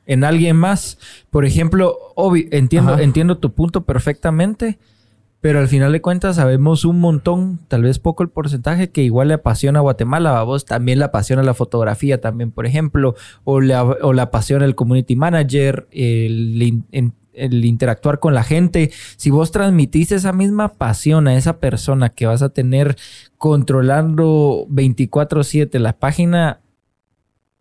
en 0.07 0.25
alguien 0.25 0.57
más. 0.57 0.99
Por 1.31 1.45
ejemplo, 1.45 1.97
entiendo, 2.51 2.99
entiendo 2.99 3.39
tu 3.39 3.53
punto 3.53 3.85
perfectamente, 3.85 4.79
pero 5.41 5.61
al 5.61 5.69
final 5.69 5.93
de 5.93 6.03
cuentas 6.03 6.37
sabemos 6.37 6.85
un 6.85 7.01
montón, 7.01 7.61
tal 7.69 7.83
vez 7.83 7.99
poco 7.99 8.23
el 8.23 8.29
porcentaje, 8.29 8.91
que 8.91 9.03
igual 9.03 9.29
le 9.29 9.35
apasiona 9.35 9.79
a 9.79 9.83
Guatemala, 9.83 10.39
a 10.39 10.43
vos 10.43 10.67
también 10.67 10.99
le 10.99 11.07
apasiona 11.07 11.43
la 11.43 11.55
fotografía 11.55 12.21
también, 12.21 12.51
por 12.51 12.67
ejemplo, 12.67 13.15
o 13.45 13.61
le, 13.61 13.75
o 13.77 14.13
le 14.13 14.21
apasiona 14.21 14.65
el 14.67 14.75
community 14.75 15.17
manager, 15.17 15.87
el, 15.93 16.83
el 16.93 17.13
interactuar 17.41 18.19
con 18.19 18.35
la 18.35 18.45
gente, 18.45 18.91
si 19.17 19.31
vos 19.31 19.51
transmitís 19.51 20.13
esa 20.13 20.33
misma 20.33 20.75
pasión 20.75 21.29
a 21.29 21.37
esa 21.37 21.59
persona 21.59 22.11
que 22.11 22.27
vas 22.27 22.43
a 22.43 22.51
tener 22.51 22.97
controlando 23.39 24.67
24/7 24.69 25.79
la 25.79 25.99
página, 25.99 26.61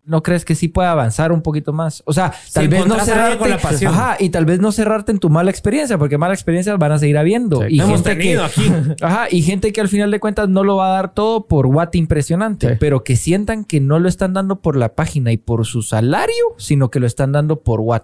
¿no 0.09 0.23
crees 0.23 0.43
que 0.43 0.55
sí 0.55 0.67
pueda 0.67 0.91
avanzar 0.91 1.31
un 1.31 1.41
poquito 1.41 1.71
más? 1.71 2.01
O 2.05 2.13
sea, 2.13 2.33
tal 2.51 2.67
vez 2.67 2.85
no 2.87 2.99
cerrarte 2.99 3.37
con 3.37 3.49
la 3.49 3.59
pasión. 3.59 3.93
Ajá, 3.93 4.17
y 4.19 4.29
tal 4.29 4.45
vez 4.45 4.59
no 4.59 4.71
cerrarte 4.71 5.11
en 5.11 5.19
tu 5.19 5.29
mala 5.29 5.51
experiencia, 5.51 5.97
porque 5.97 6.17
malas 6.17 6.39
experiencias 6.39 6.77
van 6.79 6.91
a 6.91 6.97
seguir 6.97 7.17
habiendo. 7.17 7.67
y 7.67 7.79
gente 7.79 8.17
que, 8.17 8.39
aquí. 8.39 8.71
Ajá, 9.01 9.27
y 9.29 9.43
gente 9.43 9.71
que 9.71 9.81
al 9.81 9.87
final 9.87 10.09
de 10.09 10.19
cuentas 10.19 10.49
no 10.49 10.63
lo 10.63 10.77
va 10.77 10.87
a 10.87 10.91
dar 10.93 11.13
todo 11.13 11.45
por 11.45 11.67
what 11.67 11.89
impresionante, 11.93 12.75
pero 12.77 13.03
que 13.03 13.15
sientan 13.15 13.63
que 13.63 13.79
no 13.79 13.99
lo 13.99 14.09
están 14.09 14.33
dando 14.33 14.57
por 14.61 14.75
la 14.75 14.95
página 14.95 15.31
y 15.31 15.37
por 15.37 15.65
su 15.65 15.83
salario, 15.83 16.43
sino 16.57 16.89
que 16.89 16.99
lo 16.99 17.05
están 17.05 17.31
dando 17.31 17.61
por 17.61 17.79
what. 17.79 18.03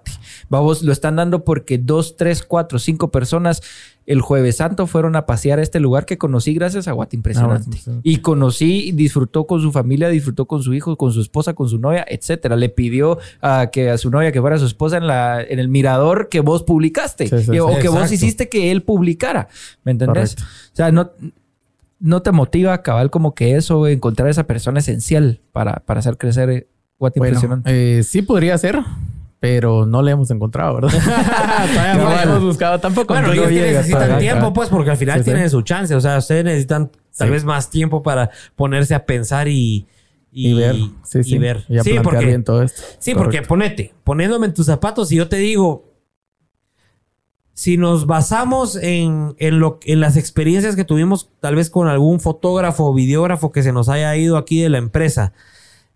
Vamos, 0.50 0.84
lo 0.84 0.92
están 0.92 1.16
dando 1.16 1.44
porque 1.44 1.80
dos, 1.80 2.16
tres, 2.18 2.44
cuatro, 2.44 2.78
cinco 2.78 3.10
personas 3.10 3.62
el 4.06 4.22
jueves 4.22 4.58
santo 4.58 4.86
fueron 4.88 5.16
a 5.16 5.26
pasear 5.26 5.60
a 5.60 5.62
este 5.64 5.80
lugar 5.80 6.06
que 6.06 6.18
conocí 6.18 6.54
gracias 6.54 6.88
a 6.88 6.92
Guate 6.92 7.16
Impresionante. 7.16 7.78
Ah, 7.88 8.00
y 8.04 8.18
conocí, 8.18 8.92
disfrutó 8.92 9.48
con 9.48 9.62
su 9.62 9.72
familia, 9.72 10.10
disfrutó 10.10 10.46
con 10.46 10.62
su 10.62 10.74
hijo, 10.74 10.96
con 10.96 11.12
su 11.12 11.22
esposa, 11.22 11.54
con 11.54 11.70
su 11.70 11.80
novia, 11.80 12.06
etcétera. 12.08 12.56
Le 12.56 12.70
pidió 12.70 13.18
a 13.42 13.70
que 13.72 13.90
a 13.90 13.98
su 13.98 14.12
novia 14.12 14.32
que 14.32 14.42
fuera 14.42 14.58
su 14.58 14.66
esposa 14.66 14.98
en 14.98 15.08
la 15.08 15.42
en 15.42 15.60
el 15.60 15.70
mirador 15.70 16.30
que 16.30 16.40
vos 16.42 16.64
publicaste 16.64 17.26
o 17.60 17.80
que 17.80 17.90
vos 17.90 18.12
hiciste 18.12 18.48
que 18.50 18.72
él 18.72 18.84
publicara. 18.84 19.48
¿Me 19.84 19.92
entendés? 19.92 20.36
O 20.40 20.76
sea, 20.76 20.92
no 20.92 21.12
no 22.00 22.22
te 22.22 22.32
motiva 22.32 22.82
cabal 22.84 23.10
como 23.10 23.34
que 23.34 23.56
eso, 23.56 23.88
encontrar 23.88 24.30
esa 24.30 24.46
persona 24.46 24.80
esencial 24.80 25.42
para, 25.52 25.78
para 25.86 26.02
hacer 26.02 26.18
crecer 26.18 26.68
Guate 27.00 27.20
Impresionante. 27.20 28.00
Eh, 28.00 28.04
sí 28.04 28.22
podría 28.22 28.58
ser 28.58 28.80
pero 29.46 29.86
no 29.86 30.02
le 30.02 30.10
hemos 30.10 30.32
encontrado, 30.32 30.74
¿verdad? 30.74 30.90
Todavía 31.74 31.94
no 31.94 32.10
le 32.10 32.24
hemos 32.24 32.42
buscado 32.42 32.80
tampoco. 32.80 33.14
Bueno, 33.14 33.32
ellos 33.32 33.52
necesitan 33.52 34.18
tiempo, 34.18 34.52
pues, 34.52 34.70
porque 34.70 34.90
al 34.90 34.98
final 34.98 35.24
tienen 35.24 35.52
su 35.52 35.62
chance. 35.62 35.94
O 35.94 36.02
sea, 36.02 36.18
ustedes 36.18 36.44
necesitan 36.44 36.90
tal 37.16 37.30
vez 37.30 37.44
más 37.44 37.70
tiempo 37.70 38.02
para 38.02 38.32
ponerse 38.56 38.96
a 38.96 39.06
pensar 39.06 39.48
y, 39.48 39.86
y, 40.32 40.56
ver. 40.56 40.76
Sí, 41.04 41.24
sí. 41.24 41.38
ver. 41.38 41.64
Y 41.70 41.78
a 41.78 41.84
sí, 41.84 41.94
porque, 42.02 42.26
bien 42.26 42.44
todo 42.44 42.64
esto. 42.64 42.82
Sí, 42.98 43.14
porque 43.14 43.44
ponete, 43.44 43.94
poniéndome 44.04 44.48
en 44.48 44.56
tus 44.56 44.66
zapatos 44.66 45.12
y 45.12 45.18
yo 45.18 45.30
te 45.30 45.36
digo, 45.36 45.94
si 47.54 47.78
nos 47.78 48.08
basamos 48.08 48.78
en, 48.78 49.36
en, 49.38 49.60
lo, 49.60 49.78
en 49.84 50.00
las 50.00 50.18
experiencias 50.18 50.76
que 50.76 50.86
tuvimos 50.86 51.30
tal 51.40 51.54
vez 51.54 51.70
con 51.70 51.88
algún 51.88 52.20
fotógrafo 52.20 52.86
o 52.86 52.96
videógrafo 52.96 53.52
que 53.52 53.62
se 53.62 53.72
nos 53.72 53.90
haya 53.90 54.16
ido 54.16 54.38
aquí 54.38 54.60
de 54.60 54.70
la 54.70 54.80
empresa, 54.80 55.34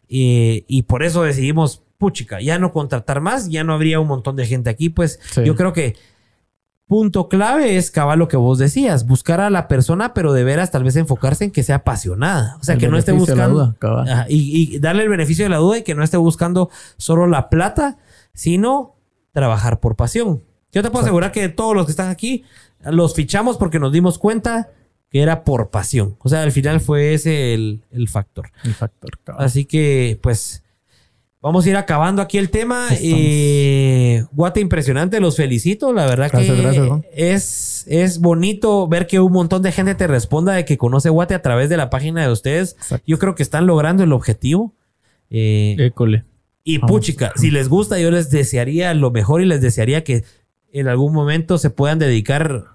eh, 0.07 0.65
y 0.67 0.83
por 0.83 1.01
eso 1.01 1.23
decidimos 1.23 1.81
puchica, 1.99 2.41
ya 2.41 2.57
no 2.57 2.71
contratar 2.71 3.21
más, 3.21 3.49
ya 3.49 3.63
no 3.63 3.73
habría 3.73 3.99
un 3.99 4.07
montón 4.07 4.35
de 4.35 4.47
gente 4.47 4.71
aquí. 4.71 4.89
Pues 4.89 5.19
yo 5.45 5.55
creo 5.55 5.73
que 5.73 5.95
punto 6.87 7.27
clave 7.29 7.77
es 7.77 7.91
cabal 7.91 8.17
lo 8.17 8.27
que 8.27 8.37
vos 8.37 8.57
decías, 8.57 9.05
buscar 9.05 9.41
a 9.41 9.51
la 9.51 9.67
persona, 9.67 10.15
pero 10.15 10.33
de 10.33 10.43
veras 10.43 10.71
tal 10.71 10.83
vez 10.83 10.95
enfocarse 10.95 11.43
en 11.43 11.51
que 11.51 11.61
sea 11.61 11.75
apasionada. 11.75 12.57
O 12.59 12.63
sea, 12.63 12.77
que 12.77 12.87
no 12.87 12.97
esté 12.97 13.11
buscando. 13.11 13.75
y, 14.27 14.79
darle 14.79 15.03
el 15.03 15.09
beneficio 15.09 15.45
de 15.45 15.49
la 15.49 15.57
duda 15.57 15.77
y 15.77 15.83
que 15.83 15.93
no 15.93 16.03
esté 16.03 16.17
buscando 16.17 16.71
solo 16.97 17.27
la 17.27 17.49
plata, 17.49 17.99
sino 18.33 18.95
trabajar 19.33 19.79
por 19.81 19.95
pasión. 19.95 20.41
Yo 20.71 20.81
te 20.81 20.89
puedo 20.89 21.03
asegurar 21.03 21.31
que 21.31 21.49
todos 21.49 21.75
los 21.75 21.85
que 21.85 21.91
están 21.91 22.09
aquí 22.09 22.43
los 22.79 23.13
fichamos 23.13 23.57
porque 23.57 23.77
nos 23.77 23.91
dimos 23.91 24.17
cuenta 24.17 24.69
que 25.11 25.21
era 25.21 25.43
por 25.43 25.69
pasión. 25.69 26.15
O 26.19 26.29
sea, 26.29 26.43
al 26.43 26.53
final 26.53 26.79
fue 26.79 27.13
ese 27.13 27.53
el, 27.53 27.81
factor. 28.07 28.51
El 28.63 28.73
factor, 28.73 29.11
Así 29.37 29.65
que, 29.65 30.17
pues, 30.21 30.63
Vamos 31.41 31.65
a 31.65 31.69
ir 31.69 31.77
acabando 31.77 32.21
aquí 32.21 32.37
el 32.37 32.49
tema. 32.49 32.87
Eh, 33.01 34.25
Guate 34.33 34.59
impresionante, 34.59 35.21
los 35.21 35.37
felicito. 35.37 35.93
La 35.93 36.05
verdad 36.05 36.29
que 36.29 37.01
es, 37.13 37.85
es 37.87 38.19
bonito 38.19 38.87
ver 38.89 39.07
que 39.07 39.21
un 39.21 39.31
montón 39.31 39.61
de 39.61 39.71
gente 39.71 39.95
te 39.95 40.07
responda 40.07 40.53
de 40.53 40.65
que 40.65 40.77
conoce 40.77 41.09
Guate 41.09 41.35
a 41.35 41.41
través 41.41 41.69
de 41.69 41.77
la 41.77 41.89
página 41.89 42.23
de 42.23 42.31
ustedes. 42.31 42.75
Yo 43.07 43.19
creo 43.19 43.35
que 43.35 43.43
están 43.43 43.67
logrando 43.67 44.03
el 44.03 44.11
objetivo. 44.11 44.73
Eh, 45.29 45.77
École. 45.79 46.25
Y 46.65 46.79
puchica, 46.79 47.31
si 47.37 47.51
les 47.51 47.69
gusta, 47.69 47.99
yo 47.99 48.11
les 48.11 48.29
desearía 48.29 48.93
lo 48.93 49.09
mejor 49.09 49.41
y 49.41 49.45
les 49.45 49.61
desearía 49.61 50.03
que 50.03 50.25
en 50.73 50.87
algún 50.89 51.13
momento 51.13 51.57
se 51.57 51.69
puedan 51.69 51.99
dedicar 51.99 52.65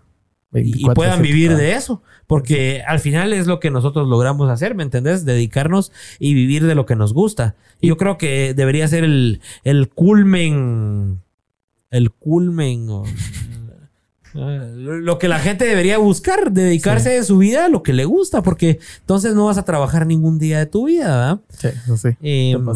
y 0.55 0.85
puedan 0.90 1.22
vivir 1.22 1.56
de 1.56 1.72
eso. 1.72 2.02
Porque 2.26 2.82
al 2.86 3.01
final 3.01 3.32
es 3.32 3.47
lo 3.47 3.60
que 3.60 3.70
nosotros 3.70 4.09
logramos 4.09 4.51
hacer, 4.51 4.74
¿me 4.74 4.82
entendés? 4.82 5.24
Dedicarnos 5.24 5.93
y 6.18 6.35
vivir 6.35 6.66
de 6.66 6.74
lo 6.74 6.86
que 6.86 6.97
nos 6.97 7.12
gusta. 7.12 7.55
Y 7.81 7.89
yo 7.89 7.97
creo 7.97 8.18
que 8.18 8.55
debería 8.55 8.89
ser 8.89 9.05
el, 9.05 9.40
el 9.64 9.89
culmen. 9.89 11.20
El 11.90 12.10
culmen. 12.10 12.89
lo 14.35 15.18
que 15.18 15.28
la 15.28 15.39
gente 15.39 15.64
debería 15.64 15.98
buscar, 15.98 16.52
dedicarse 16.52 17.10
de 17.10 17.22
su 17.24 17.39
vida 17.39 17.66
a 17.66 17.68
lo 17.68 17.82
que 17.82 17.93
le 17.93 18.05
gusta, 18.05 18.43
porque 18.43 18.78
entonces 19.01 19.35
no 19.35 19.47
vas 19.47 19.59
a 19.59 19.64
trabajar 19.64 20.06
ningún 20.06 20.39
día 20.39 20.59
de 20.59 20.66
tu 20.66 20.86
vida, 20.86 21.06
¿verdad? 21.06 21.40
Sí, 21.48 21.68
eso 21.68 21.97
sí. 21.97 22.09
Em, 22.20 22.66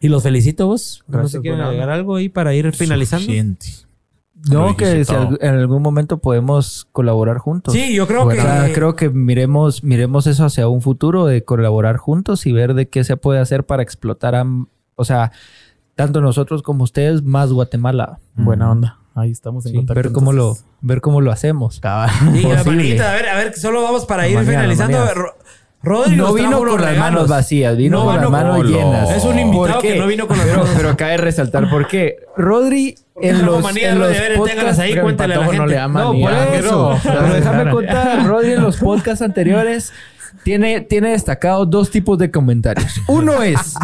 y 0.00 0.08
los 0.08 0.22
felicito 0.22 0.66
vos. 0.66 1.02
no 1.08 1.28
sé 1.28 1.40
quieren 1.40 1.60
agregar 1.60 1.90
algo 1.90 2.16
ahí 2.16 2.28
para 2.28 2.54
ir 2.54 2.72
finalizando. 2.72 3.32
No, 4.50 4.76
que 4.76 5.04
si 5.04 5.14
en 5.14 5.54
algún 5.54 5.82
momento 5.82 6.18
podemos 6.18 6.86
colaborar 6.92 7.38
juntos. 7.38 7.72
Sí, 7.72 7.94
yo 7.94 8.06
creo 8.06 8.28
que... 8.28 8.38
creo 8.74 8.96
que 8.96 9.10
miremos, 9.10 9.82
miremos 9.84 10.26
eso 10.26 10.44
hacia 10.44 10.68
un 10.68 10.82
futuro 10.82 11.26
de 11.26 11.44
colaborar 11.44 11.96
juntos 11.96 12.46
y 12.46 12.52
ver 12.52 12.74
de 12.74 12.88
qué 12.88 13.04
se 13.04 13.16
puede 13.16 13.40
hacer 13.40 13.64
para 13.64 13.82
explotar 13.82 14.34
a... 14.34 14.44
O 14.96 15.04
sea, 15.04 15.32
tanto 15.94 16.20
nosotros 16.20 16.62
como 16.62 16.84
ustedes, 16.84 17.22
más 17.22 17.52
Guatemala. 17.52 18.18
Buena 18.34 18.70
onda. 18.70 18.98
Ahí 19.14 19.30
estamos 19.30 19.64
en 19.66 19.76
contacto. 19.76 20.02
Ver 20.02 20.12
cómo, 20.12 20.32
lo, 20.32 20.56
ver 20.80 21.00
cómo 21.00 21.20
lo 21.20 21.30
hacemos. 21.30 21.76
Sí, 21.76 21.80
a 21.86 22.62
ver, 22.64 23.28
a 23.28 23.36
ver, 23.36 23.54
solo 23.56 23.82
vamos 23.82 24.06
para 24.06 24.26
ir 24.26 24.38
finalizando. 24.40 24.98
Rodri 25.84 26.16
no 26.16 26.32
vino 26.32 26.58
con 26.58 26.80
las 26.80 26.96
manos 26.96 27.28
vacías, 27.28 27.76
vino 27.76 28.04
con 28.04 28.16
las 28.16 28.30
manos 28.30 28.64
llenas. 28.64 29.10
Es 29.10 29.24
un 29.24 29.38
invitado 29.38 29.80
que 29.80 29.96
no 29.96 30.06
vino 30.06 30.26
con 30.26 30.38
las 30.38 30.46
manos 30.46 30.68
Pero 30.76 30.96
cabe 30.96 31.16
resaltar 31.18 31.68
por 31.68 31.86
qué. 31.86 32.16
Rodri 32.36 32.96
en 33.20 33.44
los, 33.44 33.76
en 33.76 33.98
los 33.98 34.16
podcasts... 34.36 34.78
ahí, 34.78 34.96
cuéntale 34.96 35.34
a 35.34 35.38
la 35.38 35.44
gente. 35.44 35.58
No, 35.58 35.66
le 35.66 35.88
no 35.88 36.12
por 36.12 36.32
eso. 36.32 36.98
Pero 37.04 37.34
déjame 37.34 37.70
contar. 37.70 38.26
Rodri 38.26 38.52
en 38.52 38.62
los 38.62 38.78
podcasts 38.78 39.22
anteriores 39.22 39.92
tiene, 40.42 40.80
tiene 40.80 41.10
destacado 41.10 41.66
dos 41.66 41.90
tipos 41.90 42.18
de 42.18 42.30
comentarios. 42.30 43.00
Uno 43.06 43.42
es 43.42 43.74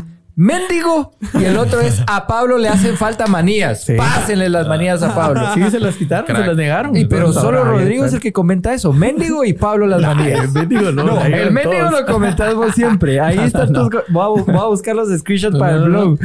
mendigo 0.40 1.12
y 1.38 1.44
el 1.44 1.58
otro 1.58 1.80
es 1.80 2.02
a 2.06 2.26
Pablo 2.26 2.56
le 2.56 2.68
hacen 2.68 2.96
falta 2.96 3.26
manías. 3.26 3.86
Pásenle 3.94 4.48
las 4.48 4.66
manías 4.66 5.02
a 5.02 5.14
Pablo. 5.14 5.42
Sí, 5.52 5.70
se 5.70 5.78
las 5.78 5.96
quitaron, 5.96 6.26
se 6.26 6.32
las 6.32 6.56
negaron. 6.56 6.96
Y 6.96 7.04
pero 7.04 7.30
solo 7.32 7.62
Rodrigo 7.62 8.06
es 8.06 8.14
el 8.14 8.20
que 8.20 8.32
comenta 8.32 8.72
eso. 8.72 8.92
Mendigo 8.94 9.44
y 9.44 9.52
Pablo 9.52 9.86
las 9.86 10.00
manías. 10.00 10.44
El 10.44 10.52
mendigo 10.52 10.92
no. 10.92 11.22
el 11.22 11.52
mendigo 11.52 11.90
lo 11.90 12.06
comentamos 12.06 12.74
siempre. 12.74 13.20
Ahí 13.20 13.38
están 13.44 13.70
tus... 13.72 13.90
Voy 14.08 14.40
a, 14.54 14.66
buscar 14.66 14.96
los 14.96 15.10
screenshots 15.18 15.58
para 15.58 15.76
el 15.76 15.84
blog. 15.84 16.18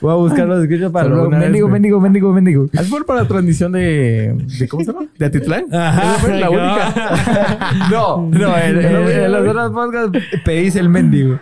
Voy 0.00 0.12
a 0.12 0.16
buscar 0.16 0.46
los 0.46 0.64
screenshots 0.64 0.92
para 0.92 1.06
el 1.06 1.12
blog. 1.12 1.28
Mendigo, 1.28 1.68
mendigo, 1.68 2.00
mendigo, 2.00 2.32
mendigo. 2.32 2.66
¿Es 2.72 2.88
por 2.88 3.04
para 3.04 3.22
la 3.22 3.28
transmisión 3.28 3.72
de, 3.72 4.34
de... 4.58 4.68
¿Cómo 4.68 4.82
se 4.82 4.92
llama? 4.92 5.06
¿De 5.18 5.26
Atitlán? 5.26 5.66
Ajá. 5.74 6.14
fue 6.20 6.40
la 6.40 6.48
única. 6.48 7.70
no, 7.90 8.28
no. 8.30 8.56
En, 8.56 8.78
en 8.84 9.32
los 9.32 9.46
otros 9.46 9.72
podcasts 9.72 10.18
pedís 10.42 10.74
el 10.76 10.88
mendigo. 10.88 11.38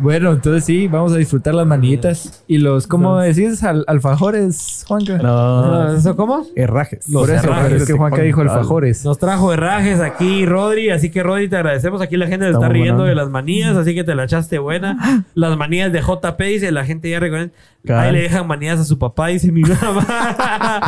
Bueno, 0.00 0.32
entonces 0.32 0.64
sí, 0.64 0.88
vamos 0.88 1.12
a 1.12 1.16
disfrutar 1.16 1.54
las 1.54 1.66
manillitas. 1.66 2.42
Y 2.46 2.56
los, 2.56 2.86
¿cómo 2.86 3.18
decís? 3.18 3.62
alfajores, 3.62 4.84
Juanca. 4.88 5.18
No. 5.18 5.94
¿Eso 5.94 6.16
cómo? 6.16 6.46
Herrajes. 6.56 7.06
Los 7.08 7.22
Por 7.22 7.30
eso, 7.30 7.44
herrajes, 7.44 7.82
es 7.82 7.86
que 7.86 7.92
Juanca 7.92 8.22
dijo 8.22 8.40
alfajores. 8.40 9.04
Nos 9.04 9.18
trajo 9.18 9.52
herrajes 9.52 10.00
aquí, 10.00 10.46
Rodri. 10.46 10.88
Así 10.88 11.10
que, 11.10 11.22
Rodri, 11.22 11.48
te 11.48 11.56
agradecemos. 11.56 12.00
Aquí 12.00 12.16
la 12.16 12.28
gente 12.28 12.46
se 12.46 12.52
está 12.52 12.68
riendo 12.70 13.04
de 13.04 13.14
las 13.14 13.28
manías, 13.28 13.76
así 13.76 13.94
que 13.94 14.02
te 14.02 14.14
la 14.14 14.24
echaste 14.24 14.58
buena. 14.58 15.24
Las 15.34 15.56
manías 15.56 15.92
de 15.92 16.00
JP, 16.00 16.40
dice 16.40 16.72
la 16.72 16.84
gente 16.84 17.10
ya 17.10 17.20
reconoce. 17.20 17.52
Ahí 17.88 18.12
le 18.12 18.22
dejan 18.22 18.46
manías 18.46 18.78
a 18.78 18.84
su 18.84 18.98
papá, 18.98 19.28
dice 19.28 19.50
mi 19.50 19.62
mamá. 19.82 20.80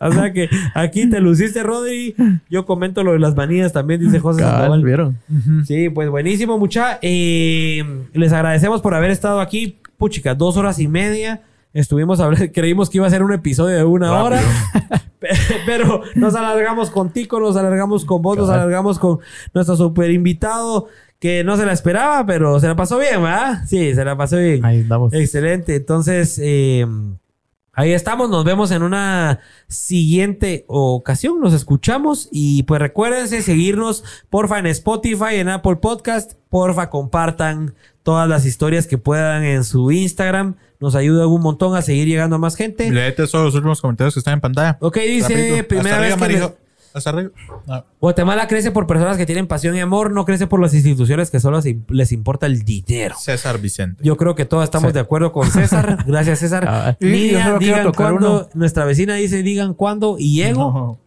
o 0.00 0.12
sea 0.12 0.32
que 0.32 0.48
aquí 0.74 1.08
te 1.08 1.20
luciste, 1.20 1.62
Rodri. 1.62 2.14
Yo 2.50 2.66
comento 2.66 3.04
lo 3.04 3.12
de 3.12 3.18
las 3.18 3.36
manías 3.36 3.72
también, 3.72 4.00
dice 4.00 4.18
José 4.18 4.42
Cabal, 4.42 4.82
¿vieron? 4.82 5.18
Sí, 5.66 5.88
pues 5.90 6.08
buenísimo, 6.10 6.58
mucha. 6.58 6.98
Eh, 7.02 7.84
les 8.12 8.32
agradecemos 8.32 8.80
por 8.82 8.94
haber 8.94 9.10
estado 9.10 9.40
aquí. 9.40 9.78
Puchica, 9.96 10.34
dos 10.34 10.56
horas 10.56 10.78
y 10.80 10.88
media. 10.88 11.42
Estuvimos 11.74 12.20
hablando, 12.20 12.46
creímos 12.54 12.88
que 12.88 12.98
iba 12.98 13.06
a 13.06 13.10
ser 13.10 13.24
un 13.24 13.32
episodio 13.32 13.76
de 13.76 13.84
una 13.84 14.22
hora, 14.22 14.40
pero 15.66 16.02
nos 16.14 16.36
alargamos 16.36 16.88
con 16.88 17.10
Tico, 17.10 17.40
nos 17.40 17.56
alargamos 17.56 18.04
con 18.04 18.22
vos, 18.22 18.38
nos 18.38 18.48
alargamos 18.48 19.00
con 19.00 19.18
nuestro 19.52 19.76
super 19.76 20.10
invitado 20.12 20.86
que 21.18 21.42
no 21.42 21.56
se 21.56 21.66
la 21.66 21.72
esperaba, 21.72 22.24
pero 22.26 22.60
se 22.60 22.68
la 22.68 22.76
pasó 22.76 22.98
bien, 22.98 23.22
¿verdad? 23.22 23.62
Sí, 23.66 23.92
se 23.94 24.04
la 24.04 24.16
pasó 24.16 24.36
bien. 24.36 24.64
Ahí 24.64 24.80
estamos. 24.80 25.12
Excelente. 25.12 25.74
Entonces, 25.74 26.38
eh, 26.40 26.86
ahí 27.72 27.92
estamos. 27.92 28.28
Nos 28.30 28.44
vemos 28.44 28.70
en 28.70 28.82
una 28.82 29.40
siguiente 29.66 30.66
ocasión. 30.68 31.40
Nos 31.40 31.54
escuchamos 31.54 32.28
y 32.30 32.64
pues 32.64 32.80
recuérdense 32.80 33.42
seguirnos, 33.42 34.04
porfa, 34.28 34.58
en 34.58 34.66
Spotify, 34.66 35.36
en 35.36 35.48
Apple 35.48 35.76
Podcast. 35.76 36.34
Porfa, 36.50 36.90
compartan 36.90 37.74
todas 38.02 38.28
las 38.28 38.44
historias 38.44 38.86
que 38.86 38.98
puedan 38.98 39.44
en 39.44 39.64
su 39.64 39.90
Instagram. 39.90 40.56
Nos 40.84 40.94
ayuda 40.96 41.26
un 41.26 41.40
montón 41.40 41.74
a 41.74 41.80
seguir 41.80 42.06
llegando 42.06 42.36
a 42.36 42.38
más 42.38 42.56
gente. 42.56 42.90
Léete 42.90 43.26
solo 43.26 43.44
los 43.44 43.54
últimos 43.54 43.80
comentarios 43.80 44.12
que 44.12 44.20
están 44.20 44.34
en 44.34 44.42
pantalla. 44.42 44.76
Ok, 44.82 44.98
dice, 44.98 45.64
primera 45.64 45.98
vez 45.98 46.14
que... 46.14 46.52
Guatemala 48.02 48.46
crece 48.48 48.70
por 48.70 48.86
personas 48.86 49.16
que 49.16 49.24
tienen 49.24 49.46
pasión 49.46 49.74
y 49.74 49.80
amor, 49.80 50.12
no 50.12 50.26
crece 50.26 50.46
por 50.46 50.60
las 50.60 50.74
instituciones 50.74 51.30
que 51.30 51.40
solo 51.40 51.62
les 51.88 52.12
importa 52.12 52.44
el 52.44 52.64
dinero. 52.64 53.14
César 53.18 53.58
Vicente. 53.62 54.04
Yo 54.04 54.18
creo 54.18 54.34
que 54.34 54.44
todos 54.44 54.62
estamos 54.64 54.92
de 54.92 55.00
acuerdo 55.00 55.32
con 55.32 55.50
César. 55.50 56.04
Gracias, 56.06 56.40
César. 56.40 56.66
Ah, 56.68 56.98
digan 57.00 57.92
cuándo. 57.92 58.50
Nuestra 58.52 58.84
vecina 58.84 59.14
dice 59.14 59.42
digan 59.42 59.72
cuándo 59.72 60.16
y 60.18 60.36
llego. 60.36 61.00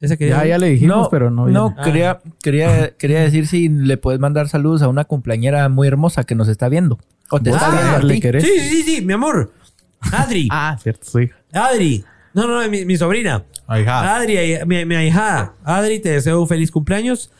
ya, 0.00 0.46
ya 0.46 0.56
le 0.56 0.70
dijimos, 0.70 1.08
pero 1.10 1.30
no. 1.30 1.48
No, 1.48 1.76
quería, 1.84 2.22
quería, 2.42 2.96
quería 2.96 3.20
decir 3.20 3.46
si 3.46 3.68
le 3.68 3.98
puedes 3.98 4.18
mandar 4.18 4.48
saludos 4.48 4.80
a 4.80 4.88
una 4.88 5.04
cumpleañera 5.04 5.68
muy 5.68 5.86
hermosa 5.86 6.24
que 6.24 6.34
nos 6.34 6.48
está 6.48 6.70
viendo. 6.70 6.98
¿O 7.30 7.40
te 7.40 7.50
está 7.50 8.00
viendo? 8.00 8.40
Sí, 8.40 8.60
sí, 8.60 8.82
sí, 8.82 9.02
mi 9.02 9.12
amor. 9.12 9.52
Adri. 10.00 10.48
ah, 10.52 10.76
cierto, 10.80 11.06
sí. 11.06 11.30
Adri. 11.52 12.04
No, 12.34 12.46
no, 12.46 12.68
mi, 12.68 12.84
mi 12.84 12.96
sobrina. 12.96 13.44
Adri, 13.66 14.58
mi, 14.66 14.84
mi 14.84 14.94
ahijada. 14.94 15.54
Adri, 15.64 16.00
te 16.00 16.10
deseo 16.10 16.40
un 16.40 16.48
feliz 16.48 16.70
cumpleaños. 16.70 17.30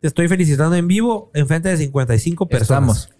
Te 0.00 0.08
estoy 0.08 0.28
felicitando 0.28 0.76
en 0.76 0.88
vivo 0.88 1.30
en 1.34 1.46
frente 1.46 1.68
de 1.68 1.76
55 1.76 2.48
personas. 2.48 2.96
Estamos. 2.96 3.16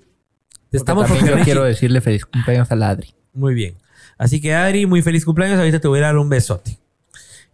Estamos 0.73 1.09
porque 1.09 1.27
yo 1.27 1.45
quiero 1.45 1.65
decirle 1.65 2.01
feliz 2.01 2.27
cumpleaños 2.27 2.71
a 2.71 2.77
la 2.77 2.91
Adri. 2.91 3.15
Muy 3.33 3.55
bien. 3.55 3.77
Así 4.19 4.41
que 4.41 4.55
Adri, 4.55 4.87
muy 4.87 5.03
feliz 5.03 5.25
cumpleaños. 5.25 5.59
Ahorita 5.59 5.81
te 5.81 5.89
voy 5.89 6.01
a 6.01 6.03
dar 6.03 6.17
un 6.17 6.29
besote. 6.29 6.79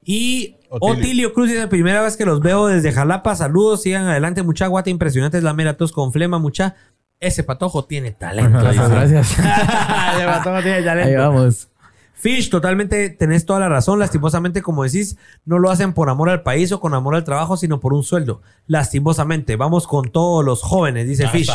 Y 0.04 0.56
Otilio, 0.68 1.32
Cruz 1.32 1.50
es 1.50 1.58
la 1.58 1.68
primera 1.68 2.02
vez 2.02 2.16
que 2.16 2.24
los 2.24 2.40
veo 2.40 2.66
desde 2.66 2.92
Jalapa. 2.92 3.36
Saludos, 3.36 3.82
sigan 3.82 4.06
adelante. 4.06 4.42
Mucha 4.42 4.66
guata 4.66 4.90
impresionante 4.90 5.38
es 5.38 5.44
la 5.44 5.54
mera 5.54 5.76
tos 5.76 5.92
con 5.92 6.12
flema, 6.12 6.38
mucha. 6.38 6.74
Ese 7.22 7.44
patojo 7.44 7.84
tiene 7.84 8.10
talento. 8.10 8.58
Gracias. 8.58 9.30
Ese 9.38 10.24
patojo 10.26 10.60
tiene 10.60 10.82
talento. 10.82 11.08
Ahí 11.08 11.14
vamos. 11.14 11.68
Fish, 12.14 12.50
totalmente 12.50 13.10
tenés 13.10 13.46
toda 13.46 13.60
la 13.60 13.68
razón. 13.68 14.00
Lastimosamente, 14.00 14.60
como 14.60 14.82
decís, 14.82 15.16
no 15.44 15.60
lo 15.60 15.70
hacen 15.70 15.92
por 15.92 16.10
amor 16.10 16.30
al 16.30 16.42
país 16.42 16.72
o 16.72 16.80
con 16.80 16.94
amor 16.94 17.14
al 17.14 17.22
trabajo, 17.22 17.56
sino 17.56 17.78
por 17.78 17.94
un 17.94 18.02
sueldo. 18.02 18.42
Lastimosamente, 18.66 19.54
vamos 19.54 19.86
con 19.86 20.10
todos 20.10 20.44
los 20.44 20.62
jóvenes, 20.62 21.06
dice 21.06 21.28
Fish. 21.28 21.50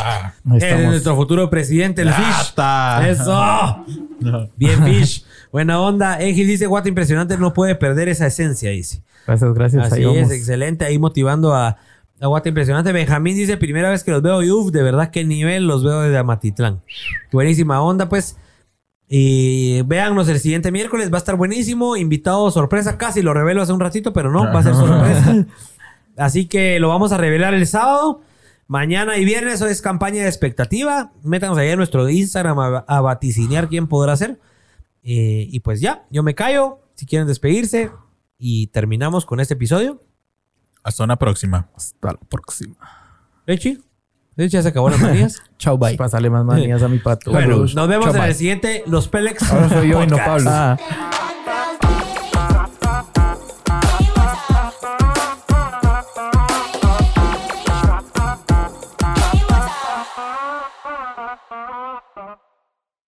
Es 0.58 0.84
nuestro 0.86 1.16
futuro 1.16 1.50
presidente, 1.50 2.00
el 2.00 2.12
Fish. 2.14 2.54
Eso. 3.06 3.84
Bien, 4.56 4.82
Fish. 4.84 5.24
Buena 5.52 5.80
onda. 5.80 6.18
Engel 6.18 6.46
dice, 6.46 6.66
guata 6.66 6.88
impresionante, 6.88 7.36
no 7.36 7.52
puede 7.52 7.74
perder 7.74 8.08
esa 8.08 8.26
esencia, 8.26 8.70
dice. 8.70 9.02
Gracias, 9.26 9.52
gracias. 9.52 9.92
Así 9.92 10.02
es, 10.02 10.30
excelente. 10.30 10.86
Ahí 10.86 10.98
motivando 10.98 11.54
a, 11.54 11.76
a 12.20 12.26
Guata 12.26 12.48
impresionante. 12.48 12.92
Benjamín 12.92 13.36
dice, 13.36 13.56
primera 13.56 13.90
vez 13.90 14.04
que 14.04 14.10
los 14.10 14.22
veo, 14.22 14.42
y 14.42 14.50
uff, 14.50 14.72
de 14.72 14.82
verdad 14.82 15.10
qué 15.10 15.24
nivel 15.24 15.66
los 15.66 15.84
veo 15.84 16.02
desde 16.02 16.18
Amatitlán. 16.18 16.82
Buenísima 17.32 17.80
onda, 17.80 18.08
pues. 18.08 18.36
Y 19.08 19.82
véannos 19.82 20.28
el 20.28 20.38
siguiente 20.38 20.70
miércoles, 20.70 21.10
va 21.10 21.16
a 21.16 21.18
estar 21.18 21.36
buenísimo. 21.36 21.96
Invitado 21.96 22.50
sorpresa, 22.50 22.98
casi 22.98 23.22
lo 23.22 23.32
revelo 23.32 23.62
hace 23.62 23.72
un 23.72 23.80
ratito, 23.80 24.12
pero 24.12 24.30
no, 24.30 24.44
va 24.44 24.60
a 24.60 24.62
ser 24.62 24.74
sorpresa. 24.74 25.46
Así 26.16 26.46
que 26.46 26.78
lo 26.80 26.88
vamos 26.88 27.12
a 27.12 27.16
revelar 27.16 27.54
el 27.54 27.66
sábado. 27.66 28.20
Mañana 28.66 29.16
y 29.16 29.24
viernes 29.24 29.62
es 29.62 29.80
campaña 29.80 30.22
de 30.22 30.28
expectativa. 30.28 31.12
Métanos 31.22 31.56
ahí 31.56 31.70
en 31.70 31.78
nuestro 31.78 32.06
Instagram 32.08 32.84
a, 32.86 33.00
vaticinear 33.00 33.68
quién 33.68 33.86
podrá 33.86 34.14
ser. 34.14 34.38
Eh, 35.02 35.46
y 35.48 35.60
pues 35.60 35.80
ya, 35.80 36.04
yo 36.10 36.22
me 36.22 36.34
callo. 36.34 36.80
Si 36.94 37.06
quieren 37.06 37.26
despedirse. 37.26 37.90
Y 38.36 38.66
terminamos 38.66 39.24
con 39.24 39.40
este 39.40 39.54
episodio. 39.54 40.02
Hasta 40.88 41.04
una 41.04 41.16
próxima. 41.16 41.68
Hasta 41.76 42.12
la 42.12 42.18
próxima. 42.18 42.74
Echi 43.46 43.78
ya 44.36 44.62
se 44.62 44.68
acabó 44.68 44.88
las 44.88 45.00
manías. 45.02 45.42
Chau, 45.58 45.76
bye. 45.76 45.96
Pasale 45.96 46.30
más 46.30 46.44
manías 46.44 46.82
a 46.82 46.88
mi 46.88 46.98
pato. 46.98 47.30
Bueno, 47.30 47.58
nos 47.58 47.88
vemos 47.88 48.14
en 48.14 48.22
el 48.22 48.34
siguiente 48.34 48.84
Los 48.86 49.08
Pelex. 49.08 49.42
Ahora 49.50 49.68
soy 49.68 49.90
yo 49.90 50.02
y 50.02 50.06
no 50.06 50.16
Pablo. 50.16 50.48
Ah. 50.50 50.78